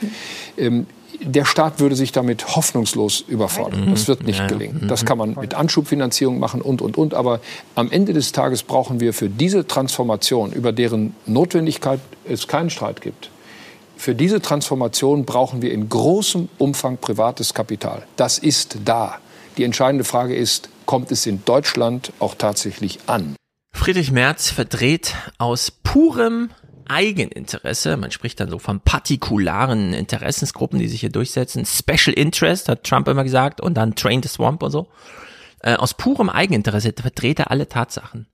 Ähm, 0.56 0.86
der 1.20 1.44
Staat 1.44 1.80
würde 1.80 1.96
sich 1.96 2.12
damit 2.12 2.56
hoffnungslos 2.56 3.20
überfordern. 3.20 3.90
Das 3.90 4.08
wird 4.08 4.24
nicht 4.24 4.46
gelingen. 4.48 4.86
Das 4.88 5.04
kann 5.04 5.18
man 5.18 5.34
mit 5.34 5.54
Anschubfinanzierung 5.54 6.38
machen 6.38 6.60
und, 6.60 6.82
und, 6.82 6.96
und. 6.96 7.14
Aber 7.14 7.40
am 7.74 7.90
Ende 7.90 8.12
des 8.12 8.32
Tages 8.32 8.62
brauchen 8.62 9.00
wir 9.00 9.12
für 9.12 9.28
diese 9.28 9.66
Transformation, 9.66 10.52
über 10.52 10.72
deren 10.72 11.14
Notwendigkeit 11.26 12.00
es 12.24 12.48
keinen 12.48 12.70
Streit 12.70 13.00
gibt, 13.00 13.30
für 13.96 14.14
diese 14.14 14.42
Transformation 14.42 15.24
brauchen 15.24 15.62
wir 15.62 15.72
in 15.72 15.88
großem 15.88 16.48
Umfang 16.58 16.98
privates 16.98 17.54
Kapital. 17.54 18.02
Das 18.16 18.38
ist 18.38 18.78
da. 18.84 19.18
Die 19.56 19.64
entscheidende 19.64 20.04
Frage 20.04 20.34
ist, 20.34 20.68
kommt 20.84 21.12
es 21.12 21.26
in 21.26 21.44
Deutschland 21.44 22.12
auch 22.18 22.34
tatsächlich 22.34 22.98
an. 23.06 23.36
Friedrich 23.72 24.12
Merz 24.12 24.50
verdreht 24.50 25.14
aus 25.38 25.70
purem 25.70 26.50
Eigeninteresse, 26.88 27.96
man 27.96 28.10
spricht 28.10 28.40
dann 28.40 28.50
so 28.50 28.58
von 28.58 28.80
partikularen 28.80 29.92
Interessensgruppen, 29.92 30.78
die 30.78 30.88
sich 30.88 31.00
hier 31.00 31.10
durchsetzen. 31.10 31.66
Special 31.66 32.14
Interest, 32.14 32.68
hat 32.68 32.84
Trump 32.84 33.08
immer 33.08 33.24
gesagt, 33.24 33.60
und 33.60 33.74
dann 33.74 33.94
Train 33.94 34.22
the 34.22 34.28
Swamp 34.28 34.62
und 34.62 34.70
so. 34.70 34.88
Äh, 35.60 35.74
aus 35.74 35.94
purem 35.94 36.28
Eigeninteresse 36.28 36.92
verdreht 36.92 37.38
er 37.38 37.50
alle 37.50 37.68
Tatsachen. 37.68 38.28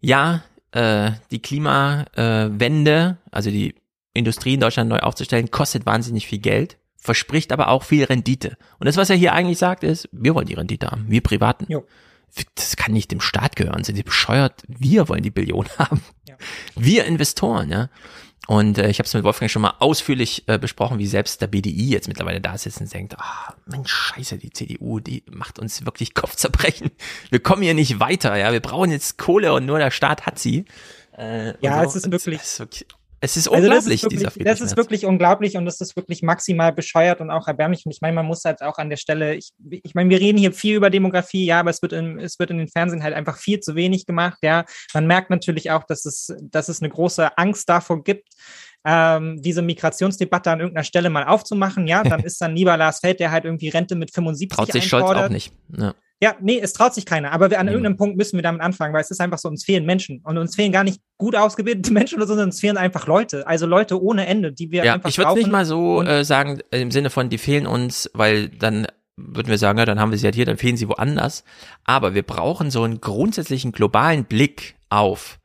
Ja, 0.00 0.42
äh, 0.72 1.12
die 1.30 1.42
Klimawende, 1.42 3.18
also 3.30 3.50
die 3.50 3.74
Industrie 4.14 4.54
in 4.54 4.60
Deutschland 4.60 4.90
neu 4.90 4.98
aufzustellen, 4.98 5.50
kostet 5.50 5.86
wahnsinnig 5.86 6.26
viel 6.26 6.38
Geld, 6.38 6.78
verspricht 6.96 7.52
aber 7.52 7.68
auch 7.68 7.84
viel 7.84 8.04
Rendite. 8.04 8.56
Und 8.78 8.86
das, 8.86 8.96
was 8.96 9.10
er 9.10 9.16
hier 9.16 9.32
eigentlich 9.32 9.58
sagt, 9.58 9.84
ist, 9.84 10.08
wir 10.12 10.34
wollen 10.34 10.46
die 10.46 10.54
Rendite 10.54 10.90
haben, 10.90 11.06
wir 11.08 11.22
Privaten. 11.22 11.66
Jo. 11.68 11.86
Das 12.54 12.76
kann 12.76 12.92
nicht 12.92 13.10
dem 13.10 13.20
Staat 13.20 13.56
gehören, 13.56 13.84
sind 13.84 13.96
die 13.96 14.02
bescheuert? 14.02 14.62
Wir 14.66 15.08
wollen 15.08 15.22
die 15.22 15.30
Billionen 15.30 15.70
haben. 15.78 16.02
Wir 16.76 17.04
Investoren, 17.04 17.70
ja. 17.70 17.88
Und 18.48 18.78
äh, 18.78 18.88
ich 18.88 18.98
habe 18.98 19.06
es 19.06 19.12
mit 19.12 19.24
Wolfgang 19.24 19.50
schon 19.50 19.60
mal 19.60 19.74
ausführlich 19.78 20.44
äh, 20.46 20.58
besprochen, 20.58 20.98
wie 20.98 21.06
selbst 21.06 21.42
der 21.42 21.48
BDI 21.48 21.90
jetzt 21.90 22.08
mittlerweile 22.08 22.40
da 22.40 22.56
sitzt 22.56 22.80
und 22.80 22.92
denkt, 22.92 23.14
ah, 23.18 23.54
Mensch, 23.66 23.92
scheiße, 23.92 24.38
die 24.38 24.50
CDU, 24.50 25.00
die 25.00 25.22
macht 25.30 25.58
uns 25.58 25.84
wirklich 25.84 26.14
Kopfzerbrechen. 26.14 26.90
Wir 27.28 27.40
kommen 27.40 27.60
hier 27.60 27.74
nicht 27.74 28.00
weiter, 28.00 28.36
ja. 28.36 28.50
Wir 28.50 28.60
brauchen 28.60 28.90
jetzt 28.90 29.18
Kohle 29.18 29.52
und 29.52 29.66
nur 29.66 29.78
der 29.78 29.90
Staat 29.90 30.24
hat 30.24 30.38
sie. 30.38 30.64
Äh, 31.18 31.54
ja, 31.60 31.82
so. 31.82 31.90
es 31.90 31.96
ist 31.96 32.10
wirklich, 32.10 32.40
es 32.40 32.52
ist 32.52 32.60
wirklich 32.60 32.86
es 33.20 33.36
ist 33.36 33.48
unglaublich, 33.48 33.74
also 33.74 33.88
das 33.88 33.94
ist 33.94 34.02
wirklich, 34.02 34.32
dieser 34.34 34.44
Das 34.44 34.60
ist 34.60 34.76
wirklich 34.76 35.04
unglaublich 35.04 35.56
und 35.56 35.64
das 35.64 35.80
ist 35.80 35.96
wirklich 35.96 36.22
maximal 36.22 36.72
bescheuert 36.72 37.20
und 37.20 37.30
auch 37.30 37.48
erbärmlich. 37.48 37.84
Und 37.84 37.92
ich 37.92 38.00
meine, 38.00 38.14
man 38.14 38.26
muss 38.26 38.44
halt 38.44 38.62
auch 38.62 38.78
an 38.78 38.90
der 38.90 38.96
Stelle, 38.96 39.34
ich, 39.34 39.50
ich 39.70 39.94
meine, 39.94 40.10
wir 40.10 40.20
reden 40.20 40.38
hier 40.38 40.52
viel 40.52 40.76
über 40.76 40.88
Demografie, 40.88 41.44
ja, 41.44 41.60
aber 41.60 41.70
es 41.70 41.82
wird, 41.82 41.92
in, 41.92 42.20
es 42.20 42.38
wird 42.38 42.50
in 42.50 42.58
den 42.58 42.68
Fernsehen 42.68 43.02
halt 43.02 43.14
einfach 43.14 43.38
viel 43.38 43.58
zu 43.60 43.74
wenig 43.74 44.06
gemacht, 44.06 44.38
ja. 44.42 44.64
Man 44.94 45.06
merkt 45.06 45.30
natürlich 45.30 45.70
auch, 45.70 45.84
dass 45.84 46.04
es, 46.04 46.32
dass 46.40 46.68
es 46.68 46.80
eine 46.80 46.90
große 46.90 47.36
Angst 47.36 47.68
davor 47.68 48.04
gibt, 48.04 48.28
ähm, 48.84 49.42
diese 49.42 49.62
Migrationsdebatte 49.62 50.50
an 50.50 50.60
irgendeiner 50.60 50.84
Stelle 50.84 51.10
mal 51.10 51.24
aufzumachen, 51.24 51.88
ja, 51.88 52.04
dann 52.04 52.20
ist 52.24 52.40
dann 52.40 52.54
lieber 52.54 52.76
Lars 52.76 53.00
Feld, 53.00 53.18
der 53.18 53.32
halt 53.32 53.44
irgendwie 53.44 53.68
Rente 53.68 53.96
mit 53.96 54.12
75 54.12 54.56
Traut 54.56 54.72
sich 54.72 54.82
einfordert. 54.84 55.16
Scholz 55.16 55.26
auch 55.26 55.30
nicht. 55.30 55.52
Ja. 55.76 55.94
Ja, 56.20 56.34
nee, 56.40 56.58
es 56.60 56.72
traut 56.72 56.94
sich 56.94 57.06
keiner. 57.06 57.30
Aber 57.30 57.50
wir, 57.50 57.60
an 57.60 57.66
mhm. 57.66 57.72
irgendeinem 57.72 57.96
Punkt 57.96 58.16
müssen 58.16 58.36
wir 58.36 58.42
damit 58.42 58.60
anfangen, 58.60 58.92
weil 58.92 59.02
es 59.02 59.10
ist 59.10 59.20
einfach 59.20 59.38
so, 59.38 59.48
uns 59.48 59.64
fehlen 59.64 59.86
Menschen. 59.86 60.20
Und 60.24 60.36
uns 60.36 60.56
fehlen 60.56 60.72
gar 60.72 60.82
nicht 60.82 61.00
gut 61.16 61.36
ausgebildete 61.36 61.92
Menschen, 61.92 62.18
sondern 62.26 62.46
uns 62.46 62.60
fehlen 62.60 62.76
einfach 62.76 63.06
Leute. 63.06 63.46
Also 63.46 63.66
Leute 63.66 64.02
ohne 64.02 64.26
Ende, 64.26 64.52
die 64.52 64.70
wir 64.70 64.84
ja, 64.84 64.94
einfach 64.94 65.08
Ich 65.08 65.18
würde 65.18 65.34
nicht 65.34 65.50
mal 65.50 65.64
so 65.64 66.02
äh, 66.02 66.24
sagen, 66.24 66.60
im 66.70 66.90
Sinne 66.90 67.10
von, 67.10 67.28
die 67.28 67.38
fehlen 67.38 67.66
uns, 67.66 68.10
weil 68.14 68.48
dann 68.48 68.86
würden 69.16 69.48
wir 69.48 69.58
sagen, 69.58 69.78
ja, 69.78 69.84
dann 69.84 70.00
haben 70.00 70.10
wir 70.10 70.18
sie 70.18 70.26
halt 70.26 70.34
hier, 70.34 70.46
dann 70.46 70.58
fehlen 70.58 70.76
sie 70.76 70.88
woanders. 70.88 71.44
Aber 71.84 72.14
wir 72.14 72.22
brauchen 72.22 72.70
so 72.70 72.82
einen 72.82 73.00
grundsätzlichen 73.00 73.72
globalen 73.72 74.24
Blick 74.24 74.76
auf 74.88 75.38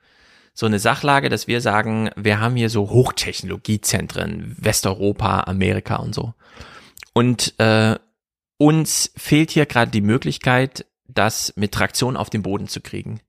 so 0.55 0.67
eine 0.67 0.79
Sachlage, 0.79 1.29
dass 1.29 1.47
wir 1.47 1.61
sagen, 1.61 2.11
wir 2.15 2.39
haben 2.39 2.55
hier 2.55 2.69
so 2.69 2.89
Hochtechnologiezentren, 2.89 4.55
Westeuropa, 4.59 5.41
Amerika 5.41 5.95
und 5.95 6.13
so. 6.13 6.33
Und 7.13 7.59
äh, 7.59 7.97
uns 8.57 9.11
fehlt 9.15 9.51
hier 9.51 9.65
gerade 9.65 9.91
die 9.91 10.01
Möglichkeit, 10.01 10.85
das 11.07 11.53
mit 11.55 11.71
Traktion 11.71 12.17
auf 12.17 12.29
den 12.29 12.43
Boden 12.43 12.67
zu 12.67 12.81
kriegen. 12.81 13.19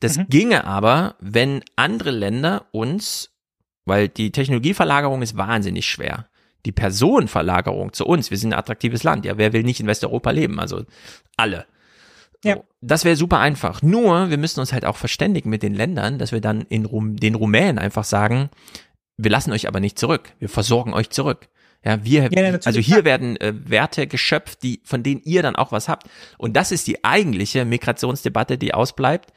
Das 0.00 0.16
mhm. 0.16 0.28
ginge 0.28 0.64
aber, 0.64 1.16
wenn 1.20 1.62
andere 1.76 2.10
Länder 2.10 2.66
uns, 2.72 3.30
weil 3.84 4.08
die 4.08 4.30
Technologieverlagerung 4.30 5.22
ist 5.22 5.36
wahnsinnig 5.36 5.86
schwer. 5.86 6.28
Die 6.66 6.72
Personenverlagerung 6.72 7.92
zu 7.92 8.06
uns, 8.06 8.30
wir 8.30 8.38
sind 8.38 8.52
ein 8.52 8.58
attraktives 8.58 9.02
Land. 9.02 9.24
Ja, 9.24 9.38
wer 9.38 9.52
will 9.52 9.62
nicht 9.62 9.80
in 9.80 9.86
Westeuropa 9.86 10.30
leben? 10.30 10.60
Also 10.60 10.84
alle. 11.36 11.66
Ja. 12.44 12.58
Das 12.80 13.04
wäre 13.04 13.16
super 13.16 13.38
einfach. 13.38 13.82
Nur, 13.82 14.30
wir 14.30 14.38
müssen 14.38 14.60
uns 14.60 14.72
halt 14.72 14.84
auch 14.84 14.96
verständigen 14.96 15.50
mit 15.50 15.62
den 15.62 15.74
Ländern, 15.74 16.18
dass 16.18 16.30
wir 16.30 16.40
dann 16.40 16.62
in 16.62 16.84
Rum 16.84 17.16
den 17.16 17.34
Rumänen 17.34 17.78
einfach 17.78 18.04
sagen, 18.04 18.50
wir 19.16 19.30
lassen 19.30 19.52
euch 19.52 19.66
aber 19.66 19.80
nicht 19.80 19.98
zurück. 19.98 20.32
Wir 20.38 20.48
versorgen 20.48 20.94
euch 20.94 21.10
zurück. 21.10 21.48
Ja, 21.84 22.04
wir, 22.04 22.28
ja, 22.32 22.58
also 22.64 22.80
hier 22.80 23.04
werden 23.04 23.36
äh, 23.36 23.52
Werte 23.54 24.06
geschöpft, 24.06 24.62
die, 24.62 24.80
von 24.84 25.02
denen 25.02 25.22
ihr 25.24 25.42
dann 25.42 25.56
auch 25.56 25.70
was 25.70 25.88
habt. 25.88 26.08
Und 26.36 26.56
das 26.56 26.72
ist 26.72 26.86
die 26.86 27.04
eigentliche 27.04 27.64
Migrationsdebatte, 27.64 28.58
die 28.58 28.74
ausbleibt. 28.74 29.32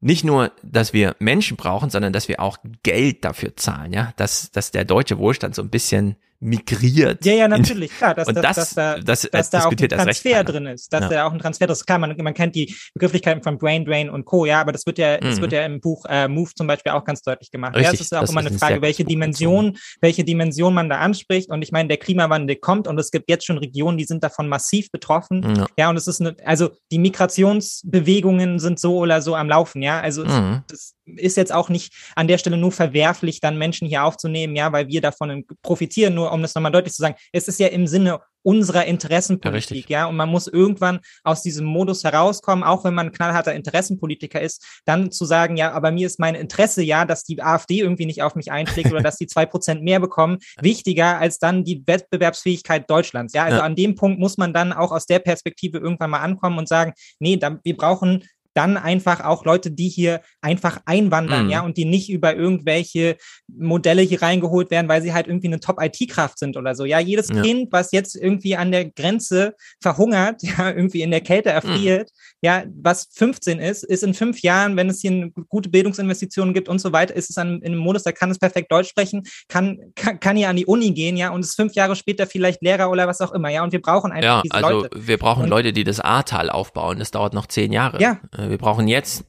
Nicht 0.00 0.24
nur, 0.24 0.52
dass 0.62 0.92
wir 0.92 1.16
Menschen 1.18 1.56
brauchen, 1.56 1.90
sondern 1.90 2.12
dass 2.12 2.28
wir 2.28 2.40
auch 2.40 2.58
Geld 2.82 3.24
dafür 3.24 3.56
zahlen, 3.56 3.92
ja, 3.92 4.12
dass, 4.16 4.50
dass 4.50 4.70
der 4.70 4.84
deutsche 4.84 5.18
Wohlstand 5.18 5.54
so 5.54 5.62
ein 5.62 5.70
bisschen 5.70 6.16
migriert. 6.40 7.24
Ja, 7.24 7.32
ja, 7.32 7.48
natürlich, 7.48 7.90
klar, 7.90 8.14
dass, 8.14 8.28
und 8.28 8.36
das, 8.36 8.56
dass, 8.56 8.74
da, 8.74 8.98
das, 8.98 9.22
dass 9.22 9.50
da 9.50 9.64
auch 9.64 9.70
ein 9.70 9.76
Transfer 9.76 10.44
drin 10.44 10.66
ist, 10.66 10.92
dass 10.92 11.02
ja. 11.02 11.08
da 11.08 11.26
auch 11.26 11.32
ein 11.32 11.38
Transfer 11.38 11.68
ist. 11.68 11.84
Klar, 11.84 11.98
man, 11.98 12.16
man 12.16 12.34
kennt 12.34 12.54
die 12.54 12.74
Begrifflichkeiten 12.94 13.42
von 13.42 13.58
Brain 13.58 13.84
Drain 13.84 14.08
und 14.08 14.24
Co., 14.24 14.46
ja, 14.46 14.60
aber 14.60 14.72
das 14.72 14.86
wird 14.86 14.98
ja, 14.98 15.16
mhm. 15.16 15.24
das 15.24 15.40
wird 15.40 15.52
ja 15.52 15.64
im 15.64 15.80
Buch 15.80 16.04
äh, 16.08 16.28
Move 16.28 16.50
zum 16.54 16.66
Beispiel 16.66 16.92
auch 16.92 17.04
ganz 17.04 17.22
deutlich 17.22 17.50
gemacht. 17.50 17.74
Richtig, 17.74 17.86
ja, 17.86 17.94
es 17.94 18.00
ist 18.00 18.14
auch 18.14 18.28
immer 18.28 18.40
eine 18.40 18.56
Frage, 18.56 18.82
welche 18.82 19.04
Dimension, 19.04 19.76
welche 20.00 20.24
Dimension 20.24 20.74
man 20.74 20.88
da 20.88 20.98
anspricht. 20.98 21.50
Und 21.50 21.62
ich 21.62 21.72
meine, 21.72 21.88
der 21.88 21.96
Klimawandel 21.96 22.56
kommt 22.56 22.86
und 22.86 22.98
es 22.98 23.10
gibt 23.10 23.28
jetzt 23.28 23.44
schon 23.44 23.58
Regionen, 23.58 23.98
die 23.98 24.04
sind 24.04 24.22
davon 24.22 24.48
massiv 24.48 24.90
betroffen. 24.92 25.56
Ja, 25.56 25.66
ja 25.76 25.90
und 25.90 25.96
es 25.96 26.06
ist 26.06 26.20
eine, 26.20 26.36
also 26.44 26.70
die 26.92 26.98
Migrationsbewegungen 26.98 28.60
sind 28.60 28.78
so 28.78 28.98
oder 28.98 29.22
so 29.22 29.34
am 29.34 29.48
Laufen, 29.48 29.82
ja. 29.82 30.00
Also 30.00 30.24
mhm. 30.24 30.62
es, 30.70 30.72
das 30.72 30.94
ist 31.16 31.36
jetzt 31.36 31.52
auch 31.52 31.68
nicht 31.68 31.92
an 32.16 32.28
der 32.28 32.38
Stelle 32.38 32.56
nur 32.56 32.72
verwerflich, 32.72 33.40
dann 33.40 33.58
Menschen 33.58 33.88
hier 33.88 34.04
aufzunehmen, 34.04 34.56
ja, 34.56 34.72
weil 34.72 34.88
wir 34.88 35.00
davon 35.00 35.44
profitieren. 35.62 36.14
Nur 36.14 36.32
um 36.32 36.42
das 36.42 36.54
nochmal 36.54 36.72
deutlich 36.72 36.94
zu 36.94 37.02
sagen, 37.02 37.16
es 37.32 37.48
ist 37.48 37.60
ja 37.60 37.68
im 37.68 37.86
Sinne 37.86 38.20
unserer 38.42 38.86
Interessenpolitik, 38.86 39.90
ja, 39.90 39.98
ja, 40.00 40.06
und 40.06 40.16
man 40.16 40.28
muss 40.28 40.46
irgendwann 40.46 41.00
aus 41.24 41.42
diesem 41.42 41.66
Modus 41.66 42.04
herauskommen, 42.04 42.64
auch 42.64 42.84
wenn 42.84 42.94
man 42.94 43.12
knallharter 43.12 43.52
Interessenpolitiker 43.54 44.40
ist, 44.40 44.80
dann 44.84 45.10
zu 45.10 45.24
sagen, 45.24 45.56
ja, 45.56 45.72
aber 45.72 45.90
mir 45.90 46.06
ist 46.06 46.18
mein 46.18 46.34
Interesse 46.34 46.82
ja, 46.82 47.04
dass 47.04 47.24
die 47.24 47.42
AfD 47.42 47.80
irgendwie 47.80 48.06
nicht 48.06 48.22
auf 48.22 48.36
mich 48.36 48.50
einschlägt 48.50 48.90
oder 48.90 49.02
dass 49.02 49.16
die 49.16 49.26
zwei 49.26 49.44
Prozent 49.44 49.82
mehr 49.82 50.00
bekommen, 50.00 50.38
wichtiger 50.62 51.18
als 51.18 51.38
dann 51.38 51.64
die 51.64 51.82
Wettbewerbsfähigkeit 51.86 52.88
Deutschlands, 52.88 53.34
ja, 53.34 53.44
also 53.44 53.58
ja. 53.58 53.64
an 53.64 53.76
dem 53.76 53.96
Punkt 53.96 54.18
muss 54.18 54.38
man 54.38 54.52
dann 54.54 54.72
auch 54.72 54.92
aus 54.92 55.06
der 55.06 55.18
Perspektive 55.18 55.78
irgendwann 55.78 56.10
mal 56.10 56.20
ankommen 56.20 56.58
und 56.58 56.68
sagen, 56.68 56.92
nee, 57.18 57.36
da, 57.36 57.58
wir 57.62 57.76
brauchen 57.76 58.24
dann 58.58 58.76
einfach 58.76 59.24
auch 59.24 59.44
Leute, 59.44 59.70
die 59.70 59.88
hier 59.88 60.20
einfach 60.40 60.80
einwandern, 60.84 61.44
mhm. 61.44 61.50
ja, 61.50 61.60
und 61.60 61.76
die 61.76 61.84
nicht 61.84 62.10
über 62.10 62.34
irgendwelche 62.34 63.16
Modelle 63.46 64.02
hier 64.02 64.20
reingeholt 64.20 64.72
werden, 64.72 64.88
weil 64.88 65.00
sie 65.00 65.14
halt 65.14 65.28
irgendwie 65.28 65.46
eine 65.46 65.60
Top-IT-Kraft 65.60 66.40
sind 66.40 66.56
oder 66.56 66.74
so. 66.74 66.84
Ja, 66.84 66.98
jedes 66.98 67.28
ja. 67.28 67.40
Kind, 67.40 67.68
was 67.70 67.92
jetzt 67.92 68.16
irgendwie 68.16 68.56
an 68.56 68.72
der 68.72 68.86
Grenze 68.90 69.54
verhungert, 69.80 70.42
ja, 70.42 70.70
irgendwie 70.70 71.02
in 71.02 71.12
der 71.12 71.20
Kälte 71.20 71.50
erfriert, 71.50 72.10
mhm. 72.10 72.38
ja, 72.40 72.64
was 72.82 73.08
15 73.14 73.60
ist, 73.60 73.84
ist 73.84 74.02
in 74.02 74.12
fünf 74.12 74.42
Jahren, 74.42 74.76
wenn 74.76 74.90
es 74.90 75.02
hier 75.02 75.12
eine 75.12 75.30
gute 75.48 75.68
Bildungsinvestitionen 75.68 76.52
gibt 76.52 76.68
und 76.68 76.80
so 76.80 76.92
weiter, 76.92 77.14
ist 77.14 77.30
es 77.30 77.38
an, 77.38 77.62
in 77.62 77.74
einem 77.74 77.78
Modus, 77.78 78.02
da 78.02 78.10
kann 78.10 78.32
es 78.32 78.40
perfekt 78.40 78.72
Deutsch 78.72 78.88
sprechen, 78.88 79.22
kann, 79.46 79.78
kann, 79.94 80.18
kann 80.18 80.36
hier 80.36 80.48
an 80.48 80.56
die 80.56 80.66
Uni 80.66 80.90
gehen, 80.90 81.16
ja, 81.16 81.30
und 81.30 81.44
ist 81.44 81.54
fünf 81.54 81.74
Jahre 81.74 81.94
später 81.94 82.26
vielleicht 82.26 82.60
Lehrer 82.60 82.90
oder 82.90 83.06
was 83.06 83.20
auch 83.20 83.30
immer, 83.30 83.50
ja, 83.50 83.62
und 83.62 83.70
wir 83.70 83.80
brauchen 83.80 84.10
einfach 84.10 84.24
ja, 84.24 84.42
diese 84.42 84.54
also 84.54 84.80
Leute. 84.80 85.06
Wir 85.06 85.16
brauchen 85.16 85.44
und, 85.44 85.48
Leute, 85.48 85.72
die 85.72 85.84
das 85.84 86.00
Ahrtal 86.00 86.50
aufbauen, 86.50 86.98
das 86.98 87.12
dauert 87.12 87.34
noch 87.34 87.46
zehn 87.46 87.70
Jahre. 87.70 88.02
Ja. 88.02 88.18
Äh, 88.36 88.47
wir 88.50 88.58
brauchen 88.58 88.88
jetzt 88.88 89.24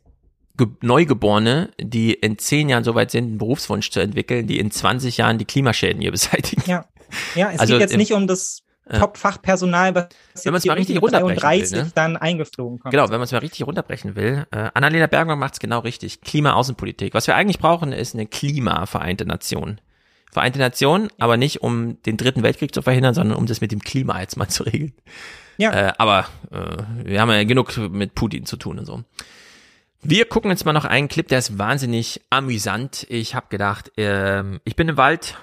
Neugeborene, 0.81 1.71
die 1.79 2.13
in 2.13 2.37
zehn 2.37 2.67
Jahren 2.67 2.83
so 2.83 2.93
weit 2.93 3.11
sind, 3.11 3.25
einen 3.25 3.37
Berufswunsch 3.37 3.91
zu 3.91 4.01
entwickeln, 4.01 4.45
die 4.45 4.59
in 4.59 4.71
20 4.71 5.17
Jahren 5.17 5.37
die 5.37 5.45
Klimaschäden 5.45 6.01
hier 6.01 6.11
beseitigen. 6.11 6.63
Ja, 6.65 6.85
ja 7.35 7.51
es 7.51 7.59
also 7.59 7.73
geht 7.73 7.81
jetzt 7.81 7.97
nicht 7.97 8.13
um 8.13 8.27
das 8.27 8.63
Top-Fachpersonal, 8.91 9.93
was 9.93 10.45
wenn 10.45 10.55
es 10.55 10.65
mal 10.65 10.73
richtig 10.73 11.01
runterbrechen 11.01 11.71
will, 11.71 11.83
ne? 11.83 11.91
dann 11.93 12.17
eingeflogen 12.17 12.79
kommt. 12.79 12.91
Genau, 12.91 13.03
wenn 13.03 13.17
man 13.17 13.23
es 13.23 13.31
mal 13.31 13.37
richtig 13.37 13.65
runterbrechen 13.67 14.15
will. 14.15 14.47
Äh, 14.51 14.69
Annalena 14.73 15.07
Bergmann 15.07 15.37
macht 15.37 15.53
es 15.53 15.59
genau 15.59 15.79
richtig. 15.79 16.21
Klima-Außenpolitik. 16.21 17.13
Was 17.13 17.27
wir 17.27 17.35
eigentlich 17.35 17.59
brauchen, 17.59 17.91
ist 17.91 18.15
eine 18.15 18.25
Klimavereinte 18.25 19.25
Nation. 19.25 19.79
Vereinte 20.31 20.59
Nation, 20.59 21.09
aber 21.17 21.37
nicht 21.37 21.61
um 21.61 22.01
den 22.03 22.17
dritten 22.17 22.43
Weltkrieg 22.43 22.73
zu 22.73 22.81
verhindern, 22.81 23.15
sondern 23.15 23.37
um 23.37 23.47
das 23.47 23.61
mit 23.61 23.71
dem 23.71 23.81
Klima 23.81 24.19
jetzt 24.21 24.37
mal 24.37 24.47
zu 24.47 24.63
regeln. 24.63 24.93
Ja. 25.57 25.71
Äh, 25.71 25.93
aber 25.97 26.27
äh, 26.51 27.05
wir 27.05 27.19
haben 27.19 27.29
ja 27.29 27.43
genug 27.43 27.75
mit 27.77 28.15
Putin 28.15 28.45
zu 28.45 28.57
tun 28.57 28.79
und 28.79 28.85
so. 28.85 29.03
Wir 30.01 30.25
gucken 30.25 30.49
jetzt 30.49 30.65
mal 30.65 30.71
noch 30.71 30.85
einen 30.85 31.09
Clip, 31.09 31.27
der 31.27 31.39
ist 31.39 31.57
wahnsinnig 31.57 32.21
amüsant. 32.29 33.05
Ich 33.09 33.35
habe 33.35 33.47
gedacht, 33.49 33.97
äh, 33.97 34.43
ich 34.63 34.77
bin 34.77 34.87
im 34.87 34.97
Wald, 34.97 35.35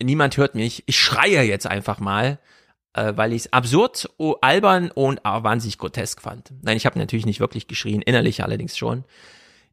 niemand 0.00 0.36
hört 0.36 0.54
mich. 0.54 0.84
Ich 0.86 1.00
schreie 1.00 1.42
jetzt 1.42 1.66
einfach 1.66 1.98
mal, 1.98 2.38
äh, 2.92 3.14
weil 3.16 3.32
ich 3.32 3.46
es 3.46 3.52
absurd, 3.52 4.08
oh, 4.18 4.36
albern 4.40 4.92
und 4.92 5.24
auch 5.24 5.42
wahnsinnig 5.42 5.78
grotesk 5.78 6.22
fand. 6.22 6.52
Nein, 6.62 6.76
ich 6.76 6.86
habe 6.86 6.98
natürlich 6.98 7.26
nicht 7.26 7.40
wirklich 7.40 7.66
geschrien, 7.66 8.02
innerlich 8.02 8.44
allerdings 8.44 8.78
schon. 8.78 9.04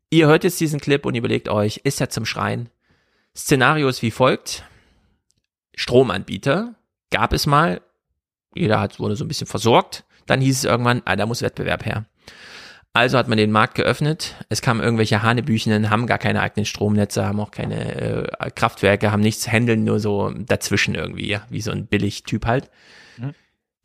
Ihr 0.10 0.28
hört 0.28 0.44
jetzt 0.44 0.60
diesen 0.60 0.80
Clip 0.80 1.06
und 1.06 1.14
überlegt 1.14 1.50
euch, 1.50 1.82
ist 1.84 2.02
er 2.02 2.10
zum 2.10 2.26
Schreien? 2.26 2.70
Szenario 3.36 3.88
ist 3.88 4.02
wie 4.02 4.12
folgt. 4.12 4.64
Stromanbieter 5.76 6.76
gab 7.12 7.34
es 7.34 7.46
mal, 7.46 7.82
jeder 8.54 8.80
hat, 8.80 9.00
wurde 9.00 9.16
so 9.16 9.26
ein 9.26 9.28
bisschen 9.28 9.48
versorgt. 9.48 10.06
Dann 10.26 10.42
hieß 10.42 10.60
es 10.60 10.64
irgendwann, 10.64 11.02
ah, 11.06 11.16
da 11.16 11.26
muss 11.26 11.42
Wettbewerb 11.42 11.86
her. 11.86 12.06
Also 12.94 13.18
hat 13.18 13.28
man 13.28 13.38
den 13.38 13.52
Markt 13.52 13.76
geöffnet. 13.76 14.36
Es 14.48 14.62
kamen 14.62 14.82
irgendwelche 14.82 15.22
Hanebüchenen, 15.22 15.90
haben 15.90 16.08
gar 16.08 16.18
keine 16.18 16.42
eigenen 16.42 16.66
Stromnetze, 16.66 17.26
haben 17.26 17.42
auch 17.42 17.52
keine 17.52 18.30
äh, 18.40 18.52
Kraftwerke, 18.52 19.12
haben 19.12 19.22
nichts, 19.22 19.52
handeln 19.52 19.84
nur 19.84 20.00
so 20.00 20.30
dazwischen 20.30 20.96
irgendwie, 20.96 21.28
ja, 21.28 21.46
wie 21.50 21.60
so 21.60 21.72
ein 21.72 21.88
Billig-Typ 21.88 22.46
halt. 22.46 22.72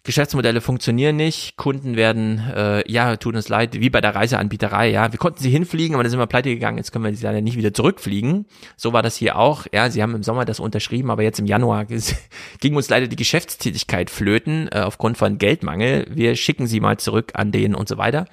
Geschäftsmodelle 0.05 0.61
funktionieren 0.61 1.17
nicht, 1.17 1.57
Kunden 1.57 1.97
werden, 1.97 2.39
äh, 2.55 2.91
ja, 2.91 3.17
tut 3.17 3.37
uns 3.37 3.49
leid, 3.49 3.81
wie 3.81 3.91
bei 3.91 4.01
der 4.01 4.15
Reiseanbieterei, 4.15 4.91
ja, 4.91 5.13
wir 5.13 5.19
konnten 5.19 5.43
sie 5.43 5.51
hinfliegen, 5.51 5.95
aber 5.95 6.03
dann 6.03 6.11
sind 6.11 6.19
wir 6.19 6.27
pleite 6.27 6.49
gegangen, 6.49 6.79
jetzt 6.79 6.93
können 6.93 7.05
wir 7.05 7.15
sie 7.15 7.25
leider 7.25 7.41
nicht 7.41 7.57
wieder 7.57 7.75
zurückfliegen. 7.75 8.47
So 8.77 8.93
war 8.93 9.03
das 9.03 9.17
hier 9.17 9.37
auch, 9.37 9.67
ja, 9.73 9.91
sie 9.91 10.03
haben 10.03 10.15
im 10.15 10.23
Sommer 10.23 10.45
das 10.45 10.61
unterschrieben, 10.61 11.11
aber 11.11 11.23
jetzt 11.23 11.39
im 11.39 11.47
Januar 11.47 11.87
ging 12.61 12.77
uns 12.77 12.89
leider 12.89 13.09
die 13.09 13.17
Geschäftstätigkeit 13.17 14.11
flöten, 14.11 14.69
äh, 14.73 14.81
aufgrund 14.81 15.19
von 15.19 15.39
Geldmangel, 15.39 16.07
wir 16.11 16.37
schicken 16.37 16.67
sie 16.67 16.81
mal 16.81 16.99
zurück 16.99 17.33
an 17.35 17.53
den 17.53 17.75
und 17.75 17.89
so 17.89 17.99
weiter. 17.99 18.27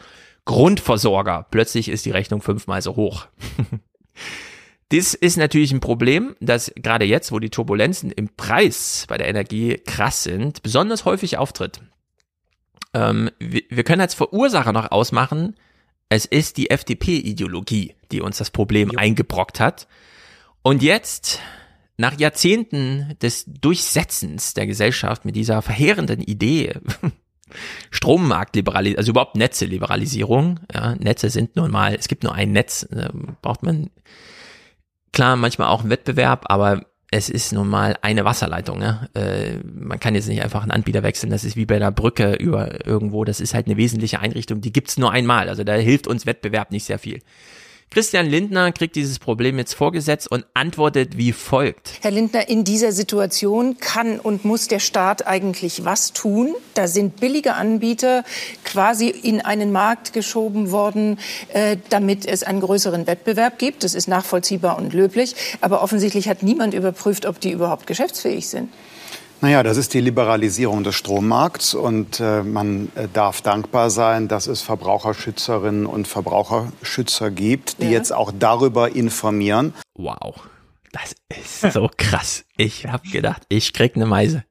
Grundversorger, 0.45 1.45
plötzlich 1.51 1.89
ist 1.89 2.05
die 2.05 2.11
Rechnung 2.11 2.41
fünfmal 2.41 2.81
so 2.81 2.95
hoch. 2.95 3.27
Das 4.89 5.13
ist 5.13 5.37
natürlich 5.37 5.73
ein 5.73 5.81
Problem, 5.81 6.35
das 6.39 6.71
gerade 6.75 7.05
jetzt, 7.05 7.31
wo 7.31 7.39
die 7.39 7.49
Turbulenzen 7.49 8.09
im 8.11 8.29
Preis 8.29 9.05
bei 9.07 9.17
der 9.17 9.27
Energie 9.27 9.77
krass 9.85 10.23
sind, 10.23 10.63
besonders 10.63 11.03
häufig 11.03 11.37
auftritt. 11.37 11.81
Ähm, 12.93 13.29
wir, 13.39 13.63
wir 13.69 13.83
können 13.83 14.01
als 14.01 14.13
Verursacher 14.13 14.71
noch 14.71 14.91
ausmachen, 14.91 15.55
es 16.09 16.25
ist 16.25 16.55
die 16.55 16.69
FDP-Ideologie, 16.69 17.95
die 18.11 18.21
uns 18.21 18.37
das 18.37 18.49
Problem 18.49 18.91
jo. 18.91 18.97
eingebrockt 18.97 19.59
hat. 19.59 19.87
Und 20.61 20.81
jetzt, 20.81 21.41
nach 21.97 22.17
Jahrzehnten 22.17 23.15
des 23.21 23.43
Durchsetzens 23.45 24.53
der 24.53 24.67
Gesellschaft 24.67 25.25
mit 25.25 25.35
dieser 25.35 25.61
verheerenden 25.61 26.21
Idee, 26.21 26.75
Strommarktliberalisierung, 27.91 28.97
also 28.97 29.11
überhaupt 29.11 29.35
Netzeliberalisierung, 29.35 30.61
ja, 30.73 30.95
Netze 30.95 31.29
sind 31.29 31.57
nun 31.57 31.71
mal, 31.71 31.93
es 31.95 32.07
gibt 32.07 32.23
nur 32.23 32.33
ein 32.33 32.51
Netz, 32.53 32.83
äh, 32.83 33.09
braucht 33.41 33.63
man 33.63 33.89
Klar, 35.17 35.35
manchmal 35.35 35.69
auch 35.69 35.83
ein 35.83 35.89
Wettbewerb, 35.89 36.45
aber 36.47 36.85
es 37.09 37.27
ist 37.27 37.51
nun 37.51 37.67
mal 37.67 37.97
eine 38.03 38.23
Wasserleitung. 38.23 38.77
Ne? 38.77 39.09
Äh, 39.15 39.57
man 39.65 39.99
kann 39.99 40.13
jetzt 40.13 40.27
nicht 40.27 40.43
einfach 40.43 40.61
einen 40.61 40.69
Anbieter 40.69 41.01
wechseln. 41.01 41.31
Das 41.31 41.43
ist 41.43 41.55
wie 41.55 41.65
bei 41.65 41.79
der 41.79 41.89
Brücke 41.89 42.33
über 42.33 42.85
irgendwo. 42.85 43.25
Das 43.25 43.39
ist 43.39 43.55
halt 43.55 43.65
eine 43.65 43.77
wesentliche 43.77 44.19
Einrichtung. 44.19 44.61
Die 44.61 44.71
gibt's 44.71 44.95
nur 44.99 45.11
einmal. 45.11 45.49
Also 45.49 45.63
da 45.63 45.73
hilft 45.73 46.05
uns 46.05 46.27
Wettbewerb 46.27 46.69
nicht 46.69 46.83
sehr 46.83 46.99
viel. 46.99 47.21
Christian 47.97 48.27
Lindner 48.27 48.71
kriegt 48.73 48.95
dieses 48.95 49.17
Problem 49.17 49.57
jetzt 49.57 49.73
vorgesetzt 49.73 50.29
und 50.29 50.45
antwortet 50.53 51.17
wie 51.17 51.31
folgt. 51.31 51.93
Herr 52.01 52.11
Lindner, 52.11 52.47
in 52.47 52.63
dieser 52.63 52.91
Situation 52.91 53.79
kann 53.79 54.19
und 54.19 54.45
muss 54.45 54.67
der 54.67 54.77
Staat 54.77 55.25
eigentlich 55.25 55.83
was 55.83 56.13
tun? 56.13 56.53
Da 56.75 56.87
sind 56.87 57.19
billige 57.19 57.55
Anbieter 57.55 58.23
quasi 58.63 59.07
in 59.07 59.41
einen 59.41 59.71
Markt 59.71 60.13
geschoben 60.13 60.69
worden, 60.69 61.17
äh, 61.51 61.77
damit 61.89 62.27
es 62.27 62.43
einen 62.43 62.61
größeren 62.61 63.07
Wettbewerb 63.07 63.57
gibt. 63.57 63.83
Das 63.83 63.95
ist 63.95 64.07
nachvollziehbar 64.07 64.77
und 64.77 64.93
löblich. 64.93 65.35
Aber 65.61 65.81
offensichtlich 65.81 66.29
hat 66.29 66.43
niemand 66.43 66.75
überprüft, 66.75 67.25
ob 67.25 67.39
die 67.39 67.49
überhaupt 67.49 67.87
geschäftsfähig 67.87 68.47
sind. 68.47 68.69
Naja, 69.39 69.61
das 69.61 69.77
ist 69.77 69.93
die 69.93 70.01
Liberalisierung 70.01 70.83
des 70.83 70.95
Strommarkts 70.95 71.75
und 71.75 72.19
äh, 72.19 72.41
man 72.41 72.91
äh, 72.95 73.07
darf 73.13 73.41
dankbar 73.41 73.91
sein, 73.91 74.27
dass 74.27 74.47
es 74.47 74.63
Verbraucherschützerinnen 74.63 75.85
und 75.85 76.07
Verbraucherschützer 76.07 77.29
gibt, 77.29 77.79
die 77.79 77.85
ja. 77.85 77.91
jetzt 77.91 78.11
auch 78.11 78.31
darüber 78.37 78.95
informieren. 78.95 79.75
Wow, 79.93 80.41
das 80.91 81.15
ist 81.29 81.73
so 81.73 81.87
krass. 81.97 82.45
Ich 82.57 82.87
habe 82.87 83.07
gedacht, 83.09 83.43
ich 83.49 83.73
krieg 83.73 83.95
eine 83.95 84.07
Meise. 84.07 84.43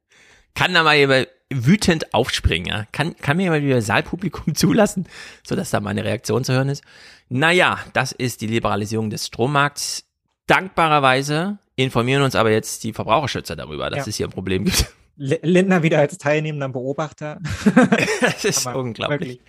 Kann 0.54 0.72
da 0.72 0.84
mal 0.84 0.96
jemand 0.96 1.28
wütend 1.52 2.14
aufspringen, 2.14 2.68
ja? 2.68 2.86
Kann, 2.92 3.16
kann 3.16 3.38
mir 3.38 3.50
mal 3.50 3.62
wieder 3.62 3.82
Saalpublikum 3.82 4.54
zulassen, 4.54 5.08
sodass 5.44 5.70
da 5.70 5.80
meine 5.80 6.04
Reaktion 6.04 6.44
zu 6.44 6.52
hören 6.52 6.68
ist. 6.68 6.84
Naja, 7.28 7.80
das 7.92 8.12
ist 8.12 8.40
die 8.40 8.46
Liberalisierung 8.46 9.10
des 9.10 9.26
Strommarkts. 9.26 10.04
Dankbarerweise 10.46 11.58
informieren 11.76 12.22
uns 12.22 12.34
aber 12.34 12.50
jetzt 12.50 12.82
die 12.84 12.92
Verbraucherschützer 12.92 13.56
darüber, 13.56 13.90
dass 13.90 14.06
ja. 14.06 14.10
es 14.10 14.16
hier 14.16 14.26
ein 14.26 14.32
Problem 14.32 14.64
gibt. 14.64 14.92
Lindner 15.16 15.82
wieder 15.82 15.98
als 15.98 16.18
teilnehmender 16.18 16.68
Beobachter. 16.68 17.38
das 18.20 18.44
ist 18.44 18.66
aber 18.66 18.80
unglaublich. 18.80 19.20
Wirklich. 19.20 19.40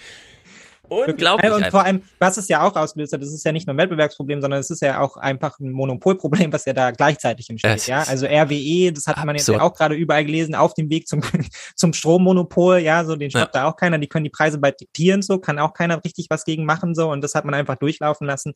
Unglaublich. 0.89 1.51
Und 1.51 1.65
vor 1.67 1.83
allem, 1.83 2.01
was 2.19 2.37
es 2.37 2.47
ja 2.47 2.61
auch 2.61 2.75
auslöst, 2.75 3.13
das 3.13 3.33
ist 3.33 3.43
ja 3.43 3.51
nicht 3.51 3.67
nur 3.67 3.73
ein 3.73 3.77
Wettbewerbsproblem, 3.77 4.41
sondern 4.41 4.59
es 4.59 4.69
ist 4.69 4.81
ja 4.81 5.01
auch 5.01 5.17
einfach 5.17 5.59
ein 5.59 5.71
Monopolproblem, 5.71 6.53
was 6.53 6.65
ja 6.65 6.73
da 6.73 6.91
gleichzeitig 6.91 7.49
entsteht. 7.49 7.87
Ja? 7.87 8.03
Also 8.03 8.25
RWE, 8.25 8.91
das 8.93 9.07
hat 9.07 9.23
man 9.25 9.35
jetzt 9.35 9.47
ja 9.47 9.59
auch 9.59 9.73
gerade 9.73 9.95
überall 9.95 10.25
gelesen, 10.25 10.55
auf 10.55 10.73
dem 10.73 10.89
Weg 10.89 11.07
zum, 11.07 11.21
zum 11.75 11.93
Strommonopol, 11.93 12.79
ja, 12.79 13.03
so 13.03 13.15
den 13.15 13.29
stoppt 13.29 13.55
ja. 13.55 13.63
da 13.63 13.69
auch 13.69 13.75
keiner, 13.75 13.97
die 13.97 14.07
können 14.07 14.23
die 14.23 14.29
Preise 14.29 14.59
bald 14.59 14.79
diktieren, 14.79 15.21
so, 15.21 15.39
kann 15.39 15.59
auch 15.59 15.73
keiner 15.73 16.01
richtig 16.03 16.27
was 16.29 16.45
gegen 16.45 16.65
machen, 16.65 16.95
so, 16.95 17.11
und 17.11 17.21
das 17.21 17.35
hat 17.35 17.45
man 17.45 17.53
einfach 17.53 17.75
durchlaufen 17.75 18.25
lassen. 18.25 18.53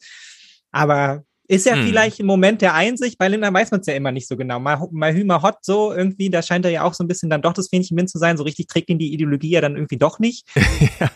Aber 0.72 1.24
ist 1.51 1.65
ja 1.65 1.75
hm. 1.75 1.85
vielleicht 1.85 2.21
im 2.21 2.27
Moment 2.27 2.61
der 2.61 2.75
Einsicht, 2.75 3.17
bei 3.17 3.27
Lindner 3.27 3.53
weiß 3.53 3.71
man 3.71 3.81
es 3.81 3.88
ja 3.88 3.93
immer 3.93 4.13
nicht 4.13 4.25
so 4.25 4.38
genau. 4.38 4.57
Mal, 4.61 4.88
mal 4.91 5.13
Hümer 5.13 5.41
Hot 5.41 5.57
so 5.65 5.93
irgendwie, 5.93 6.30
da 6.30 6.41
scheint 6.41 6.63
er 6.63 6.71
ja 6.71 6.83
auch 6.83 6.93
so 6.93 7.03
ein 7.03 7.09
bisschen 7.09 7.30
dann 7.30 7.41
doch 7.41 7.51
das 7.51 7.67
Fähnchen 7.67 7.97
Wind 7.97 8.09
zu 8.09 8.19
sein. 8.19 8.38
So 8.38 8.43
richtig 8.43 8.67
trägt 8.67 8.89
ihn 8.89 8.99
die 8.99 9.13
Ideologie 9.13 9.49
ja 9.49 9.59
dann 9.59 9.75
irgendwie 9.75 9.97
doch 9.97 10.17
nicht. 10.17 10.47
ja. 10.99 11.11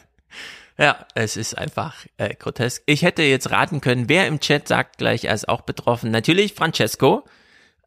ja, 0.77 1.05
es 1.15 1.37
ist 1.37 1.57
einfach 1.57 2.05
äh, 2.17 2.35
grotesk. 2.35 2.83
Ich 2.85 3.03
hätte 3.03 3.23
jetzt 3.23 3.49
raten 3.49 3.79
können, 3.79 4.09
wer 4.09 4.27
im 4.27 4.41
Chat 4.41 4.67
sagt 4.67 4.97
gleich, 4.97 5.23
er 5.23 5.33
ist 5.33 5.47
auch 5.47 5.61
betroffen. 5.61 6.11
Natürlich 6.11 6.53
Francesco, 6.53 7.23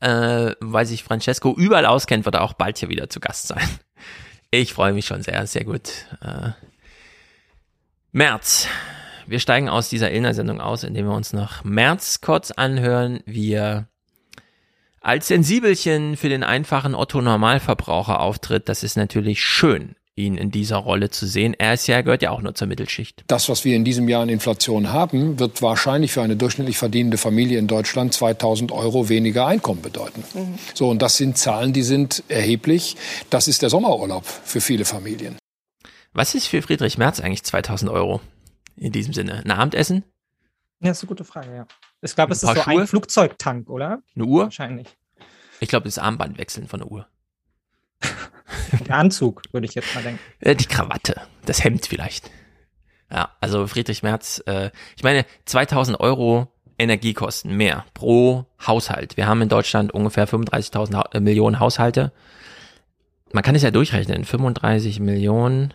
äh, 0.00 0.52
weil 0.60 0.86
sich 0.86 1.04
Francesco 1.04 1.54
überall 1.54 1.84
auskennt, 1.84 2.24
wird 2.24 2.36
er 2.36 2.42
auch 2.42 2.54
bald 2.54 2.78
hier 2.78 2.88
wieder 2.88 3.10
zu 3.10 3.20
Gast 3.20 3.48
sein. 3.48 3.68
Ich 4.50 4.72
freue 4.72 4.94
mich 4.94 5.04
schon 5.04 5.22
sehr, 5.22 5.46
sehr 5.46 5.64
gut. 5.64 5.90
Äh, 6.22 6.52
März 8.12 8.68
wir 9.28 9.40
steigen 9.40 9.68
aus 9.68 9.88
dieser 9.88 10.10
Illner-Sendung 10.10 10.60
aus, 10.60 10.84
indem 10.84 11.06
wir 11.06 11.14
uns 11.14 11.32
noch 11.32 11.62
März 11.62 12.20
kurz 12.20 12.50
anhören, 12.50 13.20
wie 13.26 13.52
er 13.52 13.88
als 15.00 15.28
Sensibelchen 15.28 16.16
für 16.16 16.28
den 16.28 16.42
einfachen 16.42 16.94
Otto-Normalverbraucher 16.94 18.20
auftritt. 18.20 18.68
Das 18.68 18.82
ist 18.82 18.96
natürlich 18.96 19.42
schön, 19.42 19.96
ihn 20.16 20.36
in 20.36 20.50
dieser 20.50 20.78
Rolle 20.78 21.10
zu 21.10 21.26
sehen. 21.26 21.54
Er 21.56 21.74
ist 21.74 21.86
ja, 21.86 22.00
gehört 22.00 22.22
ja 22.22 22.30
auch 22.30 22.40
nur 22.40 22.54
zur 22.54 22.68
Mittelschicht. 22.68 23.24
Das, 23.28 23.48
was 23.48 23.64
wir 23.64 23.76
in 23.76 23.84
diesem 23.84 24.08
Jahr 24.08 24.22
an 24.22 24.28
Inflation 24.28 24.92
haben, 24.92 25.38
wird 25.38 25.62
wahrscheinlich 25.62 26.12
für 26.12 26.22
eine 26.22 26.36
durchschnittlich 26.36 26.78
verdienende 26.78 27.18
Familie 27.18 27.58
in 27.58 27.68
Deutschland 27.68 28.14
2000 28.14 28.72
Euro 28.72 29.08
weniger 29.08 29.46
Einkommen 29.46 29.82
bedeuten. 29.82 30.24
Mhm. 30.34 30.58
So, 30.74 30.88
und 30.88 31.02
das 31.02 31.16
sind 31.16 31.38
Zahlen, 31.38 31.72
die 31.72 31.82
sind 31.82 32.24
erheblich. 32.28 32.96
Das 33.30 33.46
ist 33.46 33.62
der 33.62 33.70
Sommerurlaub 33.70 34.24
für 34.24 34.60
viele 34.60 34.84
Familien. 34.84 35.36
Was 36.12 36.34
ist 36.34 36.48
für 36.48 36.62
Friedrich 36.62 36.98
Merz 36.98 37.20
eigentlich 37.20 37.44
2000 37.44 37.90
Euro? 37.90 38.20
In 38.78 38.92
diesem 38.92 39.12
Sinne? 39.12 39.42
Ein 39.44 39.50
Abendessen? 39.50 40.04
Ja, 40.80 40.92
ist 40.92 41.02
eine 41.02 41.08
gute 41.08 41.24
Frage, 41.24 41.54
ja. 41.54 41.66
Ich 42.02 42.14
glaube, 42.14 42.32
es 42.32 42.42
ist 42.42 42.48
so 42.48 42.62
Schuhe? 42.62 42.82
ein 42.82 42.86
Flugzeugtank, 42.86 43.68
oder? 43.68 44.02
Eine 44.14 44.24
Uhr? 44.24 44.44
Wahrscheinlich. 44.44 44.86
Ich 45.60 45.68
glaube, 45.68 45.84
das 45.84 45.98
Armband 45.98 46.38
wechseln 46.38 46.68
von 46.68 46.80
der 46.80 46.90
Uhr. 46.90 47.08
der 48.86 48.96
Anzug, 48.96 49.42
würde 49.52 49.66
ich 49.66 49.74
jetzt 49.74 49.92
mal 49.94 50.02
denken. 50.02 50.20
Äh, 50.40 50.54
die 50.54 50.66
Krawatte, 50.66 51.20
das 51.44 51.64
Hemd 51.64 51.86
vielleicht. 51.86 52.30
Ja, 53.10 53.34
also 53.40 53.66
Friedrich 53.66 54.02
Merz, 54.02 54.42
äh, 54.46 54.70
ich 54.96 55.02
meine, 55.02 55.24
2000 55.46 55.98
Euro 55.98 56.52
Energiekosten 56.78 57.56
mehr 57.56 57.84
pro 57.92 58.46
Haushalt. 58.64 59.16
Wir 59.16 59.26
haben 59.26 59.42
in 59.42 59.48
Deutschland 59.48 59.92
ungefähr 59.92 60.28
35.000 60.28 60.94
ha 60.94 61.08
äh, 61.12 61.20
Millionen 61.20 61.58
Haushalte. 61.58 62.12
Man 63.32 63.42
kann 63.42 63.56
es 63.56 63.62
ja 63.62 63.72
durchrechnen. 63.72 64.24
35 64.24 65.00
Millionen. 65.00 65.74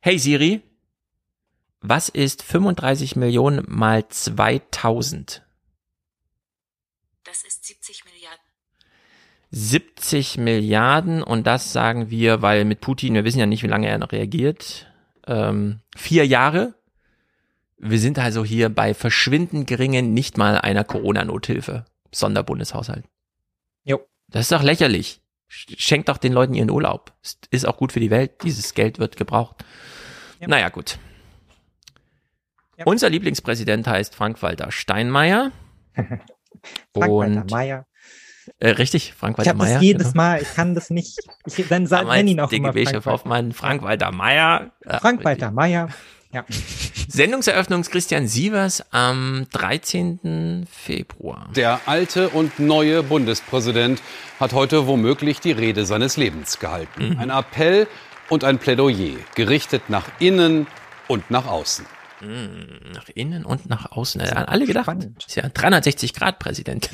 Hey 0.00 0.18
Siri, 0.18 0.62
was 1.80 2.08
ist 2.08 2.42
35 2.42 3.16
Millionen 3.16 3.64
mal 3.66 4.06
2000? 4.08 5.42
Das 7.24 7.42
ist 7.42 7.64
70 7.64 8.04
Milliarden. 8.04 8.40
70 9.52 10.38
Milliarden 10.38 11.22
und 11.22 11.46
das 11.46 11.72
sagen 11.72 12.10
wir, 12.10 12.42
weil 12.42 12.64
mit 12.64 12.80
Putin, 12.80 13.14
wir 13.14 13.24
wissen 13.24 13.40
ja 13.40 13.46
nicht, 13.46 13.62
wie 13.62 13.68
lange 13.68 13.88
er 13.88 13.98
noch 13.98 14.12
reagiert, 14.12 14.86
ähm, 15.26 15.80
vier 15.96 16.26
Jahre. 16.26 16.74
Wir 17.78 17.98
sind 17.98 18.18
also 18.18 18.44
hier 18.44 18.68
bei 18.68 18.94
verschwindend 18.94 19.66
geringen, 19.66 20.12
nicht 20.12 20.36
mal 20.36 20.58
einer 20.58 20.84
Corona-Nothilfe, 20.84 21.86
Sonderbundeshaushalt. 22.12 23.04
Jo. 23.84 24.00
Das 24.28 24.42
ist 24.42 24.52
doch 24.52 24.62
lächerlich. 24.62 25.20
Schenkt 25.48 26.08
doch 26.08 26.18
den 26.18 26.32
Leuten 26.32 26.54
ihren 26.54 26.70
Urlaub. 26.70 27.12
Ist 27.50 27.66
auch 27.66 27.76
gut 27.76 27.90
für 27.92 27.98
die 27.98 28.10
Welt. 28.10 28.44
Dieses 28.44 28.74
Geld 28.74 29.00
wird 29.00 29.16
gebraucht. 29.16 29.64
Ja. 30.38 30.46
Naja, 30.46 30.68
gut. 30.68 30.98
Ja. 32.80 32.86
Unser 32.86 33.10
Lieblingspräsident 33.10 33.86
heißt 33.86 34.14
Frank-Walter 34.14 34.72
Steinmeier. 34.72 35.52
Frank-Walter 36.94 37.44
Meier. 37.50 37.86
Äh, 38.58 38.70
richtig, 38.70 39.12
Frank-Walter 39.12 39.52
Meier. 39.52 39.68
Ich 39.68 39.74
habe 39.74 39.84
jedes 39.84 40.12
genau. 40.12 40.22
Mal, 40.22 40.40
ich 40.40 40.54
kann 40.54 40.74
das 40.74 40.88
nicht. 40.88 41.18
Ich, 41.44 41.68
dann 41.68 41.82
nenn 41.84 42.28
ihn 42.28 42.40
auch 42.40 42.50
immer 42.50 42.72
Frank 42.72 43.04
Hoffmann, 43.04 43.52
Frank-Walter 43.52 44.12
Meier. 44.12 44.72
Frank-Walter 44.86 45.50
Meier. 45.50 45.88
Ja. 46.32 46.44
Sendungseröffnung 47.08 47.82
Christian 47.82 48.28
Sievers 48.28 48.84
am 48.92 49.48
13. 49.50 50.64
Februar. 50.70 51.48
Der 51.56 51.80
alte 51.86 52.28
und 52.28 52.60
neue 52.60 53.02
Bundespräsident 53.02 54.00
hat 54.38 54.52
heute 54.52 54.86
womöglich 54.86 55.40
die 55.40 55.50
Rede 55.50 55.86
seines 55.86 56.16
Lebens 56.16 56.60
gehalten. 56.60 57.14
Mhm. 57.14 57.18
Ein 57.18 57.30
Appell 57.30 57.88
und 58.28 58.44
ein 58.44 58.60
Plädoyer, 58.60 59.16
gerichtet 59.34 59.90
nach 59.90 60.06
innen 60.20 60.68
und 61.08 61.32
nach 61.32 61.48
außen. 61.48 61.84
Hm, 62.20 62.92
nach 62.92 63.08
innen 63.14 63.44
und 63.44 63.68
nach 63.68 63.92
außen. 63.92 64.20
An 64.20 64.44
alle 64.44 64.66
gedacht. 64.66 64.84
Spannend. 64.84 65.24
Ist 65.26 65.36
ja 65.36 65.48
360 65.48 66.12
Grad 66.12 66.38
Präsident. 66.38 66.90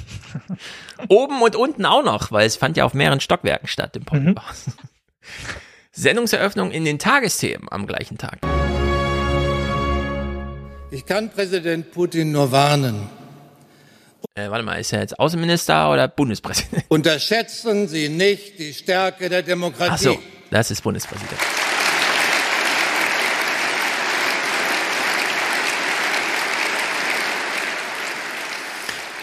Oben 1.09 1.43
und 1.43 1.57
unten 1.57 1.85
auch 1.85 2.05
noch, 2.05 2.31
weil 2.31 2.47
es 2.47 2.57
fand 2.57 2.77
ja 2.77 2.85
auf 2.85 2.95
mehreren 2.95 3.21
Stockwerken 3.21 3.67
statt 3.67 3.97
im 3.97 4.05
Podcast. 4.05 4.69
Mhm. 4.69 4.89
Sendungseröffnung 5.93 6.71
in 6.71 6.85
den 6.85 6.99
Tagesthemen 6.99 7.69
am 7.71 7.87
gleichen 7.87 8.19
Tag. 8.19 8.39
Ich 10.91 11.05
kann 11.05 11.31
Präsident 11.31 11.91
Putin 11.91 12.33
nur 12.33 12.53
warnen. 12.53 13.09
Äh, 14.35 14.51
warte 14.51 14.65
mal, 14.65 14.79
ist 14.79 14.93
er 14.93 15.01
jetzt 15.01 15.19
Außenminister 15.19 15.91
oder 15.91 16.07
Bundespräsident? 16.09 16.85
Unterschätzen 16.89 17.89
Sie 17.89 18.09
nicht 18.09 18.59
die 18.59 18.75
Stärke 18.75 19.29
der 19.29 19.43
Demokratie. 19.43 19.93
Ach 19.93 19.99
so, 19.99 20.19
das 20.51 20.71
ist 20.71 20.83
Bundespräsident. 20.83 21.41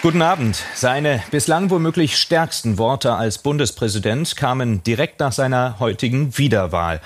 Guten 0.03 0.22
Abend. 0.22 0.61
Seine 0.75 1.23
bislang 1.32 1.69
womöglich 1.69 2.17
stärksten 2.17 2.77
Worte 2.77 3.14
als 3.14 3.38
Bundespräsident 3.38 4.35
kamen 4.35 4.83
direkt 4.83 5.22
nach 5.22 5.32
seiner 5.32 5.80
heutigen 5.80 6.38
Wiederwahl. 6.38 6.99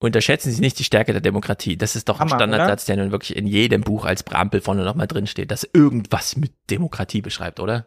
Unterschätzen 0.00 0.50
Sie 0.50 0.60
nicht 0.60 0.80
die 0.80 0.82
Stärke 0.84 1.12
der 1.12 1.20
Demokratie. 1.20 1.76
Das 1.76 1.94
ist 1.94 2.08
doch 2.08 2.16
ein 2.18 2.28
Hammer, 2.28 2.34
Standardsatz, 2.34 2.86
der 2.86 2.96
nun 2.96 3.12
wirklich 3.12 3.36
in 3.36 3.46
jedem 3.46 3.82
Buch 3.82 4.04
als 4.04 4.24
Präambel 4.24 4.60
vorne 4.60 4.82
nochmal 4.82 5.06
drin 5.06 5.28
steht, 5.28 5.52
dass 5.52 5.62
irgendwas 5.72 6.34
mit 6.36 6.50
Demokratie 6.68 7.22
beschreibt, 7.22 7.60
oder? 7.60 7.86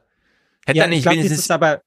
Hätte 0.66 0.78
ja, 0.78 0.86
er 0.86 0.88
nicht 0.88 1.00
ich 1.00 1.04
glaub, 1.04 1.16
wenigstens. 1.16 1.52
aber, 1.52 1.82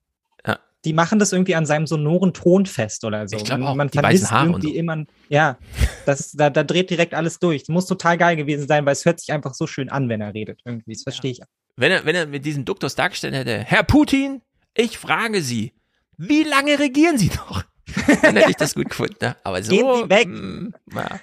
Ja. 0.47 0.59
die 0.85 0.93
machen 0.93 1.19
das 1.19 1.33
irgendwie 1.33 1.55
an 1.55 1.65
seinem 1.65 1.87
sonoren 1.87 2.35
Ton 2.35 2.67
fest 2.67 3.07
oder 3.07 3.27
so. 3.27 3.39
Ich 3.39 3.45
glaub 3.45 3.61
man, 3.61 3.69
auch, 3.69 3.75
man 3.77 3.89
die 3.89 3.99
vergisst 3.99 4.25
weißen 4.25 4.37
Haare 4.37 4.47
und 4.49 4.63
irgendwie 4.63 4.75
so. 4.75 4.79
immer, 4.79 5.05
ja, 5.31 5.57
das, 6.05 6.33
da, 6.33 6.51
da 6.51 6.65
dreht 6.65 6.91
direkt 6.91 7.15
alles 7.15 7.39
durch. 7.39 7.63
Das 7.63 7.69
muss 7.71 7.87
total 7.87 8.19
geil 8.19 8.37
gewesen 8.37 8.69
sein, 8.69 8.85
weil 8.85 8.93
es 8.93 9.07
hört 9.07 9.21
sich 9.21 9.33
einfach 9.33 9.55
so 9.55 9.67
schön 9.67 9.89
an, 9.89 10.11
wenn 10.11 10.21
er 10.21 10.35
redet. 10.35 10.61
Irgendwie, 10.67 10.93
das 10.93 11.03
verstehe 11.03 11.31
ich. 11.31 11.41
Wenn 11.77 11.93
er, 11.93 12.05
wenn 12.07 12.17
er 12.17 12.27
mit 12.27 12.45
diesem 12.47 12.65
Duktus 12.65 12.95
dargestellt 12.95 13.35
hätte, 13.35 13.59
Herr 13.59 13.83
Putin, 13.83 14.41
ich 14.75 14.97
frage 14.99 15.43
Sie, 15.43 15.75
wie 16.17 16.43
lange 16.43 16.79
regieren 16.79 17.19
Sie 17.19 17.29
noch? 17.29 17.63
Dann 18.23 18.37
hätte 18.37 18.51
ich 18.51 18.57
das 18.57 18.75
gut 18.75 18.89
gefunden. 18.89 19.17
Ne? 19.21 19.37
Aber 19.45 19.63
so. 19.63 19.71
Gehen 19.71 19.95
Sie 19.95 20.09
weg. 20.11 20.29
mm, 20.29 20.75
ja. 20.95 21.21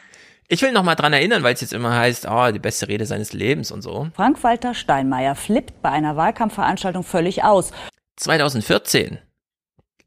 Ich 0.47 0.61
will 0.61 0.71
noch 0.71 0.83
mal 0.83 0.93
dran 0.95 1.13
erinnern, 1.13 1.41
weil 1.41 1.55
es 1.55 1.61
jetzt 1.61 1.73
immer 1.73 1.95
heißt, 1.95 2.27
oh, 2.29 2.51
die 2.51 2.59
beste 2.59 2.87
Rede 2.87 3.05
seines 3.07 3.33
Lebens 3.33 3.71
und 3.71 3.81
so. 3.81 4.09
Frank-Walter 4.13 4.75
Steinmeier 4.75 5.33
flippt 5.35 5.81
bei 5.81 5.89
einer 5.89 6.15
Wahlkampfveranstaltung 6.15 7.03
völlig 7.03 7.43
aus 7.43 7.71
2014, 8.17 9.17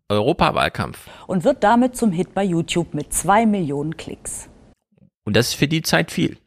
Europawahlkampf. 0.09 0.99
und 1.27 1.43
wird 1.43 1.65
damit 1.65 1.97
zum 1.97 2.13
Hit 2.13 2.35
bei 2.35 2.45
YouTube 2.45 2.95
mit 2.95 3.13
zwei 3.13 3.47
Millionen 3.47 3.97
Klicks. 3.97 4.49
Und 5.25 5.35
das 5.35 5.49
ist 5.49 5.55
für 5.55 5.67
die 5.67 5.83
Zeit 5.83 6.13
viel. 6.13 6.39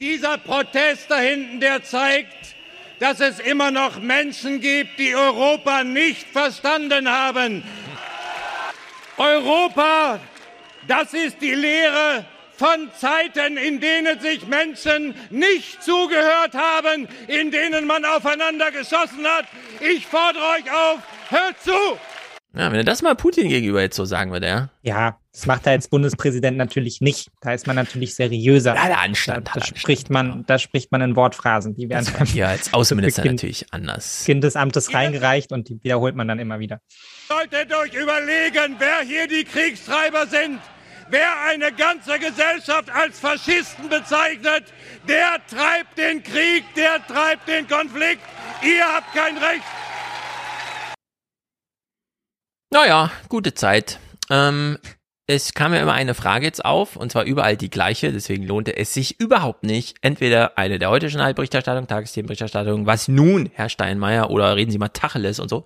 Dieser 0.00 0.38
Protest 0.38 1.10
da 1.10 1.18
hinten, 1.18 1.58
der 1.58 1.82
zeigt, 1.82 2.54
dass 3.00 3.18
es 3.18 3.40
immer 3.40 3.72
noch 3.72 3.98
Menschen 3.98 4.60
gibt, 4.60 4.96
die 4.96 5.12
Europa 5.12 5.82
nicht 5.82 6.28
verstanden 6.28 7.10
haben. 7.10 7.64
Europa, 9.16 10.20
das 10.86 11.14
ist 11.14 11.40
die 11.40 11.54
Lehre 11.54 12.24
von 12.56 12.88
Zeiten, 12.96 13.56
in 13.56 13.80
denen 13.80 14.20
sich 14.20 14.46
Menschen 14.46 15.16
nicht 15.30 15.82
zugehört 15.82 16.54
haben, 16.54 17.08
in 17.26 17.50
denen 17.50 17.84
man 17.84 18.04
aufeinander 18.04 18.70
geschossen 18.70 19.26
hat. 19.26 19.46
Ich 19.80 20.06
fordere 20.06 20.44
euch 20.44 20.70
auf, 20.70 21.00
hört 21.28 21.60
zu! 21.60 21.98
Ja, 22.58 22.70
wenn 22.72 22.78
er 22.78 22.84
das 22.84 23.02
mal 23.02 23.14
Putin 23.14 23.48
gegenüber 23.48 23.80
jetzt 23.80 23.94
so 23.96 24.04
sagen 24.04 24.32
würde, 24.32 24.48
ja. 24.48 24.68
Ja, 24.82 25.18
das 25.32 25.46
macht 25.46 25.64
er 25.66 25.72
als 25.72 25.86
Bundespräsident 25.88 26.56
natürlich 26.56 27.00
nicht. 27.00 27.28
Da 27.40 27.52
ist 27.52 27.66
man 27.68 27.76
natürlich 27.76 28.14
seriöser. 28.16 28.74
Ja, 28.74 28.86
der 28.88 28.98
Anstand, 29.00 29.46
Da, 29.46 29.52
hat 29.54 29.62
da 29.72 29.76
spricht 29.76 30.10
man, 30.10 30.44
da 30.46 30.58
spricht 30.58 30.90
man 30.90 31.00
in 31.00 31.14
Wortphrasen. 31.14 31.74
Die 31.76 31.88
werden 31.88 32.06
Das 32.18 32.30
hier 32.30 32.48
als 32.48 32.74
Außenminister 32.74 33.22
Beginn- 33.22 33.36
natürlich 33.36 33.66
anders. 33.72 34.24
Kind 34.24 34.42
des 34.42 34.56
Amtes 34.56 34.92
reingereicht 34.92 35.52
und 35.52 35.68
die 35.68 35.78
wiederholt 35.84 36.16
man 36.16 36.26
dann 36.26 36.40
immer 36.40 36.58
wieder. 36.58 36.80
Solltet 37.28 37.72
euch 37.72 37.94
überlegen, 37.94 38.74
wer 38.78 39.00
hier 39.06 39.28
die 39.28 39.44
Kriegstreiber 39.44 40.26
sind. 40.26 40.58
Wer 41.10 41.28
eine 41.48 41.72
ganze 41.72 42.18
Gesellschaft 42.18 42.90
als 42.90 43.18
Faschisten 43.18 43.88
bezeichnet, 43.88 44.64
der 45.08 45.38
treibt 45.48 45.96
den 45.96 46.22
Krieg, 46.22 46.64
der 46.76 46.98
treibt 47.06 47.48
den 47.48 47.66
Konflikt. 47.66 48.20
Ihr 48.62 48.84
habt 48.84 49.14
kein 49.14 49.38
Recht. 49.38 49.62
Naja, 52.70 53.10
gute 53.28 53.54
Zeit. 53.54 53.98
Ähm, 54.30 54.78
es 55.26 55.52
kam 55.54 55.74
ja 55.74 55.80
immer 55.80 55.92
eine 55.92 56.14
Frage 56.14 56.46
jetzt 56.46 56.64
auf, 56.64 56.96
und 56.96 57.12
zwar 57.12 57.24
überall 57.24 57.56
die 57.56 57.70
gleiche, 57.70 58.12
deswegen 58.12 58.44
lohnte 58.46 58.76
es 58.76 58.94
sich 58.94 59.20
überhaupt 59.20 59.62
nicht, 59.62 59.96
entweder 60.00 60.56
eine 60.56 60.78
der 60.78 60.88
heute 60.90 61.06
Journalberichterstattung, 61.08 61.86
Tagesthemenberichterstattung, 61.86 62.86
was 62.86 63.08
nun, 63.08 63.50
Herr 63.52 63.68
Steinmeier, 63.68 64.30
oder 64.30 64.56
reden 64.56 64.70
Sie 64.70 64.78
mal 64.78 64.88
Tacheles 64.88 65.38
und 65.38 65.48
so, 65.48 65.64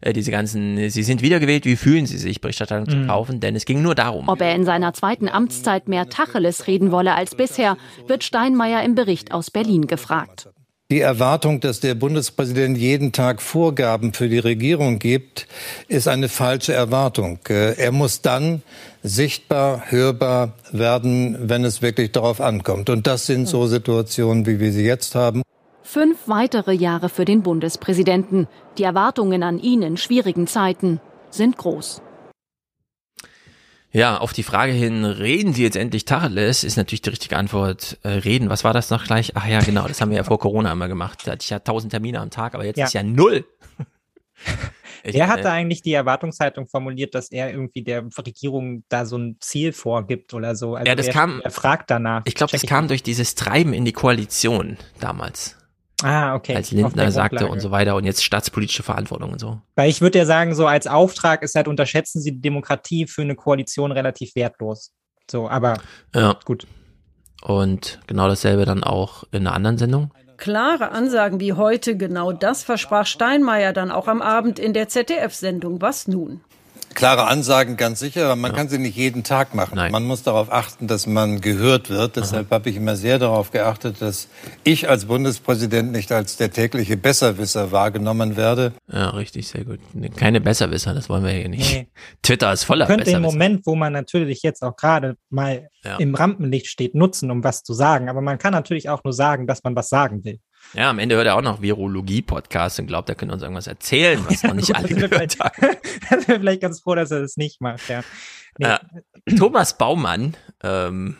äh, 0.00 0.12
diese 0.12 0.30
ganzen, 0.30 0.88
Sie 0.90 1.02
sind 1.02 1.22
wiedergewählt, 1.22 1.64
wie 1.66 1.76
fühlen 1.76 2.06
Sie 2.06 2.18
sich, 2.18 2.40
Berichterstattung 2.40 2.88
zu 2.88 2.96
Mhm. 2.96 3.06
kaufen, 3.08 3.40
denn 3.40 3.56
es 3.56 3.64
ging 3.66 3.82
nur 3.82 3.94
darum. 3.94 4.28
Ob 4.28 4.40
er 4.40 4.54
in 4.54 4.64
seiner 4.64 4.94
zweiten 4.94 5.28
Amtszeit 5.28 5.88
mehr 5.88 6.08
Tacheles 6.08 6.66
reden 6.66 6.90
wolle 6.90 7.14
als 7.14 7.34
bisher, 7.34 7.76
wird 8.06 8.24
Steinmeier 8.24 8.82
im 8.84 8.94
Bericht 8.94 9.32
aus 9.32 9.50
Berlin 9.50 9.86
gefragt. 9.86 10.48
Die 10.94 11.00
Erwartung, 11.00 11.58
dass 11.58 11.80
der 11.80 11.96
Bundespräsident 11.96 12.78
jeden 12.78 13.10
Tag 13.10 13.42
Vorgaben 13.42 14.12
für 14.12 14.28
die 14.28 14.38
Regierung 14.38 15.00
gibt, 15.00 15.48
ist 15.88 16.06
eine 16.06 16.28
falsche 16.28 16.72
Erwartung. 16.72 17.40
Äh, 17.48 17.76
Er 17.82 17.90
muss 17.90 18.22
dann 18.22 18.62
sichtbar, 19.02 19.90
hörbar 19.90 20.52
werden, 20.70 21.36
wenn 21.40 21.64
es 21.64 21.82
wirklich 21.82 22.12
darauf 22.12 22.40
ankommt. 22.40 22.90
Und 22.90 23.08
das 23.08 23.26
sind 23.26 23.48
so 23.48 23.66
Situationen, 23.66 24.46
wie 24.46 24.60
wir 24.60 24.70
sie 24.70 24.84
jetzt 24.84 25.16
haben. 25.16 25.42
Fünf 25.82 26.16
weitere 26.26 26.72
Jahre 26.74 27.08
für 27.08 27.24
den 27.24 27.42
Bundespräsidenten. 27.42 28.46
Die 28.78 28.84
Erwartungen 28.84 29.42
an 29.42 29.58
ihn 29.58 29.82
in 29.82 29.96
schwierigen 29.96 30.46
Zeiten 30.46 31.00
sind 31.28 31.56
groß. 31.56 32.02
Ja, 33.96 34.18
auf 34.18 34.32
die 34.32 34.42
Frage 34.42 34.72
hin, 34.72 35.04
reden 35.04 35.52
Sie 35.52 35.62
jetzt 35.62 35.76
endlich 35.76 36.04
Tacheles, 36.04 36.64
ist 36.64 36.76
natürlich 36.76 37.02
die 37.02 37.10
richtige 37.10 37.36
Antwort, 37.36 37.96
äh, 38.02 38.08
reden. 38.08 38.50
Was 38.50 38.64
war 38.64 38.72
das 38.72 38.90
noch 38.90 39.04
gleich? 39.04 39.36
Ach 39.36 39.46
ja, 39.46 39.60
genau, 39.60 39.86
das 39.86 40.00
haben 40.00 40.10
wir 40.10 40.16
ja 40.16 40.24
vor 40.24 40.40
Corona 40.40 40.72
immer 40.72 40.88
gemacht. 40.88 41.20
Da 41.24 41.32
hatte 41.32 41.44
ich 41.44 41.50
ja 41.50 41.60
tausend 41.60 41.92
Termine 41.92 42.18
am 42.20 42.30
Tag, 42.30 42.56
aber 42.56 42.64
jetzt 42.64 42.76
Ja. 42.76 42.86
ist 42.86 42.92
ja 42.92 43.02
null. 43.04 43.44
Ich, 45.06 45.14
Wer 45.14 45.28
hat 45.28 45.44
da 45.44 45.52
eigentlich 45.52 45.82
die 45.82 45.92
Erwartungshaltung 45.92 46.66
formuliert, 46.66 47.14
dass 47.14 47.30
er 47.30 47.50
irgendwie 47.50 47.82
der 47.84 48.04
Regierung 48.26 48.84
da 48.88 49.04
so 49.04 49.18
ein 49.18 49.36
Ziel 49.38 49.72
vorgibt 49.74 50.32
oder 50.32 50.56
so? 50.56 50.76
Also 50.76 50.88
Ja, 50.88 50.94
das 50.94 51.08
er, 51.08 51.12
kam- 51.12 51.40
er 51.42 51.50
fragt 51.50 51.90
danach. 51.90 52.22
Ich 52.24 52.34
glaube, 52.34 52.52
das 52.52 52.62
kam 52.62 52.88
durch 52.88 53.02
dieses 53.02 53.34
Treiben 53.34 53.74
in 53.74 53.84
die 53.84 53.92
Koalition 53.92 54.78
damals. 55.00 55.58
Ah, 56.02 56.34
okay. 56.34 56.54
Als 56.56 56.70
Lindner 56.70 57.10
sagte 57.12 57.36
Grundlage. 57.36 57.52
und 57.52 57.60
so 57.60 57.70
weiter 57.70 57.96
und 57.96 58.04
jetzt 58.04 58.24
staatspolitische 58.24 58.82
Verantwortung 58.82 59.32
und 59.32 59.38
so. 59.38 59.60
Weil 59.76 59.88
ich 59.88 60.00
würde 60.00 60.18
ja 60.18 60.26
sagen, 60.26 60.54
so 60.54 60.66
als 60.66 60.86
Auftrag 60.86 61.42
ist 61.42 61.54
halt, 61.54 61.68
unterschätzen 61.68 62.20
Sie 62.20 62.32
die 62.32 62.40
Demokratie 62.40 63.06
für 63.06 63.22
eine 63.22 63.36
Koalition 63.36 63.92
relativ 63.92 64.34
wertlos. 64.34 64.92
So, 65.30 65.48
aber 65.48 65.78
Ja. 66.14 66.36
gut. 66.44 66.66
Und 67.42 68.00
genau 68.06 68.26
dasselbe 68.28 68.64
dann 68.64 68.82
auch 68.82 69.24
in 69.30 69.46
einer 69.46 69.54
anderen 69.54 69.78
Sendung. 69.78 70.12
Klare 70.36 70.90
Ansagen 70.90 71.38
wie 71.40 71.52
heute, 71.52 71.96
genau 71.96 72.32
das 72.32 72.64
versprach 72.64 73.06
Steinmeier 73.06 73.72
dann 73.72 73.90
auch 73.90 74.08
am 74.08 74.20
Abend 74.20 74.58
in 74.58 74.72
der 74.72 74.88
ZDF-Sendung 74.88 75.80
Was 75.80 76.08
nun? 76.08 76.40
Klare 76.94 77.26
Ansagen, 77.26 77.76
ganz 77.76 78.00
sicher. 78.00 78.24
aber 78.26 78.36
Man 78.36 78.52
kann 78.52 78.68
sie 78.68 78.78
nicht 78.78 78.96
jeden 78.96 79.24
Tag 79.24 79.54
machen. 79.54 79.76
Man 79.90 80.04
muss 80.04 80.22
darauf 80.22 80.52
achten, 80.52 80.86
dass 80.86 81.06
man 81.06 81.40
gehört 81.40 81.90
wird. 81.90 82.16
Deshalb 82.16 82.50
habe 82.50 82.70
ich 82.70 82.76
immer 82.76 82.96
sehr 82.96 83.18
darauf 83.18 83.50
geachtet, 83.50 84.00
dass 84.00 84.28
ich 84.62 84.88
als 84.88 85.06
Bundespräsident 85.06 85.92
nicht 85.92 86.12
als 86.12 86.36
der 86.36 86.50
tägliche 86.50 86.96
Besserwisser 86.96 87.72
wahrgenommen 87.72 88.36
werde. 88.36 88.72
Ja, 88.90 89.10
richtig, 89.10 89.48
sehr 89.48 89.64
gut. 89.64 89.80
Keine 90.16 90.40
Besserwisser, 90.40 90.94
das 90.94 91.08
wollen 91.08 91.24
wir 91.24 91.32
hier 91.32 91.48
nicht. 91.48 91.72
Nee. 91.72 91.86
Twitter 92.22 92.52
ist 92.52 92.64
voller 92.64 92.86
könnte 92.86 93.04
den 93.04 93.14
Besserwisser. 93.22 93.32
Moment, 93.32 93.66
wo 93.66 93.74
man 93.74 93.92
natürlich 93.92 94.42
jetzt 94.42 94.62
auch 94.62 94.76
gerade 94.76 95.16
mal 95.30 95.68
Ja. 95.84 95.96
im 95.98 96.14
Rampenlicht 96.14 96.66
steht, 96.68 96.94
nutzen, 96.94 97.30
um 97.30 97.42
was 97.44 97.62
zu 97.62 97.74
sagen. 97.74 98.08
Aber 98.08 98.20
man 98.20 98.38
kann 98.38 98.52
natürlich 98.52 98.88
auch 98.88 99.04
nur 99.04 99.12
sagen, 99.12 99.46
dass 99.46 99.62
man 99.64 99.74
was 99.76 99.88
sagen 99.88 100.24
will. 100.24 100.38
Ja, 100.74 100.90
am 100.90 100.98
Ende 100.98 101.14
hört 101.14 101.26
er 101.26 101.36
auch 101.36 101.42
noch 101.42 101.62
Virologie-Podcast 101.62 102.80
und 102.80 102.86
glaubt, 102.86 103.08
er 103.08 103.14
könnte 103.14 103.32
uns 103.32 103.42
irgendwas 103.42 103.68
erzählen, 103.68 104.24
was 104.28 104.42
noch 104.42 104.54
nicht 104.54 104.74
alle 104.76 104.88
gehört 104.88 105.38
haben. 105.38 105.54
Da 106.10 106.18
sind 106.18 106.28
wir 106.28 106.40
vielleicht 106.40 106.60
ganz 106.60 106.80
froh, 106.80 106.94
dass 106.94 107.10
er 107.10 107.20
das 107.20 107.36
nicht 107.36 107.60
macht, 107.60 107.88
ja. 107.88 108.02
Nee. 108.58 108.66
Äh, 108.66 109.36
Thomas 109.36 109.78
Baumann, 109.78 110.36
ähm, 110.62 111.16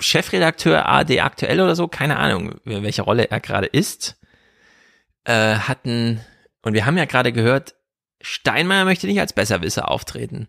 Chefredakteur 0.00 0.88
AD 0.88 1.20
aktuell 1.20 1.60
oder 1.60 1.76
so, 1.76 1.86
keine 1.88 2.18
Ahnung, 2.18 2.56
welche 2.64 3.02
Rolle 3.02 3.30
er 3.30 3.40
gerade 3.40 3.66
ist, 3.66 4.20
äh, 5.24 5.54
hatten, 5.54 6.20
und 6.62 6.74
wir 6.74 6.86
haben 6.86 6.98
ja 6.98 7.04
gerade 7.04 7.32
gehört, 7.32 7.74
Steinmeier 8.20 8.84
möchte 8.84 9.06
nicht 9.06 9.20
als 9.20 9.32
Besserwisser 9.32 9.88
auftreten. 9.88 10.48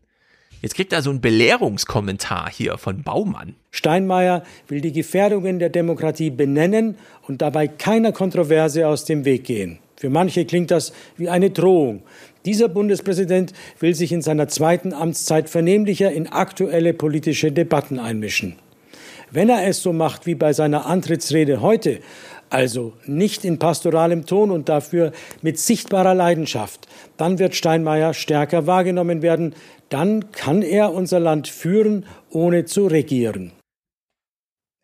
Jetzt 0.63 0.75
kriegt 0.75 0.93
er 0.93 1.01
so 1.01 1.09
einen 1.09 1.19
Belehrungskommentar 1.19 2.49
hier 2.49 2.77
von 2.77 3.03
Baumann. 3.03 3.55
Steinmeier 3.69 4.43
will 4.69 4.79
die 4.79 4.93
Gefährdungen 4.93 5.59
der 5.59 5.67
Demokratie 5.67 6.29
benennen 6.29 6.95
und 7.27 7.41
dabei 7.41 7.67
keiner 7.67 8.13
Kontroverse 8.13 8.87
aus 8.87 9.03
dem 9.03 9.25
Weg 9.25 9.43
gehen. 9.43 9.79
Für 9.97 10.09
manche 10.09 10.45
klingt 10.45 10.71
das 10.71 10.93
wie 11.17 11.27
eine 11.27 11.49
Drohung. 11.49 12.03
Dieser 12.45 12.69
Bundespräsident 12.69 13.51
will 13.81 13.93
sich 13.93 14.13
in 14.13 14.21
seiner 14.21 14.47
zweiten 14.47 14.93
Amtszeit 14.93 15.49
vernehmlicher 15.49 16.13
in 16.13 16.27
aktuelle 16.27 16.93
politische 16.93 17.51
Debatten 17.51 17.99
einmischen. 17.99 18.55
Wenn 19.31 19.49
er 19.49 19.67
es 19.67 19.81
so 19.81 19.91
macht 19.91 20.25
wie 20.27 20.35
bei 20.35 20.53
seiner 20.53 20.85
Antrittsrede 20.85 21.59
heute, 21.59 21.99
also 22.49 22.93
nicht 23.05 23.43
in 23.43 23.57
pastoralem 23.59 24.27
Ton 24.27 24.51
und 24.51 24.69
dafür 24.69 25.11
mit 25.41 25.57
sichtbarer 25.57 26.13
Leidenschaft, 26.13 26.87
dann 27.17 27.39
wird 27.39 27.55
Steinmeier 27.55 28.13
stärker 28.13 28.67
wahrgenommen 28.67 29.23
werden, 29.23 29.55
dann 29.93 30.31
kann 30.31 30.63
er 30.63 30.91
unser 30.91 31.19
Land 31.19 31.47
führen, 31.47 32.05
ohne 32.29 32.65
zu 32.65 32.87
regieren. 32.87 33.51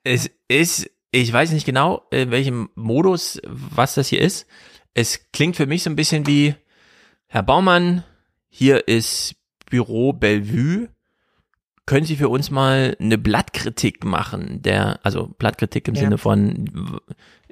Es 0.03 0.29
ist, 0.47 0.89
ich 1.11 1.33
weiß 1.33 1.51
nicht 1.51 1.65
genau, 1.65 2.03
in 2.11 2.29
welchem 2.29 2.69
Modus, 2.75 3.41
was 3.43 3.95
das 3.95 4.07
hier 4.07 4.21
ist. 4.21 4.45
Es 4.93 5.31
klingt 5.31 5.55
für 5.55 5.65
mich 5.65 5.81
so 5.81 5.89
ein 5.89 5.95
bisschen 5.95 6.27
wie, 6.27 6.53
Herr 7.25 7.41
Baumann, 7.41 8.03
hier 8.49 8.87
ist 8.87 9.35
Büro 9.69 10.13
Bellevue. 10.13 10.89
Können 11.87 12.05
Sie 12.05 12.15
für 12.15 12.29
uns 12.29 12.51
mal 12.51 12.95
eine 12.99 13.17
Blattkritik 13.17 14.03
machen? 14.03 14.61
Der, 14.61 14.99
also 15.01 15.27
Blattkritik 15.39 15.87
im 15.87 15.95
ja. 15.95 16.01
Sinne 16.01 16.19
von, 16.19 16.99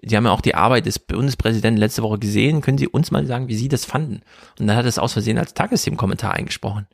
Sie 0.03 0.16
haben 0.16 0.26
ja 0.26 0.32
auch 0.32 0.42
die 0.42 0.53
Arbeit 0.53 0.86
des 0.86 1.00
Bundespräsidenten 1.00 1.80
letzte 1.80 2.03
Woche 2.03 2.19
gesehen. 2.19 2.61
Können 2.61 2.77
Sie 2.77 2.88
uns 2.88 3.10
mal 3.10 3.26
sagen, 3.26 3.48
wie 3.48 3.56
Sie 3.56 3.68
das 3.68 3.84
fanden? 3.86 4.22
Und 4.60 4.68
dann 4.68 4.76
hat 4.76 4.86
es 4.86 5.00
aus 5.00 5.14
Versehen 5.14 5.40
als 5.40 5.56
Tagesthemenkommentar 5.56 6.34
eingesprochen. 6.34 6.86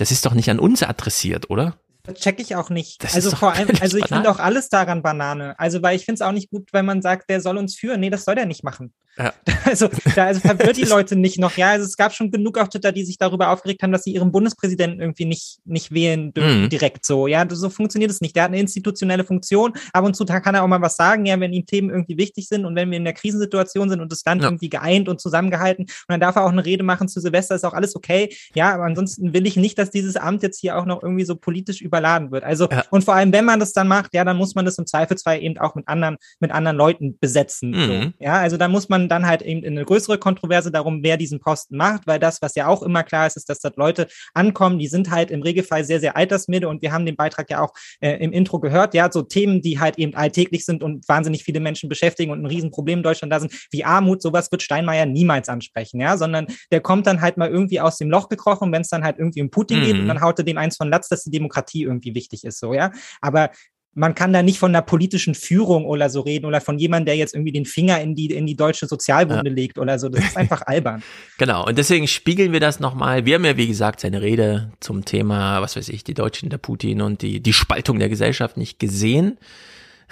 Das 0.00 0.10
ist 0.10 0.24
doch 0.24 0.32
nicht 0.32 0.48
an 0.48 0.58
uns 0.58 0.82
adressiert, 0.82 1.50
oder? 1.50 1.76
check 2.14 2.40
ich 2.40 2.56
auch 2.56 2.70
nicht. 2.70 3.04
Das 3.04 3.14
also 3.14 3.36
vor 3.36 3.52
allem, 3.52 3.68
also 3.80 3.98
ich 3.98 4.06
finde 4.06 4.30
auch 4.30 4.38
alles 4.38 4.70
daran 4.70 5.02
Banane. 5.02 5.58
Also 5.58 5.82
weil 5.82 5.94
ich 5.94 6.06
finde 6.06 6.14
es 6.14 6.22
auch 6.22 6.32
nicht 6.32 6.50
gut, 6.50 6.70
wenn 6.72 6.86
man 6.86 7.02
sagt, 7.02 7.28
der 7.28 7.42
soll 7.42 7.58
uns 7.58 7.76
führen. 7.76 8.00
Nee, 8.00 8.08
das 8.10 8.24
soll 8.24 8.34
der 8.34 8.46
nicht 8.46 8.64
machen. 8.64 8.94
Ja. 9.18 9.32
Also, 9.62 9.88
da, 10.16 10.26
also 10.26 10.40
verwirrt 10.40 10.78
die 10.78 10.84
Leute 10.84 11.14
nicht 11.14 11.38
noch. 11.38 11.56
Ja, 11.56 11.70
also 11.70 11.84
es 11.84 11.96
gab 11.96 12.12
schon 12.12 12.30
genug 12.30 12.58
auf 12.58 12.70
Twitter, 12.70 12.90
die 12.90 13.04
sich 13.04 13.18
darüber 13.18 13.50
aufgeregt 13.50 13.82
haben, 13.82 13.92
dass 13.92 14.02
sie 14.02 14.12
ihren 14.12 14.32
Bundespräsidenten 14.32 15.00
irgendwie 15.00 15.26
nicht, 15.26 15.60
nicht 15.64 15.92
wählen 15.92 16.32
dürfen, 16.32 16.62
mhm. 16.62 16.68
direkt 16.70 17.04
so. 17.04 17.26
Ja, 17.26 17.46
so 17.48 17.68
funktioniert 17.68 18.10
es 18.10 18.20
nicht. 18.20 18.34
Der 18.34 18.44
hat 18.44 18.50
eine 18.50 18.58
institutionelle 18.58 19.22
Funktion. 19.22 19.74
Ab 19.92 20.04
und 20.04 20.16
zu 20.16 20.24
kann 20.24 20.54
er 20.54 20.64
auch 20.64 20.68
mal 20.68 20.80
was 20.80 20.96
sagen, 20.96 21.26
ja, 21.26 21.38
wenn 21.38 21.52
ihm 21.52 21.66
Themen 21.66 21.90
irgendwie 21.90 22.16
wichtig 22.16 22.48
sind 22.48 22.64
und 22.64 22.74
wenn 22.74 22.90
wir 22.90 22.96
in 22.96 23.04
der 23.04 23.12
Krisensituation 23.12 23.90
sind 23.90 24.00
und 24.00 24.10
das 24.10 24.24
Land 24.24 24.42
ja. 24.42 24.48
irgendwie 24.48 24.70
geeint 24.70 25.08
und 25.08 25.20
zusammengehalten 25.20 25.84
und 25.84 26.08
dann 26.08 26.20
darf 26.20 26.36
er 26.36 26.44
auch 26.44 26.52
eine 26.52 26.64
Rede 26.64 26.82
machen 26.82 27.06
zu 27.08 27.20
Silvester, 27.20 27.54
ist 27.54 27.64
auch 27.64 27.74
alles 27.74 27.94
okay. 27.94 28.34
Ja, 28.54 28.74
aber 28.74 28.84
ansonsten 28.84 29.34
will 29.34 29.46
ich 29.46 29.56
nicht, 29.56 29.78
dass 29.78 29.90
dieses 29.90 30.16
Amt 30.16 30.42
jetzt 30.42 30.58
hier 30.58 30.78
auch 30.78 30.86
noch 30.86 31.02
irgendwie 31.02 31.24
so 31.24 31.36
politisch 31.36 31.80
überladen 31.80 32.30
wird. 32.32 32.44
Also, 32.44 32.68
ja. 32.70 32.84
und 32.90 33.04
vor 33.04 33.14
allem, 33.14 33.32
wenn 33.32 33.44
man 33.44 33.60
das 33.60 33.72
dann 33.72 33.88
macht, 33.88 34.14
ja, 34.14 34.24
dann 34.24 34.36
muss 34.36 34.54
man 34.54 34.64
das 34.64 34.78
im 34.78 34.86
Zweifelsfall 34.86 35.42
eben 35.42 35.58
auch 35.58 35.74
mit 35.74 35.86
anderen, 35.88 36.16
mit 36.40 36.50
anderen 36.50 36.76
Leuten 36.76 37.18
besetzen. 37.18 37.70
Mhm. 37.70 37.86
So. 37.86 38.24
Ja, 38.24 38.34
also 38.34 38.56
da 38.56 38.68
muss 38.68 38.88
man 38.88 38.99
dann 39.08 39.26
halt 39.26 39.42
eben 39.42 39.62
in 39.62 39.76
eine 39.76 39.84
größere 39.84 40.18
Kontroverse 40.18 40.70
darum, 40.70 41.02
wer 41.02 41.16
diesen 41.16 41.40
Posten 41.40 41.76
macht, 41.76 42.06
weil 42.06 42.18
das, 42.18 42.42
was 42.42 42.54
ja 42.54 42.66
auch 42.66 42.82
immer 42.82 43.02
klar 43.02 43.26
ist, 43.26 43.36
ist, 43.36 43.48
dass 43.48 43.60
dort 43.60 43.76
Leute 43.76 44.08
ankommen, 44.34 44.78
die 44.78 44.88
sind 44.88 45.10
halt 45.10 45.30
im 45.30 45.42
Regelfall 45.42 45.84
sehr, 45.84 46.00
sehr 46.00 46.16
altersmilde 46.16 46.68
und 46.68 46.82
wir 46.82 46.92
haben 46.92 47.06
den 47.06 47.16
Beitrag 47.16 47.50
ja 47.50 47.60
auch 47.60 47.72
äh, 48.00 48.16
im 48.22 48.32
Intro 48.32 48.60
gehört, 48.60 48.94
ja, 48.94 49.10
so 49.10 49.22
Themen, 49.22 49.62
die 49.62 49.78
halt 49.78 49.98
eben 49.98 50.14
alltäglich 50.14 50.64
sind 50.64 50.82
und 50.82 51.08
wahnsinnig 51.08 51.44
viele 51.44 51.60
Menschen 51.60 51.88
beschäftigen 51.88 52.32
und 52.32 52.42
ein 52.42 52.46
Riesenproblem 52.46 52.98
in 52.98 53.02
Deutschland 53.02 53.32
da 53.32 53.40
sind, 53.40 53.52
wie 53.70 53.84
Armut, 53.84 54.22
sowas 54.22 54.50
wird 54.50 54.62
Steinmeier 54.62 55.06
niemals 55.06 55.48
ansprechen, 55.48 56.00
ja, 56.00 56.16
sondern 56.16 56.46
der 56.70 56.80
kommt 56.80 57.06
dann 57.06 57.20
halt 57.20 57.36
mal 57.36 57.48
irgendwie 57.48 57.80
aus 57.80 57.98
dem 57.98 58.10
Loch 58.10 58.28
gekrochen, 58.28 58.72
wenn 58.72 58.82
es 58.82 58.88
dann 58.88 59.04
halt 59.04 59.18
irgendwie 59.18 59.42
um 59.42 59.50
Putin 59.50 59.80
mhm. 59.80 59.84
geht 59.84 59.98
und 59.98 60.08
dann 60.08 60.20
haut 60.20 60.38
er 60.38 60.44
dem 60.44 60.58
eins 60.58 60.76
von 60.76 60.90
Latz, 60.90 61.08
dass 61.08 61.24
die 61.24 61.30
Demokratie 61.30 61.82
irgendwie 61.82 62.14
wichtig 62.14 62.44
ist, 62.44 62.58
so, 62.58 62.74
ja. 62.74 62.92
Aber 63.20 63.50
man 63.92 64.14
kann 64.14 64.32
da 64.32 64.42
nicht 64.42 64.58
von 64.58 64.70
einer 64.70 64.82
politischen 64.82 65.34
Führung 65.34 65.84
oder 65.84 66.10
so 66.10 66.20
reden 66.20 66.46
oder 66.46 66.60
von 66.60 66.78
jemandem, 66.78 67.06
der 67.06 67.16
jetzt 67.16 67.34
irgendwie 67.34 67.52
den 67.52 67.64
Finger 67.64 68.00
in 68.00 68.14
die, 68.14 68.26
in 68.26 68.46
die 68.46 68.56
deutsche 68.56 68.86
Sozialwunde 68.86 69.50
ja. 69.50 69.54
legt 69.54 69.78
oder 69.78 69.98
so. 69.98 70.08
Das 70.08 70.24
ist 70.24 70.36
einfach 70.36 70.62
albern. 70.66 71.02
Genau. 71.38 71.66
Und 71.66 71.76
deswegen 71.76 72.06
spiegeln 72.06 72.52
wir 72.52 72.60
das 72.60 72.78
nochmal. 72.78 73.26
Wir 73.26 73.34
haben 73.34 73.44
ja, 73.44 73.56
wie 73.56 73.66
gesagt, 73.66 74.00
seine 74.00 74.22
Rede 74.22 74.72
zum 74.78 75.04
Thema, 75.04 75.60
was 75.60 75.76
weiß 75.76 75.88
ich, 75.88 76.04
die 76.04 76.14
Deutschen, 76.14 76.50
der 76.50 76.58
Putin 76.58 77.02
und 77.02 77.22
die, 77.22 77.40
die 77.40 77.52
Spaltung 77.52 77.98
der 77.98 78.08
Gesellschaft 78.08 78.56
nicht 78.56 78.78
gesehen. 78.78 79.38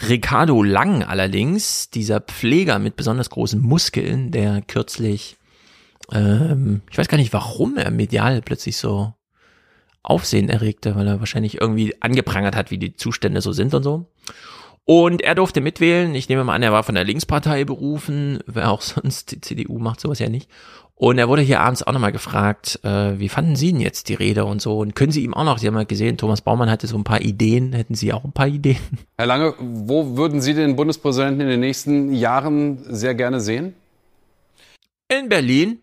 Ricardo 0.09 0.63
Lang 0.63 1.05
allerdings, 1.05 1.91
dieser 1.91 2.21
Pfleger 2.21 2.79
mit 2.79 2.97
besonders 2.97 3.31
großen 3.31 3.61
Muskeln, 3.61 4.33
der 4.33 4.63
kürzlich, 4.63 5.37
ähm, 6.13 6.83
ich 6.91 6.99
weiß 6.99 7.09
gar 7.09 7.19
nicht, 7.19 7.33
warum 7.33 7.77
er 7.77 7.91
medial 7.91 8.43
plötzlich 8.43 8.77
so 8.77 9.13
Aufsehen 10.09 10.49
erregte, 10.49 10.97
weil 10.97 11.07
er 11.07 11.21
wahrscheinlich 11.21 11.61
irgendwie 11.61 11.95
angeprangert 12.01 12.57
hat, 12.57 12.71
wie 12.71 12.79
die 12.79 12.95
Zustände 12.95 13.41
so 13.41 13.53
sind 13.53 13.75
und 13.75 13.83
so. 13.83 14.07
Und 14.85 15.21
er 15.21 15.35
durfte 15.35 15.61
mitwählen. 15.61 16.15
Ich 16.15 16.31
nehme 16.31 16.45
mal 16.45 16.55
an, 16.55 16.63
er 16.63 16.73
war 16.73 16.83
von 16.83 16.95
der 16.95 17.05
Linkspartei 17.05 17.65
berufen. 17.65 18.39
Wer 18.47 18.71
auch 18.71 18.81
sonst, 18.83 19.33
die 19.33 19.41
CDU 19.43 19.79
macht 19.79 20.01
sowas 20.01 20.19
ja 20.19 20.31
nicht. 20.31 20.49
Und 20.95 21.19
er 21.19 21.29
wurde 21.29 21.43
hier 21.43 21.61
abends 21.61 21.83
auch 21.83 21.93
nochmal 21.93 22.11
gefragt, 22.11 22.81
äh, 22.83 23.21
wie 23.21 23.29
fanden 23.29 23.55
Sie 23.55 23.71
denn 23.71 23.83
jetzt 23.83 24.09
die 24.09 24.15
Rede 24.15 24.47
und 24.47 24.63
so? 24.63 24.79
Und 24.79 24.97
können 24.97 25.13
Sie 25.13 25.23
ihm 25.23 25.35
auch 25.35 25.45
noch, 25.45 25.59
Sie 25.59 25.67
haben 25.67 25.77
ja 25.77 25.85
gesehen, 25.85 26.17
Thomas 26.17 26.41
Baumann 26.41 26.71
hatte 26.71 26.87
so 26.87 26.97
ein 26.97 27.05
paar 27.05 27.21
Ideen. 27.21 27.75
Hätten 27.75 27.95
Sie 27.95 28.13
auch 28.13 28.25
ein 28.25 28.33
paar 28.33 28.49
Ideen? 28.49 28.79
Herr 29.19 29.27
Lange, 29.27 29.55
wo 29.61 30.17
würden 30.17 30.41
Sie 30.41 30.55
den 30.55 30.75
Bundespräsidenten 30.75 31.43
in 31.43 31.49
den 31.49 31.61
nächsten 31.61 32.15
Jahren 32.15 32.79
sehr 32.89 33.15
gerne 33.15 33.41
sehen? 33.41 33.75
In 35.09 35.29
Berlin. 35.29 35.81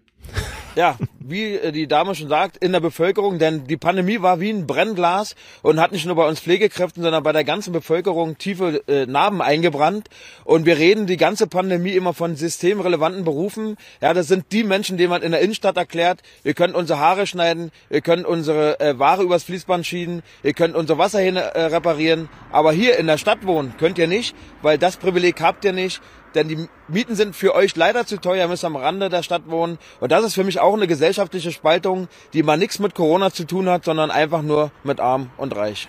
Ja, 0.76 0.98
wie 1.20 1.56
äh, 1.56 1.72
die 1.72 1.88
Dame 1.88 2.16
schon 2.16 2.28
sagt, 2.28 2.58
in 2.58 2.74
der 2.74 2.82
Bevölkerung, 2.82 3.40
denn 3.40 3.66
die 3.66 3.78
Pandemie 3.78 4.22
war 4.22 4.42
wie 4.42 4.50
ein 4.50 4.68
Brennglas 4.68 5.36
und 5.62 5.80
hat 5.80 5.94
nicht 5.94 6.06
nur 6.06 6.16
bei 6.16 6.28
uns 6.28 6.42
Pflegekräften, 6.42 7.02
sondern 7.02 7.24
bei 7.24 7.32
der 7.32 7.46
ganzen 7.46 7.72
Bevölkerung 7.72 8.38
tiefe 8.38 8.84
äh, 8.88 9.06
Narben 9.06 9.42
eingebrannt. 9.42 10.10
Und 10.44 10.66
wir 10.66 10.78
reden 10.78 11.08
die 11.08 11.16
ganze 11.16 11.48
Pandemie 11.48 11.94
immer 11.94 12.14
von 12.14 12.36
systemrelevanten 12.36 13.24
Berufen. 13.24 13.78
Ja, 14.02 14.14
das 14.14 14.28
sind 14.28 14.52
die 14.52 14.66
Menschen, 14.66 14.98
denen 14.98 15.10
man 15.10 15.22
in 15.22 15.32
der 15.32 15.40
Innenstadt 15.40 15.78
erklärt, 15.78 16.22
wir 16.44 16.54
können 16.54 16.76
unsere 16.76 17.00
Haare 17.00 17.26
schneiden, 17.26 17.72
wir 17.90 18.02
können 18.02 18.26
unsere 18.26 18.80
äh, 18.82 19.00
Ware 19.00 19.24
übers 19.24 19.44
Fließband 19.44 19.86
schieben, 19.86 20.24
wir 20.42 20.54
können 20.54 20.76
unsere 20.76 21.00
Wasserhähne 21.00 21.40
äh, 21.40 21.66
reparieren. 21.66 22.28
Aber 22.52 22.74
hier 22.74 22.98
in 22.98 23.08
der 23.08 23.18
Stadt 23.18 23.46
wohnen 23.46 23.76
könnt 23.80 23.98
ihr 23.98 24.08
nicht, 24.08 24.36
weil 24.62 24.78
das 24.78 24.98
Privileg 24.98 25.40
habt 25.42 25.64
ihr 25.64 25.74
nicht 25.74 26.02
denn 26.36 26.48
die 26.48 26.68
Mieten 26.88 27.16
sind 27.16 27.36
für 27.36 27.56
euch 27.56 27.76
leider 27.76 28.06
zu 28.06 28.18
teuer, 28.18 28.44
ihr 28.44 28.48
müsst 28.48 28.66
am 28.66 28.76
Rande 28.76 29.10
der 29.10 29.24
Stadt 29.24 29.50
wohnen. 29.50 29.78
Und 30.00 30.12
das 30.12 30.26
ist 30.26 30.36
für 30.36 30.44
mich 30.44 30.60
auch 30.60 30.74
eine 30.74 30.88
gesellschaftliche 30.88 31.52
Spaltung, 31.52 32.08
die 32.34 32.44
mal 32.44 32.58
nichts 32.58 32.80
mit 32.80 32.96
Corona 32.96 33.32
zu 33.32 33.46
tun 33.46 33.70
hat, 33.70 33.86
sondern 33.86 34.12
einfach 34.12 34.42
nur 34.42 34.72
mit 34.84 35.00
arm 35.00 35.32
und 35.38 35.56
reich. 35.56 35.88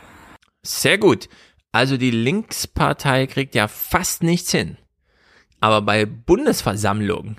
Sehr 0.62 0.98
gut. 0.98 1.28
Also 1.72 1.96
die 1.96 2.10
Linkspartei 2.10 3.26
kriegt 3.26 3.54
ja 3.54 3.68
fast 3.68 4.22
nichts 4.22 4.50
hin. 4.50 4.78
Aber 5.60 5.82
bei 5.82 6.06
Bundesversammlungen 6.06 7.36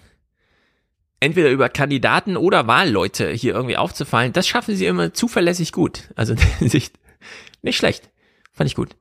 entweder 1.19 1.49
über 1.49 1.69
Kandidaten 1.69 2.37
oder 2.37 2.67
Wahlleute 2.67 3.31
hier 3.31 3.53
irgendwie 3.53 3.77
aufzufallen, 3.77 4.33
das 4.33 4.47
schaffen 4.47 4.75
sie 4.75 4.85
immer 4.85 5.13
zuverlässig 5.13 5.71
gut. 5.71 6.09
Also 6.15 6.35
nicht 7.61 7.77
schlecht. 7.77 8.09
Fand 8.53 8.69
ich 8.69 8.75
gut. 8.75 8.95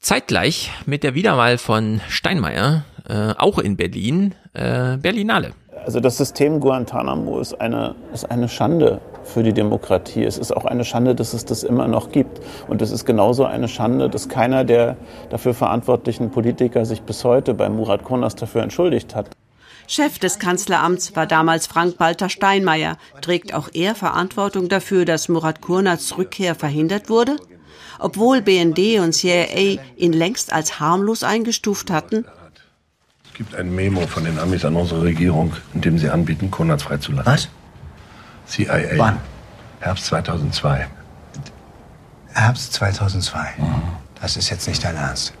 Zeitgleich 0.00 0.70
mit 0.86 1.02
der 1.02 1.14
Wiederwahl 1.14 1.56
von 1.56 2.00
Steinmeier, 2.08 2.84
äh, 3.08 3.34
auch 3.36 3.58
in 3.58 3.76
Berlin, 3.76 4.34
äh, 4.52 4.96
Berlinale. 4.96 5.52
Also 5.84 6.00
das 6.00 6.16
System 6.16 6.60
Guantanamo 6.60 7.38
ist 7.40 7.60
eine, 7.60 7.94
ist 8.14 8.30
eine 8.30 8.48
Schande 8.48 9.00
für 9.24 9.42
die 9.42 9.52
Demokratie. 9.52 10.24
Es 10.24 10.38
ist 10.38 10.56
auch 10.56 10.64
eine 10.64 10.84
Schande, 10.84 11.14
dass 11.14 11.34
es 11.34 11.44
das 11.44 11.62
immer 11.62 11.88
noch 11.88 12.10
gibt. 12.10 12.40
Und 12.68 12.80
es 12.80 12.90
ist 12.90 13.04
genauso 13.04 13.44
eine 13.44 13.68
Schande, 13.68 14.08
dass 14.08 14.28
keiner 14.28 14.64
der 14.64 14.96
dafür 15.28 15.52
verantwortlichen 15.52 16.30
Politiker 16.30 16.86
sich 16.86 17.02
bis 17.02 17.24
heute 17.24 17.52
bei 17.52 17.68
Murat 17.68 18.04
Konas 18.04 18.34
dafür 18.34 18.62
entschuldigt 18.62 19.14
hat. 19.14 19.28
Chef 19.86 20.18
des 20.18 20.38
Kanzleramts 20.38 21.14
war 21.14 21.26
damals 21.26 21.66
Frank-Walter 21.66 22.30
Steinmeier. 22.30 22.96
Trägt 23.20 23.52
auch 23.52 23.68
er 23.74 23.94
Verantwortung 23.94 24.70
dafür, 24.70 25.04
dass 25.04 25.28
Murat 25.28 25.60
Kurnas 25.60 26.16
Rückkehr 26.16 26.54
verhindert 26.54 27.10
wurde? 27.10 27.36
obwohl 27.98 28.42
BND 28.42 28.98
und 29.00 29.12
CIA 29.12 29.78
ihn 29.96 30.12
längst 30.12 30.52
als 30.52 30.80
harmlos 30.80 31.22
eingestuft 31.22 31.90
hatten? 31.90 32.24
Es 33.34 33.38
gibt 33.38 33.56
ein 33.56 33.74
Memo 33.74 34.06
von 34.06 34.22
den 34.22 34.38
Amis 34.38 34.64
an 34.64 34.76
unsere 34.76 35.02
Regierung, 35.02 35.54
in 35.74 35.80
dem 35.80 35.98
sie 35.98 36.08
anbieten, 36.08 36.52
Konrads 36.52 36.84
freizulassen. 36.84 37.32
Was? 37.32 37.48
CIA. 38.46 38.96
Wann? 38.96 39.18
Herbst 39.80 40.06
2002. 40.06 40.86
Herbst 42.32 42.72
2002. 42.74 43.38
Mhm. 43.58 43.64
Das 44.20 44.36
ist 44.36 44.50
jetzt 44.50 44.68
nicht 44.68 44.84
dein 44.84 44.94
Ernst. 44.94 45.34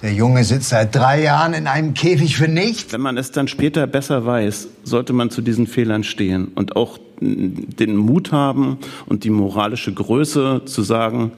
Der 0.00 0.14
Junge 0.14 0.42
sitzt 0.44 0.70
seit 0.70 0.94
drei 0.94 1.20
Jahren 1.20 1.52
in 1.52 1.66
einem 1.66 1.92
Käfig 1.92 2.38
für 2.38 2.48
nichts. 2.48 2.94
Wenn 2.94 3.02
man 3.02 3.18
es 3.18 3.30
dann 3.32 3.46
später 3.46 3.86
besser 3.86 4.24
weiß, 4.24 4.68
sollte 4.84 5.12
man 5.12 5.28
zu 5.28 5.42
diesen 5.42 5.66
Fehlern 5.66 6.02
stehen 6.02 6.46
und 6.54 6.76
auch 6.76 6.98
den 7.20 7.94
Mut 7.94 8.32
haben 8.32 8.78
und 9.04 9.24
die 9.24 9.30
moralische 9.30 9.92
Größe 9.92 10.62
zu 10.64 10.80
sagen, 10.80 11.32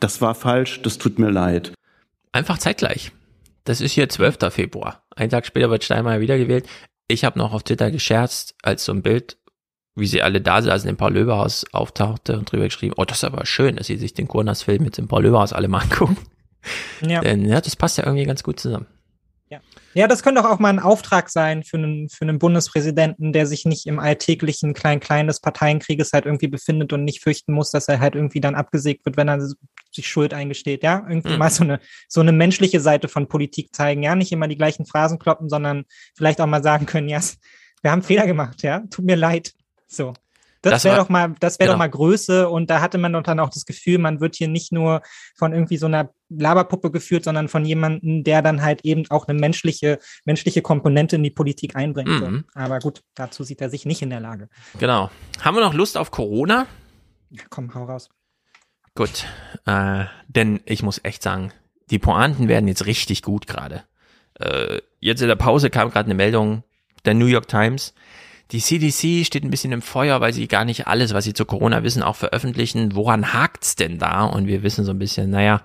das 0.00 0.22
war 0.22 0.34
falsch, 0.34 0.80
das 0.80 0.96
tut 0.96 1.18
mir 1.18 1.28
leid. 1.28 1.74
Einfach 2.32 2.56
zeitgleich. 2.56 3.12
Das 3.64 3.80
ist 3.80 3.92
hier 3.92 4.08
12. 4.08 4.52
Februar. 4.52 5.04
Ein 5.14 5.30
Tag 5.30 5.46
später 5.46 5.70
wird 5.70 5.84
Steinmeier 5.84 6.20
wiedergewählt. 6.20 6.66
Ich 7.08 7.24
habe 7.24 7.38
noch 7.38 7.52
auf 7.52 7.62
Twitter 7.62 7.90
gescherzt, 7.90 8.54
als 8.62 8.84
so 8.84 8.92
ein 8.92 9.02
Bild, 9.02 9.36
wie 9.94 10.06
sie 10.06 10.22
alle 10.22 10.40
da 10.40 10.62
saßen 10.62 10.88
im 10.88 10.96
Paul-Löbe-Haus 10.96 11.66
auftauchte 11.72 12.38
und 12.38 12.50
drüber 12.50 12.64
geschrieben, 12.64 12.94
oh, 12.96 13.04
das 13.04 13.18
ist 13.18 13.24
aber 13.24 13.44
schön, 13.46 13.76
dass 13.76 13.86
sie 13.86 13.96
sich 13.96 14.14
den 14.14 14.28
Kurnas-Film 14.28 14.84
jetzt 14.84 14.98
im 14.98 15.08
Paul-Löbe-Haus 15.08 15.52
alle 15.52 15.68
mal 15.68 15.80
angucken. 15.82 16.16
Ja. 17.00 17.20
Denn 17.20 17.44
ja, 17.44 17.60
das 17.60 17.76
passt 17.76 17.98
ja 17.98 18.04
irgendwie 18.04 18.24
ganz 18.24 18.42
gut 18.42 18.60
zusammen. 18.60 18.86
Ja. 19.50 19.60
ja, 19.92 20.08
das 20.08 20.22
könnte 20.22 20.48
auch 20.48 20.58
mal 20.60 20.70
ein 20.70 20.78
Auftrag 20.78 21.28
sein 21.28 21.62
für 21.62 21.76
einen, 21.76 22.08
für 22.08 22.22
einen 22.22 22.38
Bundespräsidenten, 22.38 23.34
der 23.34 23.46
sich 23.46 23.66
nicht 23.66 23.84
im 23.84 23.98
alltäglichen 23.98 24.72
Klein-Klein 24.72 25.26
des 25.26 25.40
Parteienkrieges 25.40 26.12
halt 26.14 26.24
irgendwie 26.24 26.48
befindet 26.48 26.94
und 26.94 27.04
nicht 27.04 27.20
fürchten 27.20 27.52
muss, 27.52 27.70
dass 27.70 27.86
er 27.86 28.00
halt 28.00 28.14
irgendwie 28.14 28.40
dann 28.40 28.54
abgesägt 28.54 29.04
wird, 29.04 29.18
wenn 29.18 29.28
er 29.28 29.40
sich 29.94 30.08
Schuld 30.08 30.34
eingesteht. 30.34 30.82
Ja, 30.82 31.04
irgendwie 31.08 31.32
mhm. 31.32 31.38
mal 31.38 31.50
so 31.50 31.64
eine, 31.64 31.80
so 32.08 32.20
eine 32.20 32.32
menschliche 32.32 32.80
Seite 32.80 33.08
von 33.08 33.28
Politik 33.28 33.74
zeigen. 33.74 34.02
Ja, 34.02 34.14
nicht 34.14 34.32
immer 34.32 34.48
die 34.48 34.56
gleichen 34.56 34.86
Phrasen 34.86 35.18
kloppen, 35.18 35.48
sondern 35.48 35.84
vielleicht 36.16 36.40
auch 36.40 36.46
mal 36.46 36.62
sagen 36.62 36.86
können, 36.86 37.08
ja, 37.08 37.20
wir 37.82 37.90
haben 37.90 38.02
Fehler 38.02 38.26
gemacht. 38.26 38.62
Ja, 38.62 38.82
tut 38.90 39.04
mir 39.04 39.16
leid. 39.16 39.52
So. 39.88 40.14
Das, 40.62 40.74
das 40.74 40.84
wäre 40.84 40.96
doch 40.96 41.08
mal, 41.08 41.34
das 41.40 41.58
wäre 41.58 41.66
genau. 41.66 41.74
doch 41.74 41.78
mal 41.80 41.90
Größe 41.90 42.48
und 42.48 42.70
da 42.70 42.80
hatte 42.80 42.96
man 42.96 43.12
doch 43.12 43.24
dann 43.24 43.40
auch 43.40 43.50
das 43.50 43.66
Gefühl, 43.66 43.98
man 43.98 44.20
wird 44.20 44.36
hier 44.36 44.46
nicht 44.46 44.70
nur 44.70 45.02
von 45.34 45.52
irgendwie 45.52 45.76
so 45.76 45.86
einer 45.86 46.10
Laberpuppe 46.28 46.92
geführt, 46.92 47.24
sondern 47.24 47.48
von 47.48 47.64
jemandem, 47.64 48.22
der 48.22 48.42
dann 48.42 48.62
halt 48.62 48.84
eben 48.84 49.02
auch 49.10 49.26
eine 49.26 49.38
menschliche, 49.38 49.98
menschliche 50.24 50.62
Komponente 50.62 51.16
in 51.16 51.24
die 51.24 51.30
Politik 51.30 51.74
einbringt. 51.74 52.08
Mhm. 52.08 52.44
Aber 52.54 52.78
gut, 52.78 53.02
dazu 53.16 53.42
sieht 53.42 53.60
er 53.60 53.70
sich 53.70 53.86
nicht 53.86 54.02
in 54.02 54.10
der 54.10 54.20
Lage. 54.20 54.48
Genau. 54.78 55.10
Haben 55.40 55.56
wir 55.56 55.62
noch 55.62 55.74
Lust 55.74 55.98
auf 55.98 56.12
Corona? 56.12 56.68
Ja, 57.30 57.42
komm, 57.50 57.74
hau 57.74 57.84
raus. 57.84 58.08
Gut, 58.94 59.26
äh, 59.66 60.04
denn 60.28 60.60
ich 60.66 60.82
muss 60.82 61.00
echt 61.02 61.22
sagen, 61.22 61.52
die 61.90 61.98
Pointen 61.98 62.48
werden 62.48 62.68
jetzt 62.68 62.86
richtig 62.86 63.22
gut 63.22 63.46
gerade. 63.46 63.84
Äh, 64.38 64.80
jetzt 65.00 65.22
in 65.22 65.28
der 65.28 65.36
Pause 65.36 65.70
kam 65.70 65.90
gerade 65.90 66.06
eine 66.06 66.14
Meldung 66.14 66.62
der 67.04 67.14
New 67.14 67.26
York 67.26 67.48
Times, 67.48 67.94
die 68.52 68.60
CDC 68.60 69.24
steht 69.24 69.44
ein 69.44 69.50
bisschen 69.50 69.72
im 69.72 69.80
Feuer, 69.80 70.20
weil 70.20 70.34
sie 70.34 70.46
gar 70.46 70.66
nicht 70.66 70.86
alles, 70.86 71.14
was 71.14 71.24
sie 71.24 71.32
zu 71.32 71.46
Corona 71.46 71.82
wissen, 71.82 72.02
auch 72.02 72.16
veröffentlichen. 72.16 72.94
Woran 72.94 73.32
hakt's 73.32 73.76
denn 73.76 73.98
da? 73.98 74.24
Und 74.24 74.46
wir 74.46 74.62
wissen 74.62 74.84
so 74.84 74.92
ein 74.92 74.98
bisschen, 74.98 75.30
naja, 75.30 75.62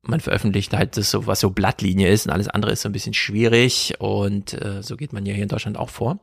man 0.00 0.20
veröffentlicht 0.20 0.72
halt 0.72 0.96
das 0.96 1.10
so, 1.10 1.26
was 1.26 1.40
so 1.40 1.50
Blattlinie 1.50 2.08
ist 2.08 2.26
und 2.26 2.32
alles 2.32 2.48
andere 2.48 2.72
ist 2.72 2.80
so 2.80 2.88
ein 2.88 2.92
bisschen 2.92 3.12
schwierig 3.12 3.94
und 3.98 4.54
äh, 4.54 4.82
so 4.82 4.96
geht 4.96 5.12
man 5.12 5.26
ja 5.26 5.34
hier 5.34 5.42
in 5.42 5.50
Deutschland 5.50 5.76
auch 5.76 5.90
vor. 5.90 6.18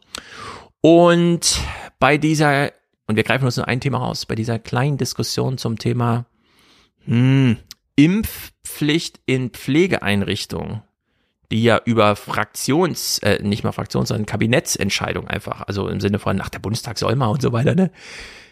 Und 0.82 1.60
bei 2.00 2.18
dieser, 2.18 2.72
und 3.10 3.16
wir 3.16 3.24
greifen 3.24 3.46
uns 3.46 3.58
nur 3.58 3.68
ein 3.68 3.82
Thema 3.82 3.98
raus, 3.98 4.26
bei 4.26 4.36
dieser 4.36 4.60
kleinen 4.60 4.98
Diskussion 4.98 5.58
zum 5.58 5.78
Thema 5.80 6.26
hm, 7.06 7.58
Impfpflicht 7.96 9.20
in 9.26 9.50
Pflegeeinrichtungen 9.50 10.84
die 11.52 11.64
ja 11.64 11.82
über 11.84 12.16
Fraktions, 12.16 13.20
äh, 13.20 13.42
nicht 13.42 13.64
mal 13.64 13.72
Fraktions, 13.72 14.10
sondern 14.10 14.26
Kabinettsentscheidung 14.26 15.28
einfach, 15.28 15.64
also 15.68 15.88
im 15.88 16.00
Sinne 16.00 16.20
von, 16.20 16.40
ach, 16.42 16.50
der 16.50 16.60
Bundestag 16.60 16.98
soll 16.98 17.16
mal 17.16 17.28
und 17.28 17.42
so 17.42 17.52
weiter, 17.52 17.76
ne? 17.76 17.92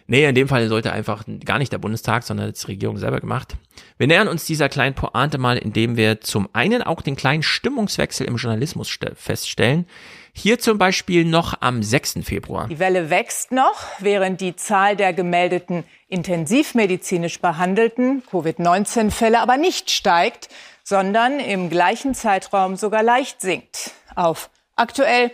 Nee, 0.10 0.26
in 0.26 0.36
dem 0.36 0.48
Fall 0.48 0.70
sollte 0.70 0.94
einfach 0.94 1.26
gar 1.44 1.60
nicht 1.60 1.74
der 1.74 1.78
Bundestag, 1.78 2.24
sondern 2.24 2.54
die 2.54 2.66
Regierung 2.66 2.98
selber 2.98 3.20
gemacht. 3.20 3.56
Wir 3.98 4.08
nähern 4.08 4.30
uns 4.30 4.46
dieser 4.46 4.70
kleinen 4.70 4.96
Pointe 4.96 5.38
mal, 5.38 5.58
indem 5.58 5.98
wir 5.98 6.22
zum 6.22 6.48
einen 6.54 6.82
auch 6.82 7.02
den 7.02 7.18
kleinen 7.18 7.44
Stimmungswechsel 7.44 8.26
im 8.26 8.38
Journalismus 8.38 8.98
feststellen. 9.16 9.86
Hier 10.32 10.60
zum 10.60 10.78
Beispiel 10.78 11.26
noch 11.26 11.62
am 11.62 11.84
6. 11.84 12.20
Februar. 12.24 12.68
Die 12.70 12.80
Welle 12.80 13.10
wächst 13.10 13.52
noch, 13.52 13.84
während 14.00 14.40
die 14.40 14.56
Zahl 14.56 14.96
der 14.96 15.12
gemeldeten 15.12 15.84
intensivmedizinisch 16.08 17.40
behandelten 17.42 18.24
Covid-19-Fälle 18.32 19.40
aber 19.42 19.58
nicht 19.58 19.92
steigt, 19.92 20.48
sondern 20.84 21.42
im 21.42 21.70
gleichen 21.70 22.14
Zeitraum 22.14 22.78
sogar 22.78 23.04
leicht 23.04 23.42
sinkt 23.42 23.92
auf 24.16 24.50
aktuell 24.78 25.32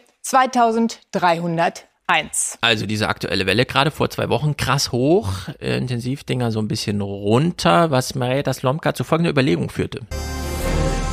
2301. 2.07 2.57
Also 2.61 2.85
diese 2.85 3.09
aktuelle 3.09 3.45
Welle 3.45 3.65
gerade 3.65 3.91
vor 3.91 4.09
zwei 4.09 4.29
Wochen 4.29 4.55
krass 4.57 4.91
hoch, 4.91 5.29
äh, 5.59 5.77
Intensivdinger 5.77 6.51
so 6.51 6.59
ein 6.59 6.67
bisschen 6.67 7.01
runter, 7.01 7.91
was 7.91 8.15
Marietta 8.15 8.53
Slomka 8.53 8.93
zu 8.93 9.03
folgender 9.03 9.31
Überlegung 9.31 9.69
führte. 9.69 10.01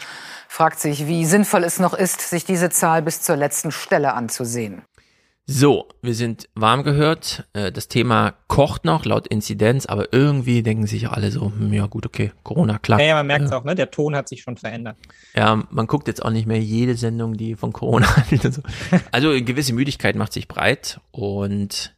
fragt 0.48 0.80
sich, 0.80 1.06
wie 1.06 1.24
sinnvoll 1.24 1.62
es 1.64 1.78
noch 1.78 1.94
ist, 1.94 2.20
sich 2.20 2.44
diese 2.44 2.68
Zahl 2.70 3.02
bis 3.02 3.22
zur 3.22 3.36
letzten 3.36 3.70
Stelle 3.70 4.14
anzusehen. 4.14 4.82
So, 5.46 5.88
wir 6.00 6.14
sind 6.14 6.48
warm 6.54 6.84
gehört. 6.84 7.44
Äh, 7.52 7.70
das 7.70 7.88
Thema 7.88 8.32
kocht 8.48 8.86
noch 8.86 9.04
laut 9.04 9.26
Inzidenz, 9.26 9.84
aber 9.84 10.12
irgendwie 10.12 10.62
denken 10.62 10.86
sich 10.86 11.08
alle 11.10 11.30
so, 11.30 11.52
hm, 11.52 11.70
ja 11.72 11.84
gut, 11.86 12.06
okay, 12.06 12.32
Corona, 12.44 12.78
klar. 12.78 12.98
Ja, 12.98 13.06
ja 13.08 13.14
man 13.16 13.26
merkt 13.26 13.44
es 13.44 13.52
auch, 13.52 13.64
ne? 13.64 13.74
Der 13.74 13.90
Ton 13.90 14.16
hat 14.16 14.26
sich 14.26 14.40
schon 14.40 14.56
verändert. 14.56 14.96
Ja, 15.34 15.62
man 15.70 15.86
guckt 15.86 16.08
jetzt 16.08 16.24
auch 16.24 16.30
nicht 16.30 16.46
mehr 16.46 16.60
jede 16.60 16.94
Sendung, 16.96 17.36
die 17.36 17.56
von 17.56 17.74
Corona 17.74 18.16
handelt. 18.16 18.62
Also 19.12 19.30
eine 19.30 19.42
gewisse 19.42 19.74
Müdigkeit 19.74 20.16
macht 20.16 20.32
sich 20.32 20.48
breit 20.48 21.00
und 21.10 21.94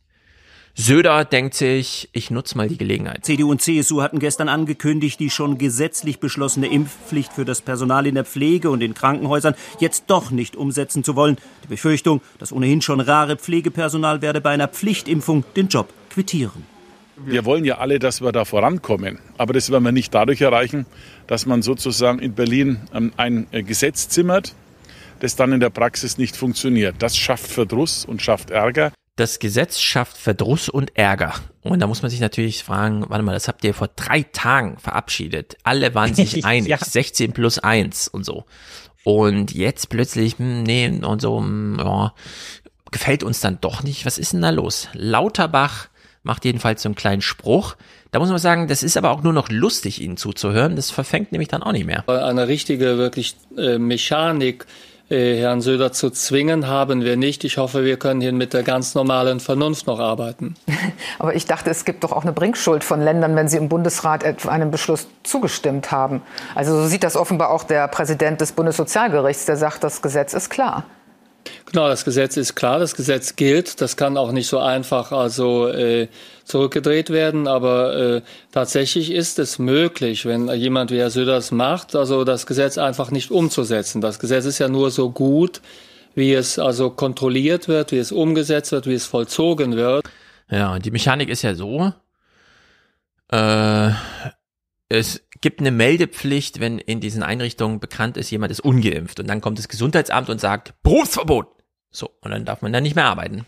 Söder 0.79 1.25
denkt 1.25 1.55
sich, 1.55 2.11
ich 2.13 2.31
nutze 2.31 2.55
mal 2.59 2.69
die 2.69 2.77
Gelegenheit. 2.77 3.25
CDU 3.25 3.51
und 3.51 3.63
CSU 3.63 4.03
hatten 4.03 4.19
gestern 4.19 4.51
angekündigt, 4.51 5.19
die 5.19 5.31
schon 5.31 5.57
gesetzlich 5.57 6.21
beschlossene 6.21 6.67
Impfpflicht 6.67 7.33
für 7.33 7.47
das 7.47 7.63
Personal 7.63 8.07
in 8.07 8.15
der 8.15 8.27
Pflege 8.27 8.69
und 8.69 8.83
in 8.83 8.93
Krankenhäusern 8.93 9.55
jetzt 9.81 10.05
doch 10.09 10.31
nicht 10.31 10.55
umsetzen 10.55 11.03
zu 11.03 11.17
wollen. 11.17 11.39
Die 11.65 11.69
Befürchtung, 11.69 12.21
das 12.39 12.53
ohnehin 12.53 12.83
schon 12.83 13.01
rare 13.01 13.37
Pflegepersonal 13.37 14.21
werde 14.21 14.43
bei 14.43 14.51
einer 14.51 14.69
Pflichtimpfung 14.69 15.45
den 15.57 15.69
Job 15.69 15.89
quittieren. 16.11 16.67
Wir 17.17 17.47
wollen 17.47 17.65
ja 17.65 17.79
alle, 17.79 17.99
dass 17.99 18.21
wir 18.21 18.31
da 18.31 18.45
vorankommen. 18.45 19.19
Aber 19.39 19.55
das 19.55 19.71
werden 19.71 19.85
wir 19.85 19.93
nicht 19.93 20.13
dadurch 20.13 20.43
erreichen, 20.43 20.85
dass 21.27 21.47
man 21.47 21.63
sozusagen 21.63 22.19
in 22.19 22.35
Berlin 22.35 22.81
ähm, 22.93 23.15
ein 23.17 23.47
äh, 23.51 23.63
Gesetz 23.63 24.11
zimmert, 24.11 24.55
das 25.21 25.37
dann 25.37 25.53
in 25.53 25.61
der 25.61 25.71
Praxis 25.71 26.19
nicht 26.19 26.37
funktioniert. 26.37 26.97
Das 26.99 27.17
schafft 27.17 27.51
Verdruss 27.51 28.05
und 28.05 28.21
schafft 28.21 28.51
Ärger 28.51 28.93
das 29.17 29.39
Gesetz 29.39 29.81
schafft 29.81 30.17
Verdruss 30.19 30.69
und 30.69 30.97
Ärger. 30.97 31.35
Und 31.62 31.81
da 31.81 31.86
muss 31.86 32.03
man 32.03 32.11
sich 32.11 32.20
natürlich 32.20 32.62
fragen, 32.62 33.07
warte 33.09 33.25
mal, 33.25 33.33
das 33.33 33.49
habt 33.49 33.65
ihr 33.65 33.75
vor 33.75 33.89
drei 33.97 34.23
Tagen 34.23 34.78
verabschiedet. 34.78 35.57
Alle 35.65 35.95
waren 35.95 36.15
sich 36.15 36.45
einig, 36.45 36.69
ja. 36.69 36.78
16 36.78 37.33
plus 37.33 37.59
1 37.59 38.09
und 38.09 38.25
so. 38.25 38.45
Und 39.05 39.55
jetzt 39.55 39.89
plötzlich, 39.89 40.39
hm, 40.39 40.62
nee, 40.62 40.89
und 40.89 41.23
so, 41.23 41.39
hm, 41.39 41.78
ja, 41.78 42.12
gefällt 42.91 43.25
uns 43.25 43.41
dann 43.41 43.59
doch 43.61 43.83
nicht. 43.83 44.05
Was 44.05 44.19
ist 44.19 44.35
denn 44.35 44.43
da 44.43 44.51
los? 44.51 44.89
Lauterbach 44.93 45.89
macht 46.23 46.45
jedenfalls 46.45 46.83
so 46.83 46.89
einen 46.89 46.95
kleinen 46.97 47.23
Spruch. 47.23 47.77
Da 48.11 48.19
muss 48.19 48.28
man 48.28 48.39
sagen, 48.39 48.69
das 48.69 48.83
ist 48.83 48.97
aber 48.97 49.11
auch 49.11 49.23
nur 49.23 49.33
noch 49.33 49.49
lustig, 49.49 50.03
ihnen 50.03 50.17
zuzuhören. 50.17 50.77
Das 50.77 50.91
verfängt 50.91 51.33
nämlich 51.33 51.49
dann 51.49 51.62
auch 51.62 51.73
nicht 51.73 51.86
mehr. 51.86 52.09
Eine 52.09 52.49
richtige, 52.49 52.99
wirklich 52.99 53.36
äh, 53.57 53.78
Mechanik 53.78 54.67
Herrn 55.09 55.60
Söder 55.60 55.93
zu 55.93 56.10
zwingen, 56.10 56.67
haben 56.67 57.05
wir 57.05 57.17
nicht. 57.17 57.44
Ich 57.44 57.59
hoffe, 57.59 57.85
wir 57.85 57.97
können 57.97 58.20
hier 58.20 58.33
mit 58.33 58.52
der 58.52 58.65
ganz 58.65 58.97
normalen 58.97 59.39
Vernunft 59.39 59.86
noch 59.86 60.01
arbeiten. 60.01 60.57
Aber 61.20 61.35
ich 61.36 61.47
dachte, 61.47 61.70
es 61.70 61.85
gibt 61.85 62.02
doch 62.02 62.10
auch 62.10 62.23
eine 62.23 62.33
Bringschuld 62.33 62.83
von 62.83 63.01
Ländern, 63.01 63.36
wenn 63.36 63.47
sie 63.47 63.57
im 63.57 63.68
Bundesrat 63.68 64.47
einem 64.49 64.73
Beschluss 64.73 65.07
zugestimmt 65.23 65.93
haben. 65.93 66.23
Also 66.57 66.75
so 66.75 66.89
sieht 66.89 67.05
das 67.05 67.15
offenbar 67.17 67.51
auch 67.51 67.62
der 67.62 67.86
Präsident 67.86 68.41
des 68.41 68.51
Bundessozialgerichts, 68.52 69.44
der 69.44 69.57
sagt, 69.57 69.85
das 69.85 70.02
Gesetz 70.02 70.35
ist 70.35 70.51
klar. 70.51 70.85
Genau, 71.67 71.89
das 71.89 72.05
Gesetz 72.05 72.36
ist 72.36 72.57
klar, 72.57 72.81
das 72.81 72.97
Gesetz 72.97 73.36
gilt. 73.36 73.81
Das 73.81 73.97
kann 73.97 74.17
auch 74.17 74.33
nicht 74.33 74.49
so 74.49 74.59
einfach 74.59 75.12
also 75.12 75.68
äh, 75.68 76.09
zurückgedreht 76.47 77.10
werden, 77.10 77.49
aber 77.49 77.97
äh, 77.97 78.23
tatsächlich 78.52 79.10
ist 79.10 79.39
es 79.39 79.58
möglich, 79.58 80.25
wenn 80.25 80.49
jemand 80.49 80.91
wie 80.91 80.99
Herr 80.99 81.10
Söders 81.10 81.50
macht, 81.50 81.94
also 81.94 82.25
das 82.25 82.47
Gesetz 82.47 82.78
einfach 82.78 83.10
nicht 83.10 83.31
umzusetzen. 83.31 84.00
Das 84.00 84.18
Gesetz 84.18 84.44
ist 84.44 84.58
ja 84.58 84.68
nur 84.68 84.91
so 84.91 85.10
gut, 85.10 85.60
wie 86.15 86.33
es 86.33 86.58
also 86.58 86.91
kontrolliert 86.91 87.68
wird, 87.68 87.92
wie 87.92 87.99
es 87.99 88.12
umgesetzt 88.12 88.73
wird, 88.73 88.86
wie 88.86 88.94
es 88.94 89.07
vollzogen 89.07 89.76
wird. 89.76 90.08
Ja, 90.49 90.73
und 90.73 90.84
die 90.84 90.92
Mechanik 90.92 91.28
ist 91.28 91.42
ja 91.42 91.55
so, 91.55 91.92
äh, 93.33 93.91
es 94.89 95.23
gibt 95.41 95.60
eine 95.60 95.73
Meldepflicht, 95.73 96.60
wenn 96.60 96.78
in 96.78 97.00
diesen 97.00 97.25
Einrichtungen 97.25 97.81
bekannt 97.81 98.16
ist, 98.16 98.31
jemand 98.31 98.52
ist 98.52 98.60
ungeimpft. 98.60 99.18
Und 99.18 99.26
dann 99.26 99.41
kommt 99.41 99.58
das 99.58 99.68
Gesundheitsamt 99.68 100.31
und 100.31 100.41
sagt, 100.41 100.81
Berufsverbot. 100.84 101.49
So, 101.91 102.10
und 102.20 102.31
dann 102.31 102.44
darf 102.44 102.62
man 102.62 102.73
dann 102.73 102.84
nicht 102.84 102.94
mehr 102.94 103.07
arbeiten. 103.07 103.44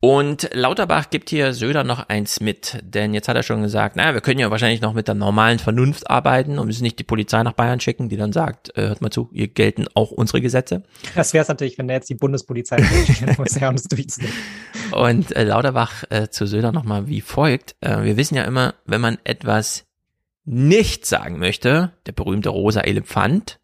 Und 0.00 0.48
Lauterbach 0.52 1.10
gibt 1.10 1.28
hier 1.28 1.52
Söder 1.52 1.82
noch 1.82 2.08
eins 2.08 2.38
mit, 2.38 2.78
denn 2.82 3.14
jetzt 3.14 3.26
hat 3.26 3.34
er 3.34 3.42
schon 3.42 3.62
gesagt, 3.62 3.96
naja, 3.96 4.14
wir 4.14 4.20
können 4.20 4.38
ja 4.38 4.48
wahrscheinlich 4.48 4.80
noch 4.80 4.92
mit 4.92 5.08
der 5.08 5.16
normalen 5.16 5.58
Vernunft 5.58 6.08
arbeiten 6.08 6.60
und 6.60 6.68
müssen 6.68 6.84
nicht 6.84 7.00
die 7.00 7.04
Polizei 7.04 7.42
nach 7.42 7.54
Bayern 7.54 7.80
schicken, 7.80 8.08
die 8.08 8.16
dann 8.16 8.32
sagt, 8.32 8.76
äh, 8.78 8.82
hört 8.82 9.00
mal 9.00 9.10
zu, 9.10 9.28
hier 9.32 9.48
gelten 9.48 9.86
auch 9.94 10.12
unsere 10.12 10.40
Gesetze. 10.40 10.84
Das 11.16 11.32
wäre 11.32 11.42
es 11.42 11.48
natürlich, 11.48 11.78
wenn 11.78 11.88
er 11.88 11.96
jetzt 11.96 12.08
die 12.10 12.14
Bundespolizei 12.14 12.80
schicken 12.80 13.34
muss, 13.38 13.58
ja, 13.58 13.68
um 13.68 13.74
es 13.74 13.84
durchzusetzen. 13.84 14.32
Und 14.92 15.34
äh, 15.34 15.42
Lauterbach 15.42 16.04
äh, 16.10 16.28
zu 16.28 16.46
Söder 16.46 16.70
nochmal 16.70 17.08
wie 17.08 17.20
folgt. 17.20 17.74
Äh, 17.80 18.04
wir 18.04 18.16
wissen 18.16 18.36
ja 18.36 18.44
immer, 18.44 18.74
wenn 18.84 19.00
man 19.00 19.18
etwas 19.24 19.84
nicht 20.44 21.06
sagen 21.06 21.40
möchte, 21.40 21.92
der 22.06 22.12
berühmte 22.12 22.50
rosa 22.50 22.82
Elefant, 22.82 23.58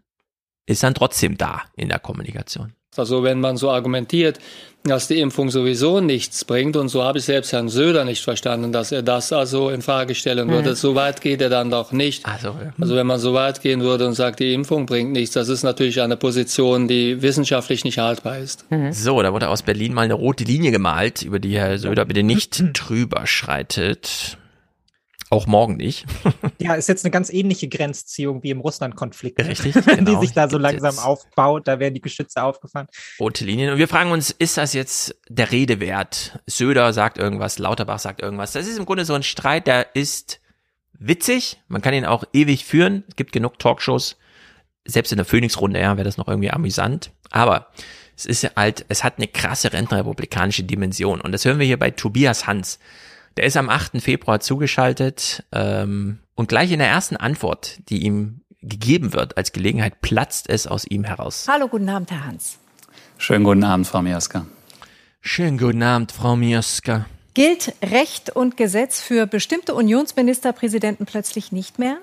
ist 0.66 0.82
dann 0.82 0.94
trotzdem 0.94 1.38
da 1.38 1.62
in 1.76 1.88
der 1.90 2.00
Kommunikation. 2.00 2.72
Also 2.96 3.22
wenn 3.22 3.40
man 3.40 3.56
so 3.56 3.70
argumentiert, 3.70 4.38
dass 4.84 5.08
die 5.08 5.18
Impfung 5.18 5.50
sowieso 5.50 6.00
nichts 6.00 6.44
bringt. 6.44 6.76
Und 6.76 6.88
so 6.88 7.02
habe 7.02 7.18
ich 7.18 7.24
selbst 7.24 7.52
Herrn 7.52 7.70
Söder 7.70 8.04
nicht 8.04 8.22
verstanden, 8.22 8.70
dass 8.70 8.92
er 8.92 9.02
das 9.02 9.32
also 9.32 9.70
in 9.70 9.80
Frage 9.80 10.14
stellen 10.14 10.50
würde. 10.50 10.70
Mhm. 10.70 10.74
So 10.74 10.94
weit 10.94 11.22
geht 11.22 11.40
er 11.40 11.48
dann 11.48 11.70
doch 11.70 11.90
nicht. 11.92 12.26
Also, 12.26 12.54
also 12.78 12.94
wenn 12.94 13.06
man 13.06 13.18
so 13.18 13.32
weit 13.32 13.62
gehen 13.62 13.80
würde 13.80 14.06
und 14.06 14.12
sagt, 14.12 14.40
die 14.40 14.52
Impfung 14.52 14.84
bringt 14.84 15.12
nichts, 15.12 15.34
das 15.34 15.48
ist 15.48 15.62
natürlich 15.62 16.02
eine 16.02 16.18
Position, 16.18 16.86
die 16.86 17.22
wissenschaftlich 17.22 17.84
nicht 17.84 17.98
haltbar 17.98 18.38
ist. 18.38 18.70
Mhm. 18.70 18.92
So, 18.92 19.22
da 19.22 19.32
wurde 19.32 19.48
aus 19.48 19.62
Berlin 19.62 19.94
mal 19.94 20.02
eine 20.02 20.14
rote 20.14 20.44
Linie 20.44 20.70
gemalt, 20.70 21.22
über 21.22 21.38
die 21.38 21.58
Herr 21.58 21.78
Söder 21.78 22.04
bitte 22.04 22.22
nicht 22.22 22.62
drüber 22.74 23.26
schreitet. 23.26 24.36
Auch 25.30 25.46
morgen 25.46 25.76
nicht. 25.76 26.06
ja, 26.58 26.74
ist 26.74 26.88
jetzt 26.88 27.04
eine 27.04 27.10
ganz 27.10 27.30
ähnliche 27.30 27.68
Grenzziehung 27.68 28.42
wie 28.42 28.50
im 28.50 28.60
Russland-Konflikt. 28.60 29.38
Ne? 29.38 29.48
Richtig. 29.48 29.74
Genau. 29.84 30.20
die 30.20 30.26
sich 30.26 30.34
da 30.34 30.48
so 30.48 30.58
langsam 30.58 30.98
aufbaut, 30.98 31.68
da 31.68 31.78
werden 31.78 31.94
die 31.94 32.00
Geschütze 32.00 32.42
aufgefahren. 32.42 32.88
Rote 33.20 33.44
Linien. 33.44 33.72
Und 33.72 33.78
wir 33.78 33.86
fragen 33.86 34.10
uns, 34.10 34.30
ist 34.30 34.56
das 34.56 34.72
jetzt 34.72 35.16
der 35.28 35.52
Rede 35.52 35.78
wert? 35.78 36.38
Söder 36.46 36.92
sagt 36.92 37.16
irgendwas, 37.16 37.58
Lauterbach 37.58 38.00
sagt 38.00 38.20
irgendwas. 38.20 38.52
Das 38.52 38.66
ist 38.66 38.78
im 38.78 38.86
Grunde 38.86 39.04
so 39.04 39.14
ein 39.14 39.22
Streit, 39.22 39.66
der 39.66 39.94
ist 39.94 40.40
witzig. 40.98 41.60
Man 41.68 41.80
kann 41.80 41.94
ihn 41.94 42.04
auch 42.04 42.24
ewig 42.32 42.64
führen. 42.64 43.04
Es 43.08 43.16
gibt 43.16 43.32
genug 43.32 43.58
Talkshows. 43.58 44.16
Selbst 44.84 45.12
in 45.12 45.16
der 45.16 45.24
Phoenix-Runde, 45.24 45.80
ja, 45.80 45.96
wäre 45.96 46.04
das 46.04 46.16
noch 46.16 46.28
irgendwie 46.28 46.50
amüsant. 46.50 47.10
Aber 47.30 47.68
es 48.16 48.26
ist 48.26 48.56
halt, 48.56 48.84
es 48.88 49.02
hat 49.04 49.14
eine 49.18 49.28
krasse 49.28 49.72
rentenrepublikanische 49.72 50.64
Dimension. 50.64 51.20
Und 51.20 51.32
das 51.32 51.44
hören 51.44 51.58
wir 51.58 51.66
hier 51.66 51.78
bei 51.78 51.90
Tobias 51.90 52.46
Hans. 52.46 52.78
Der 53.36 53.44
ist 53.44 53.56
am 53.56 53.68
8. 53.68 54.00
Februar 54.00 54.40
zugeschaltet 54.40 55.44
ähm, 55.52 56.20
und 56.34 56.48
gleich 56.48 56.70
in 56.70 56.78
der 56.78 56.88
ersten 56.88 57.16
Antwort, 57.16 57.78
die 57.88 58.04
ihm 58.04 58.40
gegeben 58.62 59.12
wird 59.12 59.36
als 59.36 59.52
Gelegenheit, 59.52 60.00
platzt 60.00 60.48
es 60.48 60.66
aus 60.66 60.84
ihm 60.86 61.04
heraus. 61.04 61.46
Hallo, 61.48 61.68
guten 61.68 61.88
Abend, 61.88 62.10
Herr 62.10 62.26
Hans. 62.26 62.58
Schönen 63.18 63.44
guten 63.44 63.64
Abend, 63.64 63.86
Frau 63.86 64.02
Mioska. 64.02 64.46
Schönen 65.20 65.58
guten 65.58 65.82
Abend, 65.82 66.12
Frau 66.12 66.36
Mioska. 66.36 67.06
Gilt 67.34 67.74
Recht 67.82 68.30
und 68.30 68.56
Gesetz 68.56 69.00
für 69.00 69.26
bestimmte 69.26 69.74
Unionsministerpräsidenten 69.74 71.04
plötzlich 71.04 71.50
nicht 71.50 71.78
mehr? 71.78 71.98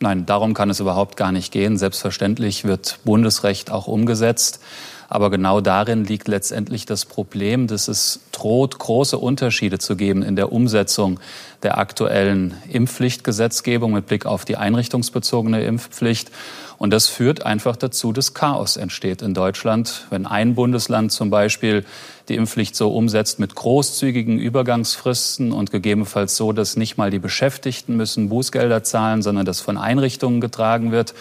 Nein, 0.00 0.26
darum 0.26 0.54
kann 0.54 0.70
es 0.70 0.80
überhaupt 0.80 1.16
gar 1.16 1.32
nicht 1.32 1.52
gehen. 1.52 1.78
Selbstverständlich 1.78 2.64
wird 2.64 2.98
Bundesrecht 3.04 3.70
auch 3.70 3.86
umgesetzt. 3.86 4.60
Aber 5.08 5.30
genau 5.30 5.60
darin 5.60 6.04
liegt 6.04 6.28
letztendlich 6.28 6.86
das 6.86 7.04
Problem, 7.04 7.66
dass 7.66 7.88
es 7.88 8.20
droht, 8.32 8.78
große 8.78 9.18
Unterschiede 9.18 9.78
zu 9.78 9.96
geben 9.96 10.22
in 10.22 10.34
der 10.34 10.50
Umsetzung 10.50 11.20
der 11.62 11.78
aktuellen 11.78 12.54
Impfpflichtgesetzgebung 12.70 13.92
mit 13.92 14.06
Blick 14.06 14.26
auf 14.26 14.44
die 14.44 14.56
einrichtungsbezogene 14.56 15.62
Impfpflicht. 15.64 16.30
Und 16.78 16.90
das 16.90 17.06
führt 17.06 17.46
einfach 17.46 17.76
dazu, 17.76 18.12
dass 18.12 18.34
Chaos 18.34 18.76
entsteht 18.76 19.22
in 19.22 19.34
Deutschland, 19.34 20.06
wenn 20.10 20.26
ein 20.26 20.54
Bundesland 20.54 21.12
zum 21.12 21.30
Beispiel 21.30 21.84
die 22.28 22.36
Impfpflicht 22.36 22.74
so 22.74 22.90
umsetzt 22.90 23.38
mit 23.38 23.54
großzügigen 23.54 24.38
Übergangsfristen 24.38 25.52
und 25.52 25.70
gegebenenfalls 25.70 26.36
so, 26.36 26.52
dass 26.52 26.76
nicht 26.76 26.96
mal 26.96 27.10
die 27.10 27.18
Beschäftigten 27.18 27.96
müssen 27.96 28.28
Bußgelder 28.28 28.82
zahlen, 28.82 29.22
sondern 29.22 29.44
das 29.44 29.60
von 29.60 29.76
Einrichtungen 29.76 30.40
getragen 30.40 30.90
wird 30.90 31.14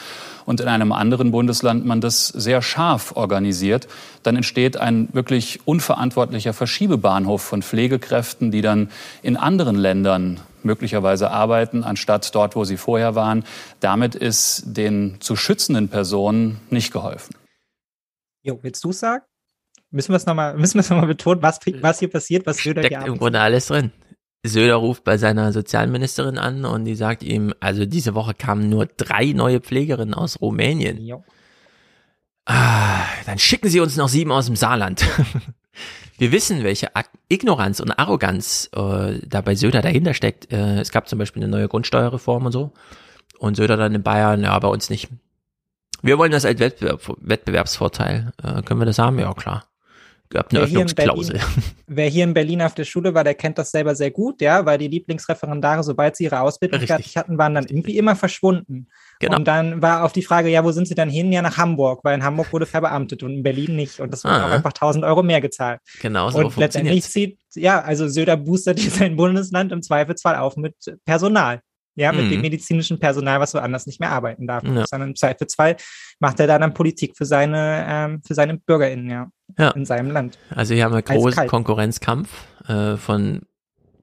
und 0.45 0.61
in 0.61 0.67
einem 0.67 0.91
anderen 0.91 1.31
Bundesland 1.31 1.85
man 1.85 2.01
das 2.01 2.27
sehr 2.27 2.61
scharf 2.61 3.15
organisiert, 3.15 3.87
dann 4.23 4.35
entsteht 4.35 4.77
ein 4.77 5.09
wirklich 5.13 5.59
unverantwortlicher 5.65 6.53
Verschiebebahnhof 6.53 7.41
von 7.41 7.61
Pflegekräften, 7.61 8.51
die 8.51 8.61
dann 8.61 8.89
in 9.21 9.37
anderen 9.37 9.75
Ländern 9.75 10.39
möglicherweise 10.63 11.31
arbeiten, 11.31 11.83
anstatt 11.83 12.33
dort, 12.33 12.55
wo 12.55 12.63
sie 12.63 12.77
vorher 12.77 13.15
waren. 13.15 13.43
Damit 13.79 14.15
ist 14.15 14.63
den 14.65 15.17
zu 15.19 15.35
schützenden 15.35 15.89
Personen 15.89 16.59
nicht 16.69 16.91
geholfen. 16.93 17.35
Jo, 18.41 18.59
willst 18.61 18.83
du 18.83 18.91
sagen? 18.91 19.23
Müssen 19.93 20.11
wir 20.11 20.17
es 20.17 20.25
nochmal, 20.25 20.57
müssen 20.57 20.75
wir 20.75 20.81
es 20.81 20.89
nochmal 20.89 21.07
betonen, 21.07 21.41
was, 21.41 21.59
was 21.81 21.99
hier 21.99 22.09
passiert, 22.09 22.45
was 22.45 22.57
Söder 22.57 22.83
Steckt 22.83 23.07
im 23.07 23.17
Grunde 23.17 23.39
alles 23.39 23.67
drin. 23.67 23.91
Söder 24.45 24.75
ruft 24.75 25.05
bei 25.05 25.17
seiner 25.17 25.53
Sozialministerin 25.53 26.37
an 26.37 26.65
und 26.65 26.83
die 26.83 26.95
sagt 26.95 27.23
ihm, 27.23 27.53
also 27.61 27.85
diese 27.85 28.13
Woche 28.13 28.33
kamen 28.33 28.67
nur 28.67 28.87
drei 28.87 29.31
neue 29.31 29.61
Pflegerinnen 29.61 30.13
aus 30.13 30.41
Rumänien. 30.41 30.99
Jo. 30.99 31.23
Ah, 32.45 33.05
dann 33.25 33.39
schicken 33.39 33.69
sie 33.69 33.79
uns 33.79 33.95
noch 33.95 34.09
sieben 34.09 34.33
aus 34.33 34.47
dem 34.47 34.57
Saarland. 34.57 35.05
Wir 36.17 36.31
wissen, 36.33 36.63
welche 36.63 36.89
Ignoranz 37.29 37.79
und 37.79 37.91
Arroganz 37.91 38.69
äh, 38.75 39.19
da 39.25 39.41
bei 39.41 39.55
Söder 39.55 39.81
dahinter 39.81 40.13
steckt. 40.13 40.51
Äh, 40.51 40.81
es 40.81 40.91
gab 40.91 41.07
zum 41.07 41.19
Beispiel 41.19 41.41
eine 41.41 41.51
neue 41.51 41.69
Grundsteuerreform 41.69 42.47
und 42.47 42.51
so. 42.51 42.73
Und 43.39 43.55
Söder 43.55 43.77
dann 43.77 43.95
in 43.95 44.03
Bayern, 44.03 44.43
ja, 44.43 44.57
bei 44.59 44.67
uns 44.67 44.89
nicht. 44.89 45.09
Wir 46.01 46.17
wollen 46.17 46.31
das 46.31 46.43
als 46.45 46.59
Wettbewerb, 46.59 47.01
Wettbewerbsvorteil. 47.21 48.33
Äh, 48.43 48.61
können 48.63 48.81
wir 48.81 48.85
das 48.85 48.99
haben? 48.99 49.19
Ja, 49.19 49.33
klar 49.33 49.63
gab 50.33 50.51
eine 50.51 50.59
wer 50.59 50.67
Öffnungsklausel. 50.67 51.37
Hier 51.37 51.45
Berlin, 51.45 51.63
wer 51.87 52.09
hier 52.09 52.23
in 52.23 52.33
Berlin 52.33 52.61
auf 52.61 52.73
der 52.73 52.83
Schule 52.83 53.13
war, 53.13 53.23
der 53.23 53.35
kennt 53.35 53.57
das 53.57 53.71
selber 53.71 53.95
sehr 53.95 54.11
gut, 54.11 54.41
ja, 54.41 54.65
weil 54.65 54.77
die 54.77 54.87
Lieblingsreferendare, 54.87 55.83
sobald 55.83 56.15
sie 56.15 56.25
ihre 56.25 56.41
Ausbildung 56.41 56.79
Richtig. 56.79 56.95
fertig 56.95 57.17
hatten, 57.17 57.37
waren 57.37 57.55
dann 57.55 57.65
irgendwie 57.65 57.97
immer 57.97 58.15
verschwunden. 58.15 58.87
Genau. 59.19 59.37
Und 59.37 59.47
dann 59.47 59.81
war 59.81 60.03
auf 60.03 60.11
die 60.11 60.23
Frage, 60.23 60.49
ja, 60.49 60.63
wo 60.63 60.71
sind 60.71 60.87
sie 60.87 60.95
dann 60.95 61.09
hin? 61.09 61.31
Ja, 61.31 61.41
nach 61.41 61.57
Hamburg, 61.57 62.03
weil 62.03 62.15
in 62.15 62.23
Hamburg 62.23 62.51
wurde 62.51 62.65
verbeamtet 62.65 63.23
und 63.23 63.31
in 63.31 63.43
Berlin 63.43 63.75
nicht. 63.75 63.99
Und 63.99 64.11
das 64.11 64.23
wurde 64.23 64.35
ah. 64.35 64.47
auch 64.47 64.51
einfach 64.51 64.71
1000 64.71 65.05
Euro 65.05 65.23
mehr 65.23 65.39
gezahlt. 65.39 65.79
Genau, 66.01 66.29
so 66.29 66.39
Und 66.39 66.57
letztendlich 66.57 67.03
zieht, 67.03 67.39
ja, 67.55 67.81
also 67.81 68.07
Söder 68.07 68.35
boostert 68.35 68.79
hier 68.79 68.91
sein 68.91 69.15
Bundesland 69.15 69.71
im 69.71 69.81
Zweifelsfall 69.81 70.35
auf 70.35 70.57
mit 70.57 70.75
Personal 71.05 71.61
ja, 71.95 72.11
mit 72.11 72.25
mhm. 72.25 72.29
dem 72.31 72.41
medizinischen 72.41 72.99
Personal, 72.99 73.39
was 73.39 73.53
woanders 73.53 73.85
nicht 73.85 73.99
mehr 73.99 74.11
arbeiten 74.11 74.47
darf. 74.47 74.63
Ja. 74.63 74.85
Sondern 74.87 75.09
im 75.09 75.15
Zweifelsfall 75.15 75.77
macht 76.19 76.39
er 76.39 76.47
da 76.47 76.57
dann 76.57 76.73
Politik 76.73 77.15
für 77.15 77.25
seine, 77.25 77.85
ähm, 77.87 78.21
für 78.25 78.33
seine 78.33 78.57
BürgerInnen, 78.57 79.09
ja, 79.09 79.29
ja. 79.57 79.71
in 79.71 79.85
seinem 79.85 80.11
Land. 80.11 80.37
Also 80.49 80.73
hier 80.73 80.85
haben 80.85 80.93
wir 80.93 81.01
großen 81.01 81.47
Konkurrenzkampf 81.47 82.29
äh, 82.67 82.97
von 82.97 83.41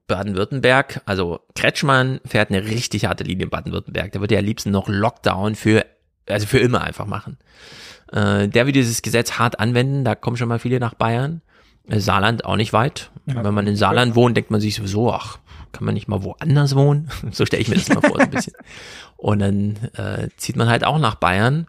Baden-Württemberg. 0.07 1.01
Also 1.05 1.39
Kretschmann 1.55 2.19
fährt 2.25 2.49
eine 2.49 2.65
richtig 2.65 3.05
harte 3.05 3.23
Linie 3.23 3.45
in 3.45 3.49
Baden-Württemberg. 3.49 4.11
Der 4.11 4.21
würde 4.21 4.35
ja 4.35 4.39
am 4.39 4.45
liebsten 4.45 4.71
noch 4.71 4.87
Lockdown 4.87 5.55
für, 5.55 5.85
also 6.27 6.45
für 6.47 6.59
immer 6.59 6.81
einfach 6.81 7.05
machen. 7.05 7.37
Äh, 8.11 8.47
der 8.49 8.65
will 8.65 8.73
dieses 8.73 9.01
Gesetz 9.01 9.33
hart 9.33 9.59
anwenden, 9.59 10.03
da 10.03 10.15
kommen 10.15 10.37
schon 10.37 10.49
mal 10.49 10.59
viele 10.59 10.79
nach 10.79 10.93
Bayern. 10.93 11.41
Äh, 11.87 11.99
Saarland 11.99 12.45
auch 12.45 12.57
nicht 12.57 12.73
weit. 12.73 13.11
Ja. 13.25 13.43
Wenn 13.43 13.53
man 13.53 13.67
in 13.67 13.75
Saarland 13.75 14.15
wohnt, 14.15 14.35
denkt 14.35 14.51
man 14.51 14.61
sich 14.61 14.75
sowieso, 14.75 15.13
ach, 15.13 15.39
kann 15.71 15.85
man 15.85 15.93
nicht 15.93 16.07
mal 16.07 16.23
woanders 16.23 16.75
wohnen? 16.75 17.09
So 17.31 17.45
stelle 17.45 17.61
ich 17.61 17.69
mir 17.69 17.75
das 17.75 17.89
mal 17.89 18.01
vor, 18.01 18.17
so 18.17 18.19
ein 18.19 18.29
bisschen. 18.29 18.53
Und 19.17 19.39
dann 19.39 19.77
äh, 19.95 20.27
zieht 20.35 20.55
man 20.55 20.67
halt 20.67 20.83
auch 20.83 20.99
nach 20.99 21.15
Bayern. 21.15 21.67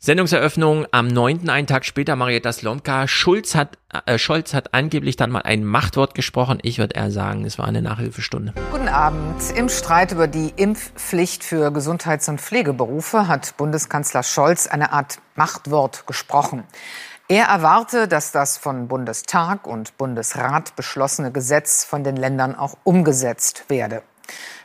Sendungseröffnung 0.00 0.86
am 0.92 1.08
9., 1.08 1.48
einen 1.50 1.66
Tag 1.66 1.84
später, 1.84 2.14
Marietta 2.14 2.52
Slomka. 2.52 3.08
Schulz 3.08 3.56
hat, 3.56 3.78
äh, 4.06 4.16
Scholz 4.16 4.54
hat 4.54 4.72
angeblich 4.72 5.16
dann 5.16 5.32
mal 5.32 5.42
ein 5.42 5.64
Machtwort 5.64 6.14
gesprochen. 6.14 6.60
Ich 6.62 6.78
würde 6.78 6.94
eher 6.94 7.10
sagen, 7.10 7.44
es 7.44 7.58
war 7.58 7.66
eine 7.66 7.82
Nachhilfestunde. 7.82 8.54
Guten 8.70 8.86
Abend. 8.86 9.42
Im 9.56 9.68
Streit 9.68 10.12
über 10.12 10.28
die 10.28 10.52
Impfpflicht 10.54 11.42
für 11.42 11.72
Gesundheits- 11.72 12.28
und 12.28 12.40
Pflegeberufe 12.40 13.26
hat 13.26 13.56
Bundeskanzler 13.56 14.22
Scholz 14.22 14.68
eine 14.68 14.92
Art 14.92 15.18
Machtwort 15.34 16.06
gesprochen. 16.06 16.62
Er 17.26 17.46
erwarte, 17.46 18.06
dass 18.06 18.30
das 18.30 18.56
von 18.56 18.86
Bundestag 18.86 19.66
und 19.66 19.98
Bundesrat 19.98 20.76
beschlossene 20.76 21.32
Gesetz 21.32 21.82
von 21.82 22.04
den 22.04 22.16
Ländern 22.16 22.54
auch 22.54 22.76
umgesetzt 22.84 23.64
werde. 23.68 24.02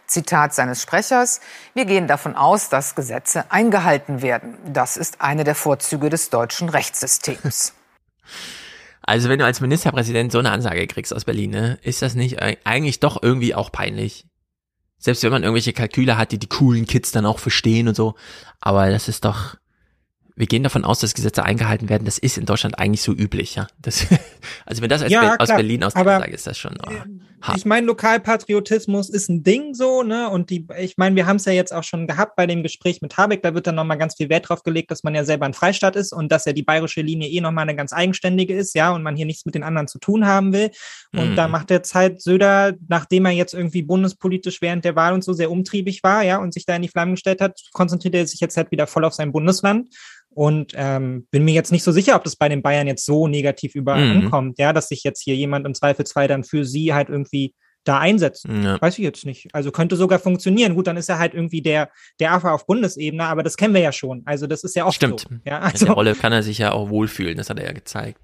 Zitat 0.08 0.54
seines 0.54 0.82
Sprechers, 0.82 1.42
wir 1.74 1.86
gehen 1.86 2.08
davon 2.08 2.36
aus, 2.36 2.70
dass 2.70 2.96
Gesetze 2.96 3.46
eingehalten 3.50 4.22
werden. 4.22 4.58
Das 4.66 4.98
ist 4.98 5.22
eine 5.22 5.44
der 5.44 5.56
Vorzüge 5.56 6.10
des 6.10 6.30
deutschen 6.30 6.70
Rechtssystems. 6.70 7.74
Also 9.06 9.28
wenn 9.28 9.38
du 9.38 9.44
als 9.46 9.60
Ministerpräsident 9.60 10.32
so 10.32 10.40
eine 10.40 10.52
Ansage 10.52 10.88
kriegst 10.88 11.14
aus 11.14 11.26
Berlin, 11.26 11.52
ne, 11.52 11.78
ist 11.82 12.02
das 12.02 12.16
nicht 12.16 12.42
eigentlich 12.42 13.02
doch 13.02 13.22
irgendwie 13.22 13.54
auch 13.54 13.70
peinlich? 13.70 14.26
Selbst 14.98 15.24
wenn 15.24 15.32
man 15.32 15.44
irgendwelche 15.44 15.74
Kalküle 15.74 16.18
hat, 16.18 16.32
die 16.32 16.40
die 16.40 16.48
coolen 16.48 16.88
Kids 16.88 17.12
dann 17.12 17.26
auch 17.26 17.40
verstehen 17.40 17.90
und 17.90 17.96
so. 17.96 18.16
Aber 18.62 18.90
das 18.90 19.10
ist 19.10 19.26
doch, 19.26 19.58
wir 20.36 20.48
gehen 20.48 20.64
davon 20.64 20.84
aus, 20.84 21.00
dass 21.00 21.14
Gesetze 21.14 21.44
eingehalten 21.44 21.90
werden. 21.90 22.06
Das 22.06 22.18
ist 22.18 22.38
in 22.38 22.46
Deutschland 22.46 22.80
eigentlich 22.80 23.02
so 23.02 23.12
üblich, 23.12 23.56
ja. 23.56 23.68
Das, 23.82 24.06
also 24.66 24.82
wenn 24.82 24.90
das 24.90 25.08
ja, 25.10 25.36
aus 25.38 25.50
Berlin 25.50 25.84
aus 25.84 25.94
sage, 25.94 26.32
ist 26.32 26.48
das 26.48 26.58
schon. 26.58 26.78
Oh, 26.86 26.92
ich 27.56 27.66
meine, 27.66 27.86
Lokalpatriotismus 27.88 29.10
ist 29.10 29.30
ein 29.30 29.44
Ding 29.44 29.74
so, 29.74 30.02
ne? 30.02 30.30
Und 30.30 30.50
die, 30.50 30.66
ich 30.80 30.98
meine, 30.98 31.16
wir 31.16 31.28
haben 31.28 31.36
es 31.36 31.46
ja 31.46 31.52
jetzt 31.52 31.74
auch 31.74 31.84
schon 31.84 32.08
gehabt 32.08 32.36
bei 32.36 32.48
dem 32.48 32.64
Gespräch 32.64 33.02
mit 33.02 33.18
Habeck. 33.18 33.44
Da 33.44 33.54
wird 33.54 33.68
dann 33.68 33.76
nochmal 33.76 33.98
ganz 33.98 34.16
viel 34.16 34.30
Wert 34.30 34.48
drauf 34.48 34.64
gelegt, 34.64 34.92
dass 34.92 35.04
man 35.04 35.14
ja 35.14 35.26
selber 35.26 35.46
ein 35.46 35.54
Freistaat 35.54 35.96
ist 35.98 36.14
und 36.14 36.32
dass 36.32 36.46
ja 36.46 36.54
die 36.54 36.64
bayerische 36.64 37.02
Linie 37.02 37.30
eh 37.30 37.42
nochmal 37.42 37.64
eine 37.64 37.76
ganz 37.76 37.92
eigenständige 37.92 38.56
ist, 38.56 38.76
ja, 38.76 38.92
und 38.92 39.04
man 39.04 39.16
hier 39.16 39.26
nichts 39.26 39.46
mit 39.46 39.56
den 39.56 39.64
anderen 39.64 39.88
zu 39.88 40.00
tun 40.00 40.26
haben 40.26 40.54
will. 40.54 40.72
Und 41.12 41.32
mhm. 41.32 41.36
da 41.36 41.48
macht 41.48 41.70
jetzt 41.70 41.94
halt 41.94 42.22
Söder, 42.22 42.74
nachdem 42.88 43.26
er 43.26 43.32
jetzt 43.32 43.54
irgendwie 43.54 43.82
bundespolitisch 43.82 44.62
während 44.62 44.86
der 44.86 44.96
Wahl 44.96 45.14
und 45.14 45.24
so 45.24 45.34
sehr 45.34 45.52
umtriebig 45.52 46.02
war, 46.02 46.24
ja, 46.24 46.38
und 46.38 46.54
sich 46.54 46.66
da 46.66 46.76
in 46.76 46.82
die 46.82 46.88
Flammen 46.88 47.16
gestellt 47.16 47.42
hat, 47.42 47.60
konzentriert 47.74 48.16
er 48.16 48.26
sich 48.26 48.40
jetzt 48.40 48.56
halt 48.56 48.72
wieder 48.72 48.88
voll 48.88 49.04
auf 49.04 49.14
sein 49.14 49.32
Bundesland 49.34 49.90
und 50.36 50.74
ähm, 50.76 51.28
bin 51.32 51.46
mir 51.46 51.54
jetzt 51.54 51.72
nicht 51.72 51.84
so 51.84 51.92
sicher, 51.92 52.16
ob 52.16 52.24
das 52.24 52.36
bei 52.36 52.50
den 52.50 52.62
Bayern 52.62 52.88
jetzt 52.88 53.06
so 53.06 53.28
negativ 53.28 53.76
überall 53.76 54.06
mhm. 54.06 54.24
ankommt, 54.24 54.60
ja, 54.60 54.74
dass 54.74 54.90
sich 54.90 55.04
jetzt 55.04 55.22
hier 55.22 55.36
jemand 55.36 55.66
im 55.66 55.74
Zweifelsfall 55.74 56.28
dann 56.28 56.44
für 56.44 56.66
sie 56.66 56.94
halt 56.94 57.10
irgendwie 57.10 57.54
da 57.84 58.00
einsetzen. 58.00 58.64
Ja. 58.64 58.82
Weiß 58.82 58.98
ich 58.98 59.04
jetzt 59.04 59.26
nicht. 59.26 59.54
Also 59.54 59.72
könnte 59.72 59.96
sogar 59.96 60.20
funktionieren. 60.20 60.76
Gut, 60.76 60.88
dann 60.88 60.98
ist 60.98 61.10
er 61.10 61.20
halt 61.20 61.34
irgendwie 61.34 61.62
der, 61.62 61.90
der 62.20 62.34
Affe 62.34 62.52
auf 62.52 62.66
Bundesebene, 62.66 63.26
aber 63.26 63.44
das 63.44 63.58
kennen 63.58 63.74
wir 63.74 63.82
ja 63.82 63.92
schon. 63.92 64.22
Also 64.26 64.48
das 64.48 64.64
ist 64.64 64.76
ja 64.76 64.86
auch 64.86 64.94
Stimmt. 64.94 65.22
so. 65.22 65.36
Ja, 65.46 65.60
also. 65.60 65.86
In 65.86 65.88
der 65.88 65.96
Rolle 65.96 66.16
kann 66.16 66.32
er 66.32 66.44
sich 66.44 66.58
ja 66.58 66.72
auch 66.72 66.90
wohlfühlen, 66.90 67.38
das 67.38 67.50
hat 67.50 67.60
er 67.60 67.66
ja 67.66 67.74
gezeigt. 67.74 68.20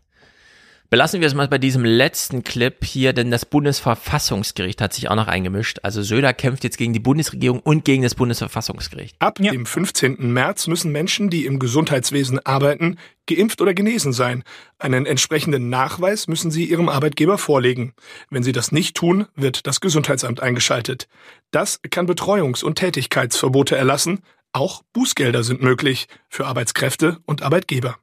Belassen 0.91 1.21
wir 1.21 1.27
es 1.27 1.35
mal 1.35 1.47
bei 1.47 1.59
diesem 1.59 1.85
letzten 1.85 2.43
Clip 2.43 2.83
hier, 2.83 3.13
denn 3.13 3.29
das 3.29 3.45
Bundesverfassungsgericht 3.45 4.81
hat 4.81 4.91
sich 4.91 5.07
auch 5.07 5.15
noch 5.15 5.27
eingemischt. 5.27 5.77
Also 5.83 6.01
Söder 6.01 6.33
kämpft 6.33 6.63
jetzt 6.63 6.79
gegen 6.79 6.93
die 6.93 6.99
Bundesregierung 6.99 7.59
und 7.59 7.85
gegen 7.85 8.01
das 8.01 8.15
Bundesverfassungsgericht. 8.15 9.15
Ab 9.19 9.39
ja. 9.39 9.51
dem 9.51 9.67
15. 9.67 10.33
März 10.33 10.65
müssen 10.65 10.91
Menschen, 10.91 11.29
die 11.29 11.45
im 11.45 11.59
Gesundheitswesen 11.59 12.43
arbeiten, 12.43 12.97
geimpft 13.27 13.61
oder 13.61 13.75
genesen 13.75 14.13
sein. 14.13 14.43
Einen 14.79 15.05
entsprechenden 15.05 15.69
Nachweis 15.69 16.27
müssen 16.27 16.49
sie 16.49 16.65
ihrem 16.65 16.89
Arbeitgeber 16.89 17.37
vorlegen. 17.37 17.93
Wenn 18.31 18.41
sie 18.41 18.51
das 18.51 18.71
nicht 18.71 18.97
tun, 18.97 19.27
wird 19.35 19.67
das 19.67 19.81
Gesundheitsamt 19.81 20.41
eingeschaltet. 20.41 21.07
Das 21.51 21.81
kann 21.91 22.07
Betreuungs- 22.07 22.63
und 22.63 22.79
Tätigkeitsverbote 22.79 23.75
erlassen. 23.75 24.23
Auch 24.53 24.81
Bußgelder 24.93 25.43
sind 25.43 25.61
möglich 25.61 26.07
für 26.29 26.47
Arbeitskräfte 26.47 27.19
und 27.27 27.43
Arbeitgeber. 27.43 27.99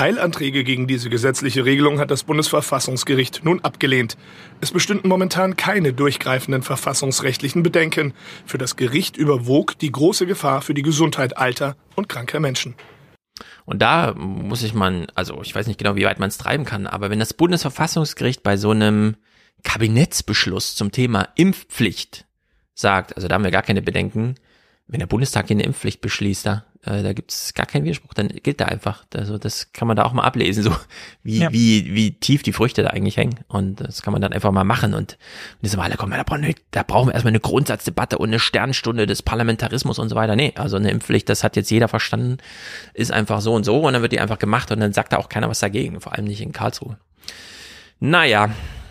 Eilanträge 0.00 0.64
gegen 0.64 0.86
diese 0.86 1.10
gesetzliche 1.10 1.66
Regelung 1.66 2.00
hat 2.00 2.10
das 2.10 2.24
Bundesverfassungsgericht 2.24 3.44
nun 3.44 3.60
abgelehnt. 3.60 4.16
Es 4.62 4.70
bestünden 4.70 5.10
momentan 5.10 5.56
keine 5.56 5.92
durchgreifenden 5.92 6.62
verfassungsrechtlichen 6.62 7.62
Bedenken. 7.62 8.14
Für 8.46 8.56
das 8.56 8.76
Gericht 8.76 9.18
überwog 9.18 9.78
die 9.78 9.92
große 9.92 10.26
Gefahr 10.26 10.62
für 10.62 10.72
die 10.72 10.80
Gesundheit 10.80 11.36
alter 11.36 11.76
und 11.96 12.08
kranker 12.08 12.40
Menschen. 12.40 12.74
Und 13.66 13.82
da 13.82 14.14
muss 14.14 14.62
ich 14.62 14.72
man, 14.72 15.06
also 15.14 15.42
ich 15.42 15.54
weiß 15.54 15.66
nicht 15.66 15.78
genau, 15.78 15.96
wie 15.96 16.06
weit 16.06 16.18
man 16.18 16.30
es 16.30 16.38
treiben 16.38 16.64
kann, 16.64 16.86
aber 16.86 17.10
wenn 17.10 17.18
das 17.18 17.34
Bundesverfassungsgericht 17.34 18.42
bei 18.42 18.56
so 18.56 18.70
einem 18.70 19.16
Kabinettsbeschluss 19.64 20.76
zum 20.76 20.92
Thema 20.92 21.28
Impfpflicht 21.34 22.26
sagt, 22.74 23.16
also 23.16 23.28
da 23.28 23.34
haben 23.34 23.44
wir 23.44 23.50
gar 23.50 23.62
keine 23.62 23.82
Bedenken, 23.82 24.36
wenn 24.86 25.00
der 25.00 25.06
Bundestag 25.06 25.48
hier 25.48 25.56
eine 25.56 25.64
Impfpflicht 25.64 26.00
beschließt, 26.00 26.46
da, 26.46 26.64
äh, 26.86 27.02
da 27.02 27.12
gibt 27.12 27.30
es 27.30 27.52
gar 27.52 27.66
keinen 27.66 27.84
Widerspruch, 27.84 28.14
dann 28.14 28.28
gilt 28.28 28.60
da 28.60 28.64
einfach. 28.64 29.04
Also 29.14 29.36
das 29.36 29.72
kann 29.72 29.86
man 29.86 29.96
da 29.96 30.04
auch 30.04 30.14
mal 30.14 30.22
ablesen, 30.22 30.62
so 30.62 30.74
wie, 31.22 31.40
ja. 31.40 31.52
wie, 31.52 31.94
wie 31.94 32.12
tief 32.12 32.42
die 32.42 32.54
Früchte 32.54 32.82
da 32.82 32.90
eigentlich 32.90 33.18
hängen. 33.18 33.40
Und 33.48 33.80
das 33.80 34.00
kann 34.00 34.12
man 34.12 34.22
dann 34.22 34.32
einfach 34.32 34.50
mal 34.50 34.64
machen. 34.64 34.94
Und 34.94 35.18
diese 35.60 35.76
Wahl, 35.76 35.90
kommen, 35.96 36.12
da 36.12 36.22
brauchen, 36.22 36.42
wir, 36.42 36.54
da 36.70 36.82
brauchen 36.82 37.08
wir 37.08 37.14
erstmal 37.14 37.32
eine 37.32 37.40
Grundsatzdebatte 37.40 38.16
und 38.16 38.30
eine 38.30 38.38
Sternstunde 38.38 39.06
des 39.06 39.22
Parlamentarismus 39.22 39.98
und 39.98 40.08
so 40.08 40.16
weiter. 40.16 40.36
Nee, 40.36 40.54
also 40.56 40.76
eine 40.76 40.90
Impfpflicht, 40.90 41.28
das 41.28 41.44
hat 41.44 41.56
jetzt 41.56 41.70
jeder 41.70 41.88
verstanden, 41.88 42.38
ist 42.94 43.12
einfach 43.12 43.42
so 43.42 43.52
und 43.52 43.64
so 43.64 43.80
und 43.80 43.92
dann 43.92 44.02
wird 44.02 44.12
die 44.12 44.20
einfach 44.20 44.38
gemacht 44.38 44.72
und 44.72 44.80
dann 44.80 44.94
sagt 44.94 45.12
da 45.12 45.18
auch 45.18 45.28
keiner 45.28 45.50
was 45.50 45.60
dagegen, 45.60 46.00
vor 46.00 46.14
allem 46.14 46.24
nicht 46.24 46.40
in 46.40 46.52
Karlsruhe. 46.52 46.96
Naja, 47.98 48.50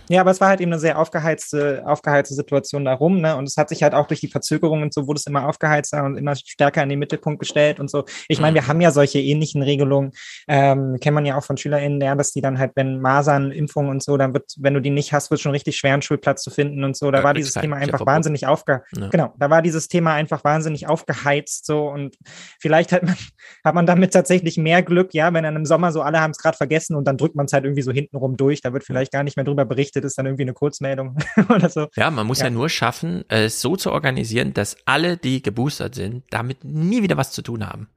ja, 0.10 0.22
aber 0.22 0.32
es 0.32 0.42
war 0.42 0.50
halt 0.50 0.60
eben 0.60 0.72
eine 0.72 0.80
sehr 0.80 0.98
aufgeheizte, 0.98 1.84
aufgeheizte 1.86 2.34
Situation 2.34 2.84
darum, 2.84 3.22
ne? 3.22 3.36
Und 3.36 3.48
es 3.48 3.58
hat 3.58 3.70
sich 3.70 3.84
halt 3.84 3.94
auch 3.94 4.08
durch 4.08 4.20
die 4.20 4.28
Verzögerungen 4.28 4.84
und 4.84 4.94
so 4.94 5.08
wurde 5.08 5.20
es 5.20 5.28
immer 5.28 5.48
aufgeheizter 5.48 6.04
und 6.04 6.18
immer 6.18 6.36
stärker 6.36 6.82
in 6.82 6.90
den 6.90 6.98
Mittelpunkt 6.98 7.40
gestellt 7.40 7.80
und 7.80 7.92
so. 7.92 8.06
Ich 8.28 8.42
meine, 8.42 8.56
wir 8.56 8.68
haben 8.68 8.82
ja 8.82 8.90
solche 8.90 9.20
ähnlichen 9.20 9.62
Regelungen, 9.62 10.12
ähm, 10.48 10.98
kennt 11.00 11.14
man 11.14 11.28
ja 11.28 11.38
auch 11.38 11.44
von 11.44 11.58
SchülerInnen, 11.58 12.02
ja, 12.02 12.16
dass 12.16 12.32
die 12.32 12.42
dann 12.42 12.58
halt, 12.58 12.72
wenn 12.74 13.00
Masern, 13.00 13.52
Impfungen 13.52 13.92
und 13.92 14.02
so, 14.02 14.18
dann 14.18 14.34
wird, 14.34 14.52
wenn 14.58 14.74
du 14.74 14.82
die 14.82 14.90
nicht 14.90 15.14
hast, 15.14 15.30
wird 15.30 15.42
schon 15.42 15.52
richtig 15.52 15.78
schwer, 15.78 15.94
einen 15.94 16.02
Schulplatz 16.02 16.42
zu 16.42 16.50
finden 16.50 16.84
und 16.84 16.98
so. 16.98 17.12
Da 17.12 17.20
ja, 17.20 17.24
war 17.24 17.36
dieses 17.36 17.54
Thema 17.54 17.78
einfach 17.78 18.04
wahnsinnig 18.04 18.48
aufge, 18.48 18.82
ja. 18.98 19.10
genau, 19.10 19.34
da 19.38 19.52
war 19.52 19.62
dieses 19.62 19.88
Thema 19.88 20.14
einfach 20.14 20.44
wahnsinnig 20.44 20.88
aufgeheizt 20.88 21.68
so 21.68 21.88
und 21.88 22.18
vielleicht 22.60 22.92
hat 22.92 23.04
man, 23.04 23.16
hat 23.64 23.76
man 23.76 23.86
damit 23.86 24.12
tatsächlich 24.12 24.58
mehr 24.58 24.82
Glück, 24.82 25.14
ja, 25.14 25.32
wenn 25.34 25.44
dann 25.44 25.56
im 25.56 25.66
Sommer 25.66 25.92
so 25.92 26.02
alle 26.02 26.20
haben 26.20 26.32
es 26.32 26.40
gerade 26.40 26.58
vergessen 26.58 26.96
und 26.96 27.08
dann 27.08 27.18
drückt 27.18 27.36
man 27.36 27.46
es 27.46 27.54
halt 27.54 27.64
irgendwie 27.64 27.84
so 27.84 27.92
hintenrum 27.92 28.38
durch, 28.38 28.62
da 28.62 28.74
wird 28.74 28.84
vielleicht 28.84 29.12
gar 29.12 29.24
nicht 29.24 29.38
mehr 29.38 29.46
drüber 29.46 29.66
berichtet 29.66 29.99
berichtet, 30.00 30.06
ist 30.06 30.18
dann 30.18 30.26
irgendwie 30.26 30.44
eine 30.44 30.54
Kurzmeldung 30.54 31.18
oder 31.50 31.70
so. 31.70 31.88
Ja, 31.96 32.10
man 32.12 32.28
muss 32.28 32.40
ja. 32.40 32.46
ja 32.46 32.52
nur 32.52 32.70
schaffen, 32.70 33.24
es 33.28 33.62
so 33.62 33.76
zu 33.76 33.92
organisieren, 33.92 34.54
dass 34.54 34.78
alle, 34.86 35.18
die 35.18 35.42
geboostert 35.42 35.96
sind, 35.96 36.24
damit 36.30 36.64
nie 36.64 37.04
wieder 37.04 37.18
was 37.18 37.32
zu 37.32 37.42
tun 37.42 37.66
haben. 37.66 37.90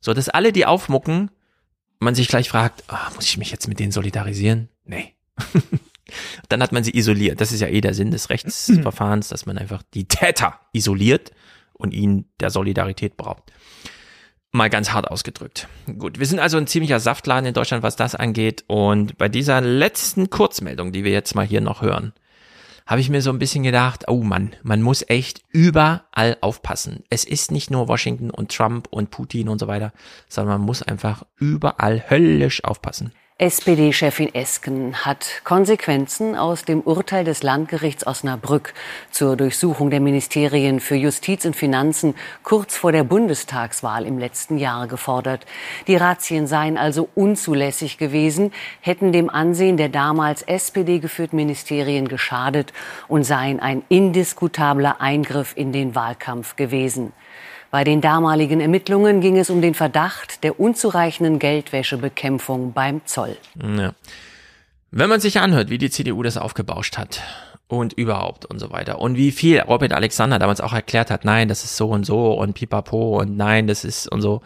So, 0.00 0.14
dass 0.14 0.28
alle, 0.28 0.52
die 0.52 0.66
aufmucken, 0.66 1.30
man 2.00 2.14
sich 2.14 2.28
gleich 2.28 2.48
fragt, 2.48 2.84
oh, 2.90 3.14
muss 3.14 3.26
ich 3.26 3.38
mich 3.38 3.50
jetzt 3.50 3.68
mit 3.68 3.78
denen 3.78 3.92
solidarisieren? 3.92 4.68
Nee. 4.84 5.14
dann 6.48 6.62
hat 6.62 6.72
man 6.72 6.82
sie 6.82 6.96
isoliert. 6.96 7.40
Das 7.40 7.52
ist 7.52 7.60
ja 7.60 7.68
eh 7.68 7.80
der 7.80 7.94
Sinn 7.94 8.10
des 8.10 8.28
Rechtsverfahrens, 8.28 9.28
dass 9.28 9.46
man 9.46 9.58
einfach 9.58 9.82
die 9.94 10.08
Täter 10.08 10.58
isoliert 10.72 11.30
und 11.72 11.94
ihnen 11.94 12.28
der 12.40 12.50
Solidarität 12.50 13.16
braucht. 13.16 13.52
Mal 14.54 14.68
ganz 14.68 14.92
hart 14.92 15.10
ausgedrückt. 15.10 15.66
Gut, 15.98 16.18
wir 16.18 16.26
sind 16.26 16.38
also 16.38 16.58
ein 16.58 16.66
ziemlicher 16.66 17.00
Saftladen 17.00 17.46
in 17.46 17.54
Deutschland, 17.54 17.82
was 17.82 17.96
das 17.96 18.14
angeht. 18.14 18.64
Und 18.66 19.16
bei 19.16 19.30
dieser 19.30 19.62
letzten 19.62 20.28
Kurzmeldung, 20.28 20.92
die 20.92 21.04
wir 21.04 21.10
jetzt 21.10 21.34
mal 21.34 21.46
hier 21.46 21.62
noch 21.62 21.80
hören, 21.80 22.12
habe 22.86 23.00
ich 23.00 23.08
mir 23.08 23.22
so 23.22 23.30
ein 23.30 23.38
bisschen 23.38 23.62
gedacht, 23.62 24.04
oh 24.08 24.22
Mann, 24.22 24.52
man 24.62 24.82
muss 24.82 25.08
echt 25.08 25.40
überall 25.48 26.36
aufpassen. 26.42 27.02
Es 27.08 27.24
ist 27.24 27.50
nicht 27.50 27.70
nur 27.70 27.88
Washington 27.88 28.30
und 28.30 28.54
Trump 28.54 28.88
und 28.90 29.10
Putin 29.10 29.48
und 29.48 29.58
so 29.58 29.68
weiter, 29.68 29.92
sondern 30.28 30.58
man 30.58 30.66
muss 30.66 30.82
einfach 30.82 31.24
überall 31.36 32.10
höllisch 32.10 32.62
aufpassen. 32.62 33.12
SPD-Chefin 33.42 34.32
Esken 34.36 35.04
hat 35.04 35.42
Konsequenzen 35.42 36.36
aus 36.36 36.64
dem 36.64 36.80
Urteil 36.80 37.24
des 37.24 37.42
Landgerichts 37.42 38.06
Osnabrück 38.06 38.72
zur 39.10 39.36
Durchsuchung 39.36 39.90
der 39.90 39.98
Ministerien 39.98 40.78
für 40.78 40.94
Justiz 40.94 41.44
und 41.44 41.56
Finanzen 41.56 42.14
kurz 42.44 42.76
vor 42.76 42.92
der 42.92 43.02
Bundestagswahl 43.02 44.06
im 44.06 44.16
letzten 44.16 44.58
Jahr 44.58 44.86
gefordert. 44.86 45.44
Die 45.88 45.96
Razzien 45.96 46.46
seien 46.46 46.78
also 46.78 47.08
unzulässig 47.16 47.98
gewesen, 47.98 48.52
hätten 48.80 49.10
dem 49.10 49.28
Ansehen 49.28 49.76
der 49.76 49.88
damals 49.88 50.42
SPD 50.42 51.00
geführten 51.00 51.34
Ministerien 51.34 52.06
geschadet 52.06 52.72
und 53.08 53.24
seien 53.24 53.58
ein 53.58 53.82
indiskutabler 53.88 55.00
Eingriff 55.00 55.54
in 55.56 55.72
den 55.72 55.96
Wahlkampf 55.96 56.54
gewesen. 56.54 57.12
Bei 57.72 57.84
den 57.84 58.02
damaligen 58.02 58.60
Ermittlungen 58.60 59.22
ging 59.22 59.38
es 59.38 59.48
um 59.48 59.62
den 59.62 59.72
Verdacht 59.72 60.44
der 60.44 60.60
unzureichenden 60.60 61.38
Geldwäschebekämpfung 61.38 62.74
beim 62.74 63.00
Zoll. 63.06 63.38
Ja. 63.56 63.94
Wenn 64.90 65.08
man 65.08 65.20
sich 65.20 65.40
anhört, 65.40 65.70
wie 65.70 65.78
die 65.78 65.88
CDU 65.88 66.22
das 66.22 66.36
aufgebauscht 66.36 66.98
hat 66.98 67.22
und 67.68 67.94
überhaupt 67.94 68.44
und 68.44 68.58
so 68.58 68.70
weiter 68.70 69.00
und 69.00 69.16
wie 69.16 69.32
viel 69.32 69.58
Robert 69.60 69.94
Alexander 69.94 70.38
damals 70.38 70.60
auch 70.60 70.74
erklärt 70.74 71.10
hat, 71.10 71.24
nein, 71.24 71.48
das 71.48 71.64
ist 71.64 71.78
so 71.78 71.88
und 71.88 72.04
so 72.04 72.34
und 72.34 72.52
pipapo 72.52 73.18
und 73.18 73.38
nein, 73.38 73.66
das 73.66 73.84
ist 73.84 74.06
und 74.06 74.20
so 74.20 74.42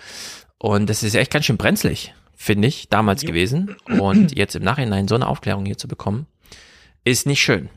und 0.58 0.88
das 0.88 1.02
ist 1.02 1.16
echt 1.16 1.32
ganz 1.32 1.46
schön 1.46 1.56
brenzlig, 1.56 2.14
finde 2.36 2.68
ich, 2.68 2.90
damals 2.90 3.22
ja. 3.22 3.26
gewesen 3.26 3.74
und 3.98 4.38
jetzt 4.38 4.54
im 4.54 4.62
Nachhinein 4.62 5.08
so 5.08 5.16
eine 5.16 5.26
Aufklärung 5.26 5.66
hier 5.66 5.78
zu 5.78 5.88
bekommen, 5.88 6.28
ist 7.02 7.26
nicht 7.26 7.40
schön. 7.42 7.70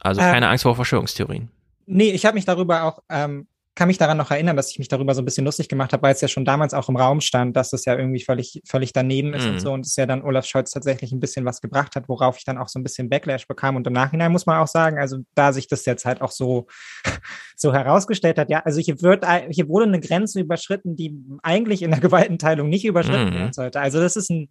Also 0.00 0.20
äh, 0.20 0.24
keine 0.24 0.48
Angst 0.48 0.64
vor 0.64 0.76
Verschwörungstheorien. 0.76 1.48
Nee, 1.86 2.10
ich 2.10 2.26
habe 2.26 2.34
mich 2.34 2.44
darüber 2.44 2.84
auch 2.84 3.02
ähm, 3.08 3.46
kann 3.74 3.88
mich 3.88 3.96
daran 3.96 4.18
noch 4.18 4.30
erinnern, 4.30 4.56
dass 4.56 4.70
ich 4.70 4.78
mich 4.78 4.88
darüber 4.88 5.14
so 5.14 5.22
ein 5.22 5.24
bisschen 5.24 5.46
lustig 5.46 5.68
gemacht 5.68 5.92
habe, 5.92 6.02
weil 6.02 6.12
es 6.12 6.20
ja 6.20 6.28
schon 6.28 6.44
damals 6.44 6.74
auch 6.74 6.90
im 6.90 6.96
Raum 6.96 7.22
stand, 7.22 7.56
dass 7.56 7.72
es 7.72 7.86
ja 7.86 7.96
irgendwie 7.96 8.22
völlig, 8.22 8.60
völlig 8.66 8.92
daneben 8.92 9.32
ist 9.32 9.46
mhm. 9.46 9.52
und 9.52 9.60
so 9.60 9.72
und 9.72 9.86
es 9.86 9.96
ja 9.96 10.04
dann 10.04 10.22
Olaf 10.22 10.44
Scholz 10.44 10.70
tatsächlich 10.70 11.10
ein 11.12 11.20
bisschen 11.20 11.44
was 11.46 11.62
gebracht 11.62 11.96
hat, 11.96 12.08
worauf 12.08 12.36
ich 12.36 12.44
dann 12.44 12.58
auch 12.58 12.68
so 12.68 12.78
ein 12.78 12.82
bisschen 12.82 13.08
Backlash 13.08 13.48
bekam. 13.48 13.76
Und 13.76 13.86
im 13.86 13.94
Nachhinein 13.94 14.30
muss 14.30 14.44
man 14.44 14.58
auch 14.58 14.66
sagen, 14.66 14.98
also 14.98 15.18
da 15.34 15.52
sich 15.54 15.68
das 15.68 15.86
jetzt 15.86 16.04
halt 16.04 16.20
auch 16.20 16.32
so, 16.32 16.66
so 17.56 17.72
herausgestellt 17.72 18.38
hat, 18.38 18.50
ja, 18.50 18.60
also 18.60 18.78
hier 18.80 19.00
wird, 19.00 19.24
hier 19.50 19.68
wurde 19.68 19.86
eine 19.86 20.00
Grenze 20.00 20.40
überschritten, 20.40 20.94
die 20.94 21.18
eigentlich 21.42 21.82
in 21.82 21.90
der 21.92 22.00
Gewaltenteilung 22.00 22.68
nicht 22.68 22.84
überschritten 22.84 23.30
mhm. 23.30 23.34
werden 23.34 23.52
sollte. 23.54 23.80
Also 23.80 24.00
das 24.00 24.16
ist 24.16 24.30
ein 24.30 24.50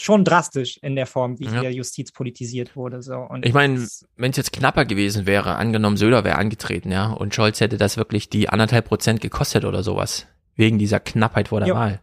schon 0.00 0.24
drastisch 0.24 0.78
in 0.82 0.96
der 0.96 1.06
Form, 1.06 1.38
wie 1.38 1.44
ja. 1.44 1.60
hier 1.60 1.72
Justiz 1.72 2.12
politisiert 2.12 2.76
wurde. 2.76 3.02
So. 3.02 3.16
Und 3.16 3.44
ich 3.44 3.52
meine, 3.52 3.86
wenn 4.16 4.30
es 4.30 4.36
jetzt 4.36 4.52
knapper 4.52 4.84
gewesen 4.84 5.26
wäre, 5.26 5.56
angenommen 5.56 5.96
Söder 5.96 6.24
wäre 6.24 6.36
angetreten, 6.36 6.90
ja, 6.90 7.10
und 7.10 7.34
Scholz 7.34 7.60
hätte 7.60 7.78
das 7.78 7.96
wirklich 7.96 8.28
die 8.28 8.48
anderthalb 8.48 8.86
Prozent 8.86 9.20
gekostet 9.20 9.64
oder 9.64 9.82
sowas, 9.82 10.26
wegen 10.54 10.78
dieser 10.78 11.00
Knappheit 11.00 11.48
vor 11.48 11.60
der 11.60 11.68
jo. 11.68 11.74
Wahl. 11.74 12.00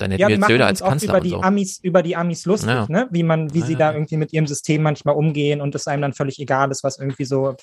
Dann 0.00 0.12
hätten 0.12 0.20
ja, 0.22 0.28
wir 0.28 0.36
jetzt 0.36 0.46
Söder 0.46 0.66
als 0.66 0.80
Kanzler 0.80 1.10
über 1.10 1.20
die 1.20 1.30
so. 1.30 1.42
Amis, 1.42 1.78
über 1.82 2.02
die 2.02 2.16
Amis 2.16 2.46
lustig, 2.46 2.70
ja. 2.70 2.86
ne? 2.88 3.08
Wie 3.10 3.22
man, 3.22 3.52
wie 3.52 3.60
ja, 3.60 3.66
sie 3.66 3.76
da 3.76 3.92
irgendwie 3.92 4.16
mit 4.16 4.32
ihrem 4.32 4.46
System 4.46 4.82
manchmal 4.82 5.14
umgehen 5.14 5.60
und 5.60 5.74
es 5.74 5.86
einem 5.86 6.00
dann 6.00 6.14
völlig 6.14 6.38
egal 6.40 6.70
ist, 6.70 6.82
was 6.82 6.98
irgendwie 6.98 7.26
so 7.26 7.54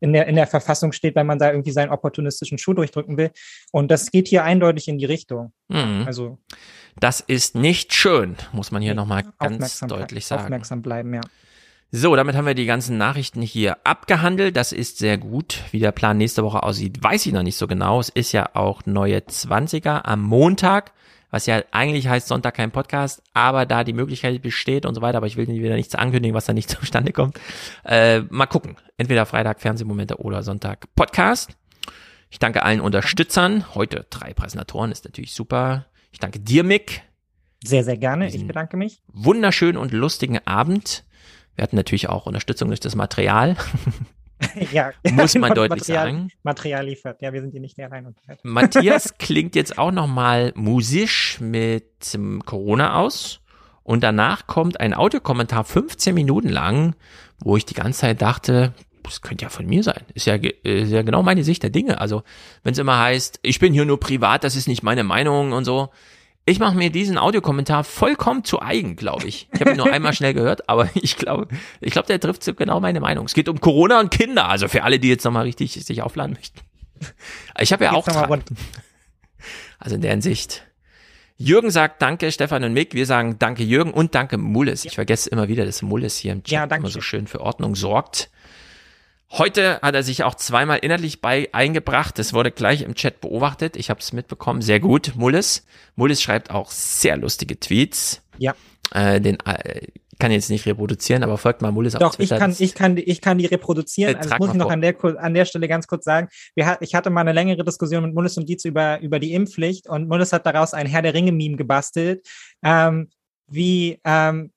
in 0.00 0.12
der, 0.12 0.26
in 0.26 0.36
der 0.36 0.46
Verfassung 0.46 0.92
steht, 0.92 1.16
wenn 1.16 1.26
man 1.26 1.38
da 1.38 1.50
irgendwie 1.50 1.70
seinen 1.70 1.90
opportunistischen 1.90 2.58
Schuh 2.58 2.74
durchdrücken 2.74 3.16
will. 3.16 3.30
Und 3.72 3.90
das 3.90 4.10
geht 4.10 4.28
hier 4.28 4.44
eindeutig 4.44 4.88
in 4.88 4.98
die 4.98 5.06
Richtung. 5.06 5.52
Mhm. 5.68 6.04
Also. 6.06 6.38
Das 6.98 7.20
ist 7.20 7.54
nicht 7.54 7.94
schön, 7.94 8.36
muss 8.52 8.70
man 8.70 8.80
hier 8.80 8.94
nochmal 8.94 9.24
ganz 9.38 9.80
deutlich 9.80 10.26
sagen. 10.26 10.44
Aufmerksam 10.44 10.82
bleiben, 10.82 11.12
ja. 11.12 11.20
So, 11.92 12.16
damit 12.16 12.34
haben 12.34 12.46
wir 12.46 12.54
die 12.54 12.66
ganzen 12.66 12.98
Nachrichten 12.98 13.42
hier 13.42 13.78
abgehandelt. 13.84 14.56
Das 14.56 14.72
ist 14.72 14.98
sehr 14.98 15.18
gut. 15.18 15.62
Wie 15.70 15.78
der 15.78 15.92
Plan 15.92 16.16
nächste 16.16 16.42
Woche 16.42 16.62
aussieht, 16.62 17.02
weiß 17.02 17.26
ich 17.26 17.32
noch 17.32 17.44
nicht 17.44 17.56
so 17.56 17.66
genau. 17.68 18.00
Es 18.00 18.08
ist 18.08 18.32
ja 18.32 18.50
auch 18.54 18.84
neue 18.86 19.18
20er 19.18 20.04
am 20.04 20.22
Montag, 20.22 20.92
was 21.30 21.46
ja 21.46 21.62
eigentlich 21.70 22.08
heißt 22.08 22.28
Sonntag 22.28 22.54
kein 22.54 22.72
Podcast, 22.72 23.22
aber 23.34 23.66
da 23.66 23.84
die 23.84 23.92
Möglichkeit 23.92 24.42
besteht 24.42 24.84
und 24.84 24.94
so 24.94 25.00
weiter, 25.00 25.18
aber 25.18 25.26
ich 25.26 25.36
will 25.36 25.46
wieder 25.46 25.76
nichts 25.76 25.94
ankündigen, 25.94 26.34
was 26.34 26.46
da 26.46 26.52
nicht 26.52 26.70
zustande 26.80 27.12
kommt. 27.12 27.38
Äh, 27.84 28.20
mal 28.30 28.46
gucken. 28.46 28.76
Entweder 28.96 29.24
Freitag 29.24 29.60
Fernsehmomente 29.60 30.16
oder 30.16 30.42
Sonntag 30.42 30.86
Podcast. 30.96 31.56
Ich 32.30 32.40
danke 32.40 32.64
allen 32.64 32.80
Unterstützern. 32.80 33.74
Heute 33.74 34.06
drei 34.10 34.34
Präsentatoren 34.34 34.90
ist 34.90 35.04
natürlich 35.04 35.34
super. 35.34 35.86
Ich 36.16 36.20
danke 36.20 36.40
dir, 36.40 36.64
Mick. 36.64 37.02
Sehr, 37.62 37.84
sehr 37.84 37.98
gerne. 37.98 38.28
Ich 38.28 38.46
bedanke 38.46 38.78
mich. 38.78 39.02
Wunderschönen 39.08 39.76
und 39.76 39.92
lustigen 39.92 40.38
Abend. 40.46 41.04
Wir 41.54 41.62
hatten 41.62 41.76
natürlich 41.76 42.08
auch 42.08 42.24
Unterstützung 42.24 42.68
durch 42.68 42.80
das 42.80 42.94
Material. 42.94 43.54
ja, 44.72 44.92
Muss 45.10 45.34
man 45.34 45.52
deutlich 45.54 45.80
Material, 45.80 46.06
sagen. 46.06 46.28
Material 46.42 46.86
liefert. 46.86 47.20
Ja, 47.20 47.34
wir 47.34 47.42
sind 47.42 47.50
hier 47.50 47.60
nicht 47.60 47.76
mehr 47.76 47.92
allein. 47.92 48.14
Matthias 48.42 49.12
klingt 49.18 49.54
jetzt 49.56 49.76
auch 49.76 49.92
nochmal 49.92 50.54
musisch 50.56 51.38
mit 51.38 52.14
ähm, 52.14 52.42
Corona 52.46 52.94
aus. 52.94 53.42
Und 53.82 54.02
danach 54.02 54.46
kommt 54.46 54.80
ein 54.80 54.94
Audiokommentar 54.94 55.64
15 55.64 56.14
Minuten 56.14 56.48
lang, 56.48 56.96
wo 57.40 57.58
ich 57.58 57.66
die 57.66 57.74
ganze 57.74 58.00
Zeit 58.00 58.22
dachte, 58.22 58.72
das 59.06 59.22
könnte 59.22 59.44
ja 59.44 59.48
von 59.48 59.66
mir 59.66 59.82
sein. 59.82 60.02
Ist 60.14 60.26
ja, 60.26 60.34
ist 60.34 60.90
ja 60.90 61.02
genau 61.02 61.22
meine 61.22 61.44
Sicht 61.44 61.62
der 61.62 61.70
Dinge. 61.70 62.00
Also, 62.00 62.22
wenn 62.62 62.72
es 62.72 62.78
immer 62.78 62.98
heißt, 62.98 63.40
ich 63.42 63.58
bin 63.58 63.72
hier 63.72 63.84
nur 63.84 63.98
privat, 63.98 64.44
das 64.44 64.56
ist 64.56 64.68
nicht 64.68 64.82
meine 64.82 65.04
Meinung 65.04 65.52
und 65.52 65.64
so. 65.64 65.90
Ich 66.48 66.60
mache 66.60 66.76
mir 66.76 66.90
diesen 66.90 67.18
Audiokommentar 67.18 67.82
vollkommen 67.82 68.44
zu 68.44 68.62
eigen, 68.62 68.94
glaube 68.94 69.26
ich. 69.26 69.48
Ich 69.52 69.60
habe 69.60 69.72
ihn 69.72 69.76
nur 69.76 69.92
einmal 69.92 70.12
schnell 70.12 70.32
gehört, 70.32 70.68
aber 70.68 70.88
ich 70.94 71.16
glaube, 71.16 71.48
ich 71.80 71.92
glaube, 71.92 72.06
der 72.06 72.20
trifft 72.20 72.44
genau 72.56 72.78
meine 72.78 73.00
Meinung. 73.00 73.26
Es 73.26 73.34
geht 73.34 73.48
um 73.48 73.60
Corona 73.60 73.98
und 73.98 74.10
Kinder, 74.10 74.48
also 74.48 74.68
für 74.68 74.84
alle, 74.84 75.00
die 75.00 75.08
jetzt 75.08 75.24
nochmal 75.24 75.42
richtig 75.42 75.72
sich 75.72 76.02
aufladen 76.02 76.34
möchten. 76.34 76.60
Ich 77.58 77.72
habe 77.72 77.84
ja 77.84 77.92
auch. 77.92 78.06
Also 79.78 79.96
in 79.96 80.00
der 80.00 80.10
Hinsicht. 80.12 80.66
Jürgen 81.36 81.70
sagt 81.70 82.00
Danke, 82.00 82.32
Stefan 82.32 82.64
und 82.64 82.72
Mick. 82.72 82.94
Wir 82.94 83.04
sagen 83.04 83.38
Danke, 83.38 83.62
Jürgen 83.62 83.92
und 83.92 84.14
Danke, 84.14 84.38
Mulles. 84.38 84.86
Ich 84.86 84.94
vergesse 84.94 85.28
immer 85.28 85.48
wieder, 85.48 85.66
dass 85.66 85.82
Mulles 85.82 86.16
hier 86.16 86.32
im 86.32 86.42
Chat 86.42 86.70
Ja, 86.70 86.76
immer 86.76 86.88
so 86.88 87.02
schön 87.02 87.26
für 87.26 87.40
Ordnung 87.40 87.76
sorgt. 87.76 88.30
Heute 89.38 89.80
hat 89.82 89.94
er 89.94 90.02
sich 90.02 90.24
auch 90.24 90.34
zweimal 90.34 90.78
inhaltlich 90.78 91.20
bei 91.20 91.48
eingebracht. 91.52 92.18
Das 92.18 92.32
wurde 92.32 92.50
gleich 92.50 92.82
im 92.82 92.94
Chat 92.94 93.20
beobachtet. 93.20 93.76
Ich 93.76 93.90
habe 93.90 94.00
es 94.00 94.12
mitbekommen. 94.12 94.62
Sehr 94.62 94.80
gut, 94.80 95.12
Mulles. 95.16 95.66
Mulles 95.94 96.22
schreibt 96.22 96.50
auch 96.50 96.70
sehr 96.70 97.16
lustige 97.16 97.58
Tweets. 97.60 98.22
Ja. 98.38 98.54
Äh, 98.92 99.20
den 99.20 99.36
äh, 99.44 99.88
kann 100.18 100.30
jetzt 100.30 100.48
nicht 100.48 100.64
reproduzieren, 100.64 101.22
aber 101.22 101.36
folgt 101.36 101.60
mal 101.60 101.70
Mulles 101.72 101.94
auf 101.94 102.00
Doch, 102.00 102.12
ich 102.12 102.28
Twitter. 102.28 102.38
kann, 102.38 102.54
ich 102.58 102.74
kann, 102.74 102.96
die- 102.96 103.02
ich 103.02 103.20
kann 103.20 103.36
die 103.36 103.44
reproduzieren. 103.44 104.14
Äh, 104.14 104.18
Also 104.18 104.30
das 104.30 104.38
muss 104.38 104.48
ich 104.50 104.54
noch 104.54 104.70
an 104.70 104.80
der, 104.80 104.94
an 105.18 105.34
der 105.34 105.44
Stelle 105.44 105.68
ganz 105.68 105.86
kurz 105.86 106.04
sagen. 106.04 106.28
Wir, 106.54 106.78
ich 106.80 106.94
hatte 106.94 107.10
mal 107.10 107.20
eine 107.20 107.32
längere 107.32 107.62
Diskussion 107.64 108.04
mit 108.04 108.14
Mullis 108.14 108.38
und 108.38 108.48
Dietz 108.48 108.64
über, 108.64 109.00
über 109.00 109.18
die 109.18 109.34
Impfpflicht 109.34 109.86
und 109.86 110.08
Mullis 110.08 110.32
hat 110.32 110.46
daraus 110.46 110.72
ein 110.72 110.86
Herr 110.86 111.02
der 111.02 111.12
Ringe-Meme 111.12 111.56
gebastelt. 111.56 112.26
Ähm, 112.64 113.10
wie 113.48 114.00
ähm, 114.04 114.50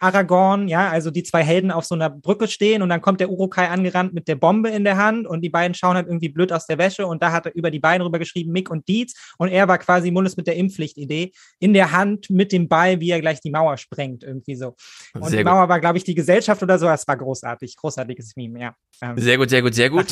Aragorn, 0.00 0.66
ja, 0.68 0.88
also 0.88 1.10
die 1.10 1.22
zwei 1.22 1.42
Helden 1.42 1.70
auf 1.70 1.84
so 1.84 1.94
einer 1.94 2.10
Brücke 2.10 2.48
stehen 2.48 2.82
und 2.82 2.88
dann 2.88 3.00
kommt 3.00 3.20
der 3.20 3.30
Urukai 3.30 3.68
angerannt 3.68 4.12
mit 4.12 4.26
der 4.26 4.34
Bombe 4.34 4.70
in 4.70 4.84
der 4.84 4.96
Hand 4.96 5.26
und 5.26 5.40
die 5.42 5.50
beiden 5.50 5.74
schauen 5.74 5.94
halt 5.94 6.06
irgendwie 6.06 6.28
blöd 6.28 6.52
aus 6.52 6.66
der 6.66 6.78
Wäsche 6.78 7.06
und 7.06 7.22
da 7.22 7.30
hat 7.32 7.46
er 7.46 7.54
über 7.54 7.70
die 7.70 7.78
beiden 7.78 8.02
rüber 8.02 8.18
geschrieben, 8.18 8.50
Mick 8.50 8.70
und 8.70 8.88
Dietz 8.88 9.14
und 9.38 9.48
er 9.48 9.68
war 9.68 9.78
quasi 9.78 10.10
Mullis 10.10 10.36
mit 10.36 10.46
der 10.46 10.56
Impfpflicht-Idee 10.56 11.32
in 11.60 11.72
der 11.74 11.92
Hand 11.92 12.28
mit 12.28 12.50
dem 12.50 12.68
Ball, 12.68 13.00
wie 13.00 13.10
er 13.10 13.20
gleich 13.20 13.40
die 13.40 13.50
Mauer 13.50 13.76
sprengt, 13.76 14.24
irgendwie 14.24 14.56
so. 14.56 14.74
Und 15.14 15.28
Sehr 15.28 15.38
die 15.38 15.44
gut. 15.44 15.52
Mauer 15.52 15.68
war, 15.68 15.80
glaube 15.80 15.98
ich, 15.98 16.04
die 16.04 16.14
Gesellschaft 16.14 16.62
oder 16.62 16.78
so, 16.78 16.88
es 16.88 17.06
war 17.06 17.16
großartig, 17.16 17.76
großartiges 17.76 18.34
Meme, 18.36 18.60
ja. 18.60 18.74
Ähm, 19.00 19.18
Sehr 19.18 19.38
gut, 19.38 19.50
sehr 19.50 19.62
gut, 19.62 19.74
sehr 19.74 19.90
gut. 19.90 20.06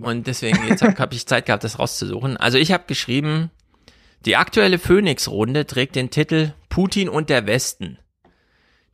Und 0.00 0.26
deswegen, 0.26 0.58
jetzt 0.68 0.82
habe 0.82 0.94
hab 0.98 1.12
ich 1.12 1.26
Zeit 1.26 1.46
gehabt, 1.46 1.64
das 1.64 1.78
rauszusuchen. 1.78 2.36
Also 2.36 2.58
ich 2.58 2.72
habe 2.72 2.84
geschrieben, 2.86 3.50
die 4.24 4.36
aktuelle 4.36 4.78
Phoenix-Runde 4.78 5.66
trägt 5.66 5.96
den 5.96 6.10
Titel 6.10 6.52
Putin 6.68 7.08
und 7.08 7.28
der 7.28 7.46
Westen. 7.46 7.98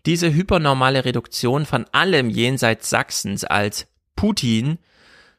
Diese 0.06 0.32
hypernormale 0.32 1.04
Reduktion 1.04 1.66
von 1.66 1.84
allem 1.92 2.30
jenseits 2.30 2.88
Sachsens 2.88 3.44
als 3.44 3.86
Putin, 4.16 4.78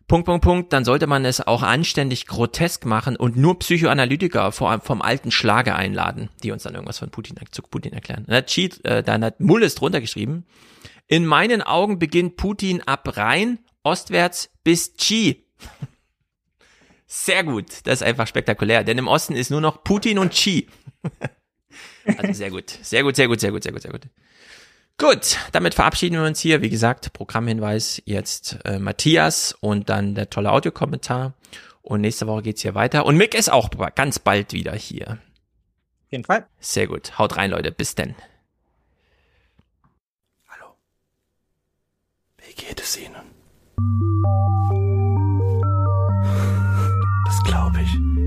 Punkt, 0.07 0.25
Punkt, 0.25 0.43
Punkt, 0.43 0.73
dann 0.73 0.85
sollte 0.85 1.05
man 1.05 1.23
es 1.23 1.39
auch 1.39 1.61
anständig 1.61 2.25
grotesk 2.25 2.85
machen 2.85 3.15
und 3.15 3.37
nur 3.37 3.59
Psychoanalytiker 3.59 4.51
vor, 4.51 4.79
vom 4.81 5.01
alten 5.01 5.31
Schlage 5.31 5.75
einladen, 5.75 6.29
die 6.43 6.51
uns 6.51 6.63
dann 6.63 6.73
irgendwas 6.73 6.99
von 6.99 7.11
Putin, 7.11 7.35
zu 7.51 7.61
Putin 7.61 7.93
erklären. 7.93 8.25
Dann 8.27 8.37
hat, 8.37 8.47
Cheat, 8.47 8.83
äh, 8.85 9.03
dann 9.03 9.23
hat 9.23 9.39
Mullis 9.39 9.75
drunter 9.75 10.01
geschrieben, 10.01 10.45
in 11.07 11.25
meinen 11.25 11.61
Augen 11.61 11.99
beginnt 11.99 12.37
Putin 12.37 12.81
ab 12.83 13.17
Rhein, 13.17 13.59
ostwärts 13.83 14.51
bis 14.63 14.93
Chi. 14.95 15.45
Sehr 17.11 17.43
gut, 17.43 17.65
das 17.85 18.01
ist 18.01 18.03
einfach 18.03 18.27
spektakulär, 18.27 18.83
denn 18.83 18.99
im 18.99 19.07
Osten 19.07 19.35
ist 19.35 19.49
nur 19.49 19.61
noch 19.61 19.83
Putin 19.83 20.19
und 20.19 20.31
Chi. 20.31 20.67
Also 22.17 22.33
sehr 22.33 22.49
gut, 22.49 22.71
sehr 22.81 23.03
gut, 23.03 23.15
sehr 23.15 23.27
gut, 23.27 23.39
sehr 23.39 23.51
gut, 23.51 23.61
sehr 23.61 23.71
gut, 23.71 23.81
sehr 23.83 23.91
gut. 23.91 24.01
Gut, 24.97 25.37
damit 25.51 25.75
verabschieden 25.75 26.15
wir 26.15 26.23
uns 26.25 26.39
hier. 26.39 26.63
Wie 26.63 26.69
gesagt, 26.69 27.13
Programmhinweis 27.13 28.01
jetzt 28.05 28.57
äh, 28.65 28.79
Matthias 28.79 29.55
und 29.59 29.89
dann 29.89 30.15
der 30.15 30.31
tolle 30.31 30.51
Audiokommentar. 30.51 31.35
Und 31.83 32.01
nächste 32.01 32.25
Woche 32.25 32.41
geht's 32.41 32.63
hier 32.63 32.73
weiter. 32.73 33.05
Und 33.05 33.15
Mick 33.15 33.35
ist 33.35 33.51
auch 33.51 33.69
ganz 33.93 34.17
bald 34.17 34.53
wieder 34.53 34.73
hier. 34.73 35.19
Auf 36.07 36.11
jeden 36.11 36.23
Fall. 36.23 36.47
Sehr 36.59 36.87
gut. 36.87 37.19
Haut 37.19 37.37
rein, 37.37 37.51
Leute. 37.51 37.71
Bis 37.71 37.93
denn. 37.93 38.15
Wie 42.37 42.53
geht 42.55 42.81
es 42.81 42.97
Ihnen? 42.97 44.58
Das 47.79 48.18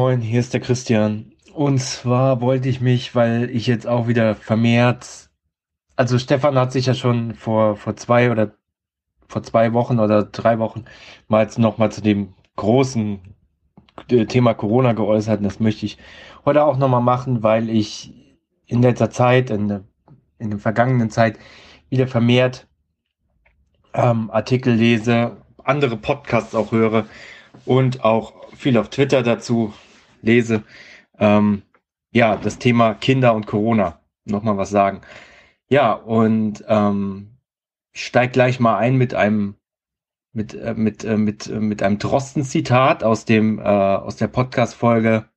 Moin, 0.00 0.22
hier 0.22 0.40
ist 0.40 0.54
der 0.54 0.62
Christian. 0.62 1.32
Und 1.52 1.78
zwar 1.78 2.40
wollte 2.40 2.70
ich 2.70 2.80
mich, 2.80 3.14
weil 3.14 3.50
ich 3.50 3.66
jetzt 3.66 3.86
auch 3.86 4.08
wieder 4.08 4.34
vermehrt, 4.34 5.28
also 5.94 6.18
Stefan 6.18 6.58
hat 6.58 6.72
sich 6.72 6.86
ja 6.86 6.94
schon 6.94 7.34
vor, 7.34 7.76
vor 7.76 7.96
zwei 7.96 8.30
oder 8.30 8.54
vor 9.28 9.42
zwei 9.42 9.74
Wochen 9.74 9.98
oder 10.00 10.22
drei 10.22 10.58
Wochen 10.58 10.86
mal 11.28 11.46
nochmal 11.58 11.92
zu 11.92 12.00
dem 12.00 12.32
großen 12.56 13.20
äh, 14.10 14.24
Thema 14.24 14.54
Corona 14.54 14.94
geäußert. 14.94 15.40
Und 15.40 15.44
das 15.44 15.60
möchte 15.60 15.84
ich 15.84 15.98
heute 16.46 16.64
auch 16.64 16.78
nochmal 16.78 17.02
machen, 17.02 17.42
weil 17.42 17.68
ich 17.68 18.10
in 18.64 18.80
letzter 18.80 19.10
Zeit, 19.10 19.50
in 19.50 19.68
der, 19.68 19.84
in 20.38 20.48
der 20.48 20.58
vergangenen 20.58 21.10
Zeit 21.10 21.38
wieder 21.90 22.08
vermehrt 22.08 22.68
ähm, 23.92 24.30
Artikel 24.30 24.72
lese, 24.72 25.36
andere 25.62 25.98
Podcasts 25.98 26.54
auch 26.54 26.72
höre 26.72 27.04
und 27.66 28.02
auch 28.02 28.32
viel 28.56 28.78
auf 28.78 28.88
Twitter 28.88 29.22
dazu 29.22 29.74
lese. 30.22 30.64
Ähm, 31.18 31.62
ja, 32.12 32.36
das 32.36 32.58
Thema 32.58 32.94
Kinder 32.94 33.34
und 33.34 33.46
Corona. 33.46 34.00
Nochmal 34.24 34.56
was 34.56 34.70
sagen. 34.70 35.02
Ja, 35.68 35.92
und 35.92 36.64
ähm, 36.68 37.36
ich 37.92 38.06
steig 38.06 38.32
gleich 38.32 38.60
mal 38.60 38.76
ein 38.78 38.96
mit 38.96 39.14
einem 39.14 39.56
mit 40.32 40.54
äh, 40.54 40.74
mit 40.74 41.04
äh, 41.04 41.16
mit 41.16 41.46
äh, 41.48 41.60
mit 41.60 41.82
einem 41.82 41.98
Drosten-Zitat 41.98 43.04
aus 43.04 43.24
dem 43.24 43.58
äh, 43.58 43.62
aus 43.62 44.16
der 44.16 44.28
Podcast-Folge 44.28 45.28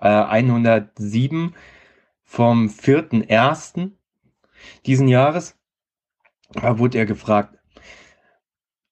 äh, 0.00 0.08
107 0.08 1.54
vom 2.22 2.68
4.1. 2.68 3.92
diesen 4.86 5.08
Jahres. 5.08 5.56
Da 6.52 6.78
wurde 6.78 6.98
er 6.98 7.06
gefragt, 7.06 7.58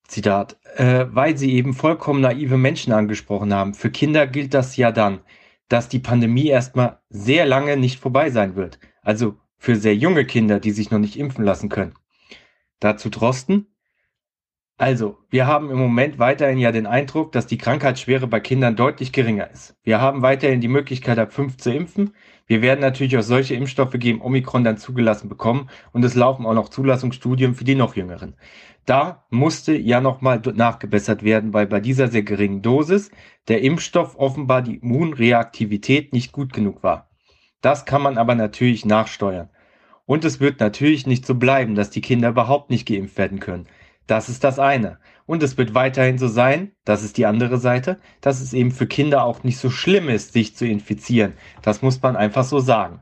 Zitat, 0.08 0.58
äh, 0.76 1.06
weil 1.10 1.36
Sie 1.36 1.52
eben 1.54 1.74
vollkommen 1.74 2.20
naive 2.20 2.56
Menschen 2.56 2.92
angesprochen 2.92 3.52
haben. 3.52 3.74
Für 3.74 3.90
Kinder 3.90 4.26
gilt 4.26 4.54
das 4.54 4.76
ja 4.76 4.92
dann, 4.92 5.20
dass 5.68 5.88
die 5.88 5.98
Pandemie 5.98 6.48
erstmal 6.48 6.98
sehr 7.08 7.46
lange 7.46 7.76
nicht 7.76 8.00
vorbei 8.00 8.30
sein 8.30 8.56
wird. 8.56 8.78
Also 9.02 9.36
für 9.58 9.76
sehr 9.76 9.96
junge 9.96 10.24
Kinder, 10.24 10.60
die 10.60 10.72
sich 10.72 10.90
noch 10.90 10.98
nicht 10.98 11.16
impfen 11.16 11.44
lassen 11.44 11.68
können. 11.68 11.94
Dazu 12.80 13.10
Drosten. 13.10 13.68
Also, 14.76 15.18
wir 15.30 15.46
haben 15.46 15.70
im 15.70 15.78
Moment 15.78 16.18
weiterhin 16.18 16.58
ja 16.58 16.72
den 16.72 16.86
Eindruck, 16.86 17.30
dass 17.30 17.46
die 17.46 17.58
Krankheitsschwere 17.58 18.26
bei 18.26 18.40
Kindern 18.40 18.74
deutlich 18.74 19.12
geringer 19.12 19.48
ist. 19.48 19.76
Wir 19.84 20.00
haben 20.00 20.22
weiterhin 20.22 20.60
die 20.60 20.66
Möglichkeit, 20.66 21.20
ab 21.20 21.32
fünf 21.32 21.58
zu 21.58 21.72
impfen. 21.72 22.14
Wir 22.46 22.62
werden 22.62 22.80
natürlich 22.80 23.16
auch 23.16 23.22
solche 23.22 23.54
Impfstoffe 23.54 23.94
gegen 23.98 24.20
Omikron 24.20 24.64
dann 24.64 24.78
zugelassen 24.78 25.28
bekommen 25.28 25.68
und 25.92 26.04
es 26.04 26.16
laufen 26.16 26.44
auch 26.44 26.54
noch 26.54 26.68
Zulassungsstudien 26.68 27.54
für 27.54 27.62
die 27.62 27.76
noch 27.76 27.94
Jüngeren. 27.94 28.34
Da 28.84 29.24
musste 29.30 29.76
ja 29.76 30.00
nochmal 30.00 30.40
nachgebessert 30.54 31.22
werden, 31.22 31.52
weil 31.52 31.66
bei 31.66 31.80
dieser 31.80 32.08
sehr 32.08 32.24
geringen 32.24 32.62
Dosis 32.62 33.10
der 33.48 33.62
Impfstoff 33.62 34.16
offenbar 34.16 34.62
die 34.62 34.76
Immunreaktivität 34.76 36.12
nicht 36.12 36.32
gut 36.32 36.52
genug 36.52 36.82
war. 36.82 37.10
Das 37.60 37.84
kann 37.84 38.02
man 38.02 38.18
aber 38.18 38.34
natürlich 38.34 38.84
nachsteuern. 38.84 39.48
Und 40.04 40.24
es 40.24 40.40
wird 40.40 40.58
natürlich 40.58 41.06
nicht 41.06 41.24
so 41.24 41.36
bleiben, 41.36 41.76
dass 41.76 41.90
die 41.90 42.00
Kinder 42.00 42.30
überhaupt 42.30 42.70
nicht 42.70 42.86
geimpft 42.86 43.16
werden 43.18 43.38
können. 43.38 43.68
Das 44.08 44.28
ist 44.28 44.42
das 44.42 44.58
eine. 44.58 44.98
Und 45.26 45.44
es 45.44 45.56
wird 45.56 45.74
weiterhin 45.74 46.18
so 46.18 46.26
sein, 46.26 46.72
das 46.84 47.04
ist 47.04 47.16
die 47.16 47.26
andere 47.26 47.58
Seite, 47.58 48.00
dass 48.20 48.40
es 48.40 48.52
eben 48.52 48.72
für 48.72 48.88
Kinder 48.88 49.24
auch 49.24 49.44
nicht 49.44 49.58
so 49.58 49.70
schlimm 49.70 50.08
ist, 50.08 50.32
sich 50.32 50.56
zu 50.56 50.66
infizieren. 50.66 51.34
Das 51.62 51.82
muss 51.82 52.02
man 52.02 52.16
einfach 52.16 52.42
so 52.42 52.58
sagen. 52.58 53.00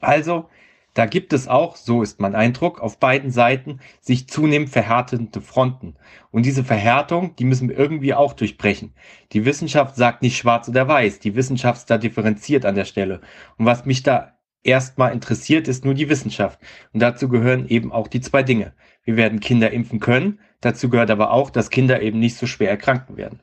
Also 0.00 0.48
da 0.94 1.06
gibt 1.06 1.32
es 1.32 1.48
auch, 1.48 1.76
so 1.76 2.02
ist 2.02 2.20
mein 2.20 2.34
Eindruck, 2.34 2.80
auf 2.80 2.98
beiden 2.98 3.30
Seiten 3.30 3.80
sich 4.00 4.28
zunehmend 4.28 4.68
verhärtende 4.68 5.40
Fronten. 5.40 5.94
Und 6.30 6.44
diese 6.44 6.64
Verhärtung, 6.64 7.34
die 7.36 7.44
müssen 7.44 7.68
wir 7.68 7.78
irgendwie 7.78 8.12
auch 8.12 8.34
durchbrechen. 8.34 8.92
Die 9.32 9.44
Wissenschaft 9.46 9.96
sagt 9.96 10.22
nicht 10.22 10.36
schwarz 10.36 10.68
oder 10.68 10.86
weiß. 10.88 11.18
Die 11.20 11.34
Wissenschaft 11.34 11.78
ist 11.78 11.90
da 11.90 11.96
differenziert 11.96 12.66
an 12.66 12.74
der 12.74 12.84
Stelle. 12.84 13.20
Und 13.56 13.64
was 13.64 13.86
mich 13.86 14.02
da 14.02 14.38
erstmal 14.62 15.12
interessiert, 15.12 15.66
ist 15.66 15.84
nur 15.84 15.94
die 15.94 16.10
Wissenschaft. 16.10 16.60
Und 16.92 17.00
dazu 17.00 17.28
gehören 17.28 17.66
eben 17.68 17.90
auch 17.90 18.08
die 18.08 18.20
zwei 18.20 18.42
Dinge. 18.42 18.74
Wir 19.04 19.16
werden 19.16 19.40
Kinder 19.40 19.70
impfen 19.70 19.98
können. 19.98 20.40
Dazu 20.60 20.90
gehört 20.90 21.10
aber 21.10 21.32
auch, 21.32 21.48
dass 21.48 21.70
Kinder 21.70 22.02
eben 22.02 22.18
nicht 22.18 22.36
so 22.36 22.46
schwer 22.46 22.70
erkranken 22.70 23.16
werden. 23.16 23.40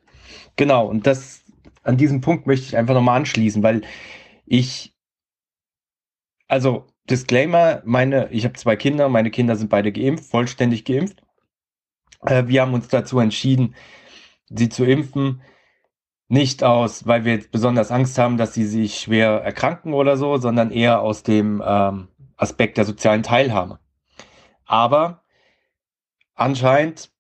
Genau. 0.56 0.88
Und 0.88 1.08
das, 1.08 1.44
an 1.84 1.98
diesem 1.98 2.22
Punkt 2.22 2.46
möchte 2.46 2.68
ich 2.68 2.78
einfach 2.78 2.94
nochmal 2.94 3.18
anschließen, 3.18 3.64
weil 3.64 3.82
ich, 4.46 4.96
also 6.48 6.88
Disclaimer, 7.10 7.82
meine, 7.86 8.30
ich 8.32 8.46
habe 8.46 8.54
zwei 8.54 8.76
Kinder, 8.76 9.10
meine 9.10 9.32
Kinder 9.32 9.56
sind 9.56 9.70
beide 9.70 9.92
geimpft, 9.92 10.26
vollständig 10.26 10.86
geimpft. 10.86 11.24
Äh, 12.26 12.48
wir 12.48 12.62
haben 12.62 12.74
uns 12.74 12.88
dazu 12.88 13.20
entschieden, 13.20 13.76
sie 14.50 14.70
zu 14.70 14.86
impfen. 14.86 15.42
Nicht 16.28 16.64
aus, 16.64 17.08
weil 17.08 17.26
wir 17.26 17.34
jetzt 17.34 17.52
besonders 17.52 17.92
Angst 17.92 18.18
haben, 18.20 18.38
dass 18.38 18.54
sie 18.54 18.66
sich 18.66 19.00
schwer 19.00 19.42
erkranken 19.42 19.94
oder 19.96 20.16
so, 20.16 20.38
sondern 20.38 20.70
eher 20.70 21.02
aus 21.02 21.24
dem 21.24 21.64
ähm, 21.66 22.10
Aspekt 22.38 22.78
der 22.78 22.86
sozialen 22.86 23.24
Teilhabe. 23.24 23.80
Aber 24.66 25.24
anscheinend 26.36 27.12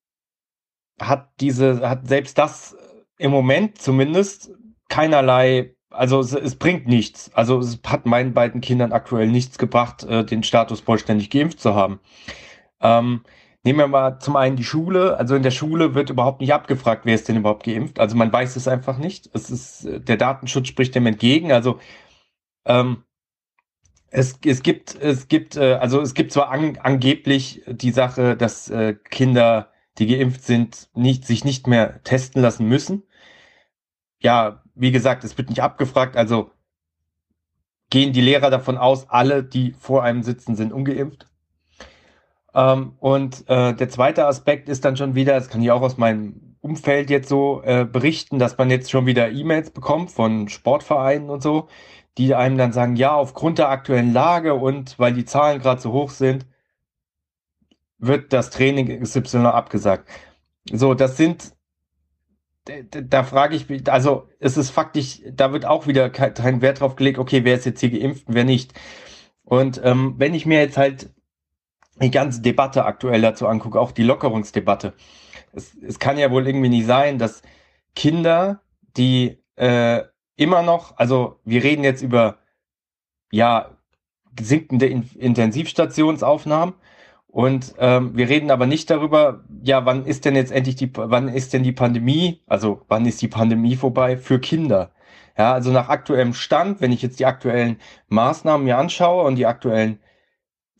hat 1.01 1.31
diese, 1.39 1.89
hat 1.89 2.07
selbst 2.07 2.37
das 2.37 2.77
im 3.17 3.31
Moment 3.31 3.81
zumindest 3.81 4.51
keinerlei 4.89 5.75
also 5.89 6.19
es, 6.19 6.33
es, 6.33 6.55
bringt 6.55 6.87
nichts. 6.87 7.31
Also 7.33 7.59
es 7.59 7.79
hat 7.85 8.05
meinen 8.05 8.33
beiden 8.33 8.61
Kindern 8.61 8.91
aktuell 8.91 9.27
nichts 9.27 9.57
gebracht, 9.57 10.03
äh, 10.03 10.23
den 10.23 10.43
Status 10.43 10.81
vollständig 10.81 11.29
geimpft 11.29 11.59
zu 11.59 11.73
haben. 11.75 11.99
Ähm, 12.81 13.23
nehmen 13.63 13.79
wir 13.79 13.87
mal 13.87 14.19
zum 14.19 14.35
einen 14.35 14.55
die 14.55 14.63
Schule. 14.63 15.17
Also 15.17 15.35
in 15.35 15.43
der 15.43 15.51
Schule 15.51 15.95
wird 15.95 16.09
überhaupt 16.09 16.41
nicht 16.41 16.53
abgefragt, 16.53 17.05
wer 17.05 17.15
ist 17.15 17.27
denn 17.27 17.37
überhaupt 17.37 17.63
geimpft. 17.63 17.99
Also 17.99 18.15
man 18.15 18.31
weiß 18.31 18.55
es 18.55 18.67
einfach 18.67 18.97
nicht. 18.97 19.29
Es 19.33 19.49
ist 19.49 19.85
äh, 19.85 19.99
der 19.99 20.17
Datenschutz 20.17 20.67
spricht 20.67 20.95
dem 20.95 21.07
entgegen. 21.07 21.51
Also 21.51 21.79
ähm, 22.65 23.03
es, 24.11 24.39
es 24.45 24.63
gibt 24.63 24.95
es 24.95 25.27
gibt 25.27 25.55
äh, 25.57 25.75
also 25.75 26.01
es 26.01 26.13
gibt 26.13 26.31
zwar 26.31 26.49
an, 26.49 26.77
angeblich 26.81 27.63
die 27.67 27.91
Sache, 27.91 28.37
dass 28.37 28.69
äh, 28.69 28.95
Kinder, 29.09 29.71
die 29.97 30.07
geimpft 30.07 30.43
sind, 30.43 30.89
nicht 30.95 31.25
sich 31.25 31.45
nicht 31.45 31.67
mehr 31.67 32.01
testen 32.03 32.41
lassen 32.41 32.67
müssen. 32.67 33.03
Ja, 34.21 34.63
wie 34.79 34.91
gesagt, 34.91 35.23
es 35.23 35.37
wird 35.37 35.49
nicht 35.49 35.61
abgefragt, 35.61 36.15
also 36.15 36.51
gehen 37.89 38.13
die 38.13 38.21
Lehrer 38.21 38.49
davon 38.49 38.77
aus, 38.77 39.09
alle, 39.09 39.43
die 39.43 39.73
vor 39.73 40.03
einem 40.03 40.23
sitzen, 40.23 40.55
sind 40.55 40.71
ungeimpft. 40.71 41.27
Ähm, 42.53 42.93
und 42.99 43.47
äh, 43.49 43.73
der 43.73 43.89
zweite 43.89 44.25
Aspekt 44.25 44.69
ist 44.69 44.85
dann 44.85 44.97
schon 44.97 45.15
wieder, 45.15 45.33
das 45.33 45.49
kann 45.49 45.61
ich 45.61 45.71
auch 45.71 45.81
aus 45.81 45.97
meinem 45.97 46.55
Umfeld 46.61 47.09
jetzt 47.09 47.29
so 47.29 47.61
äh, 47.63 47.85
berichten, 47.85 48.39
dass 48.39 48.57
man 48.57 48.69
jetzt 48.69 48.89
schon 48.91 49.05
wieder 49.05 49.29
E-Mails 49.31 49.71
bekommt 49.71 50.11
von 50.11 50.49
Sportvereinen 50.49 51.29
und 51.29 51.43
so, 51.43 51.67
die 52.17 52.35
einem 52.35 52.57
dann 52.57 52.73
sagen, 52.73 52.95
ja, 52.95 53.13
aufgrund 53.15 53.59
der 53.59 53.69
aktuellen 53.69 54.13
Lage 54.13 54.53
und 54.55 54.97
weil 54.99 55.13
die 55.13 55.25
Zahlen 55.25 55.61
gerade 55.61 55.81
so 55.81 55.91
hoch 55.91 56.11
sind, 56.11 56.45
wird 57.97 58.33
das 58.33 58.49
Training 58.49 59.01
XY 59.01 59.47
abgesagt. 59.47 60.09
So, 60.71 60.93
das 60.93 61.17
sind 61.17 61.53
da 62.91 63.23
frage 63.23 63.55
ich 63.55 63.69
mich, 63.69 63.91
also 63.91 64.27
es 64.39 64.57
ist 64.57 64.69
faktisch, 64.69 65.21
da 65.31 65.51
wird 65.53 65.65
auch 65.65 65.87
wieder 65.87 66.09
kein, 66.09 66.61
Wert 66.61 66.79
drauf 66.79 66.95
gelegt, 66.95 67.19
okay, 67.19 67.43
wer 67.43 67.55
ist 67.55 67.65
jetzt 67.65 67.79
hier 67.79 67.91
geimpft 67.91 68.27
und 68.27 68.35
wer 68.35 68.43
nicht. 68.43 68.73
Und 69.43 69.81
ähm, 69.83 70.15
wenn 70.17 70.33
ich 70.33 70.45
mir 70.45 70.59
jetzt 70.59 70.77
halt 70.77 71.09
die 72.01 72.11
ganze 72.11 72.41
Debatte 72.41 72.85
aktuell 72.85 73.21
dazu 73.21 73.47
angucke, 73.47 73.79
auch 73.79 73.91
die 73.91 74.03
Lockerungsdebatte, 74.03 74.93
es, 75.53 75.75
es 75.81 75.99
kann 75.99 76.17
ja 76.17 76.31
wohl 76.31 76.47
irgendwie 76.47 76.69
nicht 76.69 76.85
sein, 76.85 77.17
dass 77.17 77.41
Kinder, 77.95 78.61
die 78.97 79.43
äh, 79.55 80.03
immer 80.35 80.61
noch, 80.61 80.97
also 80.97 81.39
wir 81.43 81.63
reden 81.63 81.83
jetzt 81.83 82.01
über 82.01 82.39
ja 83.31 83.77
sinkende 84.39 84.87
Intensivstationsaufnahmen 84.87 86.75
und 87.31 87.75
ähm, 87.77 88.17
wir 88.17 88.27
reden 88.27 88.49
aber 88.49 88.65
nicht 88.65 88.89
darüber, 88.89 89.43
ja, 89.63 89.85
wann 89.85 90.05
ist 90.05 90.25
denn 90.25 90.35
jetzt 90.35 90.51
endlich 90.51 90.75
die, 90.75 90.91
wann 90.95 91.27
ist 91.27 91.53
denn 91.53 91.63
die 91.63 91.71
Pandemie, 91.71 92.41
also 92.47 92.81
wann 92.87 93.05
ist 93.05 93.21
die 93.21 93.27
Pandemie 93.27 93.75
vorbei 93.75 94.17
für 94.17 94.39
Kinder? 94.39 94.91
Ja, 95.37 95.53
also 95.53 95.71
nach 95.71 95.89
aktuellem 95.89 96.33
Stand, 96.33 96.81
wenn 96.81 96.91
ich 96.91 97.01
jetzt 97.01 97.19
die 97.19 97.25
aktuellen 97.27 97.77
Maßnahmen 98.07 98.65
mir 98.65 98.77
anschaue 98.77 99.25
und 99.25 99.35
die 99.35 99.45
aktuellen, 99.45 99.99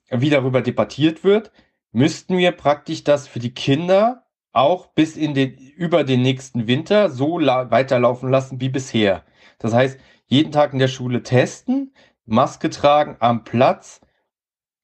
wie 0.10 0.32
darüber 0.32 0.62
debattiert 0.62 1.24
wird, 1.24 1.52
müssten 1.92 2.38
wir 2.38 2.52
praktisch 2.52 3.04
das 3.04 3.28
für 3.28 3.40
die 3.40 3.54
Kinder 3.54 4.26
auch 4.52 4.88
bis 4.88 5.16
in 5.16 5.36
den, 5.36 5.56
über 5.56 6.04
den 6.04 6.24
nächsten 6.24 6.68
Winter 6.68 7.10
so 7.10 7.40
weiterlaufen 7.40 8.30
lassen 8.30 8.60
wie 8.60 8.70
bisher. 8.70 9.24
Das 9.60 9.74
heißt, 9.74 10.00
jeden 10.26 10.52
Tag 10.52 10.74
in 10.74 10.80
der 10.80 10.88
Schule 10.88 11.22
testen, 11.22 11.94
Maske 12.26 12.70
tragen 12.70 13.18
am 13.20 13.44
Platz, 13.44 14.02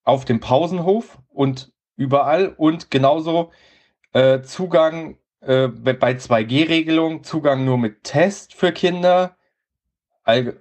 auf 0.05 0.23
dem 0.23 0.39
Pausenhof 0.39 1.19
und 1.27 1.73
überall 1.97 2.53
und 2.55 2.89
genauso 2.89 3.51
äh, 4.13 4.41
Zugang 4.41 5.17
äh, 5.41 5.67
bei 5.67 6.11
2G-Regelung, 6.11 7.23
Zugang 7.23 7.65
nur 7.65 7.77
mit 7.77 8.03
Test 8.03 8.53
für 8.53 8.71
Kinder, 8.71 9.35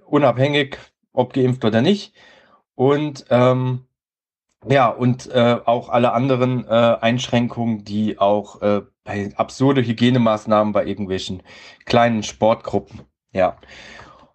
unabhängig 0.05 0.77
ob 1.13 1.33
geimpft 1.33 1.63
oder 1.63 1.81
nicht. 1.81 2.13
Und 2.75 3.25
ähm, 3.29 3.85
ja, 4.67 4.89
und 4.89 5.27
äh, 5.31 5.59
auch 5.65 5.89
alle 5.89 6.13
anderen 6.13 6.65
äh, 6.65 6.97
Einschränkungen, 6.99 7.83
die 7.83 8.19
auch 8.19 8.61
äh, 8.61 8.81
absurde 9.35 9.81
Hygienemaßnahmen 9.83 10.73
bei 10.73 10.85
irgendwelchen 10.85 11.43
kleinen 11.85 12.23
Sportgruppen 12.23 13.01
Ja. 13.31 13.57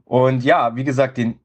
Und 0.04 0.44
ja, 0.44 0.74
wie 0.76 0.84
gesagt, 0.84 1.18
den 1.18 1.40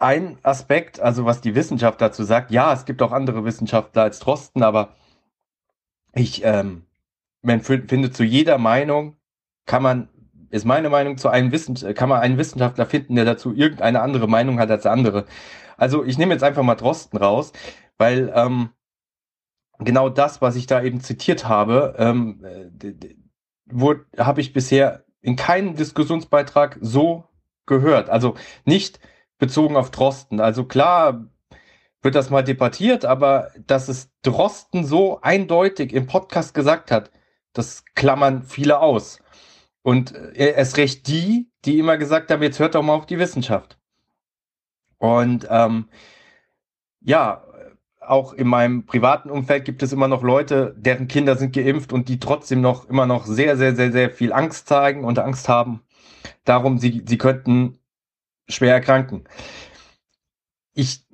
ein 0.00 0.38
Aspekt, 0.42 0.98
also 1.00 1.24
was 1.24 1.40
die 1.40 1.54
Wissenschaft 1.54 2.00
dazu 2.00 2.24
sagt, 2.24 2.50
ja, 2.50 2.72
es 2.72 2.84
gibt 2.84 3.02
auch 3.02 3.12
andere 3.12 3.44
Wissenschaftler 3.44 4.02
als 4.02 4.18
Drosten, 4.18 4.62
aber 4.62 4.94
ich 6.14 6.42
ähm, 6.44 6.86
man 7.42 7.60
findet 7.60 8.16
zu 8.16 8.24
jeder 8.24 8.58
Meinung 8.58 9.16
kann 9.66 9.82
man 9.82 10.08
ist 10.50 10.64
meine 10.64 10.90
Meinung 10.90 11.16
zu 11.16 11.28
einem 11.28 11.52
Wissen, 11.52 11.76
kann 11.94 12.08
man 12.08 12.20
einen 12.20 12.36
Wissenschaftler 12.36 12.84
finden, 12.84 13.14
der 13.14 13.24
dazu 13.24 13.54
irgendeine 13.54 14.00
andere 14.00 14.26
Meinung 14.26 14.58
hat 14.58 14.70
als 14.70 14.84
andere. 14.84 15.26
Also 15.76 16.04
ich 16.04 16.18
nehme 16.18 16.32
jetzt 16.32 16.42
einfach 16.42 16.64
mal 16.64 16.74
Drosten 16.74 17.18
raus, 17.18 17.52
weil 17.98 18.32
ähm, 18.34 18.70
genau 19.78 20.08
das, 20.08 20.42
was 20.42 20.56
ich 20.56 20.66
da 20.66 20.82
eben 20.82 21.00
zitiert 21.00 21.46
habe, 21.46 21.94
ähm, 21.98 22.44
habe 24.18 24.40
ich 24.40 24.52
bisher 24.52 25.04
in 25.22 25.36
keinem 25.36 25.76
Diskussionsbeitrag 25.76 26.78
so 26.80 27.24
gehört. 27.66 28.10
Also 28.10 28.34
nicht 28.64 28.98
bezogen 29.40 29.76
auf 29.76 29.90
Drosten. 29.90 30.38
Also 30.40 30.64
klar 30.64 31.26
wird 32.02 32.14
das 32.14 32.30
mal 32.30 32.44
debattiert, 32.44 33.04
aber 33.04 33.50
dass 33.66 33.88
es 33.88 34.10
Drosten 34.22 34.84
so 34.86 35.20
eindeutig 35.20 35.92
im 35.92 36.06
Podcast 36.06 36.54
gesagt 36.54 36.90
hat, 36.90 37.10
das 37.52 37.84
klammern 37.94 38.44
viele 38.44 38.78
aus. 38.78 39.18
Und 39.82 40.14
erst 40.34 40.76
recht 40.76 41.08
die, 41.08 41.50
die 41.64 41.78
immer 41.78 41.96
gesagt 41.96 42.30
haben, 42.30 42.42
jetzt 42.42 42.58
hört 42.58 42.74
doch 42.74 42.82
mal 42.82 42.94
auf 42.94 43.06
die 43.06 43.18
Wissenschaft. 43.18 43.78
Und 44.98 45.46
ähm, 45.50 45.88
ja, 47.00 47.44
auch 48.00 48.32
in 48.32 48.48
meinem 48.48 48.86
privaten 48.86 49.30
Umfeld 49.30 49.64
gibt 49.64 49.82
es 49.82 49.92
immer 49.92 50.08
noch 50.08 50.22
Leute, 50.22 50.74
deren 50.78 51.08
Kinder 51.08 51.36
sind 51.36 51.54
geimpft 51.54 51.92
und 51.92 52.08
die 52.08 52.18
trotzdem 52.18 52.60
noch 52.60 52.88
immer 52.88 53.06
noch 53.06 53.24
sehr, 53.24 53.56
sehr, 53.56 53.74
sehr, 53.74 53.92
sehr 53.92 54.10
viel 54.10 54.32
Angst 54.32 54.68
zeigen 54.68 55.04
und 55.04 55.18
Angst 55.18 55.48
haben. 55.48 55.82
Darum, 56.44 56.78
sie, 56.78 57.02
sie 57.06 57.18
könnten 57.18 57.78
schwer 58.50 58.74
erkranken. 58.74 59.24
Ich, 60.74 61.06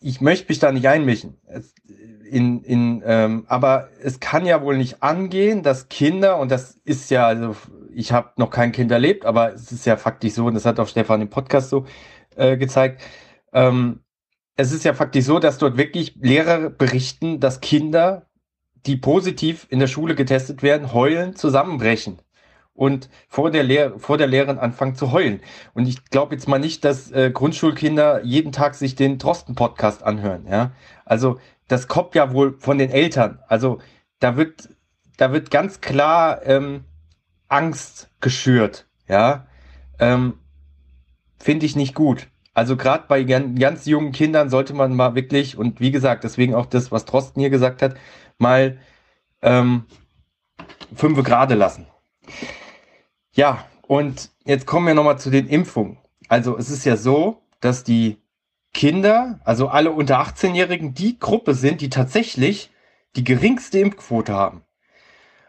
ich 0.00 0.20
möchte 0.20 0.48
mich 0.48 0.58
da 0.58 0.72
nicht 0.72 0.88
einmischen. 0.88 1.38
Es, 1.46 1.74
in, 2.30 2.62
in, 2.62 3.02
ähm, 3.06 3.44
aber 3.48 3.88
es 4.02 4.18
kann 4.18 4.46
ja 4.46 4.62
wohl 4.62 4.76
nicht 4.76 5.02
angehen, 5.02 5.62
dass 5.62 5.88
Kinder, 5.88 6.38
und 6.38 6.50
das 6.50 6.80
ist 6.84 7.10
ja, 7.10 7.26
also 7.26 7.54
ich 7.94 8.12
habe 8.12 8.30
noch 8.36 8.50
kein 8.50 8.72
Kind 8.72 8.90
erlebt, 8.90 9.24
aber 9.24 9.54
es 9.54 9.70
ist 9.70 9.86
ja 9.86 9.96
faktisch 9.96 10.32
so, 10.32 10.46
und 10.46 10.54
das 10.54 10.66
hat 10.66 10.80
auch 10.80 10.88
Stefan 10.88 11.20
im 11.20 11.30
Podcast 11.30 11.70
so 11.70 11.86
äh, 12.36 12.56
gezeigt, 12.56 13.02
ähm, 13.52 14.00
es 14.56 14.72
ist 14.72 14.84
ja 14.84 14.94
faktisch 14.94 15.24
so, 15.24 15.38
dass 15.38 15.58
dort 15.58 15.76
wirklich 15.76 16.16
Lehrer 16.16 16.70
berichten, 16.70 17.40
dass 17.40 17.60
Kinder, 17.60 18.26
die 18.86 18.96
positiv 18.96 19.66
in 19.70 19.78
der 19.78 19.86
Schule 19.86 20.14
getestet 20.14 20.62
werden, 20.62 20.92
heulen, 20.92 21.36
zusammenbrechen 21.36 22.18
und 22.74 23.08
vor 23.28 23.50
der, 23.50 23.62
Lehr 23.62 23.98
vor 23.98 24.18
der 24.18 24.26
Lehrerin 24.26 24.58
anfangen 24.58 24.96
zu 24.96 25.12
heulen. 25.12 25.40
Und 25.74 25.86
ich 25.86 26.04
glaube 26.06 26.34
jetzt 26.34 26.48
mal 26.48 26.58
nicht, 26.58 26.84
dass 26.84 27.10
äh, 27.12 27.30
Grundschulkinder 27.30 28.24
jeden 28.24 28.52
Tag 28.52 28.74
sich 28.74 28.96
den 28.96 29.18
Drosten-Podcast 29.18 30.02
anhören. 30.02 30.46
Ja? 30.48 30.72
Also 31.04 31.38
das 31.68 31.88
kommt 31.88 32.14
ja 32.14 32.32
wohl 32.32 32.56
von 32.58 32.78
den 32.78 32.90
Eltern. 32.90 33.38
Also 33.48 33.78
da 34.18 34.36
wird, 34.36 34.68
da 35.16 35.32
wird 35.32 35.50
ganz 35.50 35.80
klar 35.80 36.44
ähm, 36.44 36.84
Angst 37.48 38.10
geschürt. 38.20 38.86
Ja, 39.08 39.46
ähm, 39.98 40.38
finde 41.38 41.66
ich 41.66 41.76
nicht 41.76 41.94
gut. 41.94 42.28
Also 42.54 42.76
gerade 42.76 43.04
bei 43.08 43.22
ganz, 43.24 43.84
jungen 43.86 44.12
Kindern 44.12 44.48
sollte 44.48 44.74
man 44.74 44.94
mal 44.94 45.14
wirklich, 45.14 45.58
und 45.58 45.80
wie 45.80 45.90
gesagt, 45.90 46.24
deswegen 46.24 46.54
auch 46.54 46.66
das, 46.66 46.92
was 46.92 47.04
Trosten 47.04 47.40
hier 47.40 47.50
gesagt 47.50 47.82
hat, 47.82 47.96
mal 48.38 48.78
ähm, 49.42 49.84
fünf 50.94 51.22
Grade 51.24 51.54
lassen. 51.54 51.86
Ja, 53.34 53.66
und 53.82 54.30
jetzt 54.44 54.66
kommen 54.66 54.86
wir 54.86 54.94
nochmal 54.94 55.18
zu 55.18 55.28
den 55.28 55.48
Impfungen. 55.48 55.98
Also 56.28 56.56
es 56.56 56.70
ist 56.70 56.84
ja 56.84 56.96
so, 56.96 57.42
dass 57.60 57.82
die 57.82 58.18
Kinder, 58.72 59.40
also 59.44 59.68
alle 59.68 59.90
unter 59.90 60.20
18-Jährigen, 60.20 60.94
die 60.94 61.18
Gruppe 61.18 61.54
sind, 61.54 61.80
die 61.80 61.90
tatsächlich 61.90 62.70
die 63.16 63.24
geringste 63.24 63.78
Impfquote 63.80 64.32
haben. 64.32 64.62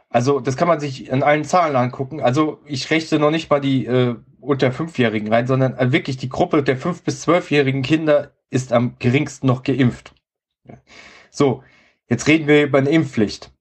Also 0.10 0.40
das 0.40 0.58
kann 0.58 0.68
man 0.68 0.80
sich 0.80 1.10
in 1.10 1.24
allen 1.24 1.44
Zahlen 1.44 1.76
angucken. 1.76 2.22
Also 2.22 2.60
ich 2.66 2.90
rechne 2.90 3.20
noch 3.20 3.32
nicht 3.32 3.50
mal 3.50 3.60
die 3.60 3.86
äh, 3.86 4.16
unter 4.40 4.70
5-Jährigen 4.70 5.32
rein, 5.32 5.46
sondern 5.46 5.78
äh, 5.78 5.92
wirklich 5.92 6.18
die 6.18 6.30
Gruppe 6.30 6.64
der 6.64 6.80
5- 6.80 7.04
bis 7.04 7.28
12-jährigen 7.28 7.84
Kinder 7.84 8.32
ist 8.50 8.74
am 8.74 8.96
geringsten 8.98 9.48
noch 9.48 9.64
geimpft. 9.64 10.14
So, 11.30 11.64
jetzt 12.08 12.28
reden 12.28 12.48
wir 12.48 12.64
über 12.64 12.78
eine 12.80 12.90
Impfpflicht, 12.90 13.52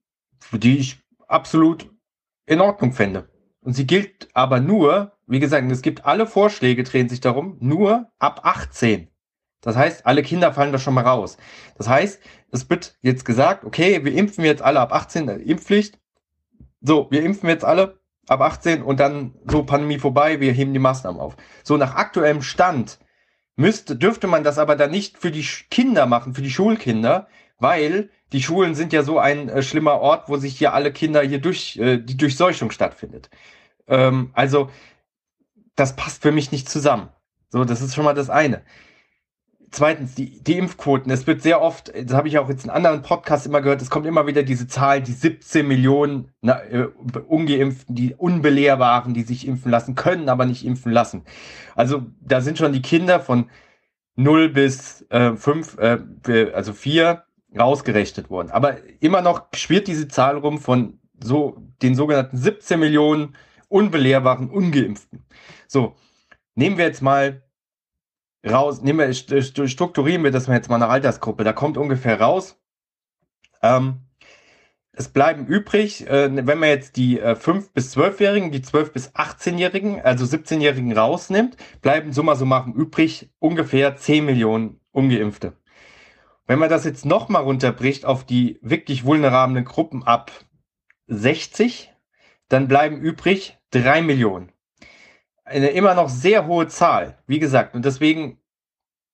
die 0.53 0.79
ich 0.79 1.01
absolut 1.27 1.91
in 2.47 2.61
Ordnung 2.61 2.93
fände. 2.93 3.29
Und 3.65 3.73
sie 3.73 3.87
gilt 3.87 4.29
aber 4.35 4.61
nur, 4.61 5.13
wie 5.27 5.41
gesagt, 5.41 5.71
es 5.73 5.81
gibt 5.81 6.05
alle 6.05 6.27
Vorschläge, 6.27 6.85
drehen 6.85 7.09
sich 7.09 7.21
darum, 7.21 7.57
nur 7.61 8.13
ab 8.19 8.41
18. 8.45 9.09
Das 9.63 9.75
heißt, 9.75 10.05
alle 10.05 10.23
Kinder 10.23 10.53
fallen 10.53 10.73
da 10.73 10.79
schon 10.79 10.93
mal 10.93 11.05
raus. 11.05 11.39
Das 11.79 11.89
heißt, 11.89 12.21
es 12.51 12.69
wird 12.69 12.99
jetzt 13.01 13.25
gesagt, 13.25 13.65
okay, 13.65 14.05
wir 14.05 14.13
impfen 14.13 14.45
jetzt 14.45 14.61
alle 14.61 14.81
ab 14.81 14.93
18, 14.93 15.29
äh, 15.29 15.37
Impfpflicht. 15.37 15.99
So, 16.83 17.09
wir 17.11 17.23
impfen 17.23 17.49
jetzt 17.49 17.65
alle 17.65 17.99
ab 18.29 18.43
18 18.43 18.83
und 18.83 19.01
dann 19.01 19.35
so 19.47 19.63
Pandemie 19.65 19.99
vorbei, 19.99 20.41
wir 20.41 20.53
heben 20.53 20.75
die 20.75 20.79
Maßnahmen 20.79 21.19
auf. 21.19 21.35
So, 21.63 21.79
nach 21.79 21.95
aktuellem 21.95 22.43
Stand 22.43 22.99
müsste, 23.57 23.97
dürfte 23.97 24.27
man 24.27 24.45
das 24.45 24.59
aber 24.59 24.77
dann 24.77 24.91
nicht 24.91 25.17
für 25.17 25.31
die 25.31 25.47
Kinder 25.71 26.05
machen, 26.05 26.35
für 26.35 26.43
die 26.43 26.51
Schulkinder, 26.51 27.29
weil 27.59 28.11
die 28.33 28.43
Schulen 28.43 28.75
sind 28.75 28.93
ja 28.93 29.03
so 29.03 29.19
ein 29.19 29.49
äh, 29.49 29.63
schlimmer 29.63 30.01
Ort, 30.01 30.29
wo 30.29 30.37
sich 30.37 30.59
hier 30.59 30.75
alle 30.75 30.93
Kinder 30.93 31.23
hier 31.23 31.41
durch, 31.41 31.77
äh, 31.77 31.99
die 31.99 32.17
Durchseuchung 32.17 32.71
stattfindet. 32.71 33.31
Ähm, 33.87 34.31
also, 34.33 34.71
das 35.77 35.97
passt 35.97 36.23
für 36.23 36.33
mich 36.33 36.53
nicht 36.53 36.69
zusammen. 36.69 37.09
So, 37.49 37.65
das 37.65 37.81
ist 37.81 37.95
schon 37.95 38.05
mal 38.05 38.15
das 38.15 38.31
eine. 38.31 38.63
Zweitens, 39.71 40.15
die, 40.15 40.43
die 40.43 40.57
Impfquoten. 40.59 41.11
Es 41.11 41.27
wird 41.27 41.43
sehr 41.43 41.61
oft, 41.61 41.93
das 41.95 42.17
habe 42.17 42.29
ich 42.29 42.39
auch 42.39 42.49
jetzt 42.49 42.65
in 42.65 42.71
anderen 42.71 43.03
Podcasts 43.03 43.47
immer 43.47 43.61
gehört, 43.61 43.83
es 43.83 43.91
kommt 43.91 44.07
immer 44.07 44.27
wieder 44.27 44.45
diese 44.45 44.69
Zahl, 44.69 45.03
die 45.03 45.13
17 45.13 45.67
Millionen 45.67 46.33
na, 46.41 46.63
äh, 46.65 46.89
Ungeimpften, 47.27 47.95
die 47.95 48.15
Unbelehrbaren, 48.15 49.15
die 49.15 49.23
sich 49.23 49.47
impfen 49.47 49.71
lassen 49.71 49.97
können, 49.97 50.29
aber 50.29 50.47
nicht 50.47 50.65
impfen 50.65 50.93
lassen. 50.93 51.25
Also 51.75 52.07
da 52.21 52.41
sind 52.41 52.59
schon 52.59 52.73
die 52.73 52.83
Kinder 52.83 53.21
von 53.21 53.51
0 54.17 54.51
bis 54.51 55.05
äh, 55.11 55.35
5, 55.37 55.79
äh, 55.79 56.53
also 56.53 56.73
4 56.73 57.25
rausgerechnet 57.59 58.31
worden. 58.31 58.51
Aber 58.51 58.77
immer 59.01 59.23
noch 59.23 59.47
schwirrt 59.55 59.87
diese 59.87 60.09
Zahl 60.09 60.39
rum 60.39 60.59
von 60.59 61.01
so 61.23 61.57
den 61.83 61.95
sogenannten 61.95 62.37
17 62.37 62.79
Millionen 62.79 63.37
unbelehrbaren 63.69 64.51
Ungeimpften. 64.51 65.25
So, 65.67 65.97
nehmen 66.55 66.79
wir 66.79 66.85
jetzt 66.85 67.03
mal 67.03 67.43
raus, 68.47 68.83
nehmen 68.83 68.99
wir, 68.99 69.13
strukturieren 69.43 70.25
wir 70.25 70.31
das 70.31 70.49
mal 70.49 70.55
jetzt 70.55 70.69
mal 70.69 70.77
eine 70.77 70.89
Altersgruppe. 70.89 71.45
Da 71.45 71.53
kommt 71.53 71.77
ungefähr 71.77 72.21
raus. 72.21 72.61
Ähm, 73.63 74.01
es 74.97 75.09
bleiben 75.09 75.47
übrig, 75.47 76.07
äh, 76.09 76.31
wenn 76.47 76.59
man 76.59 76.69
jetzt 76.69 76.97
die 76.97 77.19
äh, 77.19 77.33
5- 77.33 77.73
bis 77.73 77.97
12-Jährigen, 77.97 78.53
die 78.53 78.61
12- 78.61 78.93
bis 78.93 79.13
18-Jährigen, 79.15 80.01
also 80.01 80.25
17-Jährigen 80.25 80.97
rausnimmt, 80.97 81.57
bleiben 81.83 82.13
summa 82.13 82.37
summarum 82.37 82.75
übrig 82.75 83.31
ungefähr 83.41 83.97
10 83.97 84.25
Millionen 84.25 84.81
Ungeimpfte. 84.93 85.55
Wenn 86.47 86.59
man 86.59 86.69
das 86.69 86.85
jetzt 86.85 87.07
nochmal 87.07 87.43
runterbricht 87.43 88.05
auf 88.05 88.25
die 88.25 88.59
wirklich 88.61 89.05
vulnerablen 89.05 89.65
Gruppen 89.65 90.03
ab 90.03 90.31
60, 91.07 91.93
dann 92.49 92.69
bleiben 92.69 93.01
übrig 93.01 93.59
3 93.71 94.03
Millionen. 94.03 94.53
Eine 95.45 95.69
immer 95.69 95.95
noch 95.95 96.09
sehr 96.09 96.47
hohe 96.47 96.69
Zahl, 96.69 97.19
wie 97.27 97.39
gesagt. 97.39 97.75
Und 97.75 97.85
deswegen 97.85 98.39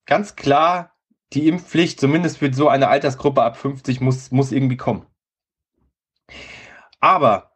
ganz 0.07 0.37
klar, 0.37 0.97
die 1.33 1.49
Impfpflicht, 1.49 2.01
zumindest 2.01 2.39
für 2.39 2.53
so 2.53 2.69
eine 2.69 2.89
Altersgruppe 2.89 3.43
ab 3.43 3.57
50, 3.57 4.01
muss, 4.01 4.31
muss 4.33 4.53
irgendwie 4.53 4.77
kommen. 4.77 5.07
Aber 6.99 7.53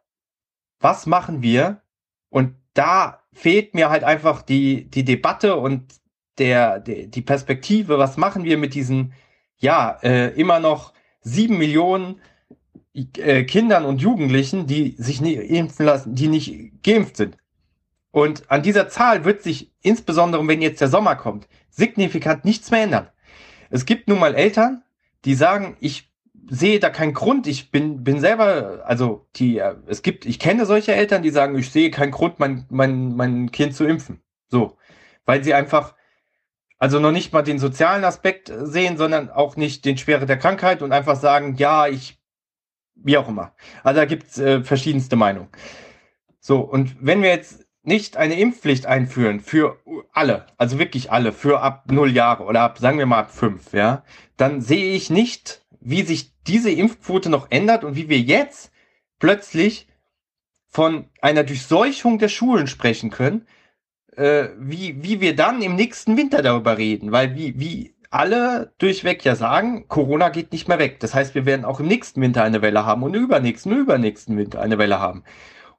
was 0.79 1.05
machen 1.05 1.41
wir? 1.41 1.81
Und 2.29 2.55
da 2.73 3.23
fehlt 3.33 3.73
mir 3.73 3.89
halt 3.89 4.03
einfach 4.03 4.41
die, 4.41 4.89
die 4.89 5.03
Debatte 5.03 5.55
und 5.55 5.95
der, 6.37 6.79
der, 6.79 7.07
die 7.07 7.21
Perspektive. 7.21 7.97
Was 7.97 8.17
machen 8.17 8.43
wir 8.43 8.57
mit 8.57 8.73
diesen, 8.73 9.13
ja, 9.57 9.97
äh, 10.03 10.29
immer 10.39 10.59
noch 10.59 10.93
sieben 11.21 11.57
Millionen 11.57 12.21
äh, 12.93 13.43
Kindern 13.43 13.85
und 13.85 14.01
Jugendlichen, 14.01 14.67
die 14.67 14.95
sich 14.97 15.21
nicht 15.21 15.37
impfen 15.37 15.85
lassen, 15.85 16.15
die 16.15 16.27
nicht 16.27 16.83
geimpft 16.83 17.17
sind. 17.17 17.37
Und 18.11 18.49
an 18.49 18.63
dieser 18.63 18.87
Zahl 18.87 19.25
wird 19.25 19.43
sich, 19.43 19.73
insbesondere 19.81 20.47
wenn 20.47 20.61
jetzt 20.61 20.79
der 20.79 20.87
Sommer 20.87 21.15
kommt, 21.15 21.47
signifikant 21.69 22.45
nichts 22.45 22.71
mehr 22.71 22.83
ändern. 22.83 23.09
Es 23.69 23.85
gibt 23.85 24.07
nun 24.07 24.19
mal 24.19 24.35
Eltern, 24.35 24.83
die 25.25 25.33
sagen, 25.33 25.75
ich 25.81 26.13
sehe 26.49 26.79
da 26.79 26.89
keinen 26.89 27.13
Grund, 27.13 27.47
ich 27.47 27.71
bin, 27.71 28.03
bin 28.03 28.19
selber, 28.19 28.83
also 28.85 29.27
die, 29.35 29.57
äh, 29.57 29.75
es 29.87 30.01
gibt, 30.01 30.25
ich 30.25 30.39
kenne 30.39 30.65
solche 30.65 30.93
Eltern, 30.93 31.23
die 31.23 31.31
sagen, 31.31 31.57
ich 31.57 31.71
sehe 31.71 31.91
keinen 31.91 32.11
Grund, 32.11 32.39
mein, 32.39 32.65
mein, 32.69 33.15
mein 33.15 33.51
Kind 33.51 33.75
zu 33.75 33.83
impfen. 33.85 34.21
So. 34.47 34.77
Weil 35.25 35.43
sie 35.43 35.53
einfach, 35.53 35.94
also 36.77 36.99
noch 36.99 37.11
nicht 37.11 37.33
mal 37.33 37.41
den 37.41 37.59
sozialen 37.59 38.03
Aspekt 38.03 38.51
sehen, 38.53 38.97
sondern 38.97 39.29
auch 39.29 39.55
nicht 39.55 39.85
den 39.85 39.97
Schwere 39.97 40.25
der 40.25 40.37
Krankheit 40.37 40.81
und 40.81 40.91
einfach 40.91 41.15
sagen, 41.15 41.55
ja, 41.55 41.87
ich 41.87 42.19
wie 42.95 43.17
auch 43.17 43.27
immer. 43.27 43.53
Also 43.83 43.99
da 43.99 44.05
gibt's 44.05 44.37
äh, 44.37 44.63
verschiedenste 44.63 45.15
Meinungen. 45.15 45.49
So, 46.39 46.59
und 46.59 46.95
wenn 46.99 47.21
wir 47.21 47.29
jetzt 47.29 47.65
nicht 47.83 48.17
eine 48.17 48.39
Impfpflicht 48.39 48.85
einführen 48.85 49.39
für 49.39 49.79
alle, 50.11 50.47
also 50.57 50.79
wirklich 50.79 51.11
alle, 51.11 51.31
für 51.31 51.61
ab 51.61 51.91
null 51.91 52.11
Jahre 52.11 52.43
oder 52.43 52.61
ab, 52.61 52.79
sagen 52.79 52.97
wir 52.97 53.05
mal, 53.05 53.19
ab 53.19 53.31
fünf, 53.31 53.73
ja, 53.73 54.03
dann 54.37 54.61
sehe 54.61 54.93
ich 54.93 55.09
nicht, 55.09 55.65
wie 55.79 56.01
sich 56.01 56.33
diese 56.47 56.71
Impfquote 56.71 57.29
noch 57.29 57.51
ändert 57.51 57.83
und 57.83 57.95
wie 57.95 58.09
wir 58.09 58.19
jetzt 58.19 58.71
plötzlich 59.19 59.87
von 60.67 61.09
einer 61.21 61.43
Durchseuchung 61.43 62.17
der 62.17 62.29
Schulen 62.29 62.67
sprechen 62.67 63.11
können, 63.11 63.47
äh, 64.17 64.49
wie, 64.57 65.03
wie 65.03 65.21
wir 65.21 65.35
dann 65.35 65.61
im 65.61 65.75
nächsten 65.75 66.17
Winter 66.17 66.41
darüber 66.41 66.77
reden, 66.77 67.11
weil 67.11 67.35
wie, 67.35 67.59
wie 67.59 67.95
alle 68.09 68.73
durchweg 68.77 69.25
ja 69.25 69.35
sagen, 69.35 69.87
Corona 69.87 70.29
geht 70.29 70.51
nicht 70.51 70.67
mehr 70.67 70.79
weg. 70.79 70.99
Das 70.99 71.13
heißt, 71.13 71.35
wir 71.35 71.45
werden 71.45 71.65
auch 71.65 71.79
im 71.79 71.87
nächsten 71.87 72.21
Winter 72.21 72.43
eine 72.43 72.61
Welle 72.61 72.85
haben 72.85 73.03
und 73.03 73.13
übernächsten, 73.13 73.71
im 73.71 73.79
übernächsten 73.79 74.37
Winter 74.37 74.61
eine 74.61 74.77
Welle 74.77 74.99
haben. 74.99 75.23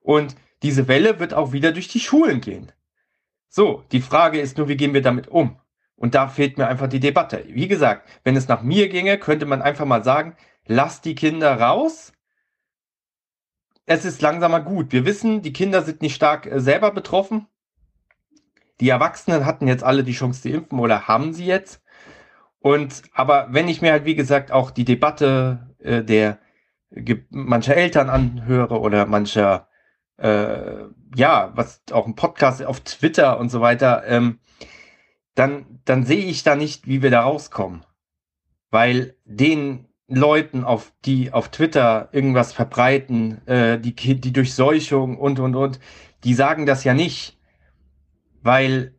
Und 0.02 0.36
diese 0.62 0.88
Welle 0.88 1.18
wird 1.18 1.34
auch 1.34 1.52
wieder 1.52 1.72
durch 1.72 1.88
die 1.88 2.00
Schulen 2.00 2.40
gehen. 2.40 2.72
So, 3.48 3.84
die 3.92 4.00
Frage 4.00 4.40
ist 4.40 4.58
nur, 4.58 4.68
wie 4.68 4.76
gehen 4.76 4.92
wir 4.92 5.02
damit 5.02 5.28
um? 5.28 5.58
Und 5.96 6.14
da 6.14 6.28
fehlt 6.28 6.58
mir 6.58 6.66
einfach 6.68 6.88
die 6.88 7.00
Debatte. 7.00 7.44
Wie 7.48 7.68
gesagt, 7.68 8.06
wenn 8.22 8.36
es 8.36 8.48
nach 8.48 8.62
mir 8.62 8.88
ginge, 8.88 9.18
könnte 9.18 9.46
man 9.46 9.62
einfach 9.62 9.86
mal 9.86 10.04
sagen, 10.04 10.36
lass 10.66 11.00
die 11.00 11.14
Kinder 11.14 11.58
raus. 11.58 12.12
Es 13.86 14.04
ist 14.04 14.20
langsamer 14.20 14.60
gut. 14.60 14.92
Wir 14.92 15.06
wissen, 15.06 15.40
die 15.40 15.54
Kinder 15.54 15.80
sind 15.80 16.02
nicht 16.02 16.14
stark 16.14 16.46
äh, 16.46 16.60
selber 16.60 16.90
betroffen. 16.90 17.46
Die 18.80 18.88
Erwachsenen 18.88 19.46
hatten 19.46 19.68
jetzt 19.68 19.84
alle 19.84 20.04
die 20.04 20.12
Chance 20.12 20.42
zu 20.42 20.48
impfen 20.50 20.78
oder 20.78 21.08
haben 21.08 21.32
sie 21.32 21.46
jetzt. 21.46 21.82
Und 22.60 23.02
aber 23.14 23.48
wenn 23.50 23.68
ich 23.68 23.82
mir 23.82 23.92
halt, 23.92 24.04
wie 24.04 24.16
gesagt, 24.16 24.52
auch 24.52 24.70
die 24.70 24.84
Debatte 24.84 25.74
äh, 25.78 26.02
der 26.02 26.38
mancher 27.30 27.76
Eltern 27.76 28.10
anhöre 28.10 28.80
oder 28.80 29.06
mancher 29.06 29.68
äh, 30.18 30.84
ja, 31.14 31.52
was 31.54 31.82
auch 31.92 32.06
ein 32.06 32.14
Podcast 32.14 32.64
auf 32.64 32.80
Twitter 32.80 33.38
und 33.38 33.50
so 33.50 33.60
weiter, 33.60 34.04
ähm, 34.06 34.38
dann, 35.34 35.80
dann 35.84 36.04
sehe 36.04 36.24
ich 36.24 36.42
da 36.42 36.56
nicht, 36.56 36.86
wie 36.86 37.02
wir 37.02 37.10
da 37.10 37.22
rauskommen. 37.22 37.84
Weil 38.70 39.16
den 39.24 39.86
Leuten, 40.08 40.64
auf 40.64 40.92
die 41.04 41.32
auf 41.32 41.50
Twitter 41.50 42.08
irgendwas 42.12 42.52
verbreiten, 42.52 43.46
äh, 43.46 43.78
die, 43.78 43.94
die 43.94 44.32
Durchseuchung 44.32 45.18
und 45.18 45.38
und 45.38 45.56
und, 45.56 45.80
die 46.24 46.34
sagen 46.34 46.64
das 46.64 46.84
ja 46.84 46.94
nicht, 46.94 47.35
weil, 48.46 48.94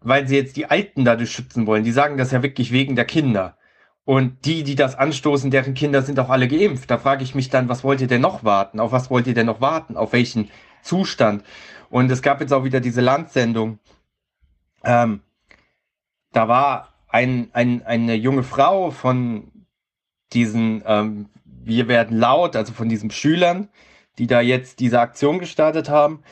weil 0.00 0.28
sie 0.28 0.36
jetzt 0.36 0.56
die 0.56 0.66
Alten 0.66 1.04
dadurch 1.04 1.32
schützen 1.32 1.66
wollen. 1.66 1.82
Die 1.82 1.92
sagen 1.92 2.16
das 2.16 2.30
ja 2.30 2.42
wirklich 2.42 2.70
wegen 2.70 2.94
der 2.94 3.06
Kinder. 3.06 3.56
Und 4.04 4.44
die, 4.44 4.64
die 4.64 4.74
das 4.74 4.96
anstoßen, 4.96 5.50
deren 5.50 5.74
Kinder 5.74 6.02
sind 6.02 6.18
auch 6.18 6.28
alle 6.28 6.48
geimpft. 6.48 6.90
Da 6.90 6.98
frage 6.98 7.24
ich 7.24 7.34
mich 7.34 7.50
dann, 7.50 7.68
was 7.68 7.84
wollt 7.84 8.00
ihr 8.00 8.08
denn 8.08 8.20
noch 8.20 8.44
warten? 8.44 8.80
Auf 8.80 8.92
was 8.92 9.10
wollt 9.10 9.26
ihr 9.26 9.34
denn 9.34 9.46
noch 9.46 9.60
warten? 9.60 9.96
Auf 9.96 10.12
welchen 10.12 10.50
Zustand? 10.82 11.44
Und 11.88 12.10
es 12.10 12.22
gab 12.22 12.40
jetzt 12.40 12.52
auch 12.52 12.64
wieder 12.64 12.80
diese 12.80 13.00
Landsendung. 13.00 13.78
Ähm, 14.84 15.20
da 16.32 16.48
war 16.48 16.94
ein, 17.08 17.50
ein, 17.52 17.84
eine 17.86 18.14
junge 18.14 18.42
Frau 18.42 18.90
von 18.90 19.52
diesen 20.32 20.82
ähm, 20.86 21.28
Wir 21.44 21.86
werden 21.86 22.18
laut, 22.18 22.56
also 22.56 22.72
von 22.72 22.88
diesen 22.88 23.10
Schülern, 23.10 23.68
die 24.18 24.26
da 24.26 24.40
jetzt 24.40 24.80
diese 24.80 25.00
Aktion 25.00 25.38
gestartet 25.38 25.88
haben. 25.88 26.24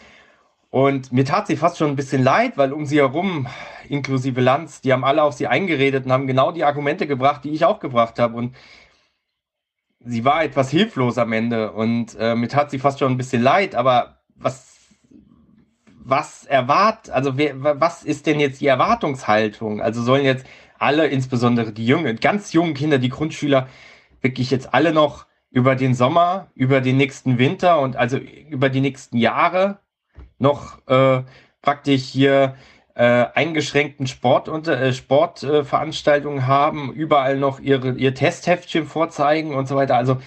Und 0.70 1.12
mir 1.12 1.24
tat 1.24 1.48
sie 1.48 1.56
fast 1.56 1.78
schon 1.78 1.90
ein 1.90 1.96
bisschen 1.96 2.22
leid, 2.22 2.56
weil 2.56 2.72
um 2.72 2.86
sie 2.86 2.98
herum, 2.98 3.48
inklusive 3.88 4.40
Lanz, 4.40 4.80
die 4.80 4.92
haben 4.92 5.04
alle 5.04 5.24
auf 5.24 5.34
sie 5.34 5.48
eingeredet 5.48 6.06
und 6.06 6.12
haben 6.12 6.28
genau 6.28 6.52
die 6.52 6.64
Argumente 6.64 7.08
gebracht, 7.08 7.42
die 7.44 7.50
ich 7.50 7.64
auch 7.64 7.80
gebracht 7.80 8.20
habe. 8.20 8.36
Und 8.36 8.54
sie 9.98 10.24
war 10.24 10.44
etwas 10.44 10.70
hilflos 10.70 11.18
am 11.18 11.32
Ende 11.32 11.72
und 11.72 12.16
äh, 12.18 12.36
mir 12.36 12.48
tat 12.48 12.70
sie 12.70 12.78
fast 12.78 13.00
schon 13.00 13.12
ein 13.12 13.16
bisschen 13.16 13.42
leid, 13.42 13.74
aber 13.74 14.20
was, 14.36 14.78
was 15.88 16.46
erwartet, 16.46 17.12
also 17.12 17.36
wer, 17.36 17.80
was 17.80 18.04
ist 18.04 18.26
denn 18.26 18.38
jetzt 18.40 18.60
die 18.60 18.68
Erwartungshaltung? 18.68 19.82
Also 19.82 20.02
sollen 20.02 20.24
jetzt 20.24 20.46
alle, 20.78 21.08
insbesondere 21.08 21.72
die 21.72 21.86
jungen, 21.86 22.20
ganz 22.20 22.52
jungen 22.52 22.74
Kinder, 22.74 22.98
die 22.98 23.10
Grundschüler, 23.10 23.68
wirklich 24.20 24.50
jetzt 24.50 24.72
alle 24.72 24.92
noch 24.92 25.26
über 25.50 25.74
den 25.74 25.94
Sommer, 25.94 26.50
über 26.54 26.80
den 26.80 26.96
nächsten 26.96 27.38
Winter 27.38 27.80
und 27.80 27.96
also 27.96 28.18
über 28.18 28.68
die 28.70 28.80
nächsten 28.80 29.18
Jahre 29.18 29.80
noch 30.40 30.86
äh, 30.88 31.22
praktisch 31.62 32.02
hier 32.02 32.56
äh, 32.94 33.26
eingeschränkten 33.34 34.06
Sport 34.06 34.48
und 34.48 34.66
äh, 34.68 34.92
Sportveranstaltungen 34.92 36.46
haben, 36.46 36.92
überall 36.92 37.38
noch 37.38 37.60
ihre, 37.60 37.92
ihr 37.92 38.14
Testheftchen 38.14 38.86
vorzeigen 38.86 39.54
und 39.54 39.68
so 39.68 39.76
weiter. 39.76 39.96
Also 39.96 40.18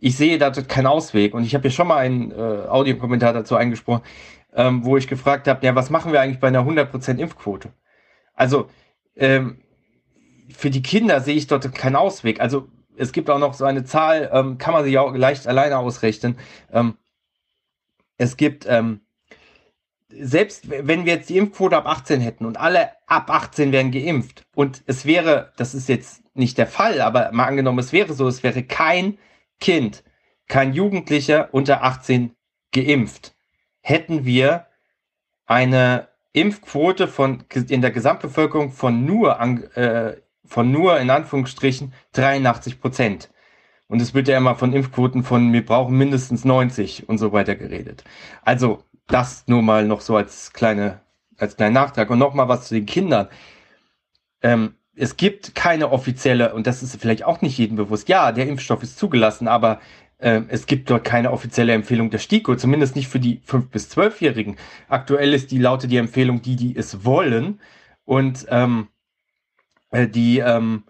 ich 0.00 0.16
sehe 0.16 0.38
da 0.38 0.50
keinen 0.50 0.86
Ausweg. 0.86 1.34
Und 1.34 1.44
ich 1.44 1.54
habe 1.54 1.62
hier 1.62 1.70
schon 1.70 1.88
mal 1.88 1.98
einen 1.98 2.30
äh, 2.32 2.34
Audiokommentar 2.68 3.32
dazu 3.32 3.56
eingesprochen, 3.56 4.02
ähm, 4.54 4.84
wo 4.84 4.96
ich 4.96 5.06
gefragt 5.06 5.48
habe, 5.48 5.64
ja, 5.64 5.74
was 5.74 5.90
machen 5.90 6.12
wir 6.12 6.20
eigentlich 6.20 6.40
bei 6.40 6.48
einer 6.48 6.62
100% 6.62 7.18
Impfquote? 7.18 7.72
Also 8.34 8.68
ähm, 9.16 9.60
für 10.50 10.70
die 10.70 10.82
Kinder 10.82 11.20
sehe 11.20 11.36
ich 11.36 11.46
dort 11.46 11.72
keinen 11.74 11.96
Ausweg. 11.96 12.40
Also 12.40 12.68
es 12.96 13.12
gibt 13.12 13.30
auch 13.30 13.38
noch 13.38 13.54
so 13.54 13.64
eine 13.64 13.84
Zahl, 13.84 14.30
ähm, 14.32 14.58
kann 14.58 14.74
man 14.74 14.84
sich 14.84 14.98
auch 14.98 15.14
leicht 15.14 15.46
alleine 15.46 15.78
ausrechnen. 15.78 16.36
Ähm, 16.72 16.96
es 18.16 18.36
gibt 18.36 18.66
ähm, 18.68 19.00
selbst 20.20 20.68
wenn 20.70 21.04
wir 21.04 21.14
jetzt 21.14 21.30
die 21.30 21.38
Impfquote 21.38 21.76
ab 21.76 21.86
18 21.86 22.20
hätten 22.20 22.46
und 22.46 22.58
alle 22.58 22.90
ab 23.06 23.30
18 23.30 23.72
wären 23.72 23.90
geimpft 23.90 24.44
und 24.54 24.82
es 24.86 25.04
wäre, 25.04 25.52
das 25.56 25.74
ist 25.74 25.88
jetzt 25.88 26.22
nicht 26.34 26.58
der 26.58 26.66
Fall, 26.66 27.00
aber 27.00 27.32
mal 27.32 27.46
angenommen, 27.46 27.78
es 27.78 27.92
wäre 27.92 28.12
so, 28.12 28.28
es 28.28 28.42
wäre 28.42 28.62
kein 28.62 29.18
Kind, 29.60 30.04
kein 30.46 30.72
Jugendlicher 30.72 31.48
unter 31.52 31.82
18 31.82 32.32
geimpft, 32.72 33.34
hätten 33.80 34.24
wir 34.24 34.66
eine 35.46 36.08
Impfquote 36.32 37.08
von 37.08 37.44
in 37.68 37.80
der 37.80 37.90
Gesamtbevölkerung 37.90 38.70
von 38.70 39.04
nur 39.04 39.40
äh, 39.76 40.16
von 40.44 40.70
nur 40.70 40.98
in 40.98 41.10
Anführungsstrichen 41.10 41.92
83 42.12 42.80
Prozent. 42.80 43.30
Und 43.88 44.02
es 44.02 44.14
wird 44.14 44.28
ja 44.28 44.36
immer 44.36 44.54
von 44.54 44.72
Impfquoten 44.72 45.22
von 45.24 45.52
wir 45.52 45.64
brauchen 45.64 45.96
mindestens 45.96 46.44
90 46.44 47.08
und 47.08 47.18
so 47.18 47.32
weiter 47.32 47.56
geredet. 47.56 48.04
Also 48.42 48.84
das 49.08 49.44
nur 49.48 49.62
mal 49.62 49.86
noch 49.86 50.00
so 50.00 50.16
als 50.16 50.52
kleine, 50.52 51.00
als 51.36 51.56
kleinen 51.56 51.74
Nachtrag. 51.74 52.10
Und 52.10 52.18
noch 52.18 52.34
mal 52.34 52.48
was 52.48 52.68
zu 52.68 52.74
den 52.74 52.86
Kindern. 52.86 53.28
Ähm, 54.42 54.74
es 54.94 55.16
gibt 55.16 55.54
keine 55.54 55.90
offizielle, 55.90 56.54
und 56.54 56.66
das 56.66 56.82
ist 56.82 57.00
vielleicht 57.00 57.24
auch 57.24 57.40
nicht 57.40 57.58
jedem 57.58 57.76
bewusst, 57.76 58.08
ja, 58.08 58.32
der 58.32 58.48
Impfstoff 58.48 58.82
ist 58.82 58.98
zugelassen, 58.98 59.48
aber 59.48 59.80
äh, 60.18 60.42
es 60.48 60.66
gibt 60.66 60.90
dort 60.90 61.04
keine 61.04 61.30
offizielle 61.32 61.72
Empfehlung 61.72 62.10
der 62.10 62.18
STIKO, 62.18 62.56
zumindest 62.56 62.96
nicht 62.96 63.08
für 63.08 63.20
die 63.20 63.40
5- 63.40 63.70
bis 63.70 63.90
12-Jährigen. 63.96 64.56
Aktuell 64.88 65.34
ist 65.34 65.50
die 65.50 65.58
laute 65.58 65.88
die 65.88 65.96
Empfehlung, 65.96 66.42
die, 66.42 66.56
die 66.56 66.76
es 66.76 67.04
wollen 67.04 67.60
und 68.04 68.46
ähm, 68.50 68.88
äh, 69.90 70.08
die, 70.08 70.40
ähm, 70.40 70.84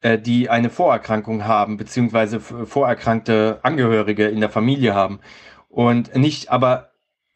äh, 0.00 0.18
die 0.18 0.48
eine 0.48 0.70
Vorerkrankung 0.70 1.44
haben, 1.44 1.76
beziehungsweise 1.76 2.40
vorerkrankte 2.40 3.60
Angehörige 3.62 4.28
in 4.28 4.40
der 4.40 4.50
Familie 4.50 4.94
haben. 4.94 5.20
Und 5.68 6.14
nicht, 6.16 6.50
aber 6.50 6.91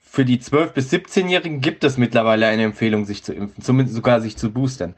für 0.09 0.25
die 0.25 0.39
12- 0.39 0.69
bis 0.69 0.91
17-Jährigen 0.93 1.61
gibt 1.61 1.85
es 1.85 1.99
mittlerweile 1.99 2.47
eine 2.47 2.63
Empfehlung, 2.63 3.05
sich 3.05 3.23
zu 3.23 3.35
impfen, 3.35 3.63
zumindest 3.63 3.97
sogar 3.97 4.21
sich 4.21 4.37
zu 4.37 4.53
boostern. 4.53 4.95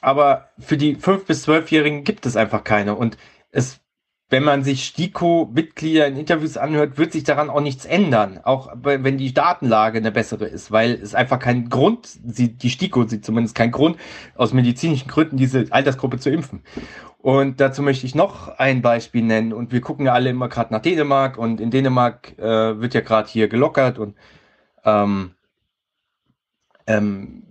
Aber 0.00 0.50
für 0.58 0.76
die 0.76 0.96
5- 0.96 1.24
bis 1.26 1.48
12-Jährigen 1.48 2.04
gibt 2.04 2.26
es 2.26 2.36
einfach 2.36 2.62
keine. 2.62 2.94
Und 2.94 3.16
es, 3.50 3.80
wenn 4.28 4.44
man 4.44 4.64
sich 4.64 4.84
STIKO-Mitglieder 4.84 6.06
in 6.06 6.16
Interviews 6.16 6.56
anhört, 6.56 6.98
wird 6.98 7.12
sich 7.12 7.24
daran 7.24 7.50
auch 7.50 7.60
nichts 7.60 7.84
ändern. 7.84 8.38
Auch 8.44 8.72
wenn 8.74 9.18
die 9.18 9.34
Datenlage 9.34 9.98
eine 9.98 10.12
bessere 10.12 10.46
ist, 10.46 10.70
weil 10.70 10.92
es 10.92 11.14
einfach 11.14 11.38
keinen 11.38 11.68
Grund, 11.68 12.18
die 12.22 12.70
STIKO 12.70 13.08
sieht 13.08 13.24
zumindest 13.24 13.54
keinen 13.54 13.72
Grund, 13.72 13.96
aus 14.36 14.52
medizinischen 14.52 15.08
Gründen 15.08 15.36
diese 15.36 15.66
Altersgruppe 15.70 16.18
zu 16.18 16.30
impfen. 16.30 16.62
Und 17.22 17.60
dazu 17.60 17.82
möchte 17.82 18.04
ich 18.04 18.16
noch 18.16 18.58
ein 18.58 18.82
Beispiel 18.82 19.22
nennen. 19.22 19.52
Und 19.52 19.70
wir 19.70 19.80
gucken 19.80 20.06
ja 20.06 20.12
alle 20.12 20.30
immer 20.30 20.48
gerade 20.48 20.72
nach 20.72 20.82
Dänemark 20.82 21.38
und 21.38 21.60
in 21.60 21.70
Dänemark 21.70 22.36
äh, 22.36 22.80
wird 22.80 22.94
ja 22.94 23.00
gerade 23.00 23.28
hier 23.28 23.46
gelockert 23.46 23.98
und 24.00 24.16
ähm, 24.84 25.30
ähm, 26.88 27.44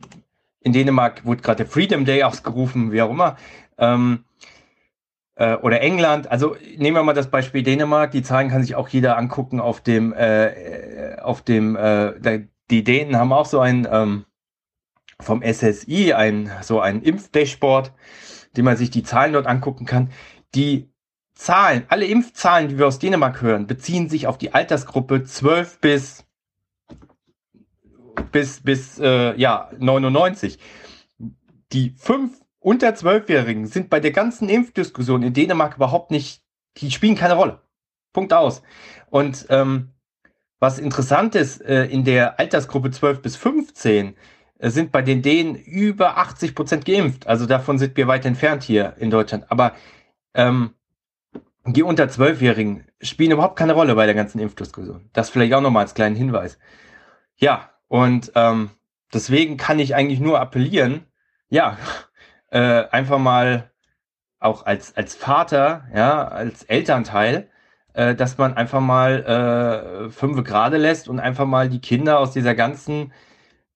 in 0.59 0.73
Dänemark 0.73 1.25
wurde 1.25 1.41
gerade 1.41 1.63
der 1.63 1.67
Freedom 1.67 2.03
Day 2.03 2.21
ausgerufen, 2.23 2.91
wie 2.91 3.01
auch 3.01 3.09
immer. 3.09 3.37
Ähm, 3.77 4.25
äh, 5.35 5.55
oder 5.55 5.79
England. 5.79 6.29
Also 6.29 6.57
nehmen 6.77 6.97
wir 6.97 7.03
mal 7.03 7.13
das 7.13 7.31
Beispiel 7.31 7.63
Dänemark. 7.63 8.11
Die 8.11 8.23
Zahlen 8.23 8.49
kann 8.49 8.63
sich 8.63 8.75
auch 8.75 8.89
jeder 8.89 9.17
angucken 9.17 9.61
auf 9.61 9.79
dem, 9.79 10.11
äh, 10.11 11.15
auf 11.21 11.43
dem, 11.43 11.77
äh, 11.77 12.43
die 12.69 12.83
Dänen 12.83 13.15
haben 13.15 13.31
auch 13.31 13.45
so 13.45 13.61
ein 13.61 13.87
ähm, 13.89 14.25
vom 15.21 15.41
SSI 15.41 16.13
ein 16.13 16.51
so 16.61 16.81
ein 16.81 17.01
Impfdashboard 17.01 17.93
dem 18.57 18.65
man 18.65 18.77
sich 18.77 18.89
die 18.89 19.03
Zahlen 19.03 19.33
dort 19.33 19.47
angucken 19.47 19.85
kann. 19.85 20.11
Die 20.55 20.89
Zahlen, 21.33 21.85
alle 21.87 22.05
Impfzahlen, 22.05 22.69
die 22.69 22.77
wir 22.77 22.87
aus 22.87 22.99
Dänemark 22.99 23.41
hören, 23.41 23.67
beziehen 23.67 24.09
sich 24.09 24.27
auf 24.27 24.37
die 24.37 24.53
Altersgruppe 24.53 25.23
12 25.23 25.79
bis 25.79 26.25
bis 28.31 28.61
bis 28.61 28.99
äh, 28.99 29.35
ja 29.39 29.71
99. 29.77 30.59
Die 31.71 31.95
fünf 31.97 32.39
unter 32.59 32.89
12-Jährigen 32.89 33.65
sind 33.65 33.89
bei 33.89 33.99
der 33.99 34.11
ganzen 34.11 34.49
Impfdiskussion 34.49 35.23
in 35.23 35.33
Dänemark 35.33 35.77
überhaupt 35.77 36.11
nicht, 36.11 36.43
die 36.77 36.91
spielen 36.91 37.15
keine 37.15 37.33
Rolle. 37.33 37.61
Punkt 38.13 38.33
aus. 38.33 38.61
Und 39.09 39.47
ähm, 39.49 39.93
was 40.59 40.77
interessant 40.77 41.33
ist, 41.33 41.61
äh, 41.61 41.85
in 41.85 42.03
der 42.03 42.39
Altersgruppe 42.39 42.91
12 42.91 43.21
bis 43.21 43.35
15 43.35 44.09
äh, 44.09 44.13
sind 44.69 44.91
bei 44.91 45.01
den 45.01 45.21
Dänen 45.21 45.55
über 45.55 46.17
80 46.17 46.53
Prozent 46.53 46.85
geimpft. 46.85 47.27
Also 47.27 47.45
davon 47.45 47.79
sind 47.79 47.97
wir 47.97 48.07
weit 48.07 48.25
entfernt 48.25 48.63
hier 48.63 48.95
in 48.99 49.09
Deutschland. 49.09 49.45
Aber 49.49 49.73
ähm, 50.33 50.71
die 51.65 51.83
unter 51.83 52.05
12-Jährigen 52.05 52.85
spielen 53.01 53.31
überhaupt 53.31 53.57
keine 53.57 53.73
Rolle 53.73 53.95
bei 53.95 54.05
der 54.05 54.15
ganzen 54.15 54.39
Impfdiskussion. 54.39 55.09
Das 55.13 55.29
vielleicht 55.29 55.53
auch 55.53 55.61
nochmal 55.61 55.83
als 55.83 55.93
kleinen 55.93 56.15
Hinweis. 56.15 56.57
Ja, 57.37 57.71
und 57.87 58.31
ähm, 58.35 58.71
deswegen 59.13 59.57
kann 59.57 59.79
ich 59.79 59.95
eigentlich 59.95 60.19
nur 60.19 60.39
appellieren, 60.39 61.05
ja, 61.49 61.77
äh, 62.51 62.85
einfach 62.89 63.19
mal 63.19 63.71
auch 64.39 64.65
als, 64.65 64.95
als 64.97 65.15
Vater, 65.15 65.85
ja, 65.93 66.27
als 66.27 66.63
Elternteil, 66.63 67.49
äh, 67.93 68.15
dass 68.15 68.37
man 68.37 68.55
einfach 68.55 68.79
mal 68.79 70.07
äh, 70.07 70.09
fünf 70.09 70.43
gerade 70.43 70.77
lässt 70.77 71.07
und 71.07 71.19
einfach 71.19 71.45
mal 71.45 71.69
die 71.69 71.81
Kinder 71.81 72.19
aus 72.19 72.31
dieser 72.31 72.55
ganzen 72.55 73.13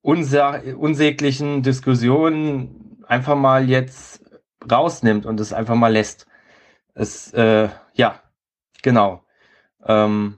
unsäglichen 0.06 1.64
Diskussion 1.64 3.00
einfach 3.08 3.36
mal 3.36 3.68
jetzt 3.68 4.24
rausnimmt 4.70 5.26
und 5.26 5.40
es 5.40 5.52
einfach 5.52 5.76
mal 5.76 5.92
lässt. 5.92 6.28
Es, 6.94 7.34
äh, 7.34 7.70
ja, 7.94 8.22
genau. 8.84 9.26
Ähm, 9.84 10.38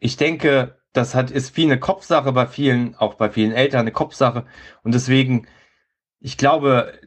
ich 0.00 0.16
denke, 0.16 0.80
das 0.92 1.14
hat, 1.14 1.30
ist 1.30 1.54
viel 1.54 1.66
eine 1.66 1.78
Kopfsache 1.78 2.32
bei 2.32 2.46
vielen, 2.46 2.96
auch 2.96 3.14
bei 3.14 3.30
vielen 3.30 3.52
Eltern 3.52 3.82
eine 3.82 3.92
Kopfsache. 3.92 4.44
Und 4.82 4.94
deswegen, 4.94 5.46
ich 6.18 6.36
glaube, 6.36 6.98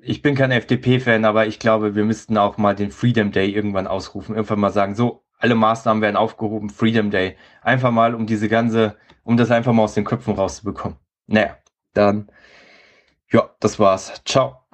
ich 0.00 0.22
bin 0.22 0.34
kein 0.34 0.50
FDP-Fan, 0.50 1.26
aber 1.26 1.46
ich 1.46 1.58
glaube, 1.58 1.94
wir 1.94 2.04
müssten 2.04 2.38
auch 2.38 2.56
mal 2.56 2.74
den 2.74 2.90
Freedom 2.90 3.32
Day 3.32 3.50
irgendwann 3.50 3.86
ausrufen. 3.86 4.34
Irgendwann 4.34 4.60
mal 4.60 4.72
sagen, 4.72 4.94
so, 4.94 5.25
alle 5.38 5.54
Maßnahmen 5.54 6.02
werden 6.02 6.16
aufgehoben, 6.16 6.70
Freedom 6.70 7.10
Day. 7.10 7.36
Einfach 7.62 7.90
mal, 7.90 8.14
um 8.14 8.26
diese 8.26 8.48
ganze, 8.48 8.96
um 9.24 9.36
das 9.36 9.50
einfach 9.50 9.72
mal 9.72 9.84
aus 9.84 9.94
den 9.94 10.04
Köpfen 10.04 10.34
rauszubekommen. 10.34 10.98
Naja, 11.26 11.56
dann, 11.92 12.30
ja, 13.30 13.50
das 13.60 13.78
war's. 13.78 14.22
Ciao. 14.24 14.65